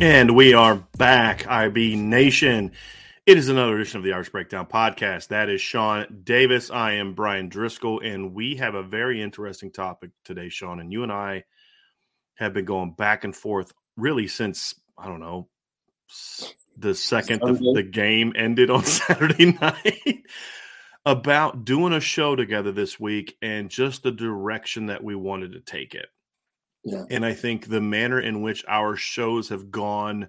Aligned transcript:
And 0.00 0.36
we 0.36 0.54
are 0.54 0.76
back, 0.96 1.48
IB 1.48 1.96
Nation. 1.96 2.70
It 3.26 3.36
is 3.36 3.48
another 3.48 3.74
edition 3.74 3.98
of 3.98 4.04
the 4.04 4.12
Irish 4.12 4.28
Breakdown 4.28 4.66
podcast. 4.66 5.28
That 5.28 5.48
is 5.48 5.60
Sean 5.60 6.20
Davis. 6.22 6.70
I 6.70 6.92
am 6.92 7.14
Bryan 7.14 7.50
Driskell, 7.50 8.06
and 8.06 8.32
we 8.32 8.54
have 8.56 8.76
a 8.76 8.82
very 8.84 9.20
interesting 9.20 9.72
topic 9.72 10.10
today, 10.24 10.50
Sean. 10.50 10.78
And 10.78 10.92
you 10.92 11.02
and 11.02 11.10
I 11.10 11.42
have 12.36 12.52
been 12.52 12.64
going 12.64 12.92
back 12.92 13.24
and 13.24 13.34
forth 13.34 13.72
really 13.96 14.28
since, 14.28 14.72
I 14.96 15.08
don't 15.08 15.18
know, 15.18 15.48
the 16.76 16.94
second 16.94 17.40
the, 17.40 17.72
the 17.74 17.82
game 17.82 18.32
ended 18.36 18.70
on 18.70 18.84
Saturday 18.84 19.58
night 19.60 20.22
about 21.04 21.64
doing 21.64 21.92
a 21.92 22.00
show 22.00 22.36
together 22.36 22.70
this 22.70 23.00
week 23.00 23.36
and 23.42 23.68
just 23.68 24.04
the 24.04 24.12
direction 24.12 24.86
that 24.86 25.02
we 25.02 25.16
wanted 25.16 25.54
to 25.54 25.60
take 25.60 25.96
it. 25.96 26.06
And 27.10 27.24
I 27.24 27.34
think 27.34 27.66
the 27.66 27.80
manner 27.80 28.20
in 28.20 28.42
which 28.42 28.64
our 28.68 28.96
shows 28.96 29.48
have 29.48 29.70
gone, 29.70 30.28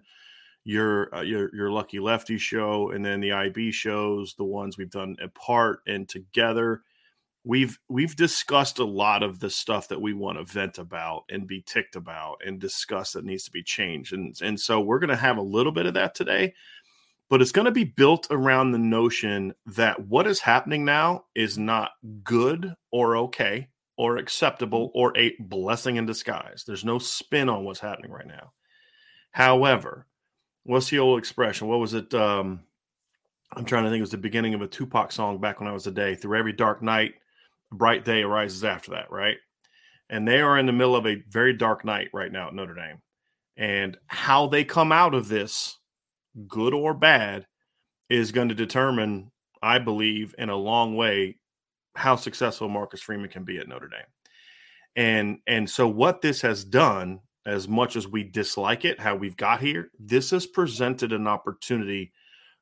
your 0.64 1.14
uh, 1.16 1.22
your 1.22 1.54
your 1.56 1.72
Lucky 1.72 2.00
Lefty 2.00 2.38
show, 2.38 2.92
and 2.92 3.04
then 3.06 3.22
the 3.22 3.32
IB 3.32 3.72
shows, 3.72 4.36
the 4.36 4.44
ones 4.44 4.78
we've 4.78 4.90
done 4.90 5.16
apart 5.22 5.82
and 5.88 6.08
together, 6.08 6.82
we've 7.44 7.80
we've 7.88 8.16
discussed 8.16 8.80
a 8.80 8.86
lot 8.86 9.24
of 9.24 9.40
the 9.40 9.50
stuff 9.50 9.88
that 9.88 10.02
we 10.02 10.14
want 10.14 10.38
to 10.38 10.44
vent 10.44 10.78
about 10.78 11.24
and 11.30 11.48
be 11.48 11.62
ticked 11.62 11.96
about 11.96 12.38
and 12.46 12.60
discuss 12.60 13.14
that 13.14 13.26
needs 13.26 13.44
to 13.46 13.52
be 13.52 13.64
changed. 13.64 14.14
And 14.14 14.36
and 14.42 14.60
so 14.60 14.80
we're 14.82 15.00
going 15.00 15.10
to 15.10 15.16
have 15.16 15.38
a 15.38 15.42
little 15.42 15.72
bit 15.72 15.86
of 15.86 15.94
that 15.94 16.14
today, 16.16 16.54
but 17.30 17.42
it's 17.42 17.52
going 17.52 17.66
to 17.66 17.72
be 17.72 17.86
built 17.86 18.28
around 18.30 18.72
the 18.72 18.78
notion 18.80 19.54
that 19.66 20.08
what 20.08 20.28
is 20.28 20.42
happening 20.42 20.84
now 20.84 21.26
is 21.36 21.58
not 21.58 21.92
good 22.24 22.76
or 22.92 23.18
okay 23.18 23.70
or 24.00 24.16
acceptable 24.16 24.92
or 24.96 25.12
a 25.18 25.36
blessing 25.42 25.98
in 25.98 26.06
disguise. 26.06 26.64
There's 26.66 26.86
no 26.86 27.00
spin 27.00 27.50
on 27.50 27.66
what's 27.66 27.82
happening 27.82 28.12
right 28.12 28.26
now. 28.26 28.54
However, 29.32 30.08
what's 30.64 30.90
the 30.90 31.00
old 31.00 31.20
expression? 31.20 31.68
What 31.68 31.82
was 31.82 31.94
it? 31.94 32.14
Um, 32.14 32.62
I'm 33.54 33.66
trying 33.66 33.84
to 33.84 33.90
think. 33.90 34.00
It 34.00 34.04
was 34.04 34.12
the 34.12 34.18
beginning 34.18 34.54
of 34.54 34.62
a 34.62 34.68
Tupac 34.68 35.12
song 35.12 35.42
back 35.42 35.60
when 35.60 35.68
I 35.68 35.74
was 35.74 35.86
a 35.86 35.92
day. 35.92 36.16
Through 36.16 36.40
every 36.40 36.54
dark 36.54 36.82
night, 36.82 37.16
a 37.74 37.76
bright 37.76 38.06
day 38.06 38.22
arises 38.22 38.64
after 38.64 38.92
that, 38.92 39.12
right? 39.12 39.36
And 40.10 40.26
they 40.26 40.40
are 40.40 40.58
in 40.58 40.66
the 40.66 40.72
middle 40.72 40.96
of 40.96 41.06
a 41.06 41.22
very 41.30 41.52
dark 41.52 41.84
night 41.84 42.08
right 42.14 42.32
now 42.32 42.48
at 42.48 42.54
Notre 42.54 42.76
Dame. 42.76 43.02
And 43.58 43.98
how 44.08 44.48
they 44.48 44.64
come 44.64 44.94
out 44.94 45.14
of 45.14 45.28
this, 45.28 45.78
good 46.48 46.74
or 46.74 46.94
bad, 46.94 47.48
is 48.10 48.32
going 48.32 48.48
to 48.48 48.56
determine, 48.56 49.30
I 49.62 49.80
believe, 49.80 50.34
in 50.38 50.48
a 50.48 50.56
long 50.56 50.96
way, 50.96 51.36
how 51.96 52.16
successful 52.16 52.70
Marcus 52.70 53.02
Freeman 53.02 53.30
can 53.30 53.44
be 53.44 53.58
at 53.58 53.68
Notre 53.68 53.88
Dame. 53.88 54.02
And 54.96 55.40
and 55.48 55.70
so 55.70 55.88
what 55.88 56.22
this 56.22 56.42
has 56.42 56.64
done, 56.64 57.20
as 57.46 57.68
much 57.68 57.96
as 57.96 58.08
we 58.08 58.24
dislike 58.24 58.86
it, 58.86 59.00
how 59.00 59.16
we've 59.16 59.38
got 59.38 59.62
here, 59.62 59.92
this 60.00 60.32
has 60.32 60.46
presented 60.46 61.14
an 61.14 61.28
opportunity 61.28 62.12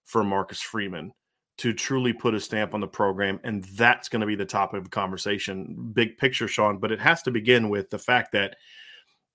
for 0.04 0.24
Marcus 0.24 0.62
Freeman 0.62 1.12
to 1.58 1.74
truly 1.74 2.14
put 2.14 2.36
a 2.36 2.40
stamp 2.40 2.74
on 2.74 2.82
the 2.82 2.88
program. 2.88 3.40
And 3.44 3.64
that's 3.64 4.10
going 4.10 4.20
to 4.22 4.28
be 4.28 4.36
the 4.36 4.46
topic 4.46 4.80
of 4.80 4.92
conversation, 4.92 5.92
big 5.94 6.18
picture, 6.18 6.48
Sean. 6.48 6.78
But 6.78 6.92
it 6.92 7.00
has 7.00 7.24
to 7.24 7.32
begin 7.32 7.70
with 7.70 7.90
the 7.90 7.98
fact 7.98 8.32
that, 8.34 8.56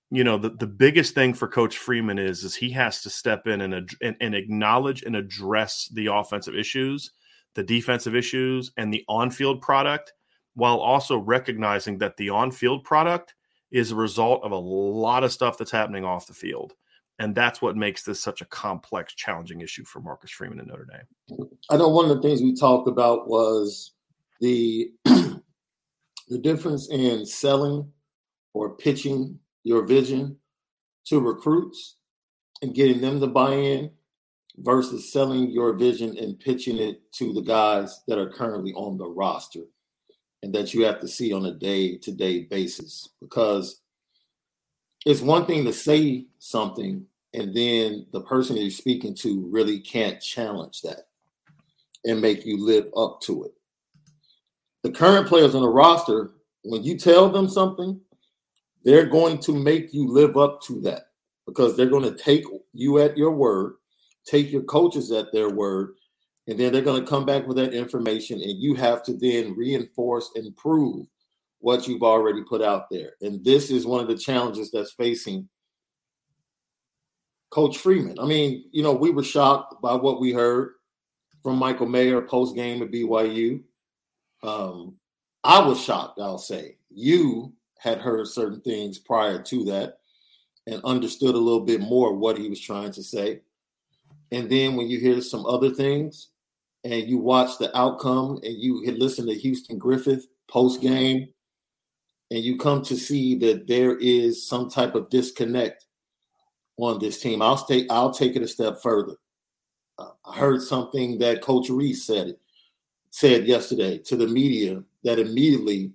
you 0.09 0.23
know, 0.23 0.37
the, 0.37 0.51
the 0.51 0.67
biggest 0.67 1.15
thing 1.15 1.33
for 1.33 1.47
Coach 1.47 1.77
Freeman 1.77 2.17
is, 2.17 2.43
is 2.43 2.55
he 2.55 2.69
has 2.71 3.01
to 3.01 3.09
step 3.09 3.47
in 3.47 3.61
and, 3.61 3.89
and, 4.01 4.15
and 4.21 4.35
acknowledge 4.35 5.03
and 5.03 5.15
address 5.15 5.89
the 5.93 6.07
offensive 6.07 6.55
issues 6.55 7.11
the 7.55 7.63
defensive 7.63 8.15
issues 8.15 8.71
and 8.77 8.93
the 8.93 9.03
on-field 9.07 9.61
product 9.61 10.13
while 10.55 10.77
also 10.77 11.17
recognizing 11.17 11.97
that 11.97 12.17
the 12.17 12.29
on-field 12.29 12.83
product 12.83 13.33
is 13.71 13.91
a 13.91 13.95
result 13.95 14.43
of 14.43 14.51
a 14.51 14.57
lot 14.57 15.23
of 15.23 15.31
stuff 15.31 15.57
that's 15.57 15.71
happening 15.71 16.05
off 16.05 16.27
the 16.27 16.33
field. 16.33 16.73
And 17.19 17.35
that's 17.35 17.61
what 17.61 17.75
makes 17.75 18.03
this 18.03 18.21
such 18.21 18.41
a 18.41 18.45
complex, 18.45 19.13
challenging 19.13 19.61
issue 19.61 19.83
for 19.83 19.99
Marcus 19.99 20.31
Freeman 20.31 20.59
and 20.59 20.67
Notre 20.67 20.85
Dame. 20.85 21.47
I 21.69 21.77
know 21.77 21.89
one 21.89 22.09
of 22.09 22.15
the 22.15 22.21
things 22.21 22.41
we 22.41 22.55
talked 22.55 22.87
about 22.87 23.27
was 23.27 23.93
the 24.41 24.91
the 25.05 25.39
difference 26.41 26.89
in 26.89 27.25
selling 27.25 27.91
or 28.53 28.75
pitching 28.75 29.39
your 29.63 29.85
vision 29.85 30.37
to 31.05 31.19
recruits 31.19 31.97
and 32.61 32.73
getting 32.73 33.01
them 33.01 33.19
to 33.19 33.27
buy 33.27 33.53
in 33.53 33.91
versus 34.57 35.11
selling 35.11 35.49
your 35.49 35.73
vision 35.73 36.17
and 36.17 36.39
pitching 36.39 36.77
it 36.77 37.11
to 37.13 37.33
the 37.33 37.41
guys 37.41 38.01
that 38.07 38.19
are 38.19 38.29
currently 38.29 38.73
on 38.73 38.97
the 38.97 39.07
roster 39.07 39.63
and 40.43 40.53
that 40.53 40.73
you 40.73 40.83
have 40.83 40.99
to 40.99 41.07
see 41.07 41.33
on 41.33 41.45
a 41.45 41.53
day 41.53 41.97
to 41.97 42.11
day 42.11 42.43
basis. 42.43 43.09
Because 43.19 43.81
it's 45.05 45.21
one 45.21 45.45
thing 45.45 45.65
to 45.65 45.73
say 45.73 46.25
something 46.39 47.05
and 47.33 47.53
then 47.53 48.05
the 48.11 48.21
person 48.21 48.55
you're 48.55 48.69
speaking 48.69 49.15
to 49.15 49.47
really 49.49 49.79
can't 49.79 50.21
challenge 50.21 50.81
that 50.81 51.07
and 52.05 52.21
make 52.21 52.45
you 52.45 52.63
live 52.63 52.87
up 52.95 53.21
to 53.21 53.45
it. 53.45 53.53
The 54.83 54.91
current 54.91 55.27
players 55.27 55.55
on 55.55 55.61
the 55.61 55.69
roster, 55.69 56.31
when 56.63 56.83
you 56.83 56.97
tell 56.97 57.29
them 57.29 57.49
something, 57.49 57.99
they're 58.83 59.05
going 59.05 59.39
to 59.39 59.53
make 59.57 59.93
you 59.93 60.11
live 60.11 60.37
up 60.37 60.61
to 60.63 60.81
that 60.81 61.07
because 61.47 61.75
they're 61.75 61.87
going 61.87 62.03
to 62.03 62.21
take 62.21 62.43
you 62.73 62.99
at 62.99 63.17
your 63.17 63.31
word 63.31 63.75
take 64.25 64.51
your 64.51 64.63
coaches 64.63 65.11
at 65.11 65.31
their 65.31 65.49
word, 65.49 65.95
and 66.47 66.59
then 66.59 66.73
they're 66.73 66.81
going 66.81 67.01
to 67.01 67.09
come 67.09 67.25
back 67.25 67.47
with 67.47 67.57
that 67.57 67.73
information, 67.73 68.41
and 68.41 68.61
you 68.61 68.75
have 68.75 69.03
to 69.03 69.13
then 69.17 69.55
reinforce 69.55 70.31
and 70.35 70.55
prove 70.55 71.05
what 71.59 71.87
you've 71.87 72.03
already 72.03 72.43
put 72.43 72.61
out 72.61 72.89
there. 72.91 73.11
And 73.21 73.43
this 73.43 73.71
is 73.71 73.85
one 73.85 74.01
of 74.01 74.07
the 74.07 74.17
challenges 74.17 74.69
that's 74.69 74.91
facing 74.91 75.47
Coach 77.49 77.77
Freeman. 77.77 78.19
I 78.19 78.25
mean, 78.25 78.65
you 78.71 78.83
know, 78.83 78.93
we 78.93 79.11
were 79.11 79.23
shocked 79.23 79.81
by 79.81 79.93
what 79.93 80.19
we 80.19 80.33
heard 80.33 80.71
from 81.43 81.57
Michael 81.57 81.87
Mayer 81.87 82.21
post 82.21 82.55
game 82.55 82.81
at 82.81 82.91
BYU. 82.91 83.61
Um, 84.41 84.95
I 85.43 85.65
was 85.65 85.81
shocked, 85.81 86.19
I'll 86.19 86.37
say. 86.37 86.77
You 86.89 87.53
had 87.77 87.99
heard 87.99 88.27
certain 88.27 88.61
things 88.61 88.97
prior 88.97 89.41
to 89.43 89.63
that 89.65 89.97
and 90.67 90.81
understood 90.83 91.35
a 91.35 91.37
little 91.37 91.65
bit 91.65 91.81
more 91.81 92.13
what 92.13 92.37
he 92.37 92.49
was 92.49 92.59
trying 92.59 92.91
to 92.93 93.03
say. 93.03 93.41
And 94.33 94.49
then 94.49 94.75
when 94.75 94.89
you 94.89 94.99
hear 94.99 95.21
some 95.21 95.45
other 95.45 95.69
things 95.69 96.29
and 96.83 97.07
you 97.07 97.19
watch 97.19 97.59
the 97.59 97.75
outcome 97.77 98.39
and 98.41 98.57
you 98.57 98.83
listen 98.91 99.27
to 99.27 99.35
Houston 99.35 99.77
Griffith 99.77 100.27
post 100.49 100.81
game 100.81 101.29
and 102.31 102.43
you 102.43 102.57
come 102.57 102.81
to 102.85 102.97
see 102.97 103.35
that 103.35 103.67
there 103.67 103.95
is 103.95 104.47
some 104.47 104.71
type 104.71 104.95
of 104.95 105.11
disconnect 105.11 105.85
on 106.77 106.97
this 106.97 107.21
team. 107.21 107.43
I'll 107.43 107.57
stay. 107.57 107.85
I'll 107.91 108.11
take 108.11 108.35
it 108.35 108.41
a 108.41 108.47
step 108.47 108.81
further. 108.81 109.13
Uh, 109.99 110.09
I 110.25 110.35
heard 110.35 110.63
something 110.63 111.19
that 111.19 111.43
Coach 111.43 111.69
Rees 111.69 112.03
said 112.03 112.35
said 113.11 113.45
yesterday 113.45 113.99
to 113.99 114.15
the 114.15 114.25
media 114.25 114.83
that 115.03 115.19
immediately 115.19 115.91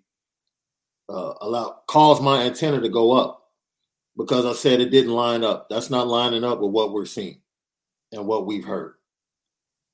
uh, 1.09 1.35
allowed 1.41 1.75
caused 1.89 2.23
my 2.23 2.43
antenna 2.43 2.81
to 2.81 2.89
go 2.89 3.11
up 3.11 3.49
because 4.17 4.47
I 4.47 4.53
said 4.53 4.81
it 4.81 4.91
didn't 4.91 5.11
line 5.11 5.43
up. 5.43 5.69
That's 5.69 5.91
not 5.91 6.07
lining 6.07 6.45
up 6.45 6.61
with 6.61 6.71
what 6.71 6.93
we're 6.93 7.05
seeing 7.05 7.41
and 8.13 8.27
what 8.27 8.47
we've 8.47 8.65
heard. 8.65 8.95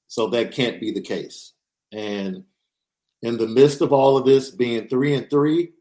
So 0.08 0.28
that 0.28 0.52
can't 0.52 0.80
be 0.80 0.92
the 0.92 1.00
case. 1.00 1.52
And 1.92 2.44
in 3.22 3.38
the 3.38 3.48
midst 3.48 3.80
of 3.80 3.92
all 3.92 4.16
of 4.16 4.24
this 4.24 4.50
being 4.50 4.88
three 4.88 5.14
and 5.14 5.28
three, 5.30 5.72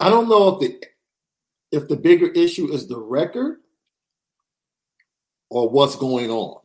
I 0.00 0.10
don't 0.10 0.28
know 0.28 0.48
if 0.48 0.60
the 0.60 0.84
if 1.70 1.88
the 1.88 1.96
bigger 1.96 2.28
issue 2.28 2.72
is 2.72 2.86
the 2.86 2.98
record 2.98 3.58
or 5.50 5.68
what's 5.68 5.96
going 5.96 6.30
on. 6.30 6.60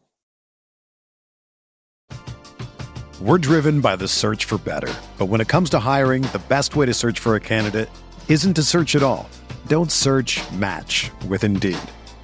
We're 3.21 3.37
driven 3.37 3.79
by 3.79 3.95
the 3.95 4.07
search 4.07 4.45
for 4.45 4.57
better. 4.57 4.93
But 5.17 5.27
when 5.27 5.39
it 5.39 5.47
comes 5.47 5.69
to 5.71 5.79
hiring, 5.79 6.23
the 6.23 6.41
best 6.49 6.75
way 6.75 6.85
to 6.85 6.93
search 6.93 7.19
for 7.19 7.35
a 7.35 7.39
candidate 7.39 7.89
isn't 8.27 8.55
to 8.55 8.63
search 8.63 8.95
at 8.95 9.03
all. 9.03 9.29
Don't 9.67 9.91
search 9.91 10.41
match 10.51 11.09
with 11.27 11.43
Indeed. 11.43 11.77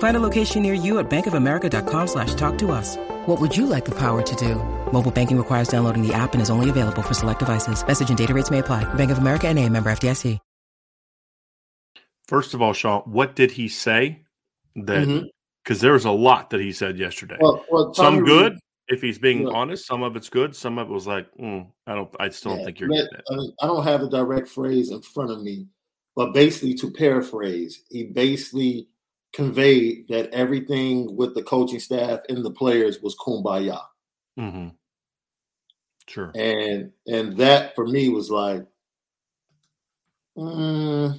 Find 0.00 0.16
a 0.16 0.20
location 0.20 0.62
near 0.62 0.74
you 0.74 0.98
at 0.98 1.08
bankofamerica.com 1.08 2.06
slash 2.08 2.34
talk 2.34 2.58
to 2.58 2.72
us. 2.72 2.98
What 3.26 3.40
would 3.40 3.56
you 3.56 3.64
like 3.64 3.86
the 3.86 3.94
power 3.94 4.20
to 4.20 4.36
do? 4.36 4.56
Mobile 4.92 5.10
banking 5.10 5.38
requires 5.38 5.68
downloading 5.68 6.06
the 6.06 6.12
app 6.12 6.34
and 6.34 6.42
is 6.42 6.50
only 6.50 6.68
available 6.68 7.00
for 7.00 7.14
select 7.14 7.38
devices. 7.38 7.86
Message 7.86 8.10
and 8.10 8.18
data 8.18 8.34
rates 8.34 8.50
may 8.50 8.58
apply. 8.58 8.84
Bank 8.94 9.10
of 9.10 9.18
America 9.18 9.48
and 9.48 9.58
a 9.58 9.66
member 9.66 9.90
FDIC. 9.90 10.38
First 12.30 12.54
of 12.54 12.62
all, 12.62 12.72
Sean, 12.72 13.00
what 13.06 13.34
did 13.34 13.50
he 13.50 13.66
say? 13.66 14.22
That 14.76 15.04
because 15.64 15.78
mm-hmm. 15.78 15.84
there 15.84 15.94
was 15.94 16.04
a 16.04 16.12
lot 16.12 16.50
that 16.50 16.60
he 16.60 16.70
said 16.70 16.96
yesterday. 16.96 17.36
Well, 17.40 17.64
well, 17.68 17.92
Some 17.92 18.24
good, 18.24 18.56
if 18.86 19.02
he's 19.02 19.18
being 19.18 19.48
yeah. 19.48 19.52
honest. 19.52 19.84
Some 19.84 20.04
of 20.04 20.14
it's 20.14 20.28
good. 20.28 20.54
Some 20.54 20.78
of 20.78 20.88
it 20.88 20.92
was 20.92 21.08
like, 21.08 21.26
mm, 21.40 21.66
I 21.88 21.96
don't. 21.96 22.14
I 22.20 22.28
still 22.28 22.52
yeah, 22.52 22.58
don't 22.58 22.66
think 22.66 22.78
you're. 22.78 22.88
That, 22.88 23.50
I 23.60 23.66
don't 23.66 23.82
have 23.82 24.02
a 24.02 24.08
direct 24.08 24.46
phrase 24.46 24.92
in 24.92 25.02
front 25.02 25.32
of 25.32 25.42
me, 25.42 25.66
but 26.14 26.32
basically, 26.32 26.74
to 26.74 26.92
paraphrase, 26.92 27.82
he 27.90 28.04
basically 28.04 28.86
conveyed 29.32 30.08
that 30.08 30.30
everything 30.32 31.16
with 31.16 31.34
the 31.34 31.42
coaching 31.42 31.80
staff 31.80 32.20
and 32.28 32.44
the 32.44 32.50
players 32.50 33.00
was 33.00 33.16
kumbaya. 33.16 33.80
Mm-hmm. 34.38 34.68
Sure. 36.06 36.32
And 36.34 36.92
and 37.06 37.36
that 37.36 37.74
for 37.74 37.86
me 37.86 38.08
was 38.08 38.30
like, 38.30 38.66
mm, 40.36 41.18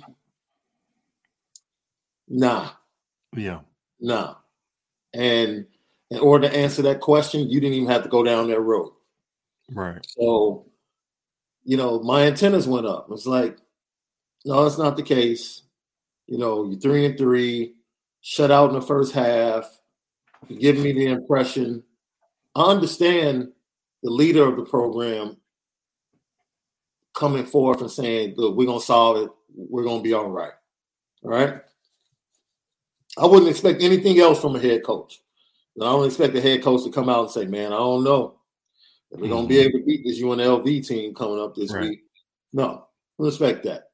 nah. 2.27 2.69
Yeah. 3.35 3.59
Nah. 4.01 4.35
And 5.13 5.65
in 6.09 6.19
order 6.19 6.49
to 6.49 6.55
answer 6.55 6.81
that 6.81 6.99
question, 6.99 7.49
you 7.49 7.61
didn't 7.61 7.75
even 7.75 7.89
have 7.89 8.03
to 8.03 8.09
go 8.09 8.23
down 8.23 8.49
that 8.49 8.59
road. 8.59 8.91
Right. 9.71 10.05
So, 10.17 10.65
you 11.63 11.77
know, 11.77 12.01
my 12.01 12.23
antennas 12.23 12.67
went 12.67 12.85
up. 12.85 13.07
It's 13.11 13.25
like, 13.25 13.57
no, 14.43 14.63
that's 14.63 14.77
not 14.77 14.97
the 14.97 15.03
case. 15.03 15.61
You 16.27 16.37
know, 16.37 16.65
you're 16.65 16.79
three 16.79 17.05
and 17.05 17.17
three, 17.17 17.75
shut 18.21 18.51
out 18.51 18.69
in 18.69 18.75
the 18.75 18.81
first 18.81 19.13
half, 19.13 19.65
giving 20.59 20.83
me 20.83 20.93
the 20.93 21.07
impression. 21.07 21.83
I 22.55 22.63
understand 22.63 23.49
the 24.03 24.09
leader 24.09 24.47
of 24.47 24.57
the 24.57 24.65
program 24.65 25.37
coming 27.13 27.45
forth 27.45 27.81
and 27.81 27.91
saying, 27.91 28.35
look, 28.37 28.55
we're 28.55 28.67
gonna 28.67 28.79
solve 28.79 29.17
it, 29.17 29.29
we're 29.55 29.83
gonna 29.83 30.01
be 30.01 30.13
all 30.13 30.29
right. 30.29 30.53
All 31.23 31.31
right. 31.31 31.61
I 33.17 33.25
wouldn't 33.25 33.49
expect 33.49 33.83
anything 33.83 34.19
else 34.19 34.39
from 34.39 34.55
a 34.55 34.59
head 34.59 34.83
coach. 34.83 35.21
I 35.79 35.85
don't 35.85 36.05
expect 36.05 36.33
the 36.33 36.41
head 36.41 36.63
coach 36.63 36.83
to 36.83 36.91
come 36.91 37.09
out 37.09 37.21
and 37.21 37.31
say, 37.31 37.45
"Man, 37.45 37.73
I 37.73 37.77
don't 37.77 38.03
know 38.03 38.39
if 39.11 39.19
we're 39.19 39.29
gonna 39.29 39.47
be 39.47 39.55
mm-hmm. 39.55 39.69
able 39.69 39.79
to 39.79 39.85
beat 39.85 40.03
this 40.05 40.21
UNLV 40.21 40.87
team 40.87 41.13
coming 41.13 41.39
up 41.39 41.55
this 41.55 41.73
right. 41.73 41.89
week." 41.89 42.03
No, 42.53 42.87
I 43.19 43.23
respect 43.23 43.63
that. 43.63 43.91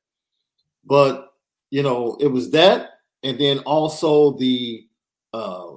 But 0.85 1.33
you 1.69 1.83
know, 1.83 2.17
it 2.19 2.27
was 2.27 2.49
that, 2.51 2.96
and 3.23 3.39
then 3.39 3.59
also 3.59 4.37
the. 4.37 4.85
Uh, 5.33 5.67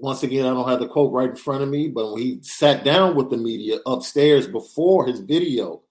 once 0.00 0.22
again, 0.22 0.46
I 0.46 0.50
don't 0.50 0.68
have 0.68 0.78
the 0.78 0.86
quote 0.86 1.12
right 1.12 1.30
in 1.30 1.36
front 1.36 1.62
of 1.64 1.68
me, 1.68 1.88
but 1.88 2.12
when 2.12 2.22
he 2.22 2.38
sat 2.42 2.84
down 2.84 3.16
with 3.16 3.30
the 3.30 3.36
media 3.36 3.78
upstairs 3.84 4.46
before 4.46 5.04
his 5.04 5.18
video 5.18 5.82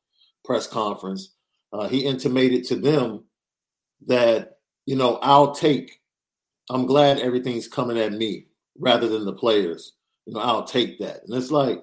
press 0.45 0.65
conference, 0.65 1.33
uh, 1.73 1.89
he 1.89 2.05
intimated 2.05 2.63
to 2.65 2.75
them 2.77 3.25
that 4.05 4.59
you 4.85 4.95
know 4.95 5.19
I'll 5.21 5.53
take 5.53 5.99
I'm 6.69 6.85
glad 6.85 7.19
everything's 7.19 7.67
coming 7.67 7.97
at 7.97 8.13
me 8.13 8.47
rather 8.77 9.07
than 9.07 9.25
the 9.25 9.33
players. 9.33 9.93
You 10.25 10.33
know, 10.33 10.41
I'll 10.41 10.65
take 10.65 10.99
that. 10.99 11.23
And 11.25 11.33
it's 11.35 11.51
like 11.51 11.81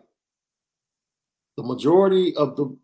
the 1.56 1.62
majority 1.62 2.36
of 2.36 2.56
the 2.56 2.76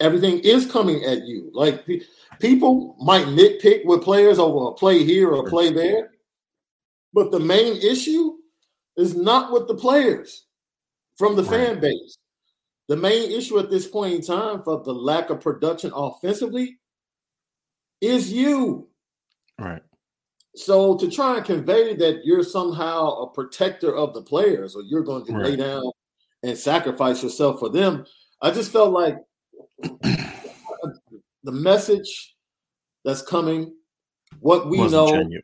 everything 0.00 0.40
is 0.40 0.70
coming 0.70 1.04
at 1.04 1.24
you. 1.24 1.50
Like 1.54 1.86
people 2.40 2.96
might 3.00 3.26
nitpick 3.26 3.84
with 3.84 4.02
players 4.02 4.38
over 4.38 4.70
a 4.70 4.74
play 4.74 5.04
here 5.04 5.30
or 5.30 5.46
a 5.46 5.50
play 5.50 5.72
there, 5.72 6.10
but 7.12 7.30
the 7.30 7.40
main 7.40 7.76
issue 7.76 8.34
is 8.96 9.14
not 9.14 9.52
with 9.52 9.68
the 9.68 9.74
players 9.74 10.46
from 11.16 11.36
the 11.36 11.42
right. 11.44 11.68
fan 11.68 11.80
base. 11.80 12.18
The 12.88 12.96
main 12.96 13.30
issue 13.30 13.58
at 13.58 13.70
this 13.70 13.86
point 13.86 14.14
in 14.14 14.22
time 14.22 14.62
for 14.62 14.82
the 14.82 14.92
lack 14.92 15.30
of 15.30 15.40
production 15.40 15.90
offensively 15.94 16.78
is 18.00 18.32
you. 18.32 18.88
Right. 19.58 19.82
So 20.56 20.96
to 20.98 21.10
try 21.10 21.36
and 21.36 21.44
convey 21.44 21.94
that 21.96 22.24
you're 22.24 22.44
somehow 22.44 23.22
a 23.22 23.30
protector 23.30 23.94
of 23.96 24.14
the 24.14 24.22
players 24.22 24.76
or 24.76 24.82
you're 24.82 25.02
going 25.02 25.24
to 25.26 25.32
right. 25.32 25.44
lay 25.44 25.56
down 25.56 25.90
and 26.42 26.56
sacrifice 26.56 27.22
yourself 27.22 27.58
for 27.58 27.70
them, 27.70 28.04
I 28.40 28.50
just 28.50 28.70
felt 28.70 28.92
like 28.92 29.16
the 31.44 31.52
message 31.52 32.34
that's 33.04 33.22
coming, 33.22 33.74
what 34.40 34.68
we 34.68 34.78
know, 34.88 35.08
genuine. 35.08 35.42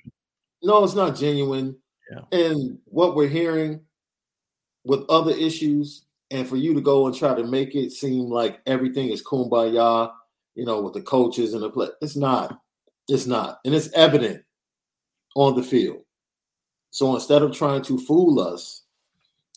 no, 0.63 0.83
it's 0.83 0.95
not 0.95 1.17
genuine. 1.17 1.77
Yeah. 2.11 2.39
And 2.39 2.79
what 2.87 3.15
we're 3.15 3.29
hearing 3.29 3.81
with 4.85 5.09
other 5.09 5.31
issues, 5.31 6.07
and 6.33 6.49
for 6.49 6.57
you 6.57 6.75
to 6.75 6.81
go 6.81 7.07
and 7.07 7.15
try 7.15 7.35
to 7.35 7.45
make 7.45 7.75
it 7.75 7.93
seem 7.93 8.31
like 8.31 8.61
everything 8.67 9.11
is 9.11 9.23
kumbaya, 9.23 10.13
you 10.55 10.65
know, 10.65 10.81
with 10.81 10.95
the 10.95 11.03
coaches 11.03 11.55
and 11.55 11.63
the 11.63 11.71
play, 11.71 11.89
it's 12.01 12.17
not. 12.17 12.61
It's 13.09 13.27
not, 13.27 13.59
and 13.65 13.75
it's 13.75 13.93
evident 13.93 14.45
on 15.35 15.57
the 15.57 15.63
field. 15.63 16.05
So 16.91 17.15
instead 17.15 17.43
of 17.43 17.53
trying 17.53 17.83
to 17.83 17.99
fool 17.99 18.41
us, 18.41 18.83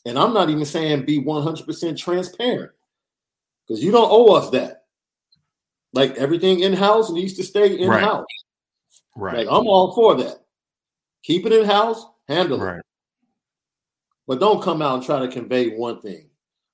and 0.05 0.17
I'm 0.17 0.33
not 0.33 0.49
even 0.49 0.65
saying 0.65 1.05
be 1.05 1.21
100% 1.21 1.97
transparent 1.97 2.71
because 3.65 3.83
you 3.83 3.91
don't 3.91 4.09
owe 4.11 4.33
us 4.33 4.49
that. 4.51 4.82
Like 5.93 6.15
everything 6.17 6.61
in 6.61 6.73
house 6.73 7.11
needs 7.11 7.33
to 7.35 7.43
stay 7.43 7.77
in 7.77 7.91
house. 7.91 8.25
Right. 9.15 9.37
Like 9.37 9.47
I'm 9.47 9.67
all 9.67 9.93
for 9.93 10.15
that. 10.15 10.37
Keep 11.23 11.45
it 11.45 11.53
in 11.53 11.65
house, 11.65 12.05
handle 12.27 12.59
right. 12.59 12.77
it. 12.79 12.85
But 14.27 14.39
don't 14.39 14.63
come 14.63 14.81
out 14.81 14.95
and 14.95 15.03
try 15.03 15.19
to 15.19 15.27
convey 15.27 15.69
one 15.69 16.01
thing 16.01 16.29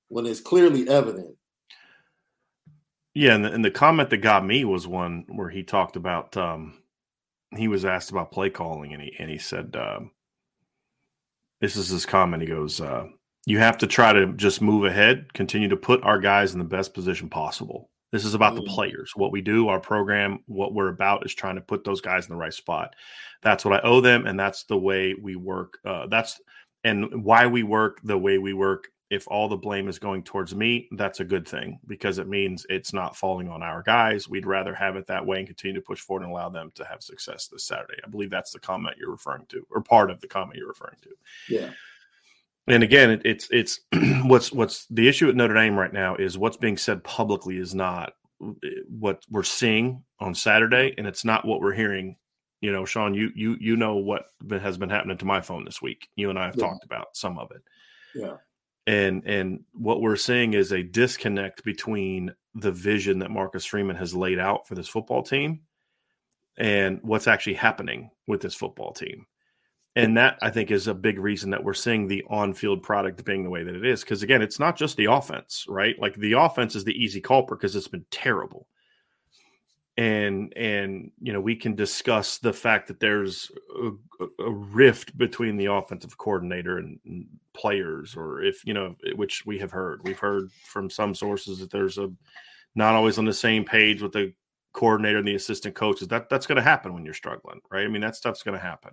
when 0.08 0.26
it's 0.26 0.40
clearly 0.40 0.88
evident. 0.88 1.36
Yeah, 3.14 3.34
and 3.34 3.44
the, 3.44 3.52
and 3.52 3.64
the 3.64 3.70
comment 3.70 4.10
that 4.10 4.18
got 4.18 4.44
me 4.44 4.64
was 4.64 4.86
one 4.86 5.24
where 5.28 5.50
he 5.50 5.62
talked 5.62 5.96
about 5.96 6.36
um, 6.36 6.80
he 7.56 7.68
was 7.68 7.84
asked 7.84 8.10
about 8.10 8.32
play 8.32 8.50
calling 8.50 8.92
and 8.92 9.02
he 9.02 9.14
and 9.18 9.28
he 9.28 9.38
said 9.38 9.76
um, 9.76 10.12
this 11.60 11.76
is 11.76 11.88
his 11.88 12.06
comment. 12.06 12.42
He 12.42 12.48
goes, 12.48 12.80
uh, 12.80 13.06
"You 13.46 13.58
have 13.58 13.78
to 13.78 13.86
try 13.86 14.12
to 14.12 14.32
just 14.34 14.62
move 14.62 14.84
ahead, 14.84 15.34
continue 15.34 15.68
to 15.68 15.76
put 15.76 16.02
our 16.04 16.20
guys 16.20 16.52
in 16.52 16.58
the 16.58 16.64
best 16.64 16.94
position 16.94 17.28
possible. 17.28 17.90
This 18.12 18.24
is 18.24 18.34
about 18.34 18.54
mm. 18.54 18.56
the 18.56 18.70
players. 18.70 19.12
What 19.14 19.32
we 19.32 19.40
do, 19.40 19.68
our 19.68 19.80
program, 19.80 20.40
what 20.46 20.74
we're 20.74 20.88
about 20.88 21.24
is 21.24 21.34
trying 21.34 21.56
to 21.56 21.60
put 21.60 21.84
those 21.84 22.00
guys 22.00 22.26
in 22.26 22.32
the 22.32 22.40
right 22.40 22.54
spot. 22.54 22.94
That's 23.42 23.64
what 23.64 23.74
I 23.74 23.88
owe 23.88 24.00
them, 24.00 24.26
and 24.26 24.38
that's 24.38 24.64
the 24.64 24.78
way 24.78 25.14
we 25.14 25.36
work. 25.36 25.78
Uh, 25.84 26.06
that's 26.06 26.40
and 26.84 27.24
why 27.24 27.46
we 27.46 27.62
work 27.62 28.00
the 28.02 28.18
way 28.18 28.38
we 28.38 28.54
work 28.54 28.88
if 29.10 29.26
all 29.26 29.48
the 29.48 29.56
blame 29.56 29.88
is 29.88 29.98
going 29.98 30.22
towards 30.22 30.54
me, 30.54 30.88
that's 30.92 31.18
a 31.18 31.24
good 31.24 31.46
thing 31.46 31.80
because 31.88 32.18
it 32.18 32.28
means 32.28 32.64
it's 32.70 32.92
not 32.92 33.16
falling 33.16 33.48
on 33.48 33.60
our 33.60 33.82
guys. 33.82 34.28
We'd 34.28 34.46
rather 34.46 34.72
have 34.72 34.94
it 34.94 35.08
that 35.08 35.26
way 35.26 35.38
and 35.38 35.48
continue 35.48 35.74
to 35.74 35.84
push 35.84 35.98
forward 35.98 36.22
and 36.22 36.30
allow 36.30 36.48
them 36.48 36.70
to 36.76 36.84
have 36.84 37.02
success 37.02 37.48
this 37.48 37.64
Saturday. 37.64 38.00
I 38.04 38.08
believe 38.08 38.30
that's 38.30 38.52
the 38.52 38.60
comment 38.60 38.96
you're 38.98 39.10
referring 39.10 39.46
to, 39.46 39.66
or 39.70 39.82
part 39.82 40.12
of 40.12 40.20
the 40.20 40.28
comment 40.28 40.58
you're 40.58 40.68
referring 40.68 40.98
to. 41.02 41.10
Yeah. 41.48 41.70
And 42.66 42.82
again, 42.82 43.10
it, 43.10 43.22
it's 43.24 43.48
it's 43.50 43.80
what's 44.24 44.52
what's 44.52 44.86
the 44.86 45.08
issue 45.08 45.28
at 45.28 45.36
Notre 45.36 45.54
Dame 45.54 45.78
right 45.78 45.92
now 45.92 46.16
is 46.16 46.38
what's 46.38 46.56
being 46.56 46.76
said 46.76 47.02
publicly 47.04 47.58
is 47.58 47.74
not 47.74 48.12
eh, 48.42 48.68
what 48.88 49.22
we're 49.30 49.42
seeing 49.42 50.02
on 50.20 50.34
Saturday, 50.34 50.94
and 50.98 51.06
it's 51.06 51.24
not 51.24 51.44
what 51.44 51.60
we're 51.60 51.74
hearing. 51.74 52.16
You 52.60 52.72
know, 52.72 52.84
Sean, 52.84 53.14
you 53.14 53.30
you 53.34 53.56
you 53.60 53.76
know 53.76 53.96
what 53.96 54.26
has 54.50 54.76
been 54.76 54.90
happening 54.90 55.18
to 55.18 55.24
my 55.24 55.40
phone 55.40 55.64
this 55.64 55.80
week. 55.80 56.08
You 56.16 56.30
and 56.30 56.38
I 56.38 56.46
have 56.46 56.56
yeah. 56.56 56.66
talked 56.66 56.84
about 56.84 57.08
some 57.14 57.38
of 57.38 57.50
it. 57.50 57.62
Yeah 58.14 58.36
and 58.86 59.22
and 59.24 59.60
what 59.72 60.00
we're 60.00 60.16
seeing 60.16 60.54
is 60.54 60.72
a 60.72 60.82
disconnect 60.82 61.62
between 61.64 62.34
the 62.54 62.72
vision 62.72 63.20
that 63.20 63.30
Marcus 63.30 63.64
Freeman 63.64 63.96
has 63.96 64.14
laid 64.14 64.38
out 64.38 64.66
for 64.66 64.74
this 64.74 64.88
football 64.88 65.22
team 65.22 65.60
and 66.58 66.98
what's 67.02 67.28
actually 67.28 67.54
happening 67.54 68.10
with 68.26 68.40
this 68.40 68.54
football 68.54 68.92
team. 68.92 69.26
And 69.96 70.16
that 70.16 70.38
I 70.40 70.50
think 70.50 70.70
is 70.70 70.86
a 70.86 70.94
big 70.94 71.18
reason 71.18 71.50
that 71.50 71.64
we're 71.64 71.74
seeing 71.74 72.06
the 72.06 72.24
on-field 72.30 72.82
product 72.82 73.24
being 73.24 73.42
the 73.42 73.50
way 73.50 73.64
that 73.64 73.74
it 73.74 73.84
is. 73.84 74.02
Because 74.02 74.22
again, 74.22 74.40
it's 74.40 74.60
not 74.60 74.76
just 74.76 74.96
the 74.96 75.06
offense, 75.06 75.66
right? 75.68 75.98
Like 75.98 76.14
the 76.14 76.32
offense 76.32 76.76
is 76.76 76.84
the 76.84 76.94
easy 76.94 77.20
culprit 77.20 77.58
because 77.58 77.74
it's 77.74 77.88
been 77.88 78.04
terrible. 78.10 78.68
And 79.96 80.56
and 80.56 81.10
you 81.20 81.32
know 81.32 81.40
we 81.40 81.56
can 81.56 81.74
discuss 81.74 82.38
the 82.38 82.52
fact 82.52 82.86
that 82.86 83.00
there's 83.00 83.50
a, 83.82 84.22
a 84.42 84.50
rift 84.50 85.18
between 85.18 85.56
the 85.56 85.66
offensive 85.66 86.16
coordinator 86.16 86.78
and, 86.78 86.98
and, 87.04 87.26
players 87.52 88.16
or 88.16 88.42
if 88.42 88.64
you 88.64 88.72
know 88.72 88.94
which 89.16 89.44
we 89.44 89.58
have 89.58 89.72
heard. 89.72 90.00
We've 90.04 90.18
heard 90.18 90.52
from 90.64 90.88
some 90.88 91.14
sources 91.16 91.58
that 91.58 91.70
there's 91.70 91.98
a 91.98 92.10
not 92.76 92.94
always 92.94 93.18
on 93.18 93.24
the 93.24 93.32
same 93.34 93.64
page 93.64 94.00
with 94.00 94.12
the 94.12 94.32
coordinator 94.72 95.18
and 95.18 95.26
the 95.26 95.34
assistant 95.34 95.74
coaches. 95.74 96.06
That 96.08 96.30
that's 96.30 96.46
going 96.46 96.56
to 96.56 96.62
happen 96.62 96.94
when 96.94 97.04
you're 97.04 97.12
struggling 97.12 97.60
right? 97.70 97.84
I 97.84 97.88
mean 97.88 98.00
that 98.02 98.16
stuff's 98.16 98.44
going 98.44 98.56
to 98.56 98.64
happen 98.64 98.92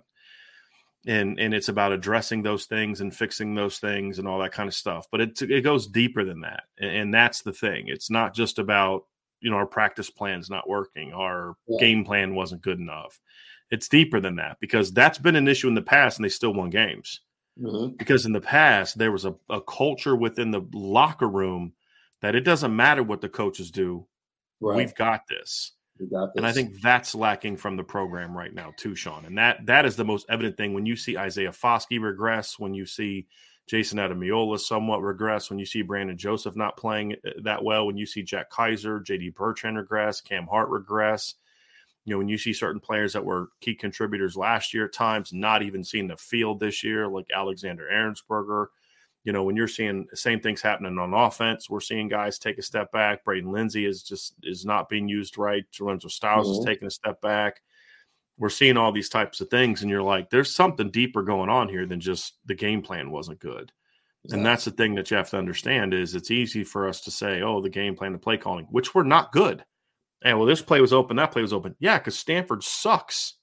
and 1.08 1.40
and 1.40 1.54
it's 1.54 1.70
about 1.70 1.90
addressing 1.90 2.42
those 2.42 2.66
things 2.66 3.00
and 3.00 3.16
fixing 3.16 3.54
those 3.54 3.78
things 3.78 4.18
and 4.18 4.28
all 4.28 4.38
that 4.38 4.52
kind 4.52 4.68
of 4.68 4.74
stuff 4.74 5.06
but 5.10 5.20
it 5.20 5.42
it 5.42 5.62
goes 5.62 5.88
deeper 5.88 6.24
than 6.24 6.42
that 6.42 6.64
and, 6.78 6.90
and 6.90 7.14
that's 7.14 7.42
the 7.42 7.52
thing 7.52 7.84
it's 7.88 8.10
not 8.10 8.34
just 8.34 8.58
about 8.58 9.04
you 9.40 9.50
know 9.50 9.56
our 9.56 9.66
practice 9.66 10.10
plan's 10.10 10.50
not 10.50 10.68
working 10.68 11.12
our 11.12 11.56
yeah. 11.66 11.80
game 11.80 12.04
plan 12.04 12.34
wasn't 12.34 12.62
good 12.62 12.78
enough 12.78 13.18
it's 13.70 13.88
deeper 13.88 14.20
than 14.20 14.36
that 14.36 14.58
because 14.60 14.92
that's 14.92 15.18
been 15.18 15.36
an 15.36 15.48
issue 15.48 15.68
in 15.68 15.74
the 15.74 15.82
past 15.82 16.18
and 16.18 16.24
they 16.24 16.28
still 16.28 16.54
won 16.54 16.70
games 16.70 17.22
mm-hmm. 17.60 17.96
because 17.96 18.26
in 18.26 18.32
the 18.32 18.40
past 18.40 18.98
there 18.98 19.12
was 19.12 19.24
a, 19.24 19.34
a 19.48 19.60
culture 19.62 20.14
within 20.14 20.50
the 20.50 20.62
locker 20.72 21.28
room 21.28 21.72
that 22.20 22.34
it 22.34 22.42
doesn't 22.42 22.76
matter 22.76 23.02
what 23.02 23.20
the 23.20 23.28
coaches 23.28 23.70
do 23.70 24.06
right. 24.60 24.76
we've 24.76 24.94
got 24.94 25.22
this 25.28 25.72
and 26.36 26.46
I 26.46 26.52
think 26.52 26.80
that's 26.80 27.14
lacking 27.14 27.56
from 27.56 27.76
the 27.76 27.84
program 27.84 28.36
right 28.36 28.52
now 28.52 28.72
too, 28.76 28.94
Sean. 28.94 29.24
And 29.24 29.38
that 29.38 29.66
that 29.66 29.86
is 29.86 29.96
the 29.96 30.04
most 30.04 30.26
evident 30.28 30.56
thing 30.56 30.74
when 30.74 30.86
you 30.86 30.96
see 30.96 31.16
Isaiah 31.16 31.50
Foskey 31.50 32.00
regress, 32.00 32.58
when 32.58 32.74
you 32.74 32.86
see 32.86 33.26
Jayson 33.68 33.98
Ademilola 33.98 34.58
somewhat 34.58 35.02
regress 35.02 35.50
when 35.50 35.58
you 35.58 35.66
see 35.66 35.82
Brandon 35.82 36.16
Joseph 36.16 36.56
not 36.56 36.76
playing 36.76 37.16
uh, 37.26 37.30
that 37.42 37.62
well, 37.62 37.86
when 37.86 37.96
you 37.96 38.06
see 38.06 38.22
Jack 38.22 38.50
Kiser, 38.50 39.00
JD 39.00 39.34
Bertrand 39.34 39.76
regress, 39.76 40.20
Cam 40.20 40.46
Hart 40.46 40.70
regress. 40.70 41.34
You 42.04 42.14
know, 42.14 42.18
when 42.18 42.28
you 42.28 42.38
see 42.38 42.54
certain 42.54 42.80
players 42.80 43.12
that 43.12 43.26
were 43.26 43.48
key 43.60 43.74
contributors 43.74 44.36
last 44.36 44.72
year 44.72 44.86
at 44.86 44.94
times 44.94 45.32
not 45.32 45.62
even 45.62 45.84
seeing 45.84 46.08
the 46.08 46.16
field 46.16 46.58
this 46.58 46.82
year, 46.82 47.06
like 47.06 47.26
Alexander 47.34 47.86
Ehrensberger. 47.92 48.68
You 49.24 49.32
know, 49.32 49.42
when 49.42 49.56
you're 49.56 49.68
seeing 49.68 50.06
the 50.10 50.16
same 50.16 50.40
things 50.40 50.62
happening 50.62 50.98
on 50.98 51.12
offense, 51.12 51.68
we're 51.68 51.80
seeing 51.80 52.08
guys 52.08 52.38
take 52.38 52.58
a 52.58 52.62
step 52.62 52.90
back. 52.92 53.24
Braden 53.24 53.50
Lenzy 53.50 53.84
is 53.84 54.02
just 54.02 54.34
is 54.42 54.64
not 54.64 54.88
being 54.88 55.08
used 55.08 55.36
right. 55.36 55.64
Lorenzo 55.78 56.08
Styles 56.08 56.46
mm-hmm. 56.46 56.60
is 56.60 56.64
taking 56.64 56.88
a 56.88 56.90
step 56.90 57.20
back 57.20 57.60
we're 58.38 58.48
seeing 58.48 58.76
all 58.76 58.92
these 58.92 59.08
types 59.08 59.40
of 59.40 59.50
things 59.50 59.82
and 59.82 59.90
you're 59.90 60.02
like 60.02 60.30
there's 60.30 60.54
something 60.54 60.90
deeper 60.90 61.22
going 61.22 61.50
on 61.50 61.68
here 61.68 61.86
than 61.86 62.00
just 62.00 62.38
the 62.46 62.54
game 62.54 62.80
plan 62.80 63.10
wasn't 63.10 63.38
good 63.38 63.72
exactly. 64.24 64.38
and 64.38 64.46
that's 64.46 64.64
the 64.64 64.70
thing 64.70 64.94
that 64.94 65.10
you 65.10 65.16
have 65.16 65.28
to 65.30 65.36
understand 65.38 65.92
is 65.92 66.14
it's 66.14 66.30
easy 66.30 66.64
for 66.64 66.88
us 66.88 67.00
to 67.02 67.10
say 67.10 67.42
oh 67.42 67.60
the 67.60 67.68
game 67.68 67.94
plan 67.94 68.12
the 68.12 68.18
play 68.18 68.36
calling 68.36 68.66
which 68.70 68.94
were 68.94 69.04
not 69.04 69.32
good 69.32 69.64
and 70.24 70.38
well 70.38 70.46
this 70.46 70.62
play 70.62 70.80
was 70.80 70.92
open 70.92 71.16
that 71.16 71.32
play 71.32 71.42
was 71.42 71.52
open 71.52 71.74
yeah 71.78 71.98
because 71.98 72.18
stanford 72.18 72.62
sucks 72.62 73.34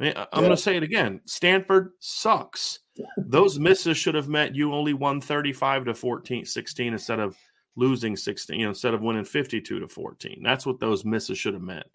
I 0.00 0.08
am 0.08 0.14
yeah. 0.16 0.26
going 0.32 0.50
to 0.50 0.56
say 0.56 0.76
it 0.76 0.82
again 0.82 1.20
stanford 1.26 1.92
sucks 1.98 2.80
those 3.16 3.58
misses 3.58 3.96
should 3.96 4.14
have 4.14 4.28
meant 4.28 4.54
you 4.54 4.72
only 4.72 4.94
won 4.94 5.20
35 5.20 5.86
to 5.86 5.94
14 5.94 6.44
16 6.44 6.92
instead 6.92 7.18
of 7.18 7.36
losing 7.76 8.16
16 8.16 8.58
you 8.58 8.66
know 8.66 8.70
instead 8.70 8.94
of 8.94 9.02
winning 9.02 9.24
52 9.24 9.80
to 9.80 9.88
14 9.88 10.40
that's 10.44 10.64
what 10.64 10.78
those 10.78 11.04
misses 11.04 11.36
should 11.36 11.54
have 11.54 11.62
meant 11.62 11.86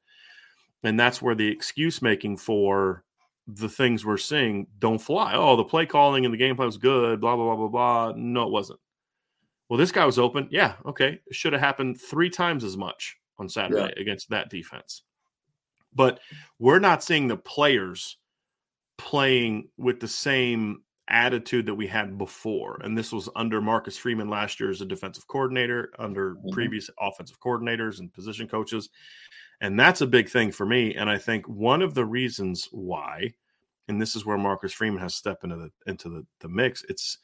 and 0.83 0.99
that's 0.99 1.21
where 1.21 1.35
the 1.35 1.47
excuse 1.47 2.01
making 2.01 2.37
for 2.37 3.03
the 3.55 3.69
things 3.69 4.05
we're 4.05 4.17
seeing 4.17 4.67
don't 4.77 4.99
fly. 4.99 5.33
Oh, 5.35 5.55
the 5.55 5.63
play 5.63 5.85
calling 5.85 6.25
and 6.25 6.33
the 6.33 6.37
game 6.37 6.55
plan 6.55 6.67
was 6.67 6.77
good, 6.77 7.19
blah, 7.19 7.35
blah, 7.35 7.45
blah, 7.45 7.55
blah, 7.55 7.67
blah. 7.67 8.13
No, 8.15 8.43
it 8.43 8.51
wasn't. 8.51 8.79
Well, 9.67 9.77
this 9.77 9.91
guy 9.91 10.05
was 10.05 10.19
open. 10.19 10.47
Yeah, 10.51 10.73
okay. 10.85 11.19
It 11.25 11.35
should 11.35 11.53
have 11.53 11.61
happened 11.61 11.99
three 11.99 12.29
times 12.29 12.63
as 12.63 12.77
much 12.77 13.17
on 13.37 13.49
Saturday 13.49 13.93
yeah. 13.95 14.01
against 14.01 14.29
that 14.29 14.49
defense. 14.49 15.03
But 15.93 16.19
we're 16.59 16.79
not 16.79 17.03
seeing 17.03 17.27
the 17.27 17.37
players 17.37 18.17
playing 18.97 19.69
with 19.77 19.99
the 19.99 20.07
same 20.07 20.83
attitude 21.09 21.65
that 21.65 21.75
we 21.75 21.87
had 21.87 22.17
before. 22.17 22.79
And 22.83 22.97
this 22.97 23.11
was 23.11 23.29
under 23.35 23.61
Marcus 23.61 23.97
Freeman 23.97 24.29
last 24.29 24.59
year 24.59 24.69
as 24.69 24.81
a 24.81 24.85
defensive 24.85 25.27
coordinator, 25.27 25.91
under 25.99 26.35
mm-hmm. 26.35 26.49
previous 26.49 26.89
offensive 26.99 27.39
coordinators 27.39 27.99
and 27.99 28.13
position 28.13 28.47
coaches. 28.47 28.89
And 29.61 29.79
that's 29.79 30.01
a 30.01 30.07
big 30.07 30.29
thing 30.29 30.51
for 30.51 30.65
me. 30.65 30.95
And 30.95 31.09
I 31.09 31.17
think 31.17 31.47
one 31.47 31.81
of 31.81 31.93
the 31.93 32.05
reasons 32.05 32.69
why, 32.71 33.33
and 33.87 34.01
this 34.01 34.15
is 34.15 34.25
where 34.25 34.37
Marcus 34.37 34.71
Freeman 34.71 35.01
has 35.01 35.15
stepped 35.15 35.43
into 35.43 35.57
the 35.57 35.69
into 35.85 36.09
the, 36.09 36.25
the 36.39 36.47
mix, 36.47 36.85
it's 36.87 37.17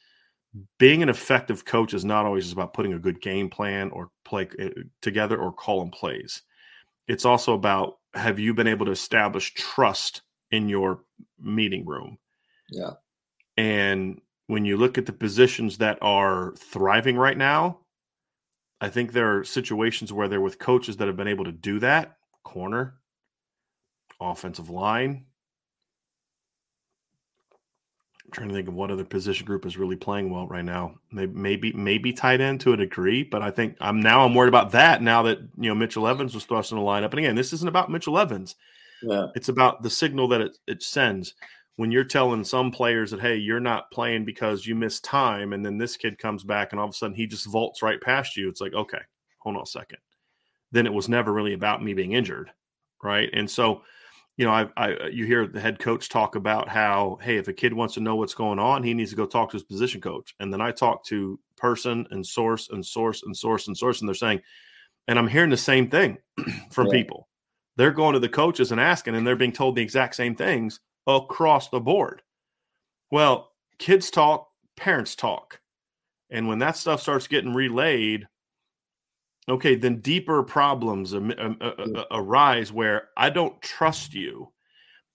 being 0.78 1.02
an 1.02 1.08
effective 1.08 1.64
coach 1.64 1.94
is 1.94 2.04
not 2.04 2.26
always 2.26 2.44
just 2.44 2.54
about 2.54 2.74
putting 2.74 2.94
a 2.94 2.98
good 2.98 3.20
game 3.20 3.48
plan 3.48 3.90
or 3.90 4.10
play 4.24 4.48
uh, 4.60 4.68
together 5.00 5.36
or 5.38 5.52
calling 5.52 5.90
plays. 5.90 6.42
It's 7.08 7.24
also 7.24 7.54
about 7.54 7.98
have 8.14 8.38
you 8.38 8.54
been 8.54 8.66
able 8.66 8.86
to 8.86 8.92
establish 8.92 9.54
trust 9.54 10.22
in 10.50 10.68
your 10.68 11.00
meeting 11.38 11.84
room? 11.84 12.18
Yeah. 12.70 12.92
And 13.56 14.20
when 14.46 14.64
you 14.64 14.76
look 14.76 14.98
at 14.98 15.06
the 15.06 15.12
positions 15.12 15.78
that 15.78 15.98
are 16.02 16.54
thriving 16.56 17.16
right 17.16 17.36
now, 17.36 17.80
I 18.80 18.88
think 18.88 19.12
there 19.12 19.38
are 19.38 19.44
situations 19.44 20.12
where 20.12 20.28
they're 20.28 20.40
with 20.40 20.58
coaches 20.58 20.98
that 20.98 21.08
have 21.08 21.16
been 21.16 21.28
able 21.28 21.44
to 21.44 21.52
do 21.52 21.78
that 21.80 22.18
corner, 22.44 22.94
offensive 24.20 24.68
line. 24.68 25.24
I'm 28.24 28.32
trying 28.32 28.48
to 28.48 28.54
think 28.54 28.68
of 28.68 28.74
what 28.74 28.90
other 28.90 29.04
position 29.04 29.46
group 29.46 29.64
is 29.64 29.78
really 29.78 29.96
playing 29.96 30.30
well 30.30 30.46
right 30.48 30.64
now. 30.64 30.96
Maybe 31.12 31.32
maybe 31.32 31.72
maybe 31.72 32.12
tight 32.12 32.40
end 32.40 32.60
to 32.62 32.72
a 32.72 32.76
degree, 32.76 33.22
but 33.22 33.40
I 33.40 33.50
think 33.50 33.76
I'm 33.80 34.00
now 34.00 34.24
I'm 34.24 34.34
worried 34.34 34.48
about 34.48 34.72
that 34.72 35.00
now 35.00 35.22
that 35.22 35.38
you 35.56 35.68
know 35.68 35.74
Mitchell 35.74 36.08
Evans 36.08 36.34
was 36.34 36.44
thrust 36.44 36.72
in 36.72 36.78
the 36.78 36.84
lineup. 36.84 37.10
And 37.10 37.20
again, 37.20 37.36
this 37.36 37.52
isn't 37.52 37.68
about 37.68 37.90
Mitchell 37.90 38.18
Evans. 38.18 38.56
Yeah. 39.02 39.28
It's 39.36 39.48
about 39.48 39.82
the 39.82 39.90
signal 39.90 40.28
that 40.28 40.40
it, 40.40 40.58
it 40.66 40.82
sends 40.82 41.34
when 41.76 41.90
you're 41.90 42.04
telling 42.04 42.42
some 42.42 42.70
players 42.70 43.10
that 43.10 43.20
hey, 43.20 43.36
you're 43.36 43.60
not 43.60 43.90
playing 43.90 44.24
because 44.24 44.66
you 44.66 44.74
missed 44.74 45.04
time, 45.04 45.52
and 45.52 45.64
then 45.64 45.78
this 45.78 45.96
kid 45.96 46.18
comes 46.18 46.42
back 46.44 46.72
and 46.72 46.80
all 46.80 46.86
of 46.86 46.94
a 46.94 46.96
sudden 46.96 47.14
he 47.14 47.26
just 47.26 47.46
vaults 47.46 47.82
right 47.82 48.00
past 48.00 48.36
you. 48.36 48.48
It's 48.48 48.60
like, 48.60 48.74
okay, 48.74 49.00
hold 49.38 49.56
on 49.56 49.62
a 49.62 49.66
second 49.66 49.98
then 50.72 50.86
it 50.86 50.92
was 50.92 51.08
never 51.08 51.32
really 51.32 51.54
about 51.54 51.82
me 51.82 51.94
being 51.94 52.12
injured, 52.12 52.50
right? 53.02 53.30
And 53.32 53.50
so, 53.50 53.82
you 54.36 54.44
know, 54.44 54.52
I, 54.52 54.68
I 54.76 55.06
you 55.06 55.24
hear 55.24 55.46
the 55.46 55.60
head 55.60 55.78
coach 55.78 56.08
talk 56.08 56.34
about 56.34 56.68
how, 56.68 57.18
hey, 57.22 57.36
if 57.36 57.48
a 57.48 57.52
kid 57.52 57.72
wants 57.72 57.94
to 57.94 58.00
know 58.00 58.16
what's 58.16 58.34
going 58.34 58.58
on, 58.58 58.82
he 58.82 58.94
needs 58.94 59.10
to 59.10 59.16
go 59.16 59.26
talk 59.26 59.50
to 59.50 59.56
his 59.56 59.64
position 59.64 60.00
coach. 60.00 60.34
And 60.40 60.52
then 60.52 60.60
I 60.60 60.72
talk 60.72 61.04
to 61.06 61.38
person 61.56 62.06
and 62.10 62.26
source 62.26 62.68
and 62.70 62.84
source 62.84 63.22
and 63.22 63.36
source 63.36 63.68
and 63.68 63.76
source, 63.76 64.00
and 64.00 64.08
they're 64.08 64.14
saying, 64.14 64.42
And 65.08 65.18
I'm 65.18 65.28
hearing 65.28 65.50
the 65.50 65.56
same 65.56 65.88
thing 65.88 66.18
from 66.70 66.88
yeah. 66.88 66.92
people. 66.92 67.28
They're 67.76 67.92
going 67.92 68.14
to 68.14 68.20
the 68.20 68.28
coaches 68.28 68.72
and 68.72 68.80
asking, 68.80 69.14
and 69.14 69.26
they're 69.26 69.36
being 69.36 69.52
told 69.52 69.76
the 69.76 69.82
exact 69.82 70.14
same 70.14 70.34
things 70.34 70.80
across 71.06 71.68
the 71.68 71.80
board. 71.80 72.22
Well, 73.10 73.52
kids 73.78 74.10
talk, 74.10 74.48
parents 74.76 75.14
talk. 75.14 75.60
And 76.30 76.48
when 76.48 76.58
that 76.58 76.76
stuff 76.76 77.00
starts 77.00 77.28
getting 77.28 77.54
relayed, 77.54 78.26
okay, 79.48 79.76
then 79.76 80.00
deeper 80.00 80.42
problems 80.42 81.14
arise 82.10 82.72
where 82.72 83.08
I 83.16 83.30
don't 83.30 83.60
trust 83.62 84.12
you. 84.14 84.52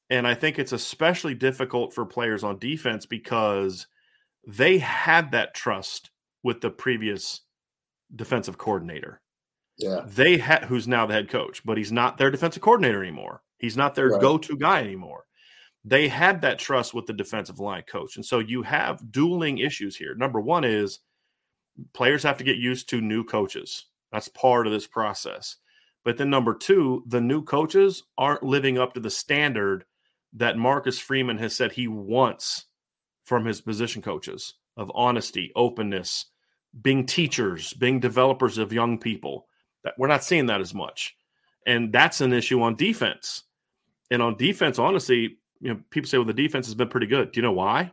And 0.10 0.28
I 0.28 0.34
think 0.34 0.58
it's 0.60 0.72
especially 0.72 1.34
difficult 1.34 1.94
for 1.94 2.06
players 2.06 2.44
on 2.44 2.60
defense 2.60 3.06
because 3.06 3.88
they 4.48 4.78
had 4.78 5.32
that 5.32 5.54
trust 5.54 6.12
with 6.44 6.62
the 6.62 6.70
previous 6.70 7.42
defensive 8.16 8.58
coordinator. 8.58 9.22
Yeah. 9.78 10.02
They 10.06 10.38
had 10.38 10.66
who's 10.66 10.88
now 10.88 11.06
the 11.06 11.14
head 11.14 11.30
coach, 11.30 11.62
but 11.66 11.78
he's 11.78 11.92
not 11.92 12.18
their 12.18 12.32
defensive 12.32 12.62
coordinator 12.62 13.02
anymore. 13.02 13.42
He's 13.58 13.78
not 13.78 13.96
their 13.96 14.10
right. 14.10 14.22
go-to 14.22 14.58
guy 14.58 14.82
anymore. 14.82 15.26
They 15.84 16.08
had 16.08 16.42
that 16.42 16.60
trust 16.60 16.94
with 16.94 17.08
the 17.08 17.14
defensive 17.14 17.60
line 17.60 17.84
coach. 17.88 18.16
And 18.16 18.26
so 18.26 18.40
you 18.40 18.62
have 18.64 19.12
dueling 19.12 19.58
issues 19.58 19.96
here. 19.96 20.14
Number 20.16 20.40
1 20.40 20.64
is 20.64 21.00
players 21.94 22.24
have 22.24 22.38
to 22.38 22.44
get 22.44 22.58
used 22.58 22.90
to 22.90 23.02
new 23.02 23.24
coaches. 23.24 23.86
That's 24.12 24.28
part 24.28 24.68
of 24.68 24.74
this 24.74 24.88
process. 24.88 25.58
But 26.04 26.18
then 26.18 26.30
number 26.30 26.54
2, 26.54 27.06
the 27.08 27.22
new 27.22 27.44
coaches 27.44 28.04
aren't 28.18 28.44
living 28.44 28.78
up 28.78 28.94
to 28.94 29.00
the 29.00 29.10
standard 29.10 29.86
that 30.34 30.58
Marcus 30.58 31.00
Freeman 31.00 31.38
has 31.38 31.56
said 31.56 31.72
he 31.72 31.88
wants 31.88 32.66
from 33.24 33.46
his 33.46 33.62
position 33.62 34.02
coaches 34.02 34.56
of 34.78 34.92
honesty, 34.96 35.52
openness, 35.56 36.26
being 36.82 37.06
teachers, 37.06 37.74
being 37.74 38.00
developers 38.00 38.58
of 38.58 38.74
young 38.74 38.98
people. 38.98 39.48
That 39.84 39.94
we're 39.98 40.08
not 40.08 40.24
seeing 40.24 40.46
that 40.48 40.62
as 40.62 40.74
much. 40.74 41.16
And 41.66 41.92
that's 41.92 42.22
an 42.22 42.34
issue 42.34 42.62
on 42.62 42.76
defense. 42.76 43.44
And 44.10 44.22
on 44.22 44.38
defense, 44.38 44.80
honestly, 44.80 45.38
you 45.62 45.74
know, 45.74 45.80
people 45.90 46.10
say, 46.10 46.18
well, 46.18 46.26
the 46.26 46.34
defense 46.34 46.66
has 46.66 46.76
been 46.76 46.90
pretty 46.90 47.08
good. 47.08 47.32
Do 47.32 47.40
you 47.40 47.44
know 47.44 47.52
why? 47.52 47.92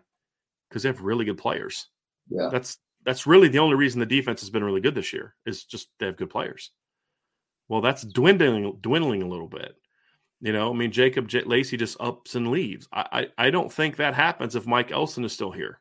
Because 0.69 0.83
they 0.83 0.89
have 0.89 1.01
really 1.01 1.25
good 1.25 1.39
players. 1.39 1.89
Yeah. 2.29 2.49
That's 2.51 2.79
that's 3.05 3.27
really 3.27 3.49
the 3.49 3.61
only 3.61 3.77
reason 3.77 4.01
the 4.01 4.07
defense 4.07 4.41
has 4.41 4.51
been 4.51 4.65
really 4.65 4.81
good 4.81 4.95
this 4.95 5.13
year 5.13 5.35
is 5.47 5.65
just 5.65 5.89
they 5.99 6.07
have 6.07 6.17
good 6.17 6.31
players. 6.31 6.73
Well, 7.69 7.81
that's 7.81 8.03
dwindling 8.03 8.79
dwindling 8.81 9.23
a 9.23 9.29
little 9.29 9.49
bit. 9.49 9.77
You 10.41 10.53
know, 10.53 10.73
I 10.73 10.77
mean, 10.77 10.93
Jacob 10.93 11.29
J- 11.29 11.45
Lacey 11.45 11.77
just 11.77 12.01
ups 12.01 12.37
and 12.37 12.51
leaves. 12.51 12.89
I, 12.93 13.27
I, 13.39 13.47
I 13.47 13.51
don't 13.51 13.73
think 13.73 13.97
that 13.97 14.15
happens 14.15 14.55
if 14.55 14.67
Mike 14.67 14.93
Elston 14.93 15.25
is 15.25 15.33
still 15.33 15.51
here. 15.51 15.81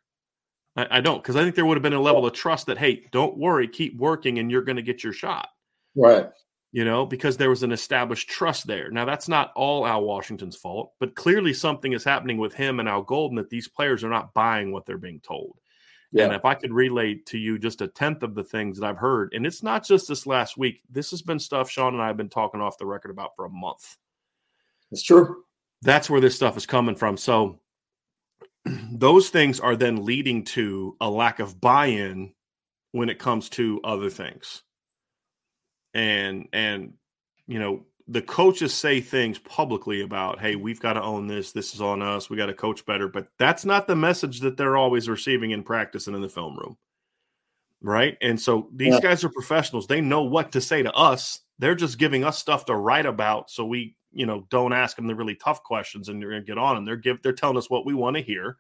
I, 0.76 0.98
I 0.98 1.02
don't 1.02 1.22
because 1.22 1.36
I 1.36 1.44
think 1.44 1.56
there 1.56 1.66
would 1.66 1.78
have 1.78 1.84
been 1.84 1.94
a 1.94 2.02
level 2.02 2.26
of 2.26 2.34
trust 2.34 2.68
that 2.68 2.78
hey, 2.78 3.08
don't 3.12 3.38
worry, 3.38 3.68
keep 3.68 3.98
working, 3.98 4.40
and 4.40 4.52
you're 4.52 4.64
going 4.64 4.78
to 4.78 4.82
get 4.82 5.04
your 5.04 5.14
shot. 5.14 5.50
Right. 5.96 6.30
You 6.74 6.84
know, 6.84 7.06
because 7.06 7.38
there 7.38 7.50
was 7.50 7.64
an 7.64 7.72
established 7.72 8.30
trust 8.30 8.68
there. 8.68 8.92
Now 8.92 9.06
that's 9.06 9.30
not 9.30 9.54
all 9.56 9.88
Al 9.88 10.04
Washington's 10.04 10.58
fault, 10.58 10.94
but 11.00 11.16
clearly 11.16 11.54
something 11.54 11.94
is 11.94 12.04
happening 12.04 12.38
with 12.38 12.54
him 12.54 12.80
and 12.80 12.90
Al 12.90 13.04
Golden 13.04 13.38
that 13.38 13.50
these 13.50 13.68
players 13.68 14.04
are 14.04 14.10
not 14.10 14.34
buying 14.34 14.72
what 14.72 14.86
they're 14.86 14.98
being 14.98 15.22
told. 15.22 15.58
Yeah. 16.12 16.26
And 16.26 16.34
if 16.34 16.46
I 16.46 16.54
could 16.54 16.74
relay 16.74 17.16
to 17.26 17.38
you 17.38 17.60
just 17.60 17.82
a 17.82 17.88
tenth 17.88 18.24
of 18.24 18.36
the 18.36 18.44
things 18.44 18.80
that 18.80 18.86
I've 18.86 18.98
heard, 18.98 19.34
and 19.34 19.46
it's 19.46 19.64
not 19.64 19.86
just 19.86 20.08
this 20.08 20.26
last 20.26 20.58
week, 20.58 20.82
this 20.90 21.10
has 21.12 21.22
been 21.22 21.40
stuff 21.40 21.70
Sean 21.70 21.94
and 21.94 22.02
I 22.02 22.08
have 22.08 22.18
been 22.18 22.30
talking 22.30 22.62
off 22.62 22.78
the 22.78 22.86
record 22.86 23.12
about 23.12 23.36
for 23.36 23.46
a 23.46 23.50
month. 23.50 23.98
It's 24.92 25.04
true. 25.04 25.44
That's 25.82 26.10
where 26.10 26.22
this 26.22 26.36
stuff 26.36 26.58
is 26.58 26.66
coming 26.66 26.96
from. 26.96 27.18
So 27.18 27.60
those 28.92 29.30
things 29.30 29.60
are 29.60 29.76
then 29.76 30.06
leading 30.06 30.44
to 30.46 30.96
a 31.02 31.10
lack 31.10 31.40
of 31.40 31.60
buy-in 31.60 32.34
when 32.92 33.10
it 33.10 33.20
comes 33.20 33.50
to 33.50 33.82
other 33.84 34.10
things. 34.10 34.64
And 35.98 36.48
and 36.54 36.94
you 37.48 37.60
know, 37.60 37.86
the 38.08 38.22
coaches 38.22 38.74
say 38.74 39.02
things 39.02 39.40
publicly 39.40 40.02
about, 40.02 40.40
hey, 40.40 40.56
we've 40.56 40.80
got 40.80 40.94
to 40.94 41.02
own 41.02 41.28
this. 41.28 41.52
This 41.52 41.74
is 41.74 41.82
on 41.82 42.02
us. 42.02 42.30
We 42.30 42.38
got 42.38 42.46
to 42.46 42.54
coach 42.54 42.86
better. 42.86 43.08
But 43.08 43.28
that's 43.40 43.66
not 43.66 43.88
the 43.88 43.96
message 43.96 44.40
that 44.42 44.58
they're 44.58 44.78
always 44.78 45.10
receiving 45.10 45.52
in 45.52 45.64
practice 45.64 46.08
and 46.08 46.16
in 46.16 46.22
the 46.22 46.30
film 46.30 46.56
room. 46.56 46.78
Right. 47.82 48.18
And 48.22 48.40
so 48.40 48.70
these 48.74 48.94
yeah. 48.94 49.00
guys 49.02 49.24
are 49.24 49.30
professionals. 49.30 49.88
They 49.88 50.02
know 50.02 50.22
what 50.22 50.52
to 50.54 50.62
say 50.62 50.84
to 50.84 50.94
us. 50.94 51.42
They're 51.60 51.76
just 51.76 51.98
giving 51.98 52.24
us 52.24 52.38
stuff 52.38 52.66
to 52.66 52.76
write 52.76 53.06
about 53.06 53.50
so 53.50 53.66
we 53.66 53.96
you 54.12 54.26
know 54.26 54.48
don't 54.50 54.74
ask 54.74 54.96
them 54.96 55.08
the 55.08 55.16
really 55.16 55.36
tough 55.36 55.64
questions 55.64 56.10
and 56.10 56.22
you're 56.22 56.32
going 56.32 56.44
to 56.44 56.48
get 56.48 56.58
on 56.58 56.76
them. 56.76 56.86
They're 56.86 56.96
give 56.96 57.22
they're 57.22 57.34
telling 57.34 57.58
us 57.58 57.70
what 57.70 57.86
we 57.86 57.94
want 57.94 58.16
to 58.16 58.22
hear, 58.22 58.58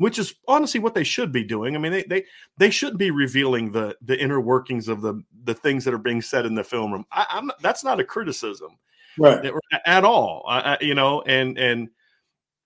which 0.00 0.18
is 0.18 0.34
honestly 0.48 0.80
what 0.80 0.94
they 0.94 1.04
should 1.04 1.30
be 1.30 1.44
doing. 1.44 1.76
I 1.76 1.78
mean, 1.78 1.92
they 1.92 2.04
they 2.04 2.24
they 2.56 2.70
should 2.70 2.96
be 2.96 3.10
revealing 3.10 3.70
the 3.70 3.94
the 4.00 4.18
inner 4.18 4.40
workings 4.40 4.88
of 4.88 5.02
the 5.02 5.22
the 5.44 5.52
things 5.52 5.84
that 5.84 5.92
are 5.92 5.98
being 5.98 6.22
said 6.22 6.46
in 6.46 6.54
the 6.54 6.64
film 6.64 6.90
room. 6.90 7.04
I, 7.12 7.26
am 7.32 7.50
that's 7.60 7.84
not 7.84 8.00
a 8.00 8.04
criticism, 8.04 8.78
right? 9.18 9.52
At 9.84 10.04
all, 10.04 10.46
I, 10.48 10.78
you 10.80 10.94
know, 10.94 11.20
and 11.26 11.58
and 11.58 11.90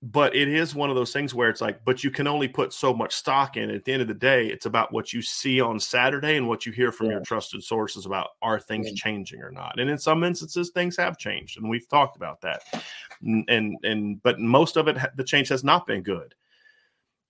but 0.01 0.37
it 0.37 0.47
is 0.47 0.77
one 0.77 0.91
of 0.91 0.97
those 0.97 1.13
things 1.13 1.35
where 1.35 1.49
it's 1.49 1.61
like, 1.61 1.85
but 1.85 2.05
you 2.05 2.11
can 2.13 2.29
only 2.29 2.47
put 2.47 2.73
so 2.73 2.95
much 2.95 3.13
stock 3.13 3.57
in. 3.57 3.69
At 3.69 3.85
the 3.85 3.93
end 3.93 4.03
of 4.03 4.07
the 4.07 4.15
day, 4.15 4.47
it's 4.47 4.67
about 4.67 4.93
what 4.93 5.13
you 5.13 5.21
see 5.21 5.61
on 5.61 5.81
Saturday 5.81 6.37
and 6.37 6.47
what 6.47 6.65
you 6.65 6.71
hear 6.71 6.93
from 6.93 7.07
yeah. 7.07 7.15
your 7.15 7.23
trusted 7.23 7.65
sources 7.65 8.07
about 8.07 8.29
are 8.43 8.61
things 8.61 8.87
yeah. 8.87 8.95
changing 8.95 9.43
or 9.43 9.51
not. 9.51 9.81
And 9.81 9.91
in 9.91 9.99
some 9.99 10.23
instances, 10.23 10.71
things 10.71 10.97
have 10.99 11.19
changed, 11.19 11.59
and 11.59 11.69
we've 11.69 11.89
talked 11.89 12.17
about 12.17 12.41
that. 12.43 12.63
And 13.23 13.45
and, 13.49 13.77
and 13.83 14.23
but 14.23 14.39
most 14.39 14.77
of 14.77 14.87
it, 14.87 14.99
the 15.17 15.25
change 15.25 15.49
has 15.49 15.65
not 15.65 15.85
been 15.85 16.03
good. 16.03 16.33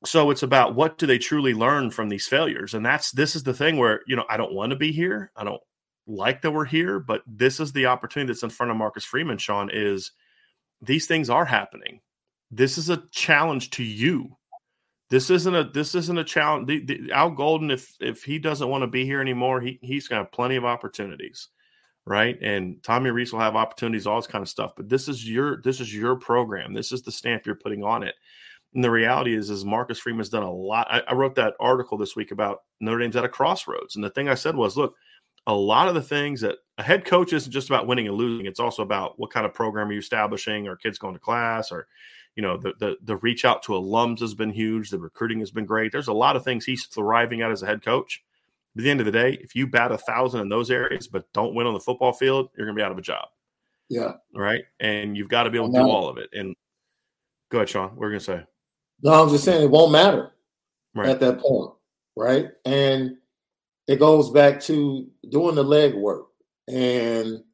So 0.04 0.30
it's 0.30 0.42
about 0.42 0.74
what 0.74 0.98
do 0.98 1.06
they 1.06 1.18
truly 1.18 1.54
learn 1.54 1.90
from 1.90 2.08
these 2.08 2.26
failures, 2.26 2.74
and 2.74 2.84
that's 2.84 3.10
this 3.12 3.34
is 3.34 3.42
the 3.42 3.54
thing 3.54 3.76
where 3.76 4.00
you 4.06 4.16
know 4.16 4.24
I 4.28 4.36
don't 4.36 4.52
want 4.52 4.70
to 4.70 4.76
be 4.76 4.92
here. 4.92 5.30
I 5.36 5.44
don't 5.44 5.62
like 6.06 6.42
that 6.42 6.50
we're 6.50 6.64
here, 6.64 7.00
but 7.00 7.22
this 7.26 7.60
is 7.60 7.72
the 7.72 7.86
opportunity 7.86 8.32
that's 8.32 8.42
in 8.42 8.50
front 8.50 8.70
of 8.70 8.76
Marcus 8.76 9.04
Freeman. 9.04 9.38
Sean 9.38 9.70
is 9.72 10.12
these 10.82 11.06
things 11.06 11.30
are 11.30 11.46
happening 11.46 12.00
this 12.56 12.78
is 12.78 12.88
a 12.88 13.02
challenge 13.10 13.70
to 13.70 13.82
you. 13.82 14.36
This 15.10 15.30
isn't 15.30 15.54
a 15.54 15.64
this 15.64 15.94
isn't 15.94 16.18
a 16.18 16.24
challenge. 16.24 16.68
The, 16.68 16.84
the, 16.84 17.12
Al 17.12 17.30
Golden, 17.30 17.70
if 17.70 17.94
if 18.00 18.22
he 18.22 18.38
doesn't 18.38 18.68
want 18.68 18.82
to 18.82 18.88
be 18.88 19.04
here 19.04 19.20
anymore, 19.20 19.60
he 19.60 19.78
he's 19.82 20.08
going 20.08 20.20
to 20.20 20.24
have 20.24 20.32
plenty 20.32 20.56
of 20.56 20.64
opportunities, 20.64 21.48
right? 22.06 22.36
And 22.40 22.82
Tommy 22.82 23.10
Rees 23.10 23.32
will 23.32 23.40
have 23.40 23.56
opportunities, 23.56 24.06
all 24.06 24.16
this 24.16 24.26
kind 24.26 24.42
of 24.42 24.48
stuff. 24.48 24.72
But 24.76 24.88
this 24.88 25.08
is 25.08 25.28
your 25.28 25.60
this 25.62 25.80
is 25.80 25.94
your 25.94 26.16
program. 26.16 26.72
This 26.72 26.90
is 26.90 27.02
the 27.02 27.12
stamp 27.12 27.44
you're 27.44 27.54
putting 27.54 27.84
on 27.84 28.02
it. 28.02 28.14
And 28.74 28.82
the 28.82 28.90
reality 28.90 29.34
is, 29.34 29.50
is 29.50 29.64
Marcus 29.64 29.98
Freeman's 29.98 30.28
done 30.28 30.42
a 30.42 30.52
lot. 30.52 30.88
I, 30.90 31.00
I 31.08 31.14
wrote 31.14 31.36
that 31.36 31.54
article 31.60 31.96
this 31.96 32.16
week 32.16 32.32
about 32.32 32.62
Notre 32.80 32.98
Dame's 32.98 33.16
at 33.16 33.24
a 33.24 33.28
crossroads, 33.28 33.94
and 33.94 34.04
the 34.04 34.10
thing 34.10 34.28
I 34.28 34.34
said 34.34 34.56
was, 34.56 34.76
look, 34.76 34.94
a 35.46 35.54
lot 35.54 35.88
of 35.88 35.94
the 35.94 36.02
things 36.02 36.40
that 36.40 36.56
a 36.78 36.82
head 36.82 37.04
coach 37.04 37.32
isn't 37.32 37.52
just 37.52 37.68
about 37.68 37.86
winning 37.86 38.08
and 38.08 38.16
losing. 38.16 38.46
It's 38.46 38.60
also 38.60 38.82
about 38.82 39.18
what 39.18 39.30
kind 39.30 39.46
of 39.46 39.54
program 39.54 39.88
are 39.88 39.92
you 39.92 39.98
establishing? 39.98 40.66
or 40.66 40.76
kids 40.76 40.98
going 40.98 41.14
to 41.14 41.20
class? 41.20 41.70
Or 41.70 41.86
you 42.36 42.42
know 42.42 42.56
the, 42.56 42.72
the 42.78 42.96
the 43.02 43.16
reach 43.16 43.44
out 43.44 43.62
to 43.62 43.72
alums 43.72 44.20
has 44.20 44.34
been 44.34 44.50
huge 44.50 44.90
the 44.90 44.98
recruiting 44.98 45.38
has 45.40 45.50
been 45.50 45.64
great 45.64 45.92
there's 45.92 46.08
a 46.08 46.12
lot 46.12 46.36
of 46.36 46.44
things 46.44 46.64
he's 46.64 46.86
thriving 46.86 47.42
at 47.42 47.50
as 47.50 47.62
a 47.62 47.66
head 47.66 47.84
coach 47.84 48.22
at 48.76 48.82
the 48.82 48.90
end 48.90 49.00
of 49.00 49.06
the 49.06 49.12
day 49.12 49.38
if 49.40 49.54
you 49.54 49.66
bat 49.66 49.92
a 49.92 49.98
thousand 49.98 50.40
in 50.40 50.48
those 50.48 50.70
areas 50.70 51.06
but 51.06 51.30
don't 51.32 51.54
win 51.54 51.66
on 51.66 51.74
the 51.74 51.80
football 51.80 52.12
field 52.12 52.48
you're 52.56 52.66
going 52.66 52.76
to 52.76 52.80
be 52.80 52.84
out 52.84 52.92
of 52.92 52.98
a 52.98 53.02
job 53.02 53.28
yeah 53.88 54.12
right 54.34 54.64
and 54.80 55.16
you've 55.16 55.28
got 55.28 55.44
to 55.44 55.50
be 55.50 55.58
able 55.58 55.72
to 55.72 55.78
do 55.78 55.88
all 55.88 56.08
of 56.08 56.18
it 56.18 56.28
and 56.32 56.54
go 57.50 57.58
ahead 57.58 57.68
sean 57.68 57.94
we're 57.94 58.08
you 58.08 58.18
going 58.18 58.20
to 58.20 58.24
say 58.24 58.44
no 59.04 59.22
i'm 59.22 59.30
just 59.30 59.44
saying 59.44 59.62
it 59.62 59.70
won't 59.70 59.92
matter 59.92 60.32
right. 60.94 61.08
at 61.08 61.20
that 61.20 61.38
point 61.38 61.70
right 62.16 62.48
and 62.64 63.16
it 63.86 64.00
goes 64.00 64.30
back 64.30 64.60
to 64.60 65.06
doing 65.30 65.54
the 65.54 65.64
legwork 65.64 66.24
and 66.66 67.44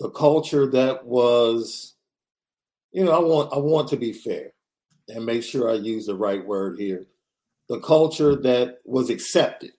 the 0.00 0.08
culture 0.10 0.66
that 0.66 1.04
was 1.04 1.94
you 2.94 3.04
know, 3.04 3.10
I 3.10 3.18
want 3.18 3.52
I 3.52 3.58
want 3.58 3.88
to 3.88 3.96
be 3.96 4.12
fair 4.12 4.52
and 5.08 5.26
make 5.26 5.42
sure 5.42 5.68
I 5.68 5.74
use 5.74 6.06
the 6.06 6.14
right 6.14 6.44
word 6.46 6.78
here. 6.78 7.06
The 7.68 7.80
culture 7.80 8.36
that 8.36 8.78
was 8.84 9.10
accepted. 9.10 9.72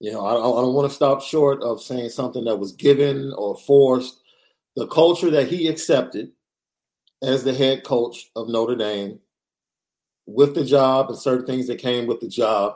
You 0.00 0.12
know, 0.12 0.24
I, 0.24 0.32
I 0.32 0.62
don't 0.62 0.74
want 0.74 0.88
to 0.88 0.94
stop 0.94 1.22
short 1.22 1.62
of 1.62 1.82
saying 1.82 2.10
something 2.10 2.44
that 2.44 2.56
was 2.56 2.72
given 2.72 3.32
or 3.36 3.56
forced. 3.56 4.20
The 4.76 4.86
culture 4.86 5.30
that 5.30 5.48
he 5.48 5.66
accepted 5.66 6.30
as 7.22 7.42
the 7.42 7.54
head 7.54 7.84
coach 7.84 8.30
of 8.36 8.48
Notre 8.48 8.76
Dame 8.76 9.18
with 10.28 10.54
the 10.54 10.64
job 10.64 11.08
and 11.08 11.18
certain 11.18 11.46
things 11.46 11.66
that 11.66 11.78
came 11.78 12.06
with 12.06 12.20
the 12.20 12.28
job 12.28 12.74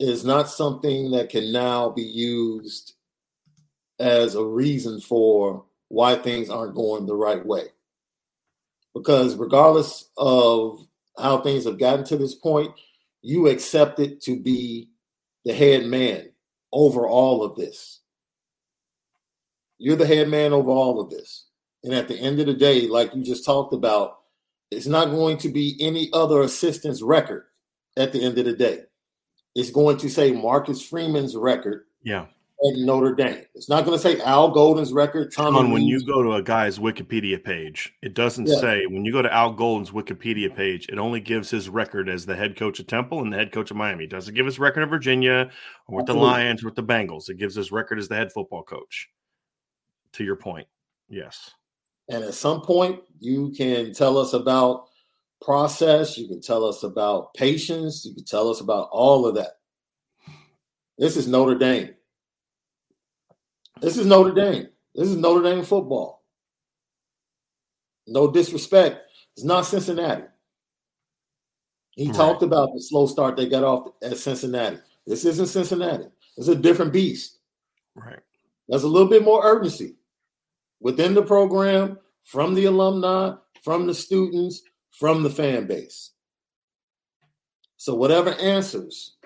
is 0.00 0.24
not 0.24 0.50
something 0.50 1.12
that 1.12 1.30
can 1.30 1.52
now 1.52 1.90
be 1.90 2.02
used 2.02 2.94
as 4.00 4.34
a 4.34 4.44
reason 4.44 5.00
for 5.00 5.64
why 5.86 6.16
things 6.16 6.50
aren't 6.50 6.74
going 6.74 7.06
the 7.06 7.14
right 7.14 7.46
way. 7.46 7.66
Because 8.94 9.36
regardless 9.36 10.08
of 10.16 10.84
how 11.16 11.40
things 11.40 11.66
have 11.66 11.78
gotten 11.78 12.04
to 12.06 12.16
this 12.16 12.34
point, 12.34 12.72
you 13.22 13.46
accept 13.46 14.00
it 14.00 14.20
to 14.22 14.36
be 14.36 14.88
the 15.44 15.54
head 15.54 15.86
man 15.86 16.30
over 16.72 17.06
all 17.06 17.44
of 17.44 17.54
this. 17.54 18.00
You're 19.78 19.94
the 19.94 20.06
head 20.06 20.28
man 20.28 20.52
over 20.52 20.70
all 20.70 21.00
of 21.00 21.10
this. 21.10 21.46
And 21.84 21.94
at 21.94 22.08
the 22.08 22.18
end 22.18 22.40
of 22.40 22.46
the 22.46 22.54
day, 22.54 22.88
like 22.88 23.14
you 23.14 23.22
just 23.22 23.44
talked 23.44 23.72
about, 23.72 24.21
it's 24.72 24.86
not 24.86 25.10
going 25.10 25.38
to 25.38 25.48
be 25.48 25.76
any 25.80 26.08
other 26.12 26.42
assistant's 26.42 27.02
record 27.02 27.44
at 27.96 28.12
the 28.12 28.24
end 28.24 28.38
of 28.38 28.44
the 28.44 28.52
day. 28.54 28.80
It's 29.54 29.70
going 29.70 29.98
to 29.98 30.08
say 30.08 30.32
Marcus 30.32 30.82
Freeman's 30.82 31.36
record 31.36 31.84
yeah. 32.02 32.22
at 32.22 32.76
Notre 32.76 33.14
Dame. 33.14 33.44
It's 33.54 33.68
not 33.68 33.84
going 33.84 33.98
to 33.98 34.02
say 34.02 34.18
Al 34.22 34.50
Golden's 34.50 34.92
record. 34.92 35.30
Tommy 35.30 35.58
on, 35.58 35.72
when 35.72 35.82
you 35.82 36.04
go 36.06 36.22
to 36.22 36.34
a 36.34 36.42
guy's 36.42 36.78
Wikipedia 36.78 37.42
page, 37.42 37.92
it 38.00 38.14
doesn't 38.14 38.46
yeah. 38.46 38.60
say 38.60 38.86
when 38.86 39.04
you 39.04 39.12
go 39.12 39.20
to 39.20 39.32
Al 39.32 39.52
Golden's 39.52 39.90
Wikipedia 39.90 40.54
page, 40.54 40.88
it 40.88 40.98
only 40.98 41.20
gives 41.20 41.50
his 41.50 41.68
record 41.68 42.08
as 42.08 42.24
the 42.24 42.34
head 42.34 42.56
coach 42.56 42.80
of 42.80 42.86
Temple 42.86 43.20
and 43.20 43.30
the 43.30 43.36
head 43.36 43.52
coach 43.52 43.70
of 43.70 43.76
Miami. 43.76 44.04
It 44.04 44.10
doesn't 44.10 44.34
give 44.34 44.46
his 44.46 44.58
record 44.58 44.84
of 44.84 44.88
Virginia 44.88 45.50
or 45.86 45.96
with 45.96 46.04
Absolutely. 46.04 46.28
the 46.28 46.32
Lions 46.32 46.62
or 46.62 46.66
with 46.68 46.76
the 46.76 46.82
Bengals. 46.82 47.28
It 47.28 47.36
gives 47.36 47.54
his 47.54 47.70
record 47.70 47.98
as 47.98 48.08
the 48.08 48.16
head 48.16 48.32
football 48.32 48.62
coach. 48.62 49.10
To 50.14 50.24
your 50.24 50.36
point, 50.36 50.68
yes. 51.08 51.50
And 52.12 52.22
at 52.24 52.34
some 52.34 52.60
point, 52.60 53.00
you 53.20 53.52
can 53.56 53.94
tell 53.94 54.18
us 54.18 54.34
about 54.34 54.88
process. 55.40 56.18
You 56.18 56.28
can 56.28 56.42
tell 56.42 56.62
us 56.62 56.82
about 56.82 57.32
patience. 57.32 58.04
You 58.04 58.14
can 58.14 58.24
tell 58.24 58.50
us 58.50 58.60
about 58.60 58.90
all 58.92 59.26
of 59.26 59.34
that. 59.36 59.52
This 60.98 61.16
is 61.16 61.26
Notre 61.26 61.56
Dame. 61.56 61.94
This 63.80 63.96
is 63.96 64.04
Notre 64.04 64.34
Dame. 64.34 64.68
This 64.94 65.08
is 65.08 65.16
Notre 65.16 65.42
Dame 65.42 65.64
football. 65.64 66.22
No 68.06 68.30
disrespect. 68.30 69.00
It's 69.34 69.44
not 69.44 69.64
Cincinnati. 69.64 70.24
He 71.92 72.08
right. 72.08 72.14
talked 72.14 72.42
about 72.42 72.74
the 72.74 72.82
slow 72.82 73.06
start 73.06 73.38
they 73.38 73.48
got 73.48 73.64
off 73.64 73.88
at 74.02 74.18
Cincinnati. 74.18 74.76
This 75.06 75.24
isn't 75.24 75.46
Cincinnati. 75.46 76.08
It's 76.36 76.48
a 76.48 76.54
different 76.54 76.92
beast. 76.92 77.38
Right. 77.94 78.20
There's 78.68 78.84
a 78.84 78.88
little 78.88 79.08
bit 79.08 79.24
more 79.24 79.40
urgency 79.42 79.96
within 80.82 81.14
the 81.14 81.22
program, 81.22 81.98
from 82.24 82.54
the 82.54 82.66
alumni, 82.66 83.34
from 83.62 83.86
the 83.86 83.94
students, 83.94 84.62
from 84.90 85.22
the 85.22 85.30
fan 85.30 85.66
base. 85.66 86.10
So, 87.76 87.94
whatever 87.94 88.34
answers 88.34 89.16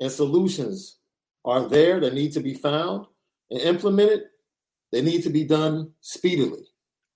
and 0.00 0.10
solutions 0.10 0.98
are 1.44 1.68
there 1.68 2.00
that 2.00 2.14
need 2.14 2.32
to 2.32 2.40
be 2.40 2.54
found 2.54 3.06
and 3.50 3.60
implemented, 3.60 4.24
they 4.92 5.02
need 5.02 5.22
to 5.22 5.30
be 5.30 5.44
done 5.44 5.92
speedily. 6.00 6.64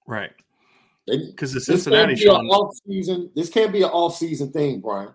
Right. 0.07 0.33
Because 1.07 1.53
the 1.53 1.61
Cincinnati 1.61 2.15
this 2.15 2.25
can't 2.25 2.43
be 2.43 2.49
off 2.49 2.75
season. 2.87 3.31
This 3.35 3.49
can't 3.49 3.73
be 3.73 3.83
an 3.83 3.91
off 3.91 4.17
season 4.17 4.53
thing, 4.53 4.81
Brian. 4.81 5.15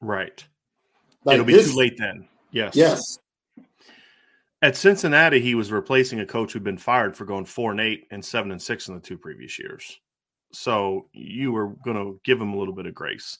Right. 0.00 0.44
Like 1.24 1.34
It'll 1.34 1.46
be 1.46 1.52
this, 1.52 1.70
too 1.70 1.76
late 1.76 1.96
then. 1.96 2.28
Yes. 2.50 2.74
Yes. 2.74 3.18
At 4.60 4.76
Cincinnati, 4.76 5.40
he 5.40 5.54
was 5.54 5.70
replacing 5.70 6.20
a 6.20 6.26
coach 6.26 6.52
who'd 6.52 6.64
been 6.64 6.78
fired 6.78 7.16
for 7.16 7.24
going 7.24 7.44
four 7.44 7.70
and 7.70 7.80
eight 7.80 8.08
and 8.10 8.24
seven 8.24 8.50
and 8.50 8.60
six 8.60 8.88
in 8.88 8.94
the 8.94 9.00
two 9.00 9.16
previous 9.16 9.58
years. 9.58 10.00
So 10.52 11.08
you 11.12 11.52
were 11.52 11.68
going 11.84 11.96
to 11.96 12.20
give 12.24 12.40
him 12.40 12.52
a 12.52 12.58
little 12.58 12.74
bit 12.74 12.86
of 12.86 12.94
grace. 12.94 13.38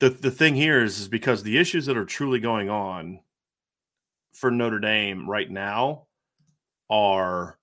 The 0.00 0.10
the 0.10 0.30
thing 0.30 0.54
here 0.54 0.82
is, 0.82 1.00
is 1.00 1.08
because 1.08 1.42
the 1.42 1.58
issues 1.58 1.86
that 1.86 1.96
are 1.96 2.04
truly 2.04 2.38
going 2.38 2.70
on 2.70 3.20
for 4.32 4.50
Notre 4.50 4.78
Dame 4.78 5.28
right 5.28 5.50
now 5.50 6.06
are 6.88 7.58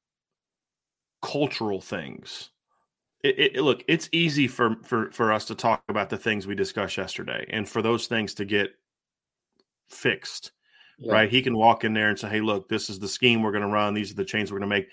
cultural 1.21 1.81
things. 1.81 2.51
It, 3.23 3.55
it, 3.55 3.63
look, 3.63 3.83
it's 3.87 4.09
easy 4.11 4.47
for, 4.47 4.75
for 4.83 5.11
for 5.11 5.31
us 5.31 5.45
to 5.45 5.55
talk 5.55 5.81
about 5.87 6.09
the 6.09 6.17
things 6.17 6.45
we 6.45 6.53
discussed 6.55 6.97
yesterday, 6.97 7.45
and 7.49 7.67
for 7.67 7.81
those 7.81 8.05
things 8.05 8.35
to 8.35 8.45
get 8.45 8.75
fixed. 9.89 10.51
Yeah. 10.97 11.13
Right? 11.13 11.29
He 11.29 11.41
can 11.41 11.57
walk 11.57 11.83
in 11.83 11.93
there 11.93 12.09
and 12.09 12.17
say, 12.17 12.29
"Hey, 12.29 12.41
look, 12.41 12.69
this 12.69 12.89
is 12.89 12.99
the 12.99 13.07
scheme 13.07 13.41
we're 13.41 13.51
going 13.51 13.63
to 13.63 13.69
run. 13.69 13.93
These 13.93 14.11
are 14.11 14.15
the 14.15 14.25
changes 14.25 14.51
we're 14.51 14.59
going 14.59 14.69
to 14.69 14.75
make." 14.75 14.89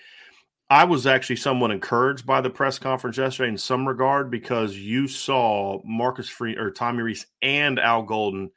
I 0.69 0.85
was 0.85 1.05
actually 1.05 1.35
somewhat 1.35 1.71
encouraged 1.71 2.25
by 2.25 2.41
the 2.41 2.49
press 2.49 2.79
conference 2.79 3.17
yesterday 3.17 3.49
in 3.49 3.57
some 3.57 3.87
regard 3.87 4.31
because 4.31 4.75
you 4.75 5.07
saw 5.07 5.81
Marcus 5.85 6.29
Free 6.29 6.57
or 6.57 6.71
Tommy 6.71 7.03
Rees 7.03 7.27
and 7.41 7.79
Al 7.79 8.03
Golden 8.03 8.49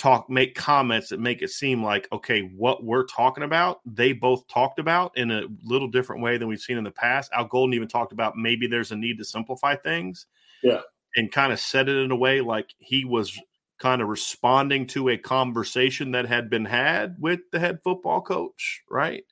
talk 0.00 0.30
make 0.30 0.54
comments 0.54 1.10
that 1.10 1.20
make 1.20 1.42
it 1.42 1.50
seem 1.50 1.84
like 1.84 2.08
okay 2.10 2.40
what 2.56 2.82
we're 2.82 3.04
talking 3.04 3.44
about 3.44 3.80
they 3.84 4.14
both 4.14 4.48
talked 4.48 4.78
about 4.78 5.12
in 5.18 5.30
a 5.30 5.42
little 5.62 5.88
different 5.88 6.22
way 6.22 6.38
than 6.38 6.48
we've 6.48 6.60
seen 6.60 6.78
in 6.78 6.84
the 6.84 6.90
past 6.90 7.30
al 7.34 7.44
golden 7.44 7.74
even 7.74 7.86
talked 7.86 8.12
about 8.12 8.34
maybe 8.34 8.66
there's 8.66 8.92
a 8.92 8.96
need 8.96 9.18
to 9.18 9.24
simplify 9.24 9.76
things 9.76 10.24
yeah 10.62 10.80
and 11.16 11.30
kind 11.30 11.52
of 11.52 11.60
said 11.60 11.86
it 11.86 11.96
in 11.98 12.10
a 12.10 12.16
way 12.16 12.40
like 12.40 12.70
he 12.78 13.04
was 13.04 13.38
kind 13.80 14.02
of 14.02 14.08
responding 14.08 14.86
to 14.86 15.08
a 15.08 15.16
conversation 15.16 16.12
that 16.12 16.26
had 16.26 16.50
been 16.50 16.64
had 16.64 17.16
with 17.18 17.40
the 17.50 17.58
head 17.58 17.78
football 17.82 18.20
coach 18.20 18.82
right 18.90 19.24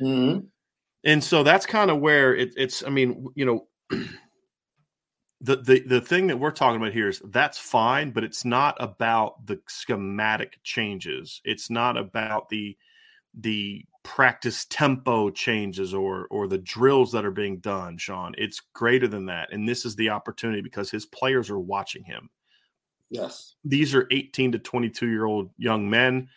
mm-hmm. 0.00 0.40
and 1.04 1.24
so 1.24 1.42
that's 1.42 1.66
kind 1.66 1.90
of 1.90 1.98
where 1.98 2.34
it, 2.34 2.50
it's 2.56 2.84
i 2.84 2.88
mean 2.88 3.26
you 3.34 3.44
know 3.44 3.66
the, 5.40 5.56
the 5.56 5.80
the 5.80 6.00
thing 6.00 6.28
that 6.28 6.38
we're 6.38 6.50
talking 6.50 6.80
about 6.80 6.92
here 6.92 7.08
is 7.08 7.20
that's 7.26 7.58
fine, 7.58 8.10
but 8.10 8.24
it's 8.24 8.44
not 8.44 8.76
about 8.80 9.46
the 9.46 9.60
schematic 9.68 10.58
changes. 10.62 11.40
It's 11.44 11.70
not 11.70 11.96
about 11.96 12.48
the 12.48 12.76
the 13.38 13.84
practice 14.02 14.64
tempo 14.70 15.30
changes 15.30 15.92
or 15.92 16.26
or 16.30 16.48
the 16.48 16.58
drills 16.58 17.12
that 17.12 17.24
are 17.24 17.30
being 17.30 17.58
done, 17.58 17.98
Sean. 17.98 18.34
It's 18.38 18.62
greater 18.72 19.08
than 19.08 19.26
that. 19.26 19.52
And 19.52 19.68
this 19.68 19.84
is 19.84 19.94
the 19.96 20.10
opportunity 20.10 20.62
because 20.62 20.90
his 20.90 21.04
players 21.04 21.50
are 21.50 21.60
watching 21.60 22.04
him. 22.04 22.30
Yes. 23.10 23.54
These 23.64 23.94
are 23.94 24.06
18 24.10 24.52
to 24.52 24.58
22 24.58 25.08
year 25.08 25.24
old 25.24 25.50
young 25.58 25.88
men 25.88 26.28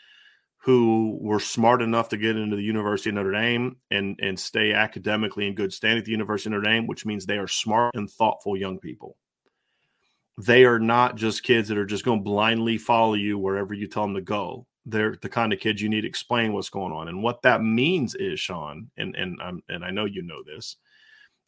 who 0.62 1.18
were 1.22 1.40
smart 1.40 1.82
enough 1.82 2.10
to 2.10 2.18
get 2.18 2.36
into 2.36 2.56
the 2.56 2.62
University 2.62 3.10
of 3.10 3.16
Notre 3.16 3.32
Dame 3.32 3.78
and 3.92 4.20
and 4.22 4.40
stay 4.40 4.74
academically 4.74 5.48
in 5.48 5.56
good 5.56 5.74
standing 5.74 6.00
at 6.00 6.06
the 6.06 6.12
University 6.12 6.50
of 6.50 6.52
Notre 6.52 6.72
Dame, 6.72 6.88
which 6.88 7.06
means 7.06 7.26
they 7.26 7.38
are 7.38 7.48
smart 7.48 7.96
and 7.96 8.10
thoughtful 8.10 8.58
young 8.58 8.78
people. 8.78 9.18
They 10.38 10.66
are 10.66 10.80
not 10.80 11.16
just 11.16 11.44
kids 11.44 11.70
that 11.70 11.78
are 11.78 11.86
just 11.86 12.06
going 12.06 12.20
to 12.20 12.24
blindly 12.24 12.78
follow 12.78 13.14
you 13.14 13.38
wherever 13.38 13.74
you 13.74 13.88
tell 13.88 14.04
them 14.04 14.16
to 14.16 14.22
go. 14.22 14.66
They're 14.86 15.18
the 15.22 15.30
kind 15.30 15.52
of 15.54 15.60
kids 15.60 15.82
you 15.82 15.90
need 15.90 16.02
to 16.02 16.08
explain 16.08 16.54
what's 16.54 16.70
going 16.70 16.94
on. 16.94 17.08
And 17.08 17.22
what 17.22 17.42
that 17.44 17.62
means 17.62 18.16
is, 18.16 18.40
Sean, 18.40 18.90
and 18.98 19.16
and 19.16 19.40
I'm 19.42 19.64
and 19.70 19.84
I 19.84 19.92
know 19.92 20.06
you 20.06 20.22
know 20.22 20.44
this. 20.44 20.76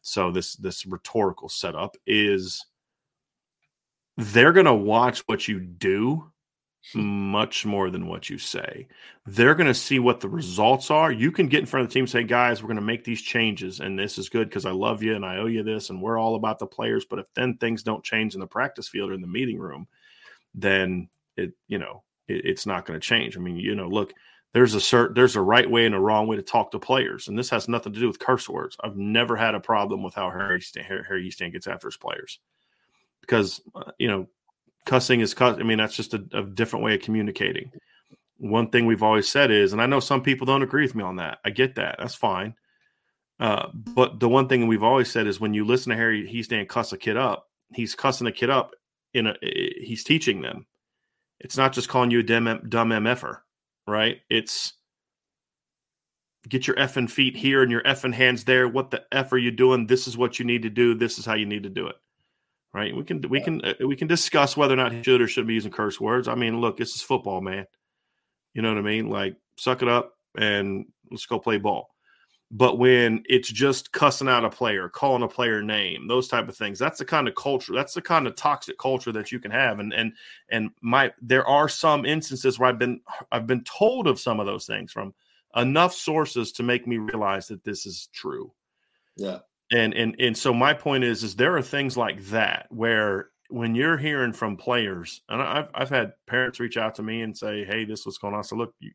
So 0.00 0.30
this 0.30 0.56
this 0.56 0.86
rhetorical 0.86 1.48
setup 1.48 1.96
is 2.06 2.64
they're 4.16 4.52
going 4.52 4.66
to 4.66 4.74
watch 4.74 5.20
what 5.26 5.48
you 5.48 5.60
do 5.60 6.32
much 6.94 7.64
more 7.64 7.90
than 7.90 8.06
what 8.06 8.28
you 8.28 8.38
say. 8.38 8.88
They're 9.24 9.54
going 9.54 9.68
to 9.68 9.74
see 9.74 9.98
what 9.98 10.20
the 10.20 10.28
results 10.28 10.90
are. 10.90 11.12
You 11.12 11.30
can 11.30 11.46
get 11.46 11.60
in 11.60 11.66
front 11.66 11.84
of 11.84 11.90
the 11.90 11.94
team 11.94 12.02
and 12.02 12.10
say, 12.10 12.24
guys, 12.24 12.60
we're 12.60 12.68
going 12.68 12.76
to 12.76 12.82
make 12.82 13.04
these 13.04 13.22
changes, 13.22 13.80
and 13.80 13.98
this 13.98 14.18
is 14.18 14.28
good 14.28 14.48
because 14.48 14.66
I 14.66 14.72
love 14.72 15.02
you 15.02 15.14
and 15.14 15.24
I 15.24 15.36
owe 15.36 15.46
you 15.46 15.62
this, 15.62 15.90
and 15.90 16.02
we're 16.02 16.18
all 16.18 16.34
about 16.34 16.58
the 16.58 16.66
players. 16.66 17.04
But 17.04 17.20
if 17.20 17.26
then 17.34 17.56
things 17.56 17.82
don't 17.82 18.04
change 18.04 18.34
in 18.34 18.40
the 18.40 18.46
practice 18.46 18.88
field 18.88 19.10
or 19.10 19.14
in 19.14 19.20
the 19.20 19.26
meeting 19.28 19.58
room, 19.58 19.86
then 20.54 21.08
it, 21.36 21.52
you 21.68 21.78
know, 21.78 22.02
it, 22.26 22.44
it's 22.44 22.66
not 22.66 22.84
going 22.84 22.98
to 22.98 23.06
change. 23.06 23.36
I 23.36 23.40
mean, 23.40 23.56
you 23.56 23.74
know, 23.74 23.88
look, 23.88 24.12
there's 24.52 24.74
a 24.74 24.80
certain 24.80 25.14
there's 25.14 25.36
a 25.36 25.40
right 25.40 25.70
way 25.70 25.86
and 25.86 25.94
a 25.94 26.00
wrong 26.00 26.26
way 26.26 26.36
to 26.36 26.42
talk 26.42 26.72
to 26.72 26.78
players, 26.78 27.28
and 27.28 27.38
this 27.38 27.50
has 27.50 27.68
nothing 27.68 27.92
to 27.92 28.00
do 28.00 28.08
with 28.08 28.18
curse 28.18 28.48
words. 28.48 28.76
I've 28.82 28.96
never 28.96 29.36
had 29.36 29.54
a 29.54 29.60
problem 29.60 30.02
with 30.02 30.14
how 30.14 30.30
Harry 30.30 30.60
Harry 30.76 31.26
Hiestand 31.26 31.52
gets 31.52 31.68
after 31.68 31.86
his 31.86 31.96
players 31.96 32.38
because 33.22 33.62
uh, 33.74 33.92
you 33.98 34.08
know 34.08 34.28
cussing 34.84 35.20
is 35.20 35.32
cuss. 35.32 35.58
I 35.58 35.62
mean, 35.62 35.78
that's 35.78 35.96
just 35.96 36.14
a, 36.14 36.22
a, 36.32 36.42
different 36.42 36.84
way 36.84 36.94
of 36.94 37.00
communicating. 37.00 37.70
One 38.36 38.68
thing 38.68 38.86
we've 38.86 39.02
always 39.02 39.28
said 39.28 39.50
is, 39.50 39.72
and 39.72 39.80
I 39.80 39.86
know 39.86 40.00
some 40.00 40.22
people 40.22 40.46
don't 40.46 40.62
agree 40.62 40.82
with 40.82 40.94
me 40.94 41.04
on 41.04 41.16
that. 41.16 41.38
I 41.44 41.50
get 41.50 41.76
that. 41.76 41.96
That's 41.98 42.14
fine. 42.14 42.54
Uh, 43.40 43.68
but 43.72 44.20
the 44.20 44.28
one 44.28 44.48
thing 44.48 44.66
we've 44.66 44.82
always 44.82 45.10
said 45.10 45.26
is 45.26 45.40
when 45.40 45.54
you 45.54 45.64
listen 45.64 45.90
to 45.90 45.96
Harry 45.96 46.28
Hiestand 46.28 46.68
cuss 46.68 46.92
a 46.92 46.98
kid 46.98 47.16
up, 47.16 47.48
he's 47.74 47.94
cussing 47.94 48.26
a 48.26 48.32
kid 48.32 48.50
up 48.50 48.72
in 49.14 49.28
a 49.28 49.34
he's 49.40 50.04
teaching 50.04 50.42
them. 50.42 50.66
It's 51.40 51.56
not 51.56 51.72
just 51.72 51.88
calling 51.88 52.10
you 52.10 52.20
a 52.20 52.22
dumb, 52.22 52.62
dumb 52.68 52.90
MFer, 52.90 53.38
right? 53.86 54.18
It's 54.30 54.74
get 56.48 56.66
your 56.66 56.76
effing 56.76 57.10
feet 57.10 57.36
here 57.36 57.62
and 57.62 57.70
your 57.70 57.82
effing 57.82 58.14
hands 58.14 58.44
there. 58.44 58.68
What 58.68 58.90
the 58.90 59.04
F 59.12 59.32
are 59.32 59.38
you 59.38 59.50
doing? 59.50 59.86
This 59.86 60.06
is 60.06 60.16
what 60.16 60.38
you 60.38 60.44
need 60.44 60.62
to 60.62 60.70
do. 60.70 60.94
This 60.94 61.18
is 61.18 61.24
how 61.24 61.34
you 61.34 61.46
need 61.46 61.62
to 61.64 61.68
do 61.68 61.86
it 61.86 61.96
right? 62.72 62.94
We 62.94 63.04
can 63.04 63.20
we 63.28 63.40
can 63.40 63.64
uh, 63.64 63.74
we 63.86 63.96
can 63.96 64.08
discuss 64.08 64.56
whether 64.56 64.74
or 64.74 64.78
not 64.78 64.92
he 64.92 65.02
should 65.02 65.20
or 65.20 65.28
shouldn't 65.28 65.48
be 65.48 65.54
using 65.54 65.72
curse 65.72 66.00
words. 66.00 66.28
I 66.28 66.34
mean, 66.34 66.60
look, 66.60 66.76
this 66.76 66.94
is 66.94 67.02
football, 67.02 67.40
man. 67.40 67.66
You 68.54 68.62
know 68.62 68.68
what 68.70 68.78
I 68.78 68.82
mean? 68.82 69.08
Like, 69.08 69.36
suck 69.56 69.82
it 69.82 69.88
up 69.88 70.14
and 70.36 70.86
let's 71.10 71.26
go 71.26 71.38
play 71.38 71.58
ball. 71.58 71.90
But 72.54 72.78
when 72.78 73.22
it's 73.26 73.50
just 73.50 73.92
cussing 73.92 74.28
out 74.28 74.44
a 74.44 74.50
player, 74.50 74.90
calling 74.90 75.22
a 75.22 75.28
player 75.28 75.62
name, 75.62 76.06
those 76.06 76.28
type 76.28 76.50
of 76.50 76.56
things, 76.56 76.78
that's 76.78 76.98
the 76.98 77.04
kind 77.04 77.26
of 77.26 77.34
culture, 77.34 77.72
that's 77.72 77.94
the 77.94 78.02
kind 78.02 78.26
of 78.26 78.36
toxic 78.36 78.76
culture 78.76 79.10
that 79.12 79.32
you 79.32 79.38
can 79.38 79.50
have. 79.50 79.78
And 79.78 79.92
and 79.92 80.12
and 80.50 80.70
my 80.82 81.12
there 81.20 81.46
are 81.46 81.68
some 81.68 82.04
instances 82.04 82.58
where 82.58 82.68
I've 82.68 82.78
been 82.78 83.00
I've 83.30 83.46
been 83.46 83.64
told 83.64 84.06
of 84.06 84.20
some 84.20 84.38
of 84.38 84.46
those 84.46 84.66
things 84.66 84.92
from 84.92 85.14
enough 85.56 85.94
sources 85.94 86.52
to 86.52 86.62
make 86.62 86.86
me 86.86 86.98
realize 86.98 87.48
that 87.48 87.64
this 87.64 87.86
is 87.86 88.08
true. 88.12 88.52
Yeah 89.16 89.38
and 89.72 89.94
and 89.94 90.14
and 90.18 90.36
so 90.36 90.52
my 90.52 90.74
point 90.74 91.02
is 91.02 91.22
is 91.22 91.34
there 91.34 91.56
are 91.56 91.62
things 91.62 91.96
like 91.96 92.22
that 92.26 92.66
where 92.70 93.30
when 93.48 93.74
you're 93.74 93.96
hearing 93.96 94.32
from 94.32 94.56
players 94.56 95.22
and 95.28 95.42
i've, 95.42 95.68
I've 95.74 95.90
had 95.90 96.12
parents 96.26 96.60
reach 96.60 96.76
out 96.76 96.94
to 96.96 97.02
me 97.02 97.22
and 97.22 97.36
say 97.36 97.64
hey 97.64 97.84
this 97.84 98.06
was 98.06 98.18
going 98.18 98.34
on. 98.34 98.44
So 98.44 98.56
look 98.56 98.74
you, 98.80 98.92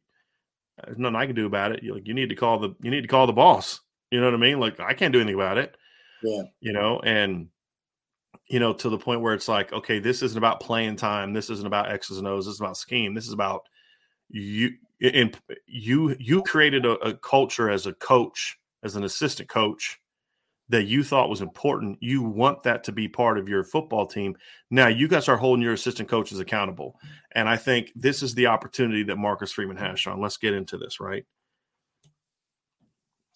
there's 0.86 0.98
nothing 0.98 1.16
i 1.16 1.26
can 1.26 1.36
do 1.36 1.46
about 1.46 1.72
it. 1.72 1.84
You 1.84 1.94
like 1.94 2.08
you 2.08 2.14
need 2.14 2.30
to 2.30 2.36
call 2.36 2.60
the 2.60 2.76
you 2.82 2.92
need 2.92 3.02
to 3.02 3.08
call 3.08 3.28
the 3.28 3.34
boss. 3.34 3.82
You 4.12 4.20
know 4.20 4.28
what 4.28 4.36
i 4.36 4.38
mean? 4.38 4.60
Like 4.60 4.80
i 4.80 4.94
can't 4.94 5.14
do 5.14 5.20
anything 5.20 5.36
about 5.36 5.58
it. 5.58 5.76
Yeah. 6.24 6.44
You 6.62 6.74
know 6.74 7.00
and 7.00 7.48
you 8.50 8.60
know 8.60 8.74
to 8.74 8.90
the 8.90 8.98
point 8.98 9.22
where 9.22 9.34
it's 9.34 9.48
like 9.48 9.74
okay 9.74 10.00
this 10.00 10.22
isn't 10.22 10.38
about 10.38 10.62
playing 10.62 10.96
time. 10.96 11.34
This 11.34 11.50
isn't 11.50 11.68
about 11.68 11.92
x's 11.92 12.20
and 12.20 12.28
o's. 12.28 12.46
This 12.46 12.56
is 12.56 12.62
about 12.62 12.78
scheme. 12.78 13.14
This 13.14 13.28
is 13.28 13.34
about 13.34 13.64
you 14.30 14.72
and 15.02 15.38
you 15.66 16.16
you 16.20 16.44
created 16.44 16.86
a, 16.86 16.92
a 17.00 17.14
culture 17.14 17.70
as 17.70 17.86
a 17.86 17.94
coach, 17.94 18.58
as 18.84 18.96
an 18.96 19.04
assistant 19.04 19.50
coach 19.50 20.00
that 20.70 20.84
you 20.84 21.04
thought 21.04 21.30
was 21.30 21.42
important, 21.42 21.98
you 22.02 22.22
want 22.22 22.64
that 22.64 22.84
to 22.84 22.92
be 22.92 23.08
part 23.08 23.38
of 23.38 23.48
your 23.48 23.64
football 23.64 24.06
team. 24.06 24.36
Now 24.70 24.88
you 24.88 25.08
guys 25.08 25.30
are 25.30 25.38
holding 25.38 25.64
your 25.64 25.74
assistant 25.74 26.10
coaches 26.10 26.40
accountable. 26.40 27.00
And 27.34 27.48
I 27.48 27.56
think 27.56 27.92
this 27.96 28.22
is 28.22 28.36
the 28.36 28.48
opportunity 28.48 29.04
that 29.04 29.18
Marcus 29.18 29.52
Freeman 29.52 29.78
has, 29.78 30.00
Sean. 30.00 30.22
Let's 30.22 30.38
get 30.38 30.54
into 30.54 30.78
this, 30.78 31.00
right? 31.00 31.26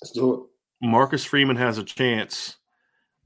Let's 0.02 0.12
do 0.12 0.34
it. 0.34 0.39
Marcus 0.86 1.24
Freeman 1.24 1.56
has 1.58 1.78
a 1.78 1.84
chance 1.84 2.58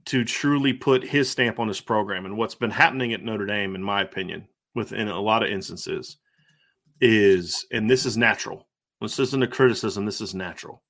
to 0.06 0.24
truly 0.24 0.74
put 0.74 1.04
his 1.04 1.30
stamp 1.30 1.60
on 1.60 1.68
this 1.68 1.82
program. 1.82 2.26
And 2.26 2.38
what's 2.38 2.56
been 2.56 2.70
happening 2.70 3.14
at 3.14 3.24
Notre 3.24 3.46
Dame, 3.46 3.76
in 3.76 3.82
my 3.82 4.02
opinion, 4.02 4.48
within 4.76 5.08
a 5.08 5.20
lot 5.20 5.42
of 5.42 5.50
instances, 5.50 6.18
is, 7.02 7.66
and 7.72 7.90
this 7.90 8.06
is 8.06 8.18
natural. 8.18 8.68
This 9.02 9.20
isn't 9.20 9.44
a 9.44 9.48
criticism, 9.48 10.06
this 10.06 10.22
is 10.22 10.36
natural. 10.36 10.84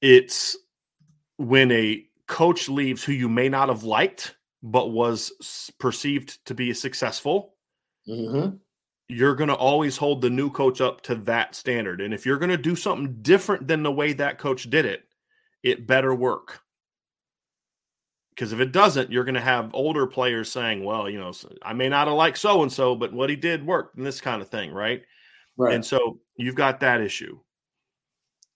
It's 0.00 0.56
when 1.38 1.70
a 1.72 2.04
coach 2.26 2.68
leaves 2.68 3.04
who 3.04 3.12
you 3.12 3.28
may 3.28 3.48
not 3.48 3.68
have 3.68 3.82
liked 3.84 4.34
but 4.62 4.90
was 4.90 5.70
perceived 5.78 6.44
to 6.46 6.54
be 6.54 6.72
successful 6.74 7.54
Mm-hmm. 8.08 8.56
you're 9.08 9.34
going 9.34 9.48
to 9.48 9.54
always 9.54 9.96
hold 9.96 10.20
the 10.22 10.30
new 10.30 10.48
coach 10.50 10.80
up 10.80 11.00
to 11.02 11.16
that 11.16 11.54
standard 11.56 12.00
and 12.00 12.14
if 12.14 12.24
you're 12.24 12.38
going 12.38 12.50
to 12.50 12.56
do 12.56 12.76
something 12.76 13.18
different 13.20 13.66
than 13.66 13.82
the 13.82 13.90
way 13.90 14.12
that 14.12 14.38
coach 14.38 14.70
did 14.70 14.84
it 14.84 15.02
it 15.64 15.86
better 15.88 16.14
work 16.14 16.60
because 18.30 18.52
if 18.52 18.60
it 18.60 18.70
doesn't 18.70 19.10
you're 19.10 19.24
going 19.24 19.34
to 19.34 19.40
have 19.40 19.74
older 19.74 20.06
players 20.06 20.50
saying 20.52 20.84
well 20.84 21.10
you 21.10 21.18
know 21.18 21.32
i 21.62 21.72
may 21.72 21.88
not 21.88 22.06
have 22.06 22.16
liked 22.16 22.38
so 22.38 22.62
and 22.62 22.72
so 22.72 22.94
but 22.94 23.12
what 23.12 23.28
he 23.28 23.34
did 23.36 23.66
worked 23.66 23.96
and 23.96 24.06
this 24.06 24.20
kind 24.20 24.40
of 24.40 24.48
thing 24.48 24.72
right 24.72 25.02
Right. 25.58 25.74
and 25.74 25.84
so 25.84 26.20
you've 26.36 26.54
got 26.54 26.80
that 26.80 27.00
issue. 27.00 27.38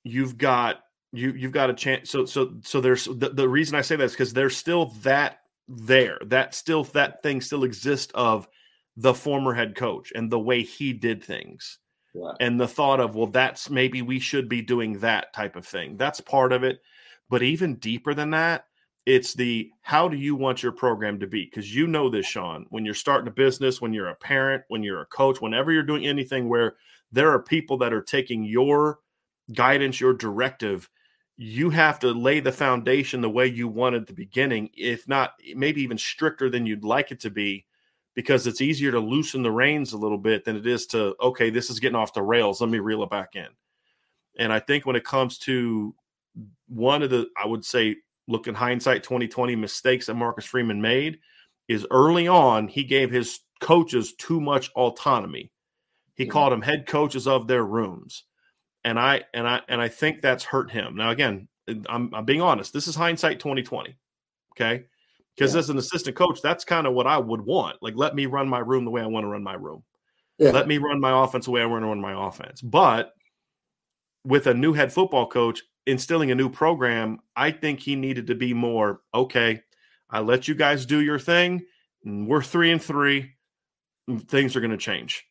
You've 0.04 0.36
got 0.36 0.80
you 1.12 1.32
you've 1.32 1.52
got 1.52 1.70
a 1.70 1.74
chance. 1.74 2.10
So 2.10 2.24
so 2.24 2.54
so 2.62 2.80
there's 2.80 3.04
the, 3.04 3.30
the 3.30 3.48
reason 3.48 3.76
I 3.76 3.80
say 3.80 3.96
that 3.96 4.04
is 4.04 4.12
because 4.12 4.32
there's 4.32 4.56
still 4.56 4.86
that 5.02 5.40
there. 5.68 6.18
That 6.26 6.54
still 6.54 6.84
that 6.84 7.22
thing 7.22 7.40
still 7.40 7.64
exists 7.64 8.12
of 8.14 8.48
the 8.96 9.14
former 9.14 9.54
head 9.54 9.74
coach 9.74 10.12
and 10.14 10.30
the 10.30 10.38
way 10.38 10.62
he 10.62 10.92
did 10.92 11.24
things. 11.24 11.78
Right. 12.14 12.34
And 12.40 12.60
the 12.60 12.68
thought 12.68 13.00
of, 13.00 13.14
well, 13.14 13.28
that's 13.28 13.70
maybe 13.70 14.02
we 14.02 14.18
should 14.18 14.48
be 14.48 14.62
doing 14.62 14.98
that 14.98 15.32
type 15.32 15.56
of 15.56 15.66
thing. 15.66 15.96
That's 15.96 16.20
part 16.20 16.52
of 16.52 16.64
it. 16.64 16.80
But 17.28 17.42
even 17.42 17.76
deeper 17.76 18.14
than 18.14 18.30
that, 18.30 18.64
it's 19.06 19.34
the 19.34 19.70
how 19.82 20.08
do 20.08 20.16
you 20.16 20.34
want 20.34 20.62
your 20.62 20.72
program 20.72 21.20
to 21.20 21.26
be? 21.26 21.44
Because 21.44 21.74
you 21.74 21.86
know 21.86 22.10
this, 22.10 22.26
Sean, 22.26 22.66
when 22.70 22.84
you're 22.84 22.94
starting 22.94 23.28
a 23.28 23.32
business, 23.32 23.80
when 23.80 23.92
you're 23.92 24.08
a 24.08 24.16
parent, 24.16 24.64
when 24.68 24.82
you're 24.82 25.02
a 25.02 25.06
coach, 25.06 25.40
whenever 25.40 25.72
you're 25.72 25.82
doing 25.82 26.06
anything 26.06 26.48
where 26.48 26.74
there 27.12 27.30
are 27.30 27.42
people 27.42 27.78
that 27.78 27.92
are 27.92 28.02
taking 28.02 28.44
your 28.44 28.98
guidance, 29.54 30.00
your 30.00 30.12
directive, 30.12 30.88
you 31.42 31.70
have 31.70 31.98
to 31.98 32.10
lay 32.10 32.38
the 32.38 32.52
foundation 32.52 33.22
the 33.22 33.30
way 33.30 33.46
you 33.46 33.66
want 33.66 33.94
at 33.94 34.06
the 34.06 34.12
beginning, 34.12 34.68
if 34.74 35.08
not 35.08 35.32
maybe 35.56 35.80
even 35.80 35.96
stricter 35.96 36.50
than 36.50 36.66
you'd 36.66 36.84
like 36.84 37.10
it 37.10 37.20
to 37.20 37.30
be, 37.30 37.64
because 38.14 38.46
it's 38.46 38.60
easier 38.60 38.90
to 38.90 39.00
loosen 39.00 39.42
the 39.42 39.50
reins 39.50 39.94
a 39.94 39.96
little 39.96 40.18
bit 40.18 40.44
than 40.44 40.54
it 40.54 40.66
is 40.66 40.86
to, 40.88 41.16
okay, 41.18 41.48
this 41.48 41.70
is 41.70 41.80
getting 41.80 41.96
off 41.96 42.12
the 42.12 42.20
rails. 42.20 42.60
Let 42.60 42.68
me 42.68 42.78
reel 42.78 43.02
it 43.02 43.08
back 43.08 43.36
in. 43.36 43.46
And 44.38 44.52
I 44.52 44.60
think 44.60 44.84
when 44.84 44.96
it 44.96 45.04
comes 45.04 45.38
to 45.38 45.94
one 46.68 47.02
of 47.02 47.08
the, 47.08 47.26
I 47.42 47.46
would 47.46 47.64
say, 47.64 47.96
look 48.28 48.46
in 48.46 48.54
hindsight 48.54 49.02
2020 49.02 49.56
mistakes 49.56 50.06
that 50.06 50.14
Marcus 50.16 50.44
Freeman 50.44 50.82
made 50.82 51.20
is 51.68 51.86
early 51.90 52.28
on, 52.28 52.68
he 52.68 52.84
gave 52.84 53.10
his 53.10 53.40
coaches 53.60 54.12
too 54.12 54.42
much 54.42 54.70
autonomy. 54.72 55.50
He 56.16 56.26
Mhm. 56.26 56.30
called 56.32 56.52
them 56.52 56.62
head 56.62 56.86
coaches 56.86 57.26
of 57.26 57.46
their 57.46 57.64
rooms. 57.64 58.24
And 58.84 58.98
I 58.98 59.22
and 59.34 59.46
I 59.46 59.60
and 59.68 59.80
I 59.80 59.88
think 59.88 60.20
that's 60.22 60.44
hurt 60.44 60.70
him. 60.70 60.96
Now 60.96 61.10
again, 61.10 61.48
I'm, 61.88 62.12
I'm 62.14 62.24
being 62.24 62.40
honest. 62.40 62.72
This 62.72 62.88
is 62.88 62.94
hindsight 62.94 63.38
2020. 63.40 63.94
Okay. 64.52 64.84
Because 65.36 65.54
Yeah. 65.54 65.60
as 65.60 65.70
an 65.70 65.78
assistant 65.78 66.16
coach, 66.16 66.40
that's 66.42 66.64
kind 66.64 66.86
of 66.86 66.94
what 66.94 67.06
I 67.06 67.18
would 67.18 67.40
want. 67.42 67.76
Like, 67.82 67.94
let 67.96 68.14
me 68.14 68.26
run 68.26 68.48
my 68.48 68.58
room 68.58 68.84
the 68.84 68.90
way 68.90 69.02
I 69.02 69.06
want 69.06 69.24
to 69.24 69.28
run 69.28 69.42
my 69.42 69.54
room. 69.54 69.82
Yeah. 70.38 70.50
Let 70.50 70.66
me 70.68 70.78
run 70.78 71.00
my 71.00 71.24
offense 71.24 71.44
the 71.44 71.50
way 71.52 71.62
I 71.62 71.66
want 71.66 71.82
to 71.82 71.86
run 71.88 72.00
my 72.00 72.26
offense. 72.28 72.60
But 72.62 73.12
with 74.24 74.46
a 74.46 74.54
new 74.54 74.72
head 74.72 74.92
football 74.92 75.26
coach 75.26 75.62
instilling 75.86 76.30
a 76.30 76.34
new 76.34 76.48
program, 76.50 77.20
I 77.36 77.50
think 77.50 77.80
he 77.80 77.94
needed 77.96 78.26
to 78.28 78.34
be 78.34 78.52
more 78.52 79.00
okay. 79.14 79.62
I 80.10 80.20
let 80.20 80.48
you 80.48 80.54
guys 80.54 80.84
do 80.86 81.00
your 81.00 81.18
thing. 81.18 81.64
We're 82.04 82.42
three 82.42 82.70
and 82.72 82.82
three. 82.82 83.32
Things 84.26 84.56
are 84.56 84.60
going 84.60 84.72
to 84.72 84.76
change. 84.76 85.24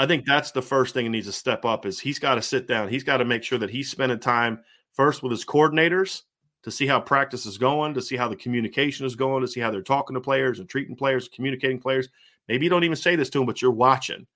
I 0.00 0.06
think 0.06 0.24
that's 0.26 0.50
the 0.50 0.62
first 0.62 0.94
thing 0.94 1.04
he 1.04 1.08
needs 1.08 1.26
to 1.26 1.32
step 1.32 1.64
up 1.64 1.86
is 1.86 2.00
he's 2.00 2.18
got 2.18 2.34
to 2.34 2.42
sit 2.42 2.66
down. 2.66 2.88
He's 2.88 3.04
got 3.04 3.18
to 3.18 3.24
make 3.24 3.44
sure 3.44 3.58
that 3.58 3.70
he's 3.70 3.90
spending 3.90 4.18
time 4.18 4.60
first 4.92 5.22
with 5.22 5.30
his 5.30 5.44
coordinators 5.44 6.22
to 6.62 6.70
see 6.70 6.86
how 6.86 7.00
practice 7.00 7.46
is 7.46 7.56
going, 7.56 7.94
to 7.94 8.02
see 8.02 8.16
how 8.16 8.28
the 8.28 8.36
communication 8.36 9.06
is 9.06 9.14
going, 9.14 9.40
to 9.42 9.48
see 9.48 9.60
how 9.60 9.70
they're 9.70 9.80
talking 9.80 10.14
to 10.14 10.20
players 10.20 10.58
and 10.58 10.68
treating 10.68 10.96
players, 10.96 11.28
communicating 11.28 11.78
players. 11.78 12.08
Maybe 12.48 12.66
you 12.66 12.70
don't 12.70 12.84
even 12.84 12.96
say 12.96 13.16
this 13.16 13.30
to 13.30 13.38
them, 13.38 13.46
but 13.46 13.62
you're 13.62 13.70
watching. 13.70 14.26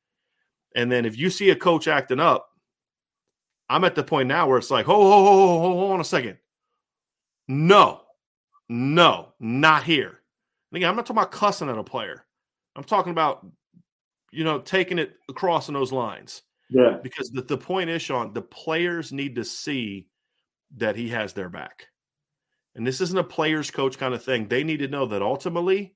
And 0.76 0.90
then 0.90 1.04
if 1.04 1.18
you 1.18 1.30
see 1.30 1.50
a 1.50 1.56
coach 1.56 1.88
acting 1.88 2.20
up, 2.20 2.50
I'm 3.68 3.84
at 3.84 3.94
the 3.94 4.04
point 4.04 4.28
now 4.28 4.46
where 4.46 4.58
it's 4.58 4.70
like, 4.70 4.86
hold, 4.86 5.10
hold, 5.10 5.26
hold, 5.26 5.60
hold, 5.60 5.78
hold 5.78 5.92
on 5.92 6.00
a 6.00 6.04
second. 6.04 6.38
No, 7.48 8.02
no, 8.68 9.32
not 9.40 9.82
here. 9.82 10.20
And 10.70 10.76
again, 10.76 10.88
I'm 10.88 10.96
not 10.96 11.06
talking 11.06 11.18
about 11.18 11.32
cussing 11.32 11.68
at 11.68 11.78
a 11.78 11.84
player. 11.84 12.24
I'm 12.76 12.84
talking 12.84 13.10
about, 13.10 13.46
you 14.34 14.44
know, 14.44 14.60
taking 14.60 14.98
it 14.98 15.14
across 15.28 15.68
in 15.68 15.74
those 15.74 15.92
lines. 15.92 16.42
Yeah. 16.70 16.98
Because 17.02 17.28
the, 17.30 17.42
the 17.42 17.58
point 17.58 17.90
is, 17.90 18.02
Sean, 18.02 18.32
the 18.32 18.42
players 18.42 19.12
need 19.12 19.36
to 19.36 19.44
see 19.44 20.08
that 20.76 20.96
he 20.96 21.08
has 21.10 21.32
their 21.32 21.48
back. 21.48 21.86
And 22.74 22.86
this 22.86 23.00
isn't 23.00 23.18
a 23.18 23.24
players 23.24 23.70
coach 23.70 23.98
kind 23.98 24.14
of 24.14 24.24
thing. 24.24 24.48
They 24.48 24.64
need 24.64 24.78
to 24.78 24.88
know 24.88 25.06
that 25.06 25.22
ultimately, 25.22 25.94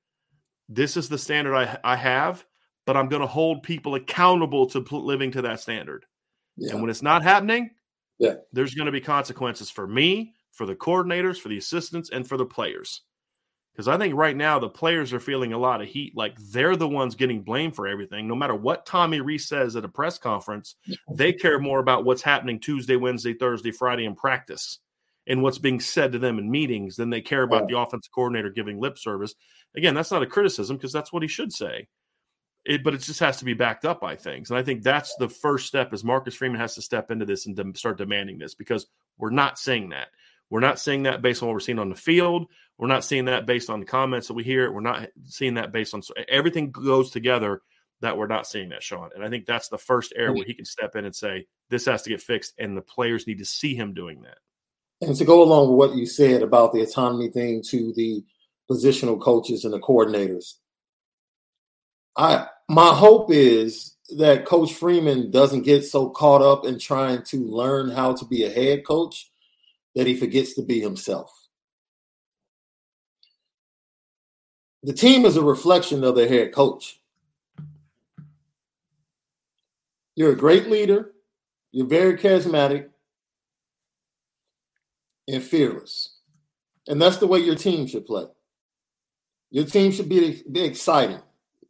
this 0.69 0.95
is 0.95 1.09
the 1.09 1.17
standard 1.17 1.55
I, 1.55 1.77
I 1.83 1.95
have, 1.95 2.45
but 2.85 2.95
I'm 2.95 3.09
going 3.09 3.21
to 3.21 3.27
hold 3.27 3.63
people 3.63 3.95
accountable 3.95 4.67
to 4.67 4.79
living 4.95 5.31
to 5.31 5.41
that 5.41 5.59
standard. 5.59 6.05
Yeah. 6.55 6.71
And 6.71 6.81
when 6.81 6.89
it's 6.89 7.01
not 7.01 7.23
happening, 7.23 7.71
Yeah. 8.19 8.35
there's 8.53 8.75
going 8.75 8.85
to 8.85 8.91
be 8.91 9.01
consequences 9.01 9.69
for 9.69 9.87
me, 9.87 10.33
for 10.51 10.65
the 10.65 10.75
coordinators, 10.75 11.37
for 11.37 11.49
the 11.49 11.57
assistants, 11.57 12.09
and 12.11 12.27
for 12.27 12.37
the 12.37 12.45
players. 12.45 13.01
Because 13.79 13.87
I 13.87 13.97
think 13.97 14.13
right 14.13 14.35
now 14.35 14.59
the 14.59 14.67
players 14.67 15.13
are 15.13 15.21
feeling 15.21 15.53
a 15.53 15.57
lot 15.57 15.81
of 15.81 15.87
heat, 15.87 16.13
like 16.13 16.37
they're 16.37 16.75
the 16.75 16.85
ones 16.85 17.15
getting 17.15 17.43
blamed 17.43 17.77
for 17.77 17.87
everything. 17.87 18.27
No 18.27 18.35
matter 18.35 18.53
what 18.53 18.85
Tommy 18.85 19.21
Rees 19.21 19.47
says 19.47 19.77
at 19.77 19.85
a 19.85 19.87
press 19.87 20.17
conference, 20.17 20.75
they 21.09 21.31
care 21.31 21.59
more 21.59 21.79
about 21.79 22.03
what's 22.03 22.21
happening 22.21 22.59
Tuesday, 22.59 22.97
Wednesday, 22.97 23.33
Thursday, 23.33 23.71
Friday 23.71 24.03
in 24.03 24.15
practice 24.15 24.79
and 25.27 25.41
what's 25.41 25.59
being 25.59 25.79
said 25.79 26.11
to 26.11 26.19
them 26.19 26.39
in 26.39 26.51
meetings 26.51 26.97
than 26.97 27.09
they 27.09 27.21
care 27.21 27.41
about 27.41 27.69
the 27.69 27.79
offensive 27.79 28.11
coordinator 28.11 28.49
giving 28.49 28.81
lip 28.81 28.97
service. 28.97 29.33
Again, 29.77 29.95
that's 29.95 30.11
not 30.11 30.23
a 30.23 30.27
criticism 30.27 30.75
because 30.75 30.91
that's 30.91 31.13
what 31.13 31.23
he 31.23 31.29
should 31.29 31.53
say. 31.53 31.87
It, 32.65 32.83
but 32.83 32.93
it 32.93 32.99
just 32.99 33.21
has 33.21 33.37
to 33.37 33.45
be 33.45 33.53
backed 33.53 33.85
up 33.85 34.01
by 34.01 34.17
things. 34.17 34.49
And 34.49 34.59
I 34.59 34.63
think 34.63 34.83
that's 34.83 35.15
the 35.19 35.29
first 35.29 35.67
step 35.67 35.93
is 35.93 36.03
Marcus 36.03 36.35
Freeman 36.35 36.59
has 36.59 36.75
to 36.75 36.81
step 36.81 37.11
into 37.11 37.23
this 37.23 37.45
and 37.45 37.55
dem- 37.55 37.75
start 37.75 37.97
demanding 37.97 38.39
this 38.39 38.55
because 38.55 38.87
we're 39.17 39.29
not 39.29 39.57
saying 39.57 39.91
that. 39.91 40.09
We're 40.49 40.59
not 40.59 40.79
seeing 40.79 41.03
that 41.03 41.21
based 41.21 41.41
on 41.41 41.47
what 41.47 41.53
we're 41.53 41.59
seeing 41.59 41.79
on 41.79 41.89
the 41.89 41.95
field. 41.95 42.47
We're 42.79 42.87
not 42.87 43.03
seeing 43.03 43.25
that 43.25 43.45
based 43.45 43.69
on 43.69 43.81
the 43.81 43.85
comments 43.85 44.27
that 44.27 44.35
we 44.35 44.43
hear. 44.43 44.71
We're 44.71 44.79
not 44.79 45.09
seeing 45.25 45.55
that 45.55 45.73
based 45.73 45.93
on 45.93 46.01
everything 46.29 46.71
goes 46.71 47.11
together 47.11 47.61
that 47.99 48.17
we're 48.17 48.27
not 48.27 48.47
seeing 48.47 48.69
that, 48.69 48.81
Sean. 48.81 49.09
And 49.13 49.21
I 49.21 49.29
think 49.29 49.45
that's 49.45 49.67
the 49.67 49.77
first 49.77 50.13
area 50.15 50.31
where 50.31 50.45
he 50.45 50.53
can 50.53 50.63
step 50.63 50.95
in 50.95 51.03
and 51.03 51.13
say, 51.13 51.45
this 51.69 51.85
has 51.85 52.03
to 52.03 52.09
get 52.09 52.21
fixed. 52.21 52.53
And 52.57 52.77
the 52.77 52.81
players 52.81 53.27
need 53.27 53.39
to 53.39 53.45
see 53.45 53.75
him 53.75 53.93
doing 53.93 54.21
that. 54.21 54.37
And 55.01 55.13
to 55.17 55.25
go 55.25 55.43
along 55.43 55.67
with 55.67 55.77
what 55.89 55.97
you 55.97 56.05
said 56.05 56.41
about 56.41 56.71
the 56.71 56.81
autonomy 56.81 57.27
thing 57.27 57.61
to 57.67 57.93
the 57.97 58.23
positional 58.71 59.19
coaches 59.19 59.65
and 59.65 59.73
the 59.73 59.79
coordinators, 59.79 60.53
I 62.15 62.47
my 62.69 62.93
hope 62.93 63.29
is 63.29 63.97
that 64.17 64.45
Coach 64.45 64.73
Freeman 64.73 65.31
doesn't 65.31 65.63
get 65.63 65.83
so 65.83 66.09
caught 66.09 66.41
up 66.41 66.65
in 66.65 66.79
trying 66.79 67.23
to 67.23 67.43
learn 67.45 67.89
how 67.89 68.13
to 68.15 68.25
be 68.25 68.45
a 68.45 68.49
head 68.49 68.85
coach 68.85 69.29
that 69.95 70.07
he 70.07 70.15
forgets 70.15 70.53
to 70.53 70.61
be 70.61 70.79
himself. 70.79 71.29
The 74.83 74.93
team 74.93 75.25
is 75.25 75.35
a 75.35 75.43
reflection 75.43 76.03
of 76.03 76.15
their 76.15 76.27
head 76.27 76.53
coach. 76.53 76.99
You're 80.15 80.31
a 80.31 80.37
great 80.37 80.69
leader. 80.69 81.13
You're 81.71 81.87
very 81.87 82.17
charismatic 82.17 82.89
and 85.27 85.43
fearless. 85.43 86.17
And 86.87 87.01
that's 87.01 87.17
the 87.17 87.27
way 87.27 87.39
your 87.39 87.55
team 87.55 87.87
should 87.87 88.05
play. 88.05 88.25
Your 89.51 89.65
team 89.65 89.91
should 89.91 90.09
be, 90.09 90.43
be 90.51 90.63
exciting. 90.63 91.19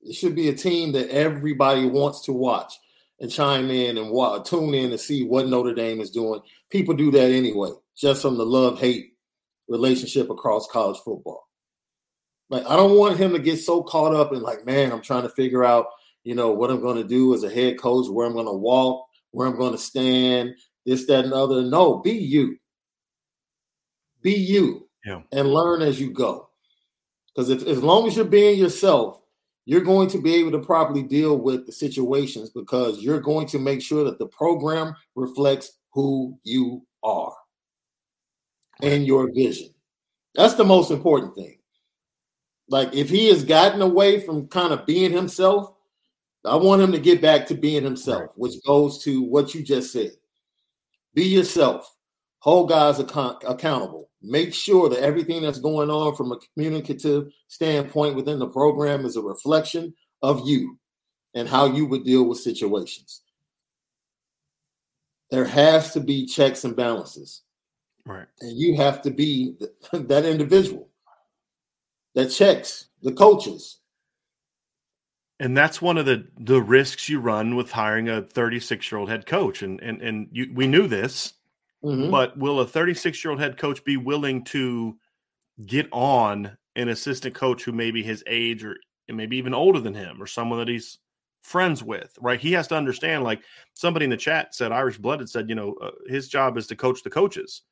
It 0.02 0.14
should 0.14 0.36
be 0.36 0.50
a 0.50 0.54
team 0.54 0.92
that 0.94 1.10
everybody 1.10 1.86
wants 1.86 2.22
to 2.22 2.34
watch 2.34 2.74
and 3.20 3.32
chime 3.32 3.70
in 3.70 3.98
and 3.98 4.46
tune 4.46 4.74
in 4.74 4.92
to 4.92 4.98
see 4.98 5.26
what 5.26 5.48
Notre 5.48 5.74
Dame 5.74 6.00
is 6.00 6.10
doing. 6.10 6.42
People 6.70 6.96
do 6.96 7.12
that 7.12 7.32
anyway, 7.32 7.72
just 7.98 8.22
from 8.22 8.38
the 8.38 8.46
love 8.46 8.80
hate 8.80 9.14
relationship 9.68 10.30
across 10.30 10.68
college 10.68 11.00
football. 11.04 11.49
Like, 12.50 12.66
I 12.66 12.76
don't 12.76 12.98
want 12.98 13.18
him 13.18 13.32
to 13.34 13.40
get 13.40 13.58
so 13.58 13.84
caught 13.84 14.16
up 14.16 14.34
in, 14.34 14.42
like, 14.42 14.66
man, 14.66 14.92
I'm 14.92 15.02
trying 15.02 15.24
to 15.24 15.30
figure 15.30 15.64
out, 15.64 15.88
you 16.24 16.36
know, 16.36 16.52
what 16.52 16.72
I'm 16.72 16.82
going 16.82 16.98
to 16.98 17.08
do 17.08 17.34
as 17.34 17.44
a 17.44 17.50
head 17.50 17.80
coach, 17.80 18.10
where 18.10 18.26
I'm 18.26 18.34
going 18.34 18.46
to 18.46 18.52
walk, 18.52 19.08
where 19.32 19.48
I'm 19.48 19.58
going 19.58 19.72
to 19.72 19.78
stand, 19.78 20.56
this, 20.86 21.06
that, 21.06 21.26
and 21.26 21.34
other. 21.34 21.62
No, 21.62 22.00
be 22.00 22.12
you. 22.12 22.58
Be 24.22 24.34
you. 24.34 24.88
Yeah. 25.06 25.22
And 25.32 25.54
learn 25.54 25.82
as 25.82 26.00
you 26.00 26.12
go. 26.12 26.50
Because 27.34 27.50
if 27.50 27.66
as 27.68 27.82
long 27.82 28.08
as 28.08 28.16
you're 28.16 28.26
being 28.26 28.58
yourself, 28.60 29.22
you're 29.66 29.82
going 29.82 30.10
to 30.10 30.20
be 30.20 30.34
able 30.36 30.52
to 30.52 30.60
properly 30.60 31.04
deal 31.04 31.38
with 31.38 31.68
the 31.68 31.72
situations 31.72 32.50
because 32.50 33.02
you're 33.02 33.22
going 33.22 33.46
to 33.48 33.60
make 33.60 33.84
sure 33.84 34.04
that 34.04 34.18
the 34.18 34.26
program 34.28 34.96
reflects 35.16 35.74
who 35.94 36.38
you 36.44 36.86
are 37.04 37.36
and 38.82 39.06
your 39.06 39.32
vision. 39.32 39.70
That's 40.34 40.56
the 40.56 40.66
most 40.66 40.90
important 40.90 41.36
thing. 41.36 41.59
Like 42.70 42.94
if 42.94 43.10
he 43.10 43.28
has 43.30 43.44
gotten 43.44 43.82
away 43.82 44.20
from 44.20 44.48
kind 44.48 44.72
of 44.72 44.86
being 44.86 45.12
himself, 45.12 45.74
I 46.46 46.56
want 46.56 46.82
him 46.82 46.92
to 46.92 47.00
get 47.00 47.22
back 47.22 47.48
to 47.48 47.56
being 47.56 47.84
himself, 47.84 48.22
right. 48.22 48.30
which 48.36 48.64
goes 48.66 49.04
to 49.04 49.24
what 49.24 49.54
you 49.54 49.64
just 49.64 49.92
said. 49.92 50.12
Be 51.14 51.26
yourself. 51.26 51.94
Hold 52.40 52.70
guys 52.70 53.00
ac- 53.00 53.46
accountable. 53.46 54.10
Make 54.22 54.54
sure 54.54 54.88
that 54.90 55.00
everything 55.00 55.42
that's 55.42 55.60
going 55.60 55.90
on 55.90 56.16
from 56.16 56.32
a 56.32 56.38
communicative 56.54 57.32
standpoint 57.48 58.16
within 58.16 58.40
the 58.40 58.48
program 58.48 59.06
is 59.06 59.18
a 59.18 59.22
reflection 59.22 59.94
of 60.22 60.48
you 60.48 60.78
and 61.34 61.48
how 61.48 61.66
you 61.66 61.86
would 61.86 62.04
deal 62.04 62.24
with 62.24 62.40
situations. 62.40 63.22
There 65.32 65.46
has 65.46 65.94
to 65.94 66.00
be 66.00 66.26
checks 66.26 66.64
and 66.64 66.76
balances. 66.76 67.42
Right. 68.06 68.28
And 68.42 68.58
you 68.58 68.76
have 68.78 69.02
to 69.04 69.12
be 69.12 69.56
that 69.94 70.26
individual 70.26 70.89
that 72.16 72.28
checks 72.28 72.88
the 73.02 73.12
coaches. 73.12 73.78
And 75.40 75.56
that's 75.56 75.82
one 75.82 75.98
of 75.98 76.06
the 76.06 76.28
the 76.38 76.62
risks 76.62 77.08
you 77.08 77.20
run 77.20 77.56
with 77.56 77.72
hiring 77.72 78.10
a 78.10 78.22
36 78.22 78.92
year 78.92 79.00
old 79.00 79.10
head 79.10 79.26
coach. 79.26 79.62
And 79.62 79.80
and 79.82 80.02
and 80.02 80.28
you, 80.32 80.52
we 80.54 80.68
knew 80.68 80.88
this, 80.88 81.34
mm-hmm. 81.84 82.12
but 82.12 82.38
will 82.38 82.60
a 82.60 82.68
36 82.68 83.24
year 83.24 83.32
old 83.32 83.40
head 83.40 83.58
coach 83.58 83.84
be 83.86 83.98
willing 83.98 84.44
to 84.46 84.98
get 85.66 85.88
on 85.92 86.58
an 86.76 86.90
assistant 86.90 87.36
coach 87.36 87.64
who 87.64 87.72
maybe 87.72 88.04
his 88.04 88.24
age 88.28 88.64
or 88.64 88.78
maybe 89.08 89.38
even 89.38 89.54
older 89.54 89.80
than 89.80 89.94
him 89.94 90.22
or 90.22 90.28
someone 90.28 90.60
that 90.60 90.68
he's 90.68 91.00
friends 91.42 91.84
with, 91.84 92.18
right? 92.22 92.40
He 92.40 92.52
has 92.54 92.68
to 92.68 92.76
understand. 92.76 93.24
Like 93.24 93.42
somebody 93.74 94.04
in 94.04 94.10
the 94.10 94.18
chat 94.18 94.54
said, 94.54 94.72
Irish 94.72 94.98
blooded 94.98 95.30
said, 95.30 95.50
you 95.50 95.56
know, 95.56 95.74
uh, 95.82 95.92
his 96.08 96.28
job 96.28 96.58
is 96.58 96.68
to 96.68 96.76
coach 96.76 97.02
the 97.02 97.10
coaches 97.10 97.64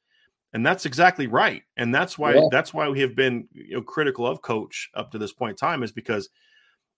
and 0.54 0.66
that's 0.66 0.86
exactly 0.86 1.28
right 1.28 1.64
and 1.76 1.94
that's 1.94 2.18
why 2.18 2.34
yeah. 2.34 2.48
that's 2.52 2.74
why 2.74 2.88
we 2.88 3.00
have 3.02 3.16
been 3.16 3.48
you 3.52 3.76
know 3.76 3.82
critical 3.82 4.26
of 4.26 4.42
coach 4.42 4.90
up 4.96 5.12
to 5.12 5.18
this 5.18 5.34
point 5.34 5.52
in 5.52 5.58
time 5.58 5.84
is 5.84 5.92
because 5.92 6.30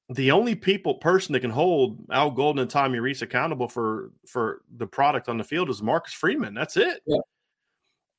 the 0.10 0.32
only 0.32 0.56
people 0.56 0.96
person 0.96 1.34
that 1.34 1.42
can 1.42 1.52
hold 1.52 2.00
Al 2.12 2.32
Golden 2.32 2.62
and 2.62 2.70
Tommy 2.70 3.00
Rees 3.00 3.22
accountable 3.22 3.68
for 3.68 4.12
for 4.28 4.62
the 4.76 4.88
product 4.88 5.30
on 5.30 5.38
the 5.38 5.44
field 5.44 5.70
is 5.70 5.84
Marcus 5.84 6.14
Freeman. 6.14 6.56
That's 6.56 6.78
it. 6.78 7.02
Yeah. 7.06 7.20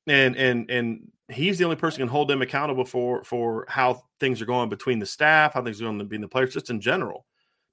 And 0.07 0.37
and 0.37 0.71
and 0.71 1.13
he's 1.29 1.59
the 1.59 1.65
only 1.65 1.77
person 1.77 2.01
who 2.01 2.07
can 2.07 2.13
hold 2.13 2.29
them 2.29 2.43
accountable 2.43 2.85
for 2.85 3.25
for 3.25 3.67
how 3.69 4.05
things 4.21 4.41
are 4.41 4.47
going 4.47 4.69
between 4.69 5.01
the 5.01 5.07
staff, 5.07 5.55
how 5.55 5.63
things 5.63 5.81
are 5.81 5.85
going 5.85 5.99
to 5.99 6.05
be 6.05 6.17
in 6.17 6.23
the 6.23 6.29
players, 6.29 6.55
just 6.55 6.71
in 6.71 6.81
general. 6.81 7.27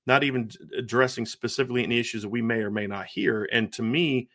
Not 0.08 0.24
even 0.24 0.50
addressing 0.76 1.26
specifically 1.26 1.84
any 1.84 2.00
issues 2.00 2.24
that 2.24 2.30
we 2.30 2.42
may 2.42 2.60
or 2.60 2.72
may 2.72 2.88
not 2.88 3.08
hear. 3.08 3.48
And 3.52 3.72
to 3.74 3.84
me, 3.84 4.30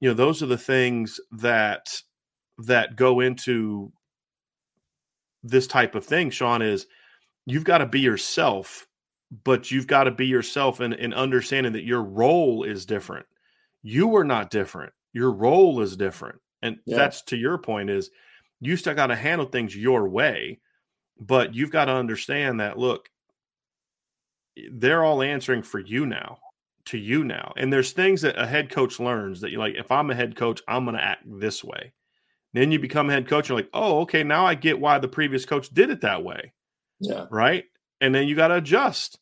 you 0.00 0.08
know, 0.08 0.14
those 0.14 0.42
are 0.42 0.46
the 0.46 0.58
things 0.58 1.18
that 1.32 1.88
that 2.58 2.96
go 2.96 3.20
into 3.20 3.92
this 5.42 5.66
type 5.66 5.94
of 5.94 6.04
thing, 6.04 6.30
Sean, 6.30 6.62
is 6.62 6.86
you've 7.46 7.64
got 7.64 7.78
to 7.78 7.86
be 7.86 8.00
yourself, 8.00 8.86
but 9.44 9.70
you've 9.70 9.86
got 9.86 10.04
to 10.04 10.10
be 10.10 10.26
yourself 10.26 10.80
and, 10.80 10.94
and 10.94 11.14
understanding 11.14 11.72
that 11.74 11.84
your 11.84 12.02
role 12.02 12.64
is 12.64 12.86
different. 12.86 13.26
You 13.82 14.16
are 14.16 14.24
not 14.24 14.50
different. 14.50 14.92
Your 15.12 15.30
role 15.30 15.80
is 15.80 15.96
different. 15.96 16.40
And 16.62 16.78
yeah. 16.84 16.96
that's 16.96 17.22
to 17.24 17.36
your 17.36 17.58
point 17.58 17.90
is 17.90 18.10
you 18.60 18.76
still 18.76 18.94
got 18.94 19.08
to 19.08 19.16
handle 19.16 19.46
things 19.46 19.76
your 19.76 20.08
way, 20.08 20.60
but 21.20 21.54
you've 21.54 21.70
got 21.70 21.86
to 21.86 21.92
understand 21.92 22.60
that 22.60 22.78
look, 22.78 23.08
they're 24.72 25.04
all 25.04 25.22
answering 25.22 25.62
for 25.62 25.78
you 25.78 26.04
now, 26.04 26.38
to 26.86 26.98
you 26.98 27.22
now. 27.22 27.52
And 27.56 27.72
there's 27.72 27.92
things 27.92 28.22
that 28.22 28.40
a 28.40 28.46
head 28.46 28.70
coach 28.70 28.98
learns 28.98 29.40
that 29.40 29.50
you 29.50 29.58
like, 29.58 29.76
if 29.76 29.92
I'm 29.92 30.10
a 30.10 30.14
head 30.14 30.34
coach, 30.34 30.60
I'm 30.66 30.84
going 30.84 30.96
to 30.96 31.04
act 31.04 31.22
this 31.26 31.62
way. 31.62 31.92
Then 32.58 32.72
you 32.72 32.80
become 32.80 33.08
head 33.08 33.28
coach. 33.28 33.48
You're 33.48 33.58
like, 33.58 33.70
oh, 33.72 34.00
okay, 34.00 34.24
now 34.24 34.44
I 34.44 34.56
get 34.56 34.80
why 34.80 34.98
the 34.98 35.06
previous 35.06 35.46
coach 35.46 35.70
did 35.70 35.90
it 35.90 36.00
that 36.00 36.24
way. 36.24 36.52
Yeah. 36.98 37.26
Right. 37.30 37.66
And 38.00 38.12
then 38.12 38.26
you 38.26 38.34
got 38.34 38.48
to 38.48 38.56
adjust. 38.56 39.20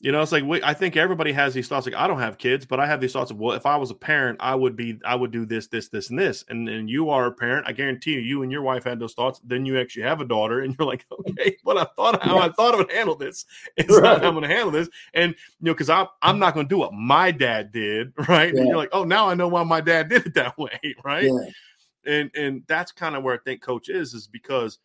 You 0.00 0.10
know, 0.10 0.20
it's 0.20 0.32
like 0.32 0.44
wait, 0.44 0.62
I 0.64 0.74
think 0.74 0.96
everybody 0.96 1.32
has 1.32 1.54
these 1.54 1.68
thoughts. 1.68 1.86
Like 1.86 1.94
I 1.94 2.08
don't 2.08 2.18
have 2.18 2.36
kids, 2.36 2.66
but 2.66 2.80
I 2.80 2.86
have 2.86 3.00
these 3.00 3.12
thoughts 3.12 3.30
of 3.30 3.38
well, 3.38 3.56
if 3.56 3.64
I 3.64 3.76
was 3.76 3.90
a 3.90 3.94
parent, 3.94 4.38
I 4.40 4.54
would 4.54 4.76
be, 4.76 4.98
I 5.04 5.14
would 5.14 5.30
do 5.30 5.46
this, 5.46 5.68
this, 5.68 5.88
this, 5.88 6.10
and 6.10 6.18
this. 6.18 6.44
And 6.48 6.66
then 6.66 6.88
you 6.88 7.10
are 7.10 7.26
a 7.26 7.32
parent. 7.32 7.68
I 7.68 7.72
guarantee 7.72 8.14
you, 8.14 8.20
you 8.20 8.42
and 8.42 8.50
your 8.50 8.60
wife 8.62 8.84
had 8.84 8.98
those 8.98 9.14
thoughts. 9.14 9.40
Then 9.44 9.64
you 9.64 9.78
actually 9.78 10.02
have 10.02 10.20
a 10.20 10.26
daughter, 10.26 10.60
and 10.60 10.76
you're 10.76 10.86
like, 10.86 11.06
okay, 11.20 11.56
what 11.62 11.78
I 11.78 11.86
thought, 11.96 12.22
how 12.22 12.38
I 12.38 12.50
thought 12.50 12.74
I 12.74 12.78
would 12.78 12.92
handle 12.92 13.14
this. 13.14 13.46
It's 13.76 13.88
right. 13.88 14.02
not 14.02 14.20
how 14.20 14.28
I'm 14.28 14.34
going 14.34 14.48
to 14.48 14.54
handle 14.54 14.72
this. 14.72 14.90
And 15.14 15.30
you 15.32 15.66
know, 15.66 15.72
because 15.72 15.88
I'm, 15.88 16.08
I'm 16.20 16.38
not 16.38 16.54
going 16.54 16.66
to 16.66 16.74
do 16.74 16.78
what 16.78 16.92
my 16.92 17.30
dad 17.30 17.72
did, 17.72 18.12
right? 18.28 18.52
Yeah. 18.52 18.60
And 18.60 18.68
you're 18.68 18.76
like, 18.76 18.90
oh, 18.92 19.04
now 19.04 19.28
I 19.28 19.34
know 19.34 19.48
why 19.48 19.62
my 19.62 19.80
dad 19.80 20.08
did 20.10 20.26
it 20.26 20.34
that 20.34 20.58
way, 20.58 20.96
right? 21.04 21.24
Yeah 21.24 21.50
and 22.06 22.30
and 22.34 22.62
that's 22.66 22.92
kind 22.92 23.16
of 23.16 23.22
where 23.22 23.34
I 23.34 23.38
think 23.38 23.62
coach 23.62 23.88
is, 23.88 24.14
is 24.14 24.26
because 24.26 24.78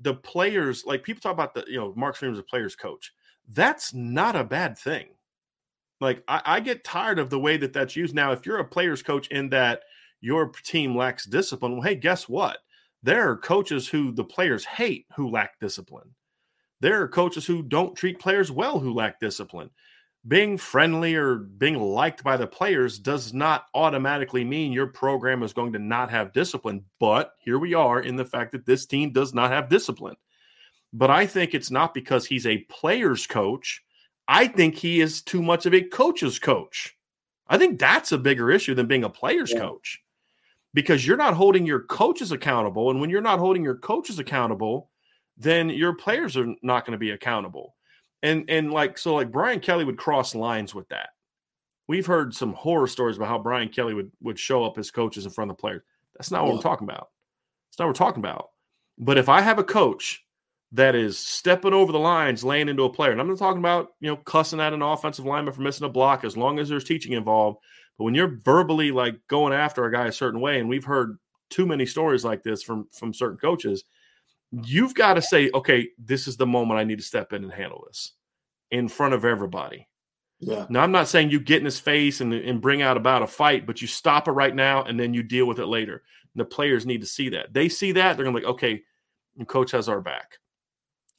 the 0.00 0.14
players, 0.14 0.84
like 0.86 1.02
people 1.02 1.20
talk 1.20 1.32
about 1.32 1.54
the, 1.54 1.64
you 1.66 1.78
know, 1.78 1.92
Mark 1.96 2.16
Freeman's 2.16 2.38
a 2.38 2.42
players 2.42 2.74
coach. 2.74 3.12
That's 3.48 3.92
not 3.92 4.36
a 4.36 4.44
bad 4.44 4.78
thing. 4.78 5.08
Like 6.00 6.22
I, 6.26 6.42
I 6.44 6.60
get 6.60 6.84
tired 6.84 7.18
of 7.18 7.30
the 7.30 7.38
way 7.38 7.56
that 7.58 7.72
that's 7.72 7.96
used. 7.96 8.14
Now, 8.14 8.32
if 8.32 8.46
you're 8.46 8.58
a 8.58 8.64
players 8.64 9.02
coach 9.02 9.28
in 9.28 9.50
that 9.50 9.82
your 10.20 10.50
team 10.64 10.96
lacks 10.96 11.26
discipline, 11.26 11.72
well, 11.72 11.82
hey, 11.82 11.94
guess 11.94 12.28
what? 12.28 12.58
There 13.02 13.30
are 13.30 13.36
coaches 13.36 13.88
who 13.88 14.12
the 14.12 14.24
players 14.24 14.64
hate 14.64 15.06
who 15.16 15.30
lack 15.30 15.58
discipline. 15.60 16.14
There 16.80 17.02
are 17.02 17.08
coaches 17.08 17.46
who 17.46 17.62
don't 17.62 17.96
treat 17.96 18.18
players 18.18 18.50
well 18.50 18.78
who 18.78 18.94
lack 18.94 19.20
discipline 19.20 19.70
being 20.28 20.58
friendly 20.58 21.14
or 21.14 21.36
being 21.36 21.78
liked 21.78 22.22
by 22.22 22.36
the 22.36 22.46
players 22.46 22.98
does 22.98 23.32
not 23.32 23.66
automatically 23.74 24.44
mean 24.44 24.72
your 24.72 24.86
program 24.86 25.42
is 25.42 25.52
going 25.52 25.72
to 25.72 25.78
not 25.78 26.10
have 26.10 26.32
discipline. 26.32 26.84
But 26.98 27.34
here 27.38 27.58
we 27.58 27.74
are 27.74 28.00
in 28.00 28.16
the 28.16 28.24
fact 28.24 28.52
that 28.52 28.66
this 28.66 28.86
team 28.86 29.12
does 29.12 29.32
not 29.32 29.50
have 29.50 29.68
discipline. 29.68 30.16
But 30.92 31.10
I 31.10 31.26
think 31.26 31.54
it's 31.54 31.70
not 31.70 31.94
because 31.94 32.26
he's 32.26 32.46
a 32.46 32.58
player's 32.68 33.26
coach. 33.26 33.82
I 34.28 34.46
think 34.46 34.74
he 34.74 35.00
is 35.00 35.22
too 35.22 35.40
much 35.40 35.66
of 35.66 35.74
a 35.74 35.82
coach's 35.82 36.38
coach. 36.38 36.96
I 37.48 37.58
think 37.58 37.78
that's 37.78 38.12
a 38.12 38.18
bigger 38.18 38.50
issue 38.50 38.74
than 38.74 38.86
being 38.86 39.04
a 39.04 39.10
player's 39.10 39.52
yeah. 39.52 39.60
coach 39.60 40.02
because 40.74 41.06
you're 41.06 41.16
not 41.16 41.34
holding 41.34 41.66
your 41.66 41.80
coaches 41.84 42.30
accountable. 42.30 42.90
And 42.90 43.00
when 43.00 43.10
you're 43.10 43.20
not 43.20 43.38
holding 43.38 43.64
your 43.64 43.76
coaches 43.76 44.18
accountable, 44.18 44.90
then 45.36 45.70
your 45.70 45.94
players 45.94 46.36
are 46.36 46.54
not 46.62 46.84
going 46.84 46.92
to 46.92 46.98
be 46.98 47.10
accountable. 47.10 47.74
And 48.22 48.48
and 48.48 48.70
like 48.72 48.98
so 48.98 49.14
like 49.14 49.32
Brian 49.32 49.60
Kelly 49.60 49.84
would 49.84 49.96
cross 49.96 50.34
lines 50.34 50.74
with 50.74 50.88
that. 50.88 51.10
We've 51.88 52.06
heard 52.06 52.34
some 52.34 52.52
horror 52.52 52.86
stories 52.86 53.16
about 53.16 53.28
how 53.28 53.38
Brian 53.38 53.68
Kelly 53.68 53.94
would 53.94 54.12
would 54.22 54.38
show 54.38 54.64
up 54.64 54.78
as 54.78 54.90
coaches 54.90 55.24
in 55.24 55.30
front 55.32 55.50
of 55.50 55.56
the 55.56 55.60
players. 55.60 55.82
That's 56.16 56.30
not 56.30 56.42
what 56.42 56.50
yeah. 56.50 56.56
we're 56.56 56.62
talking 56.62 56.86
about. 56.86 57.08
That's 57.70 57.78
not 57.78 57.86
what 57.86 57.88
we're 57.90 58.06
talking 58.06 58.22
about. 58.22 58.50
But 58.98 59.16
if 59.16 59.28
I 59.28 59.40
have 59.40 59.58
a 59.58 59.64
coach 59.64 60.22
that 60.72 60.94
is 60.94 61.18
stepping 61.18 61.72
over 61.72 61.90
the 61.90 61.98
lines, 61.98 62.44
laying 62.44 62.68
into 62.68 62.84
a 62.84 62.92
player, 62.92 63.10
and 63.10 63.20
I'm 63.20 63.28
not 63.28 63.38
talking 63.38 63.58
about 63.58 63.88
you 64.00 64.08
know 64.08 64.16
cussing 64.16 64.60
at 64.60 64.74
an 64.74 64.82
offensive 64.82 65.24
lineman 65.24 65.54
for 65.54 65.62
missing 65.62 65.86
a 65.86 65.90
block, 65.90 66.24
as 66.24 66.36
long 66.36 66.58
as 66.58 66.68
there's 66.68 66.84
teaching 66.84 67.12
involved. 67.12 67.58
But 67.96 68.04
when 68.04 68.14
you're 68.14 68.40
verbally 68.44 68.92
like 68.92 69.16
going 69.28 69.52
after 69.52 69.84
a 69.84 69.92
guy 69.92 70.06
a 70.06 70.12
certain 70.12 70.40
way, 70.40 70.60
and 70.60 70.68
we've 70.68 70.84
heard 70.84 71.18
too 71.48 71.66
many 71.66 71.86
stories 71.86 72.24
like 72.24 72.42
this 72.42 72.62
from 72.62 72.86
from 72.92 73.14
certain 73.14 73.38
coaches, 73.38 73.84
you've 74.52 74.94
got 74.94 75.14
to 75.14 75.22
say, 75.22 75.50
okay, 75.54 75.88
this 75.98 76.26
is 76.26 76.36
the 76.36 76.46
moment 76.46 76.80
I 76.80 76.84
need 76.84 76.98
to 76.98 77.04
step 77.04 77.32
in 77.32 77.44
and 77.44 77.52
handle 77.52 77.84
this 77.86 78.12
in 78.70 78.88
front 78.88 79.14
of 79.14 79.24
everybody. 79.24 79.88
Yeah. 80.38 80.66
Now, 80.70 80.82
I'm 80.82 80.92
not 80.92 81.08
saying 81.08 81.30
you 81.30 81.38
get 81.38 81.58
in 81.58 81.66
his 81.66 81.78
face 81.78 82.20
and, 82.20 82.32
and 82.32 82.60
bring 82.60 82.82
out 82.82 82.96
about 82.96 83.22
a 83.22 83.26
fight, 83.26 83.66
but 83.66 83.82
you 83.82 83.86
stop 83.86 84.26
it 84.26 84.32
right 84.32 84.54
now 84.54 84.82
and 84.84 84.98
then 84.98 85.12
you 85.12 85.22
deal 85.22 85.46
with 85.46 85.58
it 85.58 85.66
later. 85.66 86.02
And 86.34 86.40
the 86.40 86.46
players 86.46 86.86
need 86.86 87.02
to 87.02 87.06
see 87.06 87.28
that. 87.30 87.52
They 87.52 87.68
see 87.68 87.92
that, 87.92 88.16
they're 88.16 88.24
going 88.24 88.34
to 88.34 88.40
be 88.40 88.46
like, 88.46 88.54
okay, 88.54 88.82
coach 89.46 89.70
has 89.72 89.88
our 89.88 90.00
back. 90.00 90.38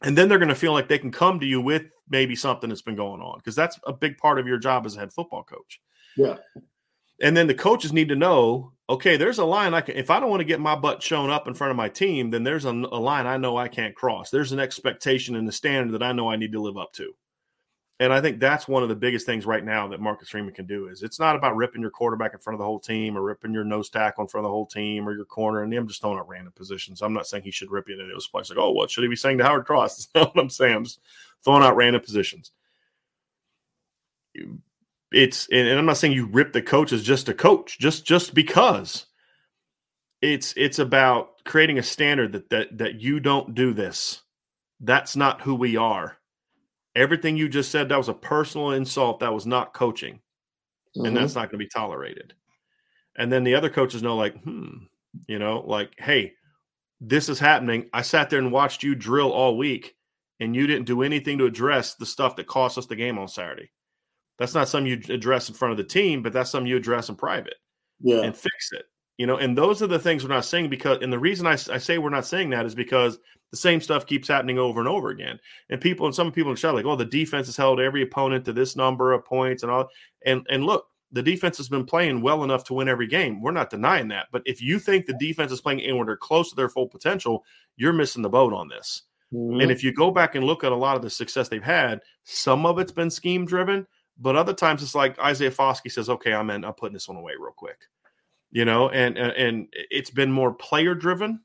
And 0.02 0.18
then 0.18 0.28
they're 0.28 0.40
going 0.40 0.50
to 0.50 0.56
feel 0.56 0.74
like 0.74 0.88
they 0.88 0.98
can 0.98 1.12
come 1.12 1.40
to 1.40 1.46
you 1.46 1.62
with 1.62 1.84
maybe 2.10 2.36
something 2.36 2.70
that's 2.70 2.82
been 2.82 2.96
going 2.96 3.22
on 3.22 3.38
because 3.38 3.56
that's 3.56 3.80
a 3.86 3.94
big 3.94 4.18
part 4.18 4.40
of 4.40 4.48
your 4.48 4.58
job 4.58 4.86
as 4.86 4.96
a 4.96 5.00
head 5.00 5.14
football 5.14 5.44
coach. 5.44 5.80
Yeah. 6.18 6.38
And 7.22 7.38
then 7.38 7.46
the 7.46 7.54
coaches 7.54 7.94
need 7.94 8.10
to 8.10 8.16
know, 8.16 8.74
okay, 8.92 9.16
there's 9.16 9.40
a 9.40 9.46
line 9.46 9.74
I 9.74 9.82
can 9.82 9.96
if 9.96 10.10
I 10.10 10.20
don't 10.20 10.30
want 10.30 10.42
to 10.42 10.46
get 10.46 10.60
my 10.60 10.76
butt 10.76 11.02
shown 11.02 11.30
up 11.30 11.48
in 11.48 11.54
front 11.54 11.72
of 11.72 11.78
my 11.78 11.90
team, 11.90 12.30
then 12.30 12.44
there's 12.44 12.66
a, 12.66 12.70
a 12.70 13.00
line 13.00 13.26
I 13.26 13.38
know 13.38 13.58
I 13.58 13.70
can't 13.70 13.96
cross. 13.96 14.30
There's 14.30 14.52
an 14.52 14.60
expectation 14.60 15.36
and 15.36 15.48
a 15.48 15.52
standard 15.52 15.94
that 15.94 16.04
I 16.04 16.12
know 16.12 16.30
I 16.30 16.36
need 16.36 16.52
to 16.52 16.62
live 16.62 16.78
up 16.78 16.92
to. 16.94 17.14
And 18.02 18.12
I 18.12 18.20
think 18.20 18.40
that's 18.40 18.68
one 18.68 18.82
of 18.82 18.90
the 18.90 18.96
biggest 18.96 19.28
things 19.28 19.46
right 19.46 19.64
now 19.64 19.88
that 19.88 20.02
Marcus 20.02 20.28
Freeman 20.28 20.56
can 20.56 20.66
do 20.66 20.88
is 20.88 21.04
it's 21.04 21.20
not 21.20 21.36
about 21.36 21.56
ripping 21.56 21.82
your 21.82 21.92
quarterback 21.92 22.34
in 22.34 22.40
front 22.40 22.56
of 22.56 22.58
the 22.58 22.66
whole 22.66 22.80
team 22.80 23.16
or 23.16 23.22
ripping 23.22 23.54
your 23.54 23.64
nose 23.64 23.90
tackle 23.90 24.24
in 24.24 24.28
front 24.28 24.44
of 24.44 24.50
the 24.50 24.54
whole 24.54 24.66
team 24.66 25.08
or 25.08 25.14
your 25.14 25.26
corner 25.26 25.62
and 25.62 25.72
them 25.72 25.88
just 25.88 26.02
throwing 26.02 26.18
out 26.18 26.28
random 26.28 26.52
positions. 26.54 27.02
I'm 27.02 27.14
not 27.14 27.28
saying 27.28 27.44
he 27.44 27.52
should 27.52 27.72
rip 27.72 27.88
you 27.88 27.94
into 27.94 28.12
those 28.12 28.28
places. 28.28 28.50
Like, 28.50 28.60
oh, 28.60 28.72
what 28.72 28.90
should 28.90 29.04
he 29.04 29.08
be 29.08 29.16
saying 29.16 29.38
to 29.38 29.44
Howard 29.44 29.66
Cross? 29.66 30.08
That's 30.14 30.16
not 30.16 30.36
what 30.36 30.42
I'm 30.42 30.50
saying. 30.50 30.76
I'm 30.76 30.86
throwing 31.44 31.62
out 31.64 31.76
random 31.76 32.02
positions. 32.02 32.52
It's 35.12 35.48
and 35.52 35.68
I'm 35.68 35.86
not 35.86 35.98
saying 35.98 36.14
you 36.14 36.26
rip 36.26 36.54
the 36.54 36.62
coach 36.62 36.94
as 36.94 37.04
just 37.04 37.30
a 37.30 37.34
coach, 37.34 37.78
just 37.80 38.06
just 38.06 38.34
because 38.34 39.06
it's 40.22 40.54
it's 40.56 40.80
about 40.80 41.44
creating 41.44 41.80
a 41.80 41.84
standard 41.84 42.34
that 42.34 42.50
that 42.50 42.78
that 42.78 43.02
you 43.02 43.20
don't 43.20 43.54
do 43.54 43.74
this. 43.74 44.22
That's 44.80 45.16
not 45.16 45.42
who 45.42 45.56
we 45.56 45.78
are. 45.78 46.18
Everything 46.96 47.38
you 47.38 47.50
just 47.50 47.72
said 47.72 47.90
that 47.90 47.98
was 47.98 48.10
a 48.10 48.14
personal 48.14 48.72
insult. 48.72 49.20
That 49.20 49.34
was 49.34 49.46
not 49.46 49.74
coaching, 49.74 50.16
mm-hmm. 50.96 51.06
and 51.06 51.18
that's 51.18 51.36
not 51.36 51.52
going 51.52 51.60
to 51.60 51.66
be 51.66 51.68
tolerated. 51.68 52.34
And 53.18 53.32
then 53.32 53.44
the 53.44 53.56
other 53.56 53.70
coaches 53.70 54.02
know, 54.02 54.16
like, 54.16 54.42
hmm, 54.42 54.70
you 55.28 55.38
know, 55.38 55.64
like, 55.66 55.92
hey, 55.98 56.34
this 57.02 57.28
is 57.28 57.40
happening. 57.40 57.90
I 57.94 58.02
sat 58.02 58.30
there 58.30 58.40
and 58.40 58.52
watched 58.52 58.84
you 58.84 58.96
drill 58.96 59.32
all 59.32 59.58
week, 59.58 59.96
and 60.40 60.56
you 60.56 60.68
didn't 60.68 60.86
do 60.86 61.04
anything 61.04 61.38
to 61.40 61.46
address 61.46 61.96
the 61.96 62.06
stuff 62.06 62.38
that 62.38 62.48
cost 62.48 62.78
us 62.78 62.86
the 62.86 62.96
game 62.96 63.20
on 63.20 63.28
Saturday. 63.28 63.72
That's 64.38 64.54
not 64.54 64.70
something 64.70 64.92
you 64.92 65.14
address 65.14 65.50
in 65.50 65.56
front 65.56 65.72
of 65.72 65.78
the 65.78 65.84
team, 65.84 66.24
but 66.24 66.34
that's 66.34 66.50
something 66.50 66.68
you 66.68 66.78
address 66.78 67.10
in 67.10 67.16
private. 67.16 67.56
Yeah. 68.00 68.22
And 68.22 68.36
fix 68.36 68.72
it. 68.72 68.86
You 69.18 69.28
know, 69.28 69.38
and 69.38 69.56
those 69.56 69.84
are 69.84 69.88
the 69.88 70.00
things 70.00 70.24
we're 70.24 70.34
not 70.34 70.46
saying 70.46 70.70
because, 70.70 70.98
and 71.02 71.14
the 71.14 71.20
reason 71.20 71.46
I, 71.46 71.52
I 71.52 71.78
say 71.78 72.00
we're 72.00 72.10
not 72.10 72.26
saying 72.26 72.50
that 72.50 72.66
is 72.66 72.74
because 72.74 73.20
the 73.52 73.58
same 73.58 73.80
stuff 73.80 74.08
keeps 74.08 74.28
happening 74.28 74.58
over 74.58 74.80
and 74.80 74.90
over 74.90 75.10
again. 75.10 75.38
And 75.70 75.80
people, 75.80 76.08
and 76.08 76.16
some 76.16 76.32
people 76.32 76.50
in 76.50 76.56
the 76.56 76.62
chat 76.62 76.74
like, 76.74 76.86
oh, 76.86 76.96
the 76.96 77.06
defense 77.06 77.46
has 77.46 77.58
held 77.58 77.80
every 77.80 78.02
opponent 78.02 78.46
to 78.46 78.54
this 78.54 78.76
number 78.76 79.14
of 79.14 79.24
points 79.24 79.62
and 79.62 79.72
all. 79.72 79.90
And 80.26 80.48
and 80.50 80.66
look, 80.66 80.88
the 81.12 81.22
defense 81.22 81.58
has 81.58 81.70
been 81.70 81.86
playing 81.86 82.22
well 82.22 82.44
enough 82.44 82.64
to 82.66 82.74
win 82.74 82.88
every 82.88 83.08
game. 83.08 83.42
We're 83.42 83.52
not 83.52 83.70
denying 83.70 84.08
that. 84.08 84.28
But 84.32 84.44
if 84.46 84.62
you 84.62 84.80
think 84.80 85.06
the 85.06 85.18
defense 85.20 85.52
is 85.52 85.62
playing 85.62 85.82
anywhere 85.82 86.16
close 86.18 86.50
to 86.50 86.56
their 86.56 86.70
full 86.70 86.88
potential, 86.88 87.44
you're 87.76 87.94
missing 87.94 88.22
the 88.22 88.30
boat 88.30 88.54
on 88.54 88.70
this. 88.70 89.04
Mm-hmm. 89.34 89.62
And 89.62 89.72
if 89.72 89.84
you 89.84 89.94
go 89.94 90.12
back 90.12 90.36
and 90.36 90.46
look 90.46 90.64
at 90.64 90.72
a 90.72 90.76
lot 90.76 90.96
of 90.96 91.02
the 91.02 91.10
success 91.10 91.50
they've 91.50 91.64
had, 91.64 92.00
some 92.24 92.66
of 92.66 92.80
it's 92.80 92.92
been 92.92 93.10
scheme 93.10 93.46
driven, 93.46 93.86
but 94.22 94.36
other 94.36 94.54
times 94.54 94.84
it's 94.84 94.96
like 94.96 95.20
Isaiah 95.20 95.52
Foskey 95.52 95.92
says, 95.92 96.10
"Okay, 96.10 96.34
I'm 96.34 96.50
in. 96.52 96.64
I'm 96.64 96.74
putting 96.74 96.94
this 96.94 97.08
one 97.08 97.18
away 97.18 97.34
real 97.40 97.54
quick," 97.54 97.88
you 98.52 98.66
know. 98.66 98.90
And 98.90 99.18
and 99.18 99.68
it's 99.74 100.12
been 100.12 100.32
more 100.32 100.54
player 100.54 100.94
driven, 100.94 101.42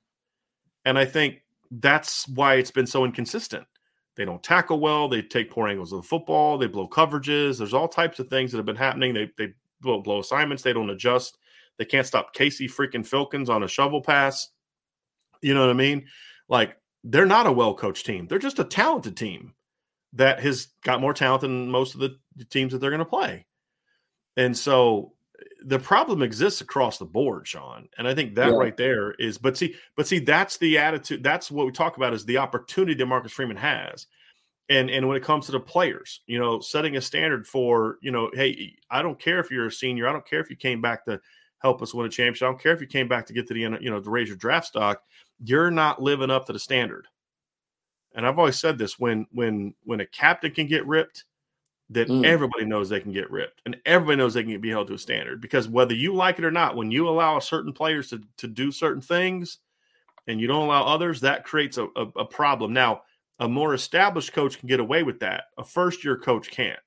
and 0.85 0.99
I 0.99 1.07
think 1.07 1.43
that's 1.71 2.29
why 2.29 2.55
it's 2.55 2.71
been 2.71 2.87
so 2.87 3.05
inconsistent. 3.05 3.67
They 4.15 4.27
don't 4.27 4.43
tackle 4.43 4.79
well. 4.79 5.09
They 5.09 5.23
take 5.23 5.51
poor 5.51 5.69
angles 5.69 5.93
of 5.93 6.03
the 6.03 6.09
football. 6.09 6.59
They 6.59 6.67
blow 6.67 6.87
coverages. 6.87 7.59
There's 7.59 7.75
all 7.75 7.89
types 7.89 8.19
of 8.19 8.29
things 8.29 8.53
that 8.53 8.59
have 8.59 8.67
been 8.67 8.77
happening. 8.77 9.15
They 9.15 9.31
they 9.39 9.55
blow, 9.81 10.03
blow 10.03 10.21
assignments. 10.21 10.63
They 10.63 10.75
don't 10.75 10.91
adjust. 10.91 11.39
They 11.79 11.87
can't 11.87 12.07
stop 12.07 12.35
Casey 12.35 12.69
freaking 12.69 13.09
Filkins 13.09 13.49
on 13.49 13.63
a 13.63 13.69
shovel 13.69 14.03
pass. 14.03 14.51
You 15.41 15.55
know 15.55 15.61
what 15.61 15.71
I 15.71 15.75
mean? 15.75 16.07
Like 16.49 16.77
they're 17.05 17.27
not 17.27 17.47
a 17.47 17.53
well 17.53 17.75
coached 17.75 18.05
team. 18.05 18.27
They're 18.27 18.39
just 18.39 18.59
a 18.59 18.65
talented 18.65 19.17
team 19.17 19.55
that 20.17 20.41
has 20.41 20.69
got 20.83 21.01
more 21.01 21.15
talent 21.15 21.43
than 21.43 21.71
most 21.71 21.95
of 21.95 22.01
the 22.01 22.19
teams 22.51 22.73
that 22.73 22.79
they're 22.79 22.91
going 22.91 22.99
to 22.99 23.05
play. 23.05 23.47
And 24.37 24.57
so 24.57 25.13
the 25.65 25.79
problem 25.79 26.23
exists 26.23 26.61
across 26.61 26.99
the 26.99 27.05
board, 27.05 27.47
Sean. 27.47 27.89
And 27.99 28.07
I 28.07 28.15
think 28.15 28.35
that 28.35 28.51
yeah. 28.51 28.57
right 28.57 28.77
there 28.77 29.13
is, 29.13 29.39
but 29.39 29.57
see, 29.57 29.75
but 29.97 30.07
see, 30.07 30.19
that's 30.19 30.59
the 30.59 30.79
attitude. 30.79 31.23
That's 31.23 31.51
what 31.51 31.67
we 31.67 31.73
talk 31.73 31.97
about 31.97 32.15
is 32.15 32.25
the 32.25 32.39
opportunity 32.39 32.95
that 32.95 33.07
Marcus 33.07 33.33
Freeman 33.33 33.57
has. 33.57 34.07
And 34.69 34.91
and 34.91 35.07
when 35.07 35.17
it 35.17 35.23
comes 35.23 35.47
to 35.47 35.53
the 35.53 35.61
players, 35.61 36.23
you 36.27 36.41
know, 36.41 36.59
setting 36.59 36.97
a 36.97 37.01
standard 37.01 37.47
for, 37.47 37.99
you 38.03 38.11
know, 38.11 38.31
hey, 38.35 38.75
I 38.91 39.01
don't 39.01 39.19
care 39.19 39.39
if 39.39 39.51
you're 39.51 39.67
a 39.67 39.73
senior, 39.73 40.09
I 40.09 40.13
don't 40.13 40.27
care 40.27 40.41
if 40.41 40.51
you 40.51 40.57
came 40.57 40.81
back 40.81 41.05
to 41.05 41.21
help 41.61 41.83
us 41.83 41.95
win 41.95 42.07
a 42.07 42.11
championship, 42.11 42.47
I 42.47 42.51
don't 42.51 42.61
care 42.61 42.73
if 42.73 42.81
you 42.81 42.89
came 42.89 43.07
back 43.07 43.27
to 43.27 43.33
get 43.33 43.47
to 43.49 43.55
the 43.55 43.65
end, 43.65 43.79
you 43.81 43.91
know, 43.91 44.01
to 44.01 44.11
raise 44.11 44.29
your 44.29 44.37
draft 44.37 44.67
stock, 44.67 45.03
you're 45.39 45.71
not 45.71 46.03
living 46.03 46.31
up 46.31 46.47
to 46.47 46.53
the 46.53 46.59
standard 46.59 47.07
and 48.17 48.27
I've 48.27 48.39
always 48.39 48.59
said 48.59 48.79
this 48.79 48.99
when 48.99 49.27
when 49.31 49.75
when 49.85 50.01
a 50.01 50.07
captain 50.07 50.51
can 50.51 50.67
get 50.67 50.87
ripped, 50.87 51.25
then 51.91 52.09
mm. 52.09 52.27
everybody 52.27 52.65
knows 52.65 52.89
they 52.89 53.01
can 53.01 53.13
get 53.13 53.31
ripped, 53.31 53.61
and 53.67 53.77
everybody 53.85 54.17
knows 54.17 54.35
they 54.35 54.43
can 54.43 54.61
be 54.61 54.71
held 54.71 54.89
to 54.89 54.95
a 54.95 54.99
standard. 54.99 55.41
Because 55.41 55.69
whether 55.69 55.95
you 55.95 56.15
like 56.15 56.39
it 56.39 56.45
or 56.45 56.51
not, 56.51 56.77
when 56.77 56.91
you 56.91 57.09
allow 57.09 57.39
certain 57.39 57.73
players 57.73 58.09
to 58.11 58.23
to 58.39 58.49
do 58.49 58.73
certain 58.73 59.03
things, 59.03 59.59
and 60.27 60.41
you 60.41 60.47
don't 60.47 60.65
allow 60.65 60.85
others, 60.85 61.21
that 61.21 61.45
creates 61.45 61.77
a, 61.77 61.85
a, 61.95 62.07
a 62.17 62.25
problem. 62.25 62.73
Now, 62.73 63.03
a 63.39 63.49
more 63.49 63.75
established 63.75 64.33
coach 64.33 64.59
can 64.59 64.67
get 64.67 64.81
away 64.81 65.03
with 65.03 65.21
that. 65.21 65.45
A 65.59 65.65
first 65.65 66.03
year 66.03 66.17
coach 66.17 66.51
can't. 66.51 66.81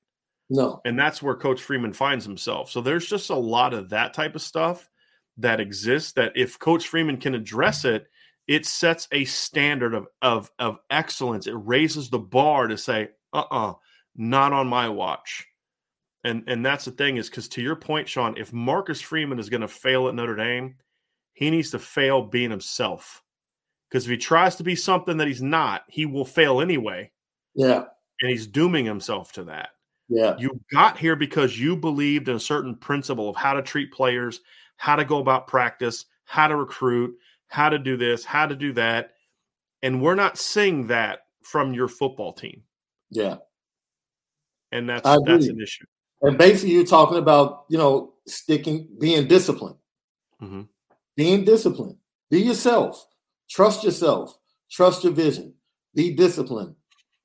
No, 0.50 0.80
and 0.84 0.98
that's 0.98 1.22
where 1.22 1.36
Coach 1.36 1.62
Freeman 1.62 1.92
finds 1.92 2.24
himself. 2.24 2.72
So 2.72 2.80
there's 2.80 3.06
just 3.06 3.30
a 3.30 3.36
lot 3.36 3.72
of 3.72 3.88
that 3.90 4.14
type 4.14 4.34
of 4.34 4.42
stuff 4.42 4.90
that 5.36 5.60
exists. 5.60 6.10
That 6.12 6.32
if 6.34 6.58
Coach 6.58 6.88
Freeman 6.88 7.18
can 7.18 7.36
address 7.36 7.84
it 7.84 8.08
it 8.50 8.66
sets 8.66 9.06
a 9.12 9.24
standard 9.26 9.94
of 9.94 10.08
of 10.22 10.50
of 10.58 10.78
excellence. 10.90 11.46
It 11.46 11.54
raises 11.54 12.10
the 12.10 12.18
bar 12.18 12.66
to 12.66 12.76
say, 12.76 13.10
uh-uh, 13.32 13.74
not 14.16 14.52
on 14.52 14.66
my 14.66 14.88
watch. 14.88 15.46
And 16.24 16.42
and 16.48 16.66
that's 16.66 16.84
the 16.84 16.90
thing 16.90 17.16
is 17.16 17.30
because 17.30 17.48
to 17.50 17.62
your 17.62 17.76
point, 17.76 18.08
Sean, 18.08 18.36
if 18.36 18.52
Marcus 18.52 19.00
Freeman 19.00 19.38
is 19.38 19.48
going 19.48 19.60
to 19.60 19.68
fail 19.68 20.08
at 20.08 20.16
Notre 20.16 20.34
Dame, 20.34 20.74
he 21.32 21.48
needs 21.48 21.70
to 21.70 21.78
fail 21.78 22.22
being 22.22 22.50
himself. 22.50 23.22
Because 23.88 24.04
if 24.04 24.10
he 24.10 24.16
tries 24.16 24.56
to 24.56 24.64
be 24.64 24.74
something 24.74 25.16
that 25.18 25.28
he's 25.28 25.42
not, 25.42 25.84
he 25.88 26.04
will 26.04 26.24
fail 26.24 26.60
anyway. 26.60 27.12
Yeah. 27.54 27.84
And 28.20 28.30
he's 28.30 28.48
dooming 28.48 28.84
himself 28.84 29.30
to 29.32 29.44
that. 29.44 29.70
Yeah. 30.08 30.34
You 30.38 30.60
got 30.72 30.98
here 30.98 31.14
because 31.14 31.58
you 31.58 31.76
believed 31.76 32.28
in 32.28 32.34
a 32.34 32.40
certain 32.40 32.74
principle 32.74 33.30
of 33.30 33.36
how 33.36 33.52
to 33.52 33.62
treat 33.62 33.92
players, 33.92 34.40
how 34.76 34.96
to 34.96 35.04
go 35.04 35.18
about 35.18 35.46
practice, 35.46 36.06
how 36.24 36.48
to 36.48 36.56
recruit, 36.56 37.16
how 37.50 37.68
to 37.68 37.78
do 37.78 37.96
this, 37.96 38.24
how 38.24 38.46
to 38.46 38.54
do 38.54 38.72
that. 38.72 39.10
And 39.82 40.00
we're 40.00 40.14
not 40.14 40.38
seeing 40.38 40.86
that 40.86 41.24
from 41.42 41.74
your 41.74 41.88
football 41.88 42.32
team. 42.32 42.62
Yeah. 43.10 43.36
And 44.72 44.88
that's 44.88 45.02
that's 45.02 45.48
an 45.48 45.60
issue. 45.60 45.84
And 46.22 46.38
basically 46.38 46.74
you're 46.74 46.84
talking 46.84 47.18
about, 47.18 47.64
you 47.68 47.76
know, 47.76 48.14
sticking 48.26 48.88
being 49.00 49.26
disciplined. 49.26 49.76
Mm-hmm. 50.40 50.62
Being 51.16 51.44
disciplined. 51.44 51.96
Be 52.30 52.40
yourself. 52.40 53.04
Trust 53.50 53.82
yourself. 53.82 54.38
Trust 54.70 55.02
your 55.02 55.12
vision. 55.12 55.54
Be 55.94 56.14
disciplined. 56.14 56.76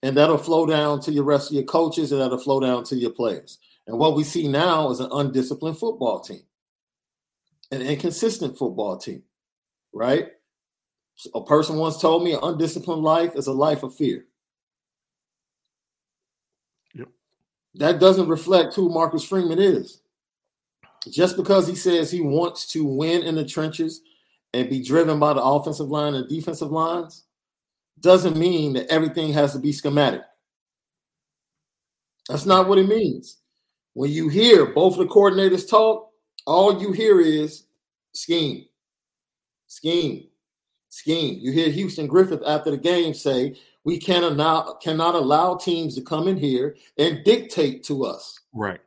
And 0.01 0.17
that'll 0.17 0.39
flow 0.39 0.65
down 0.65 1.01
to 1.01 1.11
your 1.11 1.23
rest 1.23 1.51
of 1.51 1.55
your 1.55 1.65
coaches 1.65 2.11
and 2.11 2.19
that'll 2.19 2.39
flow 2.39 2.59
down 2.59 2.83
to 2.85 2.95
your 2.95 3.11
players. 3.11 3.59
And 3.85 3.99
what 3.99 4.15
we 4.15 4.23
see 4.23 4.47
now 4.47 4.89
is 4.89 4.99
an 4.99 5.09
undisciplined 5.11 5.77
football 5.77 6.19
team, 6.19 6.41
an 7.71 7.83
inconsistent 7.83 8.57
football 8.57 8.97
team 8.97 9.21
right? 9.95 10.27
A 11.33 11.43
person 11.43 11.77
once 11.77 11.99
told 11.99 12.23
me 12.23 12.33
an 12.33 12.41
undisciplined 12.43 13.01
life 13.01 13.35
is 13.35 13.47
a 13.47 13.53
life 13.53 13.81
of 13.81 13.95
fear. 13.95 14.25
Yep. 16.93 17.07
That 17.75 17.99
doesn't 17.99 18.27
reflect 18.27 18.75
who 18.75 18.89
Marcus 18.89 19.23
Freeman 19.23 19.57
is. 19.57 20.01
Just 21.09 21.37
because 21.37 21.67
he 21.67 21.75
says 21.75 22.11
he 22.11 22.19
wants 22.19 22.67
to 22.73 22.83
win 22.83 23.23
in 23.23 23.35
the 23.35 23.45
trenches 23.45 24.01
and 24.53 24.69
be 24.69 24.83
driven 24.83 25.17
by 25.17 25.33
the 25.33 25.41
offensive 25.41 25.87
line 25.87 26.15
and 26.15 26.27
defensive 26.27 26.71
lines 26.71 27.23
doesn't 28.01 28.35
mean 28.35 28.73
that 28.73 28.91
everything 28.91 29.31
has 29.31 29.53
to 29.53 29.59
be 29.59 29.71
schematic. 29.71 30.21
That's 32.27 32.45
not 32.45 32.67
what 32.67 32.79
it 32.79 32.89
means. 32.89 33.37
When 33.93 34.11
you 34.11 34.27
hear 34.27 34.73
both 34.73 34.97
the 34.97 35.05
coordinators 35.05 35.69
talk, 35.69 36.09
all 36.45 36.81
you 36.81 36.91
hear 36.91 37.21
is 37.21 37.63
scheme, 38.13 38.65
scheme, 39.67 40.27
scheme. 40.89 41.37
You 41.39 41.51
hear 41.51 41.69
Houston 41.69 42.07
Griffith 42.07 42.41
after 42.45 42.71
the 42.71 42.77
game 42.77 43.13
say, 43.13 43.55
"We 43.83 43.99
cannot 43.99 44.81
cannot 44.81 45.15
allow 45.15 45.55
teams 45.55 45.95
to 45.95 46.01
come 46.01 46.27
in 46.27 46.37
here 46.37 46.75
and 46.97 47.23
dictate 47.23 47.83
to 47.85 48.05
us." 48.05 48.39
Right. 48.53 48.79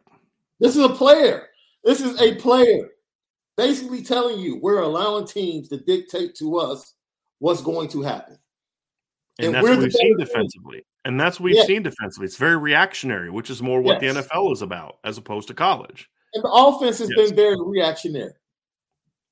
This 0.60 0.76
is 0.76 0.84
a 0.84 0.88
player. 0.88 1.48
This 1.84 2.00
is 2.00 2.20
a 2.20 2.34
player, 2.36 2.90
basically 3.56 4.02
telling 4.02 4.40
you 4.40 4.56
we're 4.56 4.82
allowing 4.82 5.26
teams 5.26 5.68
to 5.68 5.78
dictate 5.78 6.34
to 6.36 6.58
us 6.58 6.94
what's 7.38 7.62
going 7.62 7.88
to 7.90 8.02
happen. 8.02 8.38
And, 9.38 9.46
and 9.46 9.54
that's 9.54 9.68
what 9.68 9.78
we've 9.78 9.92
seen 9.92 10.16
defensively. 10.18 10.84
And 11.04 11.18
that's 11.18 11.38
what 11.38 11.44
we've 11.44 11.56
yeah. 11.56 11.64
seen 11.64 11.82
defensively. 11.82 12.26
It's 12.26 12.36
very 12.36 12.56
reactionary, 12.56 13.30
which 13.30 13.50
is 13.50 13.62
more 13.62 13.80
what 13.80 14.02
yes. 14.02 14.14
the 14.14 14.22
NFL 14.22 14.52
is 14.52 14.62
about 14.62 14.98
as 15.04 15.16
opposed 15.16 15.48
to 15.48 15.54
college. 15.54 16.10
And 16.34 16.42
the 16.44 16.50
offense 16.50 16.98
has 16.98 17.10
yes. 17.16 17.28
been 17.28 17.36
very 17.36 17.56
reactionary. 17.58 18.32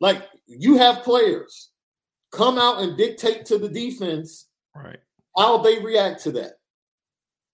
Like 0.00 0.28
you 0.46 0.76
have 0.76 1.02
players 1.02 1.70
come 2.32 2.58
out 2.58 2.82
and 2.82 2.96
dictate 2.96 3.46
to 3.46 3.58
the 3.58 3.68
defense 3.68 4.46
right 4.74 4.98
how 5.36 5.58
they 5.58 5.78
react 5.78 6.22
to 6.24 6.32
that. 6.32 6.52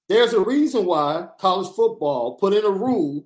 There's 0.08 0.32
a 0.32 0.40
reason 0.40 0.86
why 0.86 1.28
college 1.38 1.74
football 1.74 2.36
put 2.36 2.52
in 2.52 2.64
a 2.64 2.70
rule 2.70 3.24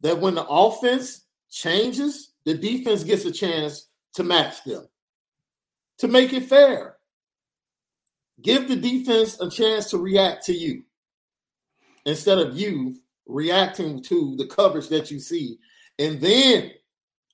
that 0.00 0.18
when 0.18 0.34
the 0.34 0.46
offense 0.46 1.24
changes, 1.50 2.32
the 2.44 2.54
defense 2.54 3.04
gets 3.04 3.24
a 3.24 3.32
chance 3.32 3.88
to 4.14 4.24
match 4.24 4.62
them. 4.64 4.86
To 5.98 6.08
make 6.08 6.32
it 6.32 6.44
fair. 6.44 6.96
Give 8.42 8.68
the 8.68 8.76
defense 8.76 9.40
a 9.40 9.48
chance 9.50 9.90
to 9.90 9.98
react 9.98 10.44
to 10.46 10.52
you 10.52 10.82
instead 12.04 12.38
of 12.38 12.58
you 12.58 12.96
reacting 13.26 14.02
to 14.04 14.36
the 14.36 14.46
coverage 14.46 14.88
that 14.88 15.10
you 15.10 15.18
see. 15.18 15.58
And 15.98 16.20
then 16.20 16.72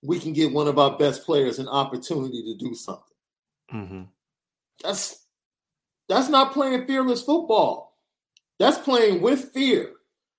we 0.03 0.19
can 0.19 0.33
give 0.33 0.53
one 0.53 0.69
of 0.69 0.79
our 0.79 0.99
best 0.99 1.25
players 1.25 1.59
an 1.59 1.69
opportunity 1.69 2.43
to 2.43 2.57
do 2.57 2.75
something. 2.75 3.03
Mm-hmm. 3.73 4.03
That's 4.83 5.27
that's 6.09 6.29
not 6.29 6.53
playing 6.53 6.87
fearless 6.87 7.23
football. 7.23 7.97
That's 8.59 8.79
playing 8.79 9.23
with 9.23 9.53
fear. 9.53 9.93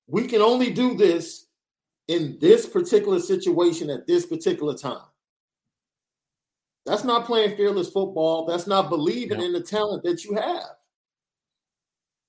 We 0.07 0.27
can 0.27 0.41
only 0.41 0.71
do 0.71 0.95
this 0.95 1.47
in 2.07 2.37
this 2.39 2.67
particular 2.67 3.19
situation 3.19 3.89
at 3.89 4.05
this 4.05 4.25
particular 4.25 4.75
time. 4.75 5.05
That's 6.85 7.05
not 7.05 7.25
playing 7.25 7.55
fearless 7.55 7.89
football. 7.89 8.45
That's 8.45 8.67
not 8.67 8.89
believing 8.89 9.41
in 9.41 9.53
the 9.53 9.61
talent 9.61 10.03
that 10.03 10.25
you 10.25 10.35
have. 10.35 10.75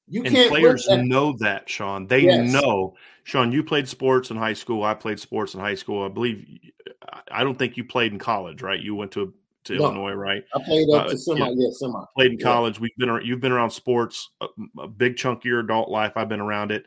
You 0.07 0.22
and 0.22 0.34
can't 0.34 0.50
players 0.50 0.86
that. 0.86 1.05
know 1.05 1.34
that, 1.38 1.68
Sean. 1.68 2.07
They 2.07 2.20
yes. 2.20 2.52
know. 2.52 2.94
Sean, 3.22 3.52
you 3.52 3.64
played 3.64 3.88
sports 3.88 4.30
in 4.30 4.36
high 4.36 4.52
school. 4.52 4.84
I 4.84 4.94
played 4.94 5.18
sports 5.18 5.55
in 5.55 5.61
high 5.61 5.74
school. 5.74 6.05
I 6.05 6.09
believe. 6.09 6.46
I 7.30 7.42
don't 7.42 7.59
think 7.59 7.76
you 7.76 7.84
played 7.84 8.12
in 8.12 8.18
college, 8.18 8.62
right? 8.62 8.80
You 8.80 8.94
went 8.94 9.12
to 9.12 9.32
to 9.64 9.76
no, 9.76 9.84
Illinois, 9.84 10.12
right? 10.12 10.44
I 10.55 10.62
played 10.62 10.88
up 10.90 11.07
uh, 11.07 11.11
to 11.11 11.18
semi. 11.18 11.38
Yeah, 11.38 11.55
yeah 11.57 11.68
semi. 11.72 12.05
Played 12.16 12.32
in 12.32 12.38
college. 12.38 12.78
We've 12.78 12.96
been 12.98 13.20
you've 13.24 13.40
been 13.40 13.52
around 13.52 13.70
sports 13.70 14.30
a, 14.40 14.46
a, 14.78 14.88
big 14.88 15.16
chunk 15.16 15.40
of 15.40 15.44
your 15.46 15.61
adult 15.61 15.88
life. 15.88 16.12
I've 16.16 16.28
been 16.28 16.40
around 16.40 16.70
it. 16.70 16.86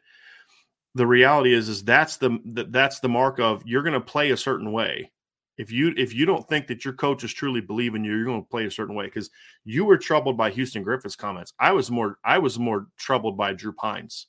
The 0.93 1.07
reality 1.07 1.53
is, 1.53 1.69
is 1.69 1.83
that's 1.83 2.17
the 2.17 2.39
that's 2.45 2.99
the 2.99 3.09
mark 3.09 3.39
of 3.39 3.63
you're 3.65 3.83
going 3.83 3.93
to 3.93 4.01
play 4.01 4.31
a 4.31 4.37
certain 4.37 4.71
way 4.71 5.11
if 5.57 5.71
you 5.71 5.93
if 5.97 6.13
you 6.13 6.25
don't 6.25 6.47
think 6.47 6.67
that 6.67 6.85
your 6.85 6.93
coaches 6.93 7.33
truly 7.33 7.61
believe 7.61 7.95
in 7.95 8.03
you, 8.03 8.15
you're 8.15 8.25
going 8.25 8.43
to 8.43 8.49
play 8.49 8.65
a 8.65 8.71
certain 8.71 8.95
way. 8.95 9.05
Because 9.05 9.29
you 9.65 9.85
were 9.85 9.97
troubled 9.97 10.37
by 10.37 10.51
Houston 10.51 10.83
Griffith's 10.83 11.15
comments. 11.15 11.53
I 11.59 11.71
was 11.71 11.89
more 11.89 12.19
I 12.23 12.37
was 12.37 12.59
more 12.59 12.87
troubled 12.97 13.37
by 13.37 13.53
Drew 13.53 13.73
Pyne's 13.73 14.27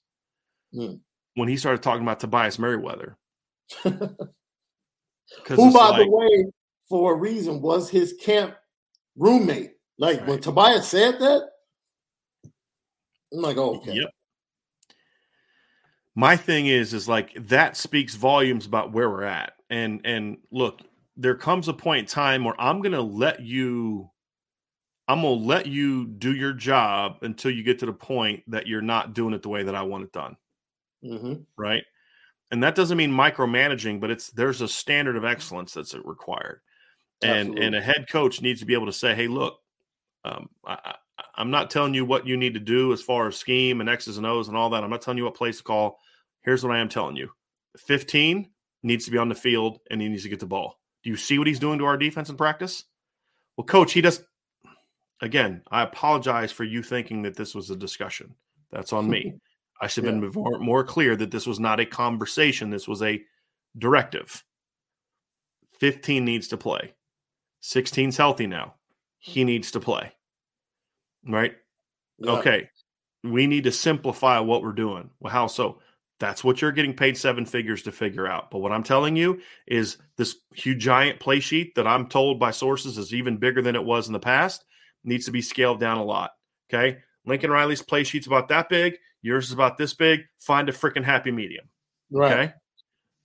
mm. 0.75 0.99
when 1.35 1.49
he 1.49 1.57
started 1.57 1.83
talking 1.83 2.03
about 2.03 2.21
Tobias 2.21 2.59
Merriweather. 2.59 3.17
Who, 3.83 5.73
by 5.73 5.91
like, 5.91 5.99
the 5.99 6.11
way, 6.11 6.47
for 6.89 7.13
a 7.13 7.17
reason, 7.17 7.61
was 7.61 7.91
his 7.91 8.15
camp 8.15 8.57
roommate. 9.15 9.73
Like 9.99 10.21
right. 10.21 10.29
when 10.29 10.41
Tobias 10.41 10.89
said 10.89 11.19
that, 11.21 11.51
I'm 13.33 13.43
like, 13.43 13.59
oh, 13.59 13.77
okay. 13.77 13.93
Yep. 13.93 14.11
My 16.15 16.37
thing 16.37 16.67
is, 16.67 16.95
is 16.95 17.09
like 17.09 17.35
that 17.49 17.77
speaks 17.77 18.15
volumes 18.15 18.65
about 18.65 18.93
where 18.93 19.11
we're 19.11 19.25
at. 19.25 19.53
And 19.69 20.01
and 20.05 20.39
look, 20.51 20.81
there 21.19 21.35
comes 21.35 21.69
a 21.69 21.75
point 21.75 22.01
in 22.01 22.07
time 22.07 22.45
where 22.45 22.59
I'm 22.59 22.81
going 22.81 22.93
to 22.93 23.03
let 23.03 23.41
you 23.41 24.11
I'm 25.09 25.23
going 25.23 25.39
to 25.39 25.45
let 25.45 25.67
you 25.67 26.07
do 26.07 26.35
your 26.35 26.53
job 26.53 27.19
until 27.23 27.51
you 27.51 27.63
get 27.63 27.79
to 27.79 27.87
the 27.87 27.95
point 27.95 28.43
that 28.49 28.67
you're 28.67 28.83
not 28.83 29.15
doing 29.15 29.33
it 29.33 29.43
the 29.43 29.49
way 29.49 29.63
that 29.63 29.75
I 29.75 29.83
want 29.83 30.05
it 30.05 30.13
done. 30.13 30.37
Mm-hmm. 31.03 31.35
Right. 31.57 31.83
And 32.51 32.63
that 32.63 32.75
doesn't 32.75 32.97
mean 32.97 33.11
micromanaging, 33.11 34.01
but 34.01 34.11
it's 34.11 34.31
there's 34.31 34.61
a 34.61 34.69
standard 34.69 35.17
of 35.17 35.25
excellence 35.25 35.73
that's 35.73 35.95
required. 35.95 36.61
And 37.23 37.39
Absolutely. 37.39 37.67
and 37.67 37.75
a 37.75 37.81
head 37.81 38.07
coach 38.11 38.43
needs 38.43 38.61
to 38.61 38.67
be 38.67 38.75
able 38.75 38.87
to 38.87 38.93
say, 38.93 39.15
hey, 39.15 39.29
look, 39.29 39.59
um, 40.25 40.51
I, 40.67 40.95
I'm 41.35 41.51
not 41.51 41.71
telling 41.71 41.95
you 41.95 42.05
what 42.05 42.27
you 42.27 42.37
need 42.37 42.55
to 42.55 42.61
do 42.61 42.93
as 42.93 43.03
far 43.03 43.29
as 43.29 43.37
scheme 43.37 43.81
and 43.81 43.89
X's 43.89 44.19
and 44.19 44.27
O's 44.27 44.49
and 44.49 44.57
all 44.57 44.71
that. 44.71 44.85
I'm 44.85 44.91
not 44.91 45.03
telling 45.03 45.19
you 45.19 45.25
what 45.25 45.35
place 45.35 45.59
to 45.59 45.65
call. 45.65 45.99
Here's 46.43 46.63
what 46.63 46.73
I 46.73 46.79
am 46.79 46.89
telling 46.89 47.17
you 47.17 47.31
15 47.87 48.49
needs 48.83 49.07
to 49.07 49.11
be 49.11 49.19
on 49.19 49.29
the 49.29 49.35
field 49.35 49.79
and 49.91 50.01
he 50.01 50.09
needs 50.09 50.23
to 50.23 50.29
get 50.29 50.41
the 50.41 50.47
ball. 50.47 50.78
Do 51.03 51.11
you 51.11 51.17
see 51.17 51.39
what 51.39 51.47
he's 51.47 51.59
doing 51.59 51.79
to 51.79 51.85
our 51.85 51.97
defense 51.97 52.29
in 52.29 52.37
practice? 52.37 52.85
Well, 53.57 53.65
coach, 53.65 53.93
he 53.93 54.01
does. 54.01 54.23
Again, 55.21 55.63
I 55.71 55.83
apologize 55.83 56.53
for 56.53 56.65
you 56.65 56.83
thinking 56.83 57.23
that 57.23 57.37
this 57.37 57.55
was 57.55 57.71
a 57.71 57.77
discussion. 57.77 58.35
That's 58.71 58.93
on 58.93 59.09
me. 59.09 59.35
I 59.81 59.87
should 59.87 60.05
have 60.05 60.15
yeah. 60.15 60.21
been 60.21 60.33
more, 60.33 60.59
more 60.59 60.85
clear 60.85 61.15
that 61.17 61.31
this 61.31 61.47
was 61.47 61.61
not 61.61 61.81
a 61.81 61.87
conversation. 61.87 62.71
This 62.71 62.89
was 62.89 63.03
a 63.03 63.21
directive. 63.77 64.45
15 65.79 66.25
needs 66.25 66.49
to 66.49 66.57
play. 66.57 66.95
16's 67.63 68.17
healthy 68.17 68.47
now. 68.47 68.75
He 69.19 69.45
needs 69.45 69.71
to 69.73 69.81
play. 69.81 70.13
Right? 71.27 71.55
Yeah. 72.19 72.33
Okay. 72.33 72.71
We 73.25 73.47
need 73.47 73.65
to 73.65 73.73
simplify 73.73 74.39
what 74.41 74.63
we're 74.63 74.73
doing. 74.73 75.11
Well, 75.21 75.33
how 75.33 75.47
so? 75.47 75.81
That's 76.21 76.43
what 76.43 76.61
you're 76.61 76.73
getting 76.73 76.95
paid 76.95 77.17
seven 77.17 77.47
figures 77.47 77.83
to 77.85 77.93
figure 77.93 78.27
out. 78.27 78.51
But 78.51 78.59
what 78.59 78.73
I'm 78.73 78.83
telling 78.83 79.15
you 79.15 79.41
is 79.67 79.99
this 80.17 80.37
huge 80.55 80.81
giant 80.81 81.21
play 81.21 81.39
sheet 81.39 81.75
that 81.77 81.87
I'm 81.87 82.09
told 82.09 82.41
by 82.41 82.51
sources 82.51 82.99
is 82.99 83.15
even 83.15 83.37
bigger 83.37 83.63
than 83.63 83.77
it 83.77 83.85
was 83.85 84.09
in 84.09 84.13
the 84.13 84.19
past 84.19 84.65
needs 85.05 85.27
to 85.27 85.31
be 85.31 85.43
scaled 85.43 85.79
down 85.79 85.99
a 85.99 86.05
lot. 86.05 86.33
Okay. 86.69 86.99
Lincoln 87.25 87.51
Riley's 87.51 87.83
play 87.83 88.05
sheet's 88.05 88.27
about 88.27 88.49
that 88.49 88.69
big. 88.69 88.97
Yours 89.23 89.47
is 89.47 89.53
about 89.53 89.79
this 89.79 89.95
big. 89.95 90.21
Find 90.41 90.69
a 90.69 90.73
freaking 90.73 91.05
happy 91.05 91.31
medium. 91.31 91.69
Right. 92.11 92.33
Okay. 92.33 92.53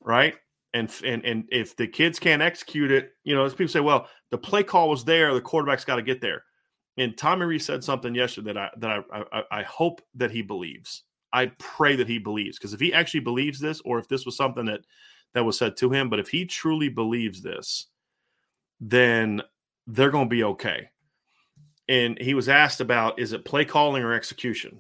Right. 0.01 0.35
And, 0.75 0.91
and 1.05 1.23
and 1.23 1.45
if 1.51 1.75
the 1.75 1.87
kids 1.87 2.19
can't 2.19 2.41
execute 2.41 2.91
it, 2.91 3.11
you 3.23 3.35
know, 3.35 3.45
as 3.45 3.53
people 3.53 3.71
say, 3.71 3.79
well, 3.79 4.07
the 4.31 4.37
play 4.37 4.63
call 4.63 4.89
was 4.89 5.05
there, 5.05 5.33
the 5.33 5.41
quarterback's 5.41 5.85
got 5.85 5.97
to 5.97 6.01
get 6.01 6.19
there. 6.19 6.43
And 6.97 7.17
Tommy 7.17 7.45
Rees 7.45 7.65
said 7.65 7.83
something 7.83 8.13
yesterday 8.13 8.53
that 8.53 8.57
I 8.57 8.69
that 8.77 9.03
I, 9.11 9.23
I, 9.31 9.43
I 9.59 9.63
hope 9.63 10.01
that 10.15 10.31
he 10.31 10.41
believes. 10.41 11.03
I 11.33 11.47
pray 11.57 11.95
that 11.95 12.07
he 12.07 12.19
believes 12.19 12.57
because 12.57 12.73
if 12.73 12.79
he 12.79 12.93
actually 12.93 13.21
believes 13.21 13.59
this, 13.59 13.81
or 13.83 13.97
if 13.97 14.07
this 14.07 14.25
was 14.25 14.37
something 14.37 14.65
that 14.65 14.81
that 15.33 15.43
was 15.43 15.57
said 15.57 15.75
to 15.77 15.89
him, 15.89 16.09
but 16.09 16.19
if 16.19 16.29
he 16.29 16.45
truly 16.45 16.89
believes 16.89 17.41
this, 17.41 17.87
then 18.79 19.41
they're 19.87 20.11
going 20.11 20.27
to 20.27 20.35
be 20.35 20.43
okay. 20.43 20.89
And 21.89 22.19
he 22.21 22.35
was 22.35 22.47
asked 22.47 22.81
about 22.81 23.19
is 23.19 23.33
it 23.33 23.45
play 23.45 23.65
calling 23.65 24.03
or 24.03 24.13
execution? 24.13 24.79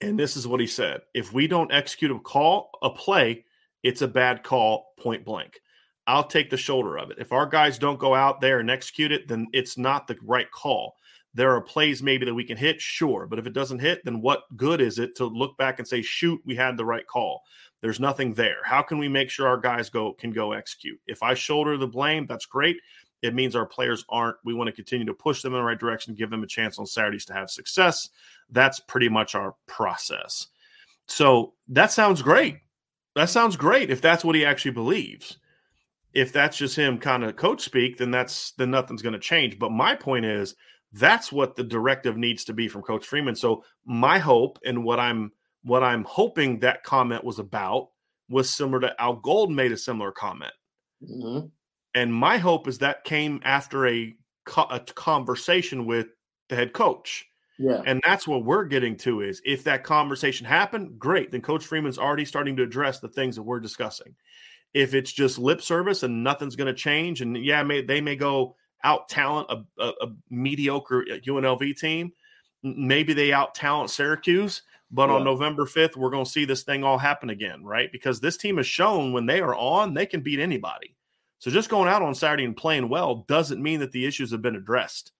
And 0.00 0.18
this 0.18 0.36
is 0.36 0.46
what 0.46 0.60
he 0.60 0.66
said: 0.66 1.02
If 1.14 1.32
we 1.32 1.46
don't 1.46 1.72
execute 1.72 2.10
a 2.10 2.18
call, 2.18 2.70
a 2.82 2.90
play, 2.90 3.44
it's 3.82 4.02
a 4.02 4.08
bad 4.08 4.42
call, 4.42 4.92
point 4.98 5.24
blank. 5.24 5.60
I'll 6.06 6.26
take 6.26 6.50
the 6.50 6.56
shoulder 6.56 6.98
of 6.98 7.10
it. 7.10 7.18
If 7.18 7.32
our 7.32 7.46
guys 7.46 7.78
don't 7.78 7.98
go 7.98 8.14
out 8.14 8.40
there 8.40 8.58
and 8.58 8.70
execute 8.70 9.12
it, 9.12 9.28
then 9.28 9.46
it's 9.54 9.78
not 9.78 10.06
the 10.06 10.18
right 10.22 10.50
call 10.50 10.96
there 11.34 11.54
are 11.54 11.60
plays 11.60 12.02
maybe 12.02 12.24
that 12.24 12.34
we 12.34 12.44
can 12.44 12.56
hit, 12.56 12.80
sure. 12.80 13.26
But 13.26 13.38
if 13.38 13.46
it 13.46 13.52
doesn't 13.52 13.80
hit, 13.80 14.04
then 14.04 14.20
what 14.20 14.44
good 14.56 14.80
is 14.80 14.98
it 14.98 15.16
to 15.16 15.26
look 15.26 15.56
back 15.58 15.78
and 15.78 15.86
say, 15.86 16.00
shoot, 16.00 16.40
we 16.44 16.54
had 16.54 16.76
the 16.76 16.84
right 16.84 17.06
call? 17.06 17.42
There's 17.80 18.00
nothing 18.00 18.32
there. 18.34 18.58
How 18.64 18.82
can 18.82 18.98
we 18.98 19.08
make 19.08 19.28
sure 19.28 19.46
our 19.48 19.58
guys 19.58 19.90
go 19.90 20.12
can 20.14 20.30
go 20.30 20.52
execute? 20.52 20.98
If 21.06 21.22
I 21.22 21.34
shoulder 21.34 21.76
the 21.76 21.86
blame, 21.86 22.26
that's 22.26 22.46
great. 22.46 22.76
It 23.22 23.34
means 23.34 23.56
our 23.56 23.66
players 23.66 24.04
aren't. 24.08 24.36
We 24.44 24.54
want 24.54 24.68
to 24.68 24.72
continue 24.72 25.06
to 25.06 25.14
push 25.14 25.42
them 25.42 25.54
in 25.54 25.58
the 25.58 25.64
right 25.64 25.78
direction, 25.78 26.14
give 26.14 26.30
them 26.30 26.42
a 26.42 26.46
chance 26.46 26.78
on 26.78 26.86
Saturdays 26.86 27.24
to 27.26 27.34
have 27.34 27.50
success. 27.50 28.10
That's 28.50 28.80
pretty 28.80 29.08
much 29.08 29.34
our 29.34 29.54
process. 29.66 30.48
So 31.08 31.54
that 31.68 31.90
sounds 31.90 32.22
great. 32.22 32.58
That 33.16 33.30
sounds 33.30 33.56
great 33.56 33.90
if 33.90 34.00
that's 34.00 34.24
what 34.24 34.34
he 34.34 34.44
actually 34.44 34.72
believes. 34.72 35.38
If 36.12 36.32
that's 36.32 36.56
just 36.56 36.76
him 36.76 36.98
kind 36.98 37.24
of 37.24 37.36
coach 37.36 37.62
speak, 37.62 37.98
then 37.98 38.10
that's 38.10 38.52
then 38.52 38.70
nothing's 38.70 39.02
going 39.02 39.14
to 39.14 39.18
change. 39.18 39.58
But 39.58 39.72
my 39.72 39.94
point 39.96 40.24
is 40.24 40.54
that's 40.94 41.32
what 41.32 41.56
the 41.56 41.64
directive 41.64 42.16
needs 42.16 42.44
to 42.44 42.52
be 42.52 42.68
from 42.68 42.82
Coach 42.82 43.06
Freeman. 43.06 43.34
So 43.34 43.64
my 43.84 44.18
hope 44.18 44.58
and 44.64 44.84
what 44.84 45.00
I'm 45.00 45.32
what 45.62 45.82
I'm 45.82 46.04
hoping 46.04 46.60
that 46.60 46.84
comment 46.84 47.24
was 47.24 47.38
about 47.38 47.88
was 48.28 48.48
similar 48.48 48.80
to 48.80 49.00
Al 49.00 49.16
Golden 49.16 49.56
made 49.56 49.72
a 49.72 49.76
similar 49.76 50.12
comment. 50.12 50.52
Mm-hmm. 51.02 51.46
And 51.94 52.14
my 52.14 52.38
hope 52.38 52.68
is 52.68 52.78
that 52.78 53.04
came 53.04 53.40
after 53.44 53.86
a, 53.86 54.14
a 54.70 54.80
conversation 54.80 55.86
with 55.86 56.08
the 56.48 56.56
head 56.56 56.72
coach. 56.72 57.26
Yeah. 57.58 57.82
And 57.86 58.00
that's 58.04 58.26
what 58.26 58.44
we're 58.44 58.64
getting 58.64 58.96
to 58.98 59.20
is 59.20 59.40
if 59.44 59.64
that 59.64 59.84
conversation 59.84 60.46
happened, 60.46 60.98
great. 60.98 61.30
Then 61.30 61.40
Coach 61.40 61.64
Freeman's 61.64 61.98
already 61.98 62.24
starting 62.24 62.56
to 62.56 62.62
address 62.62 63.00
the 63.00 63.08
things 63.08 63.36
that 63.36 63.42
we're 63.42 63.60
discussing. 63.60 64.14
If 64.74 64.92
it's 64.92 65.12
just 65.12 65.38
lip 65.38 65.62
service 65.62 66.02
and 66.02 66.24
nothing's 66.24 66.56
going 66.56 66.66
to 66.66 66.74
change, 66.74 67.20
and 67.20 67.36
yeah, 67.36 67.62
may, 67.62 67.82
they 67.82 68.00
may 68.00 68.16
go 68.16 68.56
out 68.84 69.08
talent 69.08 69.48
a, 69.50 69.82
a, 69.82 69.92
a, 70.02 70.12
mediocre 70.30 71.04
uh, 71.10 71.16
UNLV 71.16 71.76
team. 71.78 72.12
Maybe 72.62 73.12
they 73.12 73.32
out 73.32 73.54
talent 73.54 73.90
Syracuse, 73.90 74.62
but 74.90 75.08
yeah. 75.08 75.16
on 75.16 75.24
November 75.24 75.64
5th, 75.64 75.96
we're 75.96 76.10
going 76.10 76.24
to 76.24 76.30
see 76.30 76.44
this 76.44 76.62
thing 76.62 76.84
all 76.84 76.98
happen 76.98 77.30
again, 77.30 77.64
right? 77.64 77.90
Because 77.90 78.20
this 78.20 78.36
team 78.36 78.58
has 78.58 78.66
shown 78.66 79.12
when 79.12 79.26
they 79.26 79.40
are 79.40 79.54
on, 79.54 79.92
they 79.92 80.06
can 80.06 80.20
beat 80.20 80.38
anybody. 80.38 80.94
So 81.38 81.50
just 81.50 81.68
going 81.68 81.88
out 81.88 82.00
on 82.00 82.14
Saturday 82.14 82.44
and 82.44 82.56
playing 82.56 82.88
well 82.88 83.26
doesn't 83.28 83.62
mean 83.62 83.80
that 83.80 83.92
the 83.92 84.06
issues 84.06 84.30
have 84.30 84.40
been 84.40 84.56
addressed, 84.56 85.12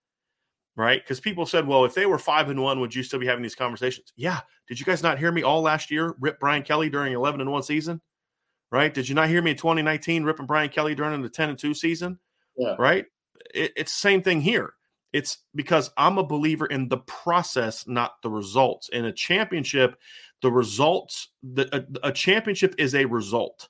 right? 0.75 1.03
Because 1.03 1.19
people 1.19 1.45
said, 1.45 1.67
well, 1.67 1.85
if 1.85 1.93
they 1.93 2.05
were 2.05 2.17
five 2.17 2.49
and 2.49 2.61
one, 2.61 2.79
would 2.79 2.95
you 2.95 3.03
still 3.03 3.19
be 3.19 3.27
having 3.27 3.43
these 3.43 3.53
conversations? 3.53 4.13
Yeah. 4.15 4.39
Did 4.67 4.79
you 4.79 4.85
guys 4.85 5.03
not 5.03 5.19
hear 5.19 5.31
me 5.31 5.43
all 5.43 5.61
last 5.61 5.91
year 5.91 6.15
rip 6.19 6.39
Brian 6.39 6.63
Kelly 6.63 6.89
during 6.89 7.13
11 7.13 7.41
and 7.41 7.51
one 7.51 7.63
season? 7.63 8.01
Right? 8.71 8.93
Did 8.93 9.07
you 9.07 9.13
not 9.13 9.29
hear 9.29 9.41
me 9.41 9.51
in 9.51 9.57
2019 9.57 10.23
ripping 10.23 10.47
Brian 10.47 10.69
Kelly 10.69 10.95
during 10.95 11.21
the 11.21 11.29
10 11.29 11.49
and 11.49 11.59
two 11.59 11.73
season? 11.73 12.17
Yeah. 12.57 12.75
Right? 12.79 13.05
It, 13.53 13.73
it's 13.75 13.93
the 13.93 13.99
same 13.99 14.21
thing 14.21 14.41
here. 14.41 14.73
It's 15.13 15.37
because 15.53 15.91
I'm 15.97 16.17
a 16.17 16.25
believer 16.25 16.65
in 16.65 16.89
the 16.89 16.97
process, 16.97 17.87
not 17.87 18.21
the 18.21 18.29
results. 18.29 18.89
In 18.89 19.05
a 19.05 19.13
championship, 19.13 19.97
the 20.41 20.51
results, 20.51 21.29
the, 21.41 21.73
a, 22.03 22.09
a 22.09 22.11
championship 22.11 22.75
is 22.77 22.93
a 22.95 23.05
result, 23.05 23.69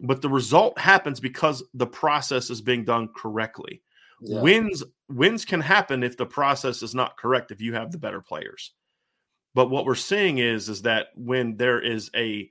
but 0.00 0.22
the 0.22 0.28
result 0.28 0.78
happens 0.78 1.20
because 1.20 1.62
the 1.72 1.86
process 1.86 2.50
is 2.50 2.60
being 2.60 2.84
done 2.84 3.08
correctly. 3.16 3.82
Yeah. 4.20 4.40
Wins 4.40 4.82
wins 5.08 5.44
can 5.44 5.60
happen 5.60 6.02
if 6.02 6.16
the 6.16 6.26
process 6.26 6.82
is 6.82 6.94
not 6.94 7.16
correct 7.16 7.52
if 7.52 7.60
you 7.60 7.74
have 7.74 7.92
the 7.92 7.98
better 7.98 8.20
players. 8.20 8.72
But 9.54 9.70
what 9.70 9.84
we're 9.84 9.94
seeing 9.94 10.38
is 10.38 10.68
is 10.68 10.82
that 10.82 11.08
when 11.14 11.56
there 11.56 11.80
is 11.80 12.10
a 12.16 12.50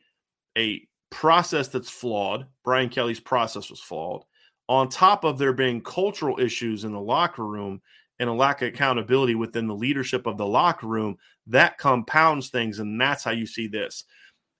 a 0.57 0.87
process 1.09 1.67
that's 1.67 1.89
flawed, 1.89 2.45
Brian 2.63 2.89
Kelly's 2.89 3.19
process 3.19 3.69
was 3.69 3.81
flawed, 3.81 4.23
on 4.67 4.89
top 4.89 5.23
of 5.23 5.37
there 5.37 5.53
being 5.53 5.81
cultural 5.81 6.39
issues 6.39 6.83
in 6.83 6.91
the 6.91 6.99
locker 6.99 7.45
room 7.45 7.81
and 8.19 8.29
a 8.29 8.33
lack 8.33 8.61
of 8.61 8.69
accountability 8.69 9.35
within 9.35 9.67
the 9.67 9.75
leadership 9.75 10.25
of 10.25 10.37
the 10.37 10.45
locker 10.45 10.87
room, 10.87 11.17
that 11.47 11.77
compounds 11.77 12.49
things. 12.49 12.79
And 12.79 12.99
that's 12.99 13.23
how 13.23 13.31
you 13.31 13.45
see 13.45 13.67
this. 13.67 14.05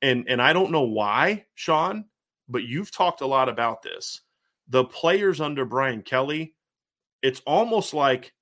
And 0.02 0.26
and 0.28 0.42
I 0.42 0.54
don't 0.54 0.72
know 0.72 0.84
why, 0.84 1.46
Sean, 1.56 2.06
but 2.48 2.64
you've 2.64 2.92
talked 2.92 3.22
a 3.22 3.28
lot 3.28 3.50
about 3.50 3.82
this. 3.82 4.22
The 4.68 4.84
players 4.84 5.42
under 5.42 5.66
Brian 5.66 6.02
Kelly, 6.02 6.54
it's 7.22 7.42
almost 7.46 7.94
like 7.94 8.34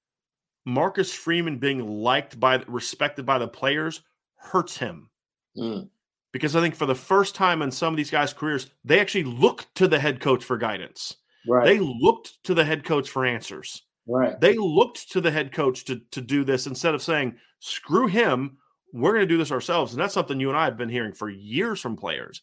Marcus 0.66 1.14
Freeman 1.14 1.60
being 1.60 1.88
liked 2.02 2.40
by 2.40 2.64
respected 2.68 3.26
by 3.26 3.38
the 3.38 3.48
players 3.48 4.02
hurts 4.36 4.78
him. 4.78 5.10
Mm. 5.58 5.90
Because 6.32 6.56
I 6.56 6.62
think 6.62 6.76
for 6.76 6.88
the 6.88 6.96
first 6.96 7.36
time 7.36 7.62
in 7.62 7.72
some 7.72 7.94
of 7.94 7.98
these 7.98 8.10
guys' 8.10 8.34
careers, 8.34 8.70
they 8.84 9.00
actually 9.00 9.26
look 9.26 9.68
to 9.76 9.88
the 9.88 10.00
head 10.00 10.20
coach 10.20 10.44
for 10.44 10.58
guidance. 10.58 11.16
Right. 11.48 11.66
They 11.66 11.80
looked 11.80 12.44
to 12.46 12.54
the 12.54 12.64
head 12.64 12.84
coach 12.84 13.10
for 13.10 13.26
answers. 13.26 13.84
Right. 14.08 14.40
They 14.40 14.58
looked 14.58 15.12
to 15.12 15.22
the 15.22 15.32
head 15.32 15.52
coach 15.52 15.86
to, 15.86 16.02
to 16.12 16.22
do 16.22 16.44
this 16.44 16.68
instead 16.68 16.94
of 16.94 17.02
saying, 17.02 17.36
screw 17.60 18.08
him, 18.08 18.58
we're 18.94 19.14
going 19.14 19.28
to 19.28 19.34
do 19.34 19.38
this 19.38 19.52
ourselves. 19.52 19.94
And 19.94 20.02
that's 20.02 20.14
something 20.14 20.40
you 20.40 20.50
and 20.50 20.58
I 20.58 20.66
have 20.66 20.78
been 20.78 20.90
hearing 20.90 21.14
for 21.14 21.30
years 21.30 21.80
from 21.80 21.96
players. 21.96 22.42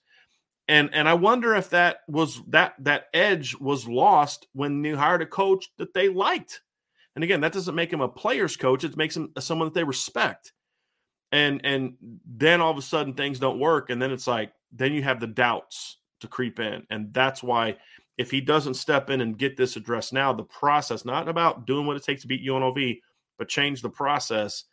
And 0.68 0.90
and 0.92 1.08
I 1.08 1.14
wonder 1.14 1.56
if 1.56 1.70
that 1.70 1.98
was 2.06 2.40
that 2.48 2.74
that 2.80 3.06
edge 3.12 3.56
was 3.56 3.88
lost 3.88 4.46
when 4.52 4.84
you 4.84 4.96
hired 4.96 5.20
a 5.20 5.26
coach 5.26 5.68
that 5.78 5.94
they 5.94 6.08
liked. 6.08 6.60
And 7.16 7.24
again, 7.24 7.40
that 7.40 7.52
doesn't 7.52 7.74
make 7.74 7.92
him 7.92 8.00
a 8.00 8.08
player's 8.08 8.56
coach, 8.56 8.84
it 8.84 8.96
makes 8.96 9.16
him 9.16 9.32
someone 9.40 9.66
that 9.66 9.74
they 9.74 9.82
respect. 9.82 10.52
And 11.32 11.60
and 11.64 11.94
then 12.24 12.60
all 12.60 12.70
of 12.70 12.78
a 12.78 12.82
sudden 12.82 13.14
things 13.14 13.40
don't 13.40 13.58
work 13.58 13.90
and 13.90 14.00
then 14.00 14.12
it's 14.12 14.28
like 14.28 14.52
then 14.72 14.92
you 14.92 15.02
have 15.02 15.18
the 15.18 15.26
doubts 15.26 15.98
to 16.20 16.28
creep 16.28 16.60
in. 16.60 16.86
And 16.88 17.12
that's 17.12 17.42
why 17.42 17.76
if 18.20 18.30
he 18.30 18.42
doesn't 18.42 18.74
step 18.74 19.08
in 19.08 19.22
and 19.22 19.38
get 19.38 19.56
this 19.56 19.76
addressed 19.76 20.12
now, 20.12 20.30
the 20.30 20.42
process, 20.42 21.06
not 21.06 21.26
about 21.26 21.66
doing 21.66 21.86
what 21.86 21.96
it 21.96 22.04
takes 22.04 22.20
to 22.20 22.28
beat 22.28 22.46
UNLV, 22.46 23.00
but 23.38 23.48
change 23.48 23.80
the 23.80 23.88
process, 23.88 24.64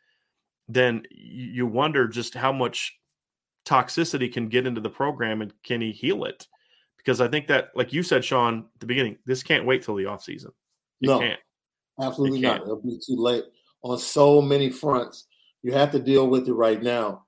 then 0.68 1.04
you 1.10 1.66
wonder 1.66 2.10
just 2.10 2.34
how 2.34 2.52
much 2.52 3.00
toxicity 3.66 4.30
can 4.30 4.50
get 4.50 4.68
into 4.68 4.82
the 4.82 4.90
program 4.90 5.42
and 5.42 5.54
can 5.64 5.80
he 5.80 5.94
heal 5.94 6.26
it? 6.26 6.46
Because 6.98 7.22
I 7.22 7.30
think 7.30 7.48
that, 7.48 7.70
like 7.74 7.94
you 7.94 8.04
said, 8.04 8.26
Sean, 8.26 8.66
at 8.76 8.82
the 8.82 8.86
beginning, 8.86 9.18
this 9.26 9.44
can't 9.44 9.66
wait 9.66 9.82
till 9.82 9.96
the 9.96 10.04
offseason. 10.04 10.52
You 11.00 11.12
no, 11.12 11.20
can't. 11.20 11.40
Absolutely 12.02 12.42
not. 12.42 12.64
It'll 12.64 12.82
be 12.82 13.00
too 13.00 13.16
late 13.16 13.46
on 13.82 13.98
so 13.98 14.42
many 14.42 14.70
fronts. 14.70 15.26
You 15.64 15.72
have 15.72 15.94
to 15.94 16.00
deal 16.00 16.28
with 16.28 16.50
it 16.50 16.54
right 16.54 16.84
now. 16.84 17.24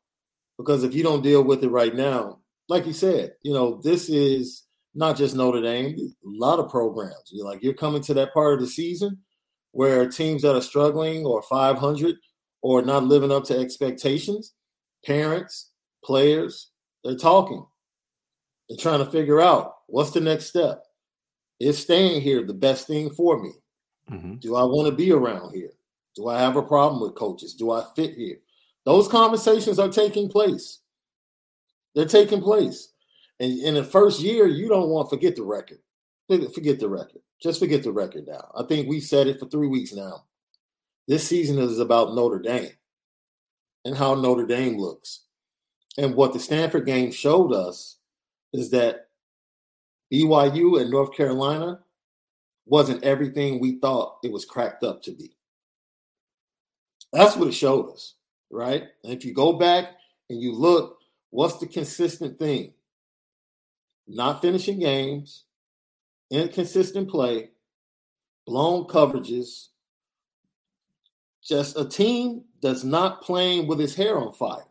Because 0.57 0.83
if 0.83 0.93
you 0.93 1.01
don't 1.01 1.23
deal 1.23 1.45
with 1.45 1.63
it 1.63 1.69
right 1.69 1.95
now, 1.95 2.39
like 2.67 2.85
you 2.85 2.91
said, 2.91 3.35
you 3.41 3.53
know, 3.53 3.79
this 3.81 4.09
is 4.09 4.63
not 4.95 5.17
just 5.17 5.35
Notre 5.35 5.61
Dame, 5.61 5.95
a 5.97 6.09
lot 6.23 6.59
of 6.59 6.69
programs. 6.69 7.29
You're 7.31 7.45
like 7.45 7.63
you're 7.63 7.73
coming 7.73 8.01
to 8.03 8.13
that 8.15 8.33
part 8.33 8.55
of 8.55 8.59
the 8.59 8.67
season 8.67 9.19
where 9.71 10.09
teams 10.09 10.41
that 10.41 10.55
are 10.55 10.61
struggling 10.61 11.25
or 11.25 11.41
500 11.43 12.15
or 12.61 12.81
not 12.81 13.03
living 13.03 13.31
up 13.31 13.43
to 13.45 13.57
expectations, 13.57 14.53
parents, 15.05 15.71
players, 16.03 16.71
they're 17.03 17.15
talking. 17.15 17.65
They're 18.67 18.77
trying 18.77 19.03
to 19.03 19.11
figure 19.11 19.41
out 19.41 19.75
what's 19.87 20.11
the 20.11 20.21
next 20.21 20.47
step. 20.47 20.83
Is 21.59 21.77
staying 21.77 22.21
here 22.21 22.45
the 22.45 22.53
best 22.53 22.87
thing 22.87 23.09
for 23.09 23.41
me? 23.41 23.51
Mm-hmm. 24.09 24.35
Do 24.35 24.55
I 24.55 24.63
want 24.63 24.89
to 24.89 24.95
be 24.95 25.11
around 25.11 25.53
here? 25.53 25.71
Do 26.15 26.27
I 26.27 26.39
have 26.39 26.55
a 26.55 26.63
problem 26.63 27.01
with 27.01 27.15
coaches? 27.15 27.53
Do 27.53 27.71
I 27.71 27.85
fit 27.95 28.15
here? 28.15 28.37
Those 28.85 29.07
conversations 29.07 29.77
are 29.77 29.89
taking 29.89 30.29
place. 30.29 30.79
They're 31.95 32.05
taking 32.05 32.41
place. 32.41 32.93
And 33.39 33.59
in 33.59 33.75
the 33.75 33.83
first 33.83 34.19
year, 34.19 34.47
you 34.47 34.67
don't 34.67 34.89
want 34.89 35.09
to 35.09 35.15
forget 35.15 35.35
the 35.35 35.43
record. 35.43 35.79
Forget 36.27 36.79
the 36.79 36.89
record. 36.89 37.21
Just 37.41 37.59
forget 37.59 37.83
the 37.83 37.91
record 37.91 38.27
now. 38.27 38.51
I 38.55 38.63
think 38.63 38.87
we 38.87 38.99
said 38.99 39.27
it 39.27 39.39
for 39.39 39.47
three 39.47 39.67
weeks 39.67 39.93
now. 39.93 40.25
This 41.07 41.27
season 41.27 41.57
is 41.57 41.79
about 41.79 42.13
Notre 42.13 42.39
Dame 42.39 42.73
and 43.85 43.95
how 43.95 44.13
Notre 44.13 44.45
Dame 44.45 44.77
looks. 44.77 45.21
And 45.97 46.15
what 46.15 46.33
the 46.33 46.39
Stanford 46.39 46.85
game 46.85 47.11
showed 47.11 47.51
us 47.51 47.97
is 48.53 48.69
that 48.71 49.07
BYU 50.13 50.81
and 50.81 50.91
North 50.91 51.15
Carolina 51.15 51.79
wasn't 52.65 53.03
everything 53.03 53.59
we 53.59 53.79
thought 53.79 54.17
it 54.23 54.31
was 54.31 54.45
cracked 54.45 54.83
up 54.83 55.01
to 55.03 55.11
be. 55.11 55.35
That's 57.11 57.35
what 57.35 57.47
it 57.47 57.53
showed 57.53 57.91
us, 57.91 58.15
right? 58.51 58.83
And 59.03 59.13
if 59.13 59.25
you 59.25 59.33
go 59.33 59.53
back 59.53 59.85
and 60.29 60.39
you 60.39 60.53
look, 60.53 60.99
what's 61.31 61.57
the 61.57 61.65
consistent 61.65 62.37
thing? 62.37 62.73
Not 64.09 64.41
finishing 64.41 64.79
games, 64.79 65.45
inconsistent 66.31 67.09
play, 67.09 67.51
blown 68.45 68.85
coverages, 68.85 69.67
just 71.43 71.77
a 71.77 71.85
team 71.85 72.43
that's 72.61 72.83
not 72.83 73.21
playing 73.21 73.67
with 73.67 73.79
his 73.79 73.95
hair 73.95 74.17
on 74.17 74.33
fire. 74.33 74.65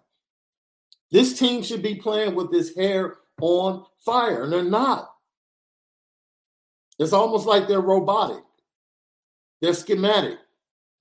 This 1.11 1.39
team 1.39 1.63
should 1.63 1.83
be 1.83 1.95
playing 1.95 2.35
with 2.35 2.53
his 2.53 2.75
hair 2.77 3.17
on 3.41 3.85
fire, 4.01 4.43
and 4.43 4.53
they're 4.53 4.65
not. 4.65 5.15
It's 6.99 7.13
almost 7.13 7.47
like 7.47 7.69
they're 7.69 7.81
robotic. 7.81 8.43
They're 9.63 9.73
schematic. 9.73 10.39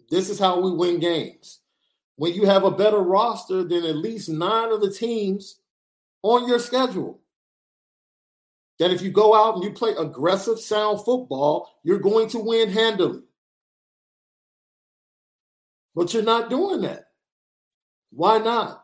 This 0.10 0.30
is 0.30 0.40
how 0.40 0.62
we 0.62 0.72
win 0.72 1.00
games. 1.00 1.60
When 2.16 2.34
you 2.34 2.46
have 2.46 2.64
a 2.64 2.72
better 2.72 3.00
roster 3.00 3.64
than 3.64 3.84
at 3.84 3.98
least 3.98 4.30
nine 4.30 4.72
of 4.72 4.82
the 4.82 4.92
teams 4.92 5.60
on 6.22 6.48
your 6.48 6.60
schedule 6.60 7.20
that 8.80 8.92
if 8.92 9.02
you 9.02 9.12
go 9.12 9.34
out 9.34 9.56
and 9.56 9.64
you 9.64 9.72
play 9.72 9.94
aggressive, 9.98 10.60
sound 10.60 11.04
football, 11.04 11.70
you're 11.84 12.00
going 12.00 12.30
to 12.30 12.40
win 12.40 12.70
handily. 12.70 13.22
But 15.96 16.14
you're 16.14 16.24
not 16.24 16.50
doing 16.50 16.82
that. 16.82 17.06
Why 18.12 18.38
not? 18.38 18.84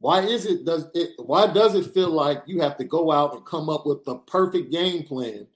Why 0.00 0.20
is 0.20 0.46
it 0.46 0.64
does 0.64 0.86
it 0.94 1.10
why 1.16 1.52
does 1.52 1.74
it 1.74 1.92
feel 1.92 2.10
like 2.10 2.44
you 2.46 2.60
have 2.60 2.76
to 2.76 2.84
go 2.84 3.10
out 3.10 3.34
and 3.34 3.44
come 3.44 3.68
up 3.68 3.84
with 3.84 4.04
the 4.04 4.16
perfect 4.16 4.70
game 4.70 5.02
plan 5.02 5.48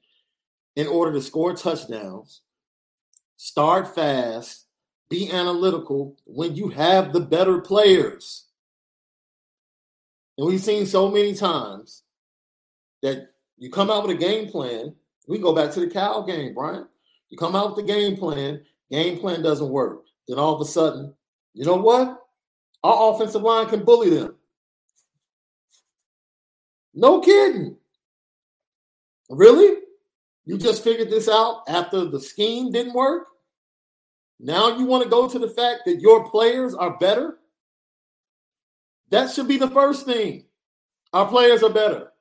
in 0.75 0.89
order 0.89 1.13
to 1.13 1.23
score 1.23 1.55
touchdowns, 1.55 2.41
start 3.37 3.95
fast, 3.95 4.67
be 5.09 5.31
analytical 5.31 6.17
when 6.25 6.57
you 6.57 6.71
have 6.71 7.13
the 7.13 7.21
better 7.21 7.61
players? 7.61 8.47
And 10.37 10.49
we've 10.49 10.61
seen 10.61 10.87
so 10.87 11.09
many 11.09 11.35
times 11.35 12.02
that 13.03 13.29
you 13.59 13.71
come 13.71 13.91
out 13.91 14.07
with 14.07 14.17
a 14.17 14.21
game 14.21 14.49
plan. 14.49 14.95
We 15.29 15.39
go 15.39 15.55
back 15.55 15.71
to 15.73 15.81
the 15.81 15.89
Cal 15.89 16.25
game, 16.25 16.55
Brian. 16.55 16.87
You 17.29 17.39
come 17.39 17.55
out 17.55 17.77
with 17.77 17.87
the 17.87 17.93
game 17.93 18.17
plan, 18.17 18.63
game 18.91 19.19
plan 19.19 19.43
doesn't 19.43 19.69
work. 19.69 20.05
Then 20.29 20.39
all 20.39 20.55
of 20.55 20.61
a 20.61 20.65
sudden, 20.65 21.15
you 21.55 21.65
know 21.65 21.77
what? 21.77 22.19
Our 22.83 23.15
offensive 23.15 23.43
line 23.43 23.69
can 23.69 23.85
bully 23.85 24.11
them. 24.11 24.37
No 26.95 27.21
kidding. 27.21 27.77
Really? 29.31 29.79
You 30.45 30.59
just 30.59 30.85
figured 30.85 31.11
this 31.11 31.29
out 31.29 31.63
after 31.69 32.05
the 32.05 32.21
scheme 32.21 32.73
didn't 32.73 32.95
work? 32.95 33.29
Now 34.41 34.77
you 34.77 34.85
want 34.85 35.05
to 35.05 35.09
go 35.09 35.29
to 35.29 35.39
the 35.39 35.49
fact 35.49 35.83
that 35.87 36.01
your 36.01 36.29
players 36.29 36.75
are 36.75 36.99
better? 36.99 37.39
That 39.11 39.31
should 39.31 39.47
be 39.47 39.57
the 39.57 39.71
first 39.71 40.05
thing. 40.05 40.47
Our 41.13 41.29
players 41.29 41.63
are 41.63 41.71
better. 41.71 42.12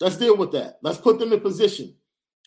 Let's 0.00 0.16
deal 0.16 0.36
with 0.36 0.52
that. 0.52 0.78
Let's 0.82 0.98
put 0.98 1.18
them 1.18 1.32
in 1.32 1.40
position 1.40 1.94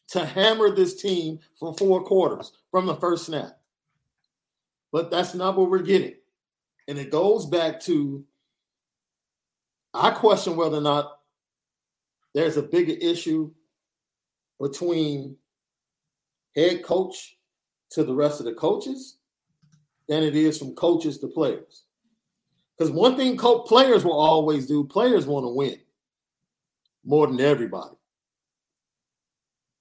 to 0.09 0.25
hammer 0.25 0.73
this 0.75 1.01
team 1.01 1.39
for 1.59 1.73
four 1.75 2.03
quarters 2.03 2.51
from 2.71 2.85
the 2.85 2.95
first 2.95 3.25
snap. 3.25 3.59
But 4.91 5.11
that's 5.11 5.35
not 5.35 5.57
what 5.57 5.69
we're 5.69 5.79
getting. 5.79 6.15
And 6.87 6.97
it 6.97 7.11
goes 7.11 7.45
back 7.45 7.79
to 7.81 8.23
I 9.93 10.11
question 10.11 10.55
whether 10.55 10.77
or 10.77 10.81
not 10.81 11.19
there's 12.33 12.57
a 12.57 12.63
bigger 12.63 12.93
issue 12.93 13.51
between 14.59 15.35
head 16.55 16.83
coach 16.83 17.37
to 17.91 18.03
the 18.03 18.13
rest 18.13 18.39
of 18.39 18.45
the 18.45 18.53
coaches 18.53 19.17
than 20.07 20.23
it 20.23 20.35
is 20.35 20.57
from 20.57 20.75
coaches 20.75 21.17
to 21.19 21.27
players. 21.27 21.85
Because 22.77 22.91
one 22.91 23.15
thing 23.15 23.37
co- 23.37 23.61
players 23.61 24.05
will 24.05 24.19
always 24.19 24.67
do, 24.67 24.83
players 24.83 25.27
want 25.27 25.43
to 25.43 25.49
win 25.49 25.79
more 27.03 27.27
than 27.27 27.41
everybody. 27.41 27.95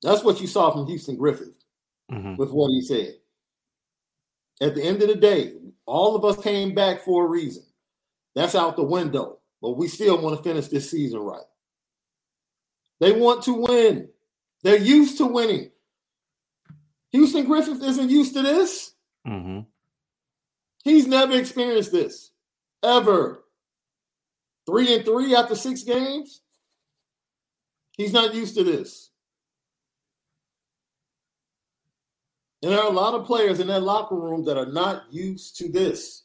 That's 0.03 0.23
what 0.23 0.41
you 0.41 0.47
saw 0.47 0.71
from 0.71 0.87
Houston 0.87 1.17
Griffith 1.17 1.65
mm-hmm. 2.11 2.37
with 2.37 2.51
what 2.51 2.69
he 2.69 2.83
said. 2.83 3.15
At 4.61 4.75
the 4.75 4.83
end 4.83 5.03
of 5.03 5.09
the 5.09 5.17
day, 5.17 5.55
all 5.87 6.17
of 6.17 6.25
us 6.25 6.43
came 6.43 6.75
back 6.75 7.03
for 7.03 7.25
a 7.25 7.29
reason. 7.29 7.65
That's 8.35 8.55
out 8.55 8.77
the 8.77 8.83
window, 8.83 9.39
but 9.61 9.77
we 9.77 9.89
still 9.89 10.21
want 10.21 10.37
to 10.37 10.43
finish 10.43 10.69
this 10.69 10.91
season 10.91 11.21
right. 11.21 11.41
They 13.01 13.13
want 13.13 13.43
to 13.45 13.55
win. 13.55 14.09
They're 14.63 14.77
used 14.77 15.19
to 15.19 15.27
winning. 15.27 15.71
Houston 17.11 17.45
Griffith 17.45 17.83
isn't 17.83 18.11
used 18.11 18.35
to 18.35 18.43
this. 18.43 18.93
Mm-hmm. 19.27 19.61
He's 20.85 21.07
never 21.07 21.35
experienced 21.35 21.93
this 21.93 22.31
ever. 22.83 23.45
Three 24.67 24.95
and 24.95 25.05
three 25.05 25.35
after 25.35 25.55
six 25.55 25.83
games. 25.83 26.43
He's 27.99 28.13
not 28.13 28.35
used 28.35 28.55
to 28.55 28.65
this. 28.65 29.11
And 32.63 32.73
there 32.73 32.81
are 32.81 32.91
a 32.91 32.95
lot 32.95 33.15
of 33.15 33.27
players 33.27 33.61
in 33.61 33.67
that 33.67 33.83
locker 33.83 34.17
room 34.17 34.45
that 34.47 34.57
are 34.57 34.73
not 34.73 35.13
used 35.13 35.59
to 35.59 35.69
this. 35.69 36.25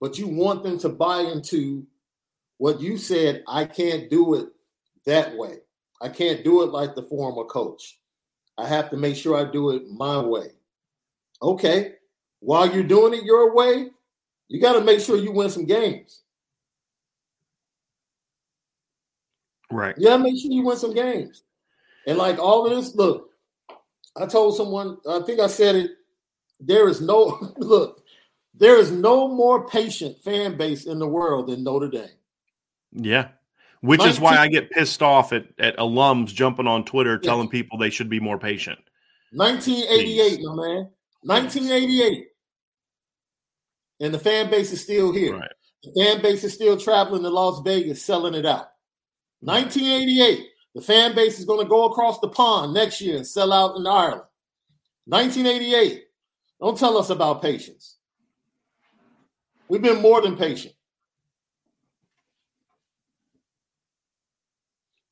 But 0.00 0.18
you 0.18 0.28
want 0.28 0.62
them 0.62 0.78
to 0.80 0.88
buy 0.88 1.20
into 1.20 1.86
what 2.58 2.80
you 2.80 2.98
said, 2.98 3.44
I 3.46 3.64
can't 3.64 4.10
do 4.10 4.34
it 4.34 4.48
that 5.06 5.36
way. 5.36 5.58
I 6.00 6.08
can't 6.08 6.44
do 6.44 6.62
it 6.62 6.70
like 6.70 6.94
the 6.94 7.02
former 7.02 7.44
coach. 7.44 7.98
I 8.56 8.66
have 8.66 8.90
to 8.90 8.96
make 8.96 9.16
sure 9.16 9.36
I 9.36 9.50
do 9.50 9.70
it 9.70 9.88
my 9.88 10.20
way. 10.20 10.48
Okay. 11.40 11.94
While 12.40 12.72
you're 12.72 12.82
doing 12.82 13.14
it 13.14 13.24
your 13.24 13.54
way, 13.54 13.90
you 14.48 14.60
got 14.60 14.74
to 14.74 14.80
make 14.84 15.00
sure 15.00 15.16
you 15.16 15.32
win 15.32 15.50
some 15.50 15.66
games. 15.66 16.22
Right. 19.70 19.94
Yeah, 19.98 20.16
make 20.16 20.40
sure 20.40 20.50
you 20.50 20.64
win 20.64 20.76
some 20.76 20.94
games. 20.94 21.42
And 22.06 22.16
like 22.16 22.38
all 22.38 22.66
of 22.66 22.76
this, 22.76 22.94
look, 22.94 23.30
I 24.16 24.26
told 24.26 24.56
someone, 24.56 24.98
I 25.08 25.20
think 25.20 25.40
I 25.40 25.46
said 25.46 25.76
it, 25.76 25.90
there 26.60 26.88
is 26.88 27.00
no, 27.00 27.38
look, 27.58 28.02
there 28.54 28.78
is 28.78 28.90
no 28.90 29.28
more 29.28 29.68
patient 29.68 30.18
fan 30.22 30.56
base 30.56 30.86
in 30.86 30.98
the 30.98 31.06
world 31.06 31.48
than 31.48 31.62
Notre 31.62 31.88
Dame. 31.88 32.08
Yeah. 32.92 33.28
Which 33.80 34.00
19- 34.00 34.08
is 34.08 34.20
why 34.20 34.36
I 34.38 34.48
get 34.48 34.70
pissed 34.70 35.02
off 35.02 35.32
at, 35.32 35.46
at 35.58 35.76
alums 35.76 36.34
jumping 36.34 36.66
on 36.66 36.84
Twitter 36.84 37.18
telling 37.18 37.48
people 37.48 37.78
they 37.78 37.90
should 37.90 38.08
be 38.08 38.20
more 38.20 38.38
patient. 38.38 38.78
1988, 39.32 40.40
my 40.42 40.54
man. 40.54 40.90
1988. 41.22 42.26
And 44.00 44.14
the 44.14 44.18
fan 44.18 44.50
base 44.50 44.72
is 44.72 44.82
still 44.82 45.12
here. 45.12 45.36
Right. 45.36 45.52
The 45.82 46.04
fan 46.04 46.22
base 46.22 46.42
is 46.42 46.54
still 46.54 46.76
traveling 46.76 47.22
to 47.22 47.28
Las 47.28 47.60
Vegas, 47.60 48.02
selling 48.02 48.34
it 48.34 48.46
out. 48.46 48.68
1988. 49.40 50.46
The 50.74 50.82
fan 50.82 51.14
base 51.14 51.38
is 51.38 51.44
going 51.44 51.64
to 51.64 51.68
go 51.68 51.86
across 51.86 52.20
the 52.20 52.28
pond 52.28 52.74
next 52.74 53.00
year 53.00 53.16
and 53.16 53.26
sell 53.26 53.52
out 53.52 53.76
in 53.76 53.86
Ireland. 53.86 54.22
1988. 55.06 56.04
Don't 56.60 56.78
tell 56.78 56.98
us 56.98 57.10
about 57.10 57.42
patience. 57.42 57.96
We've 59.68 59.82
been 59.82 60.02
more 60.02 60.20
than 60.20 60.36
patient. 60.36 60.74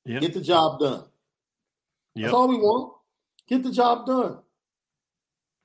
Yep. 0.04 0.20
Get 0.22 0.34
the 0.34 0.40
job 0.40 0.80
done. 0.80 1.04
Yep. 2.14 2.24
That's 2.24 2.34
all 2.34 2.48
we 2.48 2.56
want. 2.56 2.92
Get 3.48 3.62
the 3.62 3.72
job 3.72 4.06
done. 4.06 4.38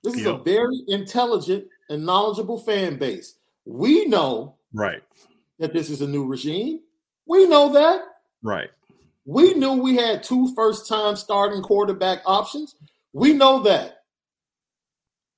This 0.04 0.16
is 0.16 0.24
yep. 0.24 0.40
a 0.40 0.44
very 0.44 0.82
intelligent 0.88 1.66
and 1.90 2.06
knowledgeable 2.06 2.58
fan 2.58 2.98
base. 2.98 3.36
We 3.66 4.06
know 4.06 4.56
right 4.74 5.04
that 5.60 5.74
this 5.74 5.90
is 5.90 6.02
a 6.02 6.08
new 6.08 6.26
regime. 6.26 6.80
We 7.28 7.48
know 7.48 7.72
that. 7.74 8.02
Right. 8.44 8.70
We 9.26 9.54
knew 9.54 9.74
we 9.74 9.96
had 9.96 10.24
two 10.24 10.54
first 10.56 10.88
time 10.88 11.16
starting 11.16 11.62
quarterback 11.62 12.22
options. 12.26 12.76
We 13.14 13.34
know 13.34 13.62
that. 13.64 14.04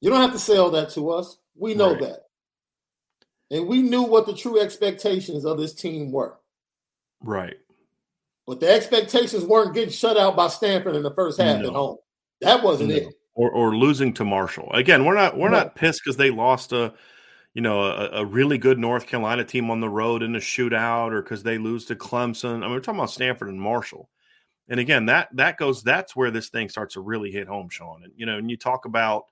You 0.02 0.10
don't 0.10 0.22
have 0.22 0.34
to 0.34 0.40
sell 0.40 0.72
that 0.72 0.90
to 0.92 1.12
us. 1.12 1.38
We 1.56 1.74
know 1.76 1.92
right. 1.92 2.02
that. 2.02 2.20
And 3.52 3.68
we 3.68 3.82
knew 3.82 4.04
what 4.04 4.26
the 4.26 4.34
true 4.34 4.60
expectations 4.60 5.46
of 5.46 5.58
this 5.58 5.74
team 5.74 6.12
were. 6.12 6.40
Right. 7.22 7.56
But 8.46 8.60
the 8.60 8.70
expectations 8.70 9.46
weren't 9.46 9.74
getting 9.74 9.92
shut 9.92 10.18
out 10.18 10.36
by 10.36 10.48
Stanford 10.48 10.96
in 10.96 11.04
the 11.04 11.14
first 11.14 11.40
half 11.40 11.62
no. 11.62 11.68
at 11.68 11.74
home. 11.74 11.98
That 12.42 12.64
wasn't 12.64 12.90
no. 12.90 12.96
it. 12.96 13.14
Or, 13.36 13.50
or 13.50 13.76
losing 13.76 14.14
to 14.16 14.26
Marshall. 14.26 14.70
Again, 14.74 15.06
we're 15.06 15.16
not 15.16 15.38
we're 15.38 15.50
no. 15.50 15.58
not 15.58 15.76
pissed 15.76 16.02
because 16.04 16.18
they 16.18 16.30
lost 16.30 16.72
a 16.72 16.94
you 17.54 17.62
know 17.62 17.84
a, 17.84 18.10
a, 18.22 18.26
really 18.26 18.58
good 18.58 18.80
North 18.80 19.08
Carolina 19.08 19.44
team 19.44 19.70
on 19.70 19.80
the 19.80 19.90
road 19.90 20.24
in 20.24 20.36
a 20.36 20.40
shootout, 20.40 21.12
or 21.12 21.22
because 21.22 21.44
they 21.44 21.58
lose 21.58 21.86
to 21.86 21.96
Clemson. 21.96 22.58
I 22.58 22.60
mean, 22.60 22.72
we're 22.72 22.80
talking 22.80 23.00
about 23.00 23.12
Stanford 23.12 23.50
and 23.50 23.62
Marshall. 23.62 24.10
And 24.70 24.80
again, 24.80 25.06
that 25.08 25.30
that 25.34 25.58
goes 25.58 25.84
that's 25.84 26.16
where 26.16 26.32
this 26.32 26.50
thing 26.50 26.70
starts 26.70 26.96
to 26.96 27.02
really 27.02 27.32
hit 27.32 27.48
home, 27.48 27.70
Sean. 27.70 28.04
And 28.04 28.14
you 28.16 28.26
know, 28.26 28.38
and 28.38 28.50
you 28.50 28.58
talk 28.58 28.86
about 28.86 29.26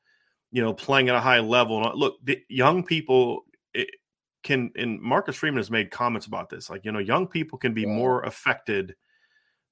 you 0.52 0.62
know 0.62 0.74
playing 0.74 1.10
at 1.10 1.16
a 1.16 1.22
high 1.22 1.40
level. 1.40 1.86
Uh, 1.86 1.94
look, 1.94 2.18
young 2.50 2.84
people 2.84 3.46
it, 3.74 3.90
can 4.44 4.72
and 4.76 5.02
Marcus 5.02 5.36
Freeman 5.36 5.58
has 5.58 5.72
made 5.72 5.92
comments 5.92 6.28
about 6.28 6.50
this. 6.50 6.70
Like, 6.70 6.86
you 6.86 6.92
know, 6.92 7.00
young 7.00 7.28
people 7.28 7.58
can 7.58 7.74
be 7.74 7.86
more 7.86 8.22
affected 8.24 8.96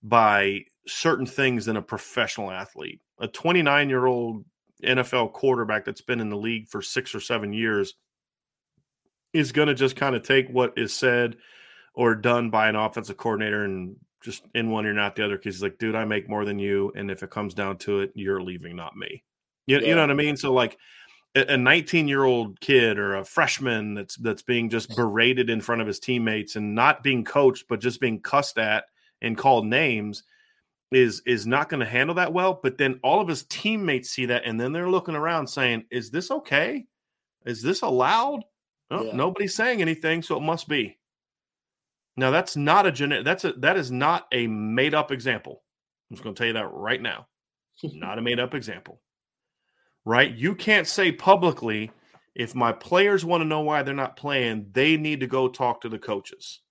by 0.01 0.61
certain 0.87 1.25
things 1.25 1.65
than 1.65 1.77
a 1.77 1.81
professional 1.81 2.51
athlete. 2.51 3.01
A 3.19 3.27
29 3.27 3.89
year 3.89 4.05
old 4.05 4.45
NFL 4.83 5.33
quarterback 5.33 5.85
that's 5.85 6.01
been 6.01 6.21
in 6.21 6.29
the 6.29 6.37
league 6.37 6.67
for 6.69 6.81
six 6.81 7.13
or 7.13 7.19
seven 7.19 7.51
years 7.51 7.95
is 9.33 9.51
going 9.51 9.67
to 9.67 9.73
just 9.73 9.95
kind 9.95 10.15
of 10.15 10.23
take 10.23 10.49
what 10.49 10.73
is 10.77 10.93
said 10.93 11.37
or 11.93 12.15
done 12.15 12.49
by 12.49 12.69
an 12.69 12.75
offensive 12.75 13.17
coordinator 13.17 13.63
and 13.63 13.95
just 14.21 14.43
in 14.53 14.69
one 14.69 14.85
ear, 14.85 14.93
not 14.93 15.15
the 15.15 15.23
other. 15.23 15.37
Because 15.37 15.55
he's 15.55 15.63
like, 15.63 15.77
dude, 15.77 15.95
I 15.95 16.05
make 16.05 16.29
more 16.29 16.45
than 16.45 16.59
you. 16.59 16.91
And 16.95 17.09
if 17.09 17.23
it 17.23 17.29
comes 17.29 17.53
down 17.53 17.77
to 17.79 17.99
it, 17.99 18.11
you're 18.15 18.41
leaving, 18.41 18.75
not 18.75 18.95
me. 18.95 19.23
You, 19.67 19.79
yeah. 19.79 19.87
you 19.87 19.95
know 19.95 20.01
what 20.01 20.11
I 20.11 20.15
mean? 20.15 20.35
So, 20.35 20.53
like, 20.53 20.77
a 21.35 21.57
19 21.57 22.07
year 22.07 22.23
old 22.23 22.59
kid 22.59 22.97
or 22.97 23.15
a 23.15 23.25
freshman 23.25 23.93
that's 23.93 24.15
that's 24.17 24.41
being 24.41 24.69
just 24.69 24.89
berated 24.95 25.49
in 25.49 25.61
front 25.61 25.81
of 25.81 25.87
his 25.87 25.99
teammates 25.99 26.55
and 26.55 26.73
not 26.73 27.03
being 27.03 27.23
coached 27.23 27.65
but 27.69 27.79
just 27.79 28.01
being 28.01 28.19
cussed 28.19 28.57
at 28.57 28.85
and 29.21 29.37
called 29.37 29.65
names 29.65 30.23
is 30.91 31.21
is 31.27 31.45
not 31.45 31.69
going 31.69 31.79
to 31.79 31.85
handle 31.85 32.15
that 32.15 32.33
well 32.33 32.59
but 32.61 32.77
then 32.77 32.99
all 33.03 33.21
of 33.21 33.27
his 33.27 33.43
teammates 33.43 34.09
see 34.09 34.25
that 34.25 34.43
and 34.45 34.59
then 34.59 34.73
they're 34.73 34.89
looking 34.89 35.15
around 35.15 35.45
saying 35.45 35.83
is 35.91 36.09
this 36.09 36.31
okay 36.31 36.85
is 37.45 37.61
this 37.61 37.83
allowed 37.83 38.43
oh, 38.91 39.05
yeah. 39.05 39.15
nobody's 39.15 39.55
saying 39.55 39.81
anything 39.81 40.21
so 40.21 40.37
it 40.37 40.41
must 40.43 40.67
be 40.67 40.97
now 42.17 42.31
that's 42.31 42.55
not 42.55 42.85
a 42.85 42.91
genetic 42.91 43.25
that's 43.25 43.45
a 43.45 43.53
that 43.53 43.77
is 43.77 43.91
not 43.91 44.27
a 44.31 44.47
made 44.47 44.93
up 44.93 45.11
example 45.11 45.63
i'm 46.09 46.15
just 46.15 46.23
going 46.23 46.35
to 46.35 46.39
tell 46.39 46.47
you 46.47 46.53
that 46.53 46.71
right 46.71 47.01
now 47.01 47.27
not 47.83 48.17
a 48.19 48.21
made 48.21 48.39
up 48.39 48.53
example 48.53 49.01
right? 50.05 50.35
You 50.35 50.55
can't 50.55 50.87
say 50.87 51.11
publicly, 51.11 51.91
if 52.35 52.55
my 52.55 52.71
players 52.71 53.25
want 53.25 53.41
to 53.41 53.47
know 53.47 53.61
why 53.61 53.83
they're 53.83 53.93
not 53.93 54.17
playing, 54.17 54.67
they 54.71 54.97
need 54.97 55.19
to 55.19 55.27
go 55.27 55.47
talk 55.47 55.81
to 55.81 55.89
the 55.89 55.99
coaches. 55.99 56.61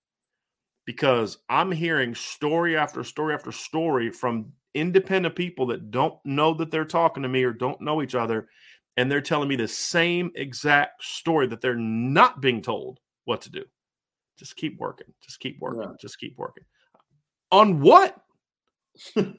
Because 0.86 1.38
I'm 1.48 1.70
hearing 1.70 2.14
story 2.14 2.76
after 2.76 3.04
story 3.04 3.34
after 3.34 3.52
story 3.52 4.10
from 4.10 4.52
independent 4.74 5.36
people 5.36 5.66
that 5.66 5.90
don't 5.90 6.14
know 6.24 6.54
that 6.54 6.70
they're 6.70 6.84
talking 6.84 7.22
to 7.22 7.28
me 7.28 7.44
or 7.44 7.52
don't 7.52 7.80
know 7.80 8.02
each 8.02 8.14
other. 8.14 8.48
And 8.98 9.08
they're 9.10 9.20
telling 9.20 9.48
me 9.48 9.54
the 9.54 9.68
same 9.68 10.32
exact 10.34 11.04
story 11.04 11.46
that 11.46 11.60
they're 11.60 11.76
not 11.76 12.40
being 12.40 12.60
told 12.60 12.98
what 13.26 13.40
to 13.42 13.50
do. 13.50 13.64
Just 14.36 14.56
keep 14.56 14.76
working. 14.80 15.06
Just 15.22 15.38
keep 15.38 15.60
working. 15.60 15.82
Yeah. 15.82 15.96
Just 16.00 16.18
keep 16.18 16.36
working. 16.36 16.64
On 17.52 17.80
what? 17.80 18.16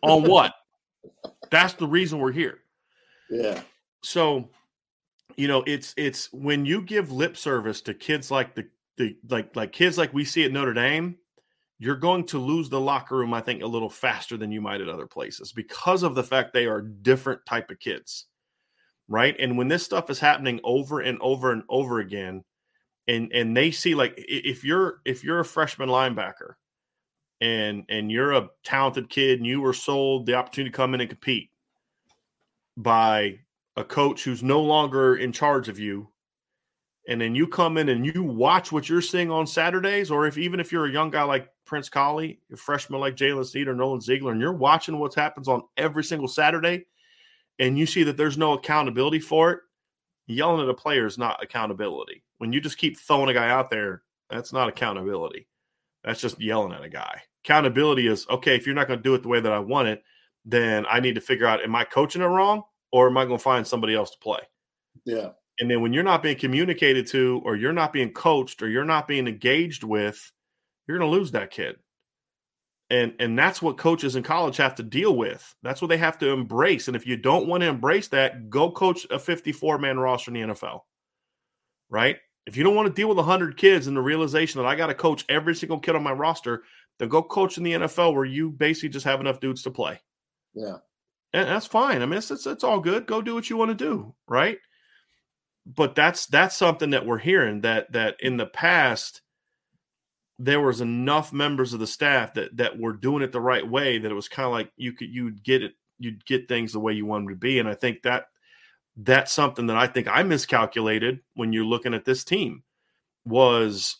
On 0.01 0.23
what? 0.29 0.53
That's 1.51 1.73
the 1.73 1.87
reason 1.87 2.19
we're 2.19 2.31
here. 2.31 2.59
Yeah. 3.29 3.61
So, 4.01 4.49
you 5.35 5.49
know, 5.49 5.61
it's 5.67 5.93
it's 5.97 6.31
when 6.31 6.65
you 6.65 6.81
give 6.81 7.11
lip 7.11 7.35
service 7.35 7.81
to 7.81 7.93
kids 7.93 8.31
like 8.31 8.55
the 8.55 8.65
the 8.95 9.17
like 9.29 9.53
like 9.57 9.73
kids 9.73 9.97
like 9.97 10.13
we 10.13 10.23
see 10.23 10.45
at 10.45 10.53
Notre 10.53 10.73
Dame, 10.73 11.17
you're 11.79 11.97
going 11.97 12.25
to 12.27 12.39
lose 12.39 12.69
the 12.69 12.79
locker 12.79 13.17
room 13.17 13.33
I 13.33 13.41
think 13.41 13.61
a 13.61 13.67
little 13.67 13.89
faster 13.89 14.37
than 14.37 14.53
you 14.53 14.61
might 14.61 14.79
at 14.79 14.87
other 14.87 15.07
places 15.07 15.51
because 15.51 16.03
of 16.03 16.15
the 16.15 16.23
fact 16.23 16.53
they 16.53 16.65
are 16.65 16.81
different 16.81 17.45
type 17.45 17.69
of 17.69 17.79
kids. 17.79 18.27
Right? 19.09 19.35
And 19.39 19.57
when 19.57 19.67
this 19.67 19.83
stuff 19.83 20.09
is 20.09 20.19
happening 20.19 20.61
over 20.63 21.01
and 21.01 21.19
over 21.19 21.51
and 21.51 21.63
over 21.67 21.99
again 21.99 22.43
and 23.09 23.31
and 23.33 23.57
they 23.57 23.71
see 23.71 23.95
like 23.95 24.13
if 24.17 24.63
you're 24.63 25.01
if 25.03 25.23
you're 25.23 25.39
a 25.39 25.45
freshman 25.45 25.89
linebacker 25.89 26.53
and 27.41 27.83
and 27.89 28.11
you're 28.11 28.33
a 28.33 28.49
talented 28.63 29.09
kid 29.09 29.39
and 29.39 29.47
you 29.47 29.61
were 29.61 29.73
sold 29.73 30.25
the 30.27 30.35
opportunity 30.35 30.69
to 30.69 30.77
come 30.77 30.93
in 30.93 31.01
and 31.01 31.09
compete 31.09 31.49
by 32.77 33.39
a 33.75 33.83
coach 33.83 34.23
who's 34.23 34.43
no 34.43 34.61
longer 34.61 35.15
in 35.15 35.31
charge 35.31 35.69
of 35.69 35.79
you 35.79 36.07
and 37.07 37.19
then 37.19 37.33
you 37.33 37.47
come 37.47 37.77
in 37.77 37.89
and 37.89 38.05
you 38.05 38.23
watch 38.23 38.71
what 38.71 38.87
you're 38.87 39.01
seeing 39.01 39.31
on 39.31 39.47
Saturdays, 39.47 40.11
or 40.11 40.27
if 40.27 40.37
even 40.37 40.59
if 40.59 40.71
you're 40.71 40.85
a 40.85 40.91
young 40.91 41.09
guy 41.09 41.23
like 41.23 41.49
Prince 41.65 41.89
Kollie, 41.89 42.39
a 42.53 42.55
freshman 42.55 42.99
like 42.99 43.15
Jaylen 43.15 43.43
Sneed 43.43 43.67
or 43.67 43.73
Nolan 43.73 43.99
Ziegler, 43.99 44.31
and 44.31 44.39
you're 44.39 44.53
watching 44.53 44.99
what 44.99 45.15
happens 45.15 45.47
on 45.47 45.63
every 45.75 46.03
single 46.03 46.27
Saturday, 46.27 46.85
and 47.59 47.77
you 47.77 47.85
see 47.85 48.03
that 48.03 48.17
there's 48.17 48.37
no 48.37 48.53
accountability 48.53 49.19
for 49.19 49.51
it, 49.51 49.59
yelling 50.27 50.63
at 50.63 50.69
a 50.69 50.73
player 50.73 51.05
is 51.05 51.17
not 51.17 51.43
accountability. 51.43 52.23
When 52.37 52.53
you 52.53 52.61
just 52.61 52.77
keep 52.77 52.97
throwing 52.97 53.29
a 53.29 53.33
guy 53.33 53.49
out 53.49 53.69
there, 53.69 54.03
that's 54.29 54.53
not 54.53 54.69
accountability. 54.69 55.47
That's 56.03 56.21
just 56.21 56.41
yelling 56.41 56.73
at 56.73 56.83
a 56.83 56.89
guy. 56.89 57.21
Accountability 57.43 58.07
is 58.07 58.25
okay, 58.29 58.55
if 58.55 58.65
you're 58.65 58.75
not 58.75 58.87
going 58.87 58.99
to 58.99 59.03
do 59.03 59.15
it 59.15 59.21
the 59.21 59.27
way 59.27 59.39
that 59.39 59.51
I 59.51 59.59
want 59.59 59.87
it, 59.87 60.03
then 60.45 60.85
I 60.89 60.99
need 60.99 61.15
to 61.15 61.21
figure 61.21 61.45
out 61.45 61.63
am 61.63 61.75
I 61.75 61.83
coaching 61.83 62.21
it 62.21 62.25
wrong? 62.25 62.63
or 62.91 63.07
am 63.07 63.17
I 63.17 63.25
going 63.25 63.37
to 63.37 63.43
find 63.43 63.65
somebody 63.65 63.95
else 63.95 64.11
to 64.11 64.19
play? 64.19 64.39
Yeah. 65.05 65.29
And 65.59 65.69
then 65.69 65.81
when 65.81 65.93
you're 65.93 66.03
not 66.03 66.23
being 66.23 66.37
communicated 66.37 67.07
to, 67.07 67.41
or 67.43 67.55
you're 67.55 67.73
not 67.73 67.93
being 67.93 68.13
coached, 68.13 68.61
or 68.61 68.69
you're 68.69 68.85
not 68.85 69.07
being 69.07 69.27
engaged 69.27 69.83
with, 69.83 70.31
you're 70.87 70.97
going 70.97 71.11
to 71.11 71.17
lose 71.17 71.31
that 71.31 71.51
kid. 71.51 71.77
And 72.91 73.13
and 73.19 73.37
that's 73.37 73.61
what 73.61 73.77
coaches 73.77 74.15
in 74.15 74.23
college 74.23 74.57
have 74.57 74.75
to 74.75 74.83
deal 74.83 75.15
with. 75.15 75.55
That's 75.61 75.81
what 75.81 75.89
they 75.89 75.97
have 75.97 76.17
to 76.19 76.29
embrace. 76.29 76.87
And 76.87 76.95
if 76.95 77.05
you 77.05 77.17
don't 77.17 77.47
want 77.47 77.61
to 77.61 77.67
embrace 77.67 78.07
that, 78.09 78.49
go 78.49 78.71
coach 78.71 79.05
a 79.11 79.19
54 79.19 79.77
man 79.77 79.99
roster 79.99 80.31
in 80.31 80.49
the 80.49 80.53
NFL. 80.53 80.81
Right? 81.89 82.17
If 82.45 82.57
you 82.57 82.63
don't 82.63 82.75
want 82.75 82.87
to 82.87 82.93
deal 82.93 83.07
with 83.07 83.17
100 83.17 83.57
kids 83.57 83.85
and 83.85 83.95
the 83.95 84.01
realization 84.01 84.59
that 84.59 84.67
I 84.67 84.75
got 84.75 84.87
to 84.87 84.95
coach 84.95 85.23
every 85.29 85.53
single 85.53 85.79
kid 85.79 85.95
on 85.95 86.01
my 86.01 86.11
roster, 86.11 86.63
then 86.97 87.09
go 87.09 87.21
coach 87.21 87.57
in 87.57 87.63
the 87.63 87.73
NFL 87.73 88.15
where 88.15 88.25
you 88.25 88.49
basically 88.49 88.89
just 88.89 89.05
have 89.05 89.19
enough 89.19 89.39
dudes 89.39 89.61
to 89.63 89.71
play. 89.71 89.99
Yeah 90.55 90.77
and 91.33 91.47
that's 91.47 91.65
fine. 91.65 92.01
I 92.01 92.05
mean, 92.05 92.17
it's, 92.17 92.31
it's, 92.31 92.47
it's 92.47 92.63
all 92.63 92.79
good. 92.79 93.05
Go 93.05 93.21
do 93.21 93.35
what 93.35 93.49
you 93.49 93.57
want 93.57 93.69
to 93.69 93.75
do, 93.75 94.13
right? 94.27 94.57
But 95.65 95.93
that's 95.93 96.25
that's 96.27 96.55
something 96.55 96.91
that 96.91 97.05
we're 97.05 97.19
hearing 97.19 97.61
that 97.61 97.91
that 97.91 98.15
in 98.19 98.37
the 98.37 98.47
past, 98.47 99.21
there 100.39 100.61
was 100.61 100.79
enough 100.79 101.33
members 101.33 101.73
of 101.73 101.81
the 101.81 101.87
staff 101.87 102.33
that 102.33 102.55
that 102.55 102.79
were 102.79 102.93
doing 102.93 103.21
it 103.21 103.33
the 103.33 103.41
right 103.41 103.69
way 103.69 103.99
that 103.99 104.09
it 104.09 104.15
was 104.15 104.29
kind 104.29 104.45
of 104.45 104.53
like 104.53 104.71
you 104.77 104.93
could 104.93 105.09
you'd 105.09 105.43
get 105.43 105.61
it 105.61 105.73
you'd 105.99 106.25
get 106.25 106.47
things 106.47 106.71
the 106.71 106.79
way 106.79 106.93
you 106.93 107.05
want 107.05 107.25
them 107.25 107.35
to 107.35 107.39
be. 107.39 107.59
And 107.59 107.67
i 107.67 107.75
think 107.75 108.01
that 108.03 108.25
that's 108.95 109.31
something 109.31 109.67
that 109.67 109.77
i 109.77 109.85
think 109.85 110.07
i 110.07 110.23
miscalculated 110.23 111.19
when 111.35 111.53
you're 111.53 111.65
looking 111.65 111.93
at 111.93 112.05
this 112.05 112.23
team 112.23 112.63
was 113.25 113.97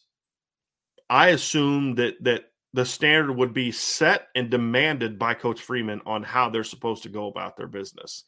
i 1.10 1.30
assumed 1.30 1.98
that 1.98 2.16
that 2.22 2.46
the 2.74 2.86
standard 2.86 3.34
would 3.34 3.54
be 3.54 3.72
set 3.72 4.28
and 4.36 4.52
demanded 4.52 5.18
by 5.18 5.34
coach 5.34 5.62
freeman 5.62 6.02
on 6.06 6.22
how 6.22 6.50
they're 6.50 6.64
supposed 6.64 7.02
to 7.02 7.10
go 7.10 7.28
about 7.28 7.58
their 7.58 7.68
business. 7.68 8.24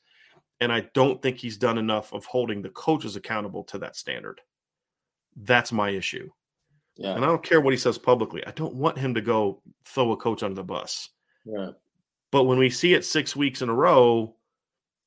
And 0.60 0.72
i 0.72 0.82
don't 0.94 1.22
think 1.22 1.38
he's 1.38 1.58
done 1.58 1.78
enough 1.78 2.14
of 2.14 2.26
holding 2.26 2.62
the 2.62 2.70
coaches 2.70 3.16
accountable 3.16 3.64
to 3.66 3.80
that 3.80 3.96
standard. 3.96 4.42
That's 5.36 5.72
my 5.72 5.92
issue 5.92 6.30
yeah. 6.98 7.16
And 7.16 7.24
I 7.24 7.28
don't 7.28 7.44
care 7.44 7.62
what 7.62 7.74
he 7.74 7.78
says 7.78 7.98
publicly. 7.98 8.46
I 8.46 8.52
don't 8.52 8.76
want 8.76 8.98
him 8.98 9.14
to 9.16 9.22
go 9.22 9.62
throw 9.86 10.12
a 10.12 10.18
coach 10.18 10.44
under 10.44 10.56
the 10.56 10.64
bus. 10.64 11.10
Yeah. 11.46 11.72
But 12.32 12.46
when 12.46 12.58
we 12.58 12.70
see 12.70 12.94
it 12.94 13.06
six 13.06 13.36
weeks 13.36 13.62
in 13.62 13.70
a 13.70 13.74
row, 13.74 14.36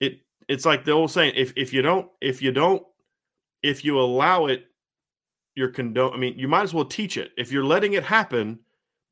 it 0.01 0.21
it's 0.49 0.67
like 0.67 0.85
the 0.85 0.93
old 0.93 1.11
saying: 1.11 1.35
if 1.37 1.53
if 1.57 1.73
you 1.73 1.83
don't 1.83 2.09
if 2.21 2.43
you 2.43 2.53
don't 2.53 2.83
if 3.63 3.85
you 3.85 3.99
allow 3.99 4.47
it, 4.47 4.67
you're 5.55 5.69
condone. 5.69 6.13
I 6.13 6.17
mean, 6.17 6.39
you 6.39 6.49
might 6.49 6.63
as 6.63 6.75
well 6.75 6.85
teach 6.85 7.17
it. 7.17 7.33
If 7.37 7.53
you're 7.53 7.65
letting 7.65 7.95
it 7.95 8.05
happen, 8.05 8.59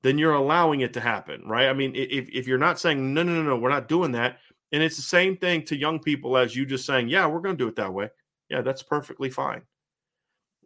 then 0.03 0.19
you're 0.19 0.35
allowing 0.35 0.81
it 0.81 0.93
to 0.95 1.01
happen, 1.01 1.43
right? 1.47 1.69
I 1.69 1.73
mean, 1.73 1.93
if 1.95 2.29
if 2.31 2.47
you're 2.47 2.59
not 2.59 2.81
saying 2.81 3.15
no, 3.15 3.23
no, 3.23 3.35
no, 3.35 3.43
no, 3.43 3.57
we're 3.57 3.71
not 3.71 3.89
doing 3.89 4.13
that, 4.13 4.39
and 4.73 4.83
it's 4.83 4.97
the 4.97 5.03
same 5.03 5.37
thing 5.37 5.65
to 5.67 5.77
young 5.77 6.01
people 6.01 6.37
as 6.37 6.57
you 6.57 6.67
just 6.67 6.85
saying, 6.85 7.09
yeah, 7.09 7.27
we're 7.27 7.41
going 7.41 7.57
to 7.57 7.65
do 7.65 7.69
it 7.69 7.77
that 7.77 7.93
way. 7.93 8.11
Yeah, 8.51 8.61
that's 8.61 8.83
perfectly 8.83 9.31
fine 9.31 9.63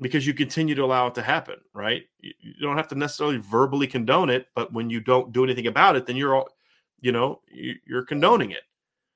because 0.00 0.26
you 0.26 0.34
continue 0.34 0.74
to 0.74 0.84
allow 0.84 1.06
it 1.06 1.14
to 1.14 1.22
happen, 1.22 1.56
right? 1.72 2.04
You, 2.20 2.32
you, 2.40 2.52
don't 2.60 2.76
have 2.76 2.88
to 2.88 2.94
necessarily 2.94 3.38
verbally 3.38 3.86
condone 3.86 4.30
it, 4.30 4.48
but 4.54 4.72
when 4.72 4.90
you 4.90 5.00
don't 5.00 5.32
do 5.32 5.44
anything 5.44 5.66
about 5.66 5.96
it, 5.96 6.06
then 6.06 6.16
you're 6.16 6.34
all, 6.34 6.48
you 7.00 7.12
know, 7.12 7.40
you, 7.50 7.76
are 7.96 8.04
condoning 8.04 8.50
it. 8.50 8.62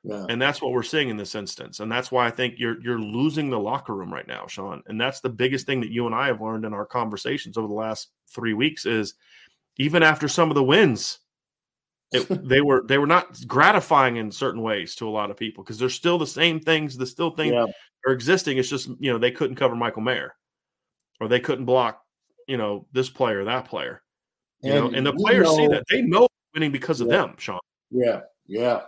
Yeah. 0.02 0.24
And 0.30 0.40
that's 0.40 0.62
what 0.62 0.72
we're 0.72 0.82
seeing 0.82 1.10
in 1.10 1.18
this 1.18 1.34
instance. 1.34 1.80
And 1.80 1.92
that's 1.92 2.10
why 2.10 2.26
I 2.26 2.30
think 2.30 2.54
you're 2.56 2.80
you're 2.80 2.98
losing 2.98 3.50
the 3.50 3.58
locker 3.58 3.94
room 3.94 4.10
right 4.10 4.26
now, 4.26 4.46
Sean. 4.46 4.82
And 4.86 4.98
that's 4.98 5.20
the 5.20 5.28
biggest 5.28 5.66
thing 5.66 5.80
that 5.80 5.90
you 5.90 6.06
and 6.06 6.14
I 6.14 6.28
have 6.28 6.40
learned 6.40 6.64
in 6.64 6.72
our 6.72 6.86
conversations 6.86 7.58
over 7.58 7.68
the 7.68 7.74
last 7.74 8.08
3 8.30 8.54
weeks 8.54 8.86
is 8.86 9.14
even 9.76 10.02
after 10.02 10.26
some 10.26 10.50
of 10.50 10.54
the 10.54 10.64
wins, 10.64 11.18
it, 12.12 12.26
they 12.48 12.62
were 12.62 12.82
they 12.86 12.96
were 12.96 13.06
not 13.06 13.46
gratifying 13.46 14.16
in 14.16 14.32
certain 14.32 14.62
ways 14.62 14.94
to 14.94 15.08
a 15.08 15.10
lot 15.10 15.30
of 15.30 15.36
people 15.36 15.62
because 15.62 15.78
they're 15.78 15.90
still 15.90 16.16
the 16.16 16.26
same 16.26 16.60
things, 16.60 16.96
the 16.96 17.06
still 17.06 17.32
things 17.32 17.52
yeah. 17.52 17.66
are 18.06 18.12
existing. 18.14 18.56
It's 18.56 18.70
just, 18.70 18.88
you 19.00 19.12
know, 19.12 19.18
they 19.18 19.30
couldn't 19.30 19.56
cover 19.56 19.76
Michael 19.76 20.00
Mayer 20.00 20.34
or 21.20 21.28
they 21.28 21.40
couldn't 21.40 21.66
block, 21.66 22.02
you 22.48 22.56
know, 22.56 22.86
this 22.92 23.08
player, 23.10 23.44
that 23.44 23.66
player. 23.66 24.02
You 24.62 24.72
and 24.72 24.84
know, 24.84 24.96
and 24.96 25.06
the 25.06 25.12
players 25.12 25.46
know, 25.46 25.56
see 25.56 25.66
that. 25.68 25.84
They 25.90 26.02
know 26.02 26.28
winning 26.54 26.72
because 26.72 27.00
of 27.00 27.08
yeah, 27.08 27.18
them, 27.18 27.34
Sean. 27.38 27.60
Yeah, 27.90 28.20
yeah. 28.46 28.82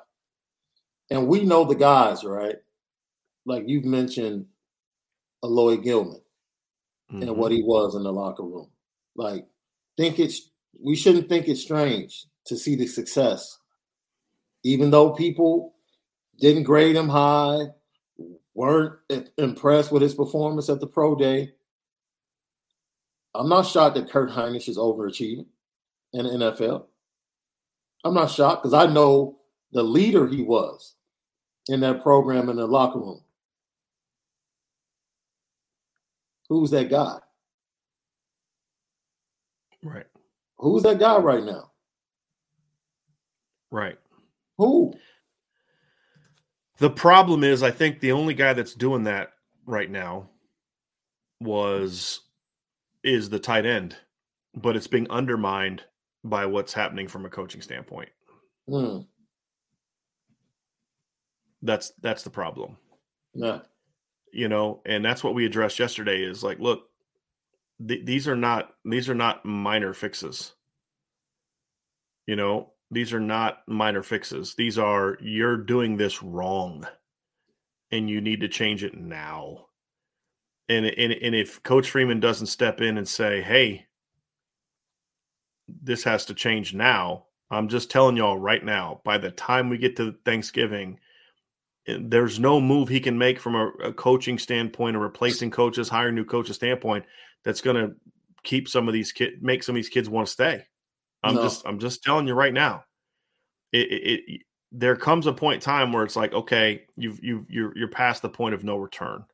And 1.11 1.29
we 1.29 1.45
know 1.45 1.65
the 1.65 1.75
guys, 1.75 2.25
right? 2.25 2.57
Like 3.45 3.65
you've 3.67 3.85
mentioned 3.85 4.47
Alohi 5.45 5.83
Gilman 5.83 6.21
mm-hmm. 7.13 7.23
and 7.23 7.37
what 7.37 7.53
he 7.53 7.63
was 7.63 7.95
in 7.95 8.03
the 8.03 8.13
locker 8.13 8.45
room. 8.45 8.69
Like, 9.15 9.47
think 9.97 10.19
it's 10.19 10.51
we 10.81 10.97
shouldn't 10.97 11.29
think 11.29 11.49
it's 11.49 11.61
strange 11.61 12.27
to 12.47 12.57
see 12.57 12.77
the 12.77 12.87
success. 12.87 13.59
Even 14.65 14.91
though 14.91 15.11
people 15.11 15.75
didn't 16.39 16.63
grade 16.63 16.97
him 16.97 17.09
high, 17.09 17.67
weren't 18.55 18.99
impressed 19.39 19.93
with 19.93 20.03
his 20.03 20.15
performance 20.15 20.69
at 20.69 20.81
the 20.81 20.87
pro 20.87 21.15
day, 21.15 21.53
I'm 23.35 23.49
not 23.49 23.67
shocked 23.67 23.97
that 23.97 24.11
Kurt 24.11 24.31
Hinish 24.31 24.69
is 24.69 24.77
overachieving 24.79 25.47
in 26.13 26.27
the 26.27 26.31
NFL. 26.31 26.85
I'm 28.05 28.15
not 28.15 28.31
shocked 28.31 28.63
because 28.63 28.75
I 28.75 28.93
know 28.93 29.39
the 29.73 29.83
leader 29.83 30.27
he 30.27 30.43
was 30.43 30.95
in 31.69 31.81
that 31.81 32.03
program 32.03 32.49
in 32.49 32.57
the 32.57 32.67
locker 32.67 32.99
room. 32.99 33.23
Who's 36.49 36.71
that 36.71 36.91
guy? 36.91 37.19
Right. 39.83 40.07
Who's 40.59 40.83
that 40.83 40.99
guy 40.99 41.17
right 41.19 41.43
now? 41.43 41.71
Right. 43.71 43.99
Who? 44.59 44.93
The 46.79 46.91
problem 46.91 47.45
is, 47.45 47.63
I 47.63 47.71
think 47.71 48.01
the 48.01 48.13
only 48.13 48.35
guy 48.35 48.53
that's 48.53 48.75
doing 48.75 49.05
that 49.05 49.33
right 49.67 49.91
now 49.91 50.29
was 51.41 52.22
is 53.05 53.29
the 53.29 53.39
tight 53.39 53.67
end, 53.67 53.97
but 54.55 54.77
it's 54.77 54.87
being 54.87 55.11
undermined 55.11 55.83
by 56.25 56.47
what's 56.47 56.73
happening 56.73 57.09
from 57.09 57.25
a 57.25 57.31
coaching 57.31 57.61
standpoint. 57.61 58.11
Mm. 58.69 59.07
That's 61.63 61.93
that's 62.01 62.23
the 62.23 62.31
problem. 62.31 62.77
Yeah. 63.35 63.61
You 64.33 64.49
know, 64.49 64.81
and 64.87 65.05
that's 65.05 65.23
what 65.23 65.35
we 65.35 65.47
addressed 65.47 65.79
yesterday 65.79 66.23
is 66.23 66.43
like, 66.43 66.59
look, 66.59 66.89
th- 67.87 68.05
these 68.05 68.29
are 68.29 68.37
not 68.37 68.71
these 68.85 69.09
are 69.09 69.15
not 69.15 69.45
minor 69.45 69.93
fixes. 69.93 70.55
You 72.27 72.37
know, 72.37 72.73
these 72.91 73.13
are 73.13 73.21
not 73.21 73.63
minor 73.67 74.03
fixes. 74.03 74.55
These 74.55 74.79
are 74.79 75.19
you're 75.21 75.57
doing 75.57 75.97
this 75.97 76.23
wrong 76.23 76.87
and 77.91 78.09
you 78.09 78.21
need 78.21 78.41
to 78.41 78.49
change 78.49 78.85
it 78.85 78.97
now. 78.97 79.67
And, 80.69 80.87
and 80.87 81.13
and 81.13 81.35
if 81.35 81.63
Coach 81.63 81.91
Freeman 81.91 82.21
doesn't 82.21 82.47
step 82.47 82.81
in 82.81 82.97
and 82.97 83.09
say, 83.09 83.43
"Hey, 83.43 83.87
this 85.69 86.05
has 86.05 86.25
to 86.27 86.35
change 86.35 86.73
now," 86.73 87.27
I'm 87.51 87.69
just 87.69 87.91
telling 87.91 88.17
y'all 88.17 88.39
right 88.39 88.65
now. 88.65 89.01
By 89.05 89.19
the 89.19 89.31
time 89.31 89.69
we 89.69 89.77
get 89.77 89.97
to 89.97 90.15
Thanksgiving, 90.25 90.99
eh, 91.87 91.99
there's 92.01 92.41
no 92.41 92.61
move 92.61 92.89
he 92.89 93.01
can 93.01 93.19
make 93.19 93.39
from 93.39 93.55
a, 93.55 93.69
a 93.85 93.93
coaching 93.93 94.39
standpoint 94.39 94.97
or 94.97 95.01
replacing 95.01 95.51
coaches, 95.51 95.89
hiring 95.89 96.15
new 96.15 96.25
coaches 96.25 96.57
standpoint 96.57 97.05
that's 97.45 97.61
going 97.61 97.77
to 97.77 97.95
keep 98.43 98.69
some 98.69 98.89
of 98.89 98.95
these 98.95 99.13
kids, 99.13 99.37
make 99.41 99.63
some 99.63 99.75
of 99.75 99.79
these 99.79 99.89
kids 99.89 100.09
want 100.09 100.27
to 100.27 100.33
stay. 100.33 100.65
I'm 101.23 101.35
no. 101.35 101.43
just 101.43 101.67
I'm 101.67 101.79
just 101.79 102.03
telling 102.03 102.27
you 102.27 102.35
right 102.35 102.55
now. 102.55 102.85
It, 103.73 103.91
it, 103.91 104.21
it, 104.27 104.41
there 104.73 104.97
comes 104.97 105.27
a 105.27 105.33
point 105.33 105.57
in 105.57 105.61
time 105.61 105.93
where 105.93 106.05
it's 106.05 106.17
like, 106.17 106.33
okay, 106.33 106.83
you've 106.97 107.23
you 107.23 107.47
you're 107.49 107.77
you're 107.77 107.89
past 107.89 108.23
the 108.23 108.29
point 108.29 108.55
of 108.55 108.65
no 108.65 108.77
return. 108.77 109.25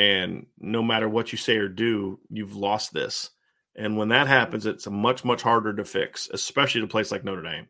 And 0.00 0.46
no 0.58 0.82
matter 0.82 1.10
what 1.10 1.30
you 1.30 1.36
say 1.36 1.58
or 1.58 1.68
do, 1.68 2.18
you've 2.30 2.56
lost 2.56 2.94
this. 2.94 3.28
And 3.76 3.98
when 3.98 4.08
that 4.08 4.28
happens, 4.28 4.64
it's 4.64 4.86
much, 4.88 5.26
much 5.26 5.42
harder 5.42 5.74
to 5.74 5.84
fix, 5.84 6.30
especially 6.32 6.80
at 6.80 6.86
a 6.86 6.88
place 6.88 7.12
like 7.12 7.22
Notre 7.22 7.42
Dame. 7.42 7.68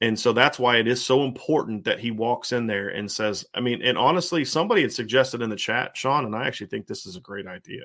And 0.00 0.18
so 0.18 0.32
that's 0.32 0.58
why 0.58 0.78
it 0.78 0.88
is 0.88 1.04
so 1.04 1.22
important 1.22 1.84
that 1.84 2.00
he 2.00 2.10
walks 2.10 2.52
in 2.52 2.66
there 2.66 2.88
and 2.88 3.12
says, 3.12 3.44
I 3.52 3.60
mean, 3.60 3.82
and 3.82 3.98
honestly, 3.98 4.42
somebody 4.42 4.80
had 4.80 4.92
suggested 4.92 5.42
in 5.42 5.50
the 5.50 5.56
chat, 5.56 5.94
Sean, 5.94 6.24
and 6.24 6.34
I 6.34 6.46
actually 6.46 6.68
think 6.68 6.86
this 6.86 7.04
is 7.04 7.16
a 7.16 7.20
great 7.20 7.46
idea. 7.46 7.82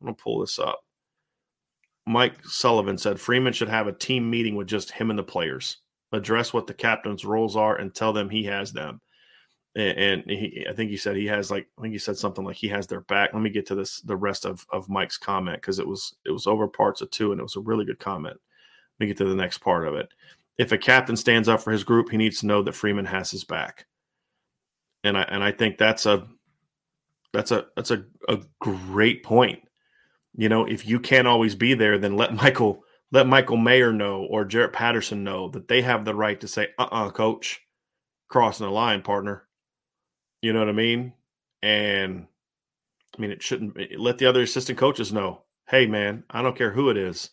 I'm 0.00 0.06
going 0.06 0.14
to 0.14 0.22
pull 0.22 0.38
this 0.38 0.60
up. 0.60 0.78
Mike 2.06 2.44
Sullivan 2.44 2.96
said 2.96 3.18
Freeman 3.18 3.52
should 3.52 3.68
have 3.68 3.88
a 3.88 3.92
team 3.92 4.30
meeting 4.30 4.54
with 4.54 4.68
just 4.68 4.92
him 4.92 5.10
and 5.10 5.18
the 5.18 5.24
players, 5.24 5.78
address 6.12 6.52
what 6.52 6.68
the 6.68 6.74
captain's 6.74 7.24
roles 7.24 7.56
are, 7.56 7.74
and 7.74 7.92
tell 7.92 8.12
them 8.12 8.30
he 8.30 8.44
has 8.44 8.72
them 8.72 9.00
and, 9.76 10.22
he, 10.28 10.66
I 10.68 10.72
think 10.72 10.90
he 10.90 10.96
said 10.96 11.16
he 11.16 11.26
has 11.26 11.50
like 11.50 11.66
I 11.76 11.82
think 11.82 11.92
he 11.92 11.98
said 11.98 12.16
something 12.16 12.44
like 12.44 12.56
he 12.56 12.68
has 12.68 12.86
their 12.86 13.00
back. 13.00 13.30
Let 13.32 13.42
me 13.42 13.50
get 13.50 13.66
to 13.66 13.74
this 13.74 14.00
the 14.02 14.16
rest 14.16 14.44
of 14.44 14.64
of 14.70 14.88
Mike's 14.88 15.18
comment 15.18 15.60
because 15.60 15.78
it 15.78 15.88
was 15.88 16.14
it 16.24 16.30
was 16.30 16.46
over 16.46 16.68
parts 16.68 17.00
of 17.00 17.10
two 17.10 17.32
and 17.32 17.40
it 17.40 17.42
was 17.42 17.56
a 17.56 17.60
really 17.60 17.84
good 17.84 17.98
comment. 17.98 18.36
Let 18.36 19.04
me 19.04 19.06
get 19.08 19.16
to 19.18 19.24
the 19.24 19.34
next 19.34 19.58
part 19.58 19.88
of 19.88 19.94
it. 19.94 20.08
If 20.58 20.70
a 20.70 20.78
captain 20.78 21.16
stands 21.16 21.48
up 21.48 21.60
for 21.60 21.72
his 21.72 21.82
group, 21.82 22.10
he 22.10 22.16
needs 22.16 22.40
to 22.40 22.46
know 22.46 22.62
that 22.62 22.76
Freeman 22.76 23.06
has 23.06 23.32
his 23.32 23.42
back. 23.42 23.86
And 25.02 25.18
I 25.18 25.22
and 25.22 25.42
I 25.42 25.50
think 25.50 25.76
that's 25.76 26.06
a 26.06 26.28
that's 27.32 27.50
a 27.50 27.66
that's 27.74 27.90
a, 27.90 28.04
a 28.28 28.40
great 28.60 29.24
point. 29.24 29.60
You 30.36 30.48
know, 30.48 30.66
if 30.66 30.86
you 30.86 31.00
can't 31.00 31.28
always 31.28 31.56
be 31.56 31.74
there, 31.74 31.98
then 31.98 32.16
let 32.16 32.32
Michael 32.42 32.84
let 33.10 33.26
Michael 33.26 33.56
Mayer 33.56 33.92
know 33.92 34.22
or 34.22 34.44
Jarrett 34.44 34.72
Patterson 34.72 35.24
know 35.24 35.48
that 35.48 35.66
they 35.66 35.82
have 35.82 36.04
the 36.04 36.14
right 36.14 36.40
to 36.40 36.46
say, 36.46 36.68
uh 36.78 36.84
uh-uh, 36.84 37.06
uh 37.08 37.10
coach, 37.10 37.60
crossing 38.28 38.66
the 38.66 38.72
line, 38.72 39.02
partner 39.02 39.48
you 40.46 40.52
know 40.52 40.60
what 40.60 40.68
I 40.68 40.72
mean? 40.72 41.12
And 41.62 42.26
I 43.16 43.20
mean, 43.20 43.30
it 43.30 43.42
shouldn't 43.42 43.76
let 43.98 44.18
the 44.18 44.26
other 44.26 44.42
assistant 44.42 44.78
coaches 44.78 45.12
know 45.12 45.44
hey, 45.68 45.86
man, 45.86 46.24
I 46.30 46.42
don't 46.42 46.56
care 46.56 46.70
who 46.70 46.90
it 46.90 46.96
is. 46.96 47.30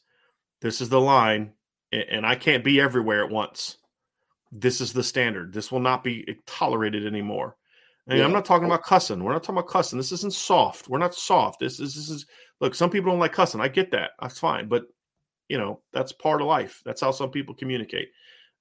This 0.61 0.81
is 0.81 0.89
the 0.89 1.01
line, 1.01 1.53
and 1.91 2.25
I 2.25 2.35
can't 2.35 2.63
be 2.63 2.79
everywhere 2.79 3.23
at 3.23 3.31
once. 3.31 3.77
This 4.51 4.81
is 4.81 4.93
the 4.93 5.03
standard. 5.03 5.53
This 5.53 5.71
will 5.71 5.79
not 5.79 6.03
be 6.03 6.37
tolerated 6.45 7.05
anymore. 7.05 7.55
And 8.07 8.19
yeah. 8.19 8.25
I'm 8.25 8.31
not 8.31 8.45
talking 8.45 8.65
about 8.65 8.83
cussing. 8.83 9.23
We're 9.23 9.33
not 9.33 9.43
talking 9.43 9.57
about 9.57 9.69
cussing. 9.69 9.97
This 9.97 10.11
isn't 10.11 10.33
soft. 10.33 10.89
We're 10.89 10.97
not 10.97 11.15
soft. 11.15 11.59
This 11.59 11.79
is 11.79 11.95
this 11.95 12.09
is 12.09 12.25
look. 12.59 12.75
Some 12.75 12.89
people 12.89 13.11
don't 13.11 13.19
like 13.19 13.31
cussing. 13.31 13.61
I 13.61 13.67
get 13.67 13.91
that. 13.91 14.11
That's 14.21 14.39
fine. 14.39 14.67
But 14.67 14.85
you 15.47 15.57
know 15.57 15.81
that's 15.93 16.11
part 16.11 16.41
of 16.41 16.47
life. 16.47 16.81
That's 16.83 17.01
how 17.01 17.11
some 17.11 17.29
people 17.31 17.55
communicate. 17.55 18.09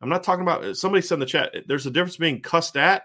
I'm 0.01 0.09
not 0.09 0.23
talking 0.23 0.43
about. 0.43 0.77
Somebody 0.77 1.03
said 1.03 1.15
in 1.15 1.21
the 1.21 1.27
chat. 1.27 1.55
There's 1.67 1.87
a 1.87 1.91
difference 1.91 2.19
being 2.19 2.43
cussed 2.43 2.77
at 2.77 3.05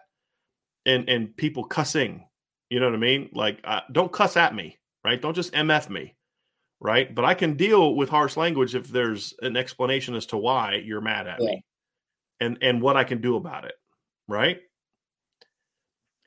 and 0.86 1.10
and 1.10 1.36
people 1.38 1.64
cussing. 1.66 2.26
You 2.70 2.80
know 2.80 2.88
what 2.88 2.96
I 2.96 3.00
mean? 3.00 3.30
Like, 3.34 3.60
uh, 3.64 3.82
don't 3.92 4.12
cuss 4.12 4.38
at 4.38 4.56
me, 4.56 4.78
right? 5.04 5.22
Don't 5.22 5.36
just 5.36 5.54
mf 5.54 5.90
me. 5.90 6.16
right? 6.80 7.14
But 7.14 7.26
I 7.26 7.34
can 7.34 7.56
deal 7.56 7.96
with 7.96 8.10
harsh 8.10 8.38
language 8.38 8.76
if 8.76 8.90
there's 8.90 9.34
an 9.42 9.58
explanation 9.58 10.16
as 10.16 10.26
to 10.28 10.38
why 10.38 10.76
you're 10.86 11.02
mad 11.02 11.28
at 11.28 11.42
yeah. 11.42 11.48
me 11.48 11.66
and 12.40 12.58
and 12.62 12.82
what 12.82 12.98
I 12.98 13.04
can 13.04 13.22
do 13.22 13.36
about 13.38 13.66
it, 13.66 13.76
right? 14.28 14.60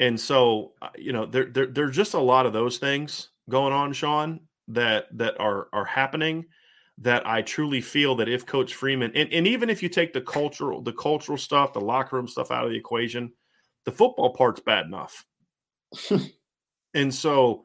And 0.01 0.19
so, 0.21 0.73
uh, 0.81 0.91
you 0.97 1.13
know, 1.13 1.27
there, 1.27 1.47
there 1.47 1.67
there's 1.67 1.97
just 1.97 2.15
a 2.15 2.21
lot 2.21 2.47
of 2.47 2.53
those 2.53 2.79
things 2.79 3.31
going 3.51 3.73
on, 3.73 3.93
Sean, 3.93 4.41
that 4.69 5.07
that 5.19 5.39
are 5.41 5.69
are 5.73 5.85
happening 5.85 6.47
that 6.99 7.27
I 7.27 7.43
truly 7.43 7.81
feel 7.81 8.17
that 8.17 8.29
if 8.29 8.45
Coach 8.47 8.75
Freeman 8.75 9.13
and, 9.15 9.33
and 9.33 9.47
even 9.47 9.71
if 9.71 9.83
you 9.83 9.89
take 9.89 10.13
the 10.13 10.21
cultural 10.21 10.83
the 10.83 10.93
cultural 10.93 11.39
stuff, 11.39 11.73
the 11.73 11.81
locker 11.81 12.17
room 12.17 12.29
stuff 12.29 12.51
out 12.51 12.65
of 12.65 12.71
the 12.71 12.77
equation, 12.77 13.33
the 13.85 13.93
football 13.93 14.35
part's 14.35 14.61
bad 14.61 14.87
enough. 14.87 15.27
and 16.95 17.15
so 17.15 17.65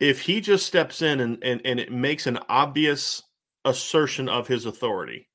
if 0.00 0.20
he 0.20 0.40
just 0.40 0.66
steps 0.66 1.02
in 1.02 1.20
and, 1.20 1.42
and, 1.42 1.60
and 1.64 1.80
it 1.80 1.92
makes 1.92 2.26
an 2.26 2.38
obvious 2.48 3.22
assertion 3.64 4.28
of 4.28 4.46
his 4.46 4.66
authority 4.66 5.28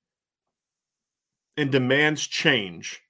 and 1.57 1.71
demands 1.71 2.25
change 2.25 3.01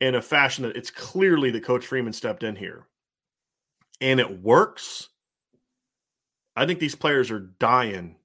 in 0.00 0.14
a 0.14 0.22
fashion 0.22 0.64
that 0.64 0.76
it's 0.76 0.90
clearly 0.90 1.50
that 1.50 1.64
Coach 1.64 1.86
Freeman 1.86 2.12
stepped 2.12 2.42
in 2.42 2.56
here 2.56 2.86
and 4.00 4.18
it 4.18 4.42
works, 4.42 5.08
I 6.56 6.66
think 6.66 6.80
these 6.80 6.94
players 6.94 7.30
are 7.30 7.40
dying. 7.40 8.16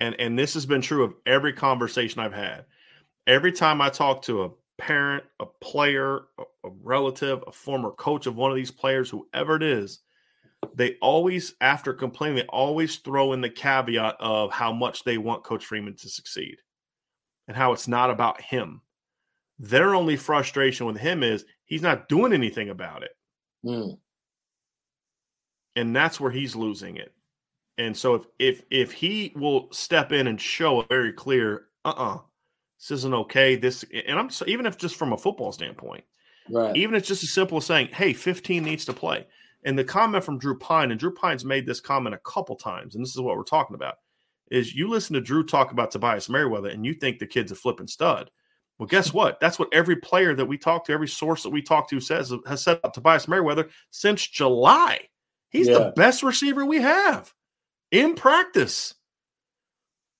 And, 0.00 0.18
and 0.18 0.38
this 0.38 0.54
has 0.54 0.66
been 0.66 0.82
true 0.82 1.04
of 1.04 1.14
every 1.26 1.52
conversation 1.52 2.20
I've 2.20 2.32
had. 2.32 2.64
Every 3.26 3.52
time 3.52 3.80
I 3.80 3.88
talk 3.88 4.22
to 4.22 4.42
a 4.44 4.50
parent, 4.82 5.22
a 5.38 5.46
player, 5.46 6.22
a, 6.38 6.68
relative, 6.82 7.44
a 7.46 7.52
former 7.52 7.92
coach 7.92 8.26
of 8.26 8.34
one 8.34 8.50
of 8.50 8.56
these 8.56 8.72
players, 8.72 9.08
whoever 9.08 9.54
it 9.54 9.62
is, 9.62 10.00
they 10.74 10.96
always, 11.00 11.54
after 11.60 11.92
complaining, 11.92 12.36
they 12.36 12.46
always 12.48 12.96
throw 12.96 13.32
in 13.32 13.40
the 13.40 13.48
caveat 13.48 14.16
of 14.18 14.50
how 14.50 14.72
much 14.72 15.04
they 15.04 15.18
want 15.18 15.44
Coach 15.44 15.64
Freeman 15.64 15.94
to 15.98 16.08
succeed 16.08 16.56
and 17.46 17.56
how 17.56 17.72
it's 17.72 17.86
not 17.86 18.10
about 18.10 18.40
him. 18.40 18.80
Their 19.60 19.94
only 19.94 20.16
frustration 20.16 20.86
with 20.86 20.96
him 20.96 21.22
is 21.22 21.44
he's 21.64 21.82
not 21.82 22.08
doing 22.08 22.32
anything 22.32 22.70
about 22.70 23.04
it. 23.04 23.12
Mm. 23.64 23.98
And 25.76 25.94
that's 25.94 26.18
where 26.18 26.32
he's 26.32 26.56
losing 26.56 26.96
it. 26.96 27.14
And 27.78 27.96
so 27.96 28.14
if 28.16 28.26
if 28.38 28.62
if 28.70 28.92
he 28.92 29.32
will 29.36 29.68
step 29.70 30.10
in 30.10 30.26
and 30.26 30.40
show 30.40 30.80
a 30.80 30.86
very 30.86 31.12
clear, 31.12 31.66
uh-uh, 31.84 32.18
this 32.82 32.98
isn't 32.98 33.14
okay. 33.14 33.54
This 33.54 33.84
and 34.06 34.18
I'm 34.18 34.28
even 34.48 34.66
if 34.66 34.76
just 34.76 34.96
from 34.96 35.12
a 35.12 35.16
football 35.16 35.52
standpoint, 35.52 36.02
right? 36.50 36.76
Even 36.76 36.96
if 36.96 37.00
it's 37.00 37.08
just 37.08 37.22
as 37.22 37.30
simple 37.30 37.58
as 37.58 37.66
saying, 37.66 37.88
"Hey, 37.88 38.12
15 38.12 38.64
needs 38.64 38.84
to 38.86 38.92
play." 38.92 39.26
And 39.64 39.78
the 39.78 39.84
comment 39.84 40.24
from 40.24 40.38
Drew 40.38 40.58
Pyne, 40.58 40.90
and 40.90 40.98
Drew 40.98 41.14
Pyne's 41.14 41.44
made 41.44 41.64
this 41.64 41.80
comment 41.80 42.16
a 42.16 42.30
couple 42.30 42.56
times, 42.56 42.96
and 42.96 43.04
this 43.04 43.12
is 43.12 43.20
what 43.20 43.36
we're 43.36 43.44
talking 43.44 43.76
about: 43.76 43.98
is 44.50 44.74
you 44.74 44.88
listen 44.88 45.14
to 45.14 45.20
Drew 45.20 45.44
talk 45.44 45.70
about 45.70 45.92
Tobias 45.92 46.28
Merriweather, 46.28 46.70
and 46.70 46.84
you 46.84 46.92
think 46.92 47.20
the 47.20 47.26
kid's 47.26 47.52
a 47.52 47.54
flipping 47.54 47.86
stud. 47.86 48.30
Well, 48.78 48.88
guess 48.88 49.12
what? 49.14 49.38
That's 49.38 49.60
what 49.60 49.72
every 49.72 49.96
player 49.96 50.34
that 50.34 50.46
we 50.46 50.58
talk 50.58 50.84
to, 50.86 50.92
every 50.92 51.08
source 51.08 51.44
that 51.44 51.50
we 51.50 51.62
talk 51.62 51.88
to 51.90 52.00
says 52.00 52.32
has 52.46 52.64
said 52.64 52.78
about 52.78 52.94
Tobias 52.94 53.28
Merriweather 53.28 53.68
since 53.92 54.26
July. 54.26 55.08
He's 55.50 55.68
yeah. 55.68 55.78
the 55.78 55.92
best 55.94 56.24
receiver 56.24 56.66
we 56.66 56.80
have 56.80 57.32
in 57.92 58.16
practice. 58.16 58.94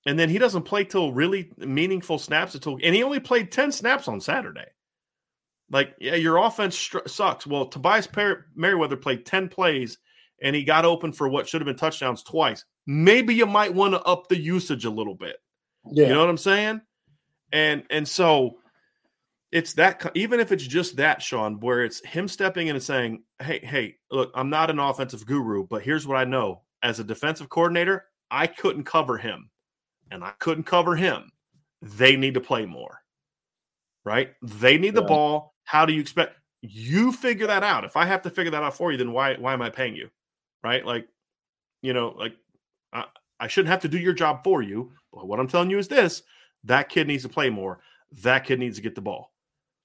And 0.06 0.18
then 0.18 0.28
he 0.28 0.38
doesn't 0.38 0.62
play 0.62 0.84
till 0.84 1.12
really 1.12 1.50
meaningful 1.58 2.18
snaps 2.18 2.54
until, 2.54 2.78
and 2.82 2.94
he 2.94 3.02
only 3.02 3.20
played 3.20 3.52
10 3.52 3.70
snaps 3.70 4.08
on 4.08 4.20
Saturday. 4.20 4.66
Like, 5.70 5.94
yeah, 6.00 6.16
your 6.16 6.38
offense 6.38 6.76
str- 6.76 7.06
sucks. 7.06 7.46
Well, 7.46 7.66
Tobias 7.66 8.06
per- 8.06 8.46
Merriweather 8.54 8.96
played 8.96 9.24
10 9.24 9.48
plays 9.48 9.98
and 10.42 10.56
he 10.56 10.64
got 10.64 10.84
open 10.84 11.12
for 11.12 11.28
what 11.28 11.48
should 11.48 11.60
have 11.60 11.66
been 11.66 11.76
touchdowns 11.76 12.22
twice. 12.22 12.64
Maybe 12.86 13.34
you 13.34 13.46
might 13.46 13.72
want 13.72 13.94
to 13.94 14.02
up 14.02 14.28
the 14.28 14.36
usage 14.36 14.84
a 14.84 14.90
little 14.90 15.14
bit. 15.14 15.36
Yeah. 15.90 16.08
You 16.08 16.14
know 16.14 16.20
what 16.20 16.28
I'm 16.28 16.36
saying? 16.36 16.80
And 17.52 17.84
and 17.90 18.06
so 18.06 18.58
it's 19.52 19.74
that 19.74 20.10
even 20.14 20.40
if 20.40 20.50
it's 20.50 20.66
just 20.66 20.96
that 20.96 21.22
Sean 21.22 21.60
where 21.60 21.84
it's 21.84 22.04
him 22.04 22.26
stepping 22.26 22.68
in 22.68 22.76
and 22.76 22.82
saying, 22.82 23.22
"Hey, 23.40 23.60
hey, 23.62 23.96
look, 24.10 24.32
I'm 24.34 24.50
not 24.50 24.70
an 24.70 24.78
offensive 24.78 25.26
guru, 25.26 25.66
but 25.66 25.82
here's 25.82 26.06
what 26.06 26.16
I 26.16 26.24
know. 26.24 26.62
As 26.82 26.98
a 26.98 27.04
defensive 27.04 27.48
coordinator, 27.48 28.06
I 28.30 28.46
couldn't 28.46 28.84
cover 28.84 29.18
him 29.18 29.50
and 30.12 30.22
I 30.22 30.32
couldn't 30.38 30.64
cover 30.64 30.94
him. 30.94 31.32
They 31.80 32.16
need 32.16 32.34
to 32.34 32.40
play 32.40 32.66
more." 32.66 33.00
Right? 34.04 34.34
They 34.42 34.78
need 34.78 34.94
the 34.94 35.02
ball. 35.02 35.54
How 35.64 35.86
do 35.86 35.92
you 35.92 36.00
expect 36.00 36.36
you 36.60 37.12
figure 37.12 37.46
that 37.48 37.62
out? 37.62 37.84
If 37.84 37.96
I 37.96 38.04
have 38.04 38.22
to 38.22 38.30
figure 38.30 38.50
that 38.52 38.62
out 38.62 38.76
for 38.76 38.92
you, 38.92 38.98
then 38.98 39.12
why 39.12 39.34
why 39.34 39.52
am 39.52 39.62
I 39.62 39.70
paying 39.70 39.96
you? 39.96 40.10
Right? 40.62 40.84
Like 40.84 41.08
you 41.82 41.92
know, 41.92 42.14
like 42.16 42.34
I, 42.92 43.04
I 43.40 43.48
shouldn't 43.48 43.70
have 43.70 43.82
to 43.82 43.88
do 43.88 43.98
your 43.98 44.12
job 44.12 44.44
for 44.44 44.62
you. 44.62 44.92
But 45.12 45.26
what 45.26 45.40
I'm 45.40 45.48
telling 45.48 45.70
you 45.70 45.78
is 45.78 45.88
this 45.88 46.22
that 46.64 46.88
kid 46.88 47.08
needs 47.08 47.24
to 47.24 47.28
play 47.28 47.50
more. 47.50 47.80
That 48.22 48.44
kid 48.44 48.58
needs 48.58 48.76
to 48.76 48.82
get 48.82 48.94
the 48.94 49.00
ball. 49.00 49.32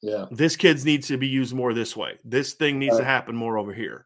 Yeah. 0.02 0.26
This 0.32 0.56
kid 0.56 0.84
needs 0.86 1.08
to 1.08 1.18
be 1.18 1.28
used 1.28 1.56
more 1.56 1.74
this 1.74 1.96
way. 1.96 2.18
This 2.24 2.54
thing 2.54 2.78
needs 2.78 2.94
right. 2.94 3.00
to 3.00 3.06
happen 3.06 3.36
more 3.36 3.58
over 3.58 3.74
here. 3.74 4.06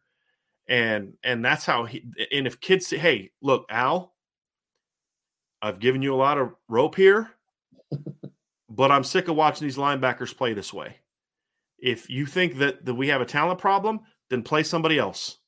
And 0.68 1.14
and 1.22 1.44
that's 1.44 1.66
how 1.66 1.84
he 1.84 2.04
and 2.32 2.46
if 2.46 2.60
kids 2.60 2.86
say, 2.86 2.96
hey, 2.96 3.30
look, 3.42 3.66
Al, 3.68 4.11
I've 5.62 5.78
given 5.78 6.02
you 6.02 6.12
a 6.12 6.16
lot 6.16 6.38
of 6.38 6.52
rope 6.68 6.96
here, 6.96 7.30
but 8.68 8.90
I'm 8.90 9.04
sick 9.04 9.28
of 9.28 9.36
watching 9.36 9.66
these 9.66 9.76
linebackers 9.76 10.36
play 10.36 10.52
this 10.52 10.72
way. 10.74 10.96
If 11.78 12.10
you 12.10 12.26
think 12.26 12.58
that, 12.58 12.84
that 12.84 12.94
we 12.94 13.08
have 13.08 13.20
a 13.20 13.26
talent 13.26 13.60
problem, 13.60 14.00
then 14.28 14.42
play 14.42 14.64
somebody 14.64 14.98
else. 14.98 15.38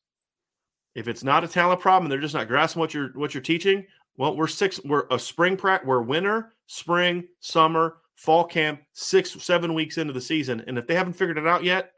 If 0.95 1.09
it's 1.09 1.25
not 1.25 1.43
a 1.43 1.49
talent 1.49 1.81
problem, 1.81 2.09
they're 2.09 2.21
just 2.21 2.35
not 2.35 2.47
grasping 2.47 2.81
what 2.81 2.95
you're 2.95 3.09
what 3.15 3.35
you're 3.35 3.43
teaching. 3.43 3.85
Well, 4.17 4.37
we're 4.37 4.47
six. 4.47 4.81
We're 4.85 5.07
a 5.11 5.19
spring 5.19 5.57
practice. 5.57 5.89
We're 5.89 6.03
winter, 6.03 6.53
spring, 6.67 7.25
summer, 7.41 7.97
fall 8.15 8.45
camp, 8.45 8.81
six, 8.93 9.33
seven 9.43 9.75
weeks 9.75 9.99
into 9.99 10.13
the 10.13 10.21
season. 10.21 10.63
And 10.69 10.79
if 10.79 10.87
they 10.87 10.95
haven't 10.95 11.15
figured 11.15 11.39
it 11.39 11.49
out 11.49 11.65
yet, 11.65 11.93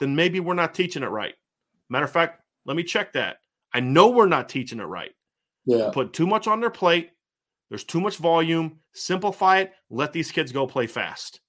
then 0.00 0.16
maybe 0.16 0.40
we're 0.40 0.54
not 0.54 0.74
teaching 0.74 1.04
it 1.04 1.10
right. 1.10 1.34
Matter 1.88 2.06
of 2.06 2.12
fact, 2.12 2.42
let 2.64 2.76
me 2.76 2.82
check 2.82 3.12
that. 3.12 3.38
I 3.72 3.80
know 3.80 4.08
we're 4.08 4.26
not 4.26 4.48
teaching 4.48 4.80
it 4.80 4.84
right. 4.84 5.12
Yeah. 5.64 5.90
Put 5.92 6.12
too 6.12 6.26
much 6.26 6.48
on 6.48 6.60
their 6.60 6.70
plate. 6.70 7.10
There's 7.68 7.84
too 7.84 8.00
much 8.00 8.16
volume. 8.16 8.78
Simplify 8.92 9.58
it. 9.58 9.72
Let 9.90 10.12
these 10.12 10.32
kids 10.32 10.52
go 10.52 10.66
play 10.66 10.86
fast. 10.86 11.40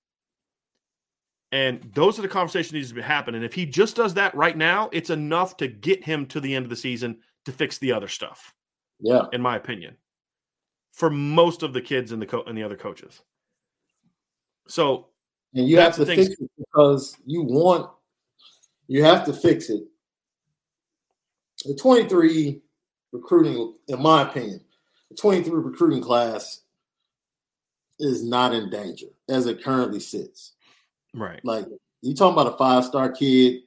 And 1.52 1.82
those 1.96 2.20
are 2.20 2.22
the 2.22 2.28
conversations 2.28 2.72
that 2.72 2.78
needs 2.78 2.90
to 2.90 2.96
be 2.96 3.02
happening. 3.02 3.38
And 3.38 3.46
if 3.46 3.54
he 3.54 3.66
just 3.66 3.96
does 3.96 4.14
that 4.16 4.36
right 4.36 4.56
now, 4.56 4.90
it's 4.92 5.10
enough 5.10 5.58
to 5.58 5.68
get 5.68 6.04
him 6.04 6.26
to 6.28 6.40
the 6.40 6.54
end 6.54 6.66
of 6.66 6.70
the 6.70 6.76
season 6.76 7.18
to 7.46 7.52
fix 7.52 7.78
the 7.80 7.92
other 7.92 8.08
stuff. 8.08 8.54
Yeah. 9.00 9.24
In 9.34 9.42
my 9.42 9.56
opinion. 9.56 9.98
For 10.92 11.10
most 11.10 11.64
of 11.64 11.74
the 11.74 11.82
kids 11.82 12.12
and 12.12 12.22
the 12.22 12.26
co- 12.26 12.44
and 12.44 12.58
the 12.58 12.64
other 12.64 12.76
coaches. 12.76 13.22
So 14.68 15.08
and 15.56 15.68
you 15.68 15.80
have 15.80 15.96
to 15.96 16.06
fix 16.06 16.28
it 16.28 16.38
because 16.58 17.18
you 17.26 17.42
want 17.42 17.90
you 18.88 19.04
have 19.04 19.26
to 19.26 19.34
fix 19.34 19.70
it. 19.70 19.84
The 21.66 21.76
23 21.76 22.62
recruiting, 23.12 23.76
in 23.88 24.02
my 24.02 24.24
opinion, 24.24 24.62
the 25.10 25.16
23 25.16 25.51
recruiting 25.51 26.01
class 26.01 26.62
is 27.99 28.24
not 28.24 28.53
in 28.53 28.70
danger 28.70 29.07
as 29.28 29.45
it 29.45 29.64
currently 29.64 29.99
sits. 29.99 30.53
Right. 31.14 31.43
Like 31.43 31.66
you 32.01 32.16
talking 32.16 32.39
about 32.39 32.53
a 32.53 32.57
five 32.57 32.86
star 32.86 33.12
kid 33.12 33.62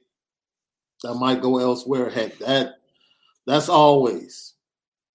that 1.03 1.15
might 1.15 1.41
go 1.41 1.59
elsewhere. 1.59 2.09
Heck, 2.09 2.37
that 2.39 2.75
that's 3.45 3.69
always 3.69 4.53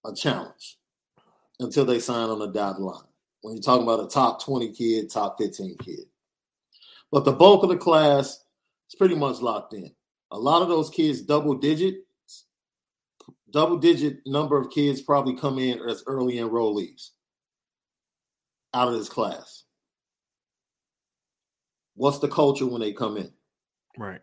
a 0.05 0.13
challenge 0.13 0.77
until 1.59 1.85
they 1.85 1.99
sign 1.99 2.29
on 2.29 2.39
the 2.39 2.47
dotted 2.47 2.81
line. 2.81 3.03
When 3.41 3.55
you're 3.55 3.63
talking 3.63 3.83
about 3.83 4.03
a 4.03 4.07
top 4.07 4.43
20 4.43 4.73
kid, 4.73 5.09
top 5.09 5.37
15 5.39 5.77
kid. 5.77 6.05
But 7.11 7.25
the 7.25 7.33
bulk 7.33 7.63
of 7.63 7.69
the 7.69 7.77
class 7.77 8.43
is 8.89 8.95
pretty 8.97 9.15
much 9.15 9.41
locked 9.41 9.73
in. 9.73 9.91
A 10.31 10.37
lot 10.37 10.61
of 10.61 10.67
those 10.67 10.89
kids, 10.89 11.21
double 11.21 11.55
digit, 11.55 12.05
double 13.51 13.77
digit 13.77 14.19
number 14.25 14.57
of 14.57 14.71
kids 14.71 15.01
probably 15.01 15.35
come 15.35 15.59
in 15.59 15.79
as 15.87 16.03
early 16.07 16.35
enrollees 16.35 17.09
out 18.73 18.87
of 18.87 18.93
this 18.93 19.09
class. 19.09 19.63
What's 21.95 22.19
the 22.19 22.27
culture 22.27 22.65
when 22.65 22.81
they 22.81 22.93
come 22.93 23.17
in? 23.17 23.31
Right. 23.97 24.21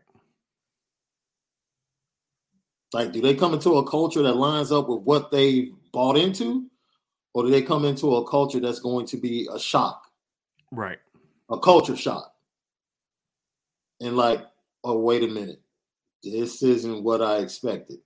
Like, 2.92 3.12
do 3.12 3.20
they 3.20 3.34
come 3.34 3.52
into 3.52 3.76
a 3.76 3.88
culture 3.88 4.22
that 4.22 4.36
lines 4.36 4.72
up 4.72 4.88
with 4.88 5.02
what 5.02 5.30
they 5.30 5.70
bought 5.92 6.16
into? 6.16 6.66
Or 7.34 7.42
do 7.42 7.50
they 7.50 7.60
come 7.60 7.84
into 7.84 8.16
a 8.16 8.26
culture 8.26 8.60
that's 8.60 8.80
going 8.80 9.06
to 9.08 9.18
be 9.18 9.46
a 9.52 9.58
shock? 9.58 10.02
Right. 10.72 10.98
A 11.50 11.58
culture 11.58 11.96
shock. 11.96 12.32
And 14.00 14.16
like, 14.16 14.46
oh, 14.84 14.98
wait 15.00 15.22
a 15.22 15.26
minute. 15.26 15.60
This 16.22 16.62
isn't 16.62 17.04
what 17.04 17.20
I 17.20 17.38
expected. 17.38 17.98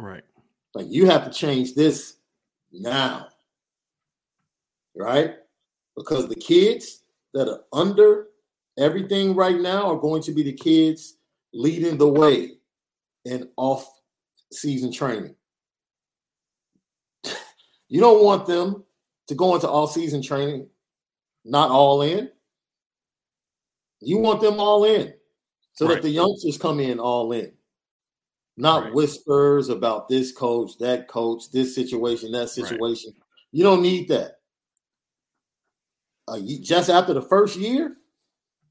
Right. 0.00 0.24
Like 0.74 0.86
you 0.88 1.06
have 1.06 1.24
to 1.24 1.30
change 1.30 1.74
this 1.74 2.16
now. 2.72 3.28
Right? 4.96 5.34
Because 5.96 6.28
the 6.28 6.36
kids 6.36 7.02
that 7.34 7.48
are 7.48 7.62
under 7.72 8.28
everything 8.78 9.34
right 9.34 9.60
now 9.60 9.90
are 9.90 10.00
going 10.00 10.22
to 10.22 10.32
be 10.32 10.42
the 10.42 10.52
kids 10.52 11.16
leading 11.52 11.98
the 11.98 12.08
way 12.08 12.52
in 13.24 13.48
off 13.56 13.88
season 14.52 14.92
training. 14.92 15.34
You 17.92 18.00
don't 18.00 18.22
want 18.22 18.46
them 18.46 18.84
to 19.26 19.34
go 19.34 19.56
into 19.56 19.68
all 19.68 19.88
season 19.88 20.22
training 20.22 20.68
not 21.44 21.70
all 21.70 22.02
in. 22.02 22.30
You 24.00 24.18
want 24.18 24.40
them 24.40 24.58
all 24.58 24.84
in 24.84 25.12
so 25.72 25.86
right. 25.86 25.94
that 25.94 26.02
the 26.02 26.10
youngsters 26.10 26.58
come 26.58 26.80
in 26.80 26.98
all 26.98 27.32
in, 27.32 27.52
not 28.56 28.84
right. 28.84 28.94
whispers 28.94 29.68
about 29.68 30.08
this 30.08 30.32
coach, 30.32 30.78
that 30.78 31.08
coach, 31.08 31.50
this 31.52 31.74
situation, 31.74 32.32
that 32.32 32.50
situation. 32.50 33.12
Right. 33.14 33.24
You 33.52 33.64
don't 33.64 33.82
need 33.82 34.08
that. 34.08 34.36
Uh, 36.28 36.36
you, 36.36 36.60
just 36.60 36.90
after 36.90 37.14
the 37.14 37.22
first 37.22 37.56
year, 37.56 37.96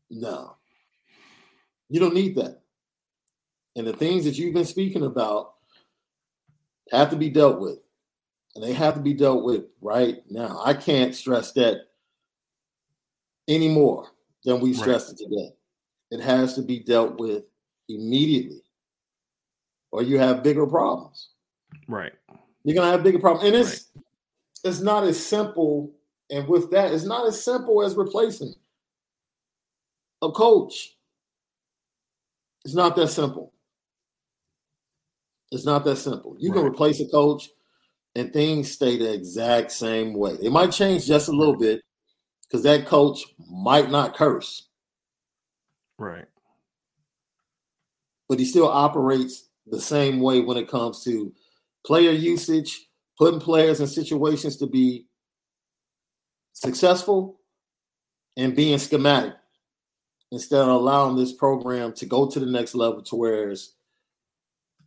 no, 0.09 0.55
you 1.89 1.99
don't 1.99 2.13
need 2.13 2.35
that. 2.35 2.61
And 3.75 3.85
the 3.85 3.93
things 3.93 4.25
that 4.25 4.37
you've 4.37 4.53
been 4.53 4.65
speaking 4.65 5.05
about 5.05 5.53
have 6.91 7.09
to 7.09 7.15
be 7.15 7.29
dealt 7.29 7.59
with, 7.59 7.79
and 8.55 8.63
they 8.63 8.73
have 8.73 8.93
to 8.95 8.99
be 8.99 9.13
dealt 9.13 9.43
with 9.43 9.65
right 9.81 10.17
now. 10.29 10.61
I 10.63 10.73
can't 10.73 11.15
stress 11.15 11.51
that 11.53 11.81
any 13.47 13.67
more 13.67 14.07
than 14.45 14.59
we 14.59 14.73
stressed 14.73 15.09
right. 15.09 15.17
it 15.19 15.23
today. 15.23 15.49
It 16.11 16.21
has 16.21 16.55
to 16.55 16.61
be 16.61 16.79
dealt 16.79 17.19
with 17.19 17.43
immediately, 17.87 18.61
or 19.91 20.03
you 20.03 20.19
have 20.19 20.43
bigger 20.43 20.65
problems. 20.65 21.29
Right. 21.87 22.13
You're 22.63 22.75
gonna 22.75 22.91
have 22.91 23.03
bigger 23.03 23.19
problems, 23.19 23.47
and 23.47 23.55
it's 23.55 23.87
right. 23.95 24.03
it's 24.63 24.81
not 24.81 25.03
as 25.03 25.23
simple. 25.23 25.91
And 26.31 26.47
with 26.47 26.69
that, 26.71 26.93
it's 26.93 27.05
not 27.05 27.27
as 27.27 27.43
simple 27.43 27.81
as 27.81 27.95
replacing 27.95 28.53
a 30.21 30.31
coach. 30.31 30.95
It's 32.63 32.75
not 32.75 32.95
that 32.97 33.07
simple. 33.07 33.53
It's 35.51 35.65
not 35.65 35.83
that 35.85 35.95
simple. 35.95 36.35
You 36.37 36.51
right. 36.51 36.57
can 36.57 36.67
replace 36.67 36.99
a 36.99 37.07
coach 37.07 37.49
and 38.15 38.31
things 38.31 38.71
stay 38.71 38.97
the 38.97 39.11
exact 39.11 39.71
same 39.71 40.13
way. 40.13 40.37
It 40.41 40.51
might 40.51 40.71
change 40.71 41.07
just 41.07 41.29
a 41.29 41.31
little 41.31 41.55
bit, 41.55 41.81
because 42.43 42.63
that 42.63 42.85
coach 42.85 43.23
might 43.49 43.89
not 43.89 44.15
curse. 44.15 44.67
Right. 45.97 46.25
But 48.27 48.39
he 48.39 48.45
still 48.45 48.67
operates 48.67 49.48
the 49.69 49.81
same 49.81 50.19
way 50.19 50.41
when 50.41 50.57
it 50.57 50.69
comes 50.69 51.03
to 51.03 51.33
player 51.85 52.11
usage, 52.11 52.87
putting 53.17 53.39
players 53.39 53.79
in 53.79 53.87
situations 53.87 54.57
to 54.57 54.67
be 54.67 55.07
successful, 56.53 57.39
and 58.37 58.55
being 58.55 58.77
schematic 58.77 59.33
instead 60.31 60.61
of 60.61 60.67
allowing 60.69 61.15
this 61.15 61.33
program 61.33 61.91
to 61.93 62.05
go 62.05 62.29
to 62.29 62.39
the 62.39 62.45
next 62.45 62.75
level 62.75 63.01
to 63.01 63.15
where 63.15 63.49
it's, 63.49 63.73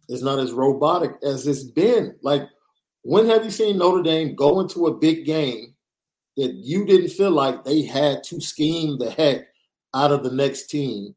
it's 0.08 0.22
not 0.22 0.38
as 0.38 0.52
robotic 0.52 1.12
as 1.22 1.46
it's 1.46 1.64
been. 1.64 2.14
Like, 2.22 2.42
when 3.02 3.26
have 3.26 3.44
you 3.44 3.50
seen 3.50 3.78
Notre 3.78 4.02
Dame 4.02 4.34
go 4.34 4.60
into 4.60 4.86
a 4.86 4.96
big 4.96 5.26
game 5.26 5.74
that 6.36 6.52
you 6.54 6.86
didn't 6.86 7.10
feel 7.10 7.30
like 7.30 7.64
they 7.64 7.82
had 7.82 8.22
to 8.24 8.40
scheme 8.40 8.98
the 8.98 9.10
heck 9.10 9.46
out 9.94 10.12
of 10.12 10.22
the 10.22 10.30
next 10.30 10.68
team 10.68 11.14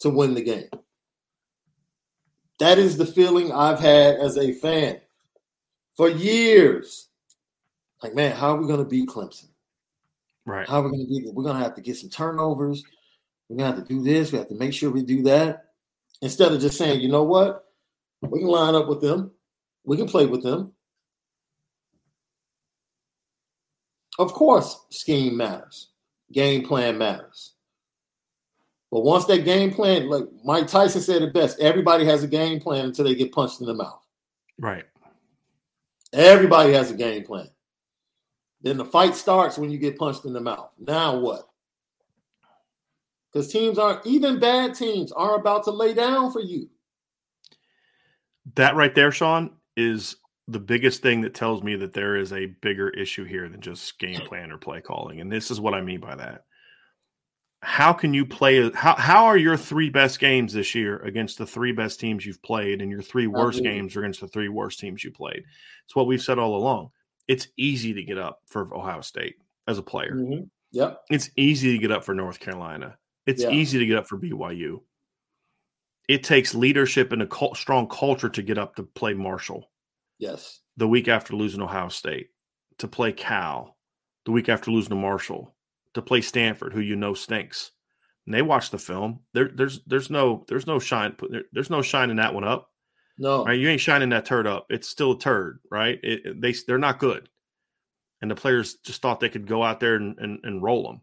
to 0.00 0.10
win 0.10 0.34
the 0.34 0.42
game. 0.42 0.68
That 2.58 2.78
is 2.78 2.96
the 2.96 3.06
feeling 3.06 3.52
I've 3.52 3.80
had 3.80 4.16
as 4.16 4.38
a 4.38 4.52
fan 4.52 5.00
for 5.96 6.08
years. 6.08 7.08
Like, 8.02 8.14
man, 8.14 8.32
how 8.32 8.54
are 8.54 8.60
we 8.60 8.66
going 8.66 8.78
to 8.78 8.88
beat 8.88 9.08
Clemson? 9.08 9.48
Right. 10.44 10.68
How 10.68 10.80
are 10.80 10.84
we 10.84 10.90
going 10.90 11.06
to 11.06 11.08
beat? 11.08 11.34
We're 11.34 11.42
going 11.42 11.56
to 11.56 11.62
have 11.62 11.74
to 11.74 11.82
get 11.82 11.96
some 11.96 12.10
turnovers. 12.10 12.82
We're 13.48 13.56
going 13.56 13.70
to 13.70 13.76
have 13.76 13.86
to 13.86 13.94
do 13.94 14.02
this. 14.02 14.32
We 14.32 14.38
have 14.38 14.48
to 14.48 14.54
make 14.54 14.72
sure 14.72 14.90
we 14.90 15.02
do 15.02 15.22
that. 15.24 15.64
Instead 16.22 16.52
of 16.52 16.60
just 16.60 16.78
saying, 16.78 17.00
you 17.00 17.08
know 17.08 17.24
what? 17.24 17.64
We 18.22 18.40
can 18.40 18.48
line 18.48 18.74
up 18.74 18.88
with 18.88 19.00
them. 19.00 19.32
We 19.84 19.96
can 19.96 20.08
play 20.08 20.26
with 20.26 20.42
them. 20.42 20.72
Of 24.18 24.32
course, 24.32 24.86
scheme 24.90 25.36
matters, 25.36 25.90
game 26.32 26.66
plan 26.66 26.96
matters. 26.96 27.52
But 28.96 29.04
once 29.04 29.26
that 29.26 29.44
game 29.44 29.74
plan, 29.74 30.08
like 30.08 30.24
Mike 30.42 30.68
Tyson 30.68 31.02
said 31.02 31.20
it 31.20 31.34
best, 31.34 31.60
everybody 31.60 32.06
has 32.06 32.22
a 32.22 32.26
game 32.26 32.58
plan 32.58 32.86
until 32.86 33.04
they 33.04 33.14
get 33.14 33.30
punched 33.30 33.60
in 33.60 33.66
the 33.66 33.74
mouth. 33.74 34.02
Right. 34.58 34.84
Everybody 36.14 36.72
has 36.72 36.90
a 36.90 36.94
game 36.94 37.22
plan. 37.22 37.50
Then 38.62 38.78
the 38.78 38.86
fight 38.86 39.14
starts 39.14 39.58
when 39.58 39.68
you 39.68 39.76
get 39.76 39.98
punched 39.98 40.24
in 40.24 40.32
the 40.32 40.40
mouth. 40.40 40.72
Now 40.78 41.18
what? 41.18 41.46
Because 43.30 43.52
teams 43.52 43.78
aren't, 43.78 44.06
even 44.06 44.40
bad 44.40 44.74
teams 44.74 45.12
are 45.12 45.34
about 45.34 45.64
to 45.64 45.72
lay 45.72 45.92
down 45.92 46.32
for 46.32 46.40
you. 46.40 46.70
That 48.54 48.76
right 48.76 48.94
there, 48.94 49.12
Sean, 49.12 49.50
is 49.76 50.16
the 50.48 50.58
biggest 50.58 51.02
thing 51.02 51.20
that 51.20 51.34
tells 51.34 51.62
me 51.62 51.76
that 51.76 51.92
there 51.92 52.16
is 52.16 52.32
a 52.32 52.46
bigger 52.46 52.88
issue 52.88 53.24
here 53.24 53.46
than 53.50 53.60
just 53.60 53.98
game 53.98 54.22
plan 54.22 54.50
or 54.50 54.56
play 54.56 54.80
calling. 54.80 55.20
And 55.20 55.30
this 55.30 55.50
is 55.50 55.60
what 55.60 55.74
I 55.74 55.82
mean 55.82 56.00
by 56.00 56.14
that. 56.14 56.44
How 57.68 57.92
can 57.92 58.14
you 58.14 58.24
play 58.24 58.70
how 58.70 58.94
how 58.94 59.24
are 59.24 59.36
your 59.36 59.56
three 59.56 59.90
best 59.90 60.20
games 60.20 60.52
this 60.52 60.72
year 60.72 60.98
against 60.98 61.36
the 61.36 61.46
three 61.46 61.72
best 61.72 61.98
teams 61.98 62.24
you've 62.24 62.40
played 62.40 62.80
and 62.80 62.92
your 62.92 63.02
three 63.02 63.26
worst 63.26 63.60
games 63.60 63.96
against 63.96 64.20
the 64.20 64.28
three 64.28 64.48
worst 64.48 64.78
teams 64.78 65.02
you 65.02 65.10
played? 65.10 65.42
It's 65.84 65.96
what 65.96 66.06
we've 66.06 66.22
said 66.22 66.38
all 66.38 66.54
along. 66.54 66.90
It's 67.26 67.48
easy 67.56 67.92
to 67.92 68.04
get 68.04 68.18
up 68.18 68.40
for 68.46 68.72
Ohio 68.72 69.00
State 69.00 69.34
as 69.66 69.78
a 69.78 69.82
player. 69.82 70.12
Mm-hmm. 70.14 70.44
Yep. 70.70 71.00
It's 71.10 71.30
easy 71.36 71.72
to 71.72 71.78
get 71.78 71.90
up 71.90 72.04
for 72.04 72.14
North 72.14 72.38
Carolina. 72.38 72.96
It's 73.26 73.42
yeah. 73.42 73.50
easy 73.50 73.80
to 73.80 73.86
get 73.86 73.98
up 73.98 74.06
for 74.06 74.16
BYU. 74.16 74.78
It 76.08 76.22
takes 76.22 76.54
leadership 76.54 77.10
and 77.10 77.22
a 77.22 77.26
cult, 77.26 77.56
strong 77.56 77.88
culture 77.88 78.28
to 78.28 78.42
get 78.42 78.58
up 78.58 78.76
to 78.76 78.84
play 78.84 79.12
Marshall. 79.12 79.68
Yes. 80.20 80.60
The 80.76 80.86
week 80.86 81.08
after 81.08 81.34
losing 81.34 81.60
Ohio 81.60 81.88
State, 81.88 82.28
to 82.78 82.86
play 82.86 83.10
Cal, 83.10 83.76
the 84.24 84.30
week 84.30 84.48
after 84.48 84.70
losing 84.70 84.90
to 84.90 84.94
Marshall, 84.94 85.55
to 85.96 86.02
play 86.02 86.20
Stanford, 86.20 86.72
who 86.72 86.80
you 86.80 86.96
know 86.96 87.14
stinks. 87.14 87.72
And 88.26 88.34
they 88.34 88.42
watch 88.42 88.70
the 88.70 88.78
film. 88.78 89.20
There, 89.34 89.50
there's 89.52 89.80
there's 89.86 90.10
no 90.10 90.44
there's 90.48 90.66
no 90.66 90.78
shine 90.78 91.16
there's 91.52 91.70
no 91.70 91.82
shining 91.82 92.16
that 92.16 92.34
one 92.34 92.44
up. 92.44 92.70
No, 93.18 93.44
right? 93.44 93.58
You 93.58 93.68
ain't 93.68 93.80
shining 93.80 94.10
that 94.10 94.26
turd 94.26 94.46
up. 94.46 94.66
It's 94.68 94.88
still 94.88 95.12
a 95.12 95.18
turd, 95.18 95.60
right? 95.70 95.98
It, 96.02 96.40
they 96.40 96.54
they're 96.66 96.78
not 96.78 96.98
good, 96.98 97.28
and 98.20 98.30
the 98.30 98.34
players 98.34 98.74
just 98.84 99.00
thought 99.00 99.20
they 99.20 99.28
could 99.28 99.46
go 99.46 99.62
out 99.62 99.80
there 99.80 99.94
and, 99.94 100.18
and, 100.18 100.40
and 100.42 100.62
roll 100.62 100.82
them, 100.82 101.00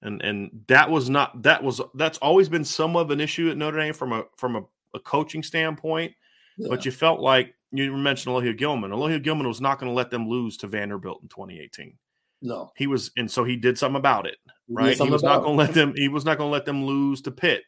and 0.00 0.22
and 0.22 0.64
that 0.68 0.90
was 0.90 1.10
not 1.10 1.42
that 1.42 1.62
was 1.62 1.80
that's 1.94 2.18
always 2.18 2.48
been 2.48 2.64
some 2.64 2.96
of 2.96 3.10
an 3.10 3.20
issue 3.20 3.50
at 3.50 3.56
Notre 3.56 3.78
Dame 3.78 3.94
from 3.94 4.12
a 4.12 4.24
from 4.36 4.56
a, 4.56 4.62
a 4.94 5.00
coaching 5.00 5.42
standpoint. 5.42 6.12
Yeah. 6.58 6.68
But 6.70 6.84
you 6.84 6.90
felt 6.90 7.20
like 7.20 7.54
you 7.70 7.96
mentioned 7.96 8.34
Alohi 8.34 8.56
Gilman. 8.56 8.90
Alohi 8.90 9.22
Gilman 9.22 9.46
was 9.46 9.60
not 9.60 9.78
going 9.78 9.90
to 9.90 9.94
let 9.94 10.10
them 10.10 10.28
lose 10.28 10.56
to 10.58 10.66
Vanderbilt 10.66 11.22
in 11.22 11.28
2018. 11.28 11.96
No, 12.42 12.72
he 12.76 12.86
was, 12.86 13.12
and 13.16 13.30
so 13.30 13.44
he 13.44 13.56
did 13.56 13.78
something 13.78 13.98
about 13.98 14.26
it. 14.26 14.36
Right, 14.68 14.96
he, 14.96 15.04
he 15.04 15.10
was 15.10 15.22
not 15.22 15.42
going 15.42 15.56
to 15.56 15.64
let 15.64 15.74
them. 15.74 15.94
He 15.96 16.08
was 16.08 16.24
not 16.24 16.38
going 16.38 16.48
to 16.48 16.52
let 16.52 16.64
them 16.64 16.84
lose 16.84 17.22
to 17.22 17.30
Pitt. 17.30 17.62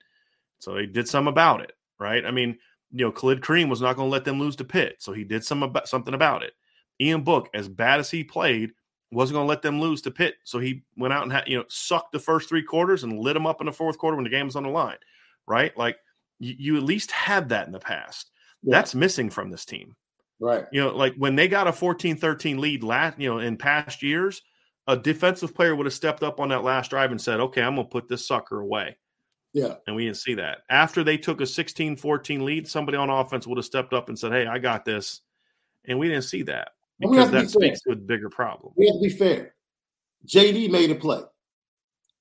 So 0.58 0.76
he 0.76 0.86
did 0.86 1.08
something 1.08 1.30
about 1.30 1.60
it. 1.60 1.72
Right. 1.98 2.24
I 2.24 2.30
mean, 2.30 2.58
you 2.90 3.04
know, 3.04 3.12
Khalid 3.12 3.40
Kareem 3.40 3.68
was 3.68 3.80
not 3.80 3.96
going 3.96 4.08
to 4.08 4.12
let 4.12 4.24
them 4.24 4.40
lose 4.40 4.56
to 4.56 4.64
Pitt. 4.64 4.96
So 4.98 5.12
he 5.12 5.24
did 5.24 5.44
some 5.44 5.62
about 5.62 5.88
something 5.88 6.14
about 6.14 6.42
it. 6.42 6.52
Ian 7.00 7.22
Book, 7.22 7.48
as 7.54 7.68
bad 7.68 8.00
as 8.00 8.10
he 8.10 8.24
played, 8.24 8.70
wasn't 9.10 9.34
going 9.34 9.46
to 9.46 9.48
let 9.48 9.62
them 9.62 9.80
lose 9.80 10.02
to 10.02 10.10
Pitt. 10.10 10.36
So 10.44 10.58
he 10.58 10.82
went 10.96 11.12
out 11.12 11.22
and 11.22 11.32
had, 11.32 11.48
you 11.48 11.58
know 11.58 11.64
sucked 11.68 12.12
the 12.12 12.18
first 12.18 12.48
three 12.48 12.62
quarters 12.62 13.04
and 13.04 13.18
lit 13.18 13.34
them 13.34 13.46
up 13.46 13.60
in 13.60 13.66
the 13.66 13.72
fourth 13.72 13.98
quarter 13.98 14.16
when 14.16 14.24
the 14.24 14.30
game 14.30 14.46
was 14.46 14.56
on 14.56 14.64
the 14.64 14.68
line. 14.68 14.98
Right, 15.46 15.76
like 15.76 15.96
you, 16.38 16.54
you 16.58 16.76
at 16.76 16.82
least 16.82 17.10
had 17.10 17.50
that 17.50 17.66
in 17.66 17.72
the 17.72 17.78
past. 17.78 18.30
Yeah. 18.62 18.76
That's 18.76 18.94
missing 18.94 19.28
from 19.28 19.50
this 19.50 19.64
team. 19.64 19.94
Right. 20.40 20.64
You 20.72 20.80
know, 20.80 20.96
like 20.96 21.14
when 21.16 21.36
they 21.36 21.48
got 21.48 21.68
a 21.68 21.72
14 21.72 22.16
13 22.16 22.58
lead 22.58 22.82
last, 22.82 23.18
you 23.18 23.28
know, 23.28 23.38
in 23.38 23.56
past 23.56 24.02
years, 24.02 24.42
a 24.86 24.96
defensive 24.96 25.54
player 25.54 25.74
would 25.74 25.86
have 25.86 25.94
stepped 25.94 26.22
up 26.22 26.40
on 26.40 26.50
that 26.50 26.62
last 26.62 26.90
drive 26.90 27.10
and 27.10 27.20
said, 27.20 27.40
okay, 27.40 27.62
I'm 27.62 27.76
going 27.76 27.86
to 27.86 27.90
put 27.90 28.08
this 28.08 28.26
sucker 28.26 28.60
away. 28.60 28.96
Yeah. 29.52 29.74
And 29.86 29.96
we 29.96 30.04
didn't 30.04 30.18
see 30.18 30.34
that. 30.34 30.58
After 30.68 31.04
they 31.04 31.16
took 31.16 31.40
a 31.40 31.46
16 31.46 31.96
14 31.96 32.44
lead, 32.44 32.68
somebody 32.68 32.98
on 32.98 33.08
offense 33.08 33.46
would 33.46 33.56
have 33.56 33.64
stepped 33.64 33.92
up 33.92 34.08
and 34.08 34.18
said, 34.18 34.32
hey, 34.32 34.46
I 34.46 34.58
got 34.58 34.84
this. 34.84 35.20
And 35.86 35.98
we 35.98 36.08
didn't 36.08 36.24
see 36.24 36.42
that 36.42 36.70
because 36.98 37.30
that 37.30 37.42
be 37.42 37.48
speaks 37.48 37.82
to 37.82 37.92
a 37.92 37.96
bigger 37.96 38.28
problem. 38.28 38.72
We 38.76 38.86
have 38.86 38.96
to 38.96 39.02
be 39.02 39.10
fair. 39.10 39.54
JD 40.26 40.70
made 40.70 40.90
a 40.90 40.94
play. 40.94 41.20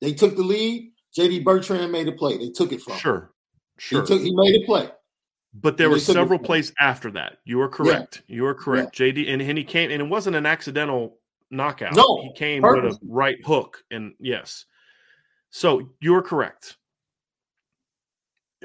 They 0.02 0.14
took 0.14 0.36
the 0.36 0.44
lead. 0.44 0.92
JD 1.18 1.44
Bertrand 1.44 1.92
made 1.92 2.08
a 2.08 2.12
play. 2.12 2.38
They 2.38 2.50
took 2.50 2.72
it 2.72 2.82
from 2.82 2.98
Sure. 2.98 3.16
Him. 3.16 3.30
Sure. 3.78 4.02
He, 4.02 4.08
took, 4.08 4.22
he 4.22 4.36
made 4.36 4.62
a 4.62 4.66
play. 4.66 4.90
But 5.54 5.78
there 5.78 5.90
were 5.90 6.00
several 6.00 6.40
plays 6.40 6.74
after 6.80 7.12
that. 7.12 7.38
You 7.46 7.62
are 7.62 7.70
correct. 7.70 8.24
Yeah. 8.28 8.36
You 8.36 8.46
are 8.48 8.56
correct. 8.56 9.00
Yeah. 9.00 9.08
JD 9.08 9.32
and, 9.32 9.42
and 9.42 9.58
he 9.58 9.64
came 9.64 9.92
and 9.92 10.02
it 10.02 10.08
wasn't 10.08 10.36
an 10.36 10.46
accidental 10.46 11.18
knockout. 11.54 11.96
No, 11.96 12.22
he 12.22 12.34
came 12.34 12.62
with 12.62 12.86
a 12.86 12.98
right 13.08 13.38
hook 13.46 13.84
and 13.92 14.14
yes. 14.20 14.66
So 15.50 15.90
you're 16.02 16.22
correct. 16.22 16.78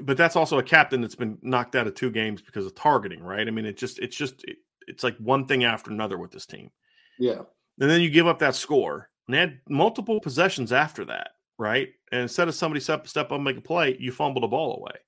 But 0.02 0.16
that's 0.16 0.36
also 0.36 0.58
a 0.58 0.62
captain 0.62 1.00
that's 1.00 1.16
been 1.16 1.38
knocked 1.42 1.74
out 1.74 1.86
of 1.86 1.94
two 1.94 2.10
games 2.10 2.40
because 2.40 2.66
of 2.66 2.74
targeting, 2.74 3.22
right? 3.22 3.46
I 3.46 3.50
mean, 3.50 3.66
it 3.66 3.76
just 3.76 3.98
it's 3.98 4.16
just 4.16 4.44
it, 4.44 4.56
it's 4.86 5.04
like 5.04 5.16
one 5.18 5.46
thing 5.46 5.64
after 5.64 5.90
another 5.90 6.18
with 6.18 6.30
this 6.30 6.46
team. 6.46 6.70
Yeah. 7.18 7.42
And 7.80 7.90
then 7.90 8.00
you 8.00 8.10
give 8.10 8.26
up 8.26 8.38
that 8.38 8.54
score. 8.54 9.10
And 9.26 9.34
they 9.34 9.38
had 9.40 9.58
multiple 9.68 10.20
possessions 10.20 10.72
after 10.72 11.04
that, 11.06 11.30
right? 11.58 11.88
And 12.10 12.22
instead 12.22 12.48
of 12.48 12.54
somebody 12.54 12.80
step 12.80 13.06
step 13.06 13.26
up 13.26 13.32
and 13.32 13.44
make 13.44 13.58
a 13.58 13.60
play, 13.60 13.96
you 13.98 14.10
fumble 14.12 14.40
the 14.40 14.48
ball 14.48 14.78
away 14.78 14.98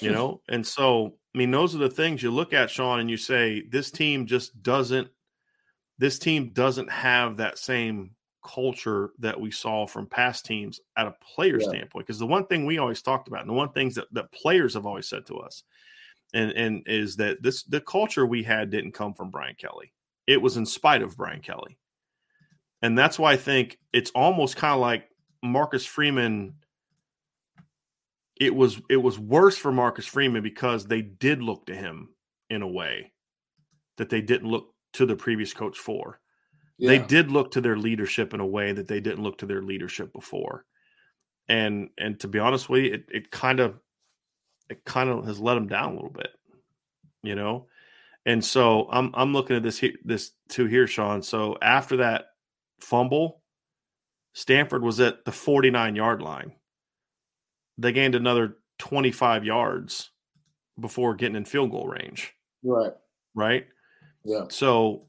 you 0.00 0.10
know 0.12 0.40
and 0.48 0.66
so 0.66 1.14
i 1.34 1.38
mean 1.38 1.50
those 1.50 1.74
are 1.74 1.78
the 1.78 1.90
things 1.90 2.22
you 2.22 2.30
look 2.30 2.52
at 2.52 2.70
sean 2.70 3.00
and 3.00 3.10
you 3.10 3.16
say 3.16 3.62
this 3.70 3.90
team 3.90 4.26
just 4.26 4.62
doesn't 4.62 5.08
this 5.98 6.18
team 6.18 6.50
doesn't 6.52 6.90
have 6.90 7.36
that 7.36 7.58
same 7.58 8.10
culture 8.44 9.10
that 9.18 9.40
we 9.40 9.50
saw 9.50 9.86
from 9.86 10.06
past 10.06 10.44
teams 10.44 10.80
at 10.96 11.06
a 11.06 11.14
player 11.34 11.58
yeah. 11.60 11.68
standpoint. 11.68 12.06
Because 12.06 12.18
the 12.18 12.26
one 12.26 12.46
thing 12.46 12.66
we 12.66 12.78
always 12.78 13.02
talked 13.02 13.28
about, 13.28 13.40
and 13.40 13.50
the 13.50 13.54
one 13.54 13.72
things 13.72 13.94
that, 13.94 14.06
that 14.12 14.32
players 14.32 14.74
have 14.74 14.86
always 14.86 15.08
said 15.08 15.26
to 15.26 15.36
us, 15.38 15.62
and 16.32 16.50
and 16.52 16.82
is 16.86 17.16
that 17.16 17.42
this 17.42 17.62
the 17.64 17.80
culture 17.80 18.26
we 18.26 18.42
had 18.42 18.70
didn't 18.70 18.92
come 18.92 19.14
from 19.14 19.30
Brian 19.30 19.54
Kelly. 19.56 19.92
It 20.26 20.40
was 20.40 20.56
in 20.56 20.66
spite 20.66 21.02
of 21.02 21.16
Brian 21.16 21.40
Kelly. 21.40 21.78
And 22.82 22.98
that's 22.98 23.18
why 23.18 23.32
I 23.32 23.36
think 23.36 23.78
it's 23.92 24.10
almost 24.10 24.56
kind 24.56 24.74
of 24.74 24.80
like 24.80 25.08
Marcus 25.42 25.86
Freeman. 25.86 26.54
It 28.36 28.54
was 28.54 28.80
it 28.90 28.96
was 28.96 29.18
worse 29.18 29.56
for 29.56 29.72
Marcus 29.72 30.06
Freeman 30.06 30.42
because 30.42 30.86
they 30.86 31.00
did 31.00 31.40
look 31.42 31.66
to 31.66 31.74
him 31.74 32.10
in 32.50 32.62
a 32.62 32.68
way 32.68 33.12
that 33.96 34.10
they 34.10 34.20
didn't 34.20 34.50
look 34.50 34.73
to 34.94 35.06
the 35.06 35.16
previous 35.16 35.52
coach 35.52 35.78
for. 35.78 36.20
Yeah. 36.78 36.90
They 36.90 36.98
did 36.98 37.30
look 37.30 37.52
to 37.52 37.60
their 37.60 37.76
leadership 37.76 38.34
in 38.34 38.40
a 38.40 38.46
way 38.46 38.72
that 38.72 38.88
they 38.88 39.00
didn't 39.00 39.22
look 39.22 39.38
to 39.38 39.46
their 39.46 39.62
leadership 39.62 40.12
before. 40.12 40.64
And 41.48 41.90
and 41.98 42.18
to 42.20 42.28
be 42.28 42.38
honest 42.38 42.68
with 42.68 42.84
you, 42.84 42.94
it, 42.94 43.04
it 43.10 43.30
kind 43.30 43.60
of 43.60 43.78
it 44.70 44.84
kind 44.84 45.10
of 45.10 45.26
has 45.26 45.38
let 45.38 45.54
them 45.54 45.68
down 45.68 45.92
a 45.92 45.94
little 45.94 46.10
bit, 46.10 46.30
you 47.22 47.34
know. 47.34 47.66
And 48.26 48.42
so 48.44 48.88
I'm 48.90 49.10
I'm 49.14 49.32
looking 49.32 49.56
at 49.56 49.62
this 49.62 49.84
this 50.04 50.32
two 50.48 50.66
here, 50.66 50.86
Sean. 50.86 51.22
So 51.22 51.56
after 51.60 51.98
that 51.98 52.26
fumble, 52.80 53.42
Stanford 54.32 54.82
was 54.82 55.00
at 55.00 55.24
the 55.24 55.32
49 55.32 55.96
yard 55.96 56.22
line. 56.22 56.52
They 57.76 57.92
gained 57.92 58.14
another 58.14 58.56
25 58.78 59.44
yards 59.44 60.10
before 60.80 61.14
getting 61.14 61.36
in 61.36 61.44
field 61.44 61.70
goal 61.70 61.86
range. 61.86 62.32
Right. 62.62 62.92
Right. 63.34 63.66
Yeah. 64.24 64.44
So, 64.48 65.06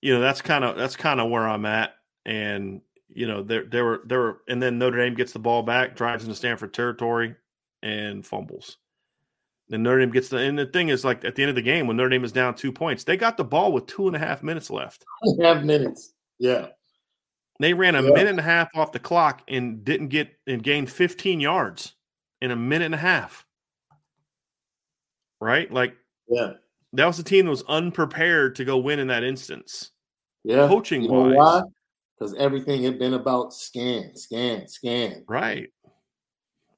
you 0.00 0.14
know, 0.14 0.20
that's 0.20 0.42
kind 0.42 0.64
of 0.64 0.76
that's 0.76 0.96
kind 0.96 1.20
of 1.20 1.30
where 1.30 1.48
I'm 1.48 1.66
at. 1.66 1.94
And, 2.24 2.80
you 3.08 3.26
know, 3.26 3.42
there 3.42 3.64
there 3.64 3.84
were 3.84 4.02
there 4.04 4.20
were 4.20 4.42
and 4.48 4.62
then 4.62 4.78
Notre 4.78 4.98
Dame 4.98 5.14
gets 5.14 5.32
the 5.32 5.38
ball 5.38 5.62
back, 5.62 5.96
drives 5.96 6.24
into 6.24 6.36
Stanford 6.36 6.74
territory, 6.74 7.36
and 7.82 8.26
fumbles. 8.26 8.78
And 9.70 9.82
Notre 9.82 10.00
Dame 10.00 10.10
gets 10.10 10.28
the 10.28 10.38
and 10.38 10.58
the 10.58 10.66
thing 10.66 10.88
is 10.88 11.04
like 11.04 11.24
at 11.24 11.34
the 11.34 11.42
end 11.42 11.50
of 11.50 11.56
the 11.56 11.62
game 11.62 11.86
when 11.86 11.96
Notre 11.96 12.10
Dame 12.10 12.24
is 12.24 12.32
down 12.32 12.54
two 12.54 12.72
points, 12.72 13.04
they 13.04 13.16
got 13.16 13.36
the 13.36 13.44
ball 13.44 13.72
with 13.72 13.86
two 13.86 14.06
and 14.06 14.16
a 14.16 14.18
half 14.18 14.42
minutes 14.42 14.70
left. 14.70 15.04
Two 15.24 15.34
and 15.38 15.44
a 15.44 15.54
half 15.54 15.64
minutes. 15.64 16.12
Yeah. 16.38 16.68
They 17.58 17.72
ran 17.72 17.94
a 17.94 18.02
yeah. 18.02 18.10
minute 18.10 18.30
and 18.30 18.40
a 18.40 18.42
half 18.42 18.68
off 18.74 18.92
the 18.92 18.98
clock 18.98 19.42
and 19.48 19.82
didn't 19.82 20.08
get 20.08 20.30
and 20.46 20.62
gained 20.62 20.90
15 20.90 21.40
yards 21.40 21.94
in 22.42 22.50
a 22.50 22.56
minute 22.56 22.84
and 22.84 22.94
a 22.94 22.98
half. 22.98 23.46
Right? 25.40 25.70
Like 25.72 25.96
yeah. 26.28 26.54
That 26.96 27.06
was 27.06 27.18
a 27.18 27.22
team 27.22 27.44
that 27.44 27.50
was 27.50 27.62
unprepared 27.68 28.56
to 28.56 28.64
go 28.64 28.78
win 28.78 28.98
in 28.98 29.08
that 29.08 29.22
instance. 29.22 29.90
Yeah. 30.44 30.66
Coaching 30.66 31.02
you 31.02 31.10
know 31.10 31.34
wise. 31.34 31.64
Because 32.18 32.34
everything 32.36 32.82
had 32.82 32.98
been 32.98 33.14
about 33.14 33.52
scan, 33.52 34.16
scan, 34.16 34.66
scan. 34.66 35.24
Right. 35.28 35.68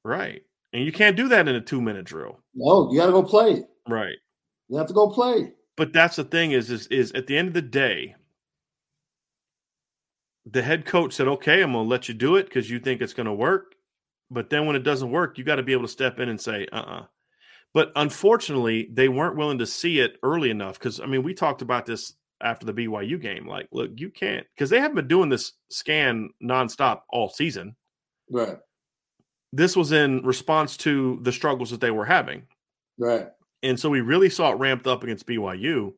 Right. 0.03 0.41
And 0.73 0.83
you 0.83 0.91
can't 0.91 1.15
do 1.15 1.29
that 1.29 1.47
in 1.47 1.55
a 1.55 1.61
two 1.61 1.81
minute 1.81 2.05
drill. 2.05 2.41
No, 2.53 2.91
you 2.91 2.99
got 2.99 3.05
to 3.05 3.11
go 3.13 3.23
play. 3.23 3.63
Right. 3.87 4.17
You 4.67 4.77
have 4.77 4.87
to 4.87 4.93
go 4.93 5.09
play. 5.09 5.53
But 5.77 5.93
that's 5.93 6.17
the 6.17 6.25
thing 6.25 6.51
is, 6.51 6.69
is, 6.69 6.87
is 6.87 7.13
at 7.13 7.27
the 7.27 7.37
end 7.37 7.47
of 7.47 7.53
the 7.53 7.61
day, 7.61 8.15
the 10.45 10.61
head 10.61 10.85
coach 10.85 11.13
said, 11.13 11.27
"Okay, 11.27 11.61
I'm 11.61 11.71
going 11.71 11.85
to 11.85 11.89
let 11.89 12.09
you 12.09 12.13
do 12.13 12.35
it 12.35 12.45
because 12.45 12.69
you 12.69 12.79
think 12.79 13.01
it's 13.01 13.13
going 13.13 13.27
to 13.27 13.33
work." 13.33 13.75
But 14.29 14.49
then 14.49 14.65
when 14.65 14.75
it 14.75 14.83
doesn't 14.83 15.09
work, 15.09 15.37
you 15.37 15.43
got 15.43 15.55
to 15.55 15.63
be 15.63 15.71
able 15.71 15.83
to 15.83 15.87
step 15.87 16.19
in 16.19 16.27
and 16.27 16.39
say, 16.39 16.67
"Uh-uh." 16.71 17.05
But 17.73 17.91
unfortunately, 17.95 18.89
they 18.91 19.09
weren't 19.09 19.35
willing 19.37 19.59
to 19.59 19.65
see 19.65 19.99
it 19.99 20.17
early 20.23 20.49
enough 20.49 20.79
because 20.79 20.99
I 20.99 21.05
mean, 21.05 21.23
we 21.23 21.33
talked 21.33 21.61
about 21.61 21.85
this 21.85 22.13
after 22.41 22.65
the 22.65 22.73
BYU 22.73 23.21
game. 23.21 23.47
Like, 23.47 23.67
look, 23.71 23.91
you 23.95 24.09
can't 24.09 24.45
because 24.55 24.69
they 24.69 24.79
haven't 24.79 24.95
been 24.95 25.07
doing 25.07 25.29
this 25.29 25.53
scan 25.69 26.29
nonstop 26.41 27.01
all 27.09 27.29
season. 27.29 27.75
Right 28.31 28.57
this 29.51 29.75
was 29.75 29.91
in 29.91 30.21
response 30.23 30.77
to 30.77 31.19
the 31.23 31.31
struggles 31.31 31.71
that 31.71 31.81
they 31.81 31.91
were 31.91 32.05
having. 32.05 32.43
Right. 32.97 33.27
And 33.63 33.79
so 33.79 33.89
we 33.89 34.01
really 34.01 34.29
saw 34.29 34.51
it 34.51 34.59
ramped 34.59 34.87
up 34.87 35.03
against 35.03 35.27
BYU. 35.27 35.93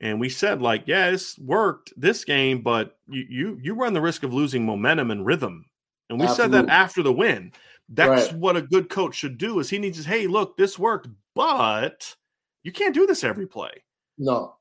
And 0.00 0.18
we 0.18 0.28
said, 0.28 0.62
like, 0.62 0.84
yeah, 0.86 1.10
this 1.10 1.38
worked 1.38 1.92
this 1.96 2.24
game, 2.24 2.62
but 2.62 2.96
you 3.06 3.26
you 3.28 3.58
you 3.60 3.74
run 3.74 3.92
the 3.92 4.00
risk 4.00 4.22
of 4.22 4.32
losing 4.32 4.64
momentum 4.64 5.10
and 5.10 5.26
rhythm. 5.26 5.66
And 6.08 6.18
we 6.18 6.26
Absolutely. 6.26 6.56
said 6.56 6.66
that 6.66 6.72
after 6.72 7.02
the 7.02 7.12
win. 7.12 7.52
That's 7.90 8.30
right. 8.30 8.40
what 8.40 8.56
a 8.56 8.62
good 8.62 8.88
coach 8.88 9.16
should 9.16 9.36
do 9.36 9.58
is 9.58 9.68
he 9.68 9.78
needs 9.78 10.02
to, 10.02 10.08
hey, 10.08 10.26
look, 10.26 10.56
this 10.56 10.78
worked, 10.78 11.08
but 11.34 12.14
you 12.62 12.72
can't 12.72 12.94
do 12.94 13.06
this 13.06 13.24
every 13.24 13.46
play. 13.46 13.72
No. 14.16 14.54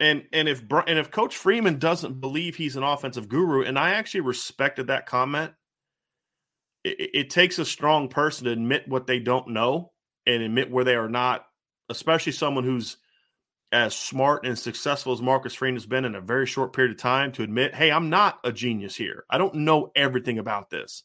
And 0.00 0.24
and 0.32 0.48
if 0.48 0.62
and 0.70 0.98
if 0.98 1.10
Coach 1.10 1.36
Freeman 1.36 1.78
doesn't 1.78 2.20
believe 2.20 2.56
he's 2.56 2.76
an 2.76 2.82
offensive 2.82 3.28
guru, 3.28 3.62
and 3.62 3.78
I 3.78 3.90
actually 3.90 4.22
respected 4.22 4.88
that 4.88 5.06
comment 5.06 5.52
it, 6.84 7.10
it 7.14 7.30
takes 7.30 7.58
a 7.58 7.64
strong 7.64 8.08
person 8.08 8.44
to 8.46 8.52
admit 8.52 8.88
what 8.88 9.06
they 9.06 9.18
don't 9.18 9.48
know 9.48 9.92
and 10.26 10.42
admit 10.42 10.70
where 10.70 10.84
they 10.84 10.94
are 10.94 11.08
not, 11.08 11.46
especially 11.88 12.32
someone 12.32 12.64
who's 12.64 12.96
as 13.70 13.94
smart 13.94 14.46
and 14.46 14.58
successful 14.58 15.12
as 15.12 15.22
Marcus 15.22 15.54
Freeman 15.54 15.76
has 15.76 15.86
been 15.86 16.04
in 16.04 16.14
a 16.14 16.20
very 16.20 16.46
short 16.46 16.74
period 16.74 16.92
of 16.92 16.98
time 16.98 17.32
to 17.32 17.42
admit, 17.42 17.74
hey, 17.74 17.90
I'm 17.90 18.10
not 18.10 18.38
a 18.44 18.52
genius 18.52 18.94
here. 18.94 19.24
I 19.30 19.38
don't 19.38 19.54
know 19.54 19.90
everything 19.96 20.38
about 20.38 20.68
this. 20.68 21.04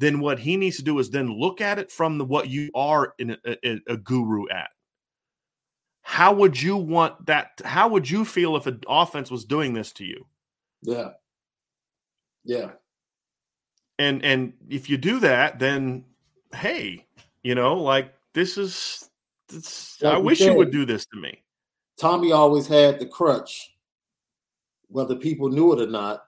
Then 0.00 0.20
what 0.20 0.38
he 0.38 0.56
needs 0.56 0.76
to 0.78 0.82
do 0.82 0.98
is 0.98 1.10
then 1.10 1.32
look 1.32 1.60
at 1.60 1.78
it 1.78 1.92
from 1.92 2.18
the 2.18 2.24
what 2.24 2.48
you 2.48 2.70
are 2.74 3.14
in 3.18 3.36
a, 3.44 3.56
a, 3.64 3.80
a 3.86 3.96
guru 3.96 4.48
at. 4.48 4.70
How 6.02 6.32
would 6.32 6.60
you 6.60 6.76
want 6.76 7.26
that? 7.26 7.60
How 7.64 7.88
would 7.88 8.10
you 8.10 8.24
feel 8.24 8.56
if 8.56 8.66
an 8.66 8.80
offense 8.88 9.30
was 9.30 9.44
doing 9.44 9.74
this 9.74 9.92
to 9.92 10.04
you? 10.04 10.26
Yeah. 10.82 11.10
Yeah 12.44 12.70
and 14.00 14.24
and 14.24 14.54
if 14.68 14.88
you 14.88 14.96
do 14.96 15.20
that 15.20 15.58
then 15.58 16.04
hey 16.54 17.06
you 17.42 17.54
know 17.54 17.74
like 17.76 18.12
this 18.32 18.56
is 18.56 19.08
like 20.00 20.14
i 20.14 20.18
wish 20.18 20.38
said, 20.38 20.46
you 20.46 20.54
would 20.54 20.72
do 20.72 20.86
this 20.86 21.04
to 21.06 21.18
me 21.20 21.42
tommy 21.98 22.32
always 22.32 22.66
had 22.66 22.98
the 22.98 23.06
crutch 23.06 23.74
whether 24.88 25.14
people 25.14 25.50
knew 25.50 25.72
it 25.72 25.80
or 25.80 25.90
not 25.90 26.24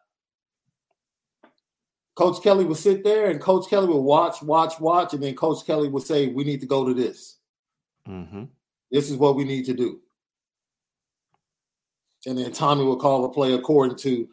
coach 2.14 2.43
kelly 2.43 2.64
would 2.64 2.76
sit 2.76 3.02
there 3.05 3.30
and 3.30 3.40
coach 3.40 3.68
kelly 3.68 3.86
would 3.86 3.97
watch 3.97 4.43
watch 4.43 4.78
watch 4.80 5.14
and 5.14 5.22
then 5.22 5.34
coach 5.34 5.64
kelly 5.66 5.89
would 5.89 6.02
say 6.02 6.28
we 6.28 6.44
need 6.44 6.60
to 6.60 6.66
go 6.66 6.86
to 6.86 6.94
this 6.94 7.39
mm-hmm. 8.09 8.44
this 8.90 9.10
is 9.10 9.16
what 9.16 9.36
we 9.36 9.44
need 9.44 9.64
to 9.64 9.74
do 9.74 10.01
and 12.26 12.39
then 12.39 12.52
tommy 12.52 12.84
would 12.84 12.98
call 12.98 13.24
a 13.24 13.28
play 13.28 13.52
according 13.55 13.97
to 13.97 14.28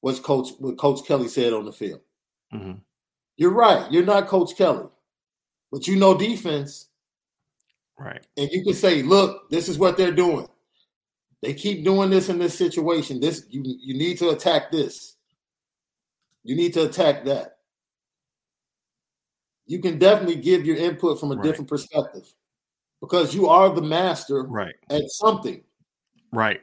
what 0.00 0.22
coach 0.22 0.50
what 0.58 0.78
coach 0.78 1.04
kelly 1.06 1.28
said 1.28 1.52
on 1.52 1.64
the 1.64 1.72
field 1.72 2.00
Mm-hmm. 2.54 2.72
You're 3.36 3.52
right. 3.52 3.90
You're 3.90 4.04
not 4.04 4.28
Coach 4.28 4.56
Kelly, 4.56 4.88
but 5.72 5.88
you 5.88 5.96
know 5.96 6.16
defense. 6.16 6.88
Right. 7.98 8.24
And 8.36 8.50
you 8.50 8.64
can 8.64 8.74
say, 8.74 9.02
look, 9.02 9.50
this 9.50 9.68
is 9.68 9.78
what 9.78 9.96
they're 9.96 10.12
doing. 10.12 10.46
They 11.42 11.54
keep 11.54 11.84
doing 11.84 12.10
this 12.10 12.28
in 12.28 12.38
this 12.38 12.56
situation. 12.56 13.20
This 13.20 13.44
you 13.50 13.62
you 13.64 13.94
need 13.94 14.18
to 14.18 14.30
attack 14.30 14.70
this. 14.70 15.13
You 16.44 16.54
need 16.54 16.74
to 16.74 16.84
attack 16.84 17.24
that. 17.24 17.56
You 19.66 19.80
can 19.80 19.98
definitely 19.98 20.36
give 20.36 20.66
your 20.66 20.76
input 20.76 21.18
from 21.18 21.32
a 21.32 21.36
right. 21.36 21.42
different 21.42 21.68
perspective 21.68 22.30
because 23.00 23.34
you 23.34 23.48
are 23.48 23.70
the 23.70 23.82
master 23.82 24.44
right. 24.44 24.74
at 24.90 25.02
something. 25.08 25.62
Right. 26.32 26.60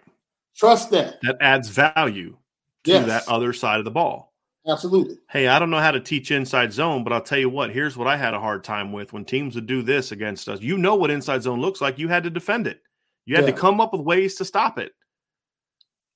Trust 0.56 0.92
that. 0.92 1.20
That 1.24 1.38
adds 1.42 1.70
value 1.70 2.38
to 2.84 2.92
yes. 2.92 3.08
that 3.08 3.28
other 3.28 3.54
side 3.54 3.80
of 3.80 3.86
the 3.86 3.92
ball. 3.92 4.32
Absolutely. 4.68 5.18
Hey, 5.30 5.48
I 5.48 5.58
don't 5.58 5.72
know 5.72 5.80
how 5.80 5.90
to 5.90 6.00
teach 6.00 6.30
inside 6.30 6.72
zone, 6.72 7.04
but 7.04 7.12
I'll 7.12 7.22
tell 7.22 7.40
you 7.40 7.50
what, 7.50 7.72
here's 7.72 7.98
what 7.98 8.08
I 8.08 8.16
had 8.16 8.36
a 8.36 8.40
hard 8.40 8.64
time 8.64 8.92
with 8.92 9.12
when 9.12 9.26
teams 9.26 9.56
would 9.56 9.66
do 9.66 9.82
this 9.82 10.12
against 10.12 10.48
us. 10.48 10.62
You 10.62 10.78
know 10.78 10.94
what 10.94 11.10
inside 11.10 11.42
zone 11.42 11.60
looks 11.60 11.82
like. 11.82 11.98
You 11.98 12.08
had 12.08 12.24
to 12.24 12.30
defend 12.30 12.68
it. 12.68 12.82
You 13.26 13.36
had 13.36 13.46
yeah. 13.46 13.52
to 13.52 13.58
come 13.58 13.82
up 13.82 13.94
with 13.94 14.02
ways 14.02 14.36
to 14.36 14.46
stop 14.46 14.78
it. 14.78 14.92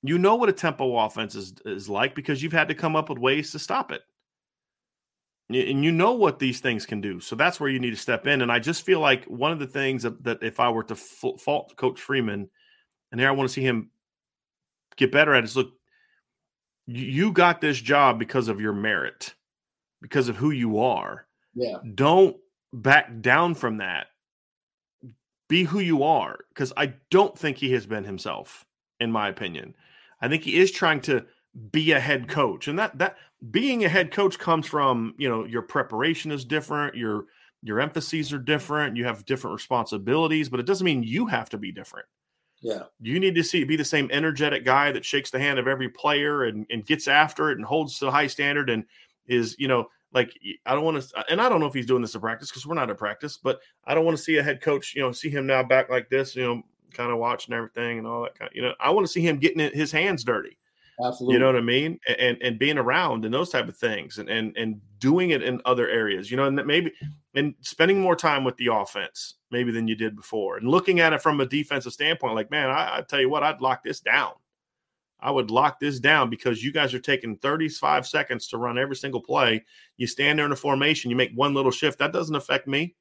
You 0.02 0.18
know 0.18 0.36
what 0.36 0.48
a 0.48 0.52
tempo 0.52 0.96
offense 0.98 1.34
is, 1.34 1.54
is 1.64 1.88
like 1.88 2.14
because 2.14 2.42
you've 2.42 2.52
had 2.52 2.68
to 2.68 2.74
come 2.74 2.96
up 2.96 3.08
with 3.08 3.18
ways 3.18 3.52
to 3.52 3.58
stop 3.58 3.92
it. 3.92 4.02
And 5.48 5.84
you 5.84 5.92
know 5.92 6.12
what 6.12 6.40
these 6.40 6.58
things 6.58 6.86
can 6.86 7.00
do. 7.00 7.20
So 7.20 7.36
that's 7.36 7.60
where 7.60 7.70
you 7.70 7.78
need 7.78 7.90
to 7.90 7.96
step 7.96 8.26
in. 8.26 8.42
And 8.42 8.50
I 8.50 8.58
just 8.58 8.84
feel 8.84 8.98
like 8.98 9.24
one 9.26 9.52
of 9.52 9.60
the 9.60 9.66
things 9.66 10.02
that, 10.02 10.22
that 10.24 10.42
if 10.42 10.58
I 10.58 10.70
were 10.70 10.82
to 10.84 10.96
fault 10.96 11.76
Coach 11.76 12.00
Freeman, 12.00 12.50
and 13.12 13.20
here 13.20 13.28
I 13.28 13.32
want 13.32 13.48
to 13.48 13.52
see 13.52 13.62
him 13.62 13.90
get 14.96 15.12
better 15.12 15.34
at 15.34 15.44
is 15.44 15.56
look, 15.56 15.72
you 16.86 17.32
got 17.32 17.60
this 17.60 17.80
job 17.80 18.18
because 18.18 18.48
of 18.48 18.60
your 18.60 18.72
merit, 18.72 19.34
because 20.02 20.28
of 20.28 20.36
who 20.36 20.50
you 20.50 20.80
are. 20.80 21.26
Yeah. 21.54 21.76
Don't 21.94 22.36
back 22.72 23.20
down 23.20 23.54
from 23.54 23.78
that. 23.78 24.08
Be 25.48 25.62
who 25.62 25.78
you 25.78 26.02
are 26.02 26.38
because 26.48 26.72
I 26.76 26.94
don't 27.10 27.38
think 27.38 27.56
he 27.56 27.72
has 27.72 27.86
been 27.86 28.04
himself 28.04 28.66
in 28.98 29.12
my 29.12 29.28
opinion. 29.28 29.74
I 30.20 30.28
think 30.28 30.42
he 30.42 30.56
is 30.56 30.70
trying 30.70 31.00
to 31.02 31.24
be 31.70 31.92
a 31.92 32.00
head 32.00 32.22
mm-hmm. 32.22 32.30
coach. 32.30 32.68
And 32.68 32.78
that 32.78 32.98
that 32.98 33.16
being 33.50 33.84
a 33.84 33.88
head 33.88 34.10
coach 34.10 34.38
comes 34.38 34.66
from, 34.66 35.14
you 35.18 35.28
know, 35.28 35.44
your 35.44 35.62
preparation 35.62 36.30
is 36.32 36.44
different, 36.44 36.94
your 36.94 37.26
your 37.62 37.80
emphases 37.80 38.32
are 38.32 38.36
mm-hmm. 38.36 38.44
different, 38.44 38.96
you 38.96 39.04
have 39.04 39.24
different 39.24 39.54
responsibilities, 39.54 40.48
but 40.48 40.60
it 40.60 40.66
doesn't 40.66 40.84
mean 40.84 41.02
you 41.02 41.26
have 41.26 41.48
to 41.50 41.58
be 41.58 41.72
different. 41.72 42.06
Yeah. 42.62 42.84
You 43.00 43.20
need 43.20 43.34
to 43.34 43.44
see 43.44 43.64
be 43.64 43.76
the 43.76 43.84
same 43.84 44.08
energetic 44.10 44.64
guy 44.64 44.90
that 44.92 45.04
shakes 45.04 45.30
the 45.30 45.38
hand 45.38 45.58
of 45.58 45.68
every 45.68 45.88
player 45.88 46.44
and, 46.44 46.66
and 46.70 46.86
gets 46.86 47.06
after 47.06 47.50
it 47.50 47.58
and 47.58 47.66
holds 47.66 47.98
to 47.98 48.08
a 48.08 48.10
high 48.10 48.26
standard 48.26 48.70
and 48.70 48.84
is, 49.26 49.56
you 49.58 49.68
know, 49.68 49.88
like 50.12 50.32
I 50.64 50.74
don't 50.74 50.84
want 50.84 51.02
to 51.02 51.18
uh, 51.18 51.24
and 51.28 51.40
I 51.40 51.48
don't 51.48 51.60
know 51.60 51.66
if 51.66 51.74
he's 51.74 51.86
doing 51.86 52.02
this 52.02 52.14
in 52.14 52.20
practice 52.20 52.48
because 52.50 52.66
we're 52.66 52.74
not 52.74 52.90
at 52.90 52.96
practice, 52.96 53.36
but 53.36 53.60
I 53.84 53.94
don't 53.94 54.04
want 54.04 54.16
to 54.16 54.22
see 54.22 54.36
a 54.36 54.42
head 54.42 54.60
coach, 54.62 54.94
you 54.94 55.02
know, 55.02 55.12
see 55.12 55.28
him 55.28 55.46
now 55.46 55.62
back 55.62 55.90
like 55.90 56.08
this, 56.08 56.34
you 56.34 56.42
know, 56.42 56.62
kind 56.92 57.10
of 57.10 57.18
watching 57.18 57.54
everything 57.54 57.98
and 57.98 58.06
all 58.06 58.22
that 58.22 58.38
kind 58.38 58.50
of, 58.50 58.56
you 58.56 58.62
know, 58.62 58.72
I 58.80 58.90
want 58.90 59.06
to 59.06 59.12
see 59.12 59.20
him 59.20 59.38
getting 59.38 59.70
his 59.72 59.92
hands 59.92 60.24
dirty. 60.24 60.58
Absolutely. 61.04 61.34
You 61.34 61.40
know 61.40 61.46
what 61.46 61.56
I 61.56 61.60
mean? 61.60 62.00
And 62.18 62.38
and 62.40 62.58
being 62.58 62.78
around 62.78 63.24
and 63.24 63.34
those 63.34 63.50
type 63.50 63.68
of 63.68 63.76
things 63.76 64.18
and 64.18 64.30
and 64.30 64.56
and 64.56 64.80
doing 64.98 65.30
it 65.30 65.42
in 65.42 65.60
other 65.66 65.88
areas, 65.88 66.30
you 66.30 66.36
know, 66.38 66.46
and 66.46 66.56
maybe 66.66 66.92
and 67.34 67.54
spending 67.60 68.00
more 68.00 68.16
time 68.16 68.44
with 68.44 68.56
the 68.56 68.72
offense 68.72 69.34
maybe 69.50 69.70
than 69.70 69.86
you 69.86 69.94
did 69.94 70.16
before 70.16 70.56
and 70.56 70.68
looking 70.68 71.00
at 71.00 71.12
it 71.12 71.20
from 71.20 71.40
a 71.40 71.46
defensive 71.46 71.92
standpoint, 71.92 72.34
like, 72.34 72.50
man, 72.50 72.70
I, 72.70 72.98
I 72.98 73.02
tell 73.02 73.20
you 73.20 73.28
what, 73.28 73.42
I'd 73.42 73.60
lock 73.60 73.84
this 73.84 74.00
down. 74.00 74.32
I 75.20 75.30
would 75.30 75.50
lock 75.50 75.80
this 75.80 75.98
down 75.98 76.30
because 76.30 76.62
you 76.62 76.72
guys 76.72 76.94
are 76.94 76.98
taking 76.98 77.36
35 77.36 78.06
seconds 78.06 78.48
to 78.48 78.58
run 78.58 78.78
every 78.78 78.96
single 78.96 79.20
play. 79.20 79.64
You 79.96 80.06
stand 80.06 80.38
there 80.38 80.46
in 80.46 80.52
a 80.52 80.56
formation, 80.56 81.10
you 81.10 81.16
make 81.16 81.32
one 81.34 81.54
little 81.54 81.70
shift. 81.70 81.98
That 81.98 82.12
doesn't 82.12 82.34
affect 82.36 82.68
me. 82.68 82.94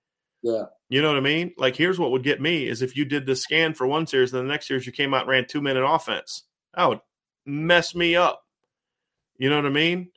Yeah. 0.46 0.66
You 0.90 1.02
know 1.02 1.08
what 1.08 1.18
I 1.18 1.22
mean? 1.22 1.54
Like, 1.58 1.76
here's 1.76 1.98
what 1.98 2.12
would 2.12 2.22
get 2.22 2.40
me 2.40 2.68
is 2.68 2.84
if 2.84 2.96
you 2.96 3.04
did 3.04 3.26
the 3.26 3.36
scan 3.36 3.74
for 3.74 3.88
one 3.88 4.06
series, 4.06 4.32
and 4.32 4.48
the 4.48 4.52
next 4.52 4.68
series 4.68 4.86
you 4.86 4.92
came 4.92 5.12
out 5.12 5.22
and 5.22 5.30
ran 5.30 5.48
two 5.48 5.60
minute 5.60 5.84
offense. 5.84 6.44
That 6.76 6.88
would 6.88 7.00
mess 7.48 7.96
me 7.96 8.16
up. 8.16 8.44
You 9.40 9.50
know 9.50 9.56
what 9.56 9.66
I 9.66 9.70
mean? 9.70 10.12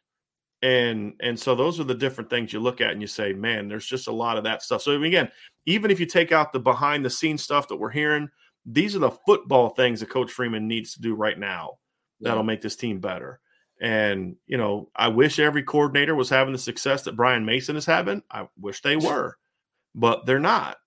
And 0.60 1.14
and 1.20 1.40
so 1.40 1.55
those 1.55 1.80
are 1.80 1.84
the 1.84 1.94
different 1.94 2.28
things 2.28 2.52
you 2.52 2.60
look 2.60 2.82
at 2.82 2.90
and 2.90 3.00
you 3.00 3.06
say, 3.06 3.32
man, 3.32 3.68
there's 3.68 3.86
just 3.86 4.06
a 4.06 4.12
lot 4.12 4.36
of 4.36 4.44
that 4.44 4.62
stuff. 4.62 4.82
So 4.82 5.00
again, 5.02 5.30
even 5.64 5.90
if 5.90 5.98
you 5.98 6.05
take 6.05 6.30
out 6.30 6.52
the 6.52 6.60
behind 6.60 7.06
the 7.06 7.10
scenes 7.10 7.42
stuff 7.42 7.68
that 7.68 7.76
we're 7.76 7.88
hearing, 7.88 8.28
these 8.66 8.94
are 8.94 8.98
the 8.98 9.10
football 9.10 9.70
things 9.70 10.00
that 10.00 10.10
Coach 10.10 10.30
Freeman 10.30 10.68
needs 10.68 10.92
to 10.92 11.00
do 11.00 11.14
right 11.14 11.38
now 11.38 11.78
that'll 12.20 12.42
make 12.42 12.60
this 12.60 12.76
team 12.76 13.00
better. 13.00 13.40
And 13.80 14.36
you 14.46 14.59
know, 14.59 14.90
I 14.94 15.09
wish 15.09 15.38
every 15.38 15.62
coordinator 15.62 16.14
was 16.14 16.28
having 16.28 16.52
the 16.52 16.59
success 16.59 17.05
that 17.05 17.16
Brian 17.16 17.46
Mason 17.46 17.76
is 17.76 17.86
having. 17.86 18.22
I 18.30 18.46
wish 18.60 18.82
they 18.82 18.96
were, 18.98 19.38
but 19.94 20.27
they're 20.27 20.39
not. 20.39 20.78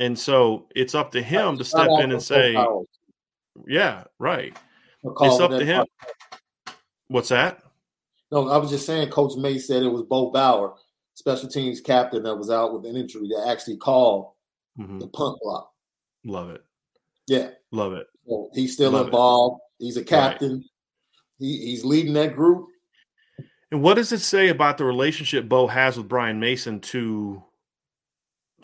And 0.00 0.18
so 0.18 0.66
it's 0.74 0.94
up 0.94 1.12
to 1.12 1.22
him 1.22 1.56
to 1.58 1.64
step 1.64 1.88
in 2.00 2.12
and 2.12 2.22
say, 2.22 2.56
"Yeah, 3.66 4.04
right." 4.18 4.56
It's 5.04 5.40
up 5.40 5.50
to 5.50 5.64
him. 5.64 5.86
What's 7.08 7.28
that? 7.28 7.62
No, 8.32 8.48
I 8.48 8.56
was 8.56 8.70
just 8.70 8.86
saying. 8.86 9.10
Coach 9.10 9.36
May 9.36 9.58
said 9.58 9.82
it 9.82 9.88
was 9.88 10.02
Bo 10.02 10.30
Bauer, 10.30 10.74
special 11.14 11.48
teams 11.48 11.80
captain, 11.80 12.22
that 12.24 12.34
was 12.34 12.50
out 12.50 12.72
with 12.72 12.86
an 12.86 12.96
injury 12.96 13.28
that 13.28 13.48
actually 13.48 13.76
called 13.76 14.32
mm-hmm. 14.78 14.98
the 14.98 15.06
punt 15.08 15.38
block. 15.42 15.70
Love 16.24 16.50
it. 16.50 16.64
Yeah, 17.26 17.50
love 17.70 17.92
it. 17.92 18.06
So 18.26 18.50
he's 18.54 18.72
still 18.72 18.92
Love 18.92 19.06
involved. 19.06 19.60
It. 19.78 19.84
He's 19.84 19.96
a 19.96 20.04
captain. 20.04 20.56
Right. 20.56 20.64
He, 21.38 21.66
he's 21.66 21.84
leading 21.84 22.14
that 22.14 22.34
group. 22.34 22.68
And 23.70 23.82
what 23.82 23.94
does 23.94 24.12
it 24.12 24.20
say 24.20 24.48
about 24.48 24.78
the 24.78 24.84
relationship 24.84 25.48
Bo 25.48 25.66
has 25.66 25.96
with 25.96 26.08
Brian 26.08 26.40
Mason 26.40 26.80
to 26.80 27.42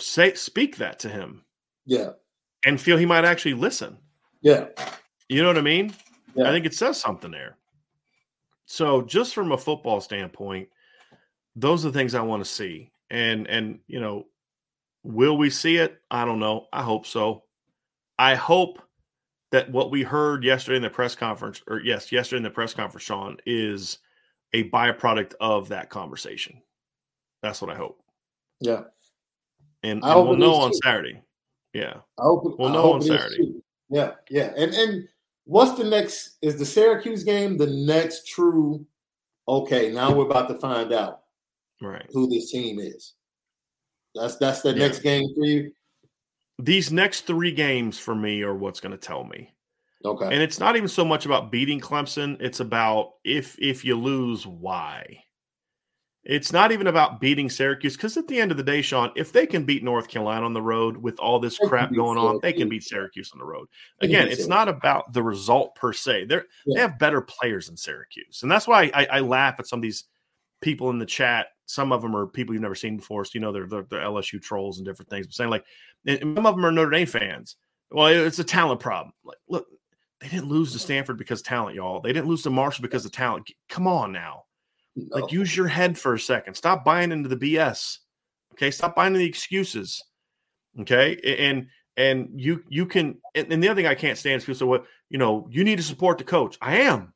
say 0.00 0.34
speak 0.34 0.76
that 0.76 0.98
to 1.00 1.08
him? 1.08 1.44
Yeah. 1.86 2.10
And 2.64 2.80
feel 2.80 2.96
he 2.96 3.06
might 3.06 3.24
actually 3.24 3.54
listen. 3.54 3.96
Yeah. 4.42 4.68
You 5.28 5.42
know 5.42 5.48
what 5.48 5.58
I 5.58 5.62
mean? 5.62 5.94
Yeah. 6.34 6.48
I 6.48 6.52
think 6.52 6.66
it 6.66 6.74
says 6.74 7.00
something 7.00 7.30
there. 7.30 7.56
So 8.66 9.02
just 9.02 9.34
from 9.34 9.52
a 9.52 9.58
football 9.58 10.00
standpoint, 10.00 10.68
those 11.56 11.84
are 11.84 11.90
the 11.90 11.98
things 11.98 12.14
I 12.14 12.20
want 12.20 12.44
to 12.44 12.50
see. 12.50 12.92
And 13.10 13.48
and 13.48 13.80
you 13.86 14.00
know, 14.00 14.26
will 15.02 15.36
we 15.36 15.50
see 15.50 15.76
it? 15.76 16.00
I 16.10 16.24
don't 16.24 16.38
know. 16.38 16.66
I 16.72 16.82
hope 16.82 17.06
so. 17.06 17.44
I 18.18 18.34
hope 18.34 18.80
that 19.50 19.70
what 19.70 19.90
we 19.90 20.02
heard 20.02 20.44
yesterday 20.44 20.76
in 20.76 20.82
the 20.82 20.90
press 20.90 21.16
conference, 21.16 21.62
or 21.66 21.80
yes, 21.80 22.12
yesterday 22.12 22.38
in 22.38 22.44
the 22.44 22.50
press 22.50 22.72
conference, 22.72 23.04
Sean, 23.04 23.36
is 23.46 23.98
a 24.52 24.68
byproduct 24.70 25.34
of 25.40 25.68
that 25.68 25.90
conversation. 25.90 26.62
That's 27.42 27.60
what 27.60 27.70
I 27.70 27.74
hope. 27.74 28.00
Yeah. 28.60 28.82
And, 29.82 30.04
and 30.04 30.28
we'll 30.28 30.36
know 30.36 30.54
on. 30.54 30.74
Saturday. 30.74 31.22
Yeah. 31.72 31.94
I 32.18 32.22
hope 32.22 32.58
we'll 32.58 32.68
know 32.68 32.92
on 32.92 33.02
Saturday. 33.02 33.54
Yeah, 33.88 34.12
yeah. 34.28 34.52
And 34.56 34.74
and 34.74 35.08
what's 35.44 35.76
the 35.76 35.84
next 35.84 36.36
is 36.42 36.58
the 36.58 36.66
Syracuse 36.66 37.24
game 37.24 37.56
the 37.56 37.66
next 37.66 38.26
true 38.28 38.86
okay, 39.48 39.90
now 39.90 40.12
we're 40.12 40.26
about 40.26 40.48
to 40.48 40.54
find 40.56 40.92
out 40.92 41.22
right 41.80 42.06
who 42.12 42.28
this 42.28 42.50
team 42.50 42.78
is. 42.78 43.14
That's 44.14 44.36
that's 44.36 44.62
the 44.62 44.70
yeah. 44.70 44.86
next 44.86 45.00
game 45.00 45.32
for 45.34 45.44
you 45.44 45.72
these 46.64 46.92
next 46.92 47.22
three 47.22 47.52
games 47.52 47.98
for 47.98 48.14
me 48.14 48.42
are 48.42 48.54
what's 48.54 48.80
going 48.80 48.92
to 48.92 48.98
tell 48.98 49.24
me. 49.24 49.52
Okay. 50.04 50.26
And 50.26 50.42
it's 50.42 50.58
not 50.58 50.76
even 50.76 50.88
so 50.88 51.04
much 51.04 51.26
about 51.26 51.50
beating 51.50 51.80
Clemson, 51.80 52.40
it's 52.40 52.60
about 52.60 53.14
if 53.24 53.56
if 53.58 53.84
you 53.84 53.96
lose, 53.96 54.46
why. 54.46 55.22
It's 56.24 56.52
not 56.52 56.70
even 56.70 56.86
about 56.86 57.18
beating 57.18 57.48
Syracuse 57.48 57.96
because 57.96 58.16
at 58.18 58.28
the 58.28 58.38
end 58.38 58.50
of 58.50 58.58
the 58.58 58.62
day, 58.62 58.82
Sean, 58.82 59.10
if 59.16 59.32
they 59.32 59.46
can 59.46 59.64
beat 59.64 59.82
North 59.82 60.06
Carolina 60.06 60.44
on 60.44 60.52
the 60.52 60.60
road 60.60 60.98
with 60.98 61.18
all 61.18 61.38
this 61.40 61.56
crap 61.58 61.94
going 61.94 62.18
on, 62.18 62.40
they 62.42 62.52
can 62.52 62.68
beat 62.68 62.84
Syracuse 62.84 63.30
on 63.32 63.38
the 63.38 63.44
road. 63.44 63.68
Again, 64.02 64.28
it's 64.28 64.46
not 64.46 64.68
about 64.68 65.14
the 65.14 65.22
result 65.22 65.74
per 65.76 65.94
se. 65.94 66.26
They're 66.26 66.44
yeah. 66.66 66.74
they 66.74 66.80
have 66.82 66.98
better 66.98 67.22
players 67.22 67.68
than 67.68 67.76
Syracuse, 67.78 68.42
and 68.42 68.50
that's 68.52 68.68
why 68.68 68.90
I, 68.92 69.06
I 69.12 69.20
laugh 69.20 69.56
at 69.58 69.66
some 69.66 69.78
of 69.78 69.82
these 69.82 70.04
people 70.60 70.90
in 70.90 70.98
the 70.98 71.06
chat. 71.06 71.46
Some 71.64 71.90
of 71.90 72.02
them 72.02 72.14
are 72.14 72.26
people 72.26 72.54
you've 72.54 72.62
never 72.62 72.74
seen 72.74 72.98
before, 72.98 73.24
so 73.24 73.30
you 73.34 73.40
know 73.40 73.52
they're, 73.52 73.66
they're, 73.66 73.86
they're 73.88 74.00
LSU 74.00 74.42
trolls 74.42 74.76
and 74.76 74.86
different 74.86 75.08
things. 75.08 75.26
But 75.26 75.34
saying 75.34 75.50
like, 75.50 75.64
some 76.06 76.46
of 76.46 76.54
them 76.54 76.66
are 76.66 76.72
Notre 76.72 76.90
Dame 76.90 77.06
fans. 77.06 77.56
Well, 77.90 78.08
it's 78.08 78.38
a 78.38 78.44
talent 78.44 78.80
problem. 78.80 79.14
Like, 79.24 79.38
look, 79.48 79.66
they 80.20 80.28
didn't 80.28 80.48
lose 80.48 80.72
to 80.72 80.78
Stanford 80.78 81.16
because 81.16 81.40
talent, 81.40 81.76
y'all. 81.76 82.00
They 82.00 82.12
didn't 82.12 82.28
lose 82.28 82.42
to 82.42 82.50
Marshall 82.50 82.82
because 82.82 83.06
of 83.06 83.12
talent. 83.12 83.50
Come 83.68 83.86
on 83.86 84.12
now. 84.12 84.44
No. 84.96 85.20
Like, 85.20 85.32
use 85.32 85.56
your 85.56 85.68
head 85.68 85.98
for 85.98 86.14
a 86.14 86.18
second. 86.18 86.54
Stop 86.54 86.84
buying 86.84 87.12
into 87.12 87.28
the 87.28 87.36
BS. 87.36 87.98
Okay. 88.54 88.70
Stop 88.70 88.96
buying 88.96 89.12
the 89.12 89.24
excuses. 89.24 90.02
Okay. 90.80 91.36
And, 91.38 91.68
and 91.96 92.28
you, 92.34 92.64
you 92.68 92.86
can, 92.86 93.18
and, 93.34 93.52
and 93.52 93.62
the 93.62 93.68
other 93.68 93.80
thing 93.80 93.90
I 93.90 93.94
can't 93.94 94.18
stand 94.18 94.38
is 94.38 94.44
people 94.44 94.58
say, 94.58 94.64
well, 94.64 94.84
you 95.08 95.18
know, 95.18 95.48
you 95.50 95.64
need 95.64 95.76
to 95.76 95.82
support 95.82 96.18
the 96.18 96.24
coach. 96.24 96.56
I 96.60 96.78
am. 96.78 97.12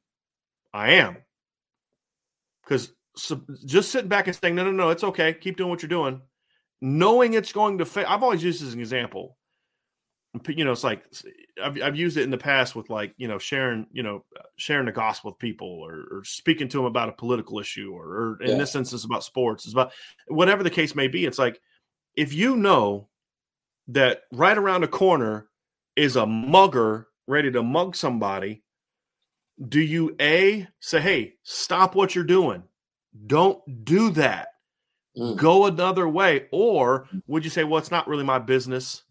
I 0.72 0.92
am. 0.92 1.16
Because 2.64 2.92
so 3.16 3.42
just 3.64 3.90
sitting 3.90 4.08
back 4.08 4.26
and 4.26 4.36
saying, 4.36 4.54
no, 4.54 4.64
no, 4.64 4.72
no, 4.72 4.90
it's 4.90 5.04
okay. 5.04 5.34
Keep 5.34 5.56
doing 5.56 5.70
what 5.70 5.82
you're 5.82 5.88
doing 5.88 6.20
knowing 6.84 7.32
it's 7.32 7.52
going 7.52 7.78
to 7.78 7.86
fail. 7.86 8.04
I've 8.06 8.22
always 8.22 8.44
used 8.44 8.60
this 8.60 8.68
as 8.68 8.74
an 8.74 8.80
example. 8.80 9.38
You 10.48 10.64
know, 10.64 10.72
it's 10.72 10.84
like 10.84 11.04
I've, 11.62 11.80
I've 11.80 11.96
used 11.96 12.16
it 12.16 12.22
in 12.22 12.30
the 12.30 12.38
past 12.38 12.74
with 12.74 12.90
like 12.90 13.14
you 13.16 13.28
know 13.28 13.38
sharing 13.38 13.86
you 13.92 14.02
know 14.02 14.24
sharing 14.56 14.86
the 14.86 14.92
gospel 14.92 15.30
with 15.30 15.38
people 15.38 15.68
or, 15.68 16.04
or 16.10 16.24
speaking 16.24 16.68
to 16.68 16.78
them 16.78 16.86
about 16.86 17.08
a 17.08 17.12
political 17.12 17.60
issue 17.60 17.92
or, 17.94 18.04
or 18.04 18.42
in 18.42 18.52
yeah. 18.52 18.58
this 18.58 18.74
instance 18.74 19.04
about 19.04 19.24
sports. 19.24 19.64
It's 19.64 19.72
about 19.72 19.92
whatever 20.26 20.62
the 20.62 20.70
case 20.70 20.94
may 20.94 21.08
be. 21.08 21.24
It's 21.24 21.38
like 21.38 21.60
if 22.16 22.32
you 22.32 22.56
know 22.56 23.08
that 23.88 24.22
right 24.32 24.58
around 24.58 24.80
the 24.80 24.88
corner 24.88 25.48
is 25.94 26.16
a 26.16 26.26
mugger 26.26 27.08
ready 27.26 27.50
to 27.52 27.62
mug 27.62 27.94
somebody, 27.94 28.64
do 29.68 29.80
you 29.80 30.16
a 30.20 30.66
say, 30.80 31.00
"Hey, 31.00 31.34
stop 31.44 31.94
what 31.94 32.14
you're 32.14 32.24
doing. 32.24 32.64
Don't 33.26 33.84
do 33.84 34.10
that." 34.10 34.48
mm. 35.16 35.36
go 35.36 35.66
another 35.66 36.08
way? 36.08 36.46
Or 36.50 37.08
would 37.26 37.44
you 37.44 37.50
say, 37.50 37.64
well, 37.64 37.78
it's 37.78 37.90
not 37.90 38.08
really 38.08 38.24
my 38.24 38.38
business 38.38 39.03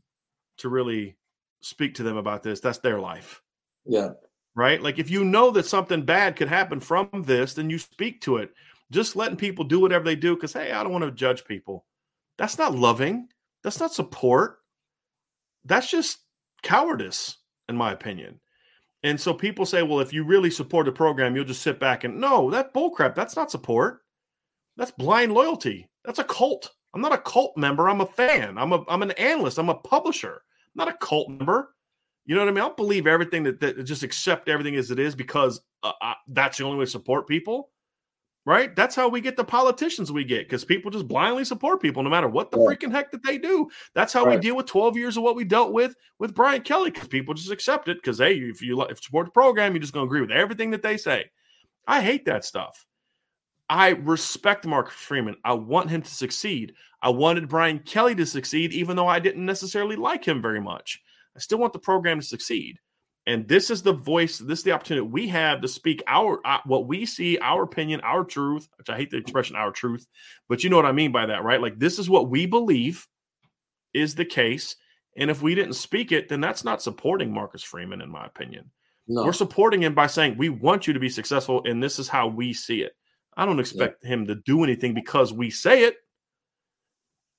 to 0.57 0.69
really 0.69 1.17
speak 1.61 1.95
to 1.95 2.03
them 2.03 2.17
about 2.17 2.43
this? 2.43 2.59
That's 2.59 2.79
their 2.79 2.99
life. 2.99 3.41
Yeah. 3.85 4.09
Right? 4.55 4.81
Like 4.81 4.99
if 4.99 5.09
you 5.09 5.23
know 5.23 5.51
that 5.51 5.65
something 5.65 6.03
bad 6.03 6.35
could 6.35 6.47
happen 6.47 6.79
from 6.79 7.09
this, 7.13 7.53
then 7.53 7.69
you 7.69 7.79
speak 7.79 8.21
to 8.21 8.37
it. 8.37 8.51
Just 8.91 9.15
letting 9.15 9.37
people 9.37 9.65
do 9.65 9.79
whatever 9.79 10.05
they 10.05 10.15
do 10.15 10.35
because, 10.35 10.53
hey, 10.53 10.71
I 10.71 10.83
don't 10.83 10.91
want 10.91 11.03
to 11.05 11.11
judge 11.11 11.45
people. 11.45 11.85
That's 12.37 12.57
not 12.57 12.75
loving. 12.75 13.27
That's 13.63 13.79
not 13.79 13.93
support. 13.93 14.59
That's 15.65 15.89
just 15.89 16.19
cowardice, 16.61 17.37
in 17.69 17.75
my 17.75 17.91
opinion. 17.91 18.39
And 19.03 19.19
so 19.19 19.33
people 19.33 19.65
say, 19.65 19.83
well, 19.83 19.99
if 19.99 20.13
you 20.13 20.23
really 20.23 20.49
support 20.49 20.87
a 20.87 20.91
program, 20.91 21.35
you'll 21.35 21.45
just 21.45 21.61
sit 21.61 21.79
back 21.79 22.03
and 22.03 22.19
no, 22.19 22.49
that 22.51 22.73
bullcrap. 22.73 23.15
That's 23.15 23.35
not 23.35 23.51
support. 23.51 24.01
That's 24.77 24.91
blind 24.91 25.33
loyalty. 25.33 25.89
That's 26.05 26.19
a 26.19 26.23
cult. 26.23 26.71
I'm 26.93 27.01
not 27.01 27.13
a 27.13 27.17
cult 27.17 27.57
member. 27.57 27.89
I'm 27.89 28.01
a 28.01 28.05
fan. 28.05 28.57
I'm 28.57 28.71
a 28.71 28.83
I'm 28.87 29.01
an 29.01 29.11
analyst. 29.11 29.57
I'm 29.57 29.69
a 29.69 29.75
publisher. 29.75 30.33
I'm 30.33 30.85
not 30.85 30.89
a 30.89 30.97
cult 30.97 31.29
member. 31.29 31.73
You 32.25 32.35
know 32.35 32.41
what 32.41 32.47
I 32.49 32.51
mean? 32.51 32.59
I 32.59 32.67
don't 32.67 32.77
believe 32.77 33.05
everything 33.05 33.43
that, 33.43 33.59
that 33.59 33.83
just 33.83 34.03
accept 34.03 34.47
everything 34.47 34.75
as 34.75 34.91
it 34.91 34.99
is 34.99 35.13
because 35.13 35.59
uh, 35.81 35.91
I, 36.01 36.15
that's 36.27 36.57
the 36.57 36.63
only 36.63 36.77
way 36.77 36.85
to 36.85 36.91
support 36.91 37.27
people. 37.27 37.69
Right? 38.45 38.75
That's 38.75 38.93
how 38.93 39.07
we 39.07 39.21
get 39.21 39.37
the 39.37 39.43
politicians 39.45 40.11
we 40.11 40.25
get 40.25 40.49
because 40.49 40.65
people 40.65 40.91
just 40.91 41.07
blindly 41.07 41.45
support 41.45 41.81
people 41.81 42.03
no 42.03 42.09
matter 42.09 42.27
what 42.27 42.51
the 42.51 42.57
freaking 42.57 42.91
heck 42.91 43.09
that 43.11 43.23
they 43.23 43.37
do. 43.37 43.69
That's 43.95 44.11
how 44.11 44.25
right. 44.25 44.35
we 44.35 44.41
deal 44.41 44.57
with 44.57 44.65
12 44.65 44.97
years 44.97 45.15
of 45.15 45.23
what 45.23 45.37
we 45.37 45.45
dealt 45.45 45.71
with 45.71 45.95
with 46.19 46.33
Brian 46.33 46.61
Kelly 46.61 46.91
because 46.91 47.07
people 47.07 47.33
just 47.33 47.51
accept 47.51 47.87
it 47.87 47.97
because 47.97 48.17
hey, 48.17 48.33
if 48.33 48.61
you 48.61 48.81
if 48.81 48.89
you 48.89 48.95
support 49.01 49.27
the 49.27 49.31
program, 49.31 49.71
you're 49.71 49.79
just 49.79 49.93
going 49.93 50.05
to 50.05 50.07
agree 50.07 50.19
with 50.19 50.31
everything 50.31 50.71
that 50.71 50.81
they 50.81 50.97
say. 50.97 51.23
I 51.87 52.01
hate 52.01 52.25
that 52.25 52.43
stuff. 52.43 52.85
I 53.73 53.89
respect 53.89 54.67
Mark 54.67 54.91
Freeman. 54.91 55.35
I 55.43 55.53
want 55.53 55.89
him 55.89 56.03
to 56.03 56.09
succeed. 56.09 56.75
I 57.01 57.09
wanted 57.09 57.49
Brian 57.49 57.79
Kelly 57.79 58.13
to 58.13 58.25
succeed, 58.27 58.71
even 58.71 58.95
though 58.95 59.07
I 59.07 59.17
didn't 59.17 59.47
necessarily 59.47 59.95
like 59.95 60.23
him 60.23 60.43
very 60.43 60.61
much. 60.61 61.01
I 61.35 61.39
still 61.39 61.57
want 61.57 61.73
the 61.73 61.79
program 61.79 62.19
to 62.19 62.25
succeed. 62.25 62.77
And 63.25 63.47
this 63.47 63.71
is 63.71 63.81
the 63.81 63.93
voice, 63.93 64.37
this 64.37 64.59
is 64.59 64.63
the 64.63 64.73
opportunity 64.73 65.07
we 65.07 65.27
have 65.29 65.61
to 65.61 65.67
speak 65.67 66.03
our 66.05 66.39
uh, 66.45 66.59
what 66.65 66.85
we 66.85 67.07
see, 67.07 67.39
our 67.39 67.63
opinion, 67.63 67.99
our 68.01 68.23
truth, 68.23 68.69
which 68.77 68.91
I 68.91 68.95
hate 68.95 69.09
the 69.09 69.17
expression 69.17 69.55
our 69.55 69.71
truth, 69.71 70.05
but 70.47 70.63
you 70.63 70.69
know 70.69 70.75
what 70.75 70.85
I 70.85 70.91
mean 70.91 71.11
by 71.11 71.25
that, 71.25 71.43
right? 71.43 71.61
Like 71.61 71.79
this 71.79 71.97
is 71.97 72.07
what 72.07 72.29
we 72.29 72.45
believe 72.45 73.07
is 73.91 74.13
the 74.13 74.25
case. 74.25 74.75
And 75.17 75.31
if 75.31 75.41
we 75.41 75.55
didn't 75.55 75.73
speak 75.73 76.11
it, 76.11 76.29
then 76.29 76.41
that's 76.41 76.63
not 76.63 76.83
supporting 76.83 77.33
Marcus 77.33 77.63
Freeman, 77.63 78.01
in 78.01 78.11
my 78.11 78.27
opinion. 78.27 78.69
No. 79.07 79.23
We're 79.23 79.33
supporting 79.33 79.81
him 79.81 79.95
by 79.95 80.05
saying 80.05 80.37
we 80.37 80.49
want 80.49 80.85
you 80.85 80.93
to 80.93 80.99
be 80.99 81.09
successful, 81.09 81.63
and 81.65 81.81
this 81.81 81.97
is 81.97 82.07
how 82.07 82.27
we 82.27 82.53
see 82.53 82.83
it. 82.83 82.93
I 83.37 83.45
don't 83.45 83.59
expect 83.59 84.03
yeah. 84.03 84.09
him 84.09 84.27
to 84.27 84.35
do 84.35 84.63
anything 84.63 84.93
because 84.93 85.33
we 85.33 85.49
say 85.49 85.83
it, 85.83 85.97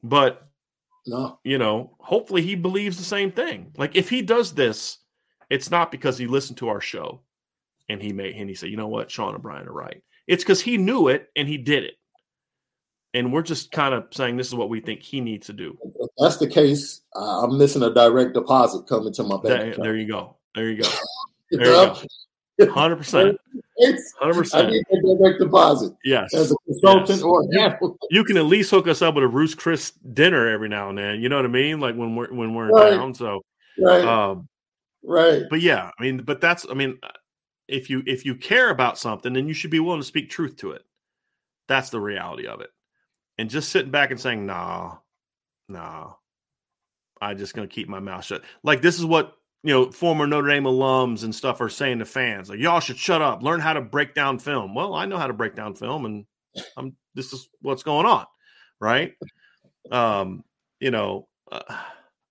but 0.02 0.48
no, 1.06 1.38
you 1.44 1.58
know, 1.58 1.96
hopefully 1.98 2.42
he 2.42 2.54
believes 2.54 2.96
the 2.96 3.04
same 3.04 3.30
thing. 3.30 3.72
Like 3.76 3.96
if 3.96 4.08
he 4.08 4.22
does 4.22 4.54
this, 4.54 4.98
it's 5.50 5.70
not 5.70 5.90
because 5.90 6.18
he 6.18 6.26
listened 6.26 6.58
to 6.58 6.68
our 6.68 6.80
show 6.80 7.20
and 7.88 8.02
he 8.02 8.12
made 8.12 8.36
and 8.36 8.48
he 8.48 8.54
said, 8.54 8.70
you 8.70 8.76
know 8.76 8.88
what, 8.88 9.10
Sean 9.10 9.34
and 9.34 9.42
Brian 9.42 9.68
are 9.68 9.72
right. 9.72 10.02
It's 10.26 10.42
because 10.42 10.60
he 10.60 10.78
knew 10.78 11.08
it 11.08 11.28
and 11.36 11.46
he 11.46 11.58
did 11.58 11.84
it. 11.84 11.94
And 13.12 13.32
we're 13.32 13.42
just 13.42 13.70
kind 13.70 13.94
of 13.94 14.06
saying 14.10 14.36
this 14.36 14.48
is 14.48 14.54
what 14.56 14.68
we 14.68 14.80
think 14.80 15.00
he 15.00 15.20
needs 15.20 15.46
to 15.46 15.52
do. 15.52 15.78
If 16.00 16.10
that's 16.18 16.38
the 16.38 16.48
case, 16.48 17.02
I'm 17.14 17.56
missing 17.56 17.82
a 17.82 17.94
direct 17.94 18.34
deposit 18.34 18.88
coming 18.88 19.12
to 19.12 19.22
my 19.22 19.36
bank. 19.36 19.44
There, 19.44 19.74
there 19.76 19.96
you 19.96 20.08
go. 20.08 20.36
There 20.54 20.70
you 20.70 20.82
go. 20.82 20.88
There 21.50 21.66
you 21.66 21.72
go. 21.72 21.96
Hundred 22.60 22.96
percent. 22.96 23.38
Hundred 24.20 24.34
percent. 24.34 24.68
I 24.68 24.70
need 24.70 24.84
a 24.92 25.16
direct 25.16 25.40
deposit. 25.40 25.92
Yes. 26.04 26.32
As 26.34 26.52
a 26.52 26.54
consultant 26.66 27.18
yes. 27.52 27.74
or 27.80 27.88
you, 27.90 27.98
you, 28.10 28.24
can 28.24 28.36
at 28.36 28.44
least 28.44 28.70
hook 28.70 28.86
us 28.86 29.02
up 29.02 29.16
with 29.16 29.24
a 29.24 29.28
Ruth's 29.28 29.54
Chris 29.54 29.90
dinner 30.12 30.48
every 30.48 30.68
now 30.68 30.88
and 30.88 30.98
then. 30.98 31.20
You 31.20 31.28
know 31.28 31.36
what 31.36 31.44
I 31.44 31.48
mean? 31.48 31.80
Like 31.80 31.96
when 31.96 32.14
we're 32.14 32.32
when 32.32 32.54
we're 32.54 32.68
in 32.68 32.74
right. 32.74 32.90
town. 32.90 33.14
So 33.14 33.42
right. 33.78 34.04
Um, 34.04 34.48
right. 35.02 35.42
But 35.50 35.62
yeah, 35.62 35.90
I 35.98 36.02
mean, 36.02 36.18
but 36.18 36.40
that's 36.40 36.64
I 36.70 36.74
mean, 36.74 36.98
if 37.66 37.90
you 37.90 38.04
if 38.06 38.24
you 38.24 38.36
care 38.36 38.70
about 38.70 38.98
something, 38.98 39.32
then 39.32 39.48
you 39.48 39.54
should 39.54 39.70
be 39.72 39.80
willing 39.80 40.00
to 40.00 40.06
speak 40.06 40.30
truth 40.30 40.56
to 40.58 40.72
it. 40.72 40.82
That's 41.66 41.90
the 41.90 42.00
reality 42.00 42.46
of 42.46 42.60
it. 42.60 42.70
And 43.38 43.50
just 43.50 43.70
sitting 43.70 43.90
back 43.90 44.12
and 44.12 44.20
saying, 44.20 44.46
nah, 44.46 44.98
nah, 45.68 46.12
I'm 47.20 47.36
just 47.36 47.54
gonna 47.54 47.66
keep 47.66 47.88
my 47.88 48.00
mouth 48.00 48.24
shut. 48.24 48.42
Like 48.62 48.80
this 48.80 48.98
is 48.98 49.04
what 49.04 49.36
you 49.64 49.72
know, 49.72 49.90
former 49.90 50.26
Notre 50.26 50.46
Dame 50.46 50.64
alums 50.64 51.24
and 51.24 51.34
stuff 51.34 51.58
are 51.62 51.70
saying 51.70 52.00
to 52.00 52.04
fans, 52.04 52.50
like, 52.50 52.58
y'all 52.58 52.80
should 52.80 52.98
shut 52.98 53.22
up, 53.22 53.42
learn 53.42 53.60
how 53.60 53.72
to 53.72 53.80
break 53.80 54.14
down 54.14 54.38
film. 54.38 54.74
Well, 54.74 54.94
I 54.94 55.06
know 55.06 55.16
how 55.16 55.26
to 55.26 55.32
break 55.32 55.56
down 55.56 55.74
film, 55.74 56.04
and 56.04 56.26
I'm 56.76 56.94
this 57.14 57.32
is 57.32 57.48
what's 57.62 57.82
going 57.82 58.04
on, 58.04 58.26
right? 58.78 59.14
Um, 59.90 60.44
you 60.80 60.90
know, 60.90 61.28
uh, 61.50 61.62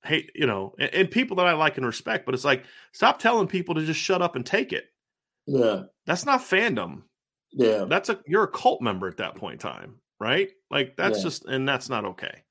hey, 0.05 0.29
you 0.35 0.45
know, 0.45 0.75
and, 0.79 0.93
and, 0.93 1.11
people 1.11 1.37
that 1.37 1.47
I 1.47 1.53
like 1.53 1.77
and 1.77 1.85
respect, 1.85 2.25
but 2.25 2.35
it's 2.35 2.45
like, 2.45 2.65
stop 2.91 3.17
telling 3.17 3.47
people 3.47 3.75
to 3.75 3.85
just 3.85 3.99
shut 3.99 4.21
up 4.21 4.35
and 4.35 4.45
take 4.45 4.71
it. 4.71 4.85
Yeah, 5.47 5.83
that's 6.05 6.27
not 6.27 6.41
fandom. 6.41 7.01
Yeah, 7.51 7.85
that's 7.85 8.09
a 8.09 8.19
you're 8.27 8.43
a 8.43 8.47
cult 8.47 8.81
member 8.81 9.07
at 9.07 9.17
that 9.17 9.35
point 9.35 9.53
in 9.53 9.59
time, 9.59 9.95
right? 10.19 10.49
Like 10.69 10.95
that's 10.97 11.17
yeah. 11.17 11.23
just, 11.23 11.45
and 11.45 11.67
that's 11.67 11.89
not 11.89 12.05
okay. 12.05 12.43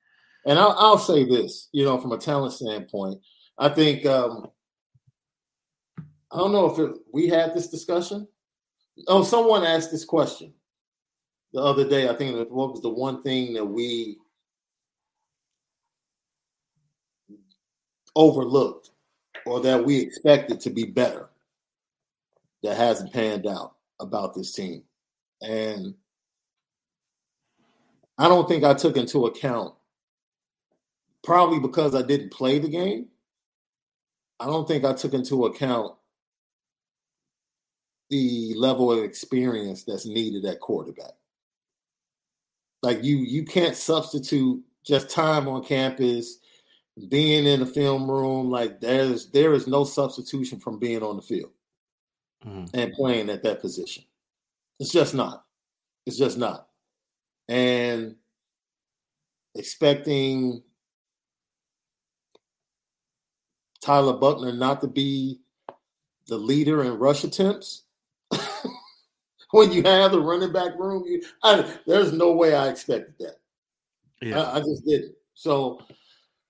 And 0.44 0.58
I'll, 0.58 0.74
I'll 0.76 0.98
say 0.98 1.24
this, 1.24 1.68
you 1.70 1.84
know, 1.84 2.00
from 2.00 2.10
a 2.10 2.18
talent 2.18 2.52
standpoint, 2.52 3.20
I 3.58 3.68
think 3.68 4.04
um, 4.06 4.48
I 6.32 6.38
don't 6.38 6.52
know 6.52 6.66
if 6.66 6.78
it, 6.78 6.96
we 7.12 7.28
had 7.28 7.54
this 7.54 7.68
discussion. 7.68 8.26
Oh, 9.06 9.22
someone 9.22 9.64
asked 9.64 9.90
this 9.90 10.04
question 10.04 10.54
the 11.52 11.60
other 11.60 11.88
day. 11.88 12.08
I 12.08 12.14
think 12.14 12.48
what 12.50 12.72
was 12.72 12.80
the 12.80 12.88
one 12.88 13.22
thing 13.22 13.52
that 13.54 13.64
we 13.64 14.16
overlooked 18.16 18.90
or 19.46 19.60
that 19.60 19.84
we 19.84 19.98
expected 19.98 20.60
to 20.60 20.70
be 20.70 20.84
better 20.84 21.28
that 22.62 22.76
hasn't 22.76 23.12
panned 23.12 23.46
out 23.46 23.74
about 24.00 24.34
this 24.34 24.52
team. 24.52 24.82
And 25.42 25.94
I 28.18 28.28
don't 28.28 28.48
think 28.48 28.64
I 28.64 28.74
took 28.74 28.96
into 28.96 29.26
account, 29.26 29.74
probably 31.24 31.58
because 31.58 31.94
I 31.94 32.02
didn't 32.02 32.32
play 32.32 32.58
the 32.58 32.68
game. 32.68 33.08
I 34.38 34.46
don't 34.46 34.68
think 34.68 34.84
I 34.84 34.92
took 34.92 35.14
into 35.14 35.46
account 35.46 35.94
the 38.12 38.52
level 38.56 38.92
of 38.92 39.02
experience 39.02 39.84
that's 39.84 40.04
needed 40.04 40.44
at 40.44 40.60
quarterback. 40.60 41.12
Like 42.82 43.02
you, 43.02 43.16
you 43.16 43.44
can't 43.44 43.74
substitute 43.74 44.62
just 44.84 45.08
time 45.08 45.48
on 45.48 45.64
campus, 45.64 46.38
being 47.08 47.46
in 47.46 47.60
the 47.60 47.66
film 47.66 48.10
room. 48.10 48.50
Like 48.50 48.80
there's 48.80 49.30
there 49.30 49.54
is 49.54 49.66
no 49.66 49.84
substitution 49.84 50.60
from 50.60 50.78
being 50.78 51.02
on 51.02 51.16
the 51.16 51.22
field 51.22 51.52
mm. 52.44 52.68
and 52.74 52.92
playing 52.92 53.30
at 53.30 53.42
that 53.44 53.62
position. 53.62 54.04
It's 54.78 54.92
just 54.92 55.14
not. 55.14 55.44
It's 56.04 56.18
just 56.18 56.36
not. 56.36 56.68
And 57.48 58.16
expecting 59.54 60.62
Tyler 63.80 64.18
Buchner 64.18 64.52
not 64.52 64.82
to 64.82 64.86
be 64.86 65.40
the 66.26 66.36
leader 66.36 66.84
in 66.84 66.98
rush 66.98 67.24
attempts 67.24 67.84
when 69.62 69.70
you 69.70 69.82
have 69.82 70.12
the 70.12 70.20
running 70.20 70.52
back 70.52 70.76
room. 70.78 71.04
You, 71.06 71.22
I, 71.42 71.70
there's 71.86 72.12
no 72.12 72.32
way 72.32 72.54
I 72.54 72.68
expected 72.68 73.14
that. 73.20 73.36
Yeah. 74.20 74.40
I, 74.40 74.56
I 74.56 74.60
just 74.60 74.84
didn't. 74.84 75.14
So 75.34 75.80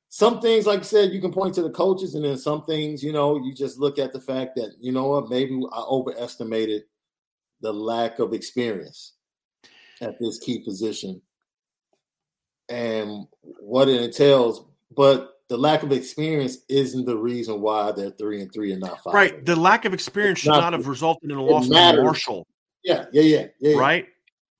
some 0.08 0.40
things, 0.40 0.66
like 0.66 0.80
I 0.80 0.84
said, 0.84 1.12
you 1.12 1.20
can 1.20 1.32
point 1.32 1.54
to 1.56 1.62
the 1.62 1.70
coaches, 1.70 2.14
and 2.14 2.24
then 2.24 2.36
some 2.38 2.64
things, 2.64 3.02
you 3.02 3.12
know, 3.12 3.36
you 3.36 3.52
just 3.54 3.78
look 3.78 3.98
at 3.98 4.12
the 4.12 4.20
fact 4.20 4.56
that 4.56 4.74
you 4.80 4.92
know 4.92 5.08
what, 5.08 5.30
maybe 5.30 5.60
I 5.72 5.80
overestimated 5.80 6.84
the 7.60 7.72
lack 7.72 8.18
of 8.18 8.32
experience 8.32 9.14
at 10.00 10.18
this 10.18 10.38
key 10.38 10.60
position 10.60 11.22
and 12.68 13.26
what 13.60 13.88
it 13.88 14.02
entails. 14.02 14.64
But 14.94 15.40
the 15.48 15.56
lack 15.56 15.82
of 15.82 15.92
experience 15.92 16.58
isn't 16.68 17.06
the 17.06 17.16
reason 17.16 17.60
why 17.60 17.92
they're 17.92 18.10
three 18.10 18.42
and 18.42 18.52
three 18.52 18.72
and 18.72 18.80
not 18.80 19.02
five. 19.02 19.14
Right. 19.14 19.44
The 19.44 19.56
lack 19.56 19.84
of 19.84 19.94
experience 19.94 20.40
should 20.40 20.50
not, 20.50 20.60
not 20.60 20.72
have 20.74 20.86
resulted 20.86 21.30
in 21.30 21.36
a 21.36 21.42
loss 21.42 21.68
to 21.68 22.02
Marshall. 22.02 22.46
Yeah, 22.84 23.06
yeah, 23.12 23.22
yeah, 23.22 23.46
yeah. 23.60 23.78
Right? 23.78 24.06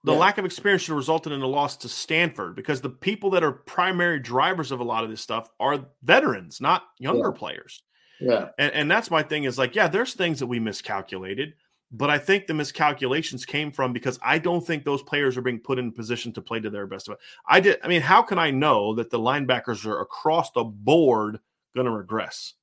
The 0.04 0.12
yeah. 0.12 0.18
lack 0.18 0.38
of 0.38 0.44
experience 0.44 0.82
should 0.82 0.92
have 0.92 0.96
resulted 0.96 1.32
in 1.32 1.42
a 1.42 1.46
loss 1.46 1.76
to 1.78 1.88
Stanford 1.88 2.56
because 2.56 2.80
the 2.80 2.90
people 2.90 3.30
that 3.30 3.44
are 3.44 3.52
primary 3.52 4.18
drivers 4.18 4.72
of 4.72 4.80
a 4.80 4.84
lot 4.84 5.04
of 5.04 5.10
this 5.10 5.20
stuff 5.20 5.48
are 5.60 5.86
veterans, 6.02 6.60
not 6.60 6.84
younger 6.98 7.30
yeah. 7.32 7.38
players. 7.38 7.82
Yeah. 8.20 8.48
And, 8.58 8.72
and 8.72 8.90
that's 8.90 9.10
my 9.10 9.22
thing 9.22 9.44
is 9.44 9.58
like, 9.58 9.76
yeah, 9.76 9.88
there's 9.88 10.14
things 10.14 10.40
that 10.40 10.46
we 10.46 10.58
miscalculated, 10.58 11.54
but 11.92 12.10
I 12.10 12.18
think 12.18 12.46
the 12.46 12.54
miscalculations 12.54 13.44
came 13.44 13.70
from 13.70 13.92
because 13.92 14.18
I 14.22 14.38
don't 14.38 14.66
think 14.66 14.84
those 14.84 15.02
players 15.02 15.36
are 15.36 15.42
being 15.42 15.60
put 15.60 15.78
in 15.78 15.92
position 15.92 16.32
to 16.32 16.42
play 16.42 16.58
to 16.58 16.70
their 16.70 16.86
best 16.86 17.08
of 17.08 17.14
it. 17.14 17.20
I 17.46 17.60
did. 17.60 17.78
I 17.84 17.88
mean, 17.88 18.00
how 18.00 18.22
can 18.22 18.38
I 18.38 18.50
know 18.50 18.94
that 18.94 19.10
the 19.10 19.18
linebackers 19.18 19.84
are 19.86 20.00
across 20.00 20.50
the 20.50 20.64
board 20.64 21.38
going 21.74 21.86
to 21.86 21.92
regress? 21.92 22.54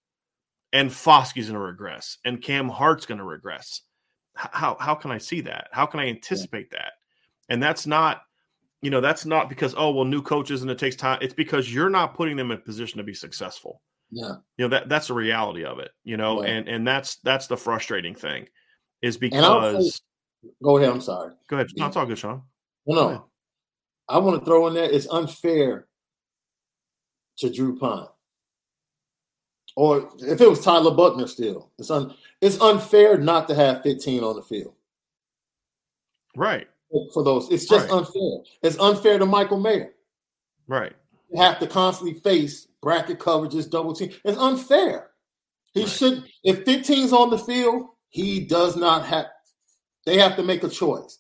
And 0.71 0.91
Foskey's 0.91 1.47
going 1.47 1.59
to 1.59 1.59
regress, 1.59 2.19
and 2.23 2.43
Cam 2.43 2.69
Hart's 2.69 3.07
going 3.07 3.17
to 3.17 3.23
regress 3.23 3.81
how 4.39 4.77
how 4.79 4.95
can 4.95 5.11
I 5.11 5.17
see 5.17 5.41
that? 5.41 5.67
How 5.71 5.85
can 5.85 5.99
I 5.99 6.07
anticipate 6.07 6.67
yeah. 6.71 6.79
that? 6.79 6.93
And 7.49 7.61
that's 7.61 7.85
not, 7.85 8.21
you 8.81 8.89
know, 8.89 9.01
that's 9.01 9.25
not 9.25 9.49
because 9.49 9.75
oh 9.77 9.91
well, 9.91 10.05
new 10.05 10.21
coaches 10.21 10.61
and 10.61 10.71
it 10.71 10.77
takes 10.77 10.95
time. 10.95 11.19
It's 11.21 11.33
because 11.33 11.73
you're 11.73 11.89
not 11.89 12.15
putting 12.15 12.37
them 12.37 12.51
in 12.51 12.57
a 12.57 12.61
position 12.61 12.97
to 12.97 13.03
be 13.03 13.13
successful. 13.13 13.81
Yeah, 14.11 14.35
you 14.57 14.65
know 14.65 14.69
that 14.69 14.89
that's 14.89 15.07
the 15.07 15.13
reality 15.13 15.65
of 15.65 15.79
it. 15.79 15.91
You 16.03 16.17
know, 16.17 16.43
and 16.43 16.67
and 16.67 16.87
that's 16.87 17.17
that's 17.17 17.47
the 17.47 17.57
frustrating 17.57 18.15
thing, 18.15 18.47
is 19.01 19.17
because. 19.17 20.01
Go 20.63 20.77
ahead. 20.77 20.89
I'm 20.89 21.01
sorry. 21.01 21.33
Go 21.49 21.57
ahead. 21.57 21.67
No, 21.75 21.87
it's 21.87 21.97
all 21.97 22.05
good, 22.05 22.17
Sean. 22.17 22.43
No, 22.87 22.95
no. 22.95 23.25
I 24.07 24.19
want 24.19 24.39
to 24.39 24.45
throw 24.45 24.67
in 24.67 24.73
there. 24.73 24.89
It's 24.89 25.09
unfair 25.09 25.87
to 27.39 27.51
Drew 27.51 27.77
Pyne 27.77 28.07
or 29.75 30.09
if 30.19 30.41
it 30.41 30.49
was 30.49 30.63
Tyler 30.63 30.91
Buchner 30.91 31.27
still, 31.27 31.69
it's 31.77 31.91
un, 31.91 32.13
it's 32.41 32.59
unfair 32.59 33.17
not 33.17 33.47
to 33.47 33.55
have 33.55 33.83
15 33.83 34.23
on 34.23 34.35
the 34.35 34.41
field. 34.41 34.73
Right. 36.35 36.67
For 37.13 37.23
those, 37.23 37.49
it's 37.51 37.67
just 37.67 37.89
right. 37.89 37.99
unfair. 37.99 38.39
It's 38.63 38.79
unfair 38.79 39.19
to 39.19 39.25
Michael 39.25 39.59
Mayer. 39.59 39.93
Right. 40.67 40.93
You 41.31 41.41
have 41.41 41.59
to 41.59 41.67
constantly 41.67 42.19
face 42.19 42.67
bracket 42.81 43.19
coverages, 43.19 43.69
double 43.69 43.93
team. 43.93 44.11
It's 44.23 44.37
unfair. 44.37 45.11
He 45.73 45.81
right. 45.81 45.89
should 45.89 46.23
if 46.43 46.65
15's 46.65 47.13
on 47.13 47.29
the 47.29 47.37
field, 47.37 47.89
he 48.09 48.39
does 48.39 48.75
not 48.75 49.05
have 49.05 49.27
they 50.05 50.17
have 50.17 50.35
to 50.37 50.43
make 50.43 50.63
a 50.63 50.69
choice. 50.69 51.19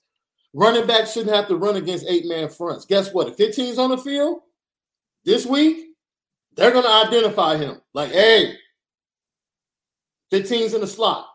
Running 0.53 0.87
back 0.87 1.05
shouldn't 1.05 1.35
have 1.35 1.47
to 1.49 1.57
run 1.57 1.75
against 1.75 2.07
eight 2.07 2.25
man 2.25 2.49
fronts. 2.49 2.85
Guess 2.85 3.13
what? 3.13 3.27
If 3.27 3.37
15's 3.37 3.77
on 3.77 3.91
the 3.91 3.97
field 3.97 4.41
this 5.23 5.45
week, 5.45 5.88
they're 6.55 6.71
going 6.71 6.83
to 6.83 7.07
identify 7.07 7.57
him 7.57 7.81
like, 7.93 8.11
hey, 8.11 8.55
15's 10.31 10.73
in 10.73 10.81
the 10.81 10.87
slot. 10.87 11.27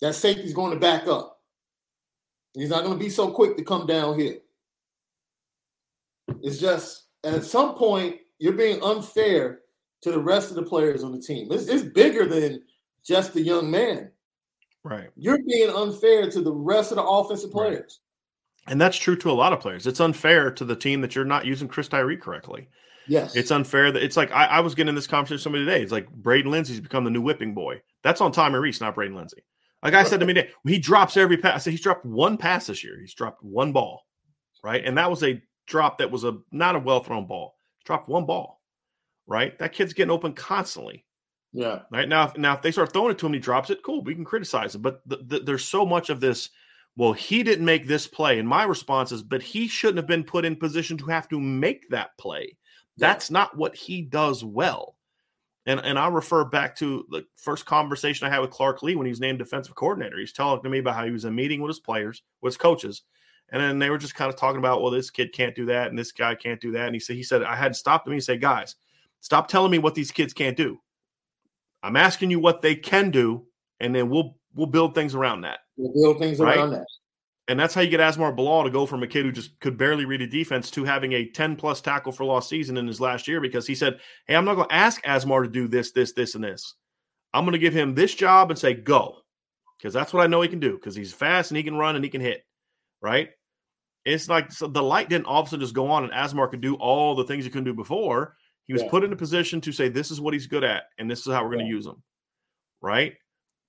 That 0.00 0.14
safety's 0.14 0.54
going 0.54 0.72
to 0.72 0.80
back 0.80 1.06
up. 1.06 1.40
He's 2.54 2.70
not 2.70 2.84
going 2.84 2.98
to 2.98 3.04
be 3.04 3.10
so 3.10 3.30
quick 3.30 3.56
to 3.56 3.64
come 3.64 3.86
down 3.86 4.18
here. 4.18 4.38
It's 6.42 6.58
just, 6.58 7.06
and 7.24 7.34
at 7.34 7.44
some 7.44 7.74
point, 7.74 8.16
you're 8.38 8.52
being 8.52 8.82
unfair 8.82 9.60
to 10.02 10.12
the 10.12 10.20
rest 10.20 10.50
of 10.50 10.56
the 10.56 10.62
players 10.62 11.02
on 11.02 11.12
the 11.12 11.20
team. 11.20 11.48
It's, 11.50 11.66
it's 11.66 11.82
bigger 11.82 12.26
than 12.26 12.62
just 13.04 13.34
the 13.34 13.40
young 13.40 13.70
man. 13.70 14.10
Right. 14.84 15.10
You're 15.16 15.38
being 15.46 15.70
unfair 15.70 16.30
to 16.30 16.40
the 16.40 16.52
rest 16.52 16.92
of 16.92 16.96
the 16.96 17.04
offensive 17.04 17.50
players. 17.50 18.00
Right. 18.66 18.72
And 18.72 18.80
that's 18.80 18.96
true 18.96 19.16
to 19.16 19.30
a 19.30 19.32
lot 19.32 19.52
of 19.52 19.60
players. 19.60 19.86
It's 19.86 20.00
unfair 20.00 20.50
to 20.52 20.64
the 20.64 20.76
team 20.76 21.00
that 21.00 21.14
you're 21.14 21.24
not 21.24 21.46
using 21.46 21.68
Chris 21.68 21.88
Tyree 21.88 22.16
correctly. 22.16 22.68
Yes. 23.08 23.34
It's 23.34 23.50
unfair 23.50 23.90
that 23.90 24.02
it's 24.02 24.16
like 24.16 24.30
I, 24.32 24.46
I 24.46 24.60
was 24.60 24.74
getting 24.74 24.94
this 24.94 25.06
conversation 25.06 25.34
with 25.36 25.42
somebody 25.42 25.64
today. 25.64 25.82
It's 25.82 25.92
like 25.92 26.10
Braden 26.10 26.50
Lenzy's 26.50 26.80
become 26.80 27.04
the 27.04 27.10
new 27.10 27.22
whipping 27.22 27.54
boy. 27.54 27.80
That's 28.02 28.20
on 28.20 28.32
Tommy 28.32 28.58
Rees, 28.58 28.80
not 28.80 28.94
Braden 28.94 29.16
Lenzy. 29.16 29.42
Like 29.82 29.94
I 29.94 30.02
said 30.02 30.20
to 30.20 30.26
me 30.26 30.34
today, 30.34 30.50
he 30.66 30.78
drops 30.78 31.16
every 31.16 31.36
pass. 31.36 31.54
I 31.54 31.58
said 31.58 31.70
he's 31.70 31.80
dropped 31.80 32.04
one 32.04 32.36
pass 32.36 32.66
this 32.66 32.82
year. 32.82 32.98
He's 33.00 33.14
dropped 33.14 33.42
one 33.42 33.72
ball. 33.72 34.02
Right. 34.62 34.84
And 34.84 34.98
that 34.98 35.08
was 35.08 35.22
a 35.22 35.40
drop 35.66 35.98
that 35.98 36.10
was 36.10 36.24
a 36.24 36.38
not 36.50 36.74
a 36.74 36.80
well 36.80 37.00
thrown 37.00 37.26
ball. 37.26 37.54
He 37.78 37.84
dropped 37.84 38.08
one 38.08 38.26
ball. 38.26 38.60
Right. 39.26 39.58
That 39.58 39.72
kid's 39.72 39.92
getting 39.92 40.10
open 40.10 40.32
constantly. 40.32 41.04
Yeah. 41.52 41.80
Right 41.90 42.08
now, 42.08 42.24
if, 42.24 42.36
now 42.36 42.54
if 42.54 42.62
they 42.62 42.72
start 42.72 42.92
throwing 42.92 43.12
it 43.12 43.18
to 43.18 43.26
him, 43.26 43.32
he 43.32 43.38
drops 43.38 43.70
it. 43.70 43.82
Cool, 43.82 44.02
we 44.02 44.14
can 44.14 44.24
criticize 44.24 44.74
him. 44.74 44.82
But 44.82 45.00
the, 45.06 45.18
the, 45.24 45.40
there's 45.40 45.64
so 45.64 45.86
much 45.86 46.10
of 46.10 46.20
this. 46.20 46.50
Well, 46.96 47.12
he 47.12 47.44
didn't 47.44 47.64
make 47.64 47.86
this 47.86 48.08
play, 48.08 48.40
and 48.40 48.48
my 48.48 48.64
response 48.64 49.12
is, 49.12 49.22
but 49.22 49.40
he 49.40 49.68
shouldn't 49.68 49.98
have 49.98 50.08
been 50.08 50.24
put 50.24 50.44
in 50.44 50.56
position 50.56 50.98
to 50.98 51.06
have 51.06 51.28
to 51.28 51.38
make 51.38 51.88
that 51.90 52.10
play. 52.18 52.56
That's 52.98 53.30
not 53.30 53.56
what 53.56 53.74
he 53.74 54.02
does 54.02 54.44
well. 54.44 54.96
And 55.66 55.80
and 55.80 55.98
I 55.98 56.08
refer 56.08 56.44
back 56.44 56.74
to 56.76 57.04
the 57.10 57.24
first 57.36 57.66
conversation 57.66 58.26
I 58.26 58.30
had 58.30 58.40
with 58.40 58.50
Clark 58.50 58.82
Lea 58.82 58.96
when 58.96 59.06
he 59.06 59.10
was 59.10 59.20
named 59.20 59.38
defensive 59.38 59.74
coordinator. 59.74 60.18
He's 60.18 60.32
telling 60.32 60.62
to 60.62 60.68
me 60.68 60.78
about 60.78 60.94
how 60.94 61.04
he 61.04 61.10
was 61.10 61.24
in 61.24 61.32
a 61.32 61.36
meeting 61.36 61.60
with 61.60 61.68
his 61.68 61.80
players, 61.80 62.22
with 62.40 62.54
his 62.54 62.56
coaches, 62.56 63.02
and 63.50 63.62
then 63.62 63.78
they 63.78 63.90
were 63.90 63.98
just 63.98 64.14
kind 64.14 64.30
of 64.30 64.36
talking 64.36 64.58
about, 64.58 64.82
well, 64.82 64.90
this 64.90 65.10
kid 65.10 65.32
can't 65.32 65.54
do 65.54 65.66
that, 65.66 65.88
and 65.88 65.98
this 65.98 66.12
guy 66.12 66.34
can't 66.34 66.60
do 66.60 66.72
that. 66.72 66.86
And 66.86 66.94
he 66.94 67.00
said, 67.00 67.16
he 67.16 67.22
said, 67.22 67.42
I 67.42 67.54
had 67.54 67.72
to 67.72 67.78
stop 67.78 68.04
them 68.04 68.12
and 68.12 68.22
say, 68.22 68.36
guys, 68.36 68.76
stop 69.20 69.48
telling 69.48 69.70
me 69.70 69.78
what 69.78 69.94
these 69.94 70.10
kids 70.10 70.32
can't 70.32 70.56
do. 70.56 70.78
I'm 71.82 71.96
asking 71.96 72.30
you 72.30 72.40
what 72.40 72.62
they 72.62 72.74
can 72.74 73.10
do, 73.10 73.46
and 73.80 73.94
then 73.94 74.08
we'll 74.08 74.36
we'll 74.54 74.66
build 74.66 74.94
things 74.94 75.14
around 75.14 75.42
that. 75.42 75.60
We'll 75.76 75.92
build 75.92 76.18
things 76.18 76.40
right? 76.40 76.56
around 76.56 76.70
that. 76.72 76.86
And 77.48 77.58
that's 77.58 77.74
how 77.74 77.80
you 77.80 77.88
get 77.88 78.00
Asmar 78.00 78.36
Bilal 78.36 78.64
to 78.64 78.70
go 78.70 78.84
from 78.84 79.02
a 79.02 79.06
kid 79.06 79.24
who 79.24 79.32
just 79.32 79.58
could 79.58 79.78
barely 79.78 80.04
read 80.04 80.20
a 80.20 80.26
defense 80.26 80.70
to 80.72 80.84
having 80.84 81.14
a 81.14 81.30
10 81.30 81.56
plus 81.56 81.80
tackle 81.80 82.12
for 82.12 82.24
lost 82.24 82.50
season 82.50 82.76
in 82.76 82.86
his 82.86 83.00
last 83.00 83.26
year 83.26 83.40
because 83.40 83.66
he 83.66 83.74
said, 83.74 83.98
Hey, 84.26 84.36
I'm 84.36 84.44
not 84.44 84.54
going 84.56 84.68
to 84.68 84.74
ask 84.74 85.02
Asmar 85.02 85.44
to 85.44 85.50
do 85.50 85.66
this, 85.66 85.92
this, 85.92 86.12
this, 86.12 86.34
and 86.34 86.44
this. 86.44 86.74
I'm 87.32 87.44
going 87.44 87.52
to 87.52 87.58
give 87.58 87.72
him 87.72 87.94
this 87.94 88.14
job 88.14 88.50
and 88.50 88.58
say, 88.58 88.74
go. 88.74 89.16
Because 89.78 89.94
that's 89.94 90.12
what 90.12 90.22
I 90.22 90.26
know 90.26 90.42
he 90.42 90.48
can 90.48 90.60
do 90.60 90.74
because 90.74 90.94
he's 90.94 91.12
fast 91.12 91.50
and 91.50 91.56
he 91.56 91.62
can 91.62 91.76
run 91.76 91.94
and 91.94 92.04
he 92.04 92.10
can 92.10 92.20
hit. 92.20 92.42
Right. 93.00 93.30
It's 94.04 94.28
like 94.28 94.50
so 94.50 94.66
the 94.66 94.82
light 94.82 95.08
didn't 95.08 95.26
all 95.26 95.40
of 95.40 95.46
a 95.46 95.50
sudden 95.50 95.64
just 95.64 95.74
go 95.74 95.90
on 95.90 96.04
and 96.04 96.12
Asmar 96.12 96.50
could 96.50 96.60
do 96.60 96.74
all 96.74 97.14
the 97.14 97.24
things 97.24 97.44
he 97.44 97.50
couldn't 97.50 97.64
do 97.64 97.74
before. 97.74 98.34
He 98.66 98.72
was 98.72 98.82
yeah. 98.82 98.90
put 98.90 99.04
in 99.04 99.12
a 99.12 99.16
position 99.16 99.60
to 99.62 99.72
say, 99.72 99.88
this 99.88 100.10
is 100.10 100.20
what 100.20 100.34
he's 100.34 100.48
good 100.48 100.64
at 100.64 100.84
and 100.98 101.10
this 101.10 101.20
is 101.26 101.32
how 101.32 101.44
we're 101.44 101.52
going 101.54 101.64
to 101.64 101.70
use 101.70 101.86
him. 101.86 102.02
Right. 102.82 103.14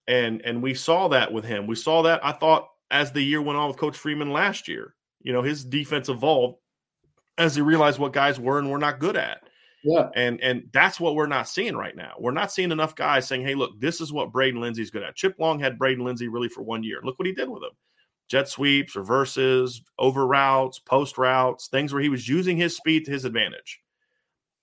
And 0.07 0.41
and 0.43 0.63
we 0.63 0.73
saw 0.73 1.09
that 1.09 1.31
with 1.31 1.45
him. 1.45 1.67
We 1.67 1.75
saw 1.75 2.01
that 2.03 2.25
I 2.25 2.31
thought 2.31 2.67
as 2.91 3.11
the 3.11 3.21
year 3.21 3.41
went 3.41 3.57
on 3.57 3.67
with 3.67 3.77
Coach 3.77 3.97
Freeman 3.97 4.31
last 4.31 4.67
year. 4.67 4.95
You 5.21 5.33
know, 5.33 5.41
his 5.41 5.65
defense 5.65 6.09
evolved 6.09 6.57
as 7.37 7.55
he 7.55 7.61
realized 7.61 7.99
what 7.99 8.13
guys 8.13 8.39
were 8.39 8.59
and 8.59 8.69
were 8.69 8.79
not 8.79 8.99
good 8.99 9.15
at. 9.15 9.41
Yeah. 9.83 10.09
And 10.13 10.41
and 10.41 10.63
that's 10.73 10.99
what 10.99 11.15
we're 11.15 11.27
not 11.27 11.47
seeing 11.47 11.75
right 11.75 11.95
now. 11.95 12.13
We're 12.19 12.31
not 12.31 12.51
seeing 12.51 12.71
enough 12.71 12.95
guys 12.95 13.27
saying, 13.27 13.45
hey, 13.45 13.55
look, 13.55 13.79
this 13.79 14.01
is 14.01 14.11
what 14.11 14.31
Braden 14.31 14.59
Lenzy's 14.59 14.91
good 14.91 15.03
at. 15.03 15.15
Chip 15.15 15.35
Long 15.39 15.59
had 15.59 15.79
Braden 15.79 16.03
Lenzy 16.03 16.27
really 16.27 16.49
for 16.49 16.61
one 16.61 16.83
year. 16.83 16.99
Look 17.03 17.17
what 17.17 17.27
he 17.27 17.33
did 17.33 17.49
with 17.49 17.63
him. 17.63 17.71
Jet 18.29 18.47
sweeps, 18.47 18.95
reverses, 18.95 19.81
over 19.97 20.27
routes, 20.27 20.79
post 20.79 21.17
routes, 21.17 21.67
things 21.67 21.93
where 21.93 22.01
he 22.01 22.09
was 22.09 22.27
using 22.27 22.57
his 22.57 22.75
speed 22.75 23.05
to 23.05 23.11
his 23.11 23.25
advantage. 23.25 23.79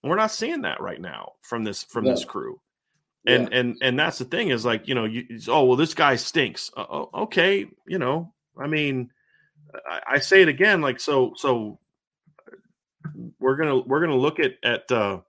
we're 0.04 0.14
not 0.14 0.30
seeing 0.30 0.62
that 0.62 0.80
right 0.80 1.00
now 1.00 1.32
from 1.42 1.64
this 1.64 1.82
from 1.84 2.04
yeah. 2.04 2.12
this 2.12 2.24
crew. 2.24 2.60
And 3.26 3.48
yeah. 3.50 3.58
and 3.58 3.76
and 3.82 3.98
that's 3.98 4.18
the 4.18 4.24
thing 4.24 4.50
is 4.50 4.64
like 4.64 4.86
you 4.86 4.94
know 4.94 5.04
you 5.04 5.24
oh 5.48 5.64
well 5.64 5.76
this 5.76 5.94
guy 5.94 6.16
stinks. 6.16 6.70
Uh, 6.76 6.86
oh, 6.88 7.10
okay, 7.22 7.66
you 7.86 7.98
know 7.98 8.32
I 8.56 8.68
mean 8.68 9.10
I, 9.90 10.00
I, 10.12 10.18
say 10.20 10.42
it 10.42 10.48
again 10.48 10.80
like 10.80 11.00
so 11.00 11.32
so 11.36 11.80
we're 13.40 13.56
gonna 13.56 13.78
we're 13.78 14.00
gonna 14.00 14.16
look 14.16 14.38
at 14.38 14.54
at 14.62 14.90
uh, 14.92 15.20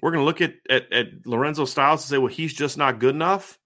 we're 0.00 0.10
gonna 0.10 0.24
look 0.24 0.40
at, 0.40 0.54
at 0.70 0.90
at 0.90 1.26
Lorenzo 1.26 1.66
Styles 1.66 2.02
and 2.02 2.08
say 2.08 2.18
well 2.18 2.28
he's 2.28 2.54
just 2.54 2.78
not 2.78 2.98
good 2.98 3.14
enough. 3.14 3.58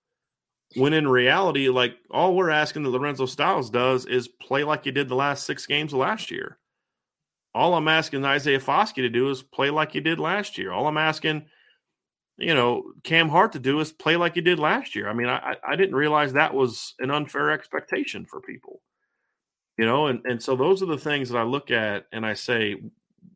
When 0.74 0.92
in 0.92 1.08
reality, 1.08 1.68
like 1.68 1.96
all 2.10 2.34
we're 2.34 2.50
asking 2.50 2.82
that 2.82 2.90
Lorenzo 2.90 3.26
Styles 3.26 3.70
does 3.70 4.06
is 4.06 4.28
play 4.28 4.64
like 4.64 4.84
he 4.84 4.90
did 4.90 5.08
the 5.08 5.14
last 5.14 5.46
six 5.46 5.66
games 5.66 5.92
of 5.92 6.00
last 6.00 6.30
year. 6.30 6.58
All 7.54 7.74
I'm 7.74 7.88
asking 7.88 8.24
Isaiah 8.24 8.60
Foskey 8.60 8.96
to 8.96 9.08
do 9.08 9.30
is 9.30 9.42
play 9.42 9.70
like 9.70 9.92
he 9.92 10.00
did 10.00 10.18
last 10.18 10.58
year. 10.58 10.70
All 10.70 10.86
I'm 10.86 10.98
asking 10.98 11.46
you 12.38 12.54
know, 12.54 12.92
Cam 13.02 13.28
Hart 13.28 13.52
to 13.52 13.58
do 13.58 13.80
is 13.80 13.92
play 13.92 14.16
like 14.16 14.34
he 14.34 14.40
did 14.40 14.58
last 14.58 14.94
year. 14.94 15.08
I 15.08 15.12
mean, 15.12 15.28
I, 15.28 15.56
I 15.66 15.74
didn't 15.74 15.96
realize 15.96 16.32
that 16.32 16.54
was 16.54 16.94
an 17.00 17.10
unfair 17.10 17.50
expectation 17.50 18.24
for 18.24 18.40
people, 18.40 18.80
you 19.76 19.84
know, 19.84 20.06
and, 20.06 20.24
and 20.24 20.40
so 20.40 20.54
those 20.54 20.80
are 20.82 20.86
the 20.86 20.96
things 20.96 21.28
that 21.28 21.38
I 21.38 21.42
look 21.42 21.72
at 21.72 22.06
and 22.12 22.24
I 22.24 22.34
say, 22.34 22.76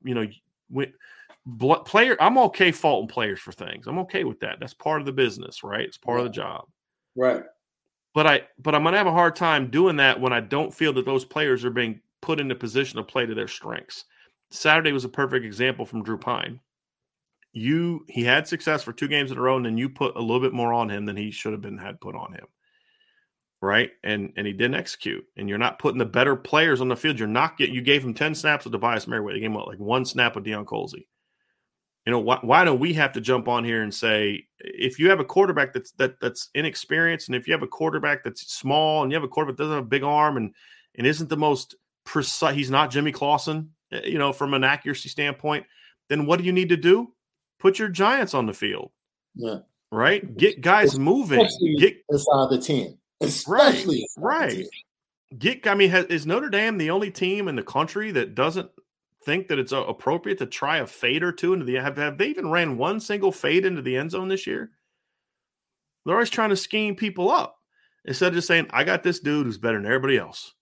you 0.04 0.14
know, 0.14 0.26
when, 0.70 0.92
player, 1.84 2.16
I'm 2.20 2.38
okay 2.38 2.70
faulting 2.70 3.08
players 3.08 3.40
for 3.40 3.50
things. 3.50 3.88
I'm 3.88 3.98
okay 4.00 4.22
with 4.22 4.38
that. 4.40 4.58
That's 4.60 4.74
part 4.74 5.00
of 5.00 5.06
the 5.06 5.12
business, 5.12 5.64
right? 5.64 5.80
It's 5.80 5.98
part 5.98 6.20
of 6.20 6.24
the 6.24 6.30
job. 6.30 6.66
Right. 7.16 7.42
But 8.14 8.26
I, 8.28 8.42
but 8.60 8.76
I'm 8.76 8.82
going 8.82 8.92
to 8.92 8.98
have 8.98 9.08
a 9.08 9.12
hard 9.12 9.34
time 9.34 9.68
doing 9.68 9.96
that 9.96 10.20
when 10.20 10.32
I 10.32 10.40
don't 10.40 10.72
feel 10.72 10.92
that 10.92 11.06
those 11.06 11.24
players 11.24 11.64
are 11.64 11.70
being 11.70 12.00
put 12.20 12.38
in 12.38 12.50
a 12.52 12.54
position 12.54 12.98
to 12.98 13.02
play 13.02 13.26
to 13.26 13.34
their 13.34 13.48
strengths. 13.48 14.04
Saturday 14.50 14.92
was 14.92 15.04
a 15.04 15.08
perfect 15.08 15.44
example 15.44 15.84
from 15.84 16.04
Drew 16.04 16.18
Pyne 16.18 16.60
you 17.52 18.04
he 18.08 18.24
had 18.24 18.48
success 18.48 18.82
for 18.82 18.92
two 18.92 19.08
games 19.08 19.30
in 19.30 19.38
a 19.38 19.40
row, 19.40 19.56
and 19.56 19.66
then 19.66 19.78
you 19.78 19.88
put 19.88 20.16
a 20.16 20.20
little 20.20 20.40
bit 20.40 20.52
more 20.52 20.72
on 20.72 20.90
him 20.90 21.04
than 21.04 21.16
he 21.16 21.30
should 21.30 21.52
have 21.52 21.60
been 21.60 21.78
had 21.78 22.00
put 22.00 22.14
on 22.14 22.32
him. 22.32 22.46
Right. 23.60 23.90
And 24.02 24.32
and 24.36 24.46
he 24.46 24.52
didn't 24.52 24.74
execute. 24.74 25.24
And 25.36 25.48
you're 25.48 25.58
not 25.58 25.78
putting 25.78 25.98
the 25.98 26.04
better 26.04 26.34
players 26.34 26.80
on 26.80 26.88
the 26.88 26.96
field. 26.96 27.18
You're 27.18 27.28
not 27.28 27.56
getting 27.56 27.74
you 27.74 27.82
gave 27.82 28.04
him 28.04 28.14
10 28.14 28.34
snaps 28.34 28.64
with 28.64 28.72
Tobias 28.72 29.06
Merriweather. 29.06 29.38
You 29.38 29.48
gave 29.48 29.56
like 29.56 29.78
one 29.78 30.04
snap 30.04 30.34
with 30.34 30.44
Deion 30.44 30.64
Colzie. 30.64 31.06
You 32.04 32.10
know, 32.10 32.18
why, 32.18 32.38
why 32.40 32.64
don't 32.64 32.80
we 32.80 32.92
have 32.94 33.12
to 33.12 33.20
jump 33.20 33.46
on 33.46 33.62
here 33.62 33.82
and 33.82 33.94
say 33.94 34.46
if 34.58 34.98
you 34.98 35.08
have 35.10 35.20
a 35.20 35.24
quarterback 35.24 35.72
that's 35.72 35.92
that 35.92 36.18
that's 36.20 36.48
inexperienced, 36.54 37.28
and 37.28 37.36
if 37.36 37.46
you 37.46 37.52
have 37.52 37.62
a 37.62 37.68
quarterback 37.68 38.24
that's 38.24 38.52
small 38.52 39.02
and 39.02 39.12
you 39.12 39.16
have 39.16 39.22
a 39.22 39.28
quarterback 39.28 39.56
that 39.56 39.62
doesn't 39.62 39.76
have 39.76 39.84
a 39.84 39.88
big 39.88 40.02
arm 40.02 40.36
and 40.36 40.52
and 40.96 41.06
isn't 41.06 41.28
the 41.28 41.36
most 41.36 41.76
precise, 42.04 42.56
he's 42.56 42.70
not 42.70 42.90
Jimmy 42.90 43.12
Clausen, 43.12 43.70
eh, 43.92 44.00
you 44.04 44.18
know, 44.18 44.32
from 44.32 44.54
an 44.54 44.64
accuracy 44.64 45.08
standpoint, 45.08 45.64
then 46.08 46.26
what 46.26 46.40
do 46.40 46.44
you 46.44 46.52
need 46.52 46.70
to 46.70 46.76
do? 46.76 47.12
Put 47.62 47.78
your 47.78 47.88
giants 47.88 48.34
on 48.34 48.46
the 48.46 48.52
field. 48.52 48.90
Yeah. 49.36 49.58
Right? 49.92 50.36
Get 50.36 50.60
guys 50.60 50.98
moving. 50.98 51.48
Get 51.78 51.96
inside 52.10 52.50
the 52.50 52.60
10. 52.60 52.98
Especially 53.20 54.06
right. 54.18 54.52
right. 54.52 54.66
Get 55.38 55.66
I 55.66 55.74
mean, 55.74 55.90
has, 55.90 56.06
is 56.06 56.26
Notre 56.26 56.50
Dame 56.50 56.76
the 56.76 56.90
only 56.90 57.10
team 57.10 57.46
in 57.46 57.54
the 57.54 57.62
country 57.62 58.10
that 58.10 58.34
doesn't 58.34 58.68
think 59.24 59.48
that 59.48 59.60
it's 59.60 59.72
uh, 59.72 59.84
appropriate 59.84 60.38
to 60.38 60.46
try 60.46 60.78
a 60.78 60.86
fade 60.86 61.22
or 61.22 61.30
two 61.30 61.52
into 61.52 61.64
the 61.64 61.74
have, 61.74 61.96
have 61.96 62.18
they 62.18 62.26
even 62.26 62.50
ran 62.50 62.76
one 62.76 62.98
single 62.98 63.30
fade 63.30 63.64
into 63.64 63.80
the 63.80 63.96
end 63.96 64.10
zone 64.10 64.28
this 64.28 64.46
year? 64.46 64.72
They're 66.04 66.16
always 66.16 66.30
trying 66.30 66.50
to 66.50 66.56
scheme 66.56 66.96
people 66.96 67.30
up 67.30 67.58
instead 68.04 68.28
of 68.28 68.34
just 68.34 68.48
saying, 68.48 68.66
I 68.70 68.82
got 68.82 69.04
this 69.04 69.20
dude 69.20 69.46
who's 69.46 69.56
better 69.56 69.78
than 69.78 69.86
everybody 69.86 70.18
else. 70.18 70.52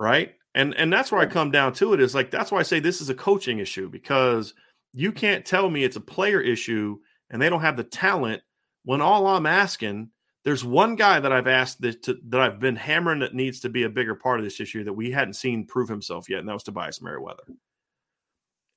Right. 0.00 0.34
And 0.54 0.74
and 0.76 0.90
that's 0.90 1.12
where 1.12 1.20
I 1.20 1.26
come 1.26 1.50
down 1.50 1.74
to 1.74 1.92
it 1.92 2.00
is 2.00 2.14
like 2.14 2.30
that's 2.30 2.50
why 2.50 2.60
I 2.60 2.64
say 2.64 2.80
this 2.80 3.02
is 3.02 3.10
a 3.10 3.14
coaching 3.14 3.58
issue 3.58 3.90
because– 3.90 4.54
you 4.92 5.12
can't 5.12 5.44
tell 5.44 5.70
me 5.70 5.84
it's 5.84 5.96
a 5.96 6.00
player 6.00 6.40
issue 6.40 6.98
and 7.30 7.40
they 7.40 7.48
don't 7.48 7.60
have 7.60 7.76
the 7.76 7.84
talent 7.84 8.42
when 8.84 9.00
all 9.00 9.26
I'm 9.26 9.46
asking 9.46 10.10
there's 10.44 10.64
one 10.64 10.96
guy 10.96 11.20
that 11.20 11.32
I've 11.32 11.46
asked 11.46 11.80
that, 11.82 12.02
to, 12.04 12.18
that 12.28 12.40
I've 12.40 12.60
been 12.60 12.76
hammering 12.76 13.18
that 13.20 13.34
needs 13.34 13.60
to 13.60 13.68
be 13.68 13.82
a 13.82 13.90
bigger 13.90 14.14
part 14.14 14.40
of 14.40 14.44
this 14.44 14.60
issue 14.60 14.84
that 14.84 14.92
we 14.92 15.10
hadn't 15.10 15.34
seen 15.34 15.66
prove 15.66 15.88
himself 15.88 16.28
yet, 16.30 16.40
and 16.40 16.48
that 16.48 16.54
was 16.54 16.62
Tobias 16.62 17.02
Merriweather. 17.02 17.44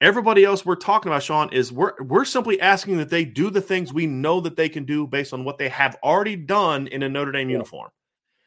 Everybody 0.01 0.43
else 0.43 0.65
we're 0.65 0.75
talking 0.75 1.09
about, 1.09 1.23
Sean, 1.23 1.53
is 1.53 1.71
we're 1.71 1.93
we're 2.03 2.25
simply 2.25 2.59
asking 2.59 2.97
that 2.97 3.09
they 3.09 3.23
do 3.23 3.49
the 3.49 3.61
things 3.61 3.93
we 3.93 4.05
know 4.05 4.41
that 4.41 4.57
they 4.57 4.67
can 4.67 4.83
do 4.83 5.07
based 5.07 5.31
on 5.31 5.45
what 5.45 5.57
they 5.57 5.69
have 5.69 5.95
already 6.03 6.35
done 6.35 6.87
in 6.87 7.03
a 7.03 7.09
Notre 7.09 7.31
Dame 7.31 7.49
yeah. 7.49 7.53
uniform. 7.53 7.89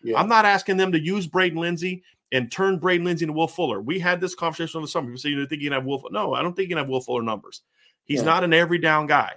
Yeah. 0.02 0.20
I'm 0.20 0.28
not 0.28 0.44
asking 0.44 0.76
them 0.76 0.92
to 0.92 1.00
use 1.00 1.26
Braden 1.26 1.58
Lenzy 1.58 2.04
and 2.32 2.50
turn 2.50 2.78
Braden 2.78 3.04
Lenzy 3.04 3.24
into 3.24 3.32
Will 3.32 3.48
Fuller. 3.48 3.80
We 3.80 3.98
had 3.98 4.20
this 4.20 4.34
conversation 4.34 4.78
on 4.78 4.82
the 4.82 4.88
summer. 4.88 5.06
People 5.06 5.18
say 5.18 5.28
you 5.30 5.46
think 5.46 5.62
you 5.62 5.68
can 5.70 5.74
have 5.74 5.84
Will. 5.84 6.02
No, 6.10 6.34
I 6.34 6.42
don't 6.42 6.54
think 6.54 6.68
you 6.68 6.74
can 6.74 6.82
have 6.82 6.88
Will 6.88 7.00
Fuller 7.00 7.22
numbers. 7.22 7.62
He's 8.04 8.20
yeah. 8.20 8.26
not 8.26 8.44
an 8.44 8.52
every 8.52 8.78
down 8.78 9.06
guy. 9.06 9.34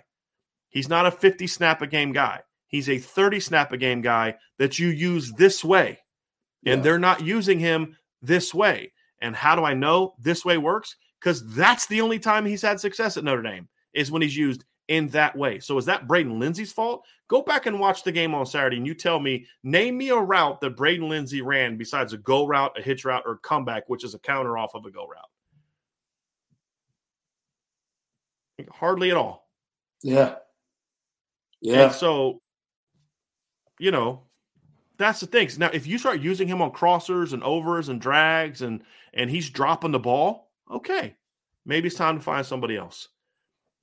He's 0.69 0.89
not 0.89 1.05
a 1.05 1.11
50 1.11 1.47
snap 1.47 1.81
a 1.81 1.87
game 1.87 2.11
guy. 2.11 2.41
He's 2.67 2.89
a 2.89 2.99
30 2.99 3.39
snap 3.39 3.71
a 3.71 3.77
game 3.77 4.01
guy 4.01 4.35
that 4.57 4.77
you 4.77 4.87
use 4.87 5.31
this 5.33 5.63
way. 5.63 5.99
And 6.65 6.79
yeah. 6.79 6.83
they're 6.83 6.99
not 6.99 7.23
using 7.23 7.59
him 7.59 7.97
this 8.21 8.53
way. 8.53 8.91
And 9.21 9.35
how 9.35 9.55
do 9.55 9.63
I 9.63 9.73
know 9.73 10.13
this 10.19 10.45
way 10.45 10.57
works? 10.57 10.95
Because 11.19 11.45
that's 11.55 11.87
the 11.87 12.01
only 12.01 12.19
time 12.19 12.45
he's 12.45 12.61
had 12.61 12.79
success 12.79 13.17
at 13.17 13.23
Notre 13.23 13.41
Dame 13.41 13.67
is 13.93 14.11
when 14.11 14.21
he's 14.21 14.37
used 14.37 14.63
in 14.89 15.07
that 15.09 15.37
way. 15.37 15.59
So 15.59 15.77
is 15.77 15.85
that 15.85 16.07
Braden 16.07 16.39
Lenzy's 16.39 16.73
fault? 16.73 17.05
Go 17.27 17.41
back 17.41 17.67
and 17.67 17.79
watch 17.79 18.03
the 18.03 18.11
game 18.11 18.35
on 18.35 18.45
Saturday 18.45 18.77
and 18.77 18.87
you 18.87 18.95
tell 18.95 19.19
me, 19.19 19.45
name 19.63 19.97
me 19.97 20.09
a 20.09 20.17
route 20.17 20.59
that 20.61 20.75
Braden 20.75 21.07
Lenzy 21.07 21.41
ran 21.41 21.77
besides 21.77 22.11
a 22.11 22.17
go 22.17 22.45
route, 22.45 22.77
a 22.77 22.81
hitch 22.81 23.05
route, 23.05 23.23
or 23.25 23.37
comeback, 23.37 23.87
which 23.87 24.03
is 24.03 24.15
a 24.15 24.19
counter 24.19 24.57
off 24.57 24.75
of 24.75 24.85
a 24.85 24.91
go 24.91 25.07
route. 25.07 25.29
Hardly 28.71 29.11
at 29.11 29.17
all. 29.17 29.47
Yeah. 30.03 30.35
Yeah. 31.61 31.85
And 31.85 31.93
so 31.93 32.41
you 33.79 33.91
know, 33.91 34.23
that's 34.97 35.21
the 35.21 35.25
thing. 35.27 35.49
Now, 35.57 35.69
if 35.71 35.87
you 35.87 35.97
start 35.97 36.19
using 36.19 36.47
him 36.47 36.61
on 36.61 36.71
crossers 36.71 37.31
and 37.31 37.41
overs 37.43 37.89
and 37.89 38.01
drags 38.01 38.61
and 38.61 38.83
and 39.13 39.29
he's 39.29 39.49
dropping 39.49 39.91
the 39.91 39.99
ball, 39.99 40.51
okay, 40.69 41.15
maybe 41.65 41.87
it's 41.87 41.95
time 41.95 42.17
to 42.17 42.23
find 42.23 42.45
somebody 42.45 42.75
else. 42.75 43.07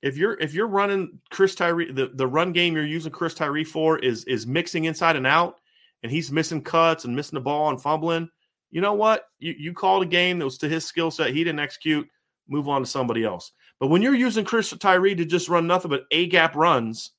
If 0.01 0.17
you're 0.17 0.39
if 0.39 0.53
you're 0.53 0.67
running 0.67 1.19
Chris 1.31 1.55
Tyree, 1.55 1.91
the, 1.91 2.11
the 2.13 2.27
run 2.27 2.51
game 2.51 2.75
you're 2.75 2.85
using 2.85 3.11
Chris 3.11 3.33
Tyree 3.33 3.63
for 3.63 3.97
is 3.99 4.23
is 4.25 4.45
mixing 4.45 4.85
inside 4.85 5.15
and 5.15 5.27
out, 5.27 5.55
and 6.03 6.11
he's 6.11 6.31
missing 6.31 6.61
cuts 6.61 7.05
and 7.05 7.15
missing 7.15 7.37
the 7.37 7.41
ball 7.41 7.69
and 7.69 7.81
fumbling. 7.81 8.29
You 8.69 8.81
know 8.81 8.93
what? 8.93 9.25
You 9.39 9.55
you 9.57 9.73
called 9.73 10.03
a 10.03 10.07
game 10.07 10.39
that 10.39 10.45
was 10.45 10.57
to 10.59 10.69
his 10.69 10.85
skill 10.85 11.09
set. 11.09 11.33
He 11.33 11.43
didn't 11.43 11.59
execute. 11.59 12.07
Move 12.47 12.69
on 12.69 12.81
to 12.81 12.87
somebody 12.87 13.23
else. 13.23 13.51
But 13.79 13.87
when 13.87 14.01
you're 14.01 14.15
using 14.15 14.45
Chris 14.45 14.69
Tyree 14.79 15.15
to 15.15 15.25
just 15.25 15.49
run 15.49 15.67
nothing 15.67 15.89
but 15.89 16.05
A 16.11 16.27
gap 16.27 16.55
runs 16.55 17.11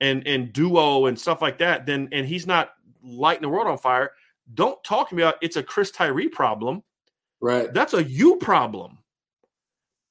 and 0.00 0.26
and 0.26 0.52
duo 0.52 1.06
and 1.06 1.18
stuff 1.18 1.42
like 1.42 1.58
that, 1.58 1.86
then 1.86 2.08
and 2.12 2.26
he's 2.26 2.46
not 2.46 2.70
lighting 3.02 3.42
the 3.42 3.48
world 3.48 3.66
on 3.66 3.78
fire. 3.78 4.12
Don't 4.54 4.82
talk 4.84 5.10
to 5.10 5.14
me 5.14 5.22
about 5.22 5.36
it's 5.42 5.56
a 5.56 5.62
Chris 5.62 5.90
Tyree 5.90 6.28
problem. 6.28 6.82
Right. 7.40 7.72
That's 7.72 7.94
a 7.94 8.02
you 8.02 8.36
problem. 8.36 8.98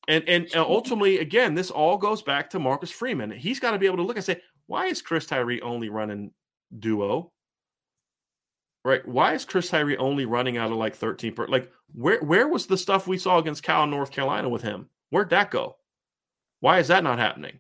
And, 0.10 0.28
and 0.28 0.46
and 0.46 0.56
ultimately, 0.56 1.20
again, 1.20 1.56
this 1.56 1.72
all 1.72 1.98
goes 1.98 2.22
back 2.22 2.50
to 2.50 2.60
Marcus 2.60 2.92
Freeman. 2.92 3.32
He's 3.32 3.62
got 3.62 3.72
to 3.72 3.80
be 3.80 3.86
able 3.86 3.98
to 3.98 4.04
look 4.04 4.18
and 4.18 4.26
say, 4.26 4.42
why 4.68 4.88
is 4.88 5.02
Chris 5.02 5.26
Tyree 5.26 5.62
only 5.62 5.88
running 5.88 6.32
duo? 6.78 7.32
Right? 8.84 9.08
Why 9.08 9.34
is 9.34 9.46
Chris 9.46 9.70
Tyree 9.70 9.98
only 9.98 10.26
running 10.26 10.58
out 10.58 10.72
of 10.72 10.78
like 10.78 10.96
13 10.96 11.34
per 11.34 11.48
like 11.48 11.72
where 11.94 12.20
where 12.22 12.48
was 12.48 12.66
the 12.66 12.78
stuff 12.78 13.08
we 13.08 13.18
saw 13.18 13.38
against 13.38 13.64
Cal 13.64 13.84
in 13.84 13.92
North 13.92 14.12
Carolina 14.12 14.50
with 14.50 14.64
him? 14.64 14.90
Where'd 15.12 15.30
that 15.30 15.52
go? 15.52 15.78
Why 16.60 16.80
is 16.80 16.88
that 16.88 17.04
not 17.04 17.20
happening? 17.20 17.60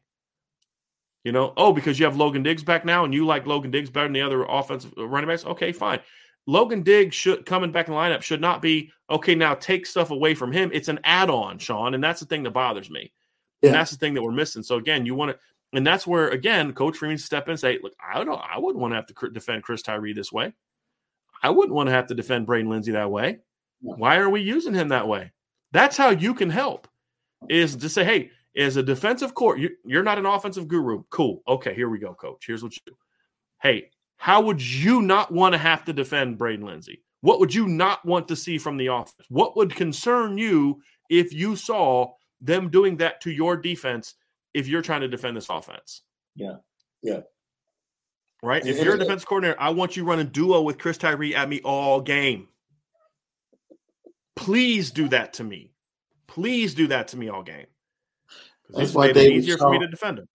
You 1.23 1.33
know, 1.33 1.53
oh, 1.57 1.73
because 1.73 1.99
you 1.99 2.05
have 2.05 2.15
Logan 2.15 2.43
Diggs 2.43 2.63
back 2.63 2.85
now 2.85 3.03
and 3.03 3.13
you 3.13 3.25
like 3.25 3.45
Logan 3.45 3.71
Diggs 3.71 3.89
better 3.89 4.05
than 4.05 4.13
the 4.13 4.21
other 4.21 4.43
offensive 4.43 4.93
uh, 4.97 5.05
running 5.05 5.27
backs. 5.27 5.45
Okay, 5.45 5.71
fine. 5.71 5.99
Logan 6.47 6.81
Diggs 6.81 7.15
should 7.15 7.45
coming 7.45 7.71
back 7.71 7.87
in 7.87 7.93
lineup 7.93 8.21
should 8.21 8.41
not 8.41 8.61
be 8.61 8.91
okay. 9.09 9.35
Now 9.35 9.55
take 9.55 9.85
stuff 9.85 10.11
away 10.11 10.33
from 10.33 10.51
him. 10.51 10.71
It's 10.73 10.87
an 10.87 10.99
add-on, 11.03 11.59
Sean, 11.59 11.93
and 11.93 12.03
that's 12.03 12.19
the 12.19 12.25
thing 12.25 12.43
that 12.43 12.51
bothers 12.51 12.89
me. 12.89 13.11
Yeah. 13.61 13.69
And 13.69 13.75
that's 13.75 13.91
the 13.91 13.97
thing 13.97 14.13
that 14.13 14.23
we're 14.23 14.31
missing. 14.31 14.63
So 14.63 14.77
again, 14.77 15.05
you 15.05 15.15
want 15.15 15.31
to, 15.31 15.39
and 15.73 15.85
that's 15.85 16.07
where 16.07 16.29
again, 16.29 16.73
Coach 16.73 16.97
Freeman 16.97 17.17
step 17.17 17.47
in 17.47 17.51
and 17.51 17.59
say, 17.59 17.77
"Look, 17.83 17.93
I 18.03 18.23
don't, 18.23 18.41
I 18.41 18.57
wouldn't 18.57 18.81
want 18.81 18.93
to 18.93 18.95
have 18.95 19.07
to 19.07 19.29
defend 19.29 19.63
Chris 19.63 19.81
Tyree 19.81 20.13
this 20.13 20.31
way. 20.31 20.53
I 21.43 21.49
wouldn't 21.49 21.75
want 21.75 21.87
to 21.87 21.93
have 21.93 22.07
to 22.07 22.15
defend 22.15 22.45
Braden 22.45 22.69
Lenzy 22.69 22.91
that 22.93 23.11
way. 23.11 23.39
Why 23.81 24.17
are 24.17 24.29
we 24.29 24.41
using 24.41 24.73
him 24.73 24.89
that 24.89 25.07
way? 25.07 25.31
That's 25.71 25.97
how 25.97 26.09
you 26.09 26.33
can 26.33 26.49
help. 26.49 26.87
Is 27.47 27.75
to 27.77 27.87
say, 27.87 28.03
hey, 28.03 28.31
as 28.57 28.75
a 28.75 28.83
defensive 28.83 29.33
court, 29.33 29.59
you, 29.59 29.69
you're 29.85 30.03
not 30.03 30.17
an 30.17 30.25
offensive 30.25 30.67
guru. 30.67 31.03
Cool. 31.09 31.41
Okay, 31.47 31.73
here 31.73 31.89
we 31.89 31.99
go, 31.99 32.13
coach. 32.13 32.43
Here's 32.45 32.61
what 32.61 32.75
you 32.75 32.81
do. 32.85 32.97
Hey, 33.61 33.91
how 34.19 34.41
would 34.41 34.61
you 34.61 35.01
not 35.01 35.31
want 35.31 35.53
to 35.53 35.57
have 35.57 35.85
to 35.85 35.93
defend 35.93 36.37
Braden 36.37 36.65
Lenzy? 36.65 37.01
What 37.21 37.39
would 37.39 37.53
you 37.53 37.67
not 37.67 38.05
want 38.05 38.27
to 38.27 38.35
see 38.35 38.57
from 38.57 38.75
the 38.75 38.87
offense? 38.87 39.25
What 39.29 39.55
would 39.55 39.73
concern 39.73 40.37
you 40.37 40.81
if 41.09 41.33
you 41.33 41.55
saw 41.55 42.11
them 42.41 42.69
doing 42.69 42.97
that 42.97 43.21
to 43.21 43.31
your 43.31 43.55
defense 43.55 44.15
if 44.53 44.67
you're 44.67 44.81
trying 44.81 45.01
to 45.01 45.07
defend 45.07 45.37
this 45.37 45.49
offense? 45.49 46.01
Yeah. 46.35 46.57
Yeah. 47.01 47.21
Right? 48.43 48.65
If 48.65 48.83
you're 48.83 48.95
a 48.95 48.99
defense 48.99 49.23
coordinator, 49.23 49.59
I 49.59 49.69
want 49.69 49.95
you 49.95 50.03
running 50.03 50.27
duo 50.27 50.63
with 50.63 50.77
Chris 50.77 50.97
Tyree 50.97 51.33
at 51.33 51.47
me 51.47 51.61
all 51.61 52.01
game. 52.01 52.49
Please 54.35 54.91
do 54.91 55.07
that 55.09 55.31
to 55.33 55.45
me. 55.45 55.71
Please 56.27 56.73
do 56.73 56.87
that 56.87 57.07
to 57.09 57.17
me 57.17 57.29
all 57.29 57.43
game. 57.43 57.67
That's 58.69 58.93
why 58.93 59.13
David 59.13 59.37
easier 59.37 59.57
Shaw, 59.57 59.65
for 59.65 59.71
me 59.71 59.79
to 59.79 59.87
defend 59.87 60.19
him. 60.19 60.27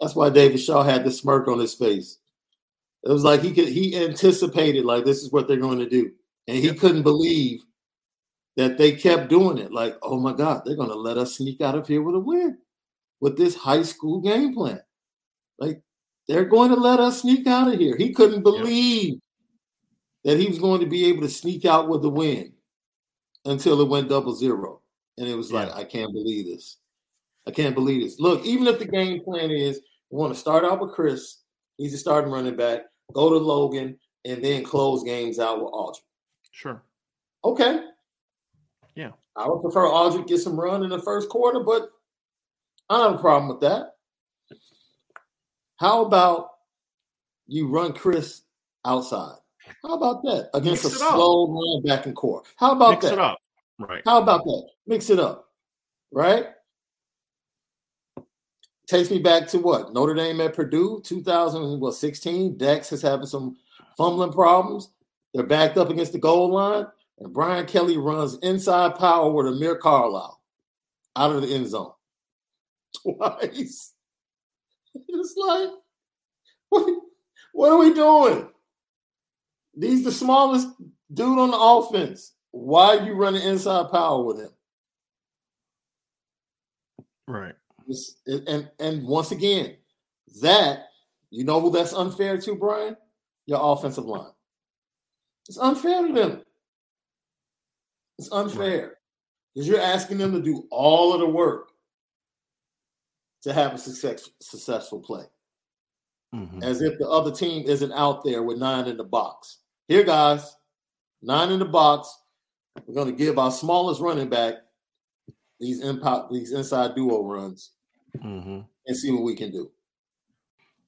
That's 0.00 0.16
why 0.16 0.30
David 0.30 0.58
Shaw 0.58 0.82
had 0.82 1.04
the 1.04 1.12
smirk 1.12 1.46
on 1.46 1.60
his 1.60 1.74
face. 1.74 2.17
It 3.08 3.12
was 3.12 3.24
like 3.24 3.40
he 3.40 3.54
could 3.54 3.68
he 3.68 3.96
anticipated 3.96 4.84
like 4.84 5.06
this 5.06 5.22
is 5.22 5.32
what 5.32 5.48
they're 5.48 5.56
going 5.56 5.78
to 5.78 5.88
do, 5.88 6.12
and 6.46 6.58
he 6.58 6.66
yep. 6.66 6.76
couldn't 6.76 7.04
believe 7.04 7.64
that 8.58 8.76
they 8.76 8.92
kept 8.92 9.30
doing 9.30 9.56
it. 9.56 9.72
Like, 9.72 9.96
oh 10.02 10.20
my 10.20 10.34
God, 10.34 10.60
they're 10.66 10.76
going 10.76 10.90
to 10.90 10.94
let 10.94 11.16
us 11.16 11.36
sneak 11.38 11.62
out 11.62 11.74
of 11.74 11.88
here 11.88 12.02
with 12.02 12.16
a 12.16 12.20
win 12.20 12.58
with 13.20 13.38
this 13.38 13.56
high 13.56 13.82
school 13.82 14.20
game 14.20 14.52
plan. 14.52 14.80
Like, 15.58 15.80
they're 16.26 16.44
going 16.44 16.68
to 16.68 16.76
let 16.76 17.00
us 17.00 17.22
sneak 17.22 17.46
out 17.46 17.72
of 17.72 17.80
here. 17.80 17.96
He 17.96 18.12
couldn't 18.12 18.42
believe 18.42 19.14
yep. 19.14 19.20
that 20.24 20.38
he 20.38 20.46
was 20.46 20.58
going 20.58 20.80
to 20.80 20.86
be 20.86 21.06
able 21.06 21.22
to 21.22 21.30
sneak 21.30 21.64
out 21.64 21.88
with 21.88 22.04
a 22.04 22.10
win 22.10 22.52
until 23.46 23.80
it 23.80 23.88
went 23.88 24.10
double 24.10 24.34
zero, 24.34 24.82
and 25.16 25.26
it 25.26 25.34
was 25.34 25.50
yeah. 25.50 25.60
like, 25.60 25.74
I 25.74 25.84
can't 25.84 26.12
believe 26.12 26.44
this. 26.44 26.76
I 27.46 27.52
can't 27.52 27.74
believe 27.74 28.02
this. 28.02 28.20
Look, 28.20 28.44
even 28.44 28.66
if 28.66 28.78
the 28.78 28.84
game 28.84 29.24
plan 29.24 29.50
is 29.50 29.80
we 30.10 30.18
want 30.18 30.34
to 30.34 30.38
start 30.38 30.66
out 30.66 30.82
with 30.82 30.92
Chris, 30.92 31.38
he's 31.78 31.94
a 31.94 31.96
starting 31.96 32.30
running 32.30 32.54
back, 32.54 32.82
go 33.12 33.30
to 33.30 33.36
Logan, 33.36 33.98
and 34.24 34.44
then 34.44 34.62
close 34.62 35.02
games 35.04 35.38
out 35.38 35.62
with 35.62 35.72
Audric. 35.72 36.02
Sure. 36.52 36.82
Okay. 37.44 37.80
Yeah. 38.94 39.12
I 39.36 39.48
would 39.48 39.62
prefer 39.62 39.82
Audric 39.82 40.26
get 40.26 40.38
some 40.38 40.58
run 40.58 40.82
in 40.82 40.90
the 40.90 41.00
first 41.00 41.28
quarter, 41.28 41.60
but 41.60 41.90
I 42.90 42.96
don't 42.98 43.12
have 43.12 43.20
a 43.20 43.22
problem 43.22 43.48
with 43.48 43.60
that. 43.60 43.94
How 45.78 46.04
about 46.04 46.50
you 47.46 47.68
run 47.68 47.92
Chris 47.92 48.42
outside? 48.84 49.36
How 49.84 49.94
about 49.94 50.22
that 50.22 50.50
against 50.54 50.84
Mix 50.84 50.96
a 50.96 50.98
slow 50.98 51.44
up. 51.44 51.50
run 51.50 51.82
back 51.84 52.06
and 52.06 52.16
core? 52.16 52.42
How 52.56 52.72
about 52.72 52.90
Mix 52.90 53.04
that? 53.04 53.12
it 53.12 53.18
up. 53.18 53.38
Right. 53.78 54.02
How 54.04 54.20
about 54.20 54.44
that? 54.44 54.68
Mix 54.86 55.10
it 55.10 55.20
up. 55.20 55.48
Right? 56.10 56.46
Takes 58.88 59.10
me 59.10 59.18
back 59.18 59.46
to 59.48 59.58
what 59.58 59.92
Notre 59.92 60.14
Dame 60.14 60.40
at 60.40 60.54
Purdue, 60.54 61.00
2016. 61.04 62.56
Dex 62.56 62.90
is 62.90 63.02
having 63.02 63.26
some 63.26 63.56
fumbling 63.96 64.32
problems. 64.32 64.90
They're 65.34 65.46
backed 65.46 65.76
up 65.76 65.90
against 65.90 66.12
the 66.12 66.18
goal 66.18 66.52
line, 66.52 66.86
and 67.18 67.32
Brian 67.32 67.66
Kelly 67.66 67.98
runs 67.98 68.38
inside 68.38 68.96
power 68.96 69.30
with 69.30 69.46
Amir 69.46 69.76
Carlisle 69.76 70.40
out 71.16 71.32
of 71.32 71.42
the 71.42 71.54
end 71.54 71.68
zone 71.68 71.92
twice. 73.02 73.92
It's 74.94 75.34
like, 75.36 75.68
what, 76.70 77.02
what 77.52 77.72
are 77.72 77.78
we 77.78 77.92
doing? 77.92 78.48
He's 79.78 80.02
the 80.02 80.12
smallest 80.12 80.68
dude 81.12 81.38
on 81.38 81.50
the 81.50 81.58
offense. 81.58 82.32
Why 82.52 82.96
are 82.96 83.04
you 83.04 83.12
running 83.12 83.42
inside 83.42 83.90
power 83.90 84.24
with 84.24 84.38
him? 84.40 84.50
Right 87.28 87.54
and 88.26 88.70
and 88.78 89.06
once 89.06 89.30
again, 89.30 89.76
that 90.42 90.86
you 91.30 91.44
know 91.44 91.60
who 91.60 91.70
that's 91.70 91.92
unfair 91.92 92.38
to, 92.38 92.54
Brian? 92.54 92.96
Your 93.46 93.60
offensive 93.62 94.04
line. 94.04 94.30
It's 95.48 95.58
unfair 95.58 96.06
to 96.06 96.12
them. 96.12 96.42
It's 98.18 98.30
unfair 98.32 98.98
because 99.54 99.68
you're 99.68 99.80
asking 99.80 100.18
them 100.18 100.32
to 100.32 100.42
do 100.42 100.66
all 100.70 101.14
of 101.14 101.20
the 101.20 101.26
work 101.26 101.70
to 103.42 103.52
have 103.52 103.74
a 103.74 103.78
success, 103.78 104.28
successful 104.40 105.00
play. 105.00 105.24
Mm-hmm. 106.34 106.62
As 106.62 106.82
if 106.82 106.98
the 106.98 107.08
other 107.08 107.32
team 107.32 107.64
isn't 107.66 107.92
out 107.92 108.22
there 108.24 108.42
with 108.42 108.58
nine 108.58 108.86
in 108.86 108.98
the 108.98 109.04
box. 109.04 109.58
Here, 109.86 110.02
guys, 110.02 110.54
nine 111.22 111.50
in 111.50 111.58
the 111.58 111.64
box. 111.64 112.14
We're 112.86 112.94
going 112.94 113.06
to 113.06 113.24
give 113.24 113.38
our 113.38 113.50
smallest 113.50 114.00
running 114.02 114.28
back 114.28 114.54
these 115.58 115.80
impact 115.80 116.30
these 116.30 116.52
inside 116.52 116.94
duo 116.94 117.24
runs 117.24 117.72
mm-hmm. 118.18 118.60
and 118.86 118.96
see 118.96 119.10
what 119.10 119.22
we 119.22 119.34
can 119.34 119.50
do. 119.50 119.70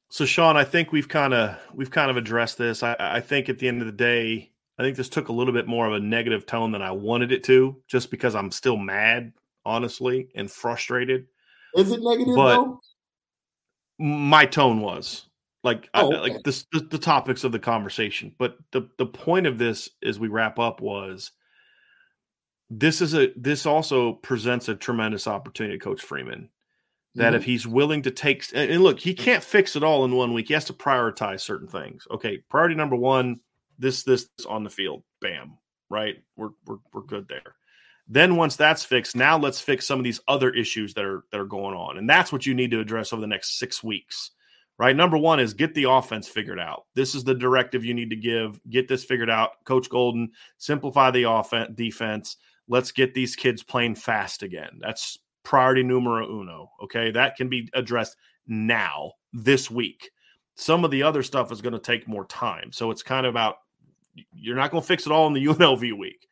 So, 0.09 0.25
Sean, 0.25 0.57
I 0.57 0.65
think 0.65 0.91
we've 0.91 1.09
kind 1.09 1.33
of 1.33 1.57
we've 1.73 1.91
kind 1.91 2.11
of 2.11 2.17
addressed 2.17 2.59
this. 2.59 2.83
I, 2.83 2.97
I 2.99 3.21
think 3.21 3.49
at 3.49 3.59
the 3.59 3.69
end 3.69 3.81
of 3.81 3.87
the 3.87 3.93
day, 3.93 4.51
I 4.79 4.83
think 4.83 4.97
this 4.97 5.09
took 5.09 5.29
a 5.29 5.33
little 5.33 5.55
bit 5.55 5.69
more 5.69 5.87
of 5.87 5.93
a 5.93 6.01
negative 6.01 6.47
tone 6.47 6.73
than 6.73 6.83
I 6.83 6.91
wanted 6.91 7.33
it 7.33 7.45
to, 7.45 7.77
just 7.87 8.11
because 8.11 8.35
I'm 8.35 8.51
still 8.51 8.77
mad, 8.77 9.33
honestly, 9.65 10.29
and 10.35 10.51
frustrated. 10.51 11.27
Is 11.77 11.93
it 11.93 12.01
negative? 12.03 12.35
But 12.35 12.57
though? 12.57 12.81
my 13.99 14.47
tone 14.47 14.81
was 14.81 15.27
like 15.63 15.89
oh, 15.95 16.09
okay. 16.09 16.33
Like 16.33 16.43
this, 16.45 16.67
the, 16.73 16.81
the 16.81 16.99
topics 16.99 17.45
of 17.45 17.53
the 17.53 17.59
conversation. 17.59 18.35
But 18.39 18.57
the 18.73 18.89
the 18.99 19.07
point 19.07 19.47
of 19.47 19.59
this, 19.59 19.91
as 20.03 20.19
we 20.19 20.29
wrap 20.29 20.59
up, 20.59 20.81
was 20.81 21.33
this 22.71 23.01
is 23.01 23.15
a 23.15 23.33
this 23.37 23.67
also 23.67 24.15
presents 24.15 24.69
a 24.69 24.75
tremendous 24.75 25.27
opportunity, 25.27 25.79
to 25.79 25.85
Coach 25.85 26.01
Freeman 26.01 26.49
that 27.17 27.29
mm-hmm. 27.29 27.37
if 27.37 27.45
he's 27.45 27.67
willing 27.67 28.03
to 28.03 28.11
take 28.11 28.45
and 28.55 28.83
look, 28.83 29.01
he 29.01 29.15
can't 29.15 29.43
fix 29.43 29.77
it 29.77 29.83
all 29.83 30.05
in 30.05 30.15
one 30.15 30.33
week. 30.33 30.49
He 30.49 30.55
has 30.55 30.67
to 30.67 30.73
prioritize 30.73 31.41
certain 31.41 31.69
things. 31.69 32.07
Okay, 32.11 32.39
priority 32.49 32.75
number 32.75 32.97
one, 32.97 33.41
this 33.79 34.05
this, 34.05 34.29
this 34.37 34.47
on 34.47 34.65
the 34.65 34.71
field. 34.71 35.03
Bam. 35.21 35.59
Right? 35.89 36.23
We're 36.37 36.51
we're 36.67 36.79
we're 36.93 37.03
good 37.03 37.27
there. 37.29 37.57
Then 38.07 38.37
once 38.37 38.57
that's 38.57 38.85
fixed, 38.85 39.15
now 39.15 39.39
let's 39.39 39.61
fix 39.61 39.87
some 39.87 39.99
of 40.01 40.05
these 40.05 40.21
other 40.29 40.51
issues 40.51 40.95
that 40.95 41.05
are 41.05 41.25
that 41.33 41.41
are 41.41 41.47
going 41.47 41.77
on. 41.77 41.99
And 41.99 42.09
that's 42.09 42.33
what 42.33 42.47
you 42.47 42.55
need 42.55 42.71
to 42.73 42.81
address 42.81 43.13
over 43.13 43.21
the 43.21 43.27
next 43.27 43.59
6 43.59 43.83
weeks. 43.83 44.33
Right? 44.79 44.97
Number 44.97 45.19
1 45.19 45.41
is 45.41 45.53
get 45.53 45.75
the 45.75 45.91
offense 45.91 46.27
figured 46.27 46.59
out. 46.59 46.87
This 46.95 47.15
is 47.15 47.23
the 47.23 47.35
directive 47.35 47.85
you 47.85 47.93
need 47.93 48.11
to 48.11 48.17
give. 48.17 48.61
Get 48.71 48.89
this 48.89 49.05
figured 49.05 49.29
out. 49.29 49.63
Coach 49.65 49.91
Golden, 49.91 50.31
simplify 50.59 51.11
the 51.11 51.25
offense 51.25 51.73
defense. 51.75 52.37
Let's 52.67 52.91
get 52.91 53.15
these 53.15 53.37
kids 53.37 53.63
playing 53.63 53.97
fast 53.97 54.43
again. 54.43 54.79
That's 54.81 55.19
priority 55.43 55.83
numero 55.83 56.27
uno. 56.29 56.71
Okay. 56.83 57.11
That 57.11 57.37
can 57.37 57.49
be 57.49 57.69
addressed 57.75 58.17
now, 58.47 59.13
this 59.33 59.71
week. 59.71 60.11
Some 60.57 60.85
of 60.85 60.91
the 60.91 61.03
other 61.03 61.23
stuff 61.23 61.53
is 61.53 61.61
going 61.61 61.73
to 61.73 61.79
take 61.79 62.09
more 62.09 62.27
time. 62.27 62.73
So 62.73 62.91
it's 62.91 63.03
kind 63.03 63.27
of 63.27 63.31
about 63.31 63.57
you're 64.33 64.57
not 64.57 64.71
going 64.71 64.83
to 64.83 64.87
fix 64.87 65.07
it 65.07 65.13
all 65.13 65.27
in 65.27 65.33
the 65.33 65.45
UNLV 65.47 65.97
week. 65.97 66.27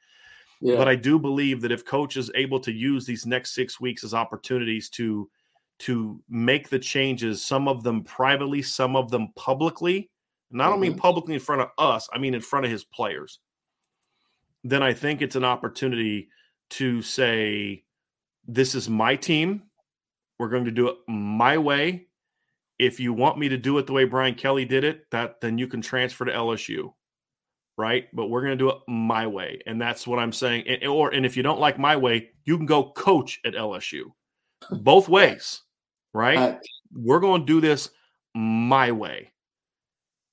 Yeah. 0.60 0.76
But 0.76 0.88
I 0.88 0.96
do 0.96 1.18
believe 1.18 1.60
that 1.62 1.72
if 1.72 1.84
coach 1.84 2.16
is 2.16 2.30
able 2.34 2.58
to 2.60 2.72
use 2.72 3.06
these 3.06 3.26
next 3.26 3.54
six 3.54 3.80
weeks 3.80 4.02
as 4.04 4.14
opportunities 4.14 4.88
to 4.90 5.30
to 5.80 6.20
make 6.28 6.68
the 6.68 6.78
changes, 6.78 7.44
some 7.44 7.68
of 7.68 7.84
them 7.84 8.02
privately, 8.02 8.62
some 8.62 8.96
of 8.96 9.12
them 9.12 9.28
publicly, 9.36 10.10
and 10.50 10.60
I 10.60 10.64
don't 10.64 10.74
mm-hmm. 10.74 10.82
mean 10.82 10.98
publicly 10.98 11.34
in 11.34 11.40
front 11.40 11.62
of 11.62 11.68
us, 11.78 12.08
I 12.12 12.18
mean 12.18 12.34
in 12.34 12.40
front 12.40 12.64
of 12.64 12.72
his 12.72 12.82
players, 12.82 13.38
then 14.64 14.82
I 14.82 14.92
think 14.92 15.22
it's 15.22 15.36
an 15.36 15.44
opportunity 15.44 16.28
to 16.70 17.00
say, 17.02 17.84
This 18.48 18.74
is 18.74 18.88
my 18.88 19.14
team. 19.14 19.62
We're 20.38 20.48
going 20.48 20.64
to 20.64 20.70
do 20.70 20.88
it 20.88 20.96
my 21.06 21.58
way. 21.58 22.06
If 22.78 22.98
you 22.98 23.12
want 23.12 23.38
me 23.38 23.48
to 23.50 23.56
do 23.56 23.76
it 23.78 23.86
the 23.86 23.92
way 23.92 24.04
Brian 24.04 24.34
Kelly 24.34 24.64
did 24.64 24.84
it, 24.84 25.10
that 25.10 25.40
then 25.40 25.58
you 25.58 25.68
can 25.68 25.82
transfer 25.82 26.24
to 26.24 26.32
LSU. 26.32 26.92
Right. 27.76 28.06
But 28.12 28.26
we're 28.26 28.42
going 28.42 28.56
to 28.58 28.64
do 28.64 28.70
it 28.70 28.78
my 28.88 29.26
way. 29.26 29.60
And 29.66 29.80
that's 29.80 30.06
what 30.06 30.18
I'm 30.18 30.32
saying. 30.32 30.66
And, 30.66 30.84
or, 30.84 31.10
and 31.10 31.24
if 31.26 31.36
you 31.36 31.42
don't 31.42 31.60
like 31.60 31.78
my 31.78 31.96
way, 31.96 32.30
you 32.44 32.56
can 32.56 32.66
go 32.66 32.90
coach 32.92 33.38
at 33.44 33.54
LSU 33.54 34.04
both 34.70 35.08
ways. 35.08 35.62
Right. 36.14 36.38
Uh, 36.38 36.56
we're 36.92 37.20
going 37.20 37.42
to 37.42 37.46
do 37.46 37.60
this 37.60 37.90
my 38.34 38.92
way. 38.92 39.32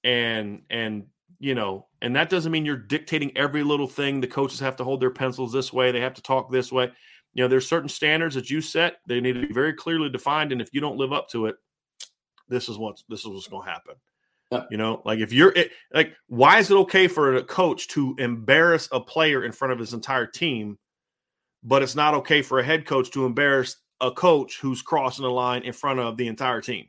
And, 0.03 0.61
and, 0.69 1.07
you 1.39 1.55
know, 1.55 1.87
and 2.01 2.15
that 2.15 2.29
doesn't 2.29 2.51
mean 2.51 2.65
you're 2.65 2.77
dictating 2.77 3.35
every 3.35 3.63
little 3.63 3.87
thing. 3.87 4.21
The 4.21 4.27
coaches 4.27 4.59
have 4.59 4.75
to 4.77 4.83
hold 4.83 5.01
their 5.01 5.11
pencils 5.11 5.51
this 5.51 5.73
way, 5.73 5.91
they 5.91 6.01
have 6.01 6.13
to 6.15 6.21
talk 6.21 6.51
this 6.51 6.71
way. 6.71 6.91
You 7.35 7.43
know, 7.43 7.47
there's 7.47 7.67
certain 7.67 7.89
standards 7.89 8.33
that 8.35 8.49
you 8.49 8.61
set, 8.61 8.97
they 9.07 9.21
need 9.21 9.33
to 9.33 9.45
be 9.45 9.53
very 9.53 9.73
clearly 9.73 10.09
defined. 10.09 10.51
And 10.51 10.61
if 10.61 10.69
you 10.73 10.81
don't 10.81 10.97
live 10.97 11.13
up 11.13 11.29
to 11.29 11.45
it, 11.45 11.55
this 12.47 12.69
is 12.69 12.77
what's 12.77 13.03
this 13.09 13.19
is 13.19 13.27
what's 13.27 13.47
going 13.47 13.65
to 13.65 13.71
happen. 13.71 13.95
Yeah. 14.51 14.63
You 14.71 14.77
know, 14.77 15.01
like 15.05 15.19
if 15.19 15.33
you're 15.33 15.51
it, 15.51 15.71
like, 15.93 16.13
why 16.27 16.59
is 16.59 16.71
it 16.71 16.75
okay 16.75 17.07
for 17.07 17.35
a 17.35 17.43
coach 17.43 17.87
to 17.89 18.15
embarrass 18.19 18.87
a 18.91 18.99
player 18.99 19.43
in 19.43 19.51
front 19.51 19.73
of 19.73 19.79
his 19.79 19.93
entire 19.93 20.27
team, 20.27 20.77
but 21.63 21.83
it's 21.83 21.95
not 21.95 22.13
okay 22.13 22.41
for 22.41 22.59
a 22.59 22.63
head 22.63 22.85
coach 22.85 23.11
to 23.11 23.25
embarrass 23.25 23.77
a 24.01 24.11
coach 24.11 24.59
who's 24.61 24.81
crossing 24.81 25.23
the 25.23 25.31
line 25.31 25.63
in 25.63 25.73
front 25.73 25.99
of 25.99 26.15
the 26.17 26.27
entire 26.27 26.61
team, 26.61 26.85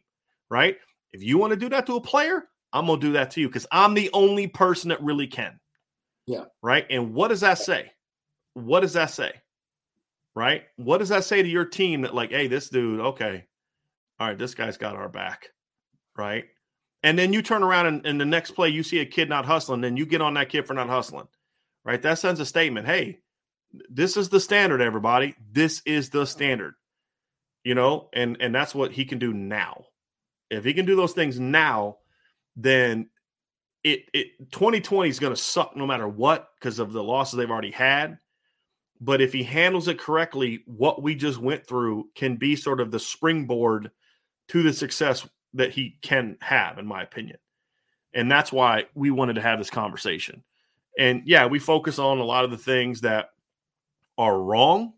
right? 0.51 0.77
If 1.13 1.23
you 1.23 1.39
want 1.39 1.53
to 1.53 1.59
do 1.59 1.71
that 1.71 1.87
to 1.87 1.97
a 1.97 2.01
player, 2.01 2.45
I'm 2.73 2.87
gonna 2.87 3.01
do 3.01 3.13
that 3.13 3.31
to 3.33 3.41
you 3.41 3.49
because 3.49 3.67
I'm 3.73 3.95
the 3.95 4.11
only 4.13 4.47
person 4.47 4.91
that 4.91 5.03
really 5.03 5.27
can. 5.27 5.59
Yeah. 6.27 6.45
Right. 6.63 6.85
And 6.91 7.15
what 7.15 7.29
does 7.29 7.41
that 7.41 7.59
say? 7.59 7.91
What 8.55 8.81
does 8.81 8.93
that 8.93 9.11
say? 9.11 9.33
Right. 10.37 10.65
What 10.77 10.99
does 10.99 11.09
that 11.09 11.25
say 11.25 11.43
to 11.43 11.49
your 11.49 11.65
team 11.65 12.03
that, 12.03 12.15
like, 12.15 12.31
hey, 12.31 12.47
this 12.47 12.69
dude, 12.69 13.01
okay, 13.01 13.47
all 14.21 14.29
right, 14.29 14.39
this 14.39 14.55
guy's 14.55 14.77
got 14.77 14.95
our 14.95 15.09
back. 15.09 15.49
Right. 16.15 16.45
And 17.03 17.19
then 17.19 17.33
you 17.33 17.41
turn 17.41 17.63
around 17.63 17.87
and 17.87 18.07
in 18.07 18.19
the 18.19 18.27
next 18.27 18.51
play, 18.51 18.69
you 18.69 18.83
see 18.83 19.01
a 19.01 19.07
kid 19.07 19.31
not 19.31 19.47
hustling, 19.47 19.81
then 19.81 19.97
you 19.97 20.05
get 20.05 20.21
on 20.21 20.35
that 20.35 20.51
kid 20.51 20.67
for 20.67 20.75
not 20.75 20.91
hustling. 20.91 21.27
Right. 21.85 22.03
That 22.03 22.19
sends 22.19 22.39
a 22.39 22.45
statement. 22.45 22.87
Hey, 22.87 23.21
this 23.89 24.19
is 24.19 24.29
the 24.29 24.39
standard, 24.39 24.83
everybody. 24.83 25.35
This 25.53 25.81
is 25.87 26.11
the 26.11 26.27
standard. 26.27 26.75
You 27.65 27.75
know, 27.75 28.11
and 28.13 28.37
and 28.41 28.55
that's 28.55 28.75
what 28.75 28.93
he 28.93 29.07
can 29.07 29.19
do 29.19 29.33
now. 29.33 29.87
If 30.51 30.65
he 30.65 30.75
can 30.75 30.85
do 30.85 30.97
those 30.97 31.15
things 31.15 31.41
now, 31.41 31.99
then 32.57 33.09
it, 33.83 34.05
it 34.13 34.53
2020 34.53 35.09
is 35.09 35.19
going 35.19 35.35
to 35.35 35.41
suck 35.41 35.77
no 35.77 35.87
matter 35.87 36.07
what 36.07 36.51
because 36.59 36.79
of 36.79 36.93
the 36.93 37.03
losses 37.03 37.39
they've 37.39 37.51
already 37.51 37.71
had. 37.71 38.19
But 39.01 39.21
if 39.21 39.33
he 39.33 39.43
handles 39.43 39.89
it 39.89 39.99
correctly, 39.99 40.63
what 40.67 41.03
we 41.03 41.15
just 41.15 41.39
went 41.39 41.67
through 41.67 42.09
can 42.15 42.37
be 42.37 42.57
sort 42.57 42.81
of 42.81 42.91
the 42.91 43.01
springboard 43.01 43.91
to 44.49 44.63
the 44.63 44.73
success 44.73 45.29
that 45.55 45.73
he 45.73 45.99
can 46.03 46.37
have, 46.41 46.79
in 46.79 46.87
my 46.87 47.03
opinion. 47.03 47.39
And 48.15 48.31
that's 48.31 48.53
why 48.53 48.85
we 48.95 49.11
wanted 49.11 49.35
to 49.35 49.43
have 49.43 49.59
this 49.59 49.71
conversation. 49.71 50.43
And 50.99 51.23
yeah, 51.27 51.47
we 51.47 51.59
focus 51.59 51.99
on 51.99 52.19
a 52.19 52.25
lot 52.25 52.45
of 52.45 52.51
the 52.51 52.57
things 52.57 53.03
that 53.03 53.31
are 54.17 54.41
wrong, 54.41 54.95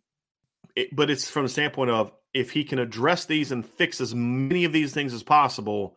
eh, 0.77 0.85
but 0.93 1.11
it's 1.11 1.29
from 1.29 1.45
the 1.45 1.49
standpoint 1.49 1.91
of 1.91 2.13
if 2.33 2.53
he 2.53 2.63
can 2.63 2.79
address 2.79 3.25
these 3.25 3.51
and 3.51 3.67
fix 3.67 4.01
as 4.01 4.15
many 4.15 4.65
of 4.65 4.73
these 4.73 4.93
things 4.93 5.13
as 5.13 5.23
possible, 5.23 5.97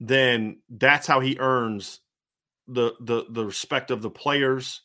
then 0.00 0.58
that's 0.70 1.06
how 1.06 1.20
he 1.20 1.36
earns 1.38 2.00
the 2.68 2.94
the 3.00 3.24
the 3.30 3.44
respect 3.44 3.90
of 3.90 4.02
the 4.02 4.10
players 4.10 4.80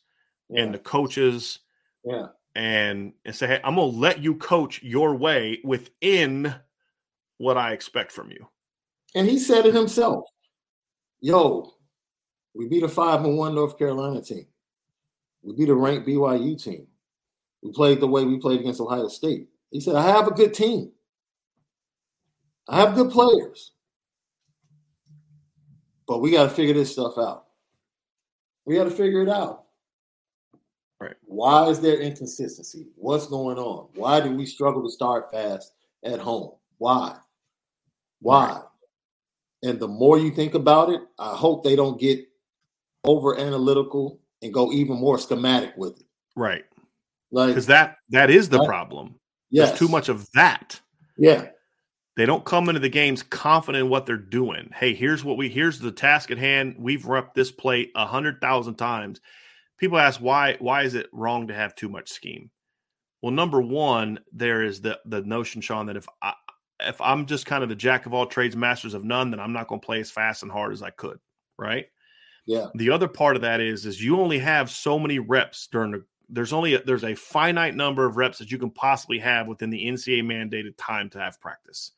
yeah. 0.48 0.62
and 0.62 0.74
the 0.74 0.78
coaches. 0.78 1.60
Yeah. 2.04 2.26
And 2.54 3.14
and 3.24 3.34
say, 3.34 3.46
hey, 3.46 3.60
I'm 3.64 3.76
gonna 3.76 3.86
let 3.86 4.22
you 4.22 4.34
coach 4.34 4.82
your 4.82 5.16
way 5.16 5.60
within 5.64 6.54
what 7.38 7.56
I 7.56 7.72
expect 7.72 8.12
from 8.12 8.30
you. 8.30 8.46
And 9.14 9.26
he 9.28 9.38
said 9.38 9.66
it 9.66 9.74
himself. 9.74 10.24
Yo, 11.20 11.74
we 12.54 12.68
beat 12.68 12.82
a 12.82 12.88
five 12.88 13.24
and 13.24 13.38
one 13.38 13.54
North 13.54 13.78
Carolina 13.78 14.20
team. 14.20 14.46
We 15.42 15.54
beat 15.56 15.68
a 15.68 15.74
ranked 15.74 16.06
BYU 16.06 16.62
team. 16.62 16.86
We 17.62 17.72
played 17.72 18.00
the 18.00 18.08
way 18.08 18.24
we 18.24 18.38
played 18.38 18.60
against 18.60 18.80
Ohio 18.80 19.08
State. 19.08 19.48
He 19.70 19.80
said, 19.80 19.94
I 19.94 20.06
have 20.08 20.26
a 20.26 20.32
good 20.32 20.52
team. 20.52 20.92
I 22.68 22.80
have 22.80 22.94
good 22.94 23.10
players. 23.10 23.72
But 26.06 26.20
we 26.20 26.32
got 26.32 26.44
to 26.44 26.50
figure 26.50 26.74
this 26.74 26.92
stuff 26.92 27.18
out. 27.18 27.46
We 28.64 28.76
got 28.76 28.84
to 28.84 28.90
figure 28.90 29.22
it 29.22 29.28
out. 29.28 29.61
Right. 31.02 31.16
Why 31.24 31.66
is 31.66 31.80
there 31.80 32.00
inconsistency? 32.00 32.86
What's 32.94 33.26
going 33.26 33.58
on? 33.58 33.88
Why 33.94 34.20
do 34.20 34.30
we 34.30 34.46
struggle 34.46 34.84
to 34.84 34.90
start 34.90 35.32
fast 35.32 35.72
at 36.04 36.20
home? 36.20 36.52
Why? 36.78 37.16
Why? 38.20 38.60
And 39.64 39.80
the 39.80 39.88
more 39.88 40.16
you 40.16 40.30
think 40.30 40.54
about 40.54 40.90
it, 40.90 41.00
I 41.18 41.34
hope 41.34 41.64
they 41.64 41.74
don't 41.74 42.00
get 42.00 42.24
over 43.04 43.36
analytical 43.36 44.20
and 44.42 44.54
go 44.54 44.70
even 44.70 44.96
more 44.96 45.18
schematic 45.18 45.72
with 45.76 45.98
it. 45.98 46.06
Right. 46.36 46.64
Like 47.32 47.48
because 47.48 47.66
that 47.66 47.96
that 48.10 48.30
is 48.30 48.48
the 48.48 48.64
problem. 48.64 49.16
Yes. 49.50 49.70
There's 49.70 49.78
too 49.80 49.88
much 49.88 50.08
of 50.08 50.30
that. 50.32 50.80
Yeah. 51.18 51.48
They 52.16 52.26
don't 52.26 52.44
come 52.44 52.68
into 52.68 52.80
the 52.80 52.88
games 52.88 53.22
confident 53.22 53.84
in 53.84 53.90
what 53.90 54.06
they're 54.06 54.16
doing. 54.16 54.70
Hey, 54.74 54.94
here's 54.94 55.24
what 55.24 55.36
we 55.36 55.48
here's 55.48 55.80
the 55.80 55.90
task 55.90 56.30
at 56.30 56.38
hand. 56.38 56.76
We've 56.78 57.02
repped 57.02 57.34
this 57.34 57.50
play 57.50 57.90
a 57.96 58.06
hundred 58.06 58.40
thousand 58.40 58.76
times. 58.76 59.20
People 59.82 59.98
ask 59.98 60.20
why 60.20 60.56
why 60.60 60.82
is 60.84 60.94
it 60.94 61.08
wrong 61.12 61.48
to 61.48 61.54
have 61.54 61.74
too 61.74 61.88
much 61.88 62.08
scheme? 62.08 62.52
Well, 63.20 63.32
number 63.32 63.60
one, 63.60 64.20
there 64.32 64.62
is 64.62 64.80
the 64.80 65.00
the 65.06 65.22
notion, 65.22 65.60
Sean, 65.60 65.86
that 65.86 65.96
if 65.96 66.06
I 66.22 66.34
if 66.78 67.00
I'm 67.00 67.26
just 67.26 67.46
kind 67.46 67.64
of 67.64 67.68
the 67.68 67.74
jack 67.74 68.06
of 68.06 68.14
all 68.14 68.26
trades, 68.26 68.54
masters 68.54 68.94
of 68.94 69.02
none, 69.02 69.32
then 69.32 69.40
I'm 69.40 69.52
not 69.52 69.66
going 69.66 69.80
to 69.80 69.84
play 69.84 69.98
as 69.98 70.08
fast 70.08 70.44
and 70.44 70.52
hard 70.52 70.72
as 70.72 70.84
I 70.84 70.90
could, 70.90 71.18
right? 71.58 71.86
Yeah. 72.46 72.68
The 72.76 72.90
other 72.90 73.08
part 73.08 73.34
of 73.34 73.42
that 73.42 73.60
is 73.60 73.84
is 73.84 74.00
you 74.00 74.20
only 74.20 74.38
have 74.38 74.70
so 74.70 75.00
many 75.00 75.18
reps 75.18 75.66
during 75.66 75.90
the 75.90 76.04
there's 76.28 76.52
only 76.52 76.74
a, 76.74 76.82
there's 76.84 77.02
a 77.02 77.16
finite 77.16 77.74
number 77.74 78.06
of 78.06 78.16
reps 78.16 78.38
that 78.38 78.52
you 78.52 78.58
can 78.58 78.70
possibly 78.70 79.18
have 79.18 79.48
within 79.48 79.70
the 79.70 79.84
NCAA 79.84 80.22
mandated 80.22 80.74
time 80.78 81.10
to 81.10 81.18
have 81.18 81.40
practice. 81.40 81.90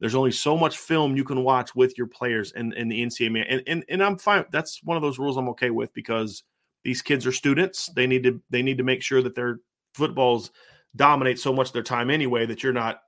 There's 0.00 0.16
only 0.16 0.32
so 0.32 0.56
much 0.56 0.76
film 0.76 1.16
you 1.16 1.22
can 1.22 1.44
watch 1.44 1.76
with 1.76 1.96
your 1.96 2.08
players 2.08 2.50
in, 2.50 2.72
in 2.72 2.88
the 2.88 3.00
NCAA. 3.00 3.46
And, 3.48 3.62
and 3.68 3.84
and 3.88 4.02
I'm 4.02 4.18
fine. 4.18 4.44
That's 4.50 4.82
one 4.82 4.96
of 4.96 5.04
those 5.04 5.20
rules 5.20 5.36
I'm 5.36 5.50
okay 5.50 5.70
with 5.70 5.94
because 5.94 6.42
these 6.88 7.02
kids 7.02 7.26
are 7.26 7.32
students. 7.32 7.90
They 7.94 8.06
need 8.06 8.22
to 8.22 8.40
they 8.48 8.62
need 8.62 8.78
to 8.78 8.82
make 8.82 9.02
sure 9.02 9.20
that 9.20 9.34
their 9.34 9.60
footballs 9.92 10.50
dominate 10.96 11.38
so 11.38 11.52
much 11.52 11.66
of 11.66 11.72
their 11.74 11.82
time 11.82 12.08
anyway 12.08 12.46
that 12.46 12.62
you're 12.62 12.72
not, 12.72 13.02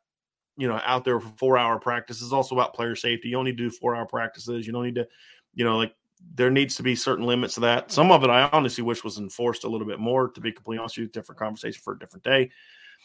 you 0.59 0.69
know, 0.69 0.79
out 0.85 1.03
there 1.07 1.19
for 1.19 1.33
four 1.39 1.57
hour 1.57 1.81
practice. 1.81 2.21
It's 2.21 2.31
also 2.31 2.55
about 2.55 2.75
player 2.75 2.95
safety. 2.95 3.29
You 3.29 3.37
don't 3.37 3.47
need 3.47 3.57
to 3.57 3.65
do 3.65 3.71
four 3.71 3.97
hour 3.97 4.05
practices. 4.05 4.67
You 4.67 4.75
don't 4.75 4.85
need 4.85 4.97
to, 4.97 5.09
you 5.55 5.65
know, 5.65 5.79
like 5.79 5.95
there 6.35 6.51
needs 6.51 6.75
to 6.75 6.83
be 6.83 6.95
certain 6.95 7.25
limits 7.25 7.55
to 7.55 7.61
that. 7.61 7.91
Some 7.91 8.13
of 8.13 8.23
it 8.23 8.29
I 8.29 8.51
honestly 8.53 8.85
wish 8.85 9.03
was 9.03 9.17
enforced 9.17 9.65
a 9.65 9.69
little 9.71 9.87
bit 9.87 9.99
more, 9.99 10.29
to 10.29 10.41
be 10.43 10.53
completely 10.53 10.81
honest 10.81 10.99
with 10.99 11.05
you, 11.05 11.09
different 11.09 11.39
conversation 11.39 11.81
for 11.83 11.95
a 11.95 11.99
different 11.99 12.25
day. 12.25 12.51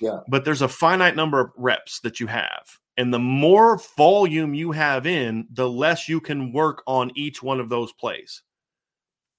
Yeah. 0.02 0.20
But 0.28 0.44
there's 0.44 0.62
a 0.62 0.68
finite 0.68 1.16
number 1.16 1.40
of 1.40 1.52
reps 1.56 2.02
that 2.02 2.20
you 2.20 2.28
have. 2.28 2.68
And 2.98 3.14
the 3.14 3.20
more 3.20 3.80
volume 3.96 4.54
you 4.54 4.74
have 4.74 5.08
in, 5.08 5.48
the 5.54 5.70
less 5.70 6.10
you 6.10 6.20
can 6.20 6.52
work 6.52 6.84
on 6.86 7.14
each 7.16 7.42
one 7.42 7.62
of 7.62 7.70
those 7.70 7.94
plays, 7.94 8.44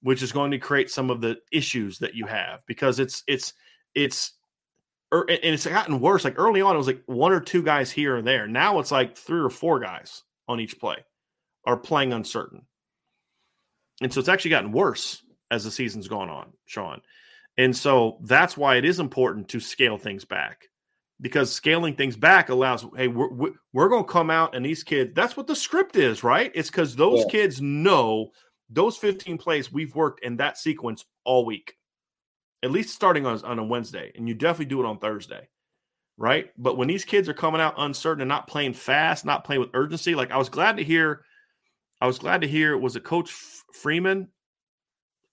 which 0.01 0.21
is 0.21 0.31
going 0.31 0.51
to 0.51 0.59
create 0.59 0.89
some 0.89 1.09
of 1.09 1.21
the 1.21 1.37
issues 1.51 1.99
that 1.99 2.15
you 2.15 2.25
have 2.25 2.61
because 2.67 2.99
it's, 2.99 3.23
it's, 3.27 3.53
it's, 3.95 4.33
er, 5.13 5.25
and 5.29 5.39
it's 5.53 5.65
gotten 5.65 5.99
worse. 5.99 6.23
Like 6.23 6.37
early 6.37 6.61
on, 6.61 6.75
it 6.75 6.77
was 6.77 6.87
like 6.87 7.03
one 7.05 7.31
or 7.31 7.39
two 7.39 7.63
guys 7.63 7.91
here 7.91 8.15
and 8.15 8.27
there. 8.27 8.47
Now 8.47 8.79
it's 8.79 8.91
like 8.91 9.17
three 9.17 9.39
or 9.39 9.49
four 9.49 9.79
guys 9.79 10.23
on 10.47 10.59
each 10.59 10.79
play 10.79 10.97
are 11.65 11.77
playing 11.77 12.13
uncertain. 12.13 12.63
And 14.01 14.13
so 14.13 14.19
it's 14.19 14.29
actually 14.29 14.51
gotten 14.51 14.71
worse 14.71 15.23
as 15.51 15.63
the 15.63 15.71
season's 15.71 16.07
gone 16.07 16.29
on, 16.29 16.53
Sean. 16.65 17.01
And 17.57 17.75
so 17.75 18.19
that's 18.21 18.55
why 18.55 18.75
it 18.75 18.85
is 18.85 18.99
important 18.99 19.49
to 19.49 19.59
scale 19.59 19.97
things 19.97 20.25
back 20.25 20.69
because 21.19 21.51
scaling 21.51 21.95
things 21.95 22.15
back 22.15 22.49
allows, 22.49 22.85
hey, 22.95 23.07
we're, 23.07 23.51
we're 23.73 23.89
going 23.89 24.03
to 24.03 24.11
come 24.11 24.29
out 24.29 24.55
and 24.55 24.65
these 24.65 24.83
kids, 24.83 25.11
that's 25.15 25.35
what 25.35 25.47
the 25.47 25.55
script 25.55 25.95
is, 25.95 26.23
right? 26.23 26.51
It's 26.53 26.69
because 26.69 26.95
those 26.95 27.21
yeah. 27.21 27.31
kids 27.31 27.61
know 27.61 28.31
those 28.69 28.97
15 28.97 29.37
plays 29.37 29.71
we've 29.71 29.95
worked 29.95 30.23
in 30.23 30.37
that 30.37 30.57
sequence 30.57 31.05
all 31.23 31.45
week, 31.45 31.73
at 32.63 32.71
least 32.71 32.93
starting 32.93 33.25
on, 33.25 33.41
on 33.43 33.59
a 33.59 33.63
Wednesday. 33.63 34.11
And 34.15 34.27
you 34.27 34.33
definitely 34.35 34.65
do 34.65 34.79
it 34.81 34.85
on 34.85 34.99
Thursday, 34.99 35.47
right? 36.17 36.49
But 36.57 36.77
when 36.77 36.87
these 36.87 37.05
kids 37.05 37.29
are 37.29 37.33
coming 37.33 37.61
out 37.61 37.75
uncertain 37.77 38.21
and 38.21 38.29
not 38.29 38.47
playing 38.47 38.73
fast, 38.73 39.25
not 39.25 39.43
playing 39.43 39.61
with 39.61 39.69
urgency, 39.73 40.15
like 40.15 40.31
I 40.31 40.37
was 40.37 40.49
glad 40.49 40.77
to 40.77 40.83
hear 40.83 41.23
I 41.99 42.05
was 42.05 42.19
glad 42.19 42.41
to 42.41 42.47
hear. 42.47 42.77
Was 42.77 42.95
it 42.95 43.03
Coach 43.03 43.31
Freeman? 43.73 44.27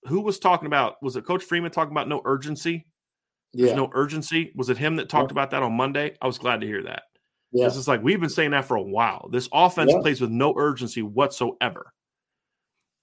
Who 0.04 0.20
was 0.22 0.38
talking 0.38 0.66
about? 0.66 1.02
Was 1.02 1.14
it 1.16 1.26
Coach 1.26 1.44
Freeman 1.44 1.70
talking 1.70 1.92
about 1.92 2.08
no 2.08 2.22
urgency? 2.24 2.86
Yeah. 3.52 3.66
There's 3.66 3.76
no 3.76 3.90
urgency. 3.92 4.50
Was 4.56 4.70
it 4.70 4.78
him 4.78 4.96
that 4.96 5.10
talked 5.10 5.30
Yeah. 5.30 5.34
about 5.34 5.50
that 5.50 5.62
on 5.62 5.74
Monday? 5.74 6.16
I 6.22 6.26
was 6.26 6.38
glad 6.38 6.62
to 6.62 6.66
hear 6.66 6.82
that. 6.84 7.02
yeah. 7.52 7.66
This 7.66 7.76
is 7.76 7.86
like 7.86 8.02
we've 8.02 8.18
been 8.20 8.30
saying 8.30 8.52
that 8.52 8.64
for 8.64 8.76
a 8.76 8.82
while. 8.82 9.28
This 9.30 9.46
offense 9.52 9.92
Yeah. 9.92 10.00
plays 10.00 10.20
with 10.22 10.30
no 10.30 10.54
urgency 10.56 11.02
whatsoever, 11.02 11.92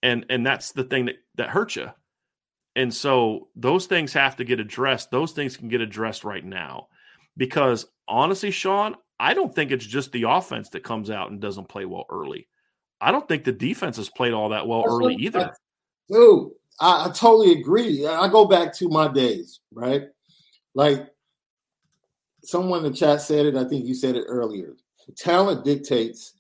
and 0.03 0.25
and 0.29 0.45
that's 0.45 0.71
the 0.71 0.83
thing 0.83 1.05
that 1.05 1.15
that 1.35 1.49
hurts 1.49 1.75
you. 1.75 1.89
And 2.75 2.93
so 2.93 3.49
those 3.55 3.85
things 3.85 4.13
have 4.13 4.37
to 4.37 4.43
get 4.43 4.59
addressed. 4.59 5.11
Those 5.11 5.33
things 5.33 5.57
can 5.57 5.67
get 5.67 5.81
addressed 5.81 6.23
right 6.23 6.43
now, 6.43 6.87
because 7.37 7.85
honestly, 8.07 8.51
Sean, 8.51 8.95
I 9.19 9.33
don't 9.33 9.53
think 9.53 9.71
it's 9.71 9.85
just 9.85 10.11
the 10.11 10.23
offense 10.23 10.69
that 10.69 10.83
comes 10.83 11.09
out 11.09 11.31
and 11.31 11.39
doesn't 11.39 11.69
play 11.69 11.85
well 11.85 12.05
early. 12.09 12.47
I 12.99 13.11
don't 13.11 13.27
think 13.27 13.43
the 13.43 13.51
defense 13.51 13.97
has 13.97 14.09
played 14.09 14.33
all 14.33 14.49
that 14.49 14.67
well 14.67 14.83
early 14.87 15.15
either. 15.15 15.53
Dude, 16.09 16.51
I, 16.79 17.07
I 17.07 17.11
totally 17.11 17.59
agree. 17.59 18.05
I 18.05 18.27
go 18.29 18.45
back 18.45 18.73
to 18.75 18.89
my 18.89 19.07
days, 19.07 19.59
right? 19.73 20.03
Like 20.75 21.09
someone 22.43 22.85
in 22.85 22.91
the 22.91 22.97
chat 22.97 23.21
said 23.21 23.45
it. 23.45 23.55
I 23.55 23.65
think 23.65 23.85
you 23.85 23.93
said 23.93 24.15
it 24.15 24.25
earlier. 24.27 24.75
Talent 25.17 25.65
dictates. 25.65 26.33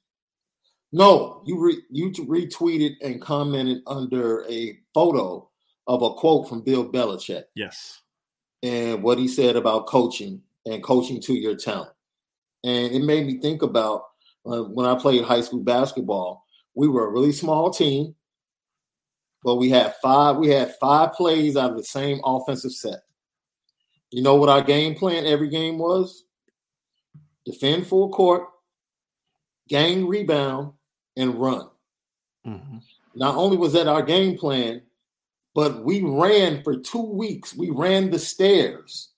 No, 0.91 1.41
you 1.45 1.59
re, 1.59 1.81
you 1.89 2.11
retweeted 2.11 2.95
and 3.01 3.21
commented 3.21 3.81
under 3.87 4.45
a 4.49 4.77
photo 4.93 5.49
of 5.87 6.01
a 6.01 6.13
quote 6.13 6.49
from 6.49 6.61
Bill 6.61 6.87
Belichick 6.89 7.43
Yes. 7.55 8.01
and 8.61 9.01
what 9.01 9.17
he 9.17 9.27
said 9.27 9.55
about 9.55 9.87
coaching 9.87 10.41
and 10.65 10.83
coaching 10.83 11.21
to 11.21 11.33
your 11.33 11.55
talent. 11.55 11.91
And 12.63 12.93
it 12.93 13.03
made 13.03 13.25
me 13.25 13.39
think 13.39 13.61
about 13.61 14.03
uh, 14.45 14.63
when 14.63 14.85
I 14.85 14.95
played 14.95 15.23
high 15.23 15.41
school 15.41 15.61
basketball. 15.63 16.45
We 16.75 16.87
were 16.87 17.07
a 17.07 17.11
really 17.11 17.31
small 17.31 17.71
team, 17.71 18.15
but 19.43 19.55
we 19.55 19.69
had 19.69 19.95
five. 20.01 20.37
We 20.37 20.49
had 20.49 20.75
five 20.79 21.13
plays 21.13 21.57
out 21.57 21.71
of 21.71 21.77
the 21.77 21.83
same 21.83 22.19
offensive 22.23 22.71
set. 22.71 22.99
You 24.11 24.21
know 24.21 24.35
what 24.35 24.49
our 24.49 24.61
game 24.61 24.95
plan 24.95 25.25
every 25.25 25.49
game 25.49 25.77
was? 25.77 26.25
Defend 27.45 27.87
full 27.87 28.09
court, 28.09 28.43
gain 29.67 30.05
rebound, 30.05 30.73
and 31.17 31.35
run. 31.35 31.69
Mhm. 32.45 32.81
Not 33.15 33.35
only 33.35 33.57
was 33.57 33.73
that 33.73 33.87
our 33.87 34.01
game 34.01 34.37
plan, 34.37 34.81
but 35.53 35.83
we 35.83 36.01
ran 36.01 36.63
for 36.63 36.77
two 36.77 37.01
weeks. 37.01 37.55
We 37.55 37.69
ran 37.69 38.09
the 38.09 38.19
stairs 38.19 39.09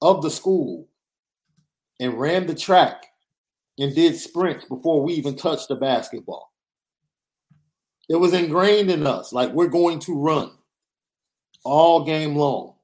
of 0.00 0.22
the 0.22 0.30
school 0.30 0.88
and 2.00 2.18
ran 2.18 2.46
the 2.46 2.54
track 2.54 3.06
and 3.78 3.94
did 3.94 4.16
sprints 4.16 4.64
before 4.64 5.02
we 5.02 5.14
even 5.14 5.36
touched 5.36 5.68
the 5.68 5.76
basketball. 5.76 6.52
It 8.08 8.16
was 8.16 8.32
ingrained 8.32 8.90
in 8.90 9.06
us 9.06 9.32
like 9.32 9.52
we're 9.52 9.68
going 9.68 9.98
to 10.00 10.18
run 10.18 10.52
all 11.64 12.04
game 12.04 12.36
long 12.36 12.74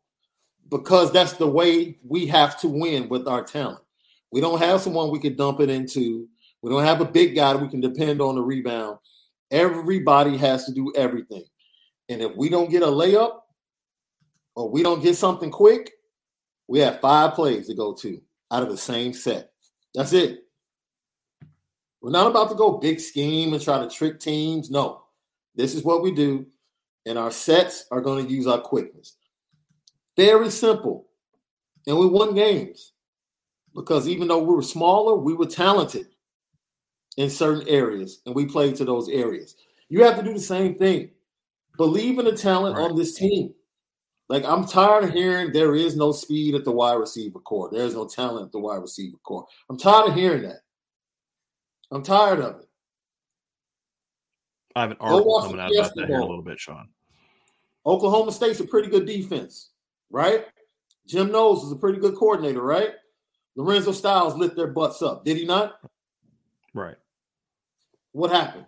because 0.71 1.13
that's 1.13 1.33
the 1.35 1.49
way 1.49 1.99
we 2.05 2.27
have 2.27 2.61
to 2.61 2.69
win 2.69 3.09
with 3.09 3.27
our 3.27 3.43
talent. 3.43 3.81
We 4.31 4.41
don't 4.41 4.59
have 4.61 4.81
someone 4.81 5.11
we 5.11 5.19
can 5.19 5.37
dump 5.37 5.61
it 5.61 5.71
into. 5.71 6.29
We 6.63 6.71
don't 6.71 6.85
have 6.85 7.01
a 7.01 7.05
big 7.05 7.35
guy 7.35 7.55
we 7.55 7.69
can 7.69 7.81
depend 7.81 8.21
on 8.21 8.35
the 8.35 8.43
rebound. 8.43 8.99
Everybody 9.51 10.37
has 10.37 10.65
to 10.67 10.73
do 10.73 10.93
everything. 10.97 11.45
And 12.09 12.21
if 12.21 12.35
we 12.37 12.49
don't 12.49 12.71
get 12.71 12.83
a 12.83 12.87
layup 12.87 13.41
or 14.57 14.69
we 14.69 14.83
don't 14.83 15.03
get 15.03 15.17
something 15.17 15.51
quick, 15.51 15.93
we 16.67 16.81
have 16.81 17.01
five 17.01 17.35
plays 17.35 17.67
to 17.69 17.75
go 17.75 17.95
to 17.95 18.21
out 18.51 18.63
of 18.63 18.71
the 18.71 18.77
same 18.77 19.13
set. 19.13 19.51
That's 19.95 20.13
it. 20.13 20.45
We're 22.01 22.11
not 22.11 22.31
about 22.31 22.51
to 22.51 22.55
go 22.55 22.79
big 22.79 23.01
scheme 23.01 23.53
and 23.53 23.63
try 23.63 23.79
to 23.79 23.89
trick 23.89 24.21
teams. 24.21 24.71
No, 24.71 25.03
this 25.55 25.75
is 25.75 25.85
what 25.85 26.03
we 26.03 26.13
do. 26.13 26.47
And 27.07 27.19
our 27.19 27.31
sets 27.31 27.87
are 27.91 28.01
going 28.01 28.25
to 28.25 28.33
use 28.33 28.47
our 28.47 28.61
quickness. 28.61 29.17
Very 30.17 30.51
simple. 30.51 31.09
And 31.87 31.99
we 31.99 32.07
won 32.07 32.35
games 32.35 32.93
because 33.75 34.09
even 34.09 34.29
though 34.29 34.43
we 34.43 34.55
were 34.55 34.63
smaller, 34.63 35.17
we 35.17 35.35
were 35.35 35.47
talented 35.47 36.07
in 37.19 37.29
certain 37.29 37.67
areas 37.69 38.21
and 38.25 38.35
we 38.35 38.47
play 38.47 38.73
to 38.73 38.85
those 38.85 39.09
areas. 39.09 39.57
You 39.89 40.05
have 40.05 40.17
to 40.17 40.23
do 40.23 40.33
the 40.33 40.41
same 40.41 40.77
thing. 40.77 41.11
Believe 41.77 42.19
in 42.19 42.25
the 42.25 42.37
talent 42.37 42.77
Right. 42.77 42.89
on 42.91 42.97
this 42.97 43.17
team. 43.17 43.53
Like 44.29 44.45
I'm 44.45 44.65
tired 44.67 45.05
of 45.05 45.11
hearing 45.11 45.53
there 45.53 45.75
is 45.75 45.97
no 45.97 46.13
speed 46.13 46.55
at 46.55 46.65
the 46.65 46.71
wide 46.71 46.95
receiver 46.95 47.41
core. 47.41 47.71
There 47.73 47.85
is 47.85 47.95
no 47.95 48.07
talent 48.07 48.47
at 48.47 48.53
the 48.53 48.61
wide 48.61 48.83
receiver 48.83 49.17
core. 49.25 49.47
I'm 49.69 49.77
tired 49.77 50.11
of 50.11 50.15
hearing 50.15 50.43
that. 50.43 50.61
I'm 51.91 52.05
tired 52.05 52.39
of 52.39 52.61
it. 52.61 52.69
I 54.77 54.83
have 54.83 54.93
an 54.93 54.99
article 55.01 55.41
coming 55.41 55.61
out 55.61 55.73
about 55.75 55.95
that 55.97 56.07
here 56.07 56.17
in 56.17 56.23
a 56.23 56.27
little 56.27 56.43
bit, 56.43 56.61
Sean. 56.61 56.89
Oklahoma 57.85 58.31
State's 58.31 58.61
a 58.61 58.65
pretty 58.65 58.89
good 58.91 59.07
defense, 59.07 59.71
right? 60.11 60.47
Jim 61.07 61.33
Knowles 61.33 61.65
is 61.65 61.73
a 61.73 61.77
pretty 61.77 61.99
good 61.99 62.15
coordinator, 62.15 62.63
right? 62.63 62.93
Lorenzo 63.57 63.91
Styles 63.91 64.37
lit 64.37 64.55
their 64.55 64.69
butts 64.69 65.03
up, 65.03 65.25
did 65.25 65.37
he 65.37 65.47
not? 65.47 65.81
Right. 66.75 66.97
What 68.13 68.31
happened? 68.31 68.67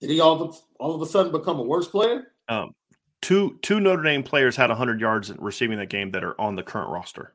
Did 0.00 0.10
he 0.10 0.20
all 0.20 0.42
of, 0.42 0.56
all 0.78 0.94
of 0.94 1.02
a 1.02 1.06
sudden 1.06 1.32
become 1.32 1.58
a 1.58 1.62
worse 1.62 1.88
player? 1.88 2.32
Um, 2.48 2.74
two 3.22 3.58
two 3.62 3.80
Notre 3.80 4.02
Dame 4.02 4.22
players 4.22 4.56
had 4.56 4.68
100 4.68 5.00
yards 5.00 5.32
receiving 5.38 5.78
that 5.78 5.88
game 5.88 6.10
that 6.10 6.24
are 6.24 6.38
on 6.40 6.54
the 6.54 6.62
current 6.62 6.90
roster. 6.90 7.34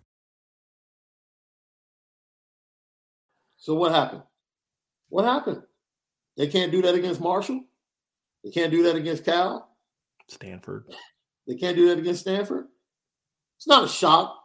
So 3.61 3.75
what 3.75 3.91
happened? 3.91 4.23
What 5.09 5.23
happened? 5.23 5.61
They 6.35 6.47
can't 6.47 6.71
do 6.71 6.81
that 6.81 6.95
against 6.95 7.21
Marshall. 7.21 7.63
They 8.43 8.49
can't 8.49 8.71
do 8.71 8.81
that 8.83 8.95
against 8.95 9.23
Cal. 9.23 9.69
Stanford. 10.27 10.85
They 11.47 11.55
can't 11.55 11.75
do 11.75 11.87
that 11.89 11.99
against 11.99 12.21
Stanford. 12.21 12.65
It's 13.57 13.67
not 13.67 13.83
a 13.83 13.87
shock 13.87 14.35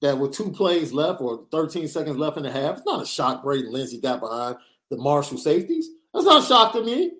that 0.00 0.18
with 0.18 0.32
two 0.32 0.50
plays 0.50 0.94
left 0.94 1.20
or 1.20 1.46
13 1.52 1.88
seconds 1.88 2.16
left 2.16 2.38
in 2.38 2.42
the 2.42 2.50
half, 2.50 2.78
it's 2.78 2.86
not 2.86 3.02
a 3.02 3.06
shock 3.06 3.42
Braden 3.42 3.70
Lenzy 3.70 4.00
got 4.00 4.20
behind 4.20 4.56
the 4.90 4.96
Marshall 4.96 5.36
safeties. 5.36 5.90
That's 6.14 6.24
not 6.24 6.42
a 6.42 6.46
shock 6.46 6.72
to 6.72 6.82
me. 6.82 7.12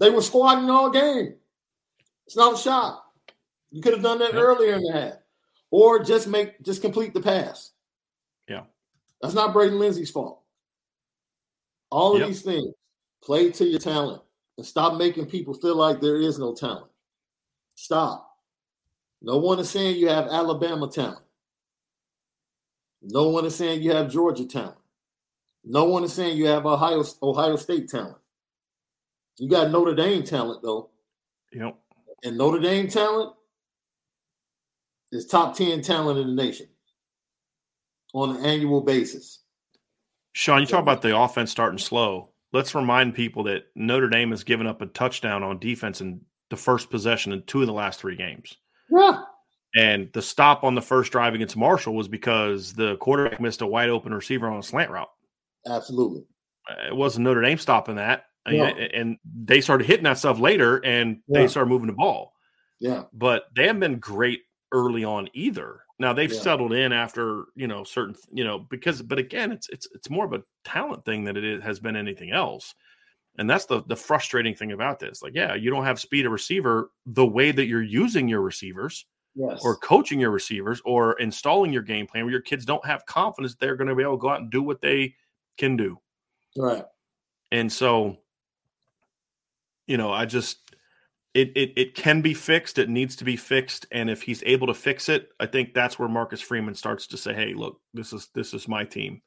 They 0.00 0.10
were 0.10 0.22
squatting 0.22 0.68
all 0.70 0.90
game. 0.90 1.36
It's 2.26 2.36
not 2.36 2.54
a 2.54 2.58
shock. 2.58 3.04
You 3.70 3.80
could 3.80 3.92
have 3.92 4.02
done 4.02 4.18
that 4.18 4.32
Yep. 4.34 4.42
earlier 4.42 4.74
in 4.74 4.82
the 4.82 4.92
half. 4.92 5.14
Or 5.70 6.02
just 6.02 6.26
make 6.26 6.60
just 6.62 6.82
complete 6.82 7.14
the 7.14 7.20
pass. 7.20 7.70
Yeah. 8.48 8.64
That's 9.22 9.34
not 9.34 9.52
Braden 9.52 9.78
Lenzy's 9.78 10.10
fault. 10.10 10.39
All 11.90 12.14
of 12.14 12.20
Yep. 12.20 12.28
these 12.28 12.42
things 12.42 12.74
play 13.22 13.50
to 13.52 13.64
your 13.64 13.80
talent 13.80 14.22
and 14.56 14.66
stop 14.66 14.96
making 14.96 15.26
people 15.26 15.54
feel 15.54 15.74
like 15.76 16.00
there 16.00 16.16
is 16.20 16.38
no 16.38 16.54
talent. 16.54 16.90
Stop. 17.74 18.26
No 19.22 19.38
one 19.38 19.58
is 19.58 19.68
saying 19.70 19.96
you 19.96 20.08
have 20.08 20.26
Alabama 20.28 20.88
talent. 20.88 21.24
No 23.02 23.28
one 23.28 23.44
is 23.46 23.54
saying 23.56 23.82
you 23.82 23.92
have 23.92 24.10
Georgia 24.10 24.46
talent. 24.46 24.76
No 25.64 25.84
one 25.84 26.04
is 26.04 26.12
saying 26.12 26.36
you 26.38 26.46
have 26.46 26.64
Ohio 26.66 27.02
Ohio 27.22 27.56
State 27.56 27.88
talent. 27.88 28.16
You 29.38 29.48
got 29.48 29.70
Notre 29.70 29.94
Dame 29.94 30.22
talent 30.22 30.62
though, 30.62 30.90
Yep. 31.52 31.78
and 32.24 32.36
Notre 32.38 32.60
Dame 32.60 32.88
talent 32.88 33.34
is 35.12 35.26
top 35.26 35.54
10 35.56 35.82
talent 35.82 36.18
in 36.18 36.28
the 36.28 36.34
nation 36.42 36.68
on 38.14 38.36
an 38.36 38.44
annual 38.44 38.80
basis. 38.80 39.39
Sean, 40.32 40.60
you 40.60 40.66
talk 40.66 40.82
about 40.82 41.02
the 41.02 41.16
offense 41.16 41.50
starting 41.50 41.78
slow. 41.78 42.30
let's 42.52 42.74
remind 42.74 43.14
people 43.14 43.44
that 43.44 43.64
Notre 43.76 44.08
Dame 44.08 44.30
has 44.30 44.42
given 44.44 44.66
up 44.66 44.82
a 44.82 44.86
touchdown 44.86 45.42
on 45.44 45.58
defense 45.60 46.00
in 46.00 46.20
the 46.50 46.56
first 46.56 46.90
possession 46.90 47.32
in 47.32 47.42
two 47.44 47.60
of 47.60 47.66
the 47.68 47.72
last 47.72 48.00
three 48.00 48.16
games. 48.16 48.56
Yeah. 48.90 49.22
And 49.76 50.10
the 50.12 50.20
stop 50.22 50.64
on 50.64 50.74
the 50.74 50.82
first 50.82 51.12
drive 51.12 51.34
against 51.34 51.56
Marshall 51.56 51.94
was 51.94 52.08
because 52.08 52.72
the 52.74 52.96
quarterback 52.96 53.40
missed 53.40 53.60
a 53.62 53.66
wide 53.68 53.88
open 53.88 54.12
receiver 54.12 54.48
on 54.48 54.58
a 54.58 54.62
slant 54.64 54.90
route. 54.90 55.10
Absolutely. 55.64 56.24
Uh, 56.68 56.88
it 56.88 56.96
wasn't 56.96 57.22
Notre 57.24 57.40
Dame 57.42 57.58
stopping 57.58 57.96
that. 57.96 58.24
No. 58.48 58.64
and 58.64 59.18
they 59.24 59.60
started 59.60 59.86
hitting 59.86 60.04
that 60.04 60.18
stuff 60.18 60.40
later 60.40 60.78
and 60.84 61.18
Yeah. 61.28 61.42
they 61.42 61.46
started 61.48 61.68
moving 61.70 61.86
the 61.86 61.92
ball. 61.92 62.32
Yeah. 62.80 63.04
But 63.12 63.44
they 63.54 63.66
haven't 63.68 63.80
been 63.80 63.98
great 64.00 64.40
early 64.72 65.04
on 65.04 65.28
either. 65.34 65.80
Now 65.98 66.12
they've 66.12 66.32
Yeah. 66.32 66.40
settled 66.40 66.72
in 66.72 66.92
after, 66.92 67.46
you 67.54 67.66
know, 67.66 67.84
certain, 67.84 68.16
you 68.32 68.44
know, 68.44 68.58
because 68.58 69.02
but 69.02 69.18
again, 69.18 69.52
it's 69.52 69.68
it's 69.70 69.88
it's 69.94 70.10
more 70.10 70.24
of 70.24 70.32
a 70.32 70.42
talent 70.64 71.04
thing 71.04 71.24
than 71.24 71.36
it 71.36 71.44
is, 71.44 71.62
has 71.62 71.80
been 71.80 71.96
anything 71.96 72.30
else. 72.32 72.74
And 73.38 73.48
that's 73.48 73.66
the 73.66 73.82
the 73.84 73.96
frustrating 73.96 74.54
thing 74.54 74.72
about 74.72 74.98
this. 74.98 75.22
Like, 75.22 75.34
yeah, 75.34 75.54
you 75.54 75.70
don't 75.70 75.84
have 75.84 76.00
speed 76.00 76.26
of 76.26 76.32
receiver 76.32 76.90
the 77.06 77.26
way 77.26 77.52
that 77.52 77.66
you're 77.66 77.82
using 77.82 78.28
your 78.28 78.40
receivers 78.42 79.06
Yes. 79.34 79.62
or 79.64 79.76
coaching 79.76 80.20
your 80.20 80.30
receivers 80.30 80.82
or 80.84 81.18
installing 81.20 81.72
your 81.72 81.82
game 81.82 82.06
plan 82.06 82.24
where 82.24 82.32
your 82.32 82.40
kids 82.42 82.64
don't 82.64 82.84
have 82.84 83.06
confidence 83.06 83.54
they're 83.54 83.76
going 83.76 83.88
to 83.88 83.94
be 83.94 84.02
able 84.02 84.16
to 84.18 84.22
go 84.22 84.28
out 84.30 84.40
and 84.40 84.50
do 84.50 84.62
what 84.62 84.80
they 84.80 85.14
can 85.58 85.76
do. 85.76 85.98
right. 86.56 86.84
And 87.52 87.72
so, 87.72 88.18
you 89.86 89.96
know, 89.96 90.12
I 90.12 90.24
just 90.24 90.69
it 91.34 91.52
it 91.56 91.72
it 91.76 91.94
can 91.94 92.20
be 92.20 92.34
fixed. 92.34 92.78
It 92.78 92.88
needs 92.88 93.16
to 93.16 93.24
be 93.24 93.36
fixed. 93.36 93.86
And 93.92 94.10
if 94.10 94.22
he's 94.22 94.42
able 94.44 94.66
to 94.66 94.74
fix 94.74 95.08
it, 95.08 95.30
I 95.38 95.46
think 95.46 95.74
that's 95.74 95.98
where 95.98 96.08
Marcus 96.08 96.40
Freeman 96.40 96.74
starts 96.74 97.06
to 97.08 97.16
say, 97.16 97.34
"Hey, 97.34 97.54
look, 97.54 97.80
this 97.94 98.12
is 98.12 98.28
this 98.34 98.52
is 98.54 98.68
my 98.68 98.84
team. 98.84 99.22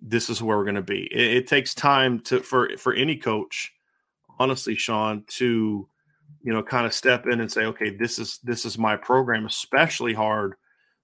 This 0.00 0.30
is 0.30 0.42
where 0.42 0.56
we're 0.56 0.64
going 0.64 0.76
to 0.76 0.82
be." 0.82 1.06
It, 1.12 1.36
it 1.38 1.46
takes 1.46 1.74
time 1.74 2.20
to 2.20 2.40
for 2.40 2.76
for 2.78 2.94
any 2.94 3.16
coach, 3.16 3.72
honestly, 4.38 4.76
Sean, 4.76 5.24
to 5.28 5.88
you 6.42 6.52
know 6.52 6.62
kind 6.62 6.86
of 6.86 6.94
step 6.94 7.26
in 7.26 7.40
and 7.40 7.50
say, 7.50 7.64
"Okay, 7.64 7.90
this 7.90 8.18
is 8.18 8.38
this 8.44 8.64
is 8.64 8.78
my 8.78 8.96
program." 8.96 9.46
Especially 9.46 10.14
hard 10.14 10.54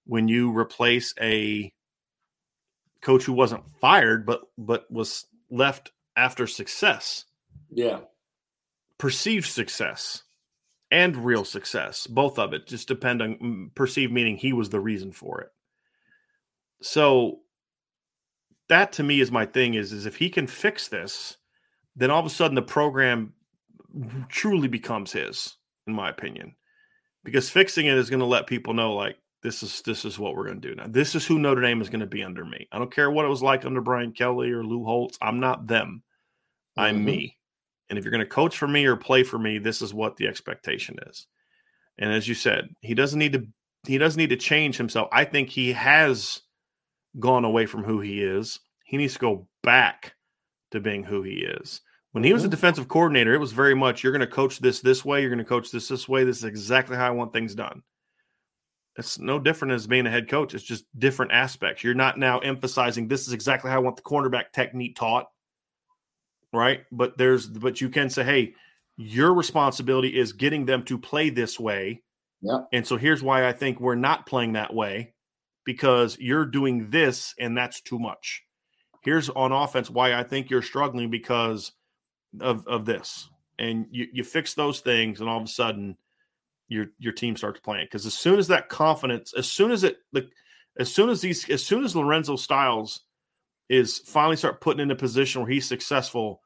when 0.04 0.28
you 0.28 0.56
replace 0.56 1.14
a 1.20 1.72
coach 3.00 3.24
who 3.24 3.32
wasn't 3.32 3.68
fired 3.80 4.24
but 4.24 4.42
but 4.56 4.90
was 4.90 5.26
left 5.50 5.90
after 6.16 6.46
success 6.46 7.24
Yeah. 7.70 8.00
Perceived 9.02 9.48
success 9.48 10.22
and 10.92 11.16
real 11.16 11.44
success 11.44 12.06
both 12.06 12.38
of 12.38 12.52
it 12.52 12.68
just 12.68 12.86
depend 12.86 13.20
on 13.20 13.34
mm, 13.34 13.74
perceived 13.74 14.12
meaning 14.12 14.36
he 14.36 14.52
was 14.52 14.70
the 14.70 14.78
reason 14.78 15.10
for 15.10 15.40
it. 15.40 15.48
So 16.82 17.40
that 18.68 18.92
to 18.92 19.02
me 19.02 19.18
is 19.20 19.32
my 19.32 19.44
thing 19.44 19.74
is 19.74 19.92
is 19.92 20.06
if 20.06 20.14
he 20.14 20.30
can 20.30 20.46
fix 20.46 20.86
this 20.86 21.36
then 21.96 22.12
all 22.12 22.20
of 22.20 22.26
a 22.26 22.30
sudden 22.30 22.54
the 22.54 22.62
program 22.62 23.32
truly 24.28 24.68
becomes 24.68 25.10
his 25.10 25.56
in 25.88 25.94
my 25.94 26.08
opinion. 26.08 26.54
Because 27.24 27.50
fixing 27.50 27.86
it 27.86 27.98
is 27.98 28.08
going 28.08 28.20
to 28.20 28.26
let 28.26 28.46
people 28.46 28.72
know 28.72 28.94
like 28.94 29.16
this 29.42 29.64
is 29.64 29.82
this 29.82 30.04
is 30.04 30.16
what 30.16 30.36
we're 30.36 30.46
going 30.46 30.60
to 30.60 30.68
do 30.68 30.76
now. 30.76 30.86
This 30.86 31.16
is 31.16 31.26
who 31.26 31.40
notre 31.40 31.62
dame 31.62 31.80
is 31.80 31.88
going 31.88 32.02
to 32.02 32.06
be 32.06 32.22
under 32.22 32.44
me. 32.44 32.68
I 32.70 32.78
don't 32.78 32.94
care 32.94 33.10
what 33.10 33.24
it 33.24 33.30
was 33.30 33.42
like 33.42 33.64
under 33.64 33.80
brian 33.80 34.12
kelly 34.12 34.52
or 34.52 34.62
lou 34.62 34.84
holtz. 34.84 35.18
I'm 35.20 35.40
not 35.40 35.66
them. 35.66 36.04
I'm 36.76 37.00
Mhm. 37.00 37.04
me 37.04 37.38
and 37.92 37.98
if 37.98 38.06
you're 38.06 38.10
going 38.10 38.24
to 38.24 38.26
coach 38.26 38.56
for 38.56 38.66
me 38.66 38.86
or 38.86 38.96
play 38.96 39.22
for 39.22 39.38
me 39.38 39.58
this 39.58 39.82
is 39.82 39.92
what 39.92 40.16
the 40.16 40.26
expectation 40.26 40.96
is. 41.08 41.26
And 41.98 42.10
as 42.10 42.26
you 42.26 42.34
said 42.34 42.70
he 42.80 42.94
doesn't 42.94 43.18
need 43.18 43.34
to 43.34 43.46
he 43.86 43.98
doesn't 43.98 44.18
need 44.18 44.30
to 44.30 44.36
change 44.36 44.78
himself. 44.78 45.10
I 45.12 45.26
think 45.26 45.50
he 45.50 45.72
has 45.74 46.40
gone 47.20 47.44
away 47.44 47.66
from 47.66 47.84
who 47.84 48.00
he 48.00 48.22
is. 48.22 48.60
He 48.86 48.96
needs 48.96 49.12
to 49.12 49.18
go 49.18 49.46
back 49.62 50.14
to 50.70 50.80
being 50.80 51.04
who 51.04 51.20
he 51.22 51.34
is. 51.34 51.82
When 52.12 52.24
he 52.24 52.32
was 52.32 52.44
a 52.44 52.48
Mhm. 52.48 52.52
defensive 52.52 52.88
coordinator 52.88 53.34
it 53.34 53.40
was 53.40 53.52
very 53.52 53.74
much 53.74 54.02
you're 54.02 54.12
going 54.12 54.20
to 54.20 54.26
coach 54.26 54.58
this 54.58 54.80
this 54.80 55.04
way 55.04 55.20
you're 55.20 55.28
going 55.28 55.38
to 55.38 55.44
coach 55.44 55.70
this 55.70 55.86
this 55.88 56.08
way 56.08 56.24
this 56.24 56.38
is 56.38 56.44
exactly 56.44 56.96
how 56.96 57.08
i 57.08 57.10
want 57.10 57.34
things 57.34 57.54
done. 57.54 57.82
It's 58.96 59.18
no 59.18 59.38
different 59.38 59.74
as 59.74 59.86
being 59.86 60.06
a 60.06 60.10
head 60.10 60.30
coach. 60.30 60.54
It's 60.54 60.64
just 60.64 60.86
different 60.98 61.32
aspects. 61.32 61.84
You're 61.84 61.92
not 61.92 62.18
now 62.18 62.38
emphasizing 62.38 63.06
this 63.06 63.26
is 63.26 63.34
exactly 63.34 63.70
how 63.70 63.76
i 63.76 63.80
want 63.80 63.96
the 63.96 64.02
cornerback 64.02 64.52
technique 64.54 64.96
taught 64.96 65.26
right? 66.52 66.82
But 66.92 67.16
there's 67.18 67.46
but 67.48 67.80
you 67.80 67.88
can 67.88 68.10
say 68.10 68.24
hey 68.24 68.54
your 68.96 69.32
responsibility 69.34 70.18
is 70.18 70.32
getting 70.32 70.66
them 70.66 70.84
to 70.84 70.98
play 70.98 71.30
this 71.30 71.58
way. 71.58 72.02
Yep. 72.44 72.68
and 72.72 72.84
so 72.84 72.96
here's 72.96 73.22
why 73.22 73.46
i 73.46 73.52
think 73.52 73.78
we're 73.78 73.94
not 73.94 74.26
playing 74.26 74.54
that 74.54 74.74
way 74.74 75.14
because 75.64 76.18
you're 76.18 76.44
doing 76.44 76.90
this 76.90 77.36
and 77.38 77.56
that's 77.56 77.80
too 77.80 78.00
much. 78.00 78.42
Here's 79.04 79.30
on 79.30 79.52
offense 79.52 79.88
why 79.88 80.14
i 80.14 80.24
think 80.24 80.50
you're 80.50 80.62
struggling 80.62 81.08
because 81.10 81.72
of 82.40 82.66
of 82.66 82.84
this. 82.84 83.28
And 83.58 83.86
you 83.90 84.08
you 84.12 84.24
fix 84.24 84.54
those 84.54 84.80
things 84.80 85.20
and 85.20 85.28
all 85.28 85.38
of 85.38 85.44
a 85.44 85.48
sudden 85.48 85.96
your 86.68 86.86
your 86.98 87.12
team 87.12 87.36
starts 87.36 87.60
playing. 87.60 87.86
Because 87.86 88.06
as 88.06 88.14
soon 88.14 88.38
as 88.38 88.48
that 88.48 88.68
confidence 88.68 89.32
as 89.36 89.48
soon 89.48 89.70
as 89.70 89.84
it 89.84 89.98
the 90.12 90.28
as 90.78 90.92
soon 90.92 91.10
as 91.10 91.20
these 91.20 91.48
as 91.48 91.64
soon 91.64 91.84
as 91.84 91.94
lorenzo 91.94 92.34
styles 92.34 93.02
is 93.68 93.98
finally 94.00 94.36
start 94.36 94.60
putting 94.60 94.80
in 94.80 94.90
a 94.90 94.96
position 94.96 95.40
where 95.40 95.50
he's 95.50 95.66
successful 95.66 96.42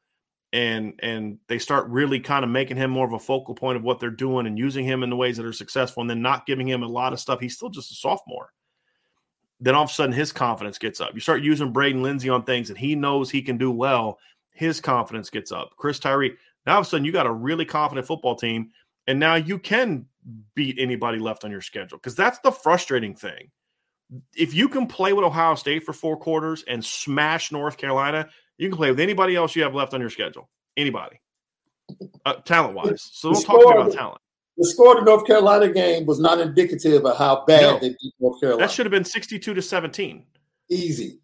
and 0.53 0.93
and 1.03 1.39
they 1.47 1.59
start 1.59 1.89
really 1.89 2.19
kind 2.19 2.45
of 2.45 2.49
making 2.49 2.77
him 2.77 2.89
more 2.89 3.05
of 3.05 3.13
a 3.13 3.19
focal 3.19 3.53
point 3.53 3.75
of 3.75 3.83
what 3.83 3.99
they're 3.99 4.09
doing 4.09 4.47
and 4.47 4.57
using 4.57 4.85
him 4.85 5.03
in 5.03 5.09
the 5.09 5.15
ways 5.15 5.37
that 5.37 5.45
are 5.45 5.53
successful 5.53 6.01
and 6.01 6.09
then 6.09 6.21
not 6.21 6.45
giving 6.45 6.67
him 6.67 6.83
a 6.83 6.87
lot 6.87 7.13
of 7.13 7.19
stuff. 7.19 7.39
He's 7.39 7.55
still 7.55 7.69
just 7.69 7.91
a 7.91 7.95
sophomore. 7.95 8.53
Then 9.59 9.75
all 9.75 9.83
of 9.83 9.89
a 9.89 9.93
sudden 9.93 10.13
his 10.13 10.31
confidence 10.31 10.77
gets 10.77 11.01
up. 11.01 11.13
You 11.13 11.19
start 11.19 11.41
using 11.41 11.73
braden 11.73 12.01
lenzy 12.01 12.29
on 12.29 12.43
things 12.43 12.67
that 12.69 12.77
he 12.77 12.95
knows 12.95 13.29
he 13.29 13.41
can 13.41 13.57
do 13.57 13.71
well. 13.71 14.19
His 14.51 14.79
confidence 14.79 15.29
gets 15.29 15.51
up. 15.51 15.71
Chris 15.77 15.99
tyree 15.99 16.35
now 16.65 16.75
all 16.75 16.81
of 16.81 16.87
a 16.87 16.89
sudden 16.89 17.05
you 17.05 17.11
got 17.11 17.25
a 17.25 17.31
really 17.31 17.65
confident 17.65 18.07
football 18.07 18.35
team 18.35 18.71
and 19.07 19.19
now 19.19 19.35
you 19.35 19.59
can 19.59 20.05
beat 20.55 20.77
anybody 20.79 21.19
left 21.19 21.43
on 21.43 21.51
your 21.51 21.61
schedule 21.61 21.97
because 21.97 22.15
that's 22.15 22.39
the 22.39 22.51
frustrating 22.51 23.15
thing 23.15 23.49
if 24.35 24.53
you 24.53 24.69
can 24.69 24.87
play 24.87 25.13
with 25.13 25.25
Ohio 25.25 25.55
State 25.55 25.83
for 25.83 25.93
four 25.93 26.17
quarters 26.17 26.63
and 26.67 26.83
smash 26.83 27.51
North 27.51 27.77
Carolina, 27.77 28.29
you 28.57 28.69
can 28.69 28.77
play 28.77 28.89
with 28.89 28.99
anybody 28.99 29.35
else 29.35 29.55
you 29.55 29.63
have 29.63 29.75
left 29.75 29.93
on 29.93 30.01
your 30.01 30.09
schedule. 30.09 30.49
Anybody, 30.77 31.19
uh, 32.25 32.35
talent 32.45 32.75
wise. 32.75 33.09
So 33.11 33.33
don't 33.33 33.43
talk 33.43 33.61
to 33.61 33.67
me 33.67 33.81
about 33.81 33.93
talent. 33.93 34.21
The 34.57 34.65
score 34.67 34.97
of 34.97 35.05
the 35.05 35.11
North 35.11 35.27
Carolina 35.27 35.71
game 35.71 36.05
was 36.05 36.19
not 36.19 36.39
indicative 36.39 37.05
of 37.05 37.17
how 37.17 37.43
bad 37.45 37.61
No. 37.61 37.79
they 37.79 37.89
beat 37.89 38.13
North 38.19 38.39
Carolina. 38.39 38.63
That 38.65 38.71
should 38.71 38.85
have 38.85 38.91
been 38.91 39.05
62 39.05 39.53
to 39.53 39.61
17. 39.61 40.25
easy. 40.69 41.19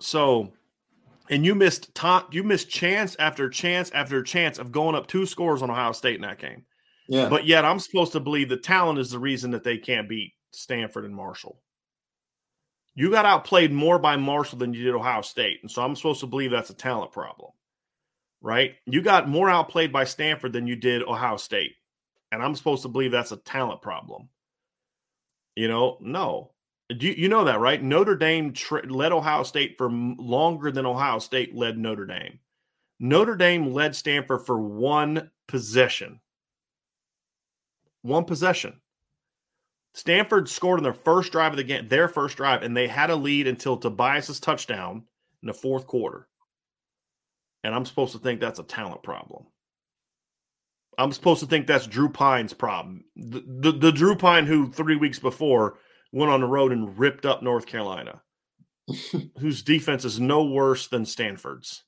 So, 0.00 0.52
and 1.30 1.44
you 1.44 1.54
missed 1.54 1.94
top, 1.94 2.32
you 2.32 2.42
missed 2.42 2.70
chance 2.70 3.16
after 3.18 3.48
chance 3.50 3.90
after 3.90 4.22
chance 4.22 4.58
of 4.58 4.72
going 4.72 4.94
up 4.94 5.06
two 5.08 5.26
scores 5.26 5.60
on 5.62 5.70
Ohio 5.70 5.92
State 5.92 6.14
in 6.16 6.22
that 6.22 6.38
game. 6.38 6.64
Yeah. 7.08 7.28
But 7.28 7.46
yet, 7.46 7.64
I'm 7.64 7.78
supposed 7.78 8.12
to 8.12 8.20
believe 8.20 8.48
the 8.48 8.56
talent 8.56 8.98
is 8.98 9.10
the 9.10 9.18
reason 9.18 9.50
that 9.52 9.64
they 9.64 9.78
can't 9.78 10.08
beat 10.08 10.32
Stanford 10.52 11.04
and 11.04 11.14
Marshall. 11.14 11.60
You 12.94 13.10
got 13.10 13.26
outplayed 13.26 13.72
more 13.72 13.98
by 13.98 14.16
Marshall 14.16 14.58
than 14.58 14.74
you 14.74 14.82
did 14.82 14.94
Ohio 14.94 15.22
State. 15.22 15.60
And 15.62 15.70
so 15.70 15.82
I'm 15.82 15.94
supposed 15.94 16.20
to 16.20 16.26
believe 16.26 16.50
that's 16.50 16.70
a 16.70 16.74
talent 16.74 17.12
problem, 17.12 17.52
right? 18.40 18.74
You 18.86 19.02
got 19.02 19.28
more 19.28 19.48
outplayed 19.48 19.92
by 19.92 20.04
Stanford 20.04 20.52
than 20.52 20.66
you 20.66 20.74
did 20.74 21.02
Ohio 21.02 21.36
State. 21.36 21.76
And 22.32 22.42
I'm 22.42 22.54
supposed 22.54 22.82
to 22.82 22.88
believe 22.88 23.12
that's 23.12 23.32
a 23.32 23.36
talent 23.36 23.82
problem. 23.82 24.28
You 25.54 25.68
know, 25.68 25.98
no. 26.00 26.52
You, 26.88 27.12
you 27.12 27.28
know 27.28 27.44
that, 27.44 27.60
right? 27.60 27.82
Notre 27.82 28.16
Dame 28.16 28.52
tra- 28.52 28.86
led 28.86 29.12
Ohio 29.12 29.42
State 29.42 29.76
for 29.78 29.90
longer 29.90 30.70
than 30.70 30.86
Ohio 30.86 31.18
State 31.18 31.54
led 31.54 31.78
Notre 31.78 32.06
Dame. 32.06 32.38
Notre 33.00 33.36
Dame 33.36 33.72
led 33.72 33.94
Stanford 33.94 34.44
for 34.44 34.58
one 34.58 35.30
possession. 35.46 36.20
One 38.02 38.24
possession. 38.24 38.80
Stanford 39.94 40.48
scored 40.48 40.78
on 40.78 40.84
their 40.84 40.92
first 40.92 41.32
drive 41.32 41.52
of 41.52 41.56
the 41.56 41.64
game, 41.64 41.88
their 41.88 42.08
first 42.08 42.36
drive, 42.36 42.62
and 42.62 42.76
they 42.76 42.88
had 42.88 43.10
a 43.10 43.16
lead 43.16 43.46
until 43.46 43.76
Tobias's 43.76 44.40
touchdown 44.40 45.04
in 45.42 45.46
the 45.46 45.54
fourth 45.54 45.86
quarter. 45.86 46.28
And 47.64 47.74
I'm 47.74 47.84
supposed 47.84 48.12
to 48.12 48.18
think 48.18 48.40
that's 48.40 48.60
a 48.60 48.64
talent 48.64 49.02
problem. 49.02 49.46
I'm 50.96 51.12
supposed 51.12 51.40
to 51.40 51.46
think 51.46 51.66
that's 51.66 51.86
Drew 51.86 52.08
Pyne's 52.08 52.52
problem. 52.52 53.04
The, 53.16 53.42
the, 53.46 53.72
the 53.72 53.92
Drew 53.92 54.16
Pine 54.16 54.46
who 54.46 54.70
three 54.72 54.96
weeks 54.96 55.20
before 55.20 55.78
went 56.12 56.32
on 56.32 56.40
the 56.40 56.46
road 56.46 56.72
and 56.72 56.98
ripped 56.98 57.24
up 57.24 57.42
North 57.42 57.66
Carolina, 57.66 58.22
whose 59.38 59.62
defense 59.62 60.04
is 60.04 60.18
no 60.18 60.44
worse 60.44 60.88
than 60.88 61.06
Stanford's. 61.06 61.84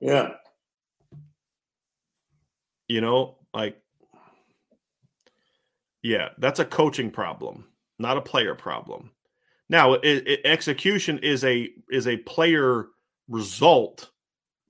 Yeah. 0.00 0.30
You 2.88 3.00
know, 3.00 3.38
like, 3.52 3.76
yeah, 6.04 6.28
that's 6.36 6.60
a 6.60 6.66
coaching 6.66 7.10
problem, 7.10 7.64
not 7.98 8.18
a 8.18 8.20
player 8.20 8.54
problem. 8.54 9.10
Now, 9.70 9.94
it, 9.94 10.28
it, 10.28 10.40
execution 10.44 11.18
is 11.20 11.42
a 11.44 11.70
is 11.90 12.06
a 12.06 12.18
player 12.18 12.88
result, 13.26 14.10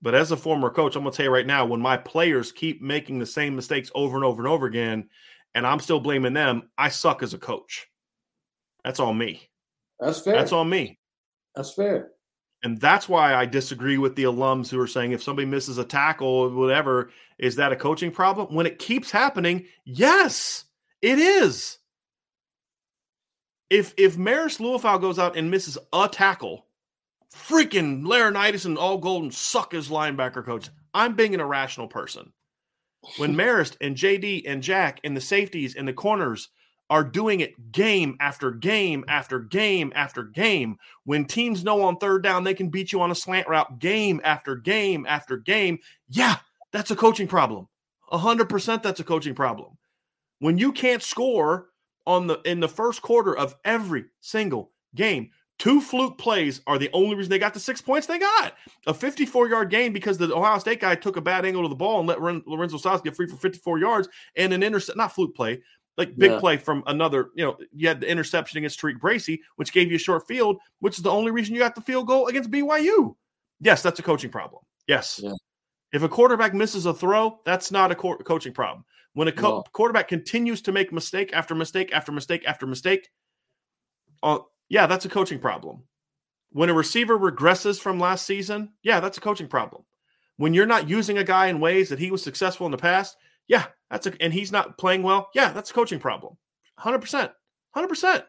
but 0.00 0.14
as 0.14 0.30
a 0.30 0.36
former 0.36 0.70
coach, 0.70 0.94
I'm 0.94 1.02
going 1.02 1.10
to 1.10 1.16
tell 1.16 1.26
you 1.26 1.32
right 1.32 1.46
now, 1.46 1.66
when 1.66 1.80
my 1.80 1.96
players 1.96 2.52
keep 2.52 2.80
making 2.80 3.18
the 3.18 3.26
same 3.26 3.56
mistakes 3.56 3.90
over 3.96 4.14
and 4.14 4.24
over 4.24 4.42
and 4.42 4.48
over 4.48 4.66
again, 4.66 5.08
and 5.56 5.66
I'm 5.66 5.80
still 5.80 5.98
blaming 5.98 6.34
them, 6.34 6.70
I 6.78 6.88
suck 6.88 7.24
as 7.24 7.34
a 7.34 7.38
coach. 7.38 7.88
That's 8.84 9.00
on 9.00 9.18
me. 9.18 9.50
That's 9.98 10.20
fair. 10.20 10.34
That's 10.34 10.52
on 10.52 10.68
me. 10.68 11.00
That's 11.56 11.74
fair. 11.74 12.12
And 12.62 12.80
that's 12.80 13.08
why 13.08 13.34
I 13.34 13.44
disagree 13.44 13.98
with 13.98 14.14
the 14.14 14.24
alums 14.24 14.70
who 14.70 14.78
are 14.78 14.86
saying 14.86 15.10
if 15.10 15.22
somebody 15.22 15.46
misses 15.46 15.78
a 15.78 15.84
tackle 15.84 16.28
or 16.28 16.50
whatever, 16.50 17.10
is 17.38 17.56
that 17.56 17.72
a 17.72 17.76
coaching 17.76 18.12
problem? 18.12 18.54
When 18.54 18.66
it 18.66 18.78
keeps 18.78 19.10
happening, 19.10 19.66
yes, 19.84 20.64
it 21.04 21.18
is. 21.18 21.76
If 23.68 23.92
if 23.98 24.16
Marist 24.16 24.58
Liufau 24.58 24.98
goes 24.98 25.18
out 25.18 25.36
and 25.36 25.50
misses 25.50 25.76
a 25.92 26.08
tackle, 26.08 26.64
freaking 27.30 28.04
Laurinaitis 28.04 28.64
and 28.64 28.78
Al 28.78 28.96
Golden 28.96 29.30
suck 29.30 29.72
his 29.72 29.90
linebacker 29.90 30.42
coach. 30.42 30.70
I'm 30.94 31.14
being 31.14 31.34
an 31.34 31.40
irrational 31.40 31.88
person. 31.88 32.32
When 33.18 33.34
Marist 33.36 33.76
and 33.82 33.96
JD 33.96 34.44
and 34.46 34.62
Jack 34.62 35.00
and 35.04 35.14
the 35.14 35.20
safeties 35.20 35.74
and 35.74 35.86
the 35.86 35.92
corners 35.92 36.48
are 36.88 37.04
doing 37.04 37.40
it 37.40 37.70
game 37.70 38.16
after 38.20 38.50
game 38.50 39.04
after 39.06 39.40
game 39.40 39.92
after 39.94 40.22
game. 40.22 40.78
When 41.04 41.26
teams 41.26 41.64
know 41.64 41.82
on 41.82 41.98
third 41.98 42.22
down 42.22 42.44
they 42.44 42.54
can 42.54 42.70
beat 42.70 42.92
you 42.92 43.02
on 43.02 43.10
a 43.10 43.14
slant 43.14 43.48
route 43.48 43.78
game 43.78 44.22
after 44.24 44.56
game 44.56 45.04
after 45.06 45.36
game, 45.36 45.80
yeah, 46.08 46.36
that's 46.72 46.90
a 46.90 46.96
coaching 46.96 47.28
problem. 47.28 47.68
100% 48.10 48.82
that's 48.82 49.00
a 49.00 49.04
coaching 49.04 49.34
problem. 49.34 49.76
When 50.44 50.58
you 50.58 50.72
can't 50.72 51.02
score 51.02 51.68
on 52.06 52.26
the 52.26 52.38
in 52.42 52.60
the 52.60 52.68
first 52.68 53.00
quarter 53.00 53.34
of 53.34 53.56
every 53.64 54.04
single 54.20 54.72
game, 54.94 55.30
two 55.58 55.80
fluke 55.80 56.18
plays 56.18 56.60
are 56.66 56.76
the 56.76 56.90
only 56.92 57.16
reason 57.16 57.30
they 57.30 57.38
got 57.38 57.54
the 57.54 57.60
six 57.60 57.80
points 57.80 58.06
they 58.06 58.18
got. 58.18 58.52
A 58.86 58.92
54 58.92 59.48
yard 59.48 59.70
gain 59.70 59.94
because 59.94 60.18
the 60.18 60.36
Ohio 60.36 60.58
State 60.58 60.82
guy 60.82 60.96
took 60.96 61.16
a 61.16 61.22
bad 61.22 61.46
angle 61.46 61.62
to 61.62 61.68
the 61.68 61.74
ball 61.74 62.00
and 62.00 62.06
let 62.06 62.20
Lorenzo 62.20 62.76
Styles 62.76 63.00
get 63.00 63.16
free 63.16 63.26
for 63.26 63.36
54 63.36 63.78
yards 63.78 64.06
and 64.36 64.52
an 64.52 64.62
intercept, 64.62 64.98
not 64.98 65.14
fluke 65.14 65.34
play, 65.34 65.62
like 65.96 66.14
big 66.18 66.32
yeah. 66.32 66.40
play 66.40 66.58
from 66.58 66.82
another, 66.88 67.30
you 67.34 67.46
know, 67.46 67.56
you 67.72 67.88
had 67.88 68.02
the 68.02 68.10
interception 68.10 68.58
against 68.58 68.78
Tariq 68.78 69.00
Bracy, 69.00 69.40
which 69.56 69.72
gave 69.72 69.88
you 69.88 69.96
a 69.96 69.98
short 69.98 70.28
field, 70.28 70.58
which 70.80 70.98
is 70.98 71.02
the 71.02 71.10
only 71.10 71.30
reason 71.30 71.54
you 71.54 71.60
got 71.60 71.74
the 71.74 71.80
field 71.80 72.06
goal 72.06 72.26
against 72.26 72.50
BYU. 72.50 73.16
Yes, 73.60 73.82
that's 73.82 73.98
a 73.98 74.02
coaching 74.02 74.30
problem. 74.30 74.60
Yes. 74.88 75.20
Yeah. 75.22 75.32
If 75.94 76.02
a 76.02 76.08
quarterback 76.10 76.52
misses 76.52 76.84
a 76.84 76.92
throw, 76.92 77.40
that's 77.46 77.70
not 77.70 77.90
a 77.90 77.94
co- 77.94 78.18
coaching 78.18 78.52
problem. 78.52 78.84
When 79.14 79.28
a 79.28 79.32
co- 79.32 79.62
quarterback 79.72 80.08
continues 80.08 80.60
to 80.62 80.72
make 80.72 80.92
mistake 80.92 81.32
after 81.32 81.54
mistake 81.54 81.92
after 81.92 82.12
mistake 82.12 82.44
after 82.46 82.66
mistake, 82.66 83.08
uh, 84.22 84.40
yeah, 84.68 84.86
that's 84.86 85.04
a 85.04 85.08
coaching 85.08 85.38
problem. 85.38 85.84
When 86.50 86.68
a 86.68 86.74
receiver 86.74 87.18
regresses 87.18 87.80
from 87.80 87.98
last 87.98 88.26
season, 88.26 88.72
yeah, 88.82 89.00
that's 89.00 89.18
a 89.18 89.20
coaching 89.20 89.48
problem. 89.48 89.84
When 90.36 90.52
you're 90.52 90.66
not 90.66 90.88
using 90.88 91.18
a 91.18 91.24
guy 91.24 91.46
in 91.46 91.60
ways 91.60 91.88
that 91.88 91.98
he 91.98 92.10
was 92.10 92.22
successful 92.22 92.66
in 92.66 92.72
the 92.72 92.78
past, 92.78 93.16
yeah, 93.46 93.66
that's 93.90 94.06
a, 94.06 94.12
and 94.20 94.32
he's 94.32 94.52
not 94.52 94.78
playing 94.78 95.02
well. 95.02 95.30
Yeah, 95.34 95.52
that's 95.52 95.70
a 95.70 95.74
coaching 95.74 96.00
problem. 96.00 96.36
100%. 96.80 97.32
100%. 97.76 98.24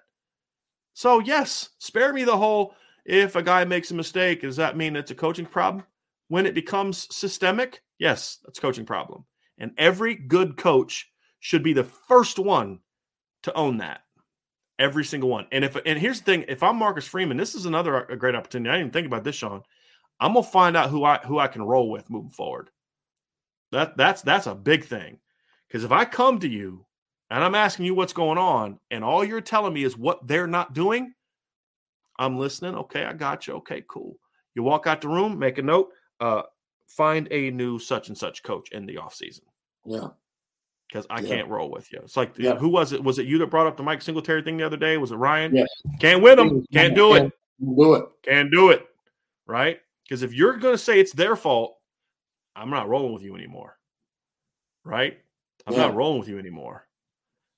So, 0.94 1.20
yes, 1.20 1.70
spare 1.80 2.14
me 2.14 2.24
the 2.24 2.38
whole 2.38 2.76
if 3.06 3.36
a 3.36 3.44
guy 3.44 3.66
makes 3.66 3.92
a 3.92 3.96
mistake, 3.96 4.42
does 4.42 4.56
that 4.58 4.78
mean 4.78 4.96
it's 4.96 5.12
a 5.12 5.16
coaching 5.16 5.46
problem? 5.46 5.84
When 6.28 6.46
it 6.46 6.56
becomes 6.56 7.08
systemic, 7.16 7.82
yes, 8.00 8.40
that's 8.44 8.58
a 8.58 8.62
coaching 8.62 8.86
problem. 8.86 9.26
And 9.58 9.72
every 9.78 10.16
good 10.16 10.58
coach 10.58 11.10
should 11.40 11.64
be 11.64 11.74
the 11.74 11.84
first 11.84 12.40
one 12.40 12.80
to 13.44 13.54
own 13.54 13.78
that. 13.78 14.02
Every 14.78 15.06
single 15.06 15.30
one. 15.30 15.48
And 15.52 15.64
if 15.64 15.78
and 15.86 15.98
here's 15.98 16.20
the 16.20 16.26
thing, 16.26 16.46
if 16.48 16.62
I'm 16.62 16.76
Marcus 16.76 17.08
Freeman, 17.08 17.38
this 17.38 17.56
is 17.56 17.66
another 17.66 17.96
a 17.96 18.18
great 18.18 18.36
opportunity. 18.36 18.70
I 18.70 18.74
didn't 18.74 18.88
even 18.88 18.94
think 18.94 19.08
about 19.08 19.24
this, 19.24 19.36
Sean. 19.36 19.62
I'm 20.20 20.34
gonna 20.34 20.44
find 20.44 20.76
out 20.76 20.90
who 20.90 21.06
I 21.06 21.20
who 21.20 21.40
I 21.40 21.48
can 21.48 21.64
roll 21.64 21.90
with 21.90 22.10
moving 22.10 22.32
forward. 22.32 22.70
That 23.72 23.96
that's 23.96 24.22
that's 24.22 24.48
a 24.48 24.56
big 24.56 24.84
thing. 24.84 25.20
Because 25.68 25.84
if 25.84 25.92
I 25.92 26.04
come 26.06 26.40
to 26.40 26.48
you 26.48 26.86
and 27.30 27.44
I'm 27.44 27.56
asking 27.56 27.86
you 27.86 27.96
what's 27.96 28.14
going 28.14 28.38
on, 28.38 28.80
and 28.92 29.04
all 29.04 29.24
you're 29.24 29.42
telling 29.42 29.74
me 29.74 29.84
is 29.84 29.98
what 29.98 30.28
they're 30.28 30.48
not 30.48 30.74
doing, 30.74 31.14
I'm 32.18 32.38
listening. 32.38 32.76
Okay, 32.76 33.06
I 33.06 33.14
got 33.14 33.48
you. 33.48 33.56
Okay, 33.56 33.84
cool. 33.88 34.18
You 34.56 34.64
walk 34.64 34.88
out 34.88 35.02
the 35.02 35.10
room, 35.10 35.38
make 35.38 35.58
a 35.58 35.62
note, 35.62 35.90
uh, 36.20 36.44
find 36.88 37.28
a 37.32 37.52
new 37.52 37.80
such 37.80 38.08
and 38.08 38.18
such 38.18 38.44
coach 38.44 38.72
in 38.72 38.86
the 38.86 38.96
offseason. 38.96 39.42
Yeah. 39.86 40.10
Because 40.88 41.06
I 41.10 41.22
Yeah. 41.22 41.28
can't 41.28 41.50
roll 41.50 41.70
with 41.72 41.92
you. 41.92 42.00
It's 42.04 42.16
like, 42.16 42.38
Yeah. 42.38 42.56
who 42.56 42.70
was 42.70 42.92
it? 42.94 43.04
Was 43.04 43.20
it 43.20 43.26
you 43.26 43.38
that 43.40 43.48
brought 43.48 43.68
up 43.68 43.76
the 43.78 43.84
Mike 43.84 44.02
Singletary 44.02 44.42
thing 44.44 44.58
the 44.58 44.66
other 44.66 44.78
day? 44.78 44.98
Was 44.98 45.12
it 45.12 45.16
Ryan? 45.16 45.56
Yeah. 45.56 45.66
Can't 46.00 46.22
win 46.22 46.38
them. 46.38 46.66
Can't 46.72 46.96
do 46.96 47.16
it. 47.16 47.32
Do 47.60 47.96
it. 47.96 48.06
Can't 48.24 48.52
do 48.52 48.70
it. 48.70 48.86
Right? 49.48 49.82
Because 50.04 50.22
if 50.24 50.34
you're 50.34 50.58
going 50.58 50.74
to 50.74 50.78
say 50.78 51.00
it's 51.00 51.14
their 51.14 51.36
fault, 51.36 51.78
I'm 52.56 52.70
not 52.70 52.88
rolling 52.88 53.14
with 53.14 53.24
you 53.24 53.36
anymore. 53.36 53.78
Right? 54.84 55.20
I'm 55.66 55.74
Yeah. 55.74 55.88
not 55.88 55.96
rolling 55.96 56.20
with 56.20 56.30
you 56.30 56.38
anymore. 56.38 56.88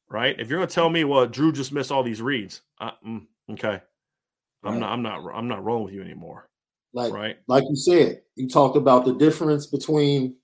Right? 0.09 0.39
If 0.39 0.49
you're 0.49 0.59
going 0.59 0.69
to 0.69 0.73
tell 0.73 0.89
me, 0.89 1.03
well, 1.03 1.27
Drew 1.27 1.51
just 1.51 1.73
missed 1.73 1.91
all 1.91 2.03
these 2.03 2.21
reads, 2.21 2.61
uh, 2.79 2.91
mm, 3.05 3.27
okay, 3.51 3.81
I'm 4.63 4.73
Right. 4.73 4.79
not, 4.79 4.91
I'm 4.93 5.01
not, 5.01 5.35
I'm 5.35 5.47
not 5.49 5.63
rolling 5.63 5.83
with 5.85 5.93
you 5.93 6.01
anymore. 6.01 6.49
Like 6.97 7.13
Right? 7.13 7.37
like 7.45 7.63
you 7.69 7.75
said, 7.75 8.23
you 8.35 8.49
talked 8.49 8.75
about 8.75 9.05
the 9.05 9.13
difference 9.13 9.67
between 9.67 10.35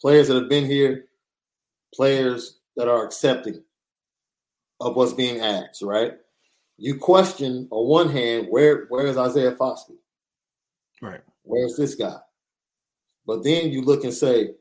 players 0.00 0.28
that 0.28 0.36
have 0.36 0.48
been 0.48 0.64
here, 0.64 1.04
players 1.94 2.60
that 2.76 2.88
are 2.88 3.04
accepting 3.04 3.62
of 4.80 4.96
what's 4.96 5.12
being 5.12 5.40
asked, 5.40 5.82
right? 5.82 6.14
You 6.78 6.96
question 6.96 7.68
on 7.70 7.88
one 7.88 8.08
hand, 8.08 8.46
where 8.48 8.86
where 8.86 9.06
is 9.06 9.18
Isaiah 9.18 9.54
Foskey? 9.54 9.98
Right. 11.02 11.20
Where's 11.42 11.76
this 11.76 11.94
guy? 11.94 12.16
But 13.26 13.44
then 13.44 13.70
you 13.70 13.82
look 13.82 14.04
and 14.04 14.14
say, 14.14 14.54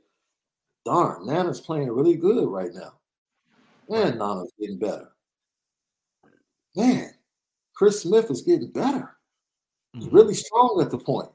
darn, 0.83 1.25
Nana's 1.27 1.61
playing 1.61 1.89
really 1.89 2.17
good 2.17 2.45
right 2.49 2.73
now. 2.73 2.99
Man, 3.87 4.17
Nana's 4.17 4.51
getting 4.59 4.79
better. 4.79 5.13
Man, 6.75 7.11
Chris 7.73 8.01
Smith 8.01 8.29
is 8.29 8.41
getting 8.41 8.69
better. 8.71 9.17
He's 9.93 10.07
Mhm. 10.07 10.13
really 10.13 10.33
strong 10.33 10.81
at 10.81 10.91
the 10.91 10.97
point. 10.97 11.29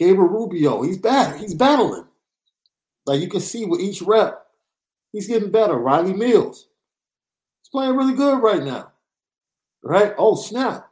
Gabriel 0.00 0.30
Rubio, 0.30 0.80
he's 0.80 0.96
bad. 0.96 1.38
He's 1.38 1.52
battling. 1.52 2.06
Like 3.04 3.20
you 3.20 3.28
can 3.28 3.40
see 3.40 3.66
with 3.66 3.80
each 3.80 4.00
rep, 4.00 4.46
he's 5.12 5.28
getting 5.28 5.50
better. 5.50 5.74
Riley 5.76 6.14
Mills, 6.14 6.68
he's 7.60 7.68
playing 7.68 7.94
really 7.96 8.14
good 8.14 8.42
right 8.42 8.64
now. 8.64 8.92
Right? 9.82 10.14
Oh, 10.16 10.36
snap. 10.36 10.90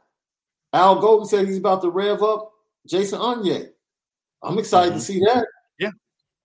Al 0.73 1.01
Golden 1.01 1.27
said 1.27 1.47
he's 1.47 1.57
about 1.57 1.81
to 1.81 1.89
rev 1.89 2.21
up 2.21 2.51
Jason 2.87 3.19
Onye. 3.19 3.71
I'm 4.43 4.59
excited 4.59 4.91
to 4.91 4.97
Mhm. 4.97 5.01
see 5.01 5.19
that. 5.21 5.47
Yeah. 5.79 5.91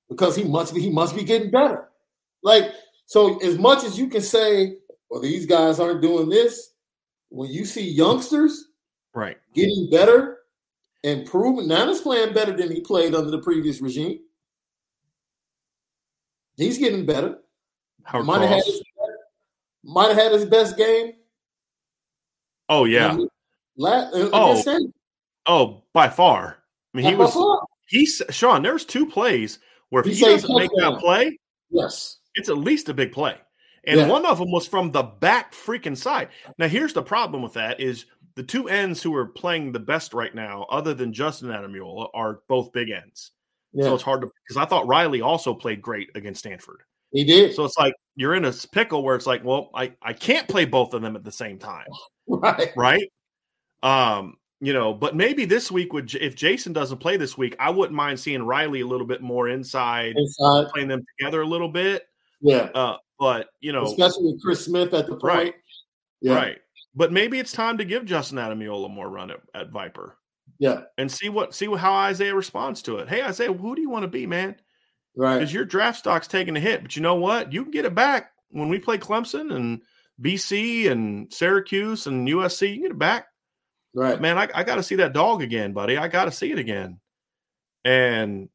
Because 0.08 0.34
he 0.34 0.44
must 0.44 0.72
be 0.74 0.80
he 0.80 0.90
must 0.90 1.14
be 1.14 1.22
getting 1.22 1.50
better. 1.50 1.90
Like, 2.42 2.72
so 3.04 3.36
as 3.40 3.58
much 3.58 3.84
as 3.84 3.98
you 3.98 4.08
can 4.08 4.22
say, 4.22 4.78
well, 5.10 5.20
these 5.20 5.44
guys 5.44 5.80
aren't 5.80 6.00
doing 6.00 6.30
this, 6.30 6.72
when 7.28 7.50
you 7.50 7.66
see 7.66 7.86
youngsters 7.90 8.68
Right. 9.12 9.36
getting 9.52 9.90
better, 9.90 10.43
improving. 11.04 11.68
Nana's 11.68 12.00
playing 12.00 12.32
better 12.34 12.56
than 12.56 12.70
he 12.72 12.80
played 12.80 13.14
under 13.14 13.30
the 13.30 13.38
previous 13.42 13.80
regime. 13.80 14.18
He's 16.56 16.78
getting 16.78 17.04
better. 17.06 17.38
Howard 18.04 18.26
Might 18.26 18.40
have 18.42 18.50
had 18.50 18.64
his, 18.64 18.82
might 19.84 20.08
have 20.08 20.16
had 20.16 20.32
his 20.32 20.44
best 20.46 20.76
game. 20.76 21.12
Oh, 22.68 22.84
yeah. 22.84 23.16
La- 23.76 24.10
Oh. 24.14 24.62
Oh, 25.46 25.82
by 25.92 26.08
far. 26.08 26.58
I 26.94 26.96
mean, 26.96 27.06
he 27.06 27.12
By 27.12 27.18
was, 27.24 27.34
far. 27.34 27.60
he's, 27.86 28.22
Sean, 28.30 28.62
there's 28.62 28.84
two 28.84 29.04
plays 29.06 29.58
where 29.90 30.00
if 30.00 30.06
He 30.06 30.14
he, 30.14 30.24
doesn't 30.24 30.56
make 30.56 30.70
that 30.78 30.98
play, 31.00 31.38
Yes. 31.70 32.18
it's 32.34 32.48
at 32.48 32.56
least 32.58 32.88
a 32.88 32.94
big 32.94 33.12
play. 33.12 33.36
And 33.86 34.00
Yeah. 34.00 34.08
one 34.08 34.24
of 34.24 34.38
them 34.38 34.50
was 34.50 34.66
from 34.66 34.92
the 34.92 35.02
back 35.02 35.52
freaking 35.52 35.96
side. 35.96 36.28
Now, 36.56 36.68
here's 36.68 36.94
the 36.94 37.02
problem 37.02 37.42
with 37.42 37.52
that 37.54 37.80
is 37.80 38.06
the 38.36 38.42
two 38.42 38.68
ends 38.68 39.02
who 39.02 39.14
are 39.14 39.26
playing 39.26 39.72
the 39.72 39.80
best 39.80 40.12
right 40.14 40.34
now, 40.34 40.66
other 40.70 40.94
than 40.94 41.12
Justin 41.12 41.48
Ademilola, 41.50 42.08
are 42.14 42.40
both 42.48 42.72
big 42.72 42.90
ends. 42.90 43.32
Yeah. 43.72 43.84
So 43.84 43.94
it's 43.94 44.02
hard 44.02 44.20
to 44.22 44.30
because 44.46 44.56
I 44.56 44.66
thought 44.66 44.86
Riley 44.86 45.20
also 45.20 45.54
played 45.54 45.82
great 45.82 46.10
against 46.14 46.40
Stanford. 46.40 46.82
he 47.12 47.24
did. 47.24 47.54
So 47.54 47.64
it's 47.64 47.76
like 47.78 47.94
you're 48.16 48.34
in 48.34 48.44
a 48.44 48.52
pickle 48.72 49.02
where 49.02 49.16
it's 49.16 49.26
like, 49.26 49.44
well, 49.44 49.70
I, 49.74 49.92
I 50.02 50.12
can't 50.12 50.46
play 50.48 50.64
both 50.64 50.94
of 50.94 51.02
them 51.02 51.16
at 51.16 51.24
the 51.24 51.32
same 51.32 51.58
time, 51.58 51.86
right. 52.28 52.70
right? 52.76 53.12
Um, 53.82 54.36
you 54.60 54.72
know, 54.72 54.94
but 54.94 55.14
maybe 55.16 55.44
this 55.44 55.70
week 55.70 55.92
would 55.92 56.14
if 56.14 56.34
Jason 56.36 56.72
doesn't 56.72 56.98
play 56.98 57.16
this 57.16 57.36
week, 57.36 57.56
I 57.58 57.70
wouldn't 57.70 57.94
mind 57.96 58.18
seeing 58.18 58.42
Riley 58.44 58.80
a 58.80 58.86
little 58.86 59.06
bit 59.06 59.20
more 59.20 59.48
inside, 59.48 60.14
Inside. 60.16 60.68
playing 60.72 60.88
them 60.88 61.04
together 61.18 61.42
a 61.42 61.46
little 61.46 61.68
bit. 61.68 62.04
Yeah. 62.40 62.68
Uh, 62.74 62.96
but 63.18 63.48
you 63.60 63.72
know, 63.72 63.84
Especially 63.84 64.32
with 64.32 64.42
Chris 64.42 64.64
Smith 64.64 64.94
at 64.94 65.06
the 65.06 65.12
point. 65.12 65.22
Right. 65.24 65.54
Yeah. 66.20 66.34
Right. 66.34 66.58
But 66.94 67.12
maybe 67.12 67.38
it's 67.38 67.52
time 67.52 67.78
to 67.78 67.84
give 67.84 68.04
Justin 68.04 68.38
Ademilola 68.38 68.90
more 68.90 69.08
run 69.08 69.30
at, 69.30 69.40
at 69.54 69.70
Viper 69.70 70.16
Yeah. 70.58 70.82
and 70.98 71.10
see 71.10 71.28
what 71.28 71.54
see 71.54 71.66
how 71.74 71.92
Isaiah 71.94 72.34
responds 72.34 72.82
to 72.82 72.98
it. 72.98 73.08
Hey, 73.08 73.22
Isaiah, 73.22 73.52
who 73.52 73.74
do 73.74 73.82
you 73.82 73.90
want 73.90 74.04
to 74.04 74.08
be, 74.08 74.26
man? 74.26 74.56
Right. 75.16 75.38
Because 75.38 75.52
your 75.52 75.64
draft 75.64 75.98
stock's 75.98 76.28
taking 76.28 76.56
a 76.56 76.60
hit, 76.60 76.82
but 76.82 76.94
you 76.96 77.02
know 77.02 77.16
what? 77.16 77.52
You 77.52 77.62
can 77.62 77.70
get 77.72 77.84
it 77.84 77.94
back 77.94 78.30
when 78.50 78.68
we 78.68 78.78
play 78.78 78.98
Clemson 78.98 79.54
and 79.54 79.82
BC 80.22 80.90
and 80.90 81.32
Syracuse 81.32 82.06
and 82.06 82.28
USC. 82.28 82.68
You 82.68 82.74
can 82.74 82.82
get 82.82 82.90
it 82.92 82.98
back, 82.98 83.26
Right. 83.94 84.20
man. 84.20 84.38
I, 84.38 84.48
I 84.54 84.62
got 84.64 84.76
to 84.76 84.82
see 84.82 84.96
that 84.96 85.12
dog 85.12 85.42
again, 85.42 85.72
buddy. 85.72 85.96
I 85.98 86.08
got 86.08 86.26
to 86.26 86.30
see 86.32 86.52
it 86.52 86.58
again. 86.58 87.00
And 87.84 88.48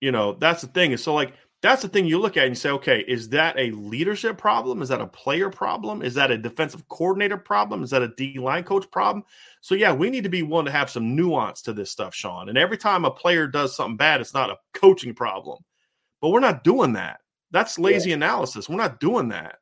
you 0.00 0.12
know 0.12 0.34
that's 0.34 0.60
the 0.62 0.68
thing 0.68 0.92
is 0.92 1.02
so 1.02 1.14
like 1.14 1.32
that's 1.64 1.80
the 1.80 1.88
thing 1.88 2.04
you 2.04 2.20
look 2.20 2.36
at 2.36 2.44
and 2.44 2.50
you 2.50 2.56
say, 2.56 2.68
okay, 2.68 3.02
is 3.08 3.30
that 3.30 3.58
a 3.58 3.70
leadership 3.70 4.36
problem? 4.36 4.82
Is 4.82 4.90
that 4.90 5.00
a 5.00 5.06
player 5.06 5.48
problem? 5.48 6.02
Is 6.02 6.12
that 6.12 6.30
a 6.30 6.36
defensive 6.36 6.86
coordinator 6.88 7.38
problem? 7.38 7.82
Is 7.82 7.88
that 7.88 8.02
a 8.02 8.08
D 8.08 8.38
line 8.38 8.64
coach 8.64 8.90
problem? 8.90 9.24
So, 9.62 9.74
yeah, 9.74 9.90
we 9.90 10.10
need 10.10 10.24
to 10.24 10.28
be 10.28 10.42
willing 10.42 10.66
to 10.66 10.72
have 10.72 10.90
some 10.90 11.16
nuance 11.16 11.62
to 11.62 11.72
this 11.72 11.90
stuff, 11.90 12.14
Sean. 12.14 12.50
And 12.50 12.58
every 12.58 12.76
time 12.76 13.06
a 13.06 13.10
player 13.10 13.46
does 13.46 13.74
something 13.74 13.96
bad, 13.96 14.20
it's 14.20 14.34
not 14.34 14.50
a 14.50 14.58
coaching 14.74 15.14
problem. 15.14 15.64
But 16.20 16.28
we're 16.28 16.40
not 16.40 16.64
doing 16.64 16.92
that. 16.92 17.20
That's 17.50 17.78
lazy 17.78 18.10
yeah. 18.10 18.16
analysis. 18.16 18.68
We're 18.68 18.76
not 18.76 19.00
doing 19.00 19.30
that. 19.30 19.56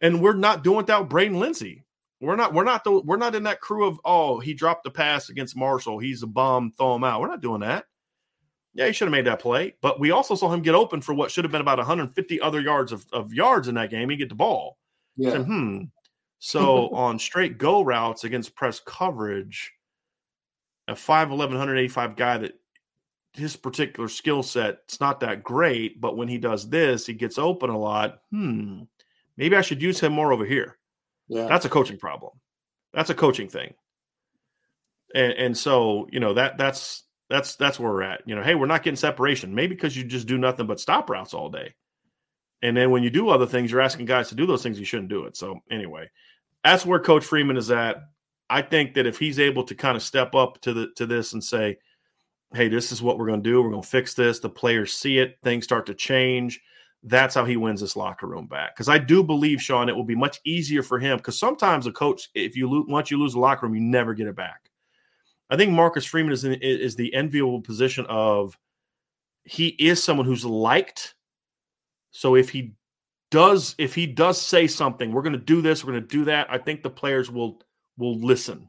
And 0.00 0.22
we're 0.22 0.32
not 0.32 0.64
doing 0.64 0.78
without 0.78 1.10
Braden 1.10 1.38
Lenzy. 1.38 1.84
We're 2.22 2.36
not, 2.36 2.54
we're 2.54 2.64
not 2.64 2.84
the, 2.84 3.02
we're 3.02 3.18
not 3.18 3.34
in 3.34 3.42
that 3.42 3.60
crew 3.60 3.86
of, 3.86 4.00
oh, 4.02 4.40
he 4.40 4.54
dropped 4.54 4.84
the 4.84 4.90
pass 4.90 5.28
against 5.28 5.58
Marshall. 5.58 5.98
He's 5.98 6.22
a 6.22 6.26
bum, 6.26 6.72
throw 6.78 6.94
him 6.94 7.04
out. 7.04 7.20
We're 7.20 7.28
not 7.28 7.42
doing 7.42 7.60
that. 7.60 7.84
Yeah, 8.74 8.86
he 8.86 8.92
should 8.92 9.06
have 9.06 9.12
made 9.12 9.26
that 9.26 9.40
play. 9.40 9.74
But 9.80 10.00
we 10.00 10.10
also 10.10 10.34
saw 10.34 10.52
him 10.52 10.62
get 10.62 10.74
open 10.74 11.00
for 11.00 11.14
what 11.14 11.30
should 11.30 11.44
have 11.44 11.52
been 11.52 11.60
about 11.60 11.78
150 11.78 12.40
other 12.40 12.60
yards 12.60 12.92
of, 12.92 13.06
of 13.12 13.32
yards 13.32 13.68
in 13.68 13.76
that 13.76 13.90
game. 13.90 14.10
He 14.10 14.16
get 14.16 14.28
the 14.28 14.34
ball. 14.34 14.78
Yeah. 15.16 15.30
Said, 15.30 15.42
hmm. 15.42 15.82
So 16.40 16.88
on 16.94 17.18
straight 17.18 17.56
go 17.56 17.82
routes 17.82 18.24
against 18.24 18.56
press 18.56 18.80
coverage, 18.80 19.72
a 20.88 20.94
5'11, 20.94 21.38
185 21.38 22.16
guy 22.16 22.38
that 22.38 22.52
his 23.32 23.56
particular 23.56 24.08
skill 24.08 24.42
set 24.42 24.78
it's 24.84 25.00
not 25.00 25.20
that 25.20 25.42
great, 25.42 26.00
but 26.00 26.16
when 26.16 26.28
he 26.28 26.38
does 26.38 26.68
this, 26.68 27.06
he 27.06 27.14
gets 27.14 27.38
open 27.38 27.70
a 27.70 27.78
lot. 27.78 28.20
Hmm. 28.30 28.82
Maybe 29.36 29.56
I 29.56 29.62
should 29.62 29.82
use 29.82 30.00
him 30.00 30.12
more 30.12 30.32
over 30.32 30.44
here. 30.44 30.78
Yeah. 31.28 31.46
That's 31.46 31.64
a 31.64 31.70
coaching 31.70 31.98
problem. 31.98 32.32
That's 32.92 33.10
a 33.10 33.14
coaching 33.14 33.48
thing. 33.48 33.74
And, 35.14 35.32
and 35.32 35.56
so, 35.56 36.08
you 36.10 36.20
know, 36.20 36.34
that 36.34 36.58
that's 36.58 37.04
that's 37.34 37.56
that's 37.56 37.80
where 37.80 37.92
we're 37.92 38.02
at. 38.02 38.22
You 38.26 38.36
know, 38.36 38.42
hey, 38.42 38.54
we're 38.54 38.66
not 38.66 38.84
getting 38.84 38.96
separation. 38.96 39.54
Maybe 39.54 39.74
because 39.74 39.96
you 39.96 40.04
just 40.04 40.28
do 40.28 40.38
nothing 40.38 40.66
but 40.66 40.78
stop 40.78 41.10
routes 41.10 41.34
all 41.34 41.50
day. 41.50 41.74
And 42.62 42.76
then 42.76 42.92
when 42.92 43.02
you 43.02 43.10
do 43.10 43.28
other 43.28 43.46
things, 43.46 43.70
you're 43.70 43.80
asking 43.80 44.06
guys 44.06 44.28
to 44.28 44.36
do 44.36 44.46
those 44.46 44.62
things 44.62 44.78
you 44.78 44.86
shouldn't 44.86 45.08
do 45.08 45.24
it. 45.24 45.36
So 45.36 45.58
anyway, 45.70 46.08
that's 46.62 46.86
where 46.86 47.00
Coach 47.00 47.24
Freeman 47.24 47.56
is 47.56 47.72
at. 47.72 47.96
I 48.48 48.62
think 48.62 48.94
that 48.94 49.06
if 49.06 49.18
he's 49.18 49.40
able 49.40 49.64
to 49.64 49.74
kind 49.74 49.96
of 49.96 50.02
step 50.02 50.36
up 50.36 50.60
to 50.60 50.72
the 50.72 50.90
to 50.94 51.06
this 51.06 51.32
and 51.32 51.42
say, 51.42 51.78
"Hey, 52.54 52.68
this 52.68 52.92
is 52.92 53.02
what 53.02 53.18
we're 53.18 53.26
going 53.26 53.42
to 53.42 53.50
do. 53.50 53.60
We're 53.60 53.70
going 53.70 53.82
to 53.82 53.88
fix 53.88 54.14
this." 54.14 54.38
The 54.38 54.48
players 54.48 54.92
see 54.92 55.18
it. 55.18 55.36
Things 55.42 55.64
start 55.64 55.86
to 55.86 55.94
change. 55.94 56.60
That's 57.02 57.34
how 57.34 57.44
he 57.44 57.56
wins 57.56 57.80
this 57.80 57.96
locker 57.96 58.28
room 58.28 58.46
back. 58.46 58.76
Because 58.76 58.88
I 58.88 58.98
do 58.98 59.24
believe, 59.24 59.60
Sean, 59.60 59.88
it 59.88 59.96
will 59.96 60.04
be 60.04 60.14
much 60.14 60.40
easier 60.44 60.82
for 60.82 61.00
him. 61.00 61.16
Because 61.16 61.38
sometimes 61.38 61.86
a 61.86 61.92
coach, 61.92 62.30
if 62.34 62.56
you 62.56 62.70
lose, 62.70 62.86
once 62.88 63.10
you 63.10 63.18
lose 63.18 63.32
the 63.32 63.40
locker 63.40 63.66
room, 63.66 63.74
you 63.74 63.82
never 63.82 64.14
get 64.14 64.28
it 64.28 64.36
back. 64.36 64.70
I 65.50 65.56
think 65.56 65.72
Marcus 65.72 66.04
Freeman 66.04 66.32
is 66.32 66.44
in, 66.44 66.54
is 66.54 66.96
the 66.96 67.14
enviable 67.14 67.60
position 67.60 68.06
of 68.08 68.58
he 69.44 69.68
is 69.68 70.02
someone 70.02 70.26
who's 70.26 70.44
liked. 70.44 71.14
So 72.10 72.34
if 72.34 72.50
he 72.50 72.74
does 73.30 73.74
if 73.78 73.94
he 73.94 74.06
does 74.06 74.40
say 74.40 74.66
something, 74.66 75.12
we're 75.12 75.22
going 75.22 75.32
to 75.32 75.38
do 75.38 75.60
this, 75.60 75.84
we're 75.84 75.92
going 75.92 76.02
to 76.02 76.08
do 76.08 76.24
that. 76.26 76.46
I 76.50 76.58
think 76.58 76.82
the 76.82 76.90
players 76.90 77.30
will 77.30 77.60
will 77.98 78.18
listen 78.18 78.68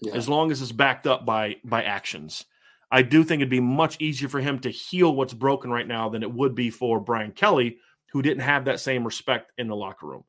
yeah. 0.00 0.14
as 0.14 0.28
long 0.28 0.50
as 0.50 0.60
it's 0.60 0.72
backed 0.72 1.06
up 1.06 1.24
by 1.24 1.56
by 1.64 1.82
actions. 1.82 2.44
I 2.90 3.02
do 3.02 3.22
think 3.22 3.40
it'd 3.40 3.50
be 3.50 3.60
much 3.60 4.00
easier 4.00 4.28
for 4.28 4.40
him 4.40 4.58
to 4.60 4.70
heal 4.70 5.14
what's 5.14 5.34
broken 5.34 5.70
right 5.70 5.86
now 5.86 6.08
than 6.08 6.22
it 6.22 6.32
would 6.32 6.56
be 6.56 6.70
for 6.70 6.98
Brian 6.98 7.30
Kelly, 7.30 7.78
who 8.12 8.20
didn't 8.20 8.42
have 8.42 8.64
that 8.64 8.80
same 8.80 9.04
respect 9.04 9.52
in 9.58 9.68
the 9.68 9.76
locker 9.76 10.06
room. 10.06 10.24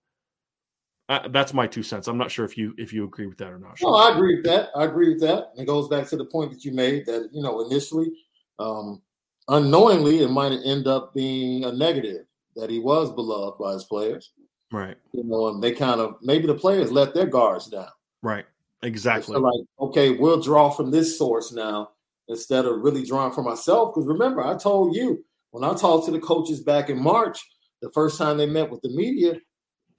Uh, 1.11 1.27
that's 1.27 1.53
my 1.53 1.67
two 1.67 1.83
cents. 1.83 2.07
I'm 2.07 2.17
not 2.17 2.31
sure 2.31 2.45
if 2.45 2.57
you 2.57 2.73
if 2.77 2.93
you 2.93 3.03
agree 3.03 3.27
with 3.27 3.38
that 3.39 3.51
or 3.51 3.59
not. 3.59 3.77
No, 3.81 3.95
I 3.95 4.13
agree 4.15 4.38
with 4.38 4.45
that. 4.45 4.69
I 4.77 4.85
agree 4.85 5.09
with 5.09 5.19
that. 5.19 5.51
It 5.57 5.65
goes 5.65 5.89
back 5.89 6.07
to 6.07 6.15
the 6.15 6.23
point 6.23 6.51
that 6.53 6.63
you 6.63 6.71
made 6.71 7.05
that 7.05 7.27
you 7.33 7.43
know 7.43 7.65
initially, 7.65 8.13
um, 8.59 9.01
unknowingly, 9.49 10.23
it 10.23 10.29
might 10.29 10.53
end 10.63 10.88
up 10.88 11.13
being 11.13 11.65
a 11.65 11.71
negative 11.73 12.25
that 12.55 12.69
he 12.69 12.79
was 12.79 13.11
beloved 13.11 13.59
by 13.59 13.73
his 13.73 13.83
players. 13.83 14.31
Right. 14.71 14.95
You 15.11 15.25
know, 15.25 15.49
and 15.49 15.61
they 15.61 15.73
kind 15.73 15.99
of 15.99 16.15
maybe 16.21 16.47
the 16.47 16.55
players 16.55 16.93
let 16.93 17.13
their 17.13 17.25
guards 17.25 17.67
down. 17.67 17.89
Right. 18.23 18.45
Exactly. 18.81 19.38
Like, 19.38 19.65
okay, 19.81 20.11
we'll 20.11 20.41
draw 20.41 20.69
from 20.69 20.91
this 20.91 21.17
source 21.17 21.51
now 21.51 21.89
instead 22.29 22.65
of 22.65 22.79
really 22.79 23.05
drawing 23.05 23.33
from 23.33 23.43
myself. 23.43 23.93
Because 23.93 24.07
remember, 24.07 24.45
I 24.45 24.55
told 24.55 24.95
you 24.95 25.25
when 25.49 25.65
I 25.65 25.73
talked 25.73 26.05
to 26.05 26.11
the 26.11 26.19
coaches 26.19 26.61
back 26.61 26.89
in 26.89 27.03
March, 27.03 27.38
the 27.81 27.89
first 27.89 28.17
time 28.17 28.38
they 28.38 28.45
met 28.45 28.71
with 28.71 28.81
the 28.81 28.95
media, 28.95 29.41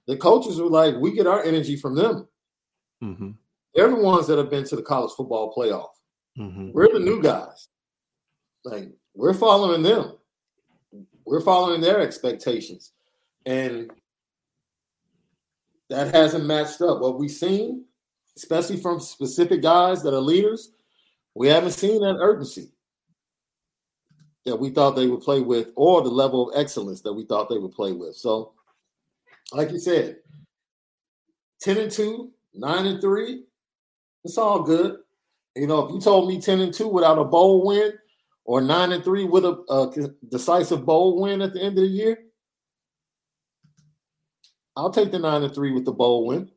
the 0.07 0.17
coaches 0.17 0.59
were 0.59 0.69
like, 0.69 0.95
we 0.95 1.13
get 1.13 1.27
our 1.27 1.43
energy 1.43 1.75
from 1.75 1.95
them. 1.95 2.27
Mm-hmm. 3.03 3.31
They're 3.73 3.89
the 3.89 3.95
ones 3.95 4.27
that 4.27 4.37
have 4.37 4.49
been 4.49 4.65
to 4.65 4.75
the 4.75 4.81
college 4.81 5.11
football 5.15 5.53
playoff. 5.55 5.89
Mm-hmm. 6.37 6.71
We're 6.73 6.91
the 6.91 6.99
new 6.99 7.21
guys. 7.21 7.69
Like 8.63 8.89
we're 9.13 9.33
following 9.33 9.83
them. 9.83 10.17
We're 11.25 11.41
following 11.41 11.81
their 11.81 12.01
expectations. 12.01 12.91
And 13.45 13.91
that 15.89 16.13
hasn't 16.13 16.45
matched 16.45 16.81
up. 16.81 17.01
What 17.01 17.19
we've 17.19 17.31
seen, 17.31 17.85
especially 18.37 18.77
from 18.77 18.99
specific 18.99 19.61
guys 19.61 20.01
that 20.03 20.13
are 20.13 20.19
leaders, 20.19 20.71
we 21.35 21.47
haven't 21.47 21.71
seen 21.71 22.01
that 22.01 22.17
urgency 22.19 22.71
that 24.45 24.55
we 24.55 24.69
thought 24.69 24.95
they 24.95 25.07
would 25.07 25.21
play 25.21 25.39
with 25.39 25.69
or 25.75 26.01
the 26.01 26.09
level 26.09 26.49
of 26.49 26.59
excellence 26.59 27.01
that 27.01 27.13
we 27.13 27.25
thought 27.25 27.49
they 27.49 27.57
would 27.57 27.71
play 27.71 27.91
with. 27.91 28.15
So 28.15 28.53
like 29.53 29.71
you 29.71 29.79
said, 29.79 30.17
10 31.61 31.77
and 31.77 31.91
2, 31.91 32.31
9 32.55 32.85
and 32.85 33.01
3, 33.01 33.43
it's 34.25 34.37
all 34.37 34.63
good. 34.63 34.97
You 35.55 35.67
know, 35.67 35.85
if 35.85 35.93
you 35.93 36.01
told 36.01 36.27
me 36.27 36.41
10 36.41 36.61
and 36.61 36.73
2 36.73 36.87
without 36.87 37.19
a 37.19 37.23
bowl 37.23 37.65
win 37.65 37.93
or 38.45 38.61
9 38.61 38.91
and 38.91 39.03
3 39.03 39.25
with 39.25 39.45
a, 39.45 39.63
a 39.69 40.09
decisive 40.29 40.85
bowl 40.85 41.21
win 41.21 41.41
at 41.41 41.53
the 41.53 41.61
end 41.61 41.77
of 41.77 41.83
the 41.83 41.89
year, 41.89 42.17
I'll 44.75 44.91
take 44.91 45.11
the 45.11 45.19
9 45.19 45.43
and 45.43 45.53
3 45.53 45.71
with 45.71 45.85
the 45.85 45.91
bowl 45.91 46.25
win. 46.25 46.49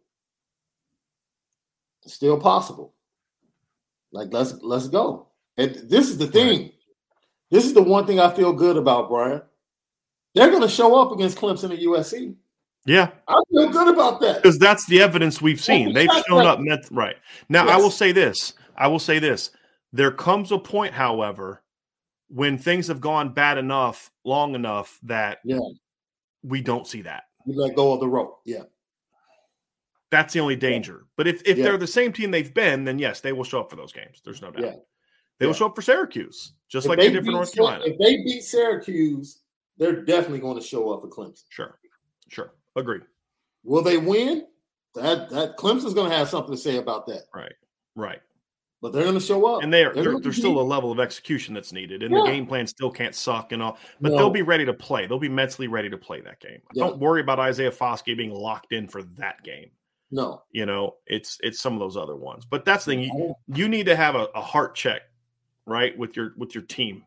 It's 2.05 2.15
still 2.15 2.41
possible. 2.41 2.95
Like 4.13 4.33
let's 4.33 4.55
let's 4.63 4.89
go. 4.89 5.29
And 5.59 5.75
this 5.91 6.09
is 6.09 6.17
the 6.17 6.29
thing. 6.29 6.73
This 7.51 7.65
is 7.65 7.75
the 7.75 7.83
one 7.83 8.07
thing 8.07 8.21
I 8.21 8.33
feel 8.33 8.53
good 8.53 8.77
about, 8.77 9.09
Brian. 9.09 9.43
They're 10.35 10.51
going 10.51 10.63
to 10.63 10.69
show 10.69 11.01
up 11.01 11.13
against 11.13 11.39
Clemson 11.39 11.71
and 11.71 11.79
USC. 11.79 12.35
Yeah, 12.87 13.11
I 13.27 13.41
feel 13.51 13.69
good 13.69 13.89
about 13.89 14.21
that 14.21 14.43
because 14.43 14.59
that's 14.59 14.87
the 14.87 15.03
evidence 15.03 15.43
we've 15.43 15.61
seen. 15.61 15.93
They've 15.93 16.09
shown 16.29 16.47
up 16.47 16.61
met, 16.61 16.85
right 16.91 17.17
now. 17.49 17.65
Yes. 17.65 17.75
I 17.75 17.77
will 17.79 17.91
say 17.91 18.13
this. 18.13 18.55
I 18.77 18.87
will 18.87 19.01
say 19.01 19.19
this. 19.19 19.51
There 19.93 20.13
comes 20.13 20.53
a 20.53 20.59
point, 20.59 20.95
however, 20.95 21.63
when 22.29 22.59
things 22.59 22.87
have 22.89 23.01
gone 23.01 23.33
bad 23.33 23.59
enough, 23.59 24.11
long 24.25 24.55
enough 24.55 24.99
that 25.03 25.39
yeah. 25.45 25.59
we 26.43 26.61
don't 26.61 26.87
see 26.87 27.03
that. 27.03 27.25
You 27.45 27.61
let 27.61 27.75
go 27.75 27.93
of 27.93 28.01
the 28.01 28.09
rope. 28.09 28.41
Yeah. 28.45 28.63
That's 30.11 30.33
the 30.33 30.41
only 30.41 30.57
danger. 30.57 31.01
Yeah. 31.01 31.09
But 31.17 31.27
if, 31.27 31.43
if 31.45 31.59
yeah. 31.59 31.65
they're 31.65 31.79
the 31.79 31.87
same 31.87 32.13
team 32.13 32.31
they've 32.31 32.55
been, 32.55 32.85
then 32.85 32.99
yes, 32.99 33.21
they 33.21 33.33
will 33.33 33.45
show 33.45 33.61
up 33.61 33.71
for 33.71 33.77
those 33.77 33.93
games. 33.93 34.21
There's 34.25 34.43
no 34.43 34.51
doubt. 34.51 34.77
They 35.39 35.47
will 35.47 35.55
show 35.55 35.67
up 35.67 35.77
for 35.77 35.83
Syracuse, 35.83 36.53
just 36.69 36.87
if 36.87 36.91
like 36.91 36.99
they 36.99 37.11
did 37.11 37.25
for 37.25 37.33
North 37.33 37.53
Carolina. 37.53 37.85
If 37.85 37.99
they 37.99 38.17
beat 38.19 38.43
Syracuse, 38.43 39.41
they're 39.77 40.05
definitely 40.05 40.39
going 40.39 40.59
to 40.59 40.65
show 40.65 40.91
up 40.91 41.03
for 41.03 41.09
Clemson. 41.09 41.45
Sure. 41.49 41.79
Sure. 42.29 42.53
Agree. 42.77 43.01
Will 43.65 43.83
they 43.83 43.99
win? 43.99 44.47
That 44.95 45.29
that 45.31 45.57
Clemson's 45.57 45.95
going 45.95 46.11
to 46.11 46.17
have 46.17 46.29
something 46.29 46.55
to 46.55 46.61
say 46.61 46.77
about 46.77 47.07
that. 47.07 47.25
Right. 47.35 47.53
Right. 47.95 48.21
But 48.83 48.93
they're 48.93 49.03
going 49.03 49.15
to 49.15 49.21
show 49.21 49.45
up, 49.47 49.63
and 49.63 49.73
they 49.73 49.85
are. 49.85 49.95
They're, 49.95 50.21
there's 50.21 50.37
still 50.37 50.61
a 50.61 50.63
level 50.63 50.93
of 50.93 51.01
execution 51.01 51.55
that's 51.55 51.73
needed, 51.73 52.03
and 52.03 52.15
yeah. 52.15 52.21
the 52.21 52.27
game 52.27 52.47
plan 52.47 52.67
still 52.67 52.91
can't 52.91 53.15
suck 53.15 53.53
and 53.53 53.63
all. 53.63 53.79
But 54.01 54.13
no. 54.13 54.19
they'll 54.19 54.31
be 54.31 54.43
ready 54.43 54.67
to 54.67 54.75
play. 54.75 55.07
They'll 55.07 55.19
be 55.19 55.31
mentally 55.31 55.67
ready 55.67 55.89
to 55.89 55.97
play 55.97 56.21
that 56.21 56.41
game. 56.41 56.61
Yeah. 56.75 56.85
Don't 56.85 56.99
worry 56.99 57.23
about 57.23 57.41
Isaiah 57.41 57.71
Foskey 57.71 58.17
being 58.17 58.33
locked 58.33 58.73
in 58.73 58.87
for 58.87 59.03
that 59.03 59.43
game. 59.43 59.71
No, 60.11 60.43
you 60.53 60.67
know 60.67 60.97
it's 61.07 61.39
it's 61.43 61.59
some 61.59 61.73
of 61.73 61.81
those 61.81 61.97
other 61.97 62.17
ones. 62.17 62.45
But 62.45 62.65
that's 62.65 62.85
the 62.85 62.93
thing. 62.93 63.01
You, 63.01 63.35
you 63.49 63.69
need 63.69 63.87
to 63.87 63.97
have 63.97 64.15
a, 64.15 64.29
a 64.35 64.43
heart 64.43 64.75
check, 64.75 65.03
right, 65.67 65.97
with 65.97 66.15
your 66.15 66.35
with 66.37 66.55
your 66.55 66.65
team. 66.65 67.03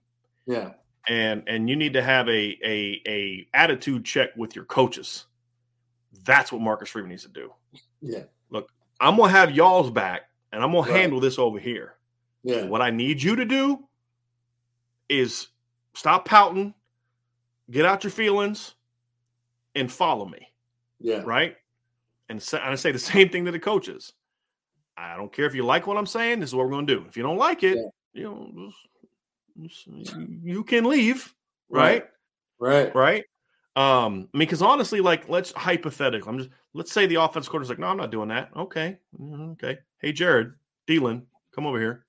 Yeah, 0.47 0.71
and 1.07 1.43
and 1.47 1.69
you 1.69 1.75
need 1.75 1.93
to 1.93 2.01
have 2.01 2.27
a 2.27 2.57
a 2.65 3.01
a 3.07 3.47
attitude 3.53 4.03
check 4.03 4.35
with 4.35 4.55
your 4.55 4.65
coaches 4.65 5.27
that's 6.23 6.51
what 6.51 6.61
Marcus 6.61 6.89
Freeman 6.89 7.09
needs 7.09 7.23
to 7.23 7.29
do. 7.29 7.53
Yeah. 8.01 8.23
Look, 8.49 8.69
I'm 8.99 9.17
gonna 9.17 9.31
have 9.31 9.51
y'all's 9.51 9.91
back, 9.91 10.23
and 10.51 10.63
I'm 10.63 10.71
gonna 10.71 10.89
right. 10.89 10.99
handle 10.99 11.19
this 11.19 11.39
over 11.39 11.59
here. 11.59 11.95
Yeah. 12.43 12.65
What 12.65 12.81
I 12.81 12.89
need 12.89 13.21
you 13.21 13.35
to 13.35 13.45
do 13.45 13.87
is 15.09 15.47
stop 15.93 16.25
pouting, 16.25 16.73
get 17.69 17.85
out 17.85 18.03
your 18.03 18.11
feelings, 18.11 18.75
and 19.75 19.91
follow 19.91 20.25
me. 20.25 20.51
Yeah. 20.99 21.21
Right. 21.25 21.55
And, 22.29 22.41
say, 22.41 22.59
and 22.59 22.71
I 22.71 22.75
say 22.75 22.91
the 22.91 22.99
same 22.99 23.29
thing 23.29 23.45
to 23.45 23.51
the 23.51 23.59
coaches. 23.59 24.13
I 24.97 25.15
don't 25.15 25.31
care 25.31 25.45
if 25.45 25.55
you 25.55 25.63
like 25.63 25.87
what 25.87 25.97
I'm 25.97 26.05
saying. 26.05 26.41
This 26.41 26.49
is 26.49 26.55
what 26.55 26.65
we're 26.65 26.71
going 26.71 26.87
to 26.87 26.95
do. 26.95 27.05
If 27.07 27.15
you 27.15 27.23
don't 27.23 27.37
like 27.37 27.63
it, 27.63 27.77
yeah. 27.77 27.83
you 28.13 28.23
know, 28.23 28.71
just, 29.61 29.85
just, 29.85 30.17
you 30.43 30.63
can 30.63 30.83
leave. 30.83 31.33
Right. 31.69 32.05
Right. 32.59 32.93
Right. 32.93 33.23
Um, 33.75 34.27
I 34.33 34.37
mean, 34.37 34.47
because 34.47 34.61
honestly, 34.61 34.99
like, 34.99 35.29
let's 35.29 35.51
hypothetically, 35.53 36.29
I'm 36.29 36.37
just 36.37 36.49
let's 36.73 36.91
say 36.91 37.05
the 37.05 37.15
offense 37.15 37.47
quarter's 37.47 37.69
like, 37.69 37.79
no, 37.79 37.87
I'm 37.87 37.97
not 37.97 38.11
doing 38.11 38.29
that. 38.29 38.49
Okay, 38.55 38.97
mm-hmm, 39.19 39.51
okay. 39.51 39.77
Hey, 39.99 40.11
Gerad, 40.11 40.53
Deland, 40.87 41.23
come 41.53 41.65
over 41.65 41.79
here. 41.79 42.05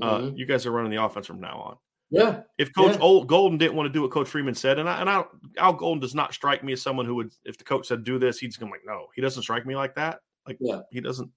Uh, 0.00 0.18
mm-hmm. 0.18 0.36
you 0.36 0.46
guys 0.46 0.66
are 0.66 0.70
running 0.70 0.90
the 0.90 1.02
offense 1.02 1.26
from 1.26 1.40
now 1.40 1.58
on. 1.58 1.76
Yeah. 2.10 2.40
If 2.58 2.74
Coach 2.74 2.96
Yeah. 2.96 3.02
Al 3.02 3.24
Golden 3.24 3.58
didn't 3.58 3.76
want 3.76 3.86
to 3.86 3.92
do 3.92 4.02
what 4.02 4.10
Coach 4.10 4.28
Freeman 4.28 4.54
said, 4.54 4.78
and 4.78 4.88
I, 4.88 5.00
and 5.00 5.08
I, 5.08 5.24
Al 5.58 5.72
Golden 5.72 6.00
does 6.00 6.14
not 6.14 6.34
strike 6.34 6.64
me 6.64 6.72
as 6.72 6.82
someone 6.82 7.06
who 7.06 7.14
would, 7.16 7.32
if 7.44 7.56
the 7.56 7.64
coach 7.64 7.86
said 7.86 8.04
do 8.04 8.18
this, 8.18 8.38
he's 8.38 8.56
to 8.58 8.64
like, 8.64 8.82
no, 8.84 9.06
he 9.14 9.22
doesn't 9.22 9.42
strike 9.42 9.64
me 9.64 9.76
like 9.76 9.94
that. 9.94 10.20
Like, 10.46 10.58
Yeah. 10.60 10.80
he 10.90 11.00
doesn't. 11.00 11.30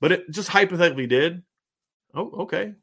But 0.00 0.12
it 0.12 0.30
just 0.30 0.48
hypothetically 0.48 1.08
did. 1.08 1.42
Oh, 2.14 2.30
okay. 2.42 2.74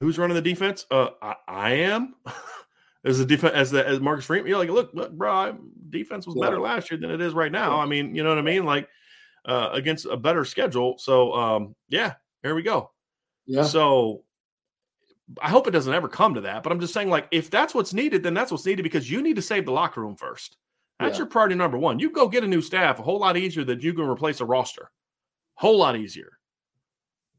Who's 0.00 0.18
running 0.18 0.34
the 0.34 0.42
defense? 0.42 0.86
Uh, 0.90 1.10
I, 1.20 1.34
I 1.46 1.70
am. 1.72 2.14
as 3.06 3.20
a 3.20 3.24
defense, 3.24 3.54
as 3.54 3.70
the 3.70 3.86
as 3.86 4.00
Marcus 4.00 4.24
Freeman, 4.26 4.48
you're 4.48 4.58
like, 4.58 4.68
look, 4.68 4.90
look, 4.92 5.12
bro, 5.12 5.56
defense 5.90 6.26
was 6.26 6.34
better 6.34 6.60
last 6.60 6.90
year 6.90 6.98
than 7.00 7.10
it 7.10 7.20
is 7.20 7.32
right 7.32 7.52
now. 7.52 7.80
I 7.80 7.86
mean, 7.86 8.14
you 8.14 8.22
know 8.22 8.30
what 8.30 8.38
I 8.38 8.42
mean? 8.42 8.64
Like, 8.64 8.88
uh, 9.44 9.70
against 9.72 10.06
a 10.06 10.16
better 10.16 10.44
schedule. 10.44 10.98
So, 10.98 11.32
um, 11.32 11.76
yeah, 11.88 12.14
here 12.42 12.54
we 12.54 12.62
go. 12.62 12.90
Yeah. 13.46 13.62
So 13.62 14.24
I 15.40 15.48
hope 15.48 15.68
it 15.68 15.70
doesn't 15.70 15.94
ever 15.94 16.08
come 16.08 16.34
to 16.34 16.40
that. 16.42 16.62
But 16.62 16.72
I'm 16.72 16.80
just 16.80 16.92
saying, 16.92 17.08
like, 17.08 17.28
if 17.30 17.48
that's 17.48 17.74
what's 17.74 17.94
needed, 17.94 18.22
then 18.22 18.34
that's 18.34 18.50
what's 18.50 18.66
needed 18.66 18.82
because 18.82 19.10
you 19.10 19.22
need 19.22 19.36
to 19.36 19.42
save 19.42 19.66
the 19.66 19.72
locker 19.72 20.00
room 20.00 20.16
first. 20.16 20.56
That's 20.98 21.14
Yeah. 21.14 21.18
your 21.18 21.26
priority 21.26 21.54
number 21.54 21.78
one. 21.78 21.98
You 21.98 22.10
go 22.10 22.26
get 22.28 22.42
a 22.44 22.48
new 22.48 22.62
staff 22.62 22.98
a 22.98 23.02
whole 23.02 23.20
lot 23.20 23.36
easier 23.36 23.64
than 23.64 23.80
you 23.80 23.94
can 23.94 24.08
replace 24.08 24.40
a 24.40 24.44
roster. 24.44 24.90
Whole 25.54 25.78
lot 25.78 25.96
easier. 25.96 26.38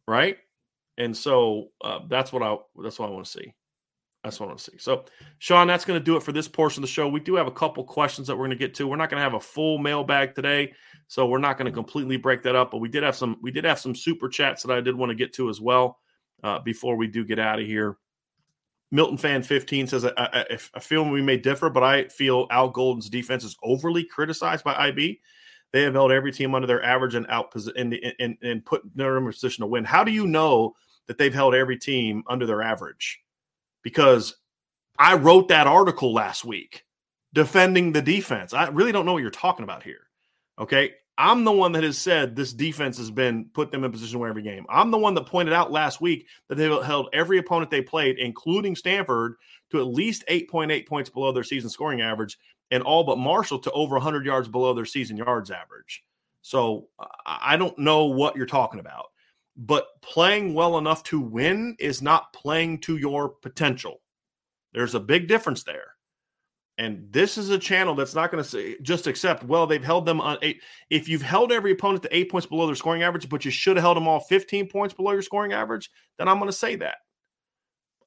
Right? 0.07 0.37
And 0.97 1.15
so 1.15 1.69
uh, 1.83 1.99
that's 2.07 2.31
what 2.31 2.41
I 2.41 2.57
that's 2.81 2.99
what 2.99 3.09
I 3.09 3.11
want 3.11 3.25
to 3.25 3.31
see. 3.31 3.53
That's 4.23 4.39
what 4.39 4.47
I 4.47 4.49
want 4.49 4.59
to 4.59 4.71
see. 4.71 4.77
So, 4.77 5.05
Sean, 5.39 5.67
that's 5.67 5.85
going 5.85 5.99
to 5.99 6.03
do 6.03 6.17
it 6.17 6.23
for 6.23 6.31
this 6.31 6.47
portion 6.47 6.83
of 6.83 6.89
the 6.89 6.91
show. 6.91 7.07
We 7.07 7.19
do 7.19 7.35
have 7.35 7.47
a 7.47 7.51
couple 7.51 7.83
questions 7.83 8.27
that 8.27 8.35
we're 8.35 8.47
going 8.47 8.57
to 8.57 8.57
get 8.57 8.73
to. 8.75 8.87
We're 8.87 8.97
not 8.97 9.09
going 9.09 9.19
to 9.19 9.23
have 9.23 9.35
a 9.35 9.39
full 9.39 9.77
mailbag 9.77 10.35
today, 10.35 10.73
so 11.07 11.27
we're 11.27 11.37
not 11.37 11.57
going 11.57 11.67
to 11.67 11.71
completely 11.71 12.17
break 12.17 12.41
that 12.43 12.55
up. 12.55 12.71
But 12.71 12.79
we 12.79 12.89
did 12.89 13.03
have 13.03 13.15
some 13.15 13.37
we 13.41 13.51
did 13.51 13.63
have 13.63 13.79
some 13.79 13.95
super 13.95 14.27
chats 14.27 14.63
that 14.63 14.75
I 14.75 14.81
did 14.81 14.95
want 14.95 15.11
to 15.11 15.15
get 15.15 15.33
to 15.33 15.49
as 15.49 15.61
well 15.61 15.99
uh, 16.43 16.59
before 16.59 16.97
we 16.97 17.07
do 17.07 17.23
get 17.23 17.39
out 17.39 17.59
of 17.59 17.65
here. 17.65 17.97
Milton 18.91 19.17
fan 19.17 19.43
15 19.43 19.87
says, 19.87 20.05
I, 20.05 20.11
I, 20.17 20.57
I 20.73 20.79
feel 20.79 21.03
we 21.09 21.21
may 21.21 21.37
differ, 21.37 21.69
but 21.69 21.83
I 21.83 22.07
feel 22.07 22.47
Al 22.49 22.69
Golden's 22.69 23.09
defense 23.09 23.43
is 23.43 23.57
overly 23.61 24.05
criticized 24.05 24.63
by 24.63 24.75
IB. 24.75 25.19
They 25.73 25.81
have 25.83 25.93
held 25.93 26.13
every 26.13 26.31
team 26.31 26.55
under 26.55 26.67
their 26.67 26.83
average 26.83 27.15
and 27.15 27.27
out 27.27 27.53
and, 27.75 27.93
and, 28.19 28.37
and 28.41 28.65
put 28.65 28.83
them 28.95 29.17
in 29.17 29.27
a 29.27 29.31
position 29.31 29.63
to 29.63 29.67
win. 29.67 29.83
How 29.83 30.05
do 30.05 30.11
you 30.11 30.25
know 30.25 30.73
that 31.07 31.17
they've 31.17 31.33
held 31.33 31.53
every 31.53 31.77
team 31.77 32.23
under 32.27 32.45
their 32.45 32.61
average? 32.61 33.21
Because 33.87 34.35
I 34.99 35.15
wrote 35.15 35.47
that 35.47 35.65
article 35.65 36.13
last 36.13 36.43
week 36.43 36.83
defending 37.33 37.93
the 37.93 38.01
defense. 38.01 38.53
I 38.53 38.67
really 38.67 38.91
don't 38.91 39.05
know 39.05 39.13
what 39.13 39.21
you're 39.21 39.31
talking 39.31 39.63
about 39.63 39.81
here. 39.81 40.09
Okay. 40.59 40.91
I'm 41.17 41.45
the 41.45 41.53
one 41.53 41.71
that 41.71 41.85
has 41.85 41.97
said 41.97 42.35
this 42.35 42.51
defense 42.51 42.97
has 42.97 43.09
been 43.09 43.45
put 43.53 43.71
them 43.71 43.85
in 43.85 43.91
position 43.93 44.19
win 44.19 44.29
every 44.29 44.41
game. 44.41 44.65
I'm 44.67 44.91
the 44.91 44.97
one 44.97 45.13
that 45.13 45.25
pointed 45.25 45.53
out 45.53 45.71
last 45.71 46.01
week 46.01 46.27
that 46.49 46.55
they 46.55 46.65
held 46.65 47.07
every 47.13 47.37
opponent 47.37 47.71
they 47.71 47.81
played, 47.81 48.19
including 48.19 48.75
Stanford, 48.75 49.35
to 49.71 49.79
at 49.79 49.87
least 49.87 50.25
8.8 50.29 50.85
points 50.85 51.09
below 51.09 51.31
their 51.31 51.45
season 51.45 51.69
scoring 51.69 52.01
average, 52.01 52.37
and 52.71 52.83
all 52.83 53.05
but 53.05 53.17
Marshall 53.17 53.59
to 53.59 53.71
over 53.71 53.95
100 53.95 54.25
yards 54.25 54.49
below 54.49 54.73
their 54.73 54.83
season 54.83 55.15
yards 55.15 55.49
average. 55.49 56.03
So 56.41 56.89
I 57.25 57.55
don't 57.55 57.79
know 57.79 58.07
what 58.07 58.35
you're 58.35 58.45
talking 58.45 58.81
about, 58.81 59.05
but 59.57 59.87
playing 60.01 60.53
well 60.53 60.77
enough 60.77 61.03
to 61.03 61.19
win 61.19 61.75
is 61.79 62.01
not 62.01 62.31
playing 62.33 62.79
to 62.81 62.97
your 62.97 63.29
potential. 63.29 64.01
There's 64.73 64.95
a 64.95 64.99
big 64.99 65.27
difference 65.27 65.63
there. 65.63 65.93
And 66.77 67.11
this 67.11 67.39
is 67.39 67.49
a 67.49 67.57
channel 67.57 67.95
that's 67.95 68.13
not 68.13 68.29
going 68.31 68.43
to 68.43 68.47
say 68.47 68.77
just 68.83 69.07
accept, 69.07 69.43
well, 69.43 69.65
they've 69.65 69.83
held 69.83 70.05
them 70.05 70.21
on 70.21 70.37
eight. 70.43 70.61
If 70.91 71.09
you've 71.09 71.23
held 71.23 71.51
every 71.51 71.71
opponent 71.71 72.03
to 72.03 72.15
eight 72.15 72.29
points 72.29 72.45
below 72.45 72.67
their 72.67 72.75
scoring 72.75 73.01
average, 73.01 73.27
but 73.29 73.43
you 73.43 73.49
should 73.49 73.77
have 73.77 73.83
held 73.83 73.97
them 73.97 74.07
all 74.07 74.19
15 74.19 74.69
points 74.69 74.93
below 74.93 75.13
your 75.13 75.23
scoring 75.23 75.53
average, 75.53 75.89
then 76.19 76.27
I'm 76.27 76.37
going 76.37 76.51
to 76.51 76.55
say 76.55 76.75
that. 76.75 76.97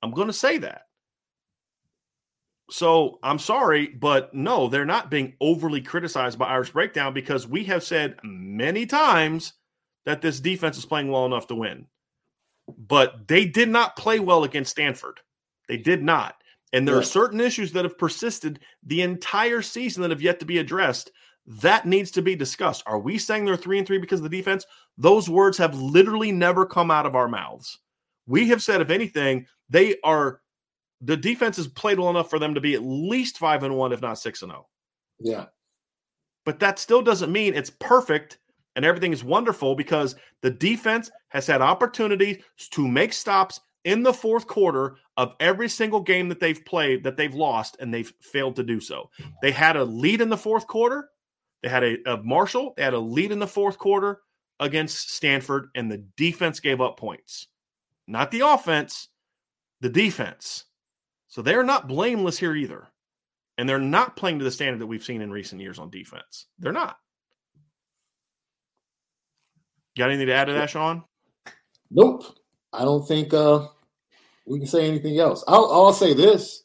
I'm 0.02 0.12
going 0.12 0.28
to 0.28 0.32
say 0.32 0.58
that. 0.58 0.82
So 2.70 3.18
I'm 3.24 3.40
sorry, 3.40 3.88
but 3.88 4.32
no, 4.32 4.68
they're 4.68 4.84
not 4.84 5.10
being 5.10 5.34
overly 5.40 5.80
criticized 5.80 6.38
by 6.38 6.46
Irish 6.46 6.70
Breakdown 6.70 7.12
because 7.12 7.48
we 7.48 7.64
have 7.64 7.82
said 7.82 8.20
many 8.22 8.86
times 8.86 9.54
that 10.10 10.20
this 10.22 10.40
defense 10.40 10.76
is 10.76 10.84
playing 10.84 11.08
well 11.08 11.24
enough 11.24 11.46
to 11.46 11.54
win. 11.54 11.86
But 12.66 13.28
they 13.28 13.44
did 13.44 13.68
not 13.68 13.96
play 13.96 14.18
well 14.18 14.42
against 14.42 14.72
Stanford. 14.72 15.20
They 15.68 15.76
did 15.76 16.02
not. 16.02 16.34
And 16.72 16.86
there 16.86 16.96
Yeah. 16.96 17.00
are 17.00 17.04
certain 17.04 17.40
issues 17.40 17.72
that 17.72 17.84
have 17.84 17.96
persisted 17.96 18.58
the 18.82 19.02
entire 19.02 19.62
season 19.62 20.02
that 20.02 20.10
have 20.10 20.20
yet 20.20 20.40
to 20.40 20.46
be 20.46 20.58
addressed. 20.58 21.12
That 21.46 21.86
needs 21.86 22.10
to 22.12 22.22
be 22.22 22.34
discussed. 22.34 22.82
Are 22.86 22.98
we 22.98 23.18
saying 23.18 23.44
they're 23.44 23.56
three 23.56 23.78
and 23.78 23.86
three 23.86 23.98
because 23.98 24.18
of 24.20 24.28
the 24.28 24.36
defense? 24.36 24.66
Those 24.98 25.28
words 25.30 25.58
have 25.58 25.80
literally 25.80 26.32
never 26.32 26.66
come 26.66 26.90
out 26.90 27.06
of 27.06 27.14
our 27.14 27.28
mouths. 27.28 27.78
We 28.26 28.48
have 28.48 28.62
said, 28.62 28.80
if 28.80 28.90
anything, 28.90 29.46
they 29.68 29.96
are 30.02 30.40
the 31.00 31.16
defense 31.16 31.56
has 31.56 31.66
played 31.66 31.98
well 31.98 32.10
enough 32.10 32.28
for 32.28 32.38
them 32.38 32.54
to 32.54 32.60
be 32.60 32.74
at 32.74 32.82
least 32.82 33.38
five 33.38 33.62
and 33.62 33.76
one, 33.76 33.92
if 33.92 34.02
not 34.02 34.18
six 34.18 34.42
and 34.42 34.52
oh. 34.52 34.68
Yeah. 35.18 35.46
But 36.44 36.60
that 36.60 36.78
still 36.78 37.00
doesn't 37.00 37.32
mean 37.32 37.54
it's 37.54 37.70
perfect 37.70 38.38
and 38.80 38.86
everything 38.86 39.12
is 39.12 39.22
wonderful 39.22 39.74
because 39.74 40.16
the 40.40 40.50
defense 40.50 41.10
has 41.28 41.46
had 41.46 41.60
opportunities 41.60 42.38
to 42.70 42.88
make 42.88 43.12
stops 43.12 43.60
in 43.84 44.02
the 44.02 44.14
fourth 44.14 44.46
quarter 44.46 44.96
of 45.18 45.34
every 45.38 45.68
single 45.68 46.00
game 46.00 46.30
that 46.30 46.40
they've 46.40 46.64
played 46.64 47.04
that 47.04 47.18
they've 47.18 47.34
lost 47.34 47.76
and 47.78 47.92
they've 47.92 48.10
failed 48.22 48.56
to 48.56 48.62
do 48.62 48.80
so. 48.80 49.10
They 49.42 49.50
had 49.50 49.76
a 49.76 49.84
lead 49.84 50.22
in 50.22 50.30
the 50.30 50.36
fourth 50.38 50.66
quarter. 50.66 51.10
They 51.62 51.68
had 51.68 51.84
a, 51.84 51.98
a 52.10 52.22
Marshall. 52.22 52.72
They 52.74 52.82
had 52.82 52.94
a 52.94 52.98
lead 52.98 53.32
in 53.32 53.38
the 53.38 53.46
fourth 53.46 53.76
quarter 53.76 54.22
against 54.60 55.10
Stanford, 55.10 55.68
and 55.74 55.92
the 55.92 56.02
defense 56.16 56.58
gave 56.58 56.80
up 56.80 56.98
points. 56.98 57.48
Not 58.06 58.30
the 58.30 58.40
offense, 58.40 59.08
the 59.82 59.90
defense. 59.90 60.64
So 61.28 61.42
they're 61.42 61.64
not 61.64 61.86
blameless 61.86 62.38
here 62.38 62.56
either. 62.56 62.88
And 63.58 63.68
they're 63.68 63.78
not 63.78 64.16
playing 64.16 64.38
to 64.38 64.44
the 64.46 64.50
standard 64.50 64.80
that 64.80 64.86
we've 64.86 65.04
seen 65.04 65.20
in 65.20 65.30
recent 65.30 65.60
years 65.60 65.78
on 65.78 65.90
defense. 65.90 66.46
They're 66.58 66.72
not. 66.72 66.96
Got 70.00 70.08
anything 70.08 70.28
to 70.28 70.32
add 70.32 70.46
to 70.46 70.54
that, 70.54 70.70
Sean? 70.70 71.04
Nope. 71.90 72.24
I 72.72 72.84
don't 72.86 73.06
think 73.06 73.34
uh 73.34 73.66
we 74.46 74.58
can 74.58 74.66
say 74.66 74.88
anything 74.88 75.18
else. 75.18 75.44
I'll, 75.46 75.70
I'll 75.70 75.92
say 75.92 76.14
this. 76.14 76.62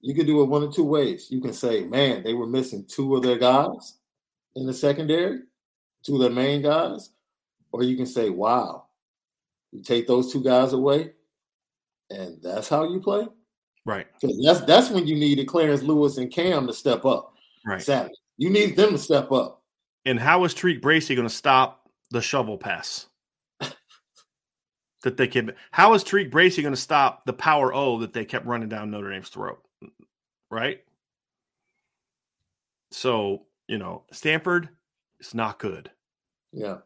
You 0.00 0.14
can 0.14 0.26
do 0.26 0.40
it 0.42 0.44
one 0.44 0.62
of 0.62 0.72
two 0.72 0.84
ways. 0.84 1.26
You 1.28 1.40
can 1.40 1.52
say, 1.52 1.82
man, 1.82 2.22
they 2.22 2.34
were 2.34 2.46
missing 2.46 2.84
two 2.86 3.16
of 3.16 3.24
their 3.24 3.36
guys 3.36 3.94
in 4.54 4.64
the 4.64 4.72
secondary, 4.72 5.40
two 6.04 6.14
of 6.14 6.20
their 6.20 6.30
main 6.30 6.62
guys. 6.62 7.10
Or 7.72 7.82
you 7.82 7.96
can 7.96 8.06
say, 8.06 8.30
wow, 8.30 8.84
you 9.72 9.82
take 9.82 10.06
those 10.06 10.32
two 10.32 10.44
guys 10.44 10.72
away, 10.72 11.14
and 12.10 12.38
that's 12.40 12.68
how 12.68 12.88
you 12.88 13.00
play. 13.00 13.26
Right. 13.84 14.06
that's 14.44 14.60
that's 14.60 14.90
when 14.90 15.08
you 15.08 15.16
needed 15.16 15.48
Clarence 15.48 15.82
Lewis 15.82 16.16
and 16.18 16.30
Cam 16.30 16.68
to 16.68 16.72
step 16.72 17.04
up. 17.04 17.34
Right. 17.66 17.82
Saturday. 17.82 18.14
You 18.36 18.50
need 18.50 18.76
them 18.76 18.90
to 18.90 18.98
step 18.98 19.32
up. 19.32 19.64
And 20.04 20.20
how 20.20 20.44
is 20.44 20.54
Tariq 20.54 20.80
Bracy 20.80 21.16
going 21.16 21.26
to 21.26 21.34
stop 21.34 21.82
the 22.10 22.20
shovel 22.22 22.58
pass? 22.58 23.06
that 25.02 25.16
they 25.16 25.28
kept. 25.28 25.52
How 25.70 25.94
is 25.94 26.02
Tariq 26.02 26.30
Bracy 26.30 26.62
going 26.62 26.74
to 26.74 26.80
stop 26.80 27.24
the 27.26 27.32
power 27.32 27.72
O 27.72 27.98
that 28.00 28.12
they 28.12 28.24
kept 28.24 28.46
running 28.46 28.68
down 28.68 28.90
Notre 28.90 29.10
Dame's 29.10 29.28
throat? 29.28 29.58
Right. 30.50 30.80
So 32.90 33.46
you 33.68 33.78
know, 33.78 34.04
Stanford 34.12 34.68
is 35.20 35.34
not 35.34 35.58
good. 35.58 35.90
Yeah. 36.52 36.78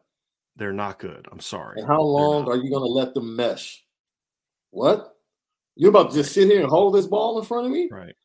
They're 0.57 0.73
not 0.73 0.99
good. 0.99 1.27
I'm 1.31 1.39
sorry. 1.39 1.79
And 1.79 1.87
how 1.87 2.01
long 2.01 2.47
are 2.49 2.57
you 2.57 2.69
going 2.69 2.83
to 2.83 2.91
let 2.91 3.13
them 3.13 3.35
mesh? 3.35 3.83
What? 4.71 5.15
You're 5.75 5.89
about 5.89 6.11
to 6.11 6.17
just 6.17 6.33
sit 6.33 6.47
here 6.49 6.61
and 6.61 6.69
hold 6.69 6.93
this 6.93 7.07
ball 7.07 7.39
in 7.39 7.45
front 7.45 7.65
of 7.67 7.71
me, 7.71 7.87
Right. 7.89 8.15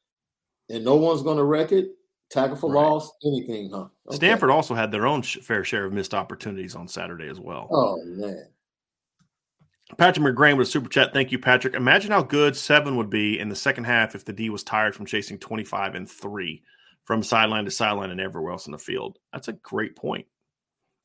and 0.69 0.85
no 0.85 0.97
one's 0.97 1.23
going 1.23 1.37
to 1.37 1.45
wreck 1.45 1.71
it, 1.73 1.91
tackle 2.31 2.57
for 2.57 2.71
Right. 2.71 2.83
loss, 2.83 3.11
anything, 3.25 3.71
huh? 3.71 3.87
Okay. 4.09 4.17
Stanford 4.17 4.51
also 4.51 4.75
had 4.75 4.91
their 4.91 5.07
own 5.07 5.23
sh- 5.23 5.39
fair 5.43 5.65
share 5.65 5.85
of 5.85 5.93
missed 5.93 6.15
opportunities 6.15 6.75
on 6.75 6.89
Saturday 6.89 7.29
as 7.29 7.41
well. 7.41 7.69
Oh 7.71 8.03
man. 8.05 8.49
Patrick 9.99 10.27
McGrain 10.27 10.57
with 10.57 10.67
a 10.67 10.71
super 10.71 10.89
chat. 10.89 11.13
Thank 11.13 11.31
you, 11.31 11.39
Patrick. 11.39 11.75
Imagine 11.75 12.11
how 12.11 12.23
good 12.23 12.57
seven 12.57 12.97
would 12.97 13.09
be 13.09 13.39
in 13.39 13.49
the 13.49 13.55
second 13.55 13.85
half 13.85 14.15
if 14.17 14.25
the 14.25 14.33
D 14.33 14.51
was 14.51 14.65
tired 14.65 14.97
from 14.97 15.07
chasing 15.07 15.39
25 15.39 15.95
and 15.95 16.11
three 16.11 16.63
from 17.05 17.23
sideline 17.23 17.65
to 17.65 17.71
sideline 17.71 18.11
and 18.11 18.21
everywhere 18.21 18.51
else 18.53 18.67
in 18.67 18.73
the 18.73 18.79
field. 18.79 19.19
That's 19.33 19.47
a 19.47 19.53
great 19.53 19.95
point. 19.95 20.27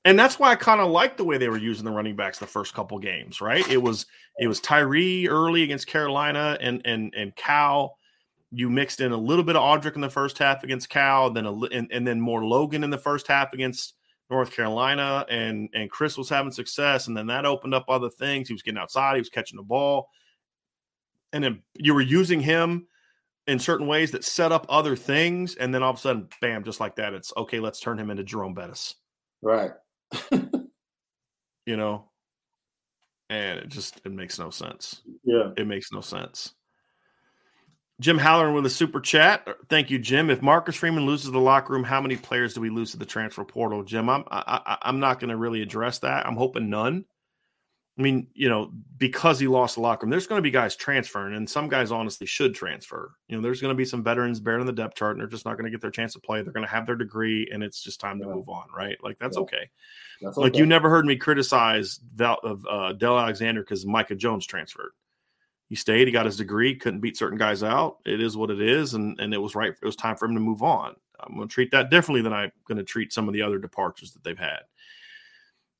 And 0.04 0.18
that's 0.18 0.40
why 0.40 0.50
I 0.50 0.56
kind 0.56 0.82
of 0.82 0.90
like 0.90 1.16
the 1.16 1.24
way 1.24 1.38
they 1.38 1.48
were 1.48 1.58
using 1.60 1.86
the 1.86 1.92
running 1.92 2.16
backs 2.16 2.40
the 2.40 2.48
first 2.48 2.74
couple 2.74 2.98
games, 2.98 3.40
right? 3.40 3.68
It 3.70 3.78
was 3.78 4.08
it 4.40 4.48
was 4.48 4.60
Tyree 4.60 5.28
early 5.28 5.62
against 5.62 5.86
Carolina 5.86 6.58
and 6.60 6.82
and 6.86 7.14
and 7.16 7.36
Cal. 7.36 7.98
You 8.52 8.70
mixed 8.70 9.00
in 9.00 9.12
a 9.12 9.18
little 9.18 9.44
bit 9.46 9.56
of 9.56 9.62
Audric 9.62 9.96
in 9.96 10.02
the 10.02 10.10
first 10.10 10.38
half 10.38 10.64
against 10.64 10.90
Cal, 10.90 11.30
then 11.30 11.46
a 11.46 11.54
and, 11.54 11.88
and 11.92 12.06
then 12.06 12.20
more 12.20 12.44
Logan 12.44 12.84
in 12.84 12.90
the 12.90 12.98
first 12.98 13.28
half 13.28 13.54
against 13.54 13.94
North 14.30 14.52
Carolina, 14.52 15.26
and 15.30 15.70
and 15.74 15.90
Chris 15.90 16.18
was 16.18 16.30
having 16.30 16.52
success, 16.52 17.08
and 17.08 17.16
then 17.16 17.28
that 17.28 17.46
opened 17.46 17.74
up 17.74 17.86
other 17.88 18.10
things. 18.10 18.48
He 18.50 18.54
was 18.54 18.62
getting 18.62 18.78
outside, 18.80 19.16
he 19.16 19.22
was 19.22 19.30
catching 19.30 19.58
the 19.58 19.64
ball, 19.64 20.10
and 21.34 21.44
then 21.44 21.62
you 21.76 21.94
were 21.94 22.02
using 22.02 22.42
him 22.42 22.88
in 23.48 23.58
certain 23.58 23.88
ways 23.88 24.12
that 24.12 24.24
set 24.24 24.52
up 24.52 24.66
other 24.70 24.96
things, 24.96 25.56
and 25.56 25.74
then 25.74 25.82
all 25.82 25.92
of 25.92 25.98
a 25.98 26.00
sudden, 26.00 26.28
bam, 26.42 26.64
just 26.64 26.80
like 26.80 26.96
that, 26.98 27.14
it's 27.14 27.34
okay. 27.38 27.60
Let's 27.60 27.80
turn 27.80 27.98
him 27.98 28.10
into 28.10 28.24
Jerome 28.24 28.54
Bettis, 28.54 28.96
Right. 29.42 29.72
you 31.66 31.78
know. 31.78 32.10
and 33.30 33.60
it 33.60 33.70
just 33.70 34.02
it 34.06 34.12
makes 34.12 34.38
no 34.40 34.50
sense. 34.50 35.02
Yeah. 35.24 35.52
It 35.58 35.68
makes 35.68 35.92
no 35.92 36.02
sense. 36.02 36.54
Jim 38.02 38.18
Halloran 38.18 38.56
with 38.56 38.66
a 38.66 38.70
super 38.70 39.00
chat. 39.00 39.48
Thank 39.70 39.92
you, 39.92 40.00
Jim. 40.00 40.32
If 40.32 40.42
Marcus 40.42 40.76
Freeman 40.76 41.06
loses 41.06 41.32
the 41.32 41.40
locker 41.40 41.72
room, 41.72 41.84
how 41.84 42.02
many 42.02 42.18
players 42.18 42.56
do 42.56 42.62
we 42.62 42.72
lose 42.72 42.92
to 42.92 42.98
the 42.98 43.06
transfer 43.06 43.46
portal, 43.46 43.84
Jim? 43.84 44.10
I'm 44.10 44.24
I, 44.30 44.60
I, 44.66 44.78
I'm 44.82 45.00
not 45.00 45.20
going 45.20 45.30
to 45.30 45.38
really 45.38 45.62
address 45.62 46.00
that. 46.00 46.26
I'm 46.26 46.36
hoping 46.36 46.70
none. 46.72 47.06
I 48.00 48.02
mean, 48.02 48.28
you 48.34 48.50
know, 48.50 48.72
because 48.98 49.40
he 49.40 49.48
lost 49.48 49.76
the 49.76 49.82
locker 49.82 50.06
room, 50.06 50.10
there's 50.10 50.26
going 50.26 50.40
to 50.40 50.44
be 50.44 50.50
guys 50.50 50.76
transferring, 50.76 51.36
and 51.36 51.48
some 51.48 51.68
guys 51.68 51.92
honestly 51.92 52.26
should 52.26 52.56
transfer. 52.56 53.14
You 53.28 53.36
know, 53.36 53.44
there's 53.44 53.62
going 53.62 53.74
to 53.74 53.78
be 53.78 53.86
some 53.86 54.04
veterans 54.04 54.40
buried 54.40 54.62
in 54.62 54.66
the 54.66 54.74
depth 54.74 54.96
chart, 54.96 55.12
and 55.12 55.22
they're 55.22 55.28
just 55.30 55.46
not 55.46 55.54
going 55.58 55.66
to 55.66 55.72
get 55.72 55.82
their 55.82 55.92
chance 55.92 56.14
to 56.14 56.20
play. 56.20 56.42
They're 56.42 56.54
going 56.54 56.66
to 56.66 56.72
have 56.72 56.88
their 56.88 56.96
degree, 56.96 57.50
and 57.54 57.62
it's 57.62 57.84
just 57.84 58.00
time 58.00 58.20
to 58.20 58.26
Yeah. 58.26 58.34
move 58.34 58.50
on, 58.50 58.66
right? 58.76 58.98
Like 59.04 59.20
that's 59.20 59.38
Yeah. 59.38 59.44
okay. 59.44 59.70
That's 60.22 60.38
Like 60.38 60.54
okay. 60.54 60.60
you 60.60 60.66
never 60.66 60.90
heard 60.90 61.06
me 61.06 61.18
criticize 61.18 62.00
Val, 62.16 62.40
of 62.42 62.66
uh, 62.68 62.94
Del 62.94 63.20
Alexander 63.20 63.62
because 63.62 63.86
Micah 63.86 64.16
Jones 64.16 64.48
transferred. 64.48 64.94
He 65.72 65.78
stayed. 65.78 66.06
He 66.06 66.12
got 66.12 66.26
his 66.26 66.36
degree. 66.36 66.76
Couldn't 66.76 67.00
beat 67.00 67.16
certain 67.16 67.38
guys 67.38 67.64
out. 67.64 68.00
It 68.06 68.20
is 68.20 68.36
what 68.36 68.52
it 68.52 68.60
is, 68.60 68.94
and 68.94 69.18
and 69.22 69.34
it 69.34 69.38
was 69.38 69.56
right. 69.56 69.72
It 69.72 69.86
was 69.86 69.96
time 69.96 70.18
for 70.18 70.26
him 70.26 70.34
to 70.34 70.42
move 70.42 70.62
on. 70.62 70.98
I'm 71.18 71.38
going 71.38 71.48
to 71.48 71.54
treat 71.54 71.72
that 71.72 71.90
differently 71.90 72.22
than 72.22 72.34
I'm 72.34 72.52
going 72.68 72.78
to 72.78 72.84
treat 72.84 73.14
some 73.14 73.30
of 73.30 73.34
the 73.34 73.42
other 73.42 73.58
departures 73.58 74.12
that 74.12 74.22
they've 74.22 74.38
had. 74.38 74.64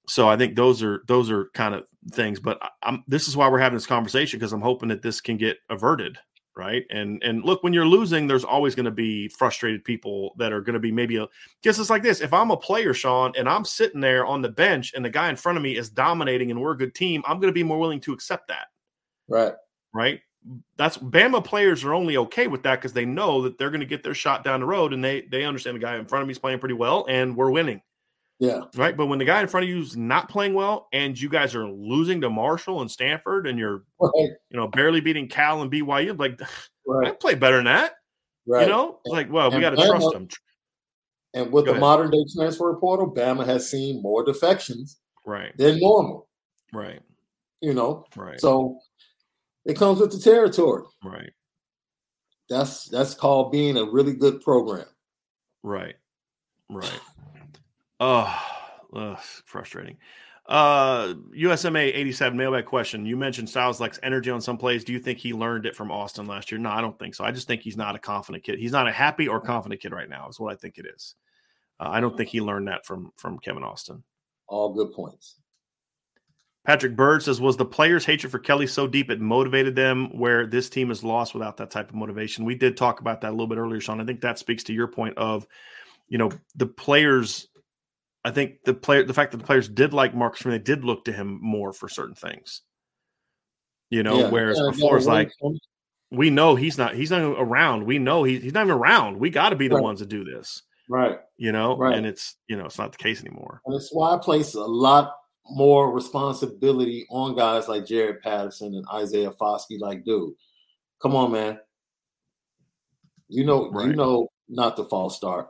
So 0.08 0.30
I 0.30 0.38
think 0.38 0.56
those 0.56 0.82
are 0.82 1.04
those 1.10 1.30
are 1.30 1.50
kind 1.54 1.76
of 1.76 1.84
things. 2.14 2.40
But 2.40 2.62
I'm 2.84 3.04
this 3.06 3.28
is 3.28 3.36
why 3.36 3.50
we're 3.50 3.60
having 3.60 3.76
this 3.76 3.86
conversation 3.86 4.40
because 4.40 4.54
I'm 4.54 4.62
hoping 4.62 4.88
that 4.88 5.02
this 5.02 5.20
can 5.20 5.36
get 5.36 5.58
averted, 5.70 6.18
right? 6.56 6.86
And 6.90 7.22
and 7.22 7.44
look, 7.44 7.62
when 7.62 7.74
you're 7.74 7.86
losing, 7.86 8.28
there's 8.28 8.46
always 8.46 8.76
going 8.76 8.86
to 8.86 8.92
be 8.92 9.28
frustrated 9.28 9.84
people 9.84 10.36
that 10.38 10.54
are 10.54 10.62
going 10.62 10.76
to 10.76 10.80
be 10.80 10.94
maybe 10.94 11.18
a 11.18 11.28
just 11.64 11.82
it's 11.82 11.90
like 11.90 12.02
this. 12.02 12.22
If 12.22 12.32
I'm 12.32 12.52
a 12.52 12.56
player, 12.56 12.94
Sean, 12.94 13.34
and 13.38 13.50
I'm 13.50 13.66
sitting 13.66 14.00
there 14.00 14.26
on 14.26 14.42
the 14.42 14.48
bench 14.48 14.94
and 14.96 15.04
the 15.04 15.10
guy 15.10 15.30
in 15.30 15.36
front 15.36 15.58
of 15.58 15.64
me 15.66 15.76
is 15.76 15.90
dominating 15.90 16.50
and 16.50 16.62
we're 16.62 16.72
a 16.72 16.78
good 16.78 16.96
team, 16.96 17.24
I'm 17.28 17.42
going 17.42 17.52
to 17.52 17.54
be 17.54 17.64
more 17.64 17.78
willing 17.78 18.00
to 18.00 18.14
accept 18.14 18.48
that, 18.48 18.68
right. 19.28 19.52
Right? 19.94 20.22
That's 20.78 20.98
Bama 20.98 21.44
players 21.44 21.84
are 21.84 21.94
only 21.94 22.18
okay 22.18 22.48
with 22.48 22.64
that 22.64 22.78
because 22.78 22.94
they 22.94 23.06
know 23.06 23.44
that 23.44 23.58
they're 23.58 23.70
going 23.70 23.82
to 23.82 23.86
get 23.86 24.04
their 24.04 24.16
shot 24.16 24.44
down 24.44 24.62
the 24.62 24.66
road 24.66 24.92
and 24.94 25.04
they 25.04 25.22
they 25.22 25.44
understand 25.44 25.76
the 25.76 25.80
guy 25.80 25.98
in 25.98 26.06
front 26.06 26.24
of 26.24 26.28
me 26.28 26.32
is 26.32 26.40
playing 26.40 26.58
pretty 26.60 26.74
well 26.74 27.06
and 27.08 27.36
we're 27.38 27.52
winning, 27.52 27.80
Yeah. 28.40 28.62
right? 28.76 28.98
But 28.98 29.06
when 29.06 29.20
the 29.20 29.26
guy 29.26 29.40
in 29.42 29.48
front 29.48 29.66
of 29.66 29.70
you 29.70 29.80
is 29.82 29.96
not 29.96 30.30
playing 30.30 30.56
well 30.56 30.88
and 30.94 31.20
you 31.20 31.30
guys 31.30 31.54
are 31.54 31.68
losing 31.70 32.20
to 32.22 32.30
Marshall 32.32 32.82
and 32.82 32.90
Stanford 32.90 33.46
and 33.48 33.60
you're 33.60 33.84
Right. 34.00 34.12
you 34.50 34.58
know 34.58 34.68
barely 34.68 35.00
beating 35.00 35.28
Cal 35.28 35.62
and 35.62 35.72
BYU, 35.72 36.18
like 36.18 36.42
I 36.42 36.48
Right. 36.88 37.20
play 37.20 37.36
better 37.36 37.58
than 37.58 37.66
that, 37.66 37.94
Right. 38.48 38.64
you 38.64 38.68
know? 38.68 39.00
It's 39.06 39.14
like, 39.14 39.32
well, 39.32 39.52
we 39.52 39.62
got 39.62 39.70
to 39.72 39.76
trust 39.88 40.12
them, 40.12 40.28
and 41.36 41.52
with 41.52 41.66
Go 41.66 41.72
the 41.72 41.72
ahead. 41.74 41.82
modern 41.82 42.10
day 42.10 42.26
transfer 42.36 42.74
portal, 42.78 43.14
Bama 43.14 43.46
has 43.46 43.70
seen 43.70 44.02
more 44.02 44.24
defections 44.26 45.00
right? 45.24 45.56
than 45.58 45.80
normal. 45.80 46.28
Right, 46.74 47.00
You 47.62 47.76
know, 47.76 48.06
right, 48.16 48.42
so 48.42 48.80
it 49.66 49.78
comes 49.78 50.00
with 50.00 50.12
the 50.12 50.20
territory. 50.20 50.84
right. 51.04 51.32
That's 52.50 52.86
that's 52.86 53.14
called 53.14 53.52
being 53.52 53.78
a 53.78 53.86
really 53.86 54.14
good 54.14 54.42
program. 54.42 54.86
Right. 55.64 55.96
Right. 56.70 57.00
Oh, 58.00 58.42
ugh, 58.94 59.20
frustrating. 59.46 59.98
Uh 60.48 61.14
USMA 61.38 61.96
87 61.96 62.38
mailbag 62.38 62.66
question. 62.66 63.06
You 63.06 63.16
mentioned 63.16 63.50
Styles 63.50 63.80
likes 63.80 64.00
energy 64.04 64.32
on 64.32 64.42
some 64.42 64.58
plays. 64.58 64.84
Do 64.84 64.92
you 64.92 65.00
think 65.00 65.20
he 65.20 65.34
learned 65.34 65.66
it 65.66 65.76
from 65.76 65.92
Austin 65.92 66.26
last 66.26 66.52
year? 66.52 66.60
No, 66.60 66.72
I 66.72 66.82
don't 66.82 66.98
think 67.00 67.16
so. 67.16 67.24
I 67.24 67.32
just 67.32 67.48
think 67.48 67.62
he's 67.62 67.78
not 67.78 67.96
a 67.96 68.00
confident 68.00 68.44
kid. 68.44 68.60
He's 68.60 68.72
not 68.72 68.88
a 68.88 68.92
happy 68.92 69.28
or 69.28 69.40
confident 69.40 69.80
kid 69.80 69.94
right 69.94 70.10
now, 70.10 70.28
is 70.28 70.40
what 70.40 70.52
I 70.52 70.56
think 70.58 70.78
it 70.78 70.88
is. 70.94 71.16
Uh, 71.80 71.90
I 71.90 72.02
don't 72.02 72.18
think 72.18 72.30
he 72.30 72.42
learned 72.42 72.68
that 72.68 72.86
from 72.86 73.12
from 73.16 73.40
Kevin 73.40 73.64
Austin. 73.64 74.04
All 74.48 74.74
good 74.74 74.92
points. 74.94 75.41
Patrick 76.66 76.96
Bird 76.96 77.24
says, 77.24 77.42
Was 77.42 77.58
the 77.58 77.66
players' 77.66 78.06
hatred 78.06 78.32
for 78.32 78.40
Kelly 78.40 78.68
so 78.68 78.88
deep 78.88 79.10
it 79.10 79.20
motivated 79.20 79.76
them 79.76 80.16
where 80.18 80.46
this 80.46 80.70
team 80.70 80.92
is 80.92 81.04
lost 81.04 81.34
without 81.34 81.58
that 81.58 81.72
type 81.72 81.90
of 81.90 81.96
motivation? 81.96 82.46
We 82.46 82.56
did 82.56 82.78
talk 82.78 83.00
about 83.00 83.22
that 83.22 83.30
a 83.30 83.32
little 83.32 83.48
bit 83.48 83.58
earlier, 83.58 83.80
Sean. 83.80 84.00
I 84.00 84.06
think 84.06 84.22
that 84.22 84.38
speaks 84.38 84.64
to 84.66 84.74
your 84.74 84.88
point 84.88 85.18
of, 85.18 85.48
you 86.08 86.18
know, 86.18 86.30
the 86.56 86.68
players. 86.68 87.48
I 88.24 88.30
think 88.30 88.64
the 88.64 88.76
player, 88.76 89.04
the 89.04 89.14
fact 89.16 89.32
that 89.32 89.40
the 89.40 89.44
players 89.44 89.68
did 89.68 89.94
like 89.94 90.14
Marcus, 90.14 90.44
they 90.44 90.60
did 90.60 90.84
look 90.86 91.06
to 91.06 91.12
him 91.12 91.40
more 91.42 91.74
for 91.74 91.90
certain 91.90 92.14
things. 92.14 92.62
You 93.90 94.04
know, 94.04 94.20
Yeah, 94.20 94.30
whereas 94.30 94.60
yeah, 94.64 94.70
before 94.72 94.98
it's 94.98 95.08
like 95.08 95.32
we 96.12 96.30
know 96.30 96.56
he's 96.56 96.78
not 96.78 96.94
he's 96.94 97.10
not 97.10 97.22
around. 97.22 97.86
We 97.86 97.98
know 97.98 98.24
he, 98.24 98.40
he's 98.40 98.54
not 98.54 98.66
even 98.68 98.76
around. 98.78 99.18
We 99.18 99.32
got 99.32 99.50
to 99.50 99.56
be 99.56 99.68
the 99.68 99.76
Right. 99.76 99.84
ones 99.84 100.00
to 100.00 100.06
do 100.06 100.24
this. 100.24 100.62
right. 100.88 101.18
You 101.38 101.52
know, 101.52 101.76
Right. 101.76 101.98
and 101.98 102.06
it's 102.06 102.36
you 102.48 102.56
know 102.58 102.66
it's 102.66 102.78
not 102.78 102.92
the 102.92 103.00
case 103.00 103.22
anymore. 103.22 103.62
And 103.66 103.76
it's 103.76 103.90
why 103.92 104.14
I 104.14 104.18
place 104.20 104.54
a 104.54 104.60
lot 104.60 105.16
more 105.50 105.92
responsibility 105.92 107.06
on 107.10 107.36
guys 107.36 107.68
like 107.68 107.86
Jarrett 107.86 108.22
Patterson 108.22 108.76
and 108.76 108.86
Isaiah 108.94 109.32
Foskey. 109.32 109.80
Like, 109.80 110.06
dude, 110.06 110.34
come 111.02 111.16
on, 111.16 111.32
man. 111.32 111.60
You 113.28 113.46
know, 113.46 113.72
you 113.82 113.94
know 113.94 114.28
not 114.50 114.76
the 114.76 114.86
false 114.86 115.16
start. 115.16 115.50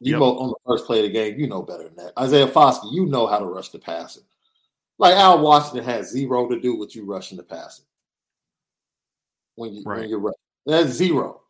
You 0.00 0.12
Yep. 0.12 0.20
know 0.20 0.38
on 0.38 0.48
the 0.50 0.56
first 0.66 0.86
play 0.86 0.98
of 1.00 1.04
the 1.04 1.10
game, 1.10 1.38
you 1.38 1.46
know 1.46 1.62
better 1.62 1.84
than 1.84 1.96
that. 1.96 2.12
Isaiah 2.18 2.46
Foskey, 2.46 2.90
you 2.92 3.06
know 3.06 3.26
how 3.26 3.38
to 3.38 3.44
rush 3.44 3.68
the 3.68 3.78
passer. 3.78 4.20
Like 4.98 5.14
Al 5.14 5.40
Washington 5.42 5.84
has 5.84 6.10
zero 6.10 6.48
to 6.48 6.58
do 6.60 6.76
with 6.76 6.94
you 6.96 7.04
rushing 7.04 7.36
the 7.36 7.42
passer. 7.42 7.82
When 9.56 9.74
you 9.74 9.82
Right. 9.84 10.00
when 10.00 10.08
you're 10.08 10.20
rushing. 10.20 10.38
That's 10.64 10.90
zero. 10.90 11.42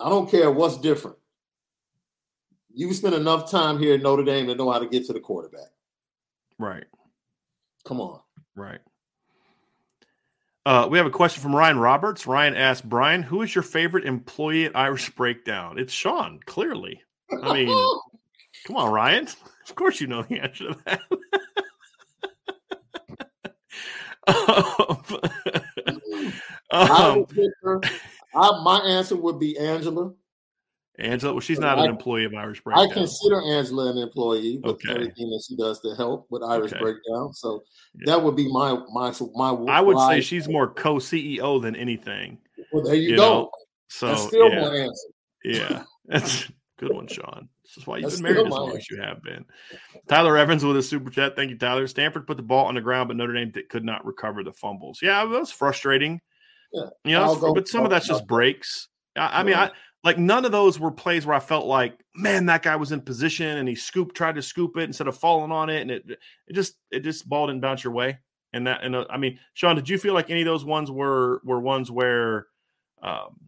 I 0.00 0.08
don't 0.08 0.30
care 0.30 0.50
what's 0.50 0.78
different. 0.78 1.16
You 2.72 2.92
spend 2.94 3.14
enough 3.14 3.50
time 3.50 3.78
here 3.78 3.94
at 3.94 4.02
Notre 4.02 4.24
Dame 4.24 4.46
to 4.48 4.54
know 4.54 4.70
how 4.70 4.78
to 4.78 4.88
get 4.88 5.06
to 5.06 5.12
the 5.12 5.20
quarterback. 5.20 5.70
Right. 6.58 6.84
Come 7.84 8.00
on. 8.00 8.20
Right. 8.56 8.80
Uh, 10.66 10.88
we 10.90 10.96
have 10.96 11.06
a 11.06 11.10
question 11.10 11.42
from 11.42 11.54
Ryan 11.54 11.78
Roberts. 11.78 12.26
Ryan 12.26 12.56
asked 12.56 12.88
Brian, 12.88 13.22
"Who 13.22 13.42
is 13.42 13.54
your 13.54 13.62
favorite 13.62 14.06
employee 14.06 14.64
at 14.64 14.74
Irish 14.74 15.10
Breakdown?" 15.10 15.78
It's 15.78 15.92
Sean. 15.92 16.40
Clearly, 16.46 17.02
I 17.42 17.52
mean, 17.52 17.66
come 18.66 18.76
on, 18.76 18.90
Ryan. 18.90 19.28
Of 19.68 19.74
course, 19.74 20.00
you 20.00 20.06
know 20.06 20.22
the 20.22 20.40
answer 20.40 20.68
to 20.68 20.78
that. 20.86 21.00
Um, 26.74 27.26
her. 27.62 27.80
I, 28.34 28.62
my 28.62 28.80
answer 28.80 29.16
would 29.16 29.38
be 29.38 29.56
Angela. 29.58 30.12
Angela, 30.98 31.32
well, 31.32 31.40
she's 31.40 31.58
not 31.58 31.78
an 31.80 31.86
employee 31.86 32.24
of 32.24 32.34
Irish 32.34 32.62
Breakdown. 32.62 32.88
I 32.88 32.92
consider 32.92 33.42
Angela 33.42 33.90
an 33.90 33.98
employee 33.98 34.58
with 34.62 34.74
Okay. 34.76 34.92
everything 34.92 35.28
that 35.30 35.44
she 35.48 35.56
does 35.56 35.80
to 35.80 35.94
help 35.96 36.26
with 36.30 36.42
Irish 36.44 36.72
Okay. 36.72 36.80
Breakdown. 36.80 37.32
So 37.34 37.64
Yeah. 37.98 38.12
that 38.14 38.22
would 38.22 38.36
be 38.36 38.46
my 38.52 38.78
my 38.92 39.12
my. 39.34 39.50
I 39.72 39.80
would 39.80 39.98
say 40.08 40.20
she's 40.20 40.48
more 40.48 40.72
co-CEO 40.72 41.60
than 41.60 41.74
anything. 41.74 42.38
Well, 42.72 42.84
there 42.84 42.94
you, 42.94 43.10
you 43.10 43.16
go. 43.16 43.22
know, 43.22 43.50
So 43.88 44.06
That's 44.08 44.22
still 44.22 44.48
yeah, 44.52 44.60
my 44.60 44.76
answer. 44.76 45.08
yeah, 45.44 45.82
that's 46.06 46.44
a 46.48 46.52
good 46.78 46.92
one, 46.94 47.08
Sean. 47.08 47.48
This 47.64 47.76
is 47.78 47.86
why 47.88 47.96
you've 47.96 48.04
That's 48.10 48.20
been 48.20 48.32
married 48.34 48.46
as 48.46 48.52
long 48.52 48.76
as 48.76 48.88
you 48.90 49.00
have 49.00 49.20
been. 49.22 49.44
Tyler 50.08 50.36
Evans 50.36 50.64
with 50.64 50.76
a 50.76 50.82
super 50.82 51.10
chat. 51.10 51.34
Thank 51.34 51.50
you, 51.50 51.58
Tyler. 51.58 51.86
Stanford 51.88 52.26
put 52.26 52.36
the 52.36 52.42
ball 52.42 52.66
on 52.66 52.74
the 52.76 52.80
ground, 52.80 53.08
but 53.08 53.16
Notre 53.16 53.32
Dame 53.34 53.52
could 53.68 53.84
not 53.84 54.04
recover 54.04 54.44
the 54.44 54.52
fumbles. 54.52 55.00
Yeah, 55.02 55.24
that 55.24 55.40
was 55.40 55.50
frustrating. 55.50 56.20
Yeah. 56.72 56.82
You 57.04 57.12
know, 57.14 57.22
I'll 57.22 57.30
it's- 57.32 57.40
go- 57.40 57.54
but 57.54 57.66
some 57.68 57.82
of 57.84 57.90
that's 57.90 58.06
just 58.06 58.26
breaks. 58.28 58.88
I, 59.16 59.40
I 59.40 59.42
mean, 59.44 59.54
I 59.54 59.70
like 60.04 60.18
none 60.18 60.44
of 60.44 60.52
those 60.52 60.78
were 60.78 60.90
plays 60.90 61.24
where 61.24 61.34
I 61.34 61.40
felt 61.40 61.64
like, 61.64 61.98
man, 62.14 62.46
that 62.46 62.62
guy 62.62 62.76
was 62.76 62.92
in 62.92 63.00
position 63.00 63.56
and 63.56 63.66
he 63.66 63.74
scooped, 63.74 64.14
tried 64.14 64.34
to 64.34 64.42
scoop 64.42 64.76
it 64.76 64.82
instead 64.82 65.08
of 65.08 65.16
falling 65.16 65.50
on 65.50 65.70
it, 65.70 65.80
and 65.80 65.90
it 65.90 66.04
it 66.46 66.52
just 66.52 66.74
it 66.90 67.00
just 67.00 67.26
ball 67.28 67.46
didn't 67.46 67.62
bounce 67.62 67.82
your 67.82 67.94
way. 67.94 68.18
And 68.52 68.66
that 68.66 68.84
and 68.84 68.94
uh, 68.94 69.06
I 69.08 69.16
mean, 69.16 69.40
Sean, 69.54 69.76
did 69.76 69.88
you 69.88 69.98
feel 69.98 70.12
like 70.12 70.30
any 70.30 70.42
of 70.42 70.46
those 70.46 70.64
ones 70.64 70.90
were 70.90 71.40
were 71.42 71.58
ones 71.58 71.90
where, 71.90 72.46
um, 73.02 73.40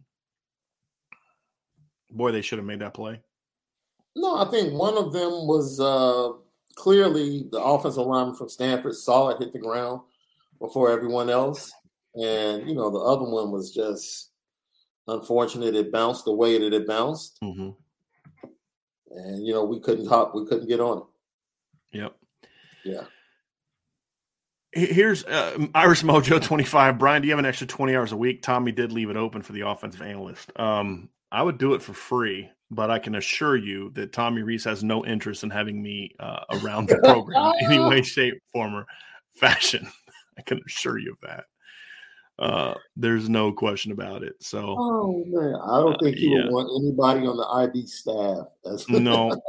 boy, 2.09 2.31
they 2.31 2.41
should 2.41 2.57
have 2.57 2.65
made 2.65 2.79
that 2.79 2.95
play? 2.95 3.21
No, 4.15 4.35
I 4.35 4.49
think 4.49 4.73
one 4.73 4.97
of 4.97 5.13
them 5.13 5.29
was 5.45 5.79
uh, 5.79 6.31
clearly 6.75 7.45
the 7.51 7.61
offensive 7.61 8.03
lineman 8.03 8.35
from 8.35 8.49
Stanford 8.49 8.95
saw 8.95 9.29
it 9.29 9.37
hit 9.37 9.53
the 9.53 9.59
ground 9.59 10.01
before 10.59 10.89
everyone 10.89 11.29
else, 11.29 11.71
and 12.15 12.67
you 12.67 12.73
know 12.73 12.89
the 12.89 12.97
other 12.97 13.29
one 13.29 13.51
was 13.51 13.71
just 13.71 14.31
unfortunate. 15.07 15.75
It 15.75 15.91
bounced 15.91 16.25
the 16.25 16.33
way 16.33 16.57
that 16.59 16.73
it 16.73 16.87
bounced, 16.87 17.39
Mm-hmm. 17.41 17.69
and 19.11 19.45
you 19.45 19.53
know 19.53 19.63
we 19.65 19.79
couldn't 19.79 20.07
hop, 20.07 20.33
we 20.35 20.45
couldn't 20.45 20.67
get 20.67 20.79
on 20.79 20.99
it. 20.99 21.03
Yep. 21.99 22.15
Yeah. 22.83 23.03
Here's 24.73 25.23
uh, 25.25 25.67
Irish 25.73 26.03
Mojo 26.03 26.41
25. 26.43 26.97
Brian, 26.99 27.21
do 27.21 27.27
you 27.27 27.31
have 27.31 27.39
an 27.39 27.45
extra 27.45 27.65
20 27.65 27.95
hours 27.95 28.11
a 28.11 28.17
week? 28.17 28.41
Tommy 28.43 28.71
did 28.71 28.91
leave 28.91 29.09
it 29.09 29.17
open 29.17 29.41
for 29.41 29.53
the 29.53 29.61
offensive 29.61 30.01
analyst. 30.01 30.51
Um, 30.57 31.09
I 31.31 31.41
would 31.41 31.57
do 31.57 31.73
it 31.73 31.81
for 31.81 31.93
free, 31.93 32.49
but 32.69 32.91
I 32.91 32.99
can 32.99 33.15
assure 33.15 33.55
you 33.55 33.89
that 33.95 34.13
Tommy 34.13 34.43
Rees 34.43 34.65
has 34.65 34.83
no 34.83 35.03
interest 35.05 35.43
in 35.43 35.49
having 35.49 35.81
me 35.81 36.11
uh, 36.19 36.41
around 36.61 36.89
the 36.89 36.97
program 37.03 37.53
in 37.59 37.71
any 37.71 37.79
way, 37.79 38.01
shape, 38.01 38.35
form, 38.53 38.75
or 38.75 38.85
fashion. 39.35 39.87
I 40.37 40.41
can 40.43 40.61
assure 40.67 40.99
you 40.99 41.13
of 41.13 41.17
that. 41.27 41.45
Uh, 42.39 42.75
there's 42.95 43.29
no 43.29 43.51
question 43.51 43.91
about 43.91 44.23
it. 44.23 44.35
So, 44.39 44.75
Oh 44.77 45.23
man, 45.27 45.55
I 45.55 45.79
don't 45.79 45.95
Uh, 45.95 45.97
think 46.03 46.17
you 46.17 46.37
yeah. 46.37 46.43
would 46.45 46.53
want 46.53 46.83
anybody 46.83 47.25
on 47.25 47.37
the 47.37 47.47
IB 47.47 47.87
staff. 47.87 48.47
As 48.65 48.87
No. 48.89 49.41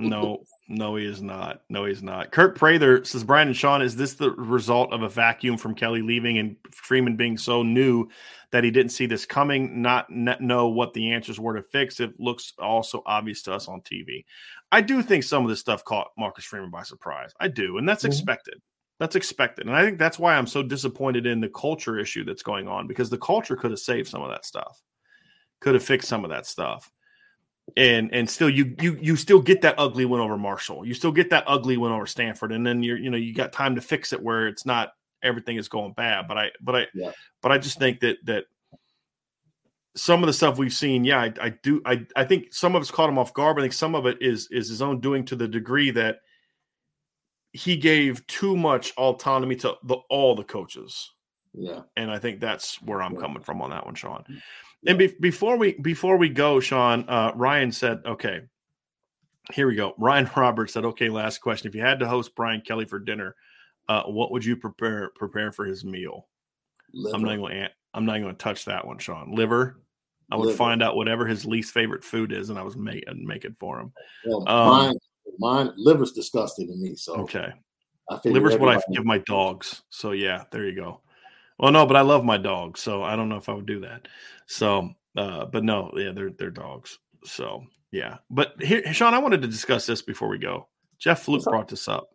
no, 0.00 0.42
no, 0.68 0.96
he 0.96 1.06
is 1.06 1.22
not. 1.22 1.62
No, 1.68 1.84
he's 1.84 2.02
not. 2.02 2.32
Kurt 2.32 2.56
Prather 2.56 3.04
says, 3.04 3.22
Brian 3.22 3.46
and 3.46 3.56
Sean, 3.56 3.82
is 3.82 3.94
this 3.94 4.14
the 4.14 4.32
result 4.32 4.92
of 4.92 5.02
a 5.02 5.08
vacuum 5.08 5.56
from 5.56 5.76
Kelly 5.76 6.02
leaving 6.02 6.38
and 6.38 6.56
Freeman 6.72 7.16
being 7.16 7.38
so 7.38 7.62
new 7.62 8.08
that 8.50 8.64
he 8.64 8.72
didn't 8.72 8.90
see 8.90 9.06
this 9.06 9.24
coming, 9.24 9.80
not, 9.80 10.10
not 10.10 10.40
know 10.40 10.66
what 10.68 10.92
the 10.92 11.12
answers 11.12 11.38
were 11.38 11.54
to 11.54 11.62
fix? 11.62 12.00
It 12.00 12.18
looks 12.18 12.52
also 12.58 13.04
obvious 13.06 13.42
to 13.42 13.52
us 13.52 13.68
on 13.68 13.80
TV. 13.82 14.24
I 14.72 14.80
do 14.80 15.02
think 15.02 15.22
some 15.22 15.44
of 15.44 15.48
this 15.48 15.60
stuff 15.60 15.84
caught 15.84 16.10
Marcus 16.18 16.44
Freeman 16.44 16.70
by 16.70 16.82
surprise. 16.82 17.32
I 17.38 17.46
do, 17.46 17.78
and 17.78 17.88
that's 17.88 18.02
mm-hmm. 18.02 18.10
expected. 18.10 18.60
That's 19.00 19.16
expected. 19.16 19.66
And 19.66 19.76
I 19.76 19.84
think 19.84 19.98
that's 19.98 20.18
why 20.18 20.36
I'm 20.36 20.46
so 20.46 20.62
disappointed 20.62 21.26
in 21.26 21.40
the 21.40 21.48
culture 21.48 21.98
issue 21.98 22.24
that's 22.24 22.42
going 22.42 22.68
on 22.68 22.86
because 22.86 23.10
the 23.10 23.18
culture 23.18 23.56
could 23.56 23.72
have 23.72 23.80
saved 23.80 24.08
some 24.08 24.22
of 24.22 24.30
that 24.30 24.44
stuff, 24.44 24.80
could 25.60 25.74
have 25.74 25.82
fixed 25.82 26.08
some 26.08 26.24
of 26.24 26.30
that 26.30 26.46
stuff 26.46 26.90
and 27.76 28.12
and 28.12 28.28
still 28.28 28.50
you 28.50 28.74
you 28.80 28.98
you 29.00 29.16
still 29.16 29.40
get 29.40 29.62
that 29.62 29.74
ugly 29.78 30.04
win 30.04 30.20
over 30.20 30.36
Marshall. 30.36 30.86
You 30.86 30.94
still 30.94 31.12
get 31.12 31.30
that 31.30 31.44
ugly 31.46 31.76
win 31.76 31.92
over 31.92 32.06
Stanford, 32.06 32.52
and 32.52 32.66
then 32.66 32.82
you're 32.82 32.98
you 32.98 33.10
know 33.10 33.16
you 33.16 33.34
got 33.34 33.52
time 33.52 33.74
to 33.74 33.80
fix 33.80 34.12
it 34.12 34.22
where 34.22 34.46
it's 34.46 34.66
not 34.66 34.92
everything 35.22 35.56
is 35.56 35.68
going 35.68 35.92
bad. 35.94 36.28
But 36.28 36.38
I 36.38 36.50
but 36.60 36.76
I 36.76 36.86
yeah. 36.94 37.12
but 37.40 37.52
I 37.52 37.58
just 37.58 37.78
think 37.78 38.00
that 38.00 38.18
that 38.24 38.44
some 39.96 40.22
of 40.22 40.26
the 40.26 40.32
stuff 40.32 40.58
we've 40.58 40.72
seen, 40.72 41.04
yeah, 41.04 41.20
I, 41.20 41.32
I 41.40 41.48
do 41.62 41.80
I 41.86 42.06
I 42.14 42.24
think 42.24 42.52
some 42.52 42.76
of 42.76 42.82
it's 42.82 42.90
caught 42.90 43.08
him 43.08 43.18
off 43.18 43.32
guard. 43.32 43.56
But 43.56 43.62
I 43.62 43.64
think 43.64 43.72
some 43.72 43.94
of 43.94 44.06
it 44.06 44.18
is 44.20 44.48
is 44.50 44.68
his 44.68 44.82
own 44.82 45.00
doing 45.00 45.24
to 45.26 45.36
the 45.36 45.48
degree 45.48 45.90
that 45.92 46.18
he 47.54 47.76
gave 47.76 48.26
too 48.26 48.56
much 48.56 48.92
autonomy 48.96 49.54
to 49.54 49.76
the, 49.84 49.94
all 50.10 50.34
the 50.34 50.42
coaches. 50.42 51.12
Yeah, 51.54 51.82
and 51.96 52.10
I 52.10 52.18
think 52.18 52.40
that's 52.40 52.82
where 52.82 53.00
I'm 53.00 53.14
yeah. 53.14 53.20
coming 53.20 53.42
from 53.42 53.62
on 53.62 53.70
that 53.70 53.86
one, 53.86 53.94
Sean. 53.94 54.24
And 54.86 54.98
be- 54.98 55.14
before 55.20 55.56
we 55.56 55.74
before 55.74 56.16
we 56.16 56.28
go, 56.28 56.58
Sean, 56.58 57.08
uh, 57.08 57.30
Ryan 57.36 57.70
said, 57.70 58.02
"Okay, 58.04 58.40
here 59.52 59.68
we 59.68 59.76
go." 59.76 59.94
Ryan 59.96 60.28
Roberts 60.36 60.72
said, 60.72 60.84
"Okay, 60.84 61.08
last 61.08 61.38
question. 61.38 61.68
If 61.68 61.76
you 61.76 61.80
had 61.80 62.00
to 62.00 62.08
host 62.08 62.34
Brian 62.34 62.60
Kelly 62.60 62.86
for 62.86 62.98
dinner, 62.98 63.36
uh, 63.88 64.02
what 64.02 64.32
would 64.32 64.44
you 64.44 64.56
prepare 64.56 65.12
prepare 65.14 65.52
for 65.52 65.64
his 65.64 65.84
meal?" 65.84 66.26
Liver. 66.92 67.16
I'm 67.16 67.22
not 67.22 67.36
going 67.36 67.52
to 67.52 67.70
I'm 67.94 68.04
not 68.04 68.18
going 68.18 68.34
to 68.34 68.42
touch 68.42 68.64
that 68.64 68.84
one, 68.84 68.98
Sean. 68.98 69.32
Liver. 69.32 69.80
I 70.32 70.36
would 70.36 70.46
Liver. 70.46 70.56
find 70.56 70.82
out 70.82 70.96
whatever 70.96 71.24
his 71.24 71.46
least 71.46 71.72
favorite 71.72 72.02
food 72.02 72.32
is, 72.32 72.50
and 72.50 72.58
I 72.58 72.62
was 72.62 72.76
make 72.76 73.04
and 73.06 73.24
make 73.24 73.44
it 73.44 73.54
for 73.60 73.78
him. 73.78 73.92
Well, 74.26 74.48
um, 74.48 74.68
mine, 74.68 74.98
mine 75.38 75.70
liver's 75.76 76.12
disgusting 76.12 76.68
to 76.68 76.76
me. 76.76 76.94
So 76.94 77.14
okay, 77.16 77.52
I 78.10 78.18
liver's 78.24 78.56
what 78.56 78.76
I 78.76 78.80
give 78.92 79.04
my 79.04 79.18
dogs. 79.18 79.82
So 79.90 80.12
yeah, 80.12 80.44
there 80.50 80.66
you 80.66 80.76
go. 80.76 81.00
Well, 81.58 81.72
no, 81.72 81.86
but 81.86 81.96
I 81.96 82.00
love 82.00 82.24
my 82.24 82.36
dogs, 82.36 82.80
so 82.80 83.02
I 83.02 83.14
don't 83.16 83.28
know 83.28 83.36
if 83.36 83.48
I 83.48 83.54
would 83.54 83.66
do 83.66 83.80
that. 83.80 84.08
So, 84.46 84.90
uh, 85.16 85.46
but 85.46 85.64
no, 85.64 85.92
yeah, 85.96 86.10
they're 86.12 86.30
they're 86.30 86.50
dogs. 86.50 86.98
So 87.24 87.64
yeah, 87.92 88.18
but 88.30 88.60
here, 88.60 88.92
Sean, 88.92 89.14
I 89.14 89.18
wanted 89.18 89.42
to 89.42 89.48
discuss 89.48 89.86
this 89.86 90.02
before 90.02 90.28
we 90.28 90.38
go. 90.38 90.68
Jeff 90.98 91.22
Fluke 91.22 91.44
brought 91.44 91.68
this 91.68 91.86
up. 91.88 92.08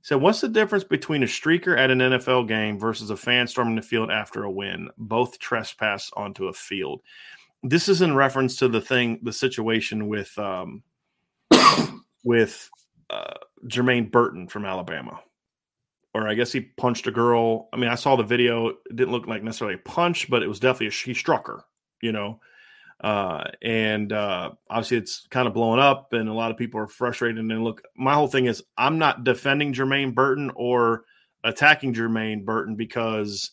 He 0.00 0.06
said, 0.06 0.20
"What's 0.20 0.40
the 0.40 0.48
difference 0.48 0.84
between 0.84 1.22
a 1.22 1.26
streaker 1.26 1.78
at 1.78 1.90
an 1.90 1.98
NFL 1.98 2.48
game 2.48 2.78
versus 2.78 3.10
a 3.10 3.16
fan 3.16 3.46
storming 3.46 3.76
the 3.76 3.82
field 3.82 4.10
after 4.10 4.44
a 4.44 4.50
win? 4.50 4.88
Both 4.96 5.38
trespass 5.38 6.10
onto 6.16 6.46
a 6.46 6.52
field." 6.52 7.02
This 7.62 7.90
is 7.90 8.00
in 8.00 8.14
reference 8.14 8.56
to 8.56 8.68
the 8.68 8.80
thing, 8.80 9.20
the 9.22 9.34
situation 9.34 10.08
with 10.08 10.36
um, 10.38 10.82
with 12.24 12.68
uh, 13.08 13.34
Jermaine 13.66 14.10
Burton 14.10 14.48
from 14.48 14.64
Alabama 14.64 15.20
or 16.14 16.28
I 16.28 16.34
guess 16.34 16.52
he 16.52 16.60
punched 16.60 17.06
a 17.06 17.12
girl. 17.12 17.68
I 17.72 17.76
mean, 17.76 17.90
I 17.90 17.94
saw 17.94 18.16
the 18.16 18.22
video. 18.22 18.68
It 18.68 18.76
didn't 18.94 19.12
look 19.12 19.26
like 19.26 19.42
necessarily 19.42 19.76
a 19.76 19.88
punch, 19.88 20.28
but 20.28 20.42
it 20.42 20.48
was 20.48 20.60
definitely 20.60 20.88
a, 20.88 20.90
he 20.90 21.14
struck 21.14 21.46
her, 21.46 21.64
you 22.02 22.12
know. 22.12 22.40
Uh, 23.00 23.44
and 23.62 24.12
uh, 24.12 24.50
obviously, 24.68 24.96
it's 24.96 25.26
kind 25.30 25.46
of 25.46 25.54
blowing 25.54 25.80
up, 25.80 26.12
and 26.12 26.28
a 26.28 26.34
lot 26.34 26.50
of 26.50 26.56
people 26.56 26.80
are 26.80 26.88
frustrated. 26.88 27.38
And 27.38 27.64
look, 27.64 27.82
my 27.96 28.14
whole 28.14 28.28
thing 28.28 28.46
is 28.46 28.62
I'm 28.76 28.98
not 28.98 29.24
defending 29.24 29.72
Jermaine 29.72 30.14
Burton 30.14 30.50
or 30.54 31.04
attacking 31.44 31.94
Jermaine 31.94 32.44
Burton 32.44 32.74
because 32.74 33.52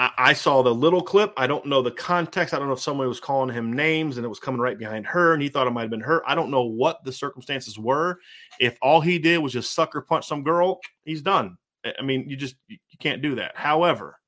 I, 0.00 0.32
saw 0.32 0.62
the 0.62 0.72
little 0.72 1.02
clip. 1.02 1.32
I 1.36 1.48
don't 1.48 1.66
know 1.66 1.82
the 1.82 1.90
context. 1.90 2.54
I 2.54 2.58
don't 2.58 2.68
know 2.68 2.74
if 2.74 2.80
somebody 2.80 3.08
was 3.08 3.18
calling 3.18 3.52
him 3.52 3.72
names 3.72 4.16
and 4.16 4.24
it 4.24 4.28
was 4.28 4.38
coming 4.38 4.60
right 4.60 4.78
behind 4.78 5.04
her 5.06 5.32
and 5.32 5.42
he 5.42 5.48
thought 5.48 5.66
it 5.66 5.72
might 5.72 5.82
have 5.82 5.90
been 5.90 6.00
her. 6.00 6.22
I 6.28 6.36
don't 6.36 6.52
know 6.52 6.62
what 6.62 7.02
the 7.02 7.12
circumstances 7.12 7.76
were. 7.80 8.20
If 8.60 8.78
all 8.80 9.00
he 9.00 9.18
did 9.18 9.38
was 9.38 9.52
just 9.52 9.74
sucker 9.74 10.00
punch 10.00 10.28
some 10.28 10.44
girl, 10.44 10.78
he's 11.02 11.20
done. 11.20 11.58
I 11.84 12.02
mean, 12.02 12.30
you 12.30 12.36
just 12.36 12.54
you 12.68 12.78
can't 13.00 13.22
do 13.22 13.34
that. 13.36 13.56
However, 13.56 14.20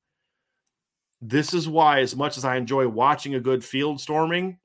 this 1.21 1.53
is 1.53 1.69
why, 1.69 2.01
as 2.01 2.17
much 2.17 2.37
as 2.37 2.43
I 2.43 2.57
enjoy 2.57 2.89
watching 2.89 3.35
a 3.35 3.39
good 3.39 3.63
field 3.63 4.01
storming, 4.01 4.57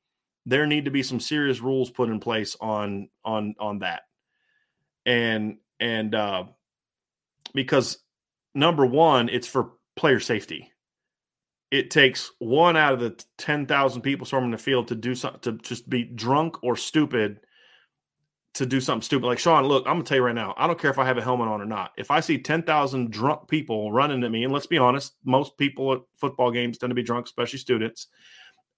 there 0.44 0.66
need 0.66 0.86
to 0.86 0.90
be 0.90 1.04
some 1.04 1.20
serious 1.20 1.60
rules 1.60 1.88
put 1.88 2.08
in 2.08 2.18
place 2.18 2.56
on 2.60 3.10
on 3.24 3.54
on 3.60 3.78
that. 3.80 4.02
And 5.04 5.58
and 5.78 6.16
uh 6.16 6.44
because 7.54 7.98
number 8.56 8.84
one, 8.84 9.28
it's 9.28 9.46
for 9.46 9.74
player 9.94 10.18
safety 10.18 10.72
it 11.70 11.90
takes 11.90 12.30
one 12.38 12.76
out 12.76 12.94
of 12.94 13.00
the 13.00 13.24
10,000 13.38 14.02
people 14.02 14.26
storming 14.26 14.52
the 14.52 14.58
field 14.58 14.88
to 14.88 14.94
do 14.94 15.14
something, 15.14 15.40
to 15.40 15.52
just 15.62 15.88
be 15.88 16.04
drunk 16.04 16.62
or 16.62 16.76
stupid 16.76 17.40
to 18.54 18.64
do 18.64 18.80
something 18.80 19.02
stupid. 19.02 19.26
Like, 19.26 19.38
Sean, 19.38 19.64
look, 19.64 19.86
I'm 19.86 19.94
going 19.94 20.04
to 20.04 20.08
tell 20.08 20.16
you 20.18 20.24
right 20.24 20.34
now, 20.34 20.54
I 20.56 20.66
don't 20.66 20.78
care 20.78 20.90
if 20.90 20.98
I 20.98 21.04
have 21.04 21.18
a 21.18 21.22
helmet 21.22 21.48
on 21.48 21.60
or 21.60 21.66
not. 21.66 21.92
If 21.98 22.10
I 22.10 22.20
see 22.20 22.38
10,000 22.38 23.10
drunk 23.10 23.48
people 23.48 23.92
running 23.92 24.24
at 24.24 24.30
me, 24.30 24.44
and 24.44 24.52
let's 24.52 24.66
be 24.66 24.78
honest, 24.78 25.14
most 25.24 25.58
people 25.58 25.92
at 25.92 26.00
football 26.16 26.50
games 26.50 26.78
tend 26.78 26.90
to 26.90 26.94
be 26.94 27.02
drunk, 27.02 27.26
especially 27.26 27.58
students. 27.58 28.06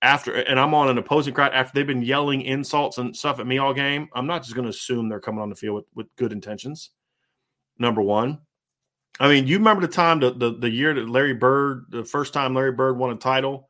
After, 0.02 0.34
and 0.34 0.58
I'm 0.58 0.74
on 0.74 0.88
an 0.88 0.98
opposing 0.98 1.34
crowd 1.34 1.52
after 1.54 1.72
they've 1.74 1.86
been 1.86 2.02
yelling 2.02 2.42
insults 2.42 2.98
and 2.98 3.16
stuff 3.16 3.38
at 3.38 3.46
me 3.46 3.58
all 3.58 3.74
game, 3.74 4.08
I'm 4.14 4.26
not 4.26 4.42
just 4.42 4.54
going 4.54 4.64
to 4.64 4.70
assume 4.70 5.08
they're 5.08 5.20
coming 5.20 5.40
on 5.40 5.50
the 5.50 5.56
field 5.56 5.76
with, 5.76 5.86
with 5.94 6.16
good 6.16 6.32
intentions. 6.32 6.90
Number 7.78 8.02
one. 8.02 8.40
I 9.20 9.28
mean, 9.28 9.46
you 9.46 9.58
remember 9.58 9.82
the 9.82 9.92
time 9.92 10.20
the, 10.20 10.30
the 10.32 10.50
the 10.52 10.70
year 10.70 10.94
that 10.94 11.08
Larry 11.08 11.34
Bird, 11.34 11.86
the 11.90 12.04
first 12.04 12.32
time 12.32 12.54
Larry 12.54 12.72
Bird 12.72 12.96
won 12.96 13.10
a 13.10 13.16
title, 13.16 13.68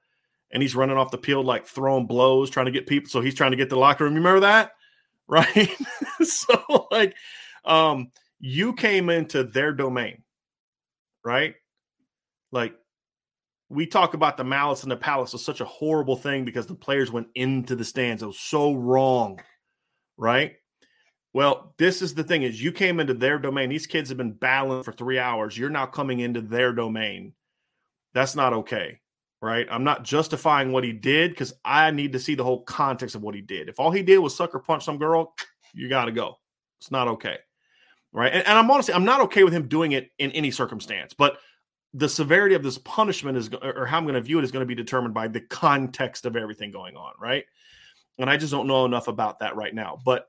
and 0.50 0.62
he's 0.62 0.76
running 0.76 0.96
off 0.96 1.10
the 1.10 1.18
field 1.18 1.46
like 1.46 1.66
throwing 1.66 2.06
blows, 2.06 2.50
trying 2.50 2.66
to 2.66 2.72
get 2.72 2.86
people. 2.86 3.08
So 3.08 3.20
he's 3.20 3.34
trying 3.34 3.52
to 3.52 3.56
get 3.56 3.70
the 3.70 3.78
locker 3.78 4.04
room. 4.04 4.14
You 4.14 4.20
remember 4.20 4.40
that, 4.40 4.72
right? 5.28 5.74
so 6.22 6.86
like, 6.90 7.14
um, 7.64 8.10
you 8.40 8.72
came 8.74 9.10
into 9.10 9.44
their 9.44 9.72
domain, 9.72 10.22
right? 11.24 11.54
Like, 12.52 12.74
we 13.68 13.86
talk 13.86 14.14
about 14.14 14.36
the 14.36 14.44
malice 14.44 14.82
in 14.82 14.88
the 14.88 14.96
palace 14.96 15.32
was 15.32 15.44
such 15.44 15.60
a 15.60 15.66
horrible 15.66 16.16
thing 16.16 16.44
because 16.44 16.66
the 16.66 16.74
players 16.74 17.12
went 17.12 17.28
into 17.34 17.76
the 17.76 17.84
stands. 17.84 18.22
It 18.22 18.26
was 18.26 18.38
so 18.38 18.74
wrong, 18.74 19.40
right? 20.16 20.56
Well, 21.34 21.74
this 21.78 22.02
is 22.02 22.14
the 22.14 22.24
thing 22.24 22.42
is 22.42 22.62
you 22.62 22.72
came 22.72 23.00
into 23.00 23.14
their 23.14 23.38
domain. 23.38 23.68
These 23.68 23.86
kids 23.86 24.08
have 24.08 24.18
been 24.18 24.32
battling 24.32 24.82
for 24.82 24.92
3 24.92 25.18
hours. 25.18 25.56
You're 25.56 25.70
now 25.70 25.86
coming 25.86 26.20
into 26.20 26.40
their 26.40 26.72
domain. 26.72 27.34
That's 28.14 28.34
not 28.34 28.52
okay. 28.52 29.00
Right? 29.40 29.68
I'm 29.70 29.84
not 29.84 30.02
justifying 30.02 30.72
what 30.72 30.82
he 30.82 30.92
did 30.92 31.36
cuz 31.36 31.52
I 31.64 31.92
need 31.92 32.12
to 32.14 32.18
see 32.18 32.34
the 32.34 32.42
whole 32.42 32.64
context 32.64 33.14
of 33.14 33.22
what 33.22 33.36
he 33.36 33.40
did. 33.40 33.68
If 33.68 33.78
all 33.78 33.92
he 33.92 34.02
did 34.02 34.18
was 34.18 34.34
sucker 34.34 34.58
punch 34.58 34.84
some 34.84 34.98
girl, 34.98 35.34
you 35.72 35.88
got 35.88 36.06
to 36.06 36.12
go. 36.12 36.38
It's 36.80 36.90
not 36.90 37.06
okay. 37.08 37.38
Right? 38.12 38.32
And, 38.32 38.46
and 38.46 38.58
I'm 38.58 38.70
honestly 38.70 38.94
I'm 38.94 39.04
not 39.04 39.20
okay 39.22 39.44
with 39.44 39.52
him 39.52 39.68
doing 39.68 39.92
it 39.92 40.10
in 40.18 40.32
any 40.32 40.50
circumstance, 40.50 41.14
but 41.14 41.38
the 41.94 42.08
severity 42.08 42.54
of 42.54 42.62
this 42.62 42.78
punishment 42.78 43.38
is 43.38 43.50
or 43.62 43.86
how 43.86 43.98
I'm 43.98 44.04
going 44.04 44.14
to 44.14 44.20
view 44.20 44.38
it 44.38 44.44
is 44.44 44.50
going 44.50 44.62
to 44.62 44.66
be 44.66 44.74
determined 44.74 45.14
by 45.14 45.28
the 45.28 45.40
context 45.40 46.26
of 46.26 46.36
everything 46.36 46.70
going 46.70 46.96
on, 46.96 47.12
right? 47.20 47.44
And 48.18 48.28
I 48.28 48.36
just 48.36 48.52
don't 48.52 48.66
know 48.66 48.84
enough 48.84 49.08
about 49.08 49.38
that 49.38 49.56
right 49.56 49.74
now. 49.74 49.98
But 50.04 50.26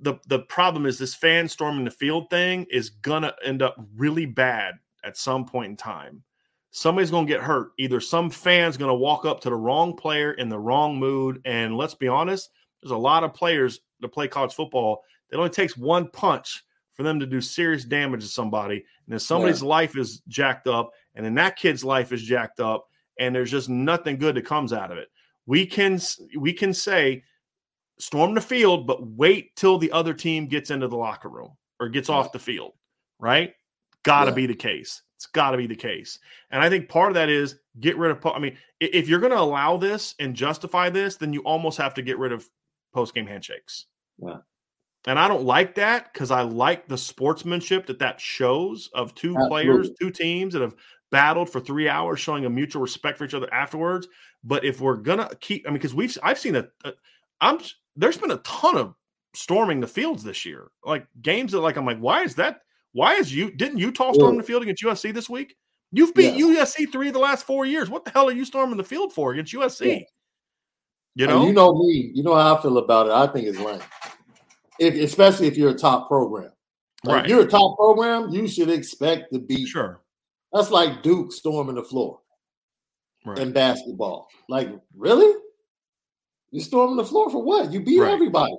the 0.00 0.14
the 0.26 0.40
problem 0.40 0.86
is 0.86 0.98
this 0.98 1.14
fan 1.14 1.48
storming 1.48 1.84
the 1.84 1.90
field 1.90 2.30
thing 2.30 2.66
is 2.70 2.90
gonna 2.90 3.34
end 3.44 3.62
up 3.62 3.76
really 3.96 4.26
bad 4.26 4.74
at 5.04 5.16
some 5.16 5.44
point 5.44 5.70
in 5.70 5.76
time. 5.76 6.22
Somebody's 6.70 7.10
gonna 7.10 7.26
get 7.26 7.40
hurt. 7.40 7.72
Either 7.78 8.00
some 8.00 8.30
fan's 8.30 8.76
gonna 8.76 8.94
walk 8.94 9.24
up 9.24 9.40
to 9.40 9.50
the 9.50 9.56
wrong 9.56 9.96
player 9.96 10.32
in 10.32 10.48
the 10.48 10.58
wrong 10.58 10.98
mood, 10.98 11.40
and 11.44 11.76
let's 11.76 11.94
be 11.94 12.08
honest, 12.08 12.50
there's 12.82 12.92
a 12.92 12.96
lot 12.96 13.24
of 13.24 13.34
players 13.34 13.80
to 14.02 14.08
play 14.08 14.28
college 14.28 14.54
football. 14.54 15.02
It 15.30 15.36
only 15.36 15.50
takes 15.50 15.76
one 15.76 16.08
punch 16.10 16.64
for 16.94 17.02
them 17.02 17.20
to 17.20 17.26
do 17.26 17.40
serious 17.40 17.84
damage 17.84 18.22
to 18.22 18.28
somebody, 18.28 18.76
and 18.76 18.84
then 19.08 19.18
somebody's 19.18 19.62
yeah. 19.62 19.68
life 19.68 19.96
is 19.96 20.20
jacked 20.28 20.66
up, 20.66 20.92
and 21.14 21.24
then 21.24 21.34
that 21.34 21.56
kid's 21.56 21.84
life 21.84 22.12
is 22.12 22.22
jacked 22.22 22.60
up, 22.60 22.88
and 23.18 23.34
there's 23.34 23.50
just 23.50 23.68
nothing 23.68 24.18
good 24.18 24.34
that 24.36 24.46
comes 24.46 24.72
out 24.72 24.90
of 24.90 24.98
it. 24.98 25.08
We 25.46 25.66
can 25.66 26.00
we 26.38 26.52
can 26.52 26.72
say 26.72 27.24
storm 28.00 28.34
the 28.34 28.40
field, 28.40 28.86
but 28.86 29.06
wait 29.06 29.54
till 29.56 29.78
the 29.78 29.92
other 29.92 30.14
team 30.14 30.46
gets 30.46 30.70
into 30.70 30.88
the 30.88 30.96
locker 30.96 31.28
room 31.28 31.56
or 31.78 31.88
gets 31.88 32.08
yeah. 32.08 32.16
off 32.16 32.32
the 32.32 32.38
field, 32.38 32.72
right? 33.18 33.54
Got 34.02 34.24
to 34.24 34.30
yeah. 34.30 34.36
be 34.36 34.46
the 34.46 34.54
case. 34.54 35.02
It's 35.16 35.26
got 35.26 35.50
to 35.50 35.58
be 35.58 35.66
the 35.66 35.76
case. 35.76 36.18
And 36.50 36.62
I 36.62 36.70
think 36.70 36.88
part 36.88 37.10
of 37.10 37.14
that 37.14 37.28
is 37.28 37.56
get 37.78 37.98
rid 37.98 38.10
of, 38.10 38.26
I 38.26 38.38
mean, 38.38 38.56
if 38.80 39.08
you're 39.08 39.20
going 39.20 39.32
to 39.32 39.38
allow 39.38 39.76
this 39.76 40.14
and 40.18 40.34
justify 40.34 40.88
this, 40.88 41.16
then 41.16 41.32
you 41.32 41.40
almost 41.42 41.76
have 41.78 41.94
to 41.94 42.02
get 42.02 42.18
rid 42.18 42.32
of 42.32 42.48
post 42.94 43.14
game 43.14 43.26
handshakes. 43.26 43.86
Yeah. 44.18 44.38
And 45.06 45.18
I 45.18 45.28
don't 45.28 45.44
like 45.44 45.74
that 45.76 46.12
because 46.12 46.30
I 46.30 46.42
like 46.42 46.88
the 46.88 46.98
sportsmanship 46.98 47.86
that 47.86 47.98
that 48.00 48.20
shows 48.20 48.90
of 48.94 49.14
two 49.14 49.34
Absolutely. 49.36 49.48
players, 49.48 49.90
two 50.00 50.10
teams 50.10 50.54
that 50.54 50.62
have 50.62 50.74
battled 51.10 51.50
for 51.50 51.60
three 51.60 51.88
hours, 51.88 52.20
showing 52.20 52.44
a 52.44 52.50
mutual 52.50 52.82
respect 52.82 53.18
for 53.18 53.24
each 53.24 53.34
other 53.34 53.52
afterwards. 53.52 54.08
But 54.44 54.64
if 54.64 54.80
we're 54.80 54.96
gonna 54.96 55.30
keep, 55.40 55.66
I 55.66 55.70
mean, 55.70 55.78
because 55.78 55.94
we've 55.94 56.16
I've 56.22 56.38
seen 56.38 56.56
a, 56.56 56.66
a 56.84 56.92
I'm 57.40 57.60
there's 58.00 58.16
been 58.16 58.30
a 58.30 58.38
ton 58.38 58.76
of 58.76 58.94
storming 59.34 59.80
the 59.80 59.86
fields 59.86 60.24
this 60.24 60.44
year. 60.44 60.70
Like 60.84 61.06
games 61.22 61.52
that 61.52 61.60
like 61.60 61.76
I'm 61.76 61.86
like, 61.86 61.98
why 61.98 62.22
is 62.22 62.34
that? 62.36 62.60
Why 62.92 63.14
is 63.14 63.32
you 63.32 63.50
didn't 63.50 63.78
Utah 63.78 64.12
storm 64.12 64.36
the 64.36 64.42
field 64.42 64.62
against 64.62 64.82
USC 64.82 65.14
this 65.14 65.28
week? 65.28 65.54
You've 65.92 66.14
beat. 66.14 66.34
USC 66.34 66.90
three 66.90 67.08
of 67.08 67.14
the 67.14 67.20
last 67.20 67.46
four 67.46 67.66
years. 67.66 67.90
What 67.90 68.04
the 68.04 68.10
hell 68.10 68.28
are 68.28 68.32
you 68.32 68.44
storming 68.44 68.76
the 68.76 68.84
field 68.84 69.12
for 69.12 69.32
against 69.32 69.52
USC? 69.52 69.86
Yeah. 69.86 70.04
You 71.16 71.26
know, 71.26 71.40
and 71.40 71.48
you 71.48 71.52
know 71.52 71.74
me. 71.74 72.10
You 72.14 72.22
know 72.22 72.34
how 72.34 72.56
I 72.56 72.62
feel 72.62 72.78
about 72.78 73.06
it. 73.06 73.12
I 73.12 73.26
think 73.26 73.46
it's 73.46 73.58
lame, 73.58 73.80
if, 74.78 74.94
especially 74.94 75.48
if 75.48 75.56
you're 75.56 75.70
a 75.70 75.74
top 75.74 76.08
program. 76.08 76.52
Like 77.04 77.14
right. 77.14 77.24
If 77.24 77.30
you're 77.30 77.42
a 77.42 77.48
top 77.48 77.76
program, 77.76 78.30
you 78.30 78.46
should 78.46 78.70
expect 78.70 79.32
to 79.32 79.40
be 79.40 79.66
sure. 79.66 80.00
That's 80.52 80.70
like 80.70 81.02
Duke 81.02 81.32
storming 81.32 81.74
the 81.76 81.82
floor 81.82 82.20
right. 83.26 83.38
in 83.38 83.52
basketball. 83.52 84.28
Like, 84.48 84.68
really? 84.96 85.34
You 86.50 86.60
storming 86.60 86.96
the 86.96 87.04
floor 87.04 87.30
for 87.30 87.42
what? 87.42 87.72
You 87.72 87.80
beat 87.80 88.00
right. 88.00 88.12
everybody. 88.12 88.56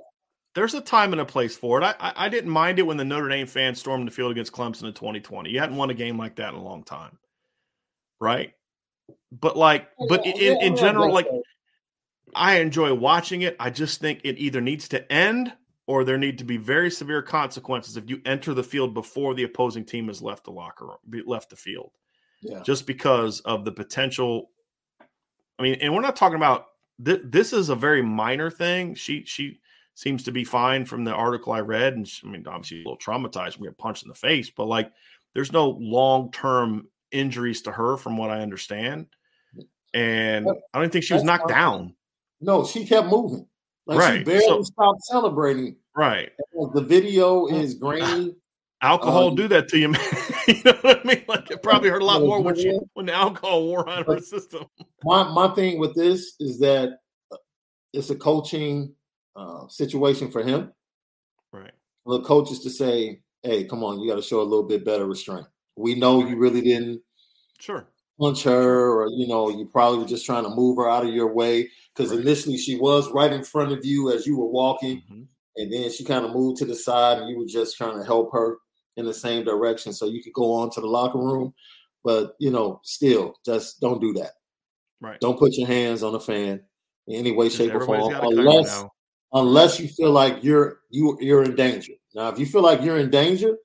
There's 0.54 0.74
a 0.74 0.80
time 0.80 1.12
and 1.12 1.20
a 1.20 1.24
place 1.24 1.56
for 1.56 1.80
it. 1.80 1.84
I, 1.84 1.94
I, 1.98 2.12
I 2.26 2.28
didn't 2.28 2.50
mind 2.50 2.78
it 2.78 2.86
when 2.86 2.96
the 2.96 3.04
Notre 3.04 3.28
Dame 3.28 3.46
fans 3.46 3.78
stormed 3.78 4.06
the 4.06 4.12
field 4.12 4.32
against 4.32 4.52
Clemson 4.52 4.84
in 4.84 4.92
2020. 4.92 5.50
You 5.50 5.58
hadn't 5.58 5.76
won 5.76 5.90
a 5.90 5.94
game 5.94 6.18
like 6.18 6.36
that 6.36 6.50
in 6.50 6.60
a 6.60 6.62
long 6.62 6.84
time, 6.84 7.18
right? 8.20 8.52
But 9.30 9.56
like, 9.56 9.88
but 10.08 10.26
in, 10.26 10.36
in, 10.36 10.62
in 10.62 10.76
general, 10.76 11.12
like, 11.12 11.28
I 12.34 12.60
enjoy 12.60 12.92
watching 12.94 13.42
it. 13.42 13.56
I 13.58 13.70
just 13.70 14.00
think 14.00 14.20
it 14.24 14.38
either 14.38 14.60
needs 14.60 14.88
to 14.88 15.12
end 15.12 15.52
or 15.86 16.04
there 16.04 16.18
need 16.18 16.38
to 16.38 16.44
be 16.44 16.56
very 16.56 16.90
severe 16.90 17.22
consequences 17.22 17.96
if 17.96 18.08
you 18.08 18.20
enter 18.24 18.54
the 18.54 18.62
field 18.62 18.94
before 18.94 19.34
the 19.34 19.42
opposing 19.42 19.84
team 19.84 20.06
has 20.06 20.22
left 20.22 20.44
the 20.44 20.50
locker 20.50 20.86
room, 20.86 21.24
left 21.26 21.50
the 21.50 21.56
field. 21.56 21.92
Yeah. 22.40 22.62
Just 22.62 22.86
because 22.86 23.40
of 23.40 23.64
the 23.64 23.72
potential. 23.72 24.50
I 25.58 25.62
mean, 25.62 25.74
and 25.80 25.94
we're 25.94 26.00
not 26.00 26.16
talking 26.16 26.36
about 26.36 26.66
th- 27.04 27.22
this 27.24 27.52
is 27.52 27.68
a 27.68 27.76
very 27.76 28.02
minor 28.02 28.50
thing. 28.50 28.94
She 28.94 29.24
she 29.24 29.60
seems 29.94 30.22
to 30.24 30.32
be 30.32 30.44
fine 30.44 30.84
from 30.84 31.04
the 31.04 31.12
article 31.12 31.52
I 31.52 31.60
read, 31.60 31.94
and 31.94 32.06
she, 32.06 32.26
I 32.26 32.30
mean, 32.30 32.46
obviously 32.46 32.78
a 32.78 32.88
little 32.88 32.98
traumatized 32.98 33.54
from 33.54 33.64
getting 33.64 33.76
punched 33.76 34.04
in 34.04 34.08
the 34.08 34.14
face, 34.14 34.50
but 34.50 34.66
like, 34.66 34.90
there's 35.34 35.52
no 35.52 35.70
long 35.80 36.30
term 36.32 36.88
injuries 37.10 37.62
to 37.62 37.72
her, 37.72 37.96
from 37.96 38.16
what 38.16 38.30
I 38.30 38.40
understand. 38.40 39.06
And 39.94 40.48
I 40.72 40.80
don't 40.80 40.90
think 40.90 41.04
she 41.04 41.14
was 41.14 41.24
knocked 41.24 41.48
down. 41.48 41.94
No, 42.40 42.64
she 42.64 42.86
kept 42.86 43.08
moving. 43.08 43.46
Like 43.86 43.98
right. 43.98 44.18
she 44.18 44.24
barely 44.24 44.46
so, 44.46 44.62
stopped 44.62 45.02
celebrating. 45.04 45.76
Right. 45.94 46.30
The 46.72 46.80
video 46.80 47.46
is 47.46 47.74
grainy. 47.74 48.34
Alcohol 48.82 49.28
um, 49.28 49.36
do 49.36 49.46
that 49.48 49.68
to 49.68 49.78
you, 49.78 49.88
man. 49.88 50.00
you 50.48 50.60
know 50.64 50.76
what 50.80 51.00
I 51.00 51.04
mean? 51.04 51.24
Like 51.28 51.50
it 51.52 51.62
probably 51.62 51.88
hurt 51.88 52.02
a 52.02 52.04
lot 52.04 52.20
more 52.20 52.40
when 52.40 52.56
she 52.56 52.76
when 52.94 53.06
the 53.06 53.14
alcohol 53.14 53.64
wore 53.64 53.88
on 53.88 54.04
her 54.04 54.18
system. 54.18 54.66
My 55.04 55.22
my 55.22 55.48
thing 55.54 55.78
with 55.78 55.94
this 55.94 56.34
is 56.40 56.58
that 56.58 56.98
uh, 57.30 57.36
it's 57.92 58.10
a 58.10 58.16
coaching 58.16 58.92
uh, 59.36 59.68
situation 59.68 60.32
for 60.32 60.42
him. 60.42 60.72
Right. 61.52 61.70
The 62.06 62.22
coaches 62.22 62.58
to 62.60 62.70
say, 62.70 63.20
"Hey, 63.44 63.64
come 63.64 63.84
on, 63.84 64.00
you 64.00 64.08
got 64.08 64.16
to 64.16 64.22
show 64.22 64.40
a 64.40 64.42
little 64.42 64.66
bit 64.66 64.84
better 64.84 65.06
restraint. 65.06 65.46
We 65.76 65.94
know 65.94 66.26
you 66.26 66.36
really 66.36 66.60
didn't." 66.60 67.02
Sure 67.60 67.86
punch 68.20 68.42
her 68.44 68.90
or 68.92 69.08
you 69.08 69.26
know 69.26 69.48
you 69.48 69.66
probably 69.66 69.98
were 69.98 70.04
just 70.04 70.26
trying 70.26 70.44
to 70.44 70.50
move 70.50 70.76
her 70.76 70.88
out 70.88 71.04
of 71.04 71.12
your 71.12 71.32
way 71.32 71.68
because 71.94 72.12
right. 72.12 72.20
initially 72.20 72.56
she 72.56 72.76
was 72.76 73.10
right 73.10 73.32
in 73.32 73.42
front 73.42 73.72
of 73.72 73.84
you 73.84 74.12
as 74.12 74.26
you 74.26 74.38
were 74.38 74.46
walking 74.46 74.98
mm-hmm. 74.98 75.22
and 75.56 75.72
then 75.72 75.90
she 75.90 76.04
kind 76.04 76.24
of 76.24 76.32
moved 76.32 76.58
to 76.58 76.64
the 76.64 76.74
side 76.74 77.18
and 77.18 77.28
you 77.28 77.38
were 77.38 77.46
just 77.46 77.76
trying 77.76 77.98
to 77.98 78.04
help 78.04 78.30
her 78.32 78.58
in 78.96 79.04
the 79.04 79.14
same 79.14 79.44
direction 79.44 79.92
so 79.92 80.06
you 80.06 80.22
could 80.22 80.32
go 80.32 80.52
on 80.52 80.70
to 80.70 80.80
the 80.80 80.86
locker 80.86 81.18
room 81.18 81.52
but 82.04 82.34
you 82.38 82.50
know 82.50 82.80
still 82.82 83.34
just 83.44 83.80
don't 83.80 84.00
do 84.00 84.12
that 84.12 84.32
right 85.00 85.20
don't 85.20 85.38
put 85.38 85.52
your 85.54 85.66
hands 85.66 86.02
on 86.02 86.14
a 86.14 86.20
fan 86.20 86.60
in 87.06 87.16
any 87.16 87.32
way 87.32 87.48
shape 87.48 87.74
or 87.74 87.84
form 87.84 88.14
unless 88.22 88.84
unless 89.32 89.80
you 89.80 89.88
feel 89.88 90.10
like 90.10 90.42
you're 90.42 90.80
you 90.90 91.16
you're 91.20 91.42
in 91.42 91.54
danger 91.54 91.92
now 92.14 92.28
if 92.28 92.38
you 92.38 92.46
feel 92.46 92.62
like 92.62 92.82
you're 92.82 92.98
in 92.98 93.10
danger 93.10 93.56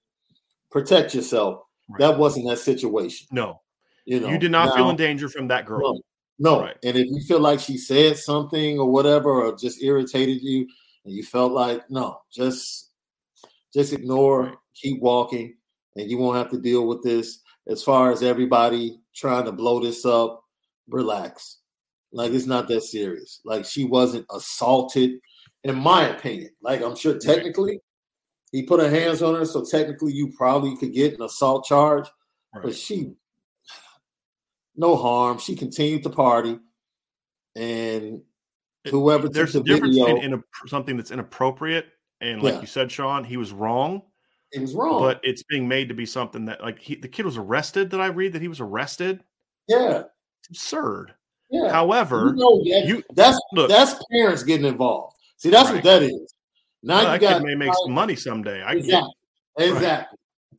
protect 0.72 1.14
yourself 1.14 1.64
right. 1.90 2.00
that 2.00 2.18
wasn't 2.18 2.48
that 2.48 2.58
situation 2.58 3.28
no 3.32 3.60
you 4.08 4.22
know, 4.22 4.30
you 4.30 4.38
did 4.38 4.52
not 4.52 4.70
now, 4.70 4.76
feel 4.76 4.90
in 4.90 4.96
danger 4.96 5.28
from 5.28 5.50
that 5.50 5.66
girl. 5.66 6.02
No, 6.40 6.56
no. 6.56 6.62
Right. 6.62 6.78
and 6.82 6.98
if 6.98 7.08
you 7.08 7.20
feel 7.28 7.42
like 7.42 7.60
she 7.60 7.78
said 7.78 8.18
something 8.18 8.80
or 8.80 8.90
whatever, 8.90 9.30
or 9.30 9.58
just 9.58 9.84
irritated 9.84 10.42
you, 10.42 10.66
and 11.04 11.14
you 11.14 11.24
felt 11.24 11.52
like 11.52 11.90
no, 11.90 12.22
just 12.32 12.92
just 13.74 13.92
ignore, 13.92 14.44
right. 14.44 14.56
Keep 14.82 15.02
walking, 15.02 15.56
and 15.96 16.10
you 16.10 16.18
won't 16.18 16.38
have 16.38 16.52
to 16.52 16.60
deal 16.60 16.88
with 16.88 17.04
this. 17.04 17.42
As 17.68 17.84
far 17.84 18.12
as 18.12 18.24
everybody 18.24 19.00
trying 19.16 19.46
to 19.46 19.52
blow 19.52 19.80
this 19.80 20.06
up, 20.06 20.44
relax. 20.88 21.58
Like 22.14 22.32
it's 22.32 22.46
not 22.46 22.68
that 22.70 22.84
serious. 22.84 23.42
Like 23.44 23.66
she 23.66 23.84
wasn't 23.84 24.26
assaulted, 24.34 25.20
in 25.64 25.76
my 25.76 26.08
opinion. 26.08 26.52
Like 26.62 26.82
I'm 26.82 26.96
sure 26.96 27.18
technically 27.18 27.82
he 28.52 28.64
put 28.64 28.80
her 28.80 28.90
hands 28.90 29.22
on 29.22 29.36
her, 29.36 29.46
so 29.46 29.66
technically 29.66 30.14
you 30.14 30.32
probably 30.38 30.78
could 30.78 30.94
get 30.94 31.16
an 31.16 31.24
assault 31.24 31.66
charge. 31.66 32.08
Right. 32.54 32.64
But 32.64 32.76
she 32.76 33.12
no 34.76 34.96
harm. 34.96 35.40
She 35.40 35.56
continued 35.56 36.04
to 36.04 36.10
party, 36.10 36.60
and 37.56 38.22
whoever 38.90 39.28
there's 39.28 39.56
a 39.56 39.64
difference 39.64 39.98
video, 39.98 40.16
in, 40.18 40.24
in 40.24 40.34
a, 40.36 40.68
something 40.68 40.96
that's 40.96 41.12
inappropriate. 41.12 41.88
And 42.22 42.42
like 42.42 42.56
yeah. 42.56 42.62
you 42.62 42.68
said, 42.68 42.92
Sean, 42.92 43.24
he 43.24 43.38
was 43.38 43.52
wrong. 43.52 44.02
Was 44.56 44.74
wrong, 44.74 45.02
but 45.02 45.20
it's 45.24 45.44
being 45.44 45.68
made 45.68 45.90
to 45.90 45.96
be 45.96 46.06
something 46.06 46.46
that 46.46 46.62
like 46.62 46.80
he, 46.80 46.96
the 46.96 47.08
kid 47.08 47.26
was 47.26 47.38
arrested. 47.38 47.90
Did 47.90 48.00
I 48.00 48.08
read 48.08 48.34
that 48.34 48.42
he 48.42 48.48
was 48.48 48.62
arrested? 48.62 49.24
Yeah, 49.68 50.04
it's 50.40 50.50
absurd. 50.50 51.14
Yeah. 51.50 51.70
However, 51.70 52.34
you, 52.36 52.36
know, 52.36 52.62
you 52.64 53.04
that's 53.14 53.40
look, 53.54 53.70
that's 53.70 54.02
parents 54.12 54.44
getting 54.44 54.66
involved. 54.66 55.18
See, 55.38 55.50
that's 55.50 55.70
right. 55.70 55.76
what 55.76 55.84
that 55.84 56.04
is. 56.04 56.34
Now 56.84 57.04
well, 57.04 57.14
you 57.14 57.20
got 57.20 57.42
may 57.42 57.56
make 57.56 57.74
some 57.84 57.94
money 57.94 58.16
someday. 58.16 58.62
I 58.62 58.74
exactly, 58.74 59.14
get 59.58 59.68
exactly. 59.68 59.88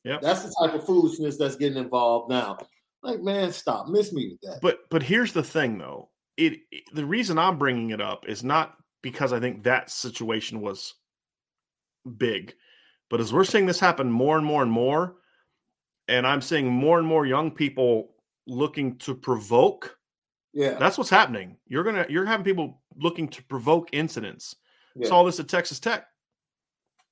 Right. 0.04 0.12
Yep. 0.12 0.22
That's 0.22 0.42
the 0.44 0.54
type 0.60 0.74
of 0.74 0.86
foolishness 0.86 1.36
that's 1.36 1.56
getting 1.56 1.78
involved 1.78 2.30
now. 2.30 2.58
Like, 3.02 3.20
man, 3.20 3.52
stop. 3.52 3.88
Miss 3.88 4.12
me 4.12 4.30
with 4.30 4.40
that. 4.42 4.60
But 4.62 4.80
but 4.90 5.02
here's 5.02 5.32
the 5.32 5.42
thing, 5.42 5.78
though. 5.78 6.10
It, 6.36 6.60
it 6.70 6.84
the 6.92 7.04
reason 7.04 7.38
I'm 7.38 7.58
bringing 7.58 7.90
it 7.90 8.00
up 8.00 8.28
is 8.28 8.42
not 8.42 8.74
because 9.02 9.32
I 9.32 9.40
think 9.40 9.64
that 9.64 9.90
situation 9.90 10.60
was 10.60 10.94
big, 12.16 12.54
but 13.10 13.20
as 13.20 13.32
we're 13.32 13.44
seeing 13.44 13.66
this 13.66 13.80
happen 13.80 14.10
more 14.10 14.36
and 14.36 14.46
more 14.46 14.62
and 14.62 14.70
more, 14.70 15.16
and 16.08 16.26
I'm 16.26 16.40
seeing 16.40 16.68
more 16.68 16.98
and 16.98 17.06
more 17.06 17.26
young 17.26 17.50
people 17.50 18.14
looking 18.46 18.96
to 18.98 19.14
provoke. 19.14 19.98
Yeah, 20.52 20.74
that's 20.78 20.98
what's 20.98 21.10
happening. 21.10 21.56
You're 21.66 21.84
gonna 21.84 22.06
you're 22.08 22.26
having 22.26 22.44
people 22.44 22.80
looking 22.96 23.28
to 23.28 23.42
provoke 23.44 23.90
incidents. 23.92 24.56
Yeah. 24.96 25.08
Saw 25.08 25.22
this 25.24 25.38
at 25.40 25.48
Texas 25.48 25.78
Tech, 25.78 26.06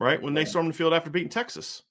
right? 0.01 0.21
When 0.21 0.35
they 0.35 0.45
stormed 0.45 0.71
the 0.71 0.75
field 0.77 0.93
after 0.93 1.11
beating 1.11 1.29
Texas, 1.29 1.83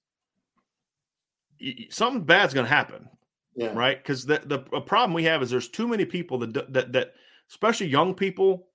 something 1.90 2.24
bad's 2.24 2.54
gonna 2.54 2.68
happen. 2.68 3.08
Yeah. 3.56 3.72
Right. 3.74 3.96
Because 3.96 4.26
the, 4.26 4.42
the 4.44 4.58
problem 4.58 5.14
we 5.14 5.24
have 5.24 5.42
is 5.42 5.48
there's 5.48 5.68
too 5.68 5.88
many 5.88 6.04
people 6.04 6.38
that, 6.38 6.72
that, 6.72 6.92
that, 6.92 7.14
especially 7.50 7.86
young 7.86 8.14
people, 8.14 8.68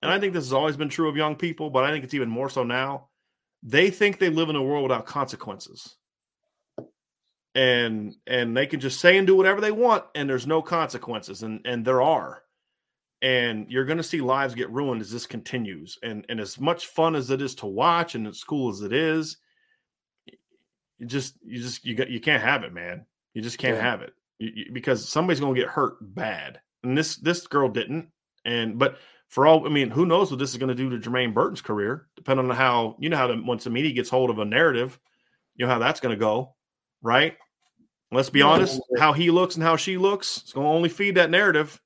and 0.00 0.10
I 0.10 0.18
think 0.18 0.32
this 0.32 0.44
has 0.44 0.54
always 0.54 0.76
been 0.76 0.88
true 0.88 1.08
of 1.08 1.16
young 1.16 1.36
people, 1.36 1.68
but 1.68 1.84
I 1.84 1.90
think 1.90 2.02
it's 2.02 2.14
even 2.14 2.30
more 2.30 2.48
so 2.48 2.64
now. 2.64 3.08
They 3.62 3.90
think 3.90 4.18
they 4.18 4.30
live 4.30 4.48
in 4.48 4.56
a 4.56 4.62
world 4.62 4.82
without 4.82 5.06
consequences. 5.06 5.96
And 7.54 8.16
and 8.26 8.56
they 8.56 8.66
can 8.66 8.80
just 8.80 9.00
say 9.00 9.18
and 9.18 9.26
do 9.26 9.36
whatever 9.36 9.60
they 9.60 9.72
want, 9.72 10.04
and 10.14 10.28
there's 10.28 10.46
no 10.46 10.62
consequences, 10.62 11.42
and 11.42 11.60
and 11.66 11.84
there 11.84 12.00
are, 12.00 12.42
and 13.20 13.70
you're 13.70 13.84
going 13.84 13.98
to 13.98 14.02
see 14.02 14.22
lives 14.22 14.54
get 14.54 14.70
ruined 14.70 15.02
as 15.02 15.12
this 15.12 15.26
continues. 15.26 15.98
And 16.02 16.24
and 16.30 16.40
as 16.40 16.58
much 16.58 16.86
fun 16.86 17.14
as 17.14 17.30
it 17.30 17.42
is 17.42 17.54
to 17.56 17.66
watch, 17.66 18.14
and 18.14 18.26
as 18.26 18.42
cool 18.42 18.70
as 18.70 18.80
it 18.80 18.94
is, 18.94 19.36
you 20.98 21.06
just 21.06 21.34
you 21.44 21.60
just 21.60 21.84
you 21.84 21.94
got 21.94 22.08
you 22.08 22.20
can't 22.20 22.42
have 22.42 22.64
it, 22.64 22.72
man. 22.72 23.04
You 23.34 23.42
just 23.42 23.58
can't 23.58 23.76
yeah. 23.76 23.82
have 23.82 24.00
it 24.00 24.14
because 24.72 25.08
somebody's 25.08 25.40
going 25.40 25.54
to 25.54 25.60
get 25.60 25.70
hurt 25.70 25.96
bad. 26.00 26.60
And 26.82 26.96
this 26.96 27.16
this 27.16 27.46
girl 27.46 27.68
didn't. 27.68 28.08
And 28.44 28.78
but 28.78 28.96
for 29.32 29.46
all, 29.46 29.66
I 29.66 29.70
mean, 29.70 29.88
who 29.88 30.04
knows 30.04 30.30
what 30.30 30.38
this 30.38 30.50
is 30.50 30.58
going 30.58 30.68
to 30.68 30.74
do 30.74 30.90
to 30.90 30.98
Jermaine 30.98 31.32
Burton's 31.32 31.62
career? 31.62 32.06
Depending 32.16 32.50
on 32.50 32.54
how 32.54 32.96
you 32.98 33.08
know 33.08 33.16
how 33.16 33.28
the, 33.28 33.42
once 33.42 33.64
the 33.64 33.70
media 33.70 33.90
gets 33.92 34.10
hold 34.10 34.28
of 34.28 34.38
a 34.38 34.44
narrative, 34.44 35.00
you 35.56 35.64
know 35.64 35.72
how 35.72 35.78
that's 35.78 36.00
going 36.00 36.14
to 36.14 36.20
go, 36.20 36.54
right? 37.00 37.34
Let's 38.10 38.28
be 38.28 38.42
honest, 38.42 38.78
how 38.98 39.14
he 39.14 39.30
looks 39.30 39.54
and 39.54 39.64
how 39.64 39.76
she 39.76 39.96
looks, 39.96 40.42
it's 40.42 40.52
going 40.52 40.66
to 40.66 40.70
only 40.70 40.90
feed 40.90 41.14
that 41.14 41.30
narrative. 41.30 41.80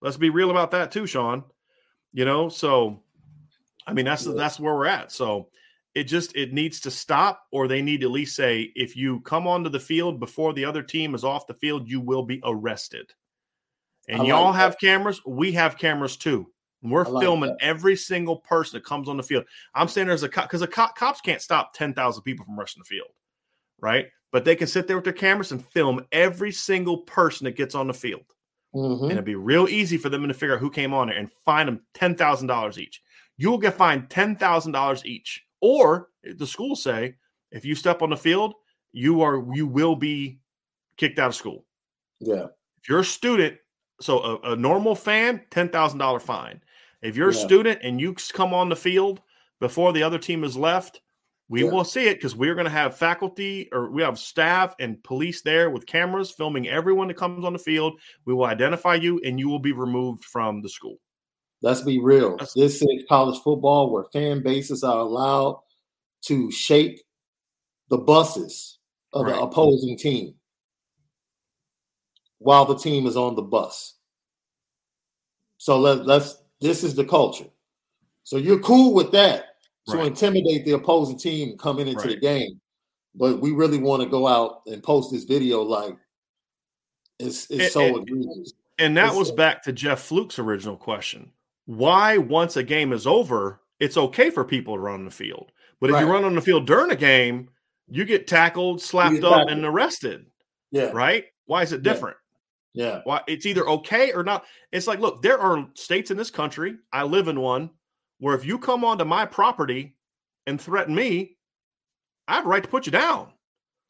Let's 0.00 0.16
be 0.16 0.30
real 0.30 0.52
about 0.52 0.70
that 0.70 0.92
too, 0.92 1.08
Sean. 1.08 1.42
You 2.12 2.24
know, 2.24 2.48
so 2.48 3.02
I 3.84 3.92
mean 3.92 4.04
that's 4.04 4.22
that's 4.22 4.60
where 4.60 4.76
we're 4.76 4.86
at. 4.86 5.10
So 5.10 5.48
it 5.96 6.04
just 6.04 6.36
it 6.36 6.52
needs 6.52 6.78
to 6.82 6.92
stop 6.92 7.42
or 7.50 7.66
they 7.66 7.82
need 7.82 8.02
to 8.02 8.06
at 8.06 8.12
least 8.12 8.36
say 8.36 8.70
if 8.76 8.94
you 8.94 9.22
come 9.22 9.48
onto 9.48 9.70
the 9.70 9.80
field 9.80 10.20
before 10.20 10.52
the 10.52 10.64
other 10.64 10.84
team 10.84 11.16
is 11.16 11.24
off 11.24 11.48
the 11.48 11.54
field 11.54 11.90
you 11.90 12.00
will 12.00 12.22
be 12.22 12.40
arrested 12.44 13.10
and 14.08 14.20
like 14.20 14.28
y'all 14.28 14.52
that. 14.52 14.58
have 14.58 14.78
cameras 14.78 15.22
we 15.26 15.52
have 15.52 15.78
cameras 15.78 16.18
too 16.18 16.46
we're 16.90 17.04
like 17.04 17.22
filming 17.22 17.50
that. 17.50 17.62
every 17.62 17.96
single 17.96 18.36
person 18.36 18.76
that 18.76 18.84
comes 18.84 19.08
on 19.08 19.16
the 19.16 19.22
field 19.22 19.44
i'm 19.74 19.88
saying 19.88 20.06
there's 20.06 20.22
a 20.22 20.28
cop 20.28 20.44
because 20.44 20.60
the 20.60 20.66
cop, 20.66 20.96
cops 20.96 21.20
can't 21.20 21.42
stop 21.42 21.72
10,000 21.74 22.22
people 22.22 22.44
from 22.44 22.58
rushing 22.58 22.80
the 22.80 22.86
field 22.86 23.08
right 23.80 24.06
but 24.32 24.44
they 24.44 24.56
can 24.56 24.66
sit 24.66 24.86
there 24.86 24.96
with 24.96 25.04
their 25.04 25.12
cameras 25.12 25.52
and 25.52 25.64
film 25.64 26.04
every 26.12 26.52
single 26.52 26.98
person 26.98 27.44
that 27.44 27.56
gets 27.56 27.74
on 27.74 27.86
the 27.86 27.94
field 27.94 28.24
mm-hmm. 28.74 29.04
and 29.04 29.12
it'd 29.12 29.24
be 29.24 29.34
real 29.34 29.68
easy 29.68 29.96
for 29.96 30.08
them 30.08 30.26
to 30.26 30.34
figure 30.34 30.54
out 30.54 30.60
who 30.60 30.70
came 30.70 30.92
on 30.92 31.08
there 31.08 31.18
and 31.18 31.30
find 31.44 31.68
them 31.68 31.80
$10,000 31.94 32.78
each 32.78 33.02
you'll 33.36 33.58
get 33.58 33.74
fined 33.74 34.08
$10,000 34.08 35.04
each 35.04 35.44
Or 35.60 36.08
the 36.22 36.46
schools 36.46 36.82
say, 36.82 37.16
if 37.50 37.64
you 37.64 37.74
step 37.74 38.02
on 38.02 38.10
the 38.10 38.16
field, 38.16 38.54
you 38.92 39.22
are 39.22 39.44
you 39.54 39.66
will 39.66 39.96
be 39.96 40.40
kicked 40.96 41.18
out 41.18 41.28
of 41.28 41.34
school. 41.34 41.64
Yeah. 42.20 42.46
If 42.82 42.88
you're 42.88 43.00
a 43.00 43.04
student, 43.04 43.58
so 44.00 44.18
a, 44.20 44.52
a 44.52 44.56
normal 44.56 44.94
fan, 44.94 45.42
ten 45.50 45.68
thousand 45.68 45.98
dollar 45.98 46.20
fine. 46.20 46.60
If 47.02 47.16
you're 47.16 47.30
Yeah. 47.32 47.38
a 47.38 47.44
student 47.44 47.80
and 47.82 48.00
you 48.00 48.14
come 48.32 48.54
on 48.54 48.68
the 48.68 48.76
field 48.76 49.20
before 49.60 49.92
the 49.92 50.02
other 50.02 50.18
team 50.18 50.44
is 50.44 50.56
left, 50.56 51.00
we 51.48 51.64
Yeah. 51.64 51.70
will 51.70 51.84
see 51.84 52.06
it 52.08 52.14
because 52.14 52.34
we're 52.34 52.54
going 52.54 52.64
to 52.64 52.70
have 52.70 52.96
faculty 52.96 53.68
or 53.72 53.90
we 53.90 54.02
have 54.02 54.18
staff 54.18 54.74
and 54.80 55.02
police 55.04 55.42
there 55.42 55.70
with 55.70 55.86
cameras 55.86 56.30
filming 56.30 56.68
everyone 56.68 57.08
that 57.08 57.16
comes 57.16 57.44
on 57.44 57.52
the 57.52 57.58
field. 57.58 58.00
We 58.24 58.34
will 58.34 58.46
identify 58.46 58.94
you 58.96 59.20
and 59.24 59.38
you 59.38 59.48
will 59.48 59.60
be 59.60 59.72
removed 59.72 60.24
from 60.24 60.60
the 60.62 60.68
school. 60.68 60.96
Let's 61.62 61.82
be 61.82 62.00
real. 62.00 62.30
That's- 62.32 62.52
This 62.54 62.82
is 62.82 63.04
college 63.08 63.40
football 63.42 63.90
where 63.90 64.04
fan 64.12 64.42
bases 64.42 64.82
are 64.82 64.98
allowed 64.98 65.62
to 66.22 66.50
shake 66.50 67.04
the 67.88 67.98
buses 67.98 68.78
of 69.12 69.26
the 69.26 69.40
opposing 69.40 69.96
team 69.96 70.34
while 72.38 72.64
the 72.64 72.76
team 72.76 73.06
is 73.06 73.16
on 73.16 73.36
the 73.36 73.42
bus. 73.42 73.94
So 75.58 75.78
let, 75.78 76.04
let's 76.04 76.36
this 76.60 76.82
is 76.84 76.94
the 76.94 77.04
culture. 77.04 77.46
So 78.24 78.36
you're 78.36 78.58
cool 78.60 78.94
with 78.94 79.12
that 79.12 79.56
to 79.88 79.96
Right. 79.98 80.06
intimidate 80.08 80.64
the 80.64 80.72
opposing 80.72 81.16
team 81.18 81.56
coming 81.58 81.86
into 81.88 82.08
the 82.08 82.16
game. 82.16 82.60
But 83.14 83.40
we 83.40 83.52
really 83.52 83.78
want 83.78 84.02
to 84.02 84.08
go 84.08 84.26
out 84.26 84.62
and 84.66 84.82
post 84.82 85.12
this 85.12 85.24
video 85.24 85.62
like 85.62 85.96
it's 87.18 87.50
it's 87.50 87.66
It- 87.66 87.72
so 87.72 87.80
it- 87.80 87.96
egregious. 88.02 88.52
And 88.78 88.96
that 88.98 89.04
It's- 89.06 89.18
was 89.18 89.30
back 89.32 89.62
to 89.64 89.72
Jeff 89.72 90.02
Fluke's 90.02 90.38
original 90.38 90.76
question. 90.76 91.32
Why, 91.64 92.18
once 92.18 92.56
a 92.56 92.62
game 92.62 92.92
is 92.92 93.06
over, 93.06 93.62
it's 93.80 93.96
okay 93.96 94.28
for 94.30 94.44
people 94.44 94.74
to 94.74 94.80
run 94.80 94.94
on 95.00 95.04
the 95.06 95.10
field. 95.10 95.50
But 95.80 95.90
if 95.90 96.00
you 96.00 96.06
run 96.06 96.24
on 96.24 96.34
the 96.34 96.40
field 96.42 96.66
during 96.66 96.90
a 96.90 96.96
game, 96.96 97.48
you 97.88 98.04
get 98.04 98.26
tackled, 98.26 98.82
slapped 98.82 99.14
get 99.16 99.24
up, 99.24 99.32
tackled. 99.32 99.50
and 99.50 99.64
arrested, 99.64 100.26
Yeah. 100.72 100.90
right? 100.92 101.24
Why 101.46 101.62
is 101.62 101.72
it 101.72 101.82
different? 101.82 102.16
Yeah. 102.76 103.00
Why 103.04 103.22
it's 103.26 103.46
either 103.46 103.66
okay 103.68 104.12
or 104.12 104.22
not. 104.22 104.44
It's 104.70 104.86
like, 104.86 105.00
look, 105.00 105.22
there 105.22 105.38
are 105.40 105.66
states 105.74 106.10
in 106.10 106.16
this 106.16 106.30
country, 106.30 106.76
I 106.92 107.02
live 107.04 107.26
in 107.28 107.40
one, 107.40 107.70
where 108.20 108.36
if 108.36 108.44
you 108.44 108.58
come 108.58 108.84
onto 108.84 109.04
my 109.04 109.24
property 109.26 109.96
and 110.46 110.60
threaten 110.60 110.94
me, 110.94 111.36
I 112.28 112.34
have 112.36 112.44
a 112.46 112.48
right 112.48 112.62
to 112.62 112.68
put 112.68 112.86
you 112.86 112.92
down. 112.92 113.32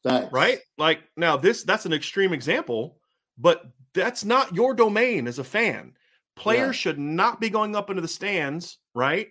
Facts. 0.03 0.31
right? 0.31 0.59
Like 0.77 1.01
now 1.17 1.35
this 1.37 1.63
that's 1.63 1.85
an 1.85 1.91
extreme 1.91 2.31
example, 2.31 2.99
but 3.37 3.63
that's 3.93 4.23
not 4.23 4.55
your 4.55 4.73
domain 4.73 5.27
as 5.27 5.37
a 5.39 5.43
fan. 5.43 5.93
Players 6.37 6.67
Yeah. 6.67 6.71
should 6.91 6.99
not 6.99 7.41
be 7.41 7.49
going 7.49 7.75
up 7.75 7.89
into 7.89 8.01
the 8.01 8.07
stands, 8.07 8.77
right? 8.95 9.27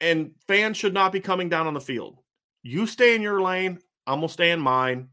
And 0.00 0.32
fans 0.48 0.76
should 0.76 0.94
not 0.94 1.12
be 1.12 1.20
coming 1.20 1.48
down 1.48 1.66
on 1.68 1.74
the 1.74 1.80
field. 1.80 2.18
You 2.62 2.86
stay 2.86 3.14
in 3.14 3.22
your 3.22 3.40
lane, 3.42 3.78
I'm 4.06 4.16
gonna 4.16 4.28
stay 4.28 4.50
in 4.50 4.60
mine, 4.60 5.10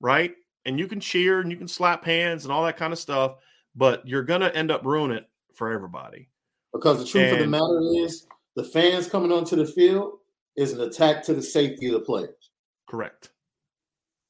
right? 0.00 0.34
And 0.64 0.78
you 0.78 0.86
can 0.86 1.00
cheer 1.00 1.40
and 1.40 1.50
you 1.50 1.56
can 1.56 1.68
slap 1.68 2.04
hands 2.04 2.44
and 2.44 2.52
all 2.52 2.64
that 2.64 2.76
kind 2.76 2.92
of 2.92 2.98
stuff, 2.98 3.36
but 3.74 4.06
you're 4.06 4.22
gonna 4.22 4.48
end 4.54 4.70
up 4.70 4.84
ruining 4.84 5.18
it 5.18 5.28
for 5.54 5.72
everybody. 5.72 6.28
Because 6.72 6.98
the 6.98 7.04
truth 7.06 7.32
of 7.32 7.38
the 7.40 7.46
matter 7.46 7.80
is, 8.04 8.26
the 8.54 8.64
fans 8.64 9.08
coming 9.08 9.32
onto 9.32 9.56
the 9.56 9.66
field 9.66 10.18
is 10.56 10.72
an 10.72 10.80
attack 10.82 11.22
to 11.24 11.34
the 11.34 11.42
safety 11.42 11.86
of 11.88 11.94
the 11.94 12.00
players. 12.00 12.50
Correct. 12.88 13.30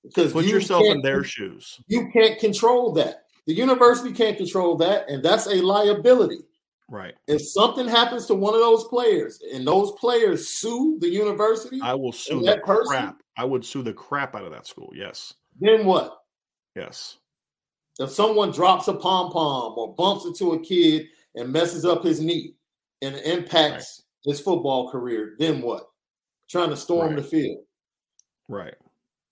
Because 0.04 0.32
Put 0.32 0.44
you 0.46 0.52
yourself 0.54 0.84
in 0.84 1.00
their 1.02 1.22
shoes. 1.22 1.80
You 1.86 2.08
can't 2.12 2.38
control 2.40 2.92
that. 2.94 3.24
The 3.46 3.54
university 3.54 4.12
can't 4.12 4.36
control 4.36 4.76
that, 4.78 5.08
and 5.08 5.22
that's 5.22 5.46
a 5.46 5.56
liability. 5.62 6.40
Right. 6.88 7.14
If 7.26 7.40
something 7.42 7.88
happens 7.88 8.26
to 8.26 8.34
one 8.34 8.54
of 8.54 8.60
those 8.60 8.84
players 8.84 9.40
and 9.52 9.66
those 9.66 9.92
players 9.92 10.48
sue 10.48 10.98
the 11.00 11.08
university, 11.08 11.80
I 11.82 11.94
will 11.94 12.12
sue 12.12 12.38
And 12.38 12.42
the 12.42 12.46
that 12.52 12.64
person- 12.64 12.86
crap. 12.86 13.22
I 13.36 13.44
would 13.44 13.64
sue 13.64 13.82
the 13.82 13.92
crap 13.94 14.34
out 14.36 14.44
of 14.44 14.50
that 14.52 14.66
school. 14.66 14.92
Yes. 14.94 15.34
then 15.60 15.84
what? 15.86 16.21
Yes. 16.76 17.18
If 17.98 18.10
someone 18.10 18.50
drops 18.50 18.88
a 18.88 18.94
pom 18.94 19.30
pom 19.30 19.74
or 19.76 19.94
bumps 19.94 20.24
into 20.24 20.52
a 20.52 20.60
kid 20.60 21.08
and 21.34 21.52
messes 21.52 21.84
up 21.84 22.02
his 22.02 22.20
knee 22.20 22.54
and 23.02 23.16
impacts 23.16 24.02
his 24.24 24.40
football 24.40 24.90
career, 24.90 25.34
then 25.38 25.60
what? 25.60 25.88
Trying 26.48 26.70
to 26.70 26.76
storm 26.76 27.08
Right. 27.08 27.16
the 27.16 27.22
field. 27.22 27.64
Right. 28.48 28.74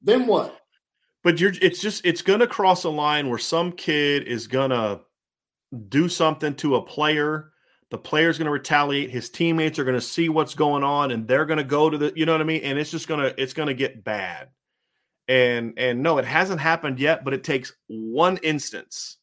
Then 0.03 0.27
what? 0.27 0.57
But 1.23 1.39
you're 1.41 1.53
it's 1.61 1.81
just 1.81 2.05
it's 2.07 2.23
gonna 2.23 2.47
cross 2.47 2.85
a 2.85 2.89
line 2.91 3.29
where 3.29 3.39
some 3.39 3.73
kid 3.73 4.27
is 4.27 4.47
gonna 4.47 5.01
do 5.89 6.09
something 6.09 6.55
to 6.57 6.77
a 6.77 6.83
player. 6.83 7.53
The 7.91 7.99
player's 7.99 8.39
gonna 8.39 8.51
retaliate. 8.51 9.11
His 9.11 9.31
teammates 9.31 9.79
are 9.79 9.85
gonna 9.85 10.01
see 10.01 10.29
what's 10.29 10.55
going 10.55 10.83
on 10.83 11.11
and 11.11 11.27
they're 11.29 11.45
gonna 11.45 11.65
go 11.65 11.91
to 11.91 11.99
the 11.99 12.13
you 12.17 12.25
know 12.27 12.33
what 12.33 12.41
I 12.41 12.45
mean? 12.45 12.63
And 12.63 12.79
it's 12.79 12.91
just 12.91 13.09
gonna 13.09 13.35
it's 13.37 13.53
gonna 13.53 13.75
get 13.75 14.03
bad. 14.05 14.49
And 15.31 15.75
and 15.77 16.03
no, 16.03 16.19
it 16.19 16.25
hasn't 16.25 16.61
happened 16.61 16.99
yet, 16.99 17.25
but 17.25 17.33
it 17.33 17.45
takes 17.45 17.73
one 17.87 18.37
instance 18.39 19.17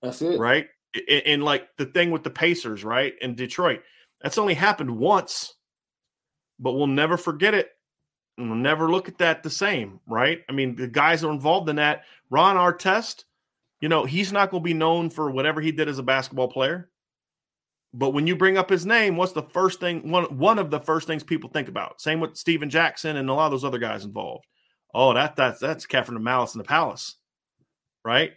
That's 0.00 0.22
it. 0.22 0.38
right? 0.38 0.66
And, 0.94 1.22
and 1.26 1.44
like 1.44 1.68
the 1.76 1.84
thing 1.84 2.10
with 2.10 2.24
the 2.24 2.30
Pacers, 2.30 2.82
right? 2.82 3.12
In 3.20 3.34
Detroit, 3.34 3.82
that's 4.22 4.38
only 4.38 4.54
happened 4.54 4.90
once, 4.90 5.54
but 6.58 6.72
we'll 6.72 6.86
never 6.86 7.18
forget 7.18 7.52
it. 7.52 7.68
And 8.38 8.48
we'll 8.48 8.58
never 8.58 8.90
look 8.90 9.08
at 9.08 9.18
that 9.18 9.42
the 9.42 9.50
same, 9.50 10.00
right? 10.06 10.40
I 10.48 10.52
mean, 10.52 10.76
the 10.76 10.88
guys 10.88 11.22
are 11.24 11.30
involved 11.30 11.68
in 11.68 11.76
that. 11.76 12.04
Ron 12.30 12.56
Artest, 12.56 13.24
you 13.82 13.90
know, 13.90 14.06
he's 14.06 14.32
not 14.32 14.50
going 14.50 14.62
to 14.62 14.64
be 14.66 14.72
known 14.72 15.10
for 15.10 15.30
whatever 15.30 15.60
he 15.60 15.72
did 15.72 15.90
as 15.90 15.98
a 15.98 16.02
basketball 16.02 16.48
player. 16.48 16.88
But 17.92 18.10
when 18.10 18.26
you 18.26 18.34
bring 18.34 18.56
up 18.56 18.70
his 18.70 18.86
name, 18.86 19.18
what's 19.18 19.32
the 19.32 19.42
first 19.42 19.78
thing? 19.78 20.10
One 20.10 20.24
one 20.38 20.58
of 20.58 20.70
the 20.70 20.80
first 20.80 21.06
things 21.06 21.22
people 21.22 21.50
think 21.50 21.68
about. 21.68 22.00
Same 22.00 22.18
with 22.18 22.38
Stephen 22.38 22.70
Jackson 22.70 23.18
and 23.18 23.28
a 23.28 23.34
lot 23.34 23.46
of 23.46 23.50
those 23.50 23.64
other 23.64 23.78
guys 23.78 24.06
involved. 24.06 24.46
Oh, 24.94 25.14
that 25.14 25.36
that's 25.36 25.60
that's 25.60 25.86
Catherine 25.86 26.16
of 26.16 26.22
Malice 26.22 26.54
in 26.54 26.58
the 26.58 26.64
Palace, 26.64 27.16
right? 28.04 28.32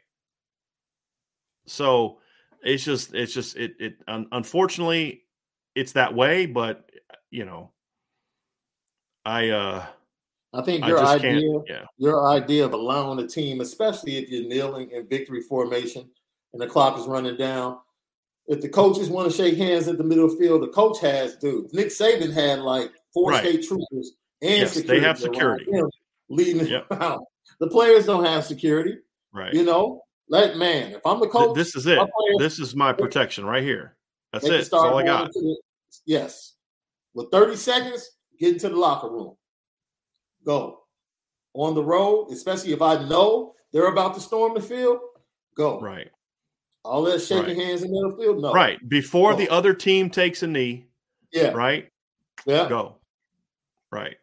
So 1.65 2.19
it's 2.61 2.83
just 2.83 3.13
it's 3.13 3.33
just 3.33 3.55
it 3.57 3.73
it 3.79 3.95
un, 4.07 4.27
unfortunately 4.31 5.23
it's 5.75 5.93
that 5.93 6.13
way, 6.13 6.45
but 6.45 6.89
you 7.31 7.45
know, 7.45 7.71
I 9.25 9.49
uh 9.49 9.85
I 10.53 10.61
think 10.61 10.85
your 10.85 10.99
just 10.99 11.15
idea. 11.15 11.59
Yeah, 11.67 11.85
your 11.97 12.27
idea 12.29 12.65
of 12.65 12.73
allowing 12.73 13.17
the 13.17 13.27
team, 13.27 13.61
especially 13.61 14.17
if 14.17 14.29
you're 14.29 14.47
kneeling 14.47 14.91
in 14.91 15.07
victory 15.07 15.41
formation 15.41 16.09
and 16.53 16.61
the 16.61 16.67
clock 16.67 16.99
is 16.99 17.07
running 17.07 17.37
down. 17.37 17.79
If 18.45 18.61
the 18.61 18.69
coaches 18.69 19.09
want 19.09 19.31
to 19.31 19.35
shake 19.35 19.57
hands 19.57 19.87
at 19.87 19.97
the 19.97 20.03
middle 20.03 20.29
field, 20.29 20.61
the 20.61 20.67
coach 20.67 20.99
has 20.99 21.37
to. 21.39 21.67
Nick 21.71 21.87
Saban 21.87 22.31
had 22.33 22.59
like 22.59 22.91
four 23.13 23.31
Right. 23.31 23.43
state 23.43 23.65
troopers 23.65 24.17
and 24.41 24.59
Yes, 24.59 24.79
they 24.81 24.99
have 24.99 25.17
security. 25.17 25.65
Leading 26.35 26.65
Yep. 26.67 26.87
The 26.89 27.67
players 27.69 28.05
don't 28.05 28.25
have 28.25 28.43
security. 28.45 28.97
right. 29.33 29.53
You 29.53 29.63
know, 29.63 30.01
like 30.29 30.55
man, 30.55 30.93
if 30.93 31.01
I'm 31.05 31.19
the 31.19 31.25
Th- 31.25 31.31
coach, 31.33 31.55
this 31.55 31.75
is 31.75 31.85
it. 31.85 31.95
players- 31.97 32.37
This 32.39 32.59
is 32.59 32.75
my 32.75 32.91
protection 33.03 33.45
right 33.45 33.63
here. 33.63 33.95
That's 34.31 34.45
it. 34.45 34.49
That's 34.49 34.73
all 34.73 34.97
I 34.97 35.03
got. 35.03 35.31
the- 35.33 35.61
yes, 36.05 36.55
with 37.13 37.29
30 37.31 37.55
seconds, 37.55 38.09
get 38.39 38.53
into 38.53 38.69
the 38.69 38.75
locker 38.75 39.09
room. 39.09 39.35
Go 40.45 40.79
on 41.53 41.75
the 41.75 41.83
road, 41.83 42.29
especially 42.31 42.73
if 42.73 42.81
I 42.81 43.03
know 43.07 43.53
they're 43.71 43.87
about 43.87 44.15
to 44.15 44.19
storm 44.21 44.53
the 44.55 44.61
field. 44.61 44.99
Go. 45.55 45.79
Right. 45.79 46.09
All 46.83 47.03
that 47.03 47.19
shaking 47.21 47.57
Right. 47.57 47.67
hands 47.67 47.83
in 47.83 47.91
the 47.91 47.93
middle 48.01 48.17
field. 48.17 48.41
No. 48.41 48.51
Right. 48.53 48.77
Before 48.89 49.31
No. 49.31 49.37
the 49.37 49.49
other 49.49 49.73
team 49.73 50.09
takes 50.09 50.41
a 50.43 50.47
knee, 50.47 50.87
Yeah. 51.31 51.51
right? 51.51 51.89
Yeah. 52.45 52.67
Go. 52.67 52.95
Right. 53.91 54.17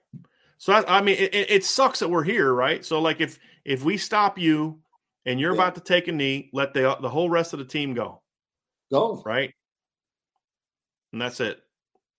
So 0.61 0.75
I, 0.75 0.99
I 0.99 1.01
mean, 1.01 1.17
it, 1.19 1.35
it 1.35 1.65
sucks 1.65 2.01
that 2.01 2.11
we're 2.11 2.23
here, 2.23 2.53
right? 2.53 2.85
So 2.85 3.01
like, 3.01 3.23
if 3.23 3.39
if 3.65 3.83
we 3.83 3.97
stop 3.97 4.39
you 4.39 4.79
and 5.25 5.41
you're 5.41 5.55
Yeah. 5.55 5.63
about 5.63 5.75
to 5.77 5.81
take 5.81 6.07
a 6.09 6.13
knee, 6.13 6.51
let 6.53 6.75
the 6.75 6.97
the 7.01 7.09
whole 7.09 7.31
rest 7.31 7.55
of 7.55 7.59
the 7.61 7.65
team 7.65 7.95
go, 7.95 8.21
Go. 8.93 9.23
right? 9.25 9.55
And 11.15 11.23
that's 11.23 11.41
it. 11.41 11.61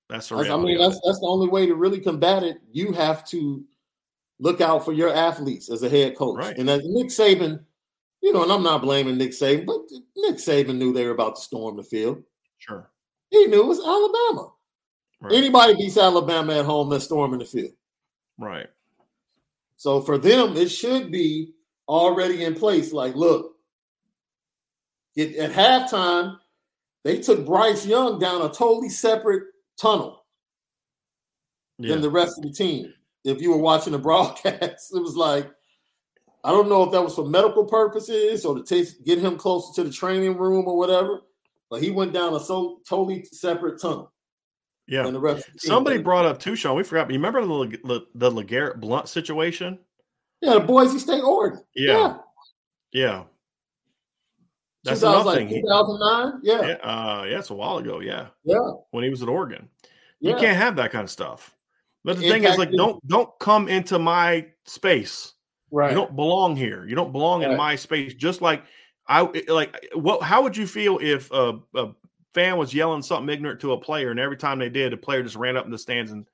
That's 0.10 0.28
the 0.28 0.38
That's- 0.38 0.52
I 0.52 0.58
mean, 0.58 0.80
that's 0.80 1.00
that's 1.06 1.20
the 1.20 1.28
only 1.28 1.50
way 1.50 1.68
to 1.68 1.76
really 1.76 2.00
combat 2.00 2.42
it. 2.42 2.58
You 2.72 2.92
have 2.94 3.24
to 3.26 3.64
look 4.40 4.60
out 4.60 4.84
for 4.84 4.92
your 4.92 5.14
athletes 5.14 5.70
as 5.70 5.84
a 5.84 5.90
head 5.90 6.18
coach. 6.18 6.38
Right. 6.40 6.58
And 6.58 6.68
as 6.68 6.82
Nick 6.84 7.08
Saban, 7.10 7.64
you 8.22 8.34
know, 8.34 8.42
and 8.42 8.52
I'm 8.52 8.64
not 8.64 8.82
blaming 8.82 9.20
Nick 9.20 9.32
Saban, 9.34 9.68
but 9.68 9.82
Nick 10.18 10.38
Saban 10.38 10.78
knew 10.80 10.92
they 10.94 11.06
were 11.06 11.11
about 11.14 11.36
to 11.36 11.42
storm 11.44 11.78
the 11.78 11.84
field. 11.84 12.24
sure. 12.58 12.90
He 13.30 13.45
knew 13.45 13.61
it 13.61 13.68
was 13.68 13.80
Alabama. 13.80 14.52
Right. 15.22 15.34
Anybody 15.34 15.76
beats 15.76 15.95
Alabama 15.98 16.58
at 16.58 16.66
home, 16.66 16.90
they're 16.90 17.00
storming 17.00 17.40
the 17.40 17.45
field. 17.45 17.72
Right. 18.42 18.68
So 19.78 20.02
for 20.02 20.18
them, 20.18 20.56
it 20.58 20.70
should 20.70 21.11
be 21.11 21.53
already 21.88 22.44
in 22.44 22.53
place. 22.56 22.92
Like, 22.94 23.16
look, 23.16 23.56
it, 25.16 25.36
at 25.38 25.52
halftime, 25.52 26.38
they 27.03 27.18
took 27.20 27.45
Bryce 27.45 27.86
Young 27.86 28.20
down 28.20 28.42
a 28.42 28.50
totally 28.50 28.90
separate 28.90 29.44
tunnel 29.80 30.24
Yeah. 31.80 31.94
than 31.94 32.02
the 32.02 32.10
rest 32.10 32.38
of 32.38 32.44
the 32.44 32.52
team. 32.52 32.94
If 33.24 33.42
you 33.42 33.52
were 33.52 33.58
watching 33.58 33.94
the 33.94 34.00
broadcast, 34.08 34.94
it 34.95 35.02
was 35.02 35.16
like, 35.16 35.52
I 36.44 36.52
don't 36.52 36.70
know 36.70 36.84
if 36.84 36.92
that 36.92 37.03
was 37.03 37.16
for 37.16 37.26
medical 37.28 37.66
purposes 37.66 38.45
or 38.45 38.56
to 38.56 38.64
take, 38.64 39.03
get 39.06 39.20
him 39.20 39.38
closer 39.38 39.74
to 39.76 39.88
the 39.88 39.94
training 39.94 40.38
room 40.38 40.68
or 40.68 40.78
whatever, 40.78 41.22
but 41.70 41.82
he 41.82 41.92
went 41.92 42.14
down 42.14 42.34
a 42.34 42.40
so 42.40 42.80
totally 42.88 43.24
separate 43.26 43.80
tunnel. 43.80 44.10
Yeah. 44.92 45.06
And 45.08 45.16
the 45.16 45.22
rest 45.22 45.50
Somebody 45.56 46.00
brought 46.00 46.26
up 46.26 46.38
too, 46.38 46.58
Sean. 46.58 46.76
We 46.76 46.84
forgot. 46.84 47.10
You 47.10 47.16
remember 47.16 47.42
the 47.45 47.78
the, 47.86 48.02
the 48.14 48.30
LeGarrette 48.30 48.82
Blunt 48.82 49.08
situation? 49.08 49.80
Yeah, 50.42 50.56
the 50.56 50.60
Boise 50.60 51.00
State 51.00 51.24
Oregon. 51.24 51.64
Yeah. 51.74 51.94
Yeah. 51.94 52.18
yeah. 52.92 53.24
That's 54.84 55.02
another 55.02 55.36
thing. 55.36 55.48
2009? 55.48 56.42
Yeah. 56.44 56.61
Yeah, 56.61 56.74
uh, 56.84 57.24
yeah, 57.24 57.40
it's 57.40 57.52
a 57.52 57.53
while 57.53 57.78
ago. 57.78 58.02
Yeah. 58.02 58.28
Yeah. 58.44 58.72
When 58.90 59.06
he 59.06 59.10
was 59.10 59.22
at 59.22 59.30
Oregon. 59.30 59.70
You 60.20 60.36
can't 60.36 60.58
have 60.58 60.76
that 60.76 60.92
kind 60.92 61.03
of 61.03 61.10
stuff. 61.10 61.56
But 62.03 62.18
the 62.18 62.30
thing 62.30 62.44
is, 62.44 62.58
like, 62.58 62.72
don't 62.72 63.06
don't 63.08 63.30
come 63.40 63.70
into 63.70 63.98
my 63.98 64.48
space. 64.66 65.34
Right. 65.72 65.92
You 65.92 65.95
don't 65.95 66.18
belong 66.18 66.58
here. 66.58 66.86
You 66.86 66.95
don't 66.95 67.14
belong 67.14 67.42
right. 67.42 67.52
in 67.52 67.58
my 67.58 67.78
space. 67.78 68.14
Just 68.14 68.42
like 68.42 68.64
I 69.08 69.22
like. 69.48 69.88
What? 69.94 70.22
How 70.22 70.42
would 70.42 70.58
you 70.58 70.68
feel 70.68 71.00
if 71.02 71.32
a, 71.32 71.60
a 71.76 71.92
fan 72.34 72.58
was 72.58 72.74
yelling 72.74 73.01
something 73.01 73.34
ignorant 73.34 73.60
to 73.61 73.74
a 73.74 73.77
player, 73.80 74.11
and 74.11 74.19
every 74.19 74.38
time 74.38 74.60
they 74.60 74.69
did, 74.69 74.93
the 74.93 74.98
player 74.98 75.24
just 75.24 75.35
ran 75.35 75.58
up 75.58 75.66
in 75.66 75.72
the 75.72 75.77
stands 75.77 76.11
and 76.11 76.26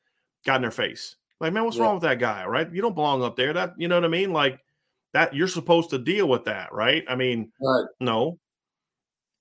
got 0.46 0.58
in 0.58 0.62
their 0.62 0.72
face? 0.72 1.16
Like, 1.40 1.54
man, 1.54 1.66
what's 1.66 1.78
yeah. 1.78 1.84
wrong 1.84 1.96
with 1.96 2.04
that 2.04 2.20
guy? 2.20 2.46
Right? 2.46 2.72
You 2.72 2.82
don't 2.82 2.96
belong 2.96 3.24
up 3.24 3.36
there. 3.36 3.54
That 3.54 3.74
you 3.78 3.88
know 3.88 3.96
what 3.96 4.06
I 4.06 4.10
mean? 4.10 4.34
Like 4.34 4.60
that. 5.14 5.34
You're 5.34 5.48
supposed 5.48 5.92
to 5.92 5.98
deal 5.98 6.28
with 6.28 6.46
that, 6.46 6.74
right? 6.74 7.04
I 7.08 7.16
mean, 7.16 7.52
right. 7.62 7.86
no. 8.00 8.40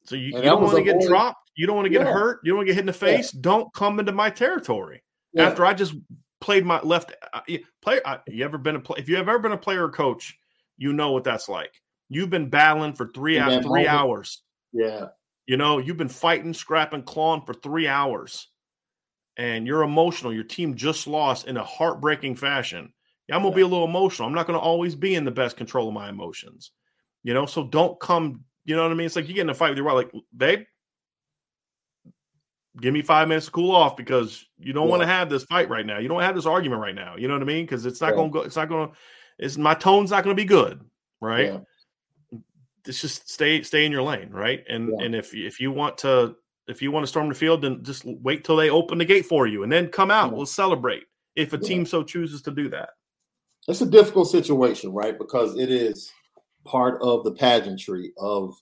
So 0.05 0.15
you, 0.15 0.37
you 0.37 0.43
don't 0.43 0.63
want 0.63 0.77
to 0.77 0.85
get 0.85 1.01
dropped. 1.01 1.51
You 1.57 1.67
don't 1.67 1.77
want 1.77 1.87
to 1.87 1.91
get 1.91 2.07
yeah. 2.07 2.13
hurt. 2.13 2.41
You 2.45 2.51
don't 2.51 2.59
want 2.59 2.69
to 2.69 2.73
get 2.73 2.77
hit 2.77 2.83
in 2.83 2.87
the 2.87 2.93
face. 2.93 3.35
Yeah. 3.35 3.41
Don't 3.43 3.73
come 3.73 3.99
into 3.99 4.13
my 4.13 4.31
territory 4.31 5.03
after 5.37 5.65
I 5.65 5.75
just 5.75 5.95
played 6.41 6.65
my 6.65 6.81
left 6.83 7.13
uh, 7.33 7.41
player. 7.83 8.01
Uh, 8.05 8.19
you 8.29 8.45
ever 8.45 8.59
been 8.59 8.77
a 8.77 8.81
play? 8.81 8.99
If 8.99 9.09
you 9.09 9.17
have 9.17 9.29
ever 9.29 9.39
been 9.39 9.53
a 9.53 9.59
player 9.59 9.85
or 9.85 9.91
coach, 9.91 10.39
you 10.77 10.93
know 10.93 11.13
what 11.13 11.25
that's 11.25 11.49
like. 11.49 11.73
You've 12.09 12.31
been 12.31 12.49
battling 12.51 12.93
for 12.93 13.09
three 13.09 13.39
hours, 13.39 13.57
three 13.57 13.85
moment. 13.85 13.89
hours. 13.89 14.43
Yeah. 14.73 15.07
You 15.47 15.57
know, 15.57 15.79
you've 15.79 15.97
been 15.97 16.09
fighting, 16.09 16.53
scrapping, 16.53 17.03
clawing 17.03 17.43
for 17.43 17.55
three 17.55 17.87
hours, 17.87 18.49
and 19.37 19.67
you're 19.67 19.83
emotional. 19.83 20.33
Your 20.33 20.45
team 20.45 20.75
just 20.75 21.07
lost 21.07 21.47
in 21.47 21.57
a 21.57 21.65
heartbreaking 21.65 22.37
fashion. 22.37 22.93
Yeah, 23.29 23.37
I'm 23.37 23.43
gonna 23.43 23.51
yeah. 23.51 23.57
be 23.57 23.63
a 23.63 23.67
little 23.67 23.87
emotional. 23.87 24.29
I'm 24.29 24.35
not 24.35 24.47
gonna 24.47 24.59
always 24.59 24.95
be 24.95 25.15
in 25.15 25.25
the 25.25 25.31
best 25.31 25.57
control 25.57 25.89
of 25.89 25.95
my 25.95 26.09
emotions. 26.09 26.73
You 27.23 27.35
know, 27.35 27.47
so 27.47 27.65
don't 27.65 27.99
come. 28.01 28.45
You 28.65 28.75
know 28.75 28.83
what 28.83 28.91
I 28.91 28.95
mean? 28.95 29.07
It's 29.07 29.17
like 29.17 29.29
you 29.29 29.35
get 29.35 29.43
in 29.43 29.51
a 29.51 29.55
fight 29.55 29.69
with 29.69 29.79
your 29.79 29.87
wife, 29.87 29.95
like, 30.13 30.23
babe, 30.37 30.65
give 32.81 32.93
me 32.93 33.03
five 33.03 33.29
minutes 33.29 33.47
to 33.47 33.53
cool 33.53 33.75
off 33.75 33.97
because 33.97 34.45
you 34.59 34.73
don't 34.73 34.87
yeah. 34.87 34.91
want 34.91 35.03
to 35.03 35.07
have 35.07 35.31
this 35.31 35.45
fight 35.45 35.69
right 35.69 35.87
now. 35.87 35.99
You 35.99 36.09
don't 36.09 36.23
have 36.23 36.35
this 36.35 36.47
argument 36.47 36.83
right 36.83 36.95
now. 36.95 37.17
You 37.17 37.29
know 37.29 37.35
what 37.35 37.43
I 37.43 37.47
mean? 37.47 37.65
Because 37.65 37.87
it's 37.87 38.01
not 38.01 38.11
to 38.11 38.29
go. 38.29 38.41
It's 38.41 38.57
not 38.57 38.69
going 38.69 38.89
to. 38.89 38.95
It's 39.39 39.57
my 39.57 39.75
tone's 39.75 40.11
not 40.11 40.25
going 40.25 40.37
to 40.37 40.41
be 40.41 40.47
good, 40.47 40.81
right? 41.21 41.61
Yeah. 42.87 42.91
It's 42.91 43.01
just 43.01 43.29
stay 43.29 43.63
stay 43.63 43.85
in 43.85 43.93
your 43.93 44.03
lane, 44.03 44.31
right? 44.31 44.65
And 44.69 44.89
and 45.01 45.15
if 45.15 45.35
if 45.35 45.61
you 45.61 45.73
want 45.73 45.99
to 45.99 46.37
if 46.69 46.83
you 46.83 46.91
want 46.91 47.05
to 47.05 47.09
storm 47.09 47.29
the 47.29 47.35
field, 47.35 47.63
then 47.63 47.83
just 47.83 48.05
wait 48.05 48.45
till 48.45 48.57
they 48.57 48.71
open 48.71 48.99
the 48.99 49.05
gate 49.05 49.27
for 49.27 49.47
you, 49.47 49.63
and 49.63 49.71
then 49.71 49.89
come 49.89 50.11
out. 50.11 50.33
We'll 50.33 50.47
celebrate 50.47 51.05
if 51.35 51.53
a 51.53 51.59
team 51.59 51.87
so 51.87 52.03
chooses 52.03 52.43
to 52.43 52.51
do 52.51 52.69
that. 52.71 52.91
It's 53.69 53.81
a 53.81 53.87
difficult 53.87 54.31
situation, 54.31 54.93
right? 54.93 55.19
Because 55.19 55.57
it 55.57 55.71
is 55.71 56.11
part 56.65 57.01
of 57.03 57.25
the 57.25 57.33
pageantry 57.33 58.13
of 58.19 58.55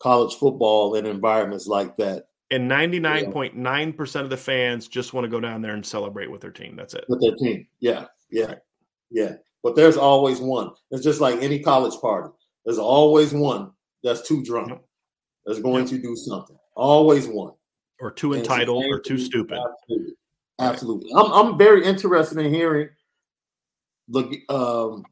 college 0.00 0.34
football 0.34 0.94
in 0.94 1.06
environments 1.06 1.66
like 1.66 1.96
that 1.96 2.28
and 2.50 2.70
99.9% 2.70 4.20
of 4.20 4.30
the 4.30 4.36
fans 4.36 4.88
just 4.88 5.12
want 5.12 5.24
to 5.24 5.28
go 5.28 5.40
down 5.40 5.60
there 5.60 5.74
and 5.74 5.84
celebrate 5.84 6.30
with 6.30 6.40
their 6.40 6.50
team. 6.50 6.76
That's 6.76 6.94
it. 6.94 7.04
With 7.08 7.20
their 7.20 7.36
team. 7.36 7.66
Yeah. 7.80 8.06
Yeah. 8.30 8.46
Right. 8.46 8.58
Yeah. 9.10 9.34
But 9.62 9.76
there's 9.76 9.96
always 9.96 10.40
one. 10.40 10.70
It's 10.90 11.04
just 11.04 11.20
like 11.20 11.42
any 11.42 11.58
college 11.58 12.00
party. 12.00 12.30
There's 12.64 12.78
always 12.78 13.32
one 13.32 13.72
that's 14.02 14.26
too 14.26 14.42
drunk. 14.44 14.80
That's 15.46 15.60
going 15.60 15.84
yep. 15.84 15.90
to 15.90 15.98
do 15.98 16.14
something. 16.16 16.56
Always 16.76 17.26
one. 17.26 17.52
Or 18.00 18.10
too 18.10 18.34
entitled 18.34 18.84
or 18.84 19.00
too 19.00 19.18
stupid. 19.18 19.58
Absolutely. 19.58 20.14
Absolutely. 20.60 21.10
I'm, 21.16 21.32
I'm 21.32 21.58
very 21.58 21.84
interested 21.84 22.38
in 22.38 22.52
hearing 22.52 22.88
the 24.08 24.42
um, 24.48 25.04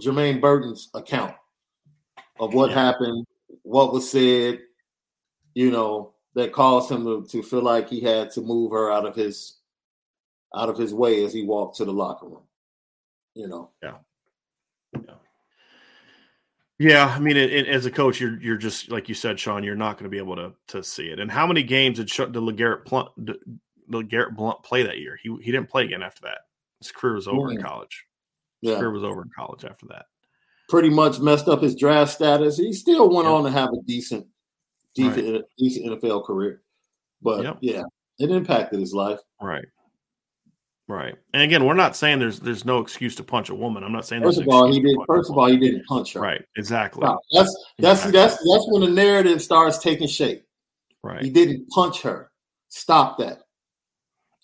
Jermaine 0.00 0.40
Burton's 0.40 0.90
account 0.94 1.34
of 2.38 2.54
what 2.54 2.70
yeah. 2.70 2.84
happened, 2.84 3.26
what 3.62 3.92
was 3.92 4.10
said, 4.10 4.60
you 5.54 5.70
know, 5.70 6.14
that 6.34 6.52
caused 6.52 6.90
him 6.90 7.04
to, 7.04 7.26
to 7.28 7.42
feel 7.42 7.62
like 7.62 7.88
he 7.88 8.00
had 8.00 8.30
to 8.32 8.40
move 8.40 8.70
her 8.72 8.90
out 8.90 9.06
of 9.06 9.14
his 9.14 9.58
out 10.54 10.68
of 10.68 10.76
his 10.76 10.92
way 10.92 11.24
as 11.24 11.32
he 11.32 11.44
walked 11.44 11.76
to 11.78 11.84
the 11.84 11.92
locker 11.92 12.26
room. 12.26 12.42
You 13.34 13.48
know. 13.48 13.70
Yeah. 13.82 13.96
Yeah, 16.82 17.14
I 17.14 17.20
mean, 17.20 17.36
it, 17.36 17.52
it, 17.52 17.68
as 17.68 17.86
a 17.86 17.92
coach, 17.92 18.20
you're 18.20 18.40
you're 18.42 18.56
just 18.56 18.90
like 18.90 19.08
you 19.08 19.14
said, 19.14 19.38
Sean. 19.38 19.62
You're 19.62 19.76
not 19.76 19.98
going 19.98 20.04
to 20.04 20.10
be 20.10 20.18
able 20.18 20.34
to 20.34 20.52
to 20.68 20.82
see 20.82 21.06
it. 21.06 21.20
And 21.20 21.30
how 21.30 21.46
many 21.46 21.62
games 21.62 21.98
did, 21.98 22.08
did 22.08 22.42
LeGarrette 22.42 22.84
Blunt, 22.86 23.08
LeGarrette 23.88 24.34
Blunt 24.34 24.64
play 24.64 24.82
that 24.82 24.98
year? 24.98 25.16
He 25.22 25.32
he 25.40 25.52
didn't 25.52 25.70
play 25.70 25.84
again 25.84 26.02
after 26.02 26.22
that. 26.22 26.38
His 26.80 26.90
career 26.90 27.14
was 27.14 27.28
over 27.28 27.50
in 27.50 27.58
mm-hmm. 27.58 27.66
college. 27.66 28.04
His 28.62 28.72
yeah. 28.72 28.78
career 28.78 28.90
was 28.90 29.04
over 29.04 29.22
in 29.22 29.30
college 29.36 29.64
after 29.64 29.86
that. 29.90 30.06
Pretty 30.68 30.90
much 30.90 31.20
messed 31.20 31.46
up 31.46 31.62
his 31.62 31.76
draft 31.76 32.10
status. 32.10 32.56
He 32.56 32.72
still 32.72 33.08
went 33.08 33.28
yeah. 33.28 33.34
on 33.34 33.44
to 33.44 33.50
have 33.50 33.68
a 33.68 33.82
decent 33.86 34.26
decent, 34.96 35.32
right. 35.32 35.42
decent 35.58 35.86
NFL 35.86 36.24
career. 36.24 36.62
But 37.20 37.44
yep. 37.44 37.58
yeah, 37.60 37.82
it 38.18 38.30
impacted 38.30 38.80
his 38.80 38.92
life. 38.92 39.20
Right. 39.40 39.64
Right. 40.92 41.14
And 41.32 41.42
again, 41.42 41.64
we're 41.64 41.72
not 41.72 41.96
saying 41.96 42.18
there's 42.18 42.38
there's 42.38 42.66
no 42.66 42.78
excuse 42.78 43.16
to 43.16 43.24
punch 43.24 43.48
a 43.48 43.54
woman. 43.54 43.82
I'm 43.82 43.92
not 43.92 44.04
saying 44.04 44.22
first 44.22 44.38
of 44.38 44.48
all 44.48 44.70
he 44.70 44.78
did. 44.78 44.94
First 45.06 45.30
of 45.30 45.38
all, 45.38 45.46
he 45.46 45.56
didn't 45.56 45.86
punch 45.86 46.12
her. 46.12 46.20
Right. 46.20 46.44
Exactly. 46.58 47.00
That's 47.32 47.56
that's 47.78 48.04
exactly. 48.04 48.12
that's 48.12 48.34
that's 48.34 48.66
when 48.68 48.82
the 48.82 48.90
narrative 48.90 49.40
starts 49.40 49.78
taking 49.78 50.06
shape. 50.06 50.44
Right. 51.02 51.22
He 51.22 51.30
didn't 51.30 51.66
punch 51.70 52.02
her. 52.02 52.30
Stop 52.68 53.16
that. 53.18 53.44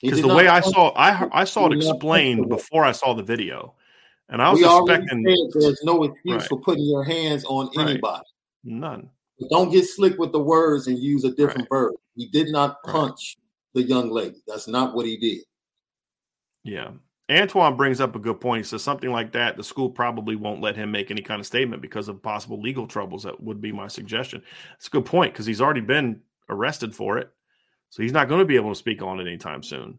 Because 0.01 0.23
the 0.23 0.35
way 0.35 0.49
I 0.49 0.61
saw 0.61 0.89
I 0.97 1.29
I 1.33 1.45
saw 1.45 1.67
it 1.67 1.77
explained 1.77 2.49
before 2.49 2.83
I 2.83 2.93
saw 2.93 3.13
the 3.13 3.23
video, 3.23 3.75
and 4.31 4.41
I 4.41 4.51
was 4.51 4.63
expecting. 4.63 5.23
There's 5.53 5.83
no 5.85 6.05
excuse 6.05 6.41
right. 6.41 6.49
for 6.49 6.59
putting 6.61 6.87
your 6.87 7.05
hands 7.05 7.45
on 7.45 7.69
anybody. 7.79 8.25
None. 8.65 9.11
But 9.39 9.51
don't 9.51 9.71
get 9.71 9.85
slick 9.85 10.19
with 10.19 10.33
the 10.33 10.41
words 10.41 10.87
and 10.87 10.99
use 10.99 11.25
a 11.25 11.31
different 11.31 11.69
right. 11.71 11.79
verb. 11.79 11.95
He 12.17 12.27
did 12.29 12.49
not 12.49 12.83
punch 12.85 13.37
right. 13.37 13.83
the 13.83 13.87
young 13.87 14.11
lady. 14.11 14.43
That's 14.47 14.67
not 14.67 14.95
what 14.95 15.05
he 15.05 15.19
did. 15.19 15.43
Yeah. 16.69 16.91
Antoine 17.31 17.77
brings 17.77 18.01
up 18.01 18.17
a 18.17 18.19
good 18.19 18.41
point. 18.41 18.65
He 18.65 18.69
says 18.69 18.83
something 18.83 19.11
like 19.11 19.33
that, 19.33 19.57
the 19.57 19.65
school 19.65 19.91
probably 19.91 20.37
won't 20.37 20.63
let 20.63 20.77
him 20.77 20.91
make 20.91 21.11
any 21.11 21.21
kind 21.21 21.41
of 21.41 21.47
statement 21.47 21.83
because 21.83 22.09
of 22.09 22.23
possible 22.23 22.61
legal 22.61 22.87
troubles. 22.87 23.25
That 23.25 23.43
would 23.43 23.61
be 23.61 23.73
my 23.73 23.89
suggestion. 23.89 24.43
It's 24.77 24.87
a 24.87 24.91
good 24.91 25.05
point 25.05 25.33
because 25.33 25.45
he's 25.45 25.61
already 25.61 25.83
been 25.83 26.23
arrested 26.49 26.95
for 26.95 27.19
it. 27.19 27.31
So 27.91 28.03
he's 28.03 28.13
not 28.13 28.29
going 28.29 28.41
to 28.41 28.47
be 28.47 28.57
able 28.57 28.71
to 28.71 28.79
speak 28.79 29.03
on 29.03 29.21
it 29.21 29.27
anytime 29.27 29.63
soon. 29.63 29.99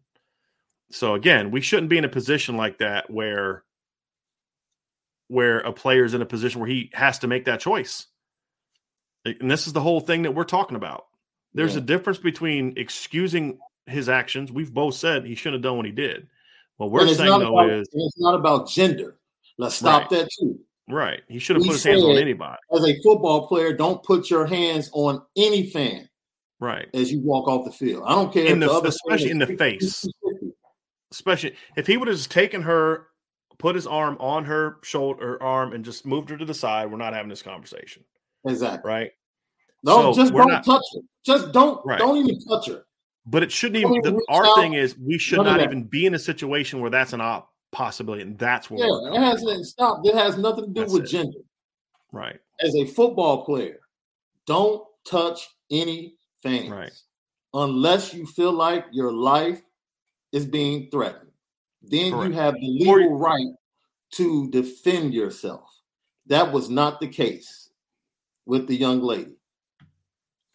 So 0.91 1.13
again, 1.13 1.51
we 1.51 1.61
shouldn't 1.61 1.89
be 1.89 1.99
in 1.99 2.05
a 2.05 2.09
position 2.09 2.57
like 2.57 2.79
that 2.79 3.09
where 3.09 3.63
where 5.27 5.59
a 5.59 5.71
player's 5.71 6.15
in 6.15 6.23
a 6.23 6.25
position 6.25 6.59
where 6.59 6.69
he 6.69 6.89
has 6.93 7.19
to 7.19 7.27
make 7.27 7.45
that 7.45 7.59
choice. 7.59 8.07
And 9.23 9.51
this 9.51 9.67
is 9.67 9.73
the 9.73 9.81
whole 9.81 9.99
thing 9.99 10.23
that 10.23 10.33
we're 10.33 10.43
talking 10.43 10.75
about. 10.75 11.05
There's 11.53 11.75
yeah. 11.75 11.81
a 11.81 11.85
difference 11.85 12.17
between 12.17 12.73
excusing 12.77 13.59
his 13.85 14.09
actions. 14.09 14.51
We've 14.51 14.73
both 14.73 14.95
said 14.95 15.25
he 15.25 15.35
shouldn't 15.35 15.63
have 15.63 15.69
done 15.69 15.77
what 15.77 15.85
he 15.85 15.91
did. 15.91 16.27
What 16.79 16.91
we're 16.91 17.13
saying 17.13 17.39
though 17.39 17.57
about, 17.59 17.69
is 17.71 17.89
it's 17.91 18.19
not 18.19 18.35
about 18.35 18.69
gender. 18.69 19.17
Let's 19.57 19.75
stop 19.75 20.03
right. 20.03 20.21
that 20.21 20.29
too. 20.39 20.57
Right. 20.87 21.21
He 21.27 21.37
should 21.37 21.57
have 21.57 21.65
put 21.65 21.73
his 21.73 21.83
hands 21.83 22.03
on 22.03 22.17
anybody. 22.17 22.57
As 22.73 22.85
a 22.85 22.95
football 23.01 23.47
player, 23.47 23.73
don't 23.73 24.01
put 24.01 24.29
your 24.29 24.45
hands 24.45 24.89
on 24.93 25.21
any 25.35 25.69
fan. 25.69 26.07
Right. 26.61 26.87
As 26.93 27.11
you 27.11 27.19
walk 27.19 27.49
off 27.49 27.65
the 27.65 27.71
field. 27.71 28.03
I 28.07 28.15
don't 28.15 28.31
care 28.31 28.45
in 28.45 28.61
the, 28.61 28.67
the 28.67 28.87
especially 28.87 29.29
in 29.29 29.39
the 29.39 29.47
face. 29.57 30.07
Especially 31.11 31.53
if 31.75 31.85
he 31.85 31.97
would 31.97 32.07
have 32.07 32.15
just 32.15 32.31
taken 32.31 32.61
her, 32.61 33.07
put 33.57 33.75
his 33.75 33.85
arm 33.85 34.15
on 34.21 34.45
her 34.45 34.77
shoulder 34.81 35.35
or 35.35 35.43
arm 35.43 35.73
and 35.73 35.83
just 35.83 36.05
moved 36.05 36.29
her 36.29 36.37
to 36.37 36.45
the 36.45 36.53
side, 36.53 36.89
we're 36.89 36.97
not 36.97 37.13
having 37.13 37.29
this 37.29 37.41
conversation. 37.41 38.05
Exactly. 38.47 38.89
Right. 38.89 39.11
No, 39.83 40.13
so 40.13 40.21
just 40.21 40.33
don't 40.33 40.47
not, 40.47 40.63
touch 40.63 40.83
her. 40.95 41.01
Just 41.25 41.51
don't 41.51 41.85
right. 41.85 41.99
don't 41.99 42.15
even 42.17 42.39
touch 42.45 42.67
her. 42.67 42.85
But 43.29 43.43
it 43.43 43.51
shouldn't 43.51 43.83
even. 43.83 44.01
The, 44.01 44.25
our 44.29 44.45
out. 44.45 44.55
thing 44.55 44.73
is, 44.73 44.97
we 44.97 45.17
should 45.17 45.43
not 45.43 45.61
even 45.61 45.83
be 45.83 46.05
in 46.05 46.15
a 46.15 46.19
situation 46.19 46.79
where 46.79 46.89
that's 46.89 47.13
an 47.13 47.21
op 47.21 47.51
possibility, 47.71 48.23
and 48.23 48.37
that's 48.37 48.69
what. 48.69 48.79
Yeah, 48.79 49.13
it 49.13 49.19
hasn't 49.19 49.65
stopped. 49.65 50.07
It 50.07 50.15
has 50.15 50.37
nothing 50.37 50.65
to 50.65 50.71
do 50.71 50.81
that's 50.81 50.93
with 50.93 51.03
it. 51.03 51.09
gender. 51.09 51.37
Right. 52.11 52.39
As 52.61 52.75
a 52.75 52.85
football 52.85 53.45
player, 53.45 53.79
don't 54.45 54.83
touch 55.07 55.47
any 55.69 56.15
fans. 56.41 56.69
Right. 56.69 56.91
Unless 57.53 58.13
you 58.13 58.25
feel 58.25 58.51
like 58.51 58.85
your 58.91 59.11
life 59.11 59.61
is 60.31 60.45
being 60.45 60.89
threatened, 60.89 61.31
then 61.83 62.11
Correct. 62.11 62.33
you 62.33 62.39
have 62.39 62.53
the 62.55 62.67
legal 62.67 63.17
right 63.17 63.47
to 64.13 64.49
defend 64.49 65.13
yourself. 65.13 65.69
That 66.27 66.51
was 66.51 66.69
not 66.69 66.99
the 66.99 67.07
case 67.07 67.69
with 68.45 68.67
the 68.67 68.75
young 68.75 69.01
lady. 69.01 69.35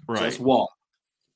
Right. 0.09 0.23
Just 0.23 0.41
walk. 0.41 0.71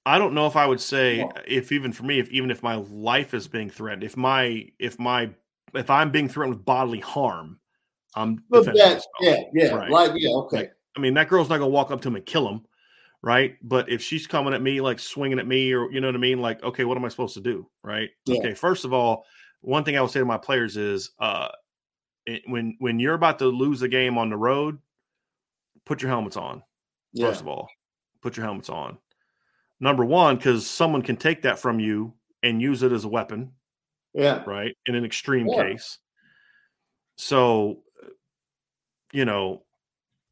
I 0.08 0.18
don't 0.18 0.32
know 0.32 0.46
if 0.46 0.56
I 0.56 0.66
would 0.66 0.80
say 0.80 1.18
if 1.46 1.70
even 1.70 1.92
for 1.92 2.04
me, 2.04 2.18
if 2.18 2.30
even 2.30 2.50
if 2.50 2.62
my 2.62 2.76
life 2.76 3.34
is 3.34 3.46
being 3.46 3.68
threatened, 3.68 4.02
if 4.02 4.16
my 4.16 4.66
if 4.78 4.98
my 4.98 5.28
if 5.74 5.90
I'm 5.90 6.10
being 6.10 6.30
threatened 6.30 6.56
with 6.56 6.64
bodily 6.64 7.00
harm, 7.00 7.60
I'm 8.14 8.42
that, 8.64 9.02
yeah, 9.20 9.42
yeah, 9.52 9.74
right. 9.74 9.90
like 9.90 10.12
yeah, 10.16 10.30
okay. 10.30 10.56
Like, 10.56 10.72
I 10.96 11.00
mean, 11.00 11.12
that 11.12 11.28
girl's 11.28 11.50
not 11.50 11.58
gonna 11.58 11.68
walk 11.68 11.90
up 11.90 12.00
to 12.00 12.08
him 12.08 12.16
and 12.16 12.24
kill 12.24 12.48
him, 12.48 12.64
right? 13.20 13.56
But 13.62 13.90
if 13.90 14.00
she's 14.00 14.26
coming 14.26 14.54
at 14.54 14.62
me 14.62 14.80
like 14.80 14.98
swinging 14.98 15.38
at 15.38 15.46
me, 15.46 15.74
or 15.74 15.92
you 15.92 16.00
know 16.00 16.08
what 16.08 16.14
I 16.14 16.18
mean, 16.20 16.40
like 16.40 16.62
okay, 16.62 16.84
what 16.84 16.96
am 16.96 17.04
I 17.04 17.08
supposed 17.08 17.34
to 17.34 17.42
do, 17.42 17.68
right? 17.84 18.08
Yeah. 18.24 18.38
Okay, 18.38 18.54
first 18.54 18.86
of 18.86 18.94
all, 18.94 19.26
one 19.60 19.84
thing 19.84 19.98
I 19.98 20.00
would 20.00 20.10
say 20.10 20.20
to 20.20 20.24
my 20.24 20.38
players 20.38 20.78
is, 20.78 21.10
uh, 21.18 21.48
it- 22.24 22.44
when 22.46 22.76
when 22.78 22.98
you're 22.98 23.12
about 23.12 23.40
to 23.40 23.46
lose 23.48 23.82
a 23.82 23.88
game 23.88 24.16
on 24.16 24.30
the 24.30 24.38
road, 24.38 24.78
put 25.84 26.00
your 26.00 26.10
helmets 26.10 26.38
on. 26.38 26.62
Yeah. 27.12 27.26
First 27.28 27.42
of 27.42 27.48
all, 27.48 27.68
put 28.22 28.38
your 28.38 28.46
helmets 28.46 28.70
on. 28.70 28.96
Number 29.80 30.04
one, 30.04 30.36
because 30.36 30.68
someone 30.68 31.02
can 31.02 31.16
take 31.16 31.42
that 31.42 31.58
from 31.58 31.78
you 31.80 32.14
and 32.42 32.60
use 32.60 32.82
it 32.82 32.92
as 32.92 33.04
a 33.04 33.08
weapon, 33.08 33.52
Yeah. 34.14 34.42
right? 34.44 34.76
In 34.86 34.94
an 34.94 35.04
extreme 35.04 35.46
Yeah. 35.46 35.70
case. 35.70 35.98
So, 37.16 37.82
uh, 38.02 38.08
you 39.12 39.24
know, 39.24 39.62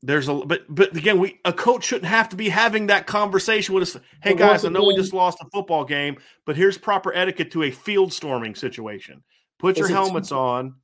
there's 0.03 0.29
a 0.29 0.35
but 0.35 0.63
but 0.69 0.97
again, 0.97 1.19
we 1.19 1.41
a 1.45 1.53
coach 1.53 1.85
shouldn't 1.85 2.07
have 2.07 2.29
to 2.29 2.37
be 2.37 2.49
having 2.49 2.89
that 2.89 3.07
conversation 3.07 3.75
with 3.75 3.83
us. 3.83 3.95
Hey 4.23 4.33
But 4.33 4.39
guys, 4.39 4.65
I 4.65 4.69
know 4.69 4.85
we 4.85 4.95
just 4.95 5.13
lost 5.15 5.39
a 5.41 5.49
football 5.53 5.85
game, 5.85 6.19
but 6.45 6.57
here's 6.57 6.79
proper 6.79 7.13
etiquette 7.15 7.51
to 7.53 7.65
a 7.65 7.71
field 7.71 8.13
storming 8.13 8.55
situation. 8.55 9.25
Put 9.59 9.79
your 9.79 9.89
helmets 9.89 10.33
on. 10.33 10.77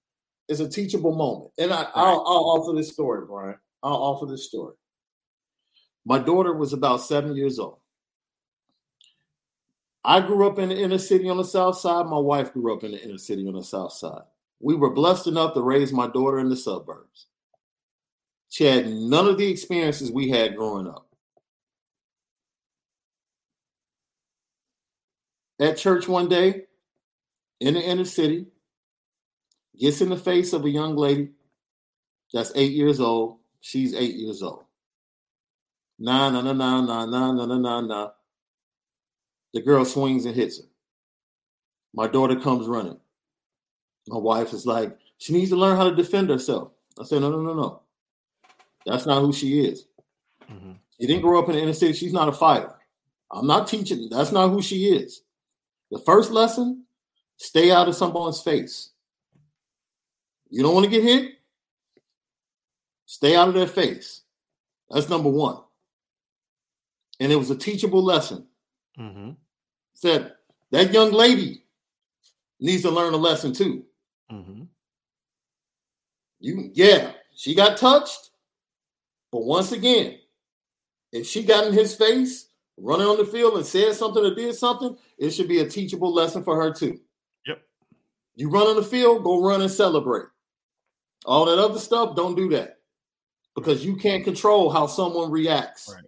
It's 0.49 0.61
a 0.61 0.69
teachable 0.69 1.15
moment. 1.15 1.53
And 1.59 1.73
I, 1.73 1.83
I'll, 1.95 2.25
I'll 2.27 2.51
offer 2.51 2.75
this 2.75 2.91
story, 2.91 3.27
Brian. 3.27 3.57
I'll 3.83 3.95
offer 3.95 4.27
this 4.27 4.49
story. 4.49 4.75
My 6.05 6.19
daughter 6.19 6.55
was 6.55 6.73
about 6.73 7.01
seven 7.01 7.37
years 7.37 7.59
old. 7.59 7.82
I 10.05 10.21
grew 10.21 10.47
up 10.47 10.59
in 10.59 10.69
the 10.69 10.81
inner 10.81 10.99
city 10.99 11.29
on 11.29 11.37
the 11.37 11.45
south 11.45 11.79
side. 11.79 12.07
My 12.07 12.19
wife 12.19 12.53
grew 12.53 12.75
up 12.75 12.83
in 12.85 12.93
the 12.93 13.03
inner 13.03 13.19
city 13.19 13.47
on 13.47 13.55
the 13.55 13.63
south 13.63 13.93
side. 13.93 14.23
We 14.61 14.75
were 14.75 14.91
blessed 14.91 15.27
enough 15.29 15.55
to 15.55 15.63
raise 15.63 15.93
my 15.93 16.09
daughter 16.09 16.39
in 16.39 16.49
the 16.49 16.57
suburbs. 16.57 17.27
She 18.49 18.65
had 18.65 18.89
none 18.89 19.29
of 19.29 19.39
the 19.39 19.51
experiences 19.51 20.11
we 20.13 20.29
had 20.29 20.57
growing 20.57 20.87
up. 20.87 21.07
At 25.61 25.77
church 25.77 26.09
one 26.09 26.29
day 26.29 26.65
in 27.61 27.75
the 27.75 27.81
inner 27.81 28.05
city, 28.05 28.47
gets 29.79 30.01
in 30.01 30.11
the 30.11 30.17
face 30.17 30.53
of 30.53 30.65
a 30.65 30.71
young 30.71 30.97
lady 30.97 31.31
that's 32.33 32.53
eight 32.55 32.73
years 32.73 33.01
old. 33.01 33.39
She's 33.61 33.95
eight 33.95 34.17
years 34.17 34.43
old. 34.43 34.65
Nah, 35.99 36.31
nah, 36.31 36.41
nah, 36.41 36.53
nah, 36.53 36.81
nah, 36.81 37.07
nah, 37.07 37.33
nah, 37.33 37.59
nah, 37.59 37.81
nah. 37.81 38.11
The 39.53 39.61
girl 39.63 39.85
swings 39.85 40.25
and 40.25 40.35
hits 40.35 40.59
her. 40.59 40.67
My 41.95 42.07
daughter 42.07 42.37
comes 42.37 42.67
running. 42.67 42.99
My 44.09 44.19
wife 44.19 44.53
is 44.53 44.67
like, 44.67 44.97
she 45.19 45.33
needs 45.33 45.51
to 45.51 45.57
learn 45.57 45.77
how 45.77 45.89
to 45.89 45.95
defend 45.95 46.31
herself. 46.31 46.71
I 46.99 47.05
said, 47.05 47.21
no, 47.21 47.31
no, 47.31 47.41
no, 47.41 47.55
no. 47.55 47.83
That's 48.87 49.07
not 49.07 49.21
who 49.21 49.33
she 49.33 49.65
is. 49.65 49.87
Mhm. 50.49 50.79
She 51.01 51.07
didn't 51.07 51.23
grow 51.23 51.41
up 51.41 51.49
in 51.49 51.55
the 51.55 51.63
inner 51.63 51.73
city. 51.73 51.93
She's 51.93 52.13
not 52.13 52.29
a 52.29 52.33
fighter. 52.33 52.75
I'm 53.31 53.47
not 53.47 53.69
teaching. 53.69 54.09
That's 54.11 54.33
not 54.33 54.51
who 54.51 54.61
she 54.61 54.87
is. 54.87 55.23
The 55.91 55.99
first 56.01 56.31
lesson 56.31 56.85
stay 57.37 57.71
out 57.71 57.89
of 57.89 57.95
someone's 57.95 58.41
face. 58.43 58.91
You 60.51 60.63
don't 60.63 60.75
want 60.75 60.85
to 60.85 60.91
get 60.91 61.03
hit? 61.03 61.33
Stay 63.07 63.37
out 63.37 63.49
of 63.49 63.55
their 63.55 63.67
face. 63.67 64.23
That's 64.91 65.09
number 65.09 65.31
one. 65.31 65.59
And 67.21 67.31
it 67.33 67.37
was 67.37 67.51
a 67.51 67.57
teachable 67.57 68.03
lesson. 68.03 68.47
Mhm. 68.99 69.37
Said 70.03 70.33
that 70.73 70.93
young 70.93 71.13
lady 71.13 71.65
needs 72.59 72.83
to 72.83 72.91
learn 72.91 73.15
a 73.15 73.17
lesson 73.17 73.53
too. 73.53 73.85
Mhm. 74.33 74.67
You, 76.41 76.73
yeah, 76.75 77.13
she 77.33 77.55
got 77.55 77.79
touched. 77.79 78.31
But 79.31 79.45
once 79.45 79.71
again, 79.71 80.19
if 81.13 81.29
she 81.29 81.45
got 81.45 81.69
in 81.69 81.73
his 81.73 81.95
face, 81.95 82.49
running 82.77 83.07
on 83.07 83.17
the 83.17 83.25
field 83.25 83.57
and 83.57 83.65
said 83.65 83.95
something 83.95 84.25
or 84.25 84.35
did 84.35 84.57
something, 84.57 84.99
it 85.19 85.31
should 85.31 85.47
be 85.47 85.61
a 85.61 85.69
teachable 85.69 86.13
lesson 86.13 86.43
for 86.43 86.61
her 86.61 86.73
too. 86.73 86.99
Yep. 87.47 87.63
You 88.35 88.51
run 88.51 88.67
on 88.67 88.77
the 88.77 88.83
field, 88.83 89.23
go 89.23 89.41
run 89.41 89.63
and 89.63 89.71
celebrate. 89.71 90.27
All 91.27 91.45
that 91.45 91.61
other 91.61 91.79
stuff, 91.79 92.17
don't 92.17 92.35
do 92.35 92.49
that. 92.49 92.81
Because 93.55 93.85
you 93.85 93.95
can't 93.95 94.25
control 94.25 94.69
how 94.69 94.89
someone 94.89 95.31
reacts 95.31 95.89
Right. 95.95 96.05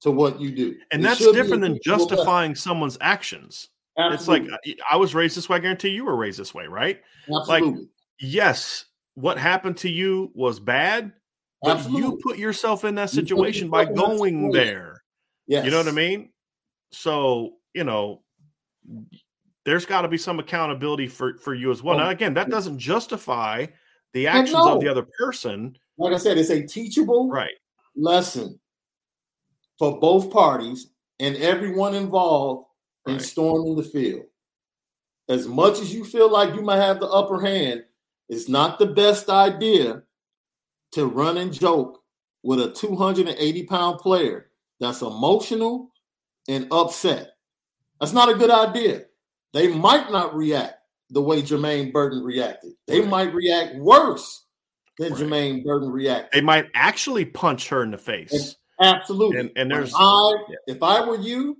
To 0.00 0.10
what 0.10 0.40
you 0.40 0.50
do. 0.50 0.76
And 0.90 1.02
It 1.02 1.04
that's 1.04 1.18
should 1.18 1.32
be 1.32 1.38
a 1.38 1.42
different 1.42 1.62
than 1.62 1.78
justifying 1.82 2.54
someone's 2.54 2.98
actions. 3.00 3.68
It's 3.96 4.28
like 4.28 4.44
I 4.88 4.96
was 4.96 5.14
raised 5.14 5.36
this 5.36 5.48
way. 5.48 5.56
I 5.56 5.60
guarantee 5.60 5.88
you 5.88 6.04
were 6.04 6.16
raised 6.16 6.38
this 6.38 6.54
way, 6.54 6.66
right? 6.66 7.00
like, 7.28 7.62
Absolutely. 7.62 7.88
Yes, 8.20 8.84
what 9.14 9.38
happened 9.38 9.76
to 9.78 9.90
you 9.90 10.30
was 10.34 10.60
bad, 10.60 11.12
but 11.62 11.90
you 11.90 12.18
put 12.22 12.38
yourself 12.38 12.84
in 12.84 12.94
that 12.94 13.10
situation 13.10 13.68
by 13.68 13.82
yourself 13.82 13.96
in 13.96 13.96
that 13.96 14.06
going 14.06 14.50
there. 14.52 15.02
yes. 15.48 15.64
You 15.64 15.72
know 15.72 15.78
what 15.78 15.88
I 15.88 15.92
mean? 15.92 16.30
So, 16.92 17.54
you 17.74 17.82
know, 17.82 18.22
there's 19.64 19.84
got 19.84 20.02
to 20.02 20.08
be 20.08 20.16
some 20.18 20.38
accountability 20.38 21.08
for 21.08 21.36
for 21.38 21.54
you 21.54 21.72
as 21.72 21.82
well. 21.82 21.98
Now, 21.98 22.10
again, 22.10 22.34
that 22.34 22.50
doesn't 22.50 22.78
justify 22.78 23.66
the 24.14 24.28
actions 24.28 24.54
of 24.54 24.80
the 24.80 24.88
other 24.88 25.06
person, 25.18 25.76
Like 25.98 26.14
I 26.14 26.18
said, 26.18 26.38
it's 26.38 26.50
a 26.50 26.64
teachable 26.64 27.28
right? 27.28 27.50
lesson 27.96 28.58
for 29.78 29.98
both 30.00 30.30
parties 30.30 30.88
and 31.20 31.36
everyone 31.36 31.94
involved 31.94 32.66
in 33.06 33.14
Right. 33.14 33.22
storming 33.22 33.76
the 33.76 33.82
field. 33.82 34.26
As 35.28 35.46
much 35.46 35.78
as 35.80 35.94
you 35.94 36.04
feel 36.04 36.30
like 36.30 36.54
you 36.54 36.62
might 36.62 36.80
have 36.80 37.00
the 37.00 37.06
upper 37.08 37.40
hand, 37.40 37.84
it's 38.28 38.48
not 38.48 38.78
the 38.78 38.86
best 38.86 39.28
idea 39.28 40.02
to 40.92 41.06
run 41.06 41.36
and 41.36 41.52
joke 41.52 42.02
with 42.42 42.60
a 42.60 42.70
280 42.72 43.64
pound 43.66 43.98
player 43.98 44.50
that's 44.80 45.02
emotional 45.02 45.92
and 46.48 46.66
upset. 46.70 47.32
That's 48.00 48.12
not 48.12 48.28
a 48.30 48.34
good 48.34 48.50
idea. 48.50 49.06
They 49.52 49.68
might 49.68 50.10
not 50.10 50.34
react 50.34 50.74
the 51.10 51.22
way 51.22 51.42
Jermaine 51.42 51.92
Burton 51.92 52.22
reacted. 52.22 52.72
They 52.86 53.00
Right. 53.00 53.08
might 53.08 53.34
react 53.34 53.76
worse 53.76 54.44
than 54.98 55.12
Right. 55.12 55.22
Jermaine 55.22 55.64
Burton 55.64 55.90
reacted. 55.90 56.30
They 56.32 56.44
might 56.44 56.66
actually 56.74 57.24
punch 57.24 57.68
her 57.68 57.82
in 57.82 57.90
the 57.90 57.98
face. 57.98 58.56
Absolutely. 58.80 59.38
And- 59.40 59.52
and 59.56 59.70
there's- 59.70 59.92
I, 59.94 60.44
yeah. 60.48 60.56
if 60.74 60.82
I 60.82 61.04
were 61.06 61.16
you, 61.18 61.58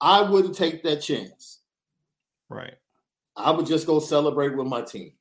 I 0.00 0.22
wouldn't 0.22 0.56
take 0.56 0.82
that 0.82 0.96
chance. 1.02 1.60
Right. 2.48 2.74
I 3.36 3.50
would 3.50 3.66
just 3.66 3.86
go 3.86 3.98
celebrate 3.98 4.56
with 4.56 4.66
my 4.66 4.82
team. 4.82 5.12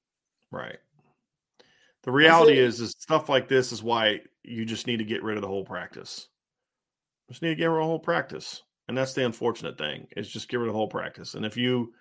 Right. 0.52 0.78
The 2.03 2.11
reality 2.11 2.58
is, 2.58 2.82
is 2.82 2.95
stuff 2.98 3.30
like 3.30 3.48
this 3.48 3.72
is 3.72 3.84
why 3.84 4.22
you 4.44 4.66
just 4.66 4.88
need 4.88 4.98
to 4.98 5.06
get 5.06 5.24
rid 5.24 5.38
of 5.38 5.42
the 5.42 5.48
whole 5.48 5.64
practice. 5.64 6.28
Just 7.30 7.42
need 7.44 7.50
to 7.50 7.56
get 7.56 7.68
rid 7.68 7.78
of 7.78 7.84
the 7.84 7.88
whole 7.88 8.00
practice, 8.00 8.64
and 8.88 8.98
that's 8.98 9.14
the 9.14 9.24
unfortunate 9.26 9.78
thing. 9.78 10.08
Is 10.18 10.28
just 10.28 10.50
get 10.50 10.58
rid 10.58 10.68
of 10.68 10.74
the 10.74 10.78
whole 10.78 10.88
practice. 10.88 11.36
And 11.36 11.45
if 11.45 11.56
you, 11.56 11.94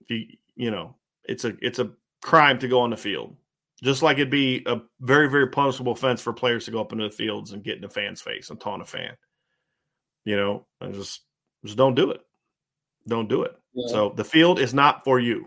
if 0.00 0.10
you, 0.10 0.26
you 0.56 0.70
know, 0.70 0.96
it's 1.24 1.44
a 1.44 1.56
it's 1.62 1.78
a 1.78 1.92
crime 2.20 2.58
to 2.58 2.68
go 2.68 2.80
on 2.80 2.90
the 2.90 2.96
field, 2.96 3.36
just 3.82 4.02
like 4.02 4.16
it'd 4.18 4.30
be 4.30 4.62
a 4.66 4.80
very 5.00 5.28
very 5.30 5.48
punishable 5.48 5.92
offense 5.92 6.20
for 6.20 6.32
players 6.32 6.64
to 6.64 6.70
go 6.70 6.80
up 6.80 6.92
into 6.92 7.04
the 7.04 7.10
fields 7.14 7.52
and 7.52 7.62
get 7.64 7.78
in 7.78 7.84
a 7.84 7.88
fan's 7.88 8.20
face 8.20 8.50
and 8.50 8.60
taunt 8.60 8.82
a 8.82 8.84
fan. 8.84 9.16
You 10.24 10.36
know, 10.36 10.66
and 10.80 10.94
just 10.94 11.22
just 11.64 11.76
don't 11.76 11.94
do 11.94 12.10
it. 12.10 12.20
Don't 13.06 13.28
do 13.28 13.42
it. 13.42 13.52
Yeah. 13.74 13.88
So 13.88 14.12
the 14.16 14.24
field 14.24 14.58
is 14.58 14.74
not 14.74 15.04
for 15.04 15.18
you 15.20 15.46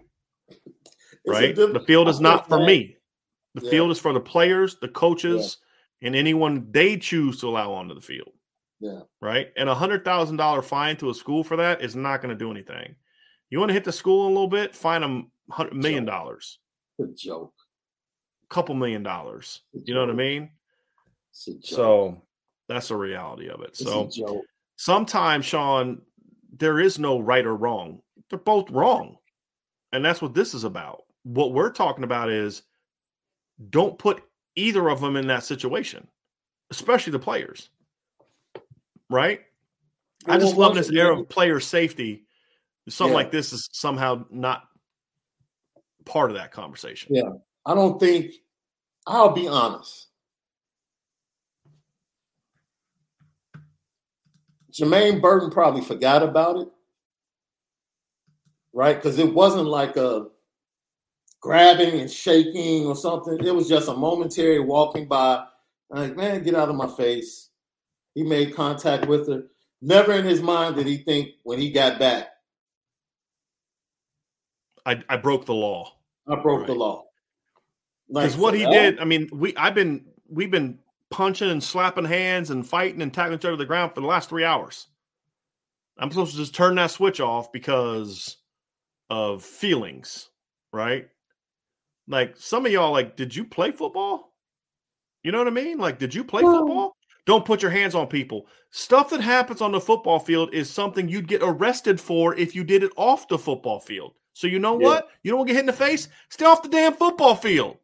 right? 1.28 1.56
diff- 1.56 1.74
The 1.74 1.80
field 1.82 2.10
is 2.10 2.20
not 2.20 2.48
for 2.50 2.60
me. 2.66 2.98
The 3.56 3.62
Yeah. 3.66 3.70
field 3.72 3.92
is 3.92 4.00
for 4.00 4.14
the 4.14 4.20
players, 4.20 4.78
the 4.80 4.88
coaches, 4.88 5.58
and 6.02 6.16
anyone 6.16 6.72
they 6.72 6.98
choose 6.98 7.40
to 7.42 7.48
allow 7.48 7.74
onto 7.74 7.94
the 7.94 8.02
field. 8.02 8.32
Yeah. 8.80 9.02
Right. 9.22 9.52
And 9.56 9.70
a 9.70 9.76
hundred 9.76 10.04
thousand 10.04 10.38
dollar 10.38 10.62
fine 10.62 10.98
to 10.98 11.10
a 11.10 11.14
school 11.14 11.44
for 11.44 11.58
that 11.58 11.82
is 11.84 11.96
not 11.96 12.22
going 12.22 12.36
to 12.36 12.44
do 12.44 12.50
anything. 12.50 12.96
You 13.50 13.60
want 13.60 13.70
to 13.70 13.74
hit 13.74 13.84
the 13.84 13.92
school 13.92 14.26
a 14.28 14.30
little 14.30 14.48
bit, 14.48 14.74
fine 14.76 15.02
them 15.02 15.32
hundred 15.52 15.76
million 15.76 16.06
dollars, 16.06 16.60
joke. 17.16 17.54
Couple 18.52 18.76
million 18.76 19.02
dollars. 19.02 19.62
You 19.74 19.96
know 19.96 20.02
what 20.02 20.10
I 20.10 20.14
mean? 20.14 20.50
It's 21.32 21.48
a 21.48 21.54
joke. 21.54 21.64
So 21.64 22.22
that's 22.68 22.90
the 22.90 22.96
reality 22.98 23.50
of 23.50 23.62
it. 23.62 23.76
So 23.76 24.10
sometimes, 24.76 25.46
Sean, 25.46 26.02
there 26.58 26.80
is 26.80 27.00
no 27.00 27.20
right 27.20 27.46
or 27.46 27.56
wrong. 27.56 28.02
They're 28.30 28.38
both 28.38 28.70
wrong. 28.70 29.18
And 29.94 30.06
that's 30.06 30.22
what 30.22 30.34
this 30.34 30.54
is 30.54 30.64
about. 30.64 31.04
What 31.24 31.54
we're 31.54 31.72
talking 31.72 32.04
about 32.04 32.30
is 32.30 32.64
don't 33.70 33.98
put 33.98 34.22
either 34.56 34.90
of 34.90 35.02
them 35.02 35.16
in 35.16 35.28
that 35.28 35.44
situation, 35.44 36.08
especially 36.70 37.12
the 37.12 37.20
players. 37.20 37.70
Right? 39.10 39.42
I 40.28 40.38
just 40.38 40.58
love 40.58 40.76
this 40.76 40.92
era 40.92 41.20
of 41.20 41.30
player 41.30 41.60
safety. 41.60 42.26
Something 42.90 43.14
Yeah. 43.14 43.18
like 43.18 43.32
this 43.32 43.54
is 43.54 43.70
somehow 43.72 44.26
not 44.30 44.64
part 46.06 46.32
of 46.32 46.38
that 46.38 46.52
conversation. 46.52 47.16
Yeah. 47.16 47.32
I 47.66 47.76
don't 47.76 48.00
think, 48.00 48.32
I'll 49.06 49.34
be 49.34 49.48
honest. 49.48 50.08
Jermaine 54.72 55.22
Burton 55.22 55.50
probably 55.50 55.82
forgot 55.82 56.24
about 56.24 56.58
it. 56.58 56.68
Right? 58.74 58.96
Because 58.96 59.20
it 59.20 59.34
wasn't 59.34 59.68
like 59.68 59.98
a 59.98 60.28
grabbing 61.42 62.00
and 62.00 62.10
shaking 62.10 62.86
or 62.86 62.96
something. 62.96 63.38
It 63.46 63.54
was 63.54 63.68
just 63.68 63.90
a 63.90 63.94
momentary 63.94 64.60
walking 64.60 65.08
by. 65.08 65.44
Like, 65.90 66.16
man, 66.16 66.42
get 66.44 66.56
out 66.56 66.70
of 66.70 66.76
my 66.76 66.88
face. 66.88 67.50
He 68.16 68.24
made 68.24 68.56
contact 68.56 69.08
with 69.08 69.28
her. 69.28 69.44
Never 69.82 70.14
in 70.14 70.24
his 70.24 70.42
mind 70.42 70.76
did 70.76 70.88
he 70.88 70.98
think 70.98 71.32
when 71.44 71.60
he 71.60 71.72
got 71.72 72.00
back, 72.00 72.28
I, 74.86 75.04
I 75.10 75.18
broke 75.18 75.46
the 75.46 75.54
law. 75.54 75.92
I 76.28 76.36
broke 76.36 76.60
right. 76.60 76.68
the 76.68 76.76
law. 76.76 77.06
Because 78.12 78.36
like, 78.36 78.42
what 78.42 78.54
he 78.54 78.66
did, 78.66 79.00
I 79.00 79.06
mean, 79.06 79.30
we 79.32 79.56
I've 79.56 79.76
been 79.76 80.06
we've 80.30 80.52
been 80.52 80.80
punching 81.10 81.50
and 81.50 81.64
slapping 81.64 82.06
hands 82.06 82.50
and 82.50 82.68
fighting 82.68 83.02
and 83.02 83.14
tackling 83.14 83.38
each 83.38 83.46
other 83.46 83.54
to 83.54 83.58
the 83.58 83.66
ground 83.66 83.94
for 83.94 84.02
the 84.02 84.08
last 84.08 84.30
three 84.30 84.44
hours. 84.44 84.88
I'm 85.98 86.10
supposed 86.10 86.32
to 86.32 86.38
just 86.38 86.56
turn 86.56 86.76
that 86.76 86.92
switch 86.92 87.20
off 87.20 87.52
because 87.52 88.38
of 89.10 89.44
feelings, 89.44 90.30
right? 90.74 91.08
Like 92.08 92.36
some 92.38 92.66
of 92.66 92.72
y'all, 92.72 92.92
like, 92.92 93.16
did 93.16 93.36
you 93.36 93.46
play 93.46 93.72
football? 93.72 94.34
You 95.24 95.32
know 95.32 95.38
what 95.38 95.48
I 95.48 95.52
mean? 95.52 95.78
Like, 95.78 96.00
did 96.00 96.16
you 96.16 96.24
play 96.24 96.42
football? 96.42 96.96
Don't 97.26 97.46
put 97.46 97.62
your 97.62 97.72
hands 97.72 97.94
on 97.94 98.08
people. 98.08 98.48
Stuff 98.72 99.12
that 99.12 99.22
happens 99.22 99.62
on 99.62 99.72
the 99.72 99.80
football 99.80 100.18
field 100.18 100.54
is 100.54 100.70
something 100.70 101.08
you'd 101.08 101.28
get 101.28 101.44
arrested 101.44 102.02
for 102.02 102.36
if 102.36 102.56
you 102.56 102.64
did 102.64 102.84
it 102.84 102.92
off 102.96 103.28
the 103.28 103.38
football 103.38 103.80
field. 103.80 104.14
So 104.34 104.48
you 104.48 104.60
know 104.60 104.80
yeah. 104.80 104.88
what? 104.88 105.10
You 105.24 105.32
don't 105.32 105.46
get 105.46 105.54
hit 105.54 105.62
in 105.62 105.66
the 105.68 105.74
face? 105.74 106.08
Stay 106.30 106.46
off 106.46 106.64
the 106.64 106.70
damn 106.70 106.94
football 106.94 107.36
field. 107.36 107.78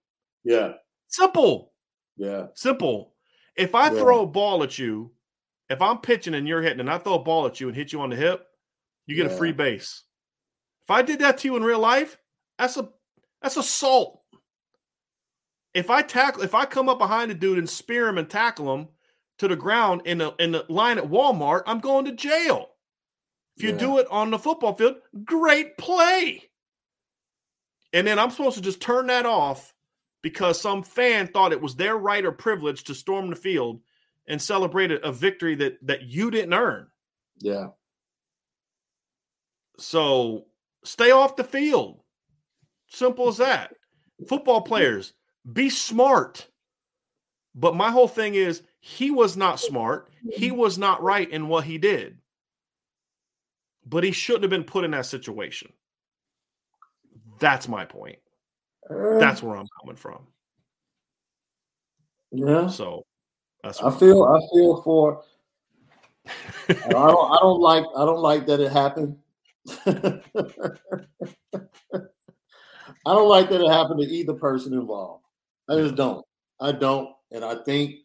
Yeah. 0.47 0.73
Simple. 1.09 1.73
Yeah. 2.15 2.47
Simple. 2.55 3.13
If 3.57 3.75
I 3.75 3.91
yeah. 3.91 3.99
throw 3.99 4.21
a 4.21 4.27
ball 4.27 4.63
at 4.63 4.79
you, 4.79 5.11
if 5.69 5.81
I'm 5.81 5.97
pitching 5.97 6.33
and 6.33 6.47
you're 6.47 6.61
hitting 6.61 6.79
and 6.79 6.89
I 6.89 6.99
throw 6.99 7.15
a 7.15 7.23
ball 7.23 7.45
at 7.45 7.59
you 7.59 7.67
and 7.67 7.75
hit 7.75 7.91
you 7.91 7.99
on 7.99 8.11
the 8.11 8.15
hip, 8.15 8.47
you 9.07 9.15
get 9.15 9.27
yeah. 9.27 9.33
a 9.33 9.37
free 9.37 9.51
base. 9.51 10.03
If 10.85 10.91
I 10.91 11.01
did 11.01 11.19
that 11.19 11.39
to 11.39 11.49
you 11.49 11.57
in 11.57 11.63
real 11.63 11.79
life, 11.79 12.17
that's 12.57 12.77
a 12.77 12.87
that's 13.41 13.57
assault. 13.57 14.21
If 15.73 15.89
I 15.89 16.01
tackle 16.01 16.43
if 16.43 16.55
I 16.55 16.63
come 16.63 16.87
up 16.87 16.97
behind 16.97 17.29
a 17.29 17.35
dude 17.35 17.57
and 17.57 17.69
spear 17.69 18.07
him 18.07 18.17
and 18.17 18.29
tackle 18.29 18.73
him 18.73 18.87
to 19.39 19.49
the 19.49 19.57
ground 19.57 20.03
in 20.05 20.19
the 20.19 20.33
in 20.39 20.53
the 20.53 20.65
line 20.69 20.97
at 20.97 21.09
Walmart, 21.09 21.63
I'm 21.65 21.81
going 21.81 22.05
to 22.05 22.13
jail. 22.13 22.69
If 23.57 23.63
you 23.63 23.71
yeah. 23.71 23.77
do 23.77 23.97
it 23.97 24.07
on 24.09 24.31
the 24.31 24.39
football 24.39 24.75
field, 24.75 24.95
great 25.25 25.77
play. 25.77 26.43
And 27.91 28.07
then 28.07 28.17
I'm 28.17 28.31
supposed 28.31 28.55
to 28.55 28.61
just 28.61 28.79
turn 28.79 29.07
that 29.07 29.25
off 29.25 29.73
because 30.21 30.59
some 30.59 30.83
fan 30.83 31.27
thought 31.27 31.51
it 31.51 31.61
was 31.61 31.75
their 31.75 31.97
right 31.97 32.25
or 32.25 32.31
privilege 32.31 32.83
to 32.85 32.95
storm 32.95 33.29
the 33.29 33.35
field 33.35 33.81
and 34.27 34.41
celebrate 34.41 34.91
a 34.91 35.11
victory 35.11 35.55
that 35.55 35.77
that 35.85 36.03
you 36.03 36.31
didn't 36.31 36.53
earn. 36.53 36.87
Yeah. 37.39 37.67
So 39.77 40.45
stay 40.83 41.11
off 41.11 41.35
the 41.35 41.43
field. 41.43 42.01
Simple 42.87 43.27
as 43.27 43.37
that. 43.37 43.73
Football 44.27 44.61
players, 44.61 45.13
be 45.51 45.69
smart. 45.69 46.47
But 47.53 47.75
my 47.75 47.91
whole 47.91 48.07
thing 48.07 48.35
is 48.35 48.63
he 48.79 49.11
was 49.11 49.35
not 49.35 49.59
smart. 49.59 50.09
He 50.31 50.51
was 50.51 50.77
not 50.77 51.01
right 51.03 51.29
in 51.29 51.47
what 51.47 51.63
he 51.63 51.77
did. 51.77 52.17
But 53.85 54.03
he 54.03 54.11
shouldn't 54.11 54.43
have 54.43 54.51
been 54.51 54.63
put 54.63 54.83
in 54.83 54.91
that 54.91 55.05
situation. 55.05 55.71
That's 57.39 57.67
my 57.67 57.85
point. 57.85 58.19
Uh, 58.89 59.19
that's 59.19 59.43
where 59.43 59.57
I'm 59.57 59.67
coming 59.81 59.95
from. 59.95 60.27
Yeah. 62.31 62.67
So 62.67 63.05
that's 63.63 63.81
I 63.81 63.91
feel 63.91 64.23
I 64.23 64.39
feel 64.53 64.81
for 64.81 65.23
I 66.69 66.75
don't 66.89 67.31
I 67.31 67.37
don't 67.41 67.59
like 67.59 67.85
I 67.95 68.05
don't 68.05 68.21
like 68.21 68.45
that 68.47 68.59
it 68.59 68.71
happened. 68.71 69.17
I 73.05 73.13
don't 73.13 73.29
like 73.29 73.49
that 73.49 73.61
it 73.61 73.71
happened 73.71 74.01
to 74.01 74.07
either 74.07 74.33
person 74.33 74.73
involved. 74.73 75.23
I 75.69 75.75
just 75.75 75.95
don't. 75.95 76.25
I 76.59 76.71
don't. 76.71 77.09
And 77.31 77.43
I 77.43 77.55
think 77.63 77.95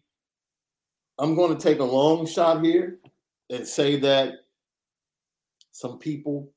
I'm 1.19 1.35
going 1.35 1.57
to 1.57 1.63
take 1.63 1.81
a 1.81 1.85
long 1.85 2.27
shot 2.27 2.65
here 2.65 2.99
and 3.51 3.67
say 3.67 3.97
that 4.01 4.35
some 5.73 5.99
people 5.99 6.51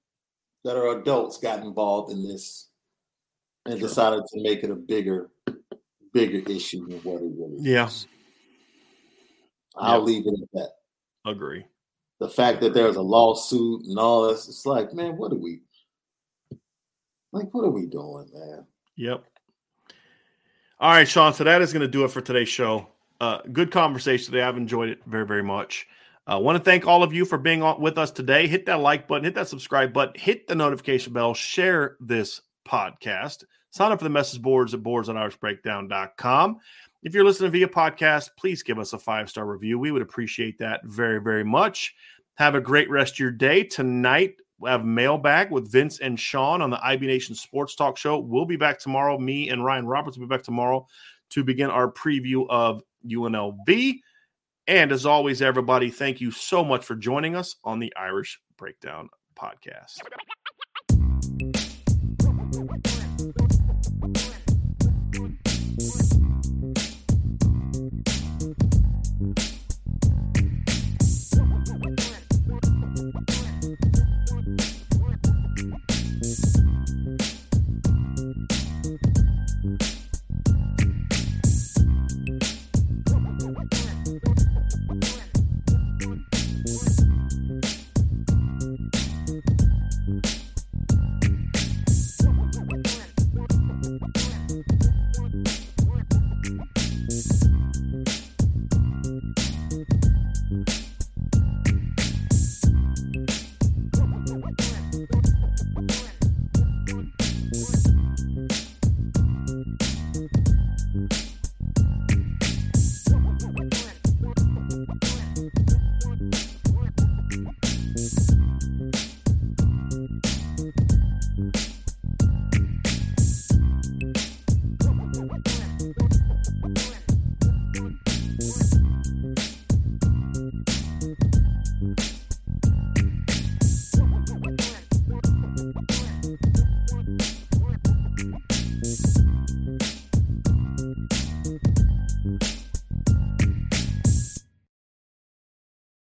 that 0.64 0.76
are 0.76 1.00
adults 1.00 1.38
got 1.38 1.64
involved 1.64 2.12
in 2.12 2.28
this 2.28 2.70
and 3.66 3.80
sure. 3.80 3.88
decided 3.88 4.24
to 4.34 4.42
make 4.42 4.64
it 4.64 4.70
a 4.70 4.76
bigger, 4.76 5.30
bigger 6.14 6.50
issue 6.50 6.88
than 6.88 7.00
what 7.00 7.22
it 7.22 7.32
really 7.38 7.58
yeah. 7.60 7.88
is. 7.88 8.08
I'll 9.76 10.00
yeah. 10.00 10.06
leave 10.06 10.28
it 10.28 10.34
at 10.42 10.52
that. 10.54 10.70
Agree. 11.30 11.66
The 12.20 12.30
fact 12.30 12.58
Agree. 12.58 12.70
that 12.70 12.74
there's 12.74 12.96
a 12.96 13.02
lawsuit 13.02 13.86
and 13.86 13.98
all 13.98 14.28
this, 14.28 14.48
it's 14.48 14.66
like, 14.66 14.94
man, 14.94 15.18
what 15.18 15.32
are 15.34 15.38
we 15.38 15.62
like? 17.32 17.54
What 17.54 17.66
are 17.66 17.72
we 17.72 17.88
doing, 17.88 18.30
man? 18.34 18.66
Yep. 18.96 19.24
All 20.80 20.92
right, 20.92 21.08
Sean. 21.08 21.34
So 21.34 21.44
that 21.44 21.62
is 21.62 21.74
going 21.74 21.82
to 21.82 21.88
do 21.88 22.06
it 22.06 22.12
for 22.12 22.22
today's 22.22 22.50
show. 22.50 22.88
Uh, 23.20 23.40
good 23.52 23.72
conversation 23.72 24.26
today. 24.26 24.44
I've 24.44 24.58
enjoyed 24.58 24.90
it 24.90 25.00
very, 25.06 25.26
very 25.26 25.44
much. 25.44 25.88
I 26.28 26.34
uh, 26.34 26.40
want 26.40 26.58
to 26.58 26.64
thank 26.64 26.88
all 26.88 27.04
of 27.04 27.14
you 27.14 27.24
for 27.24 27.38
being 27.38 27.62
on 27.62 27.80
with 27.80 27.98
us 27.98 28.12
today. 28.12 28.48
Hit 28.48 28.66
that 28.66 28.80
like 28.80 29.08
button, 29.08 29.24
hit 29.24 29.36
that 29.36 29.48
subscribe 29.48 29.94
button, 29.94 30.20
hit 30.20 30.48
the 30.48 30.56
notification 30.56 31.14
bell, 31.14 31.34
share 31.34 31.98
this 32.00 32.42
podcast. 32.68 33.44
Sign 33.72 33.92
up 33.92 34.00
for 34.00 34.06
the 34.06 34.10
message 34.10 34.42
boards 34.42 34.74
at 34.74 34.82
boardsonirishbreakdown.com. 34.82 36.58
If 37.04 37.14
you're 37.14 37.26
listening 37.26 37.52
via 37.52 37.68
podcast, 37.68 38.30
please 38.38 38.64
give 38.64 38.80
us 38.80 38.94
a 38.94 38.98
five 38.98 39.30
star 39.30 39.46
review. 39.46 39.78
We 39.78 39.92
would 39.92 40.02
appreciate 40.02 40.58
that 40.60 40.82
very, 40.86 41.22
very 41.22 41.44
much. 41.44 41.94
Have 42.36 42.56
a 42.56 42.62
great 42.62 42.90
rest 42.90 43.14
of 43.16 43.20
your 43.20 43.32
day. 43.32 43.64
Tonight, 43.64 44.36
we 44.60 44.70
have 44.70 44.86
mailbag 44.86 45.52
with 45.52 45.72
Vince 45.72 46.00
and 46.00 46.20
Sean 46.20 46.62
on 46.62 46.70
the 46.70 46.84
IB 46.86 47.06
Nation 47.06 47.36
Sports 47.36 47.76
Talk 47.76 47.98
Show. 47.98 48.20
We'll 48.20 48.46
be 48.46 48.56
back 48.56 48.80
tomorrow. 48.80 49.18
Me 49.18 49.50
and 49.50 49.64
Ryan 49.64 49.86
Roberts 49.86 50.18
will 50.18 50.28
be 50.28 50.36
back 50.36 50.44
tomorrow 50.44 50.88
to 51.32 51.44
begin 51.44 51.70
our 51.70 51.92
preview 51.92 52.46
of 52.50 52.82
UNLV. 53.06 54.00
And 54.68 54.92
as 54.92 55.06
always, 55.06 55.42
everybody, 55.42 55.90
thank 55.90 56.22
you 56.22 56.32
so 56.32 56.64
much 56.64 56.86
for 56.86 56.96
joining 56.96 57.36
us 57.36 57.58
on 57.64 57.80
the 57.80 57.94
Irish 57.96 58.40
Breakdown 58.58 59.10
podcast. 59.36 60.00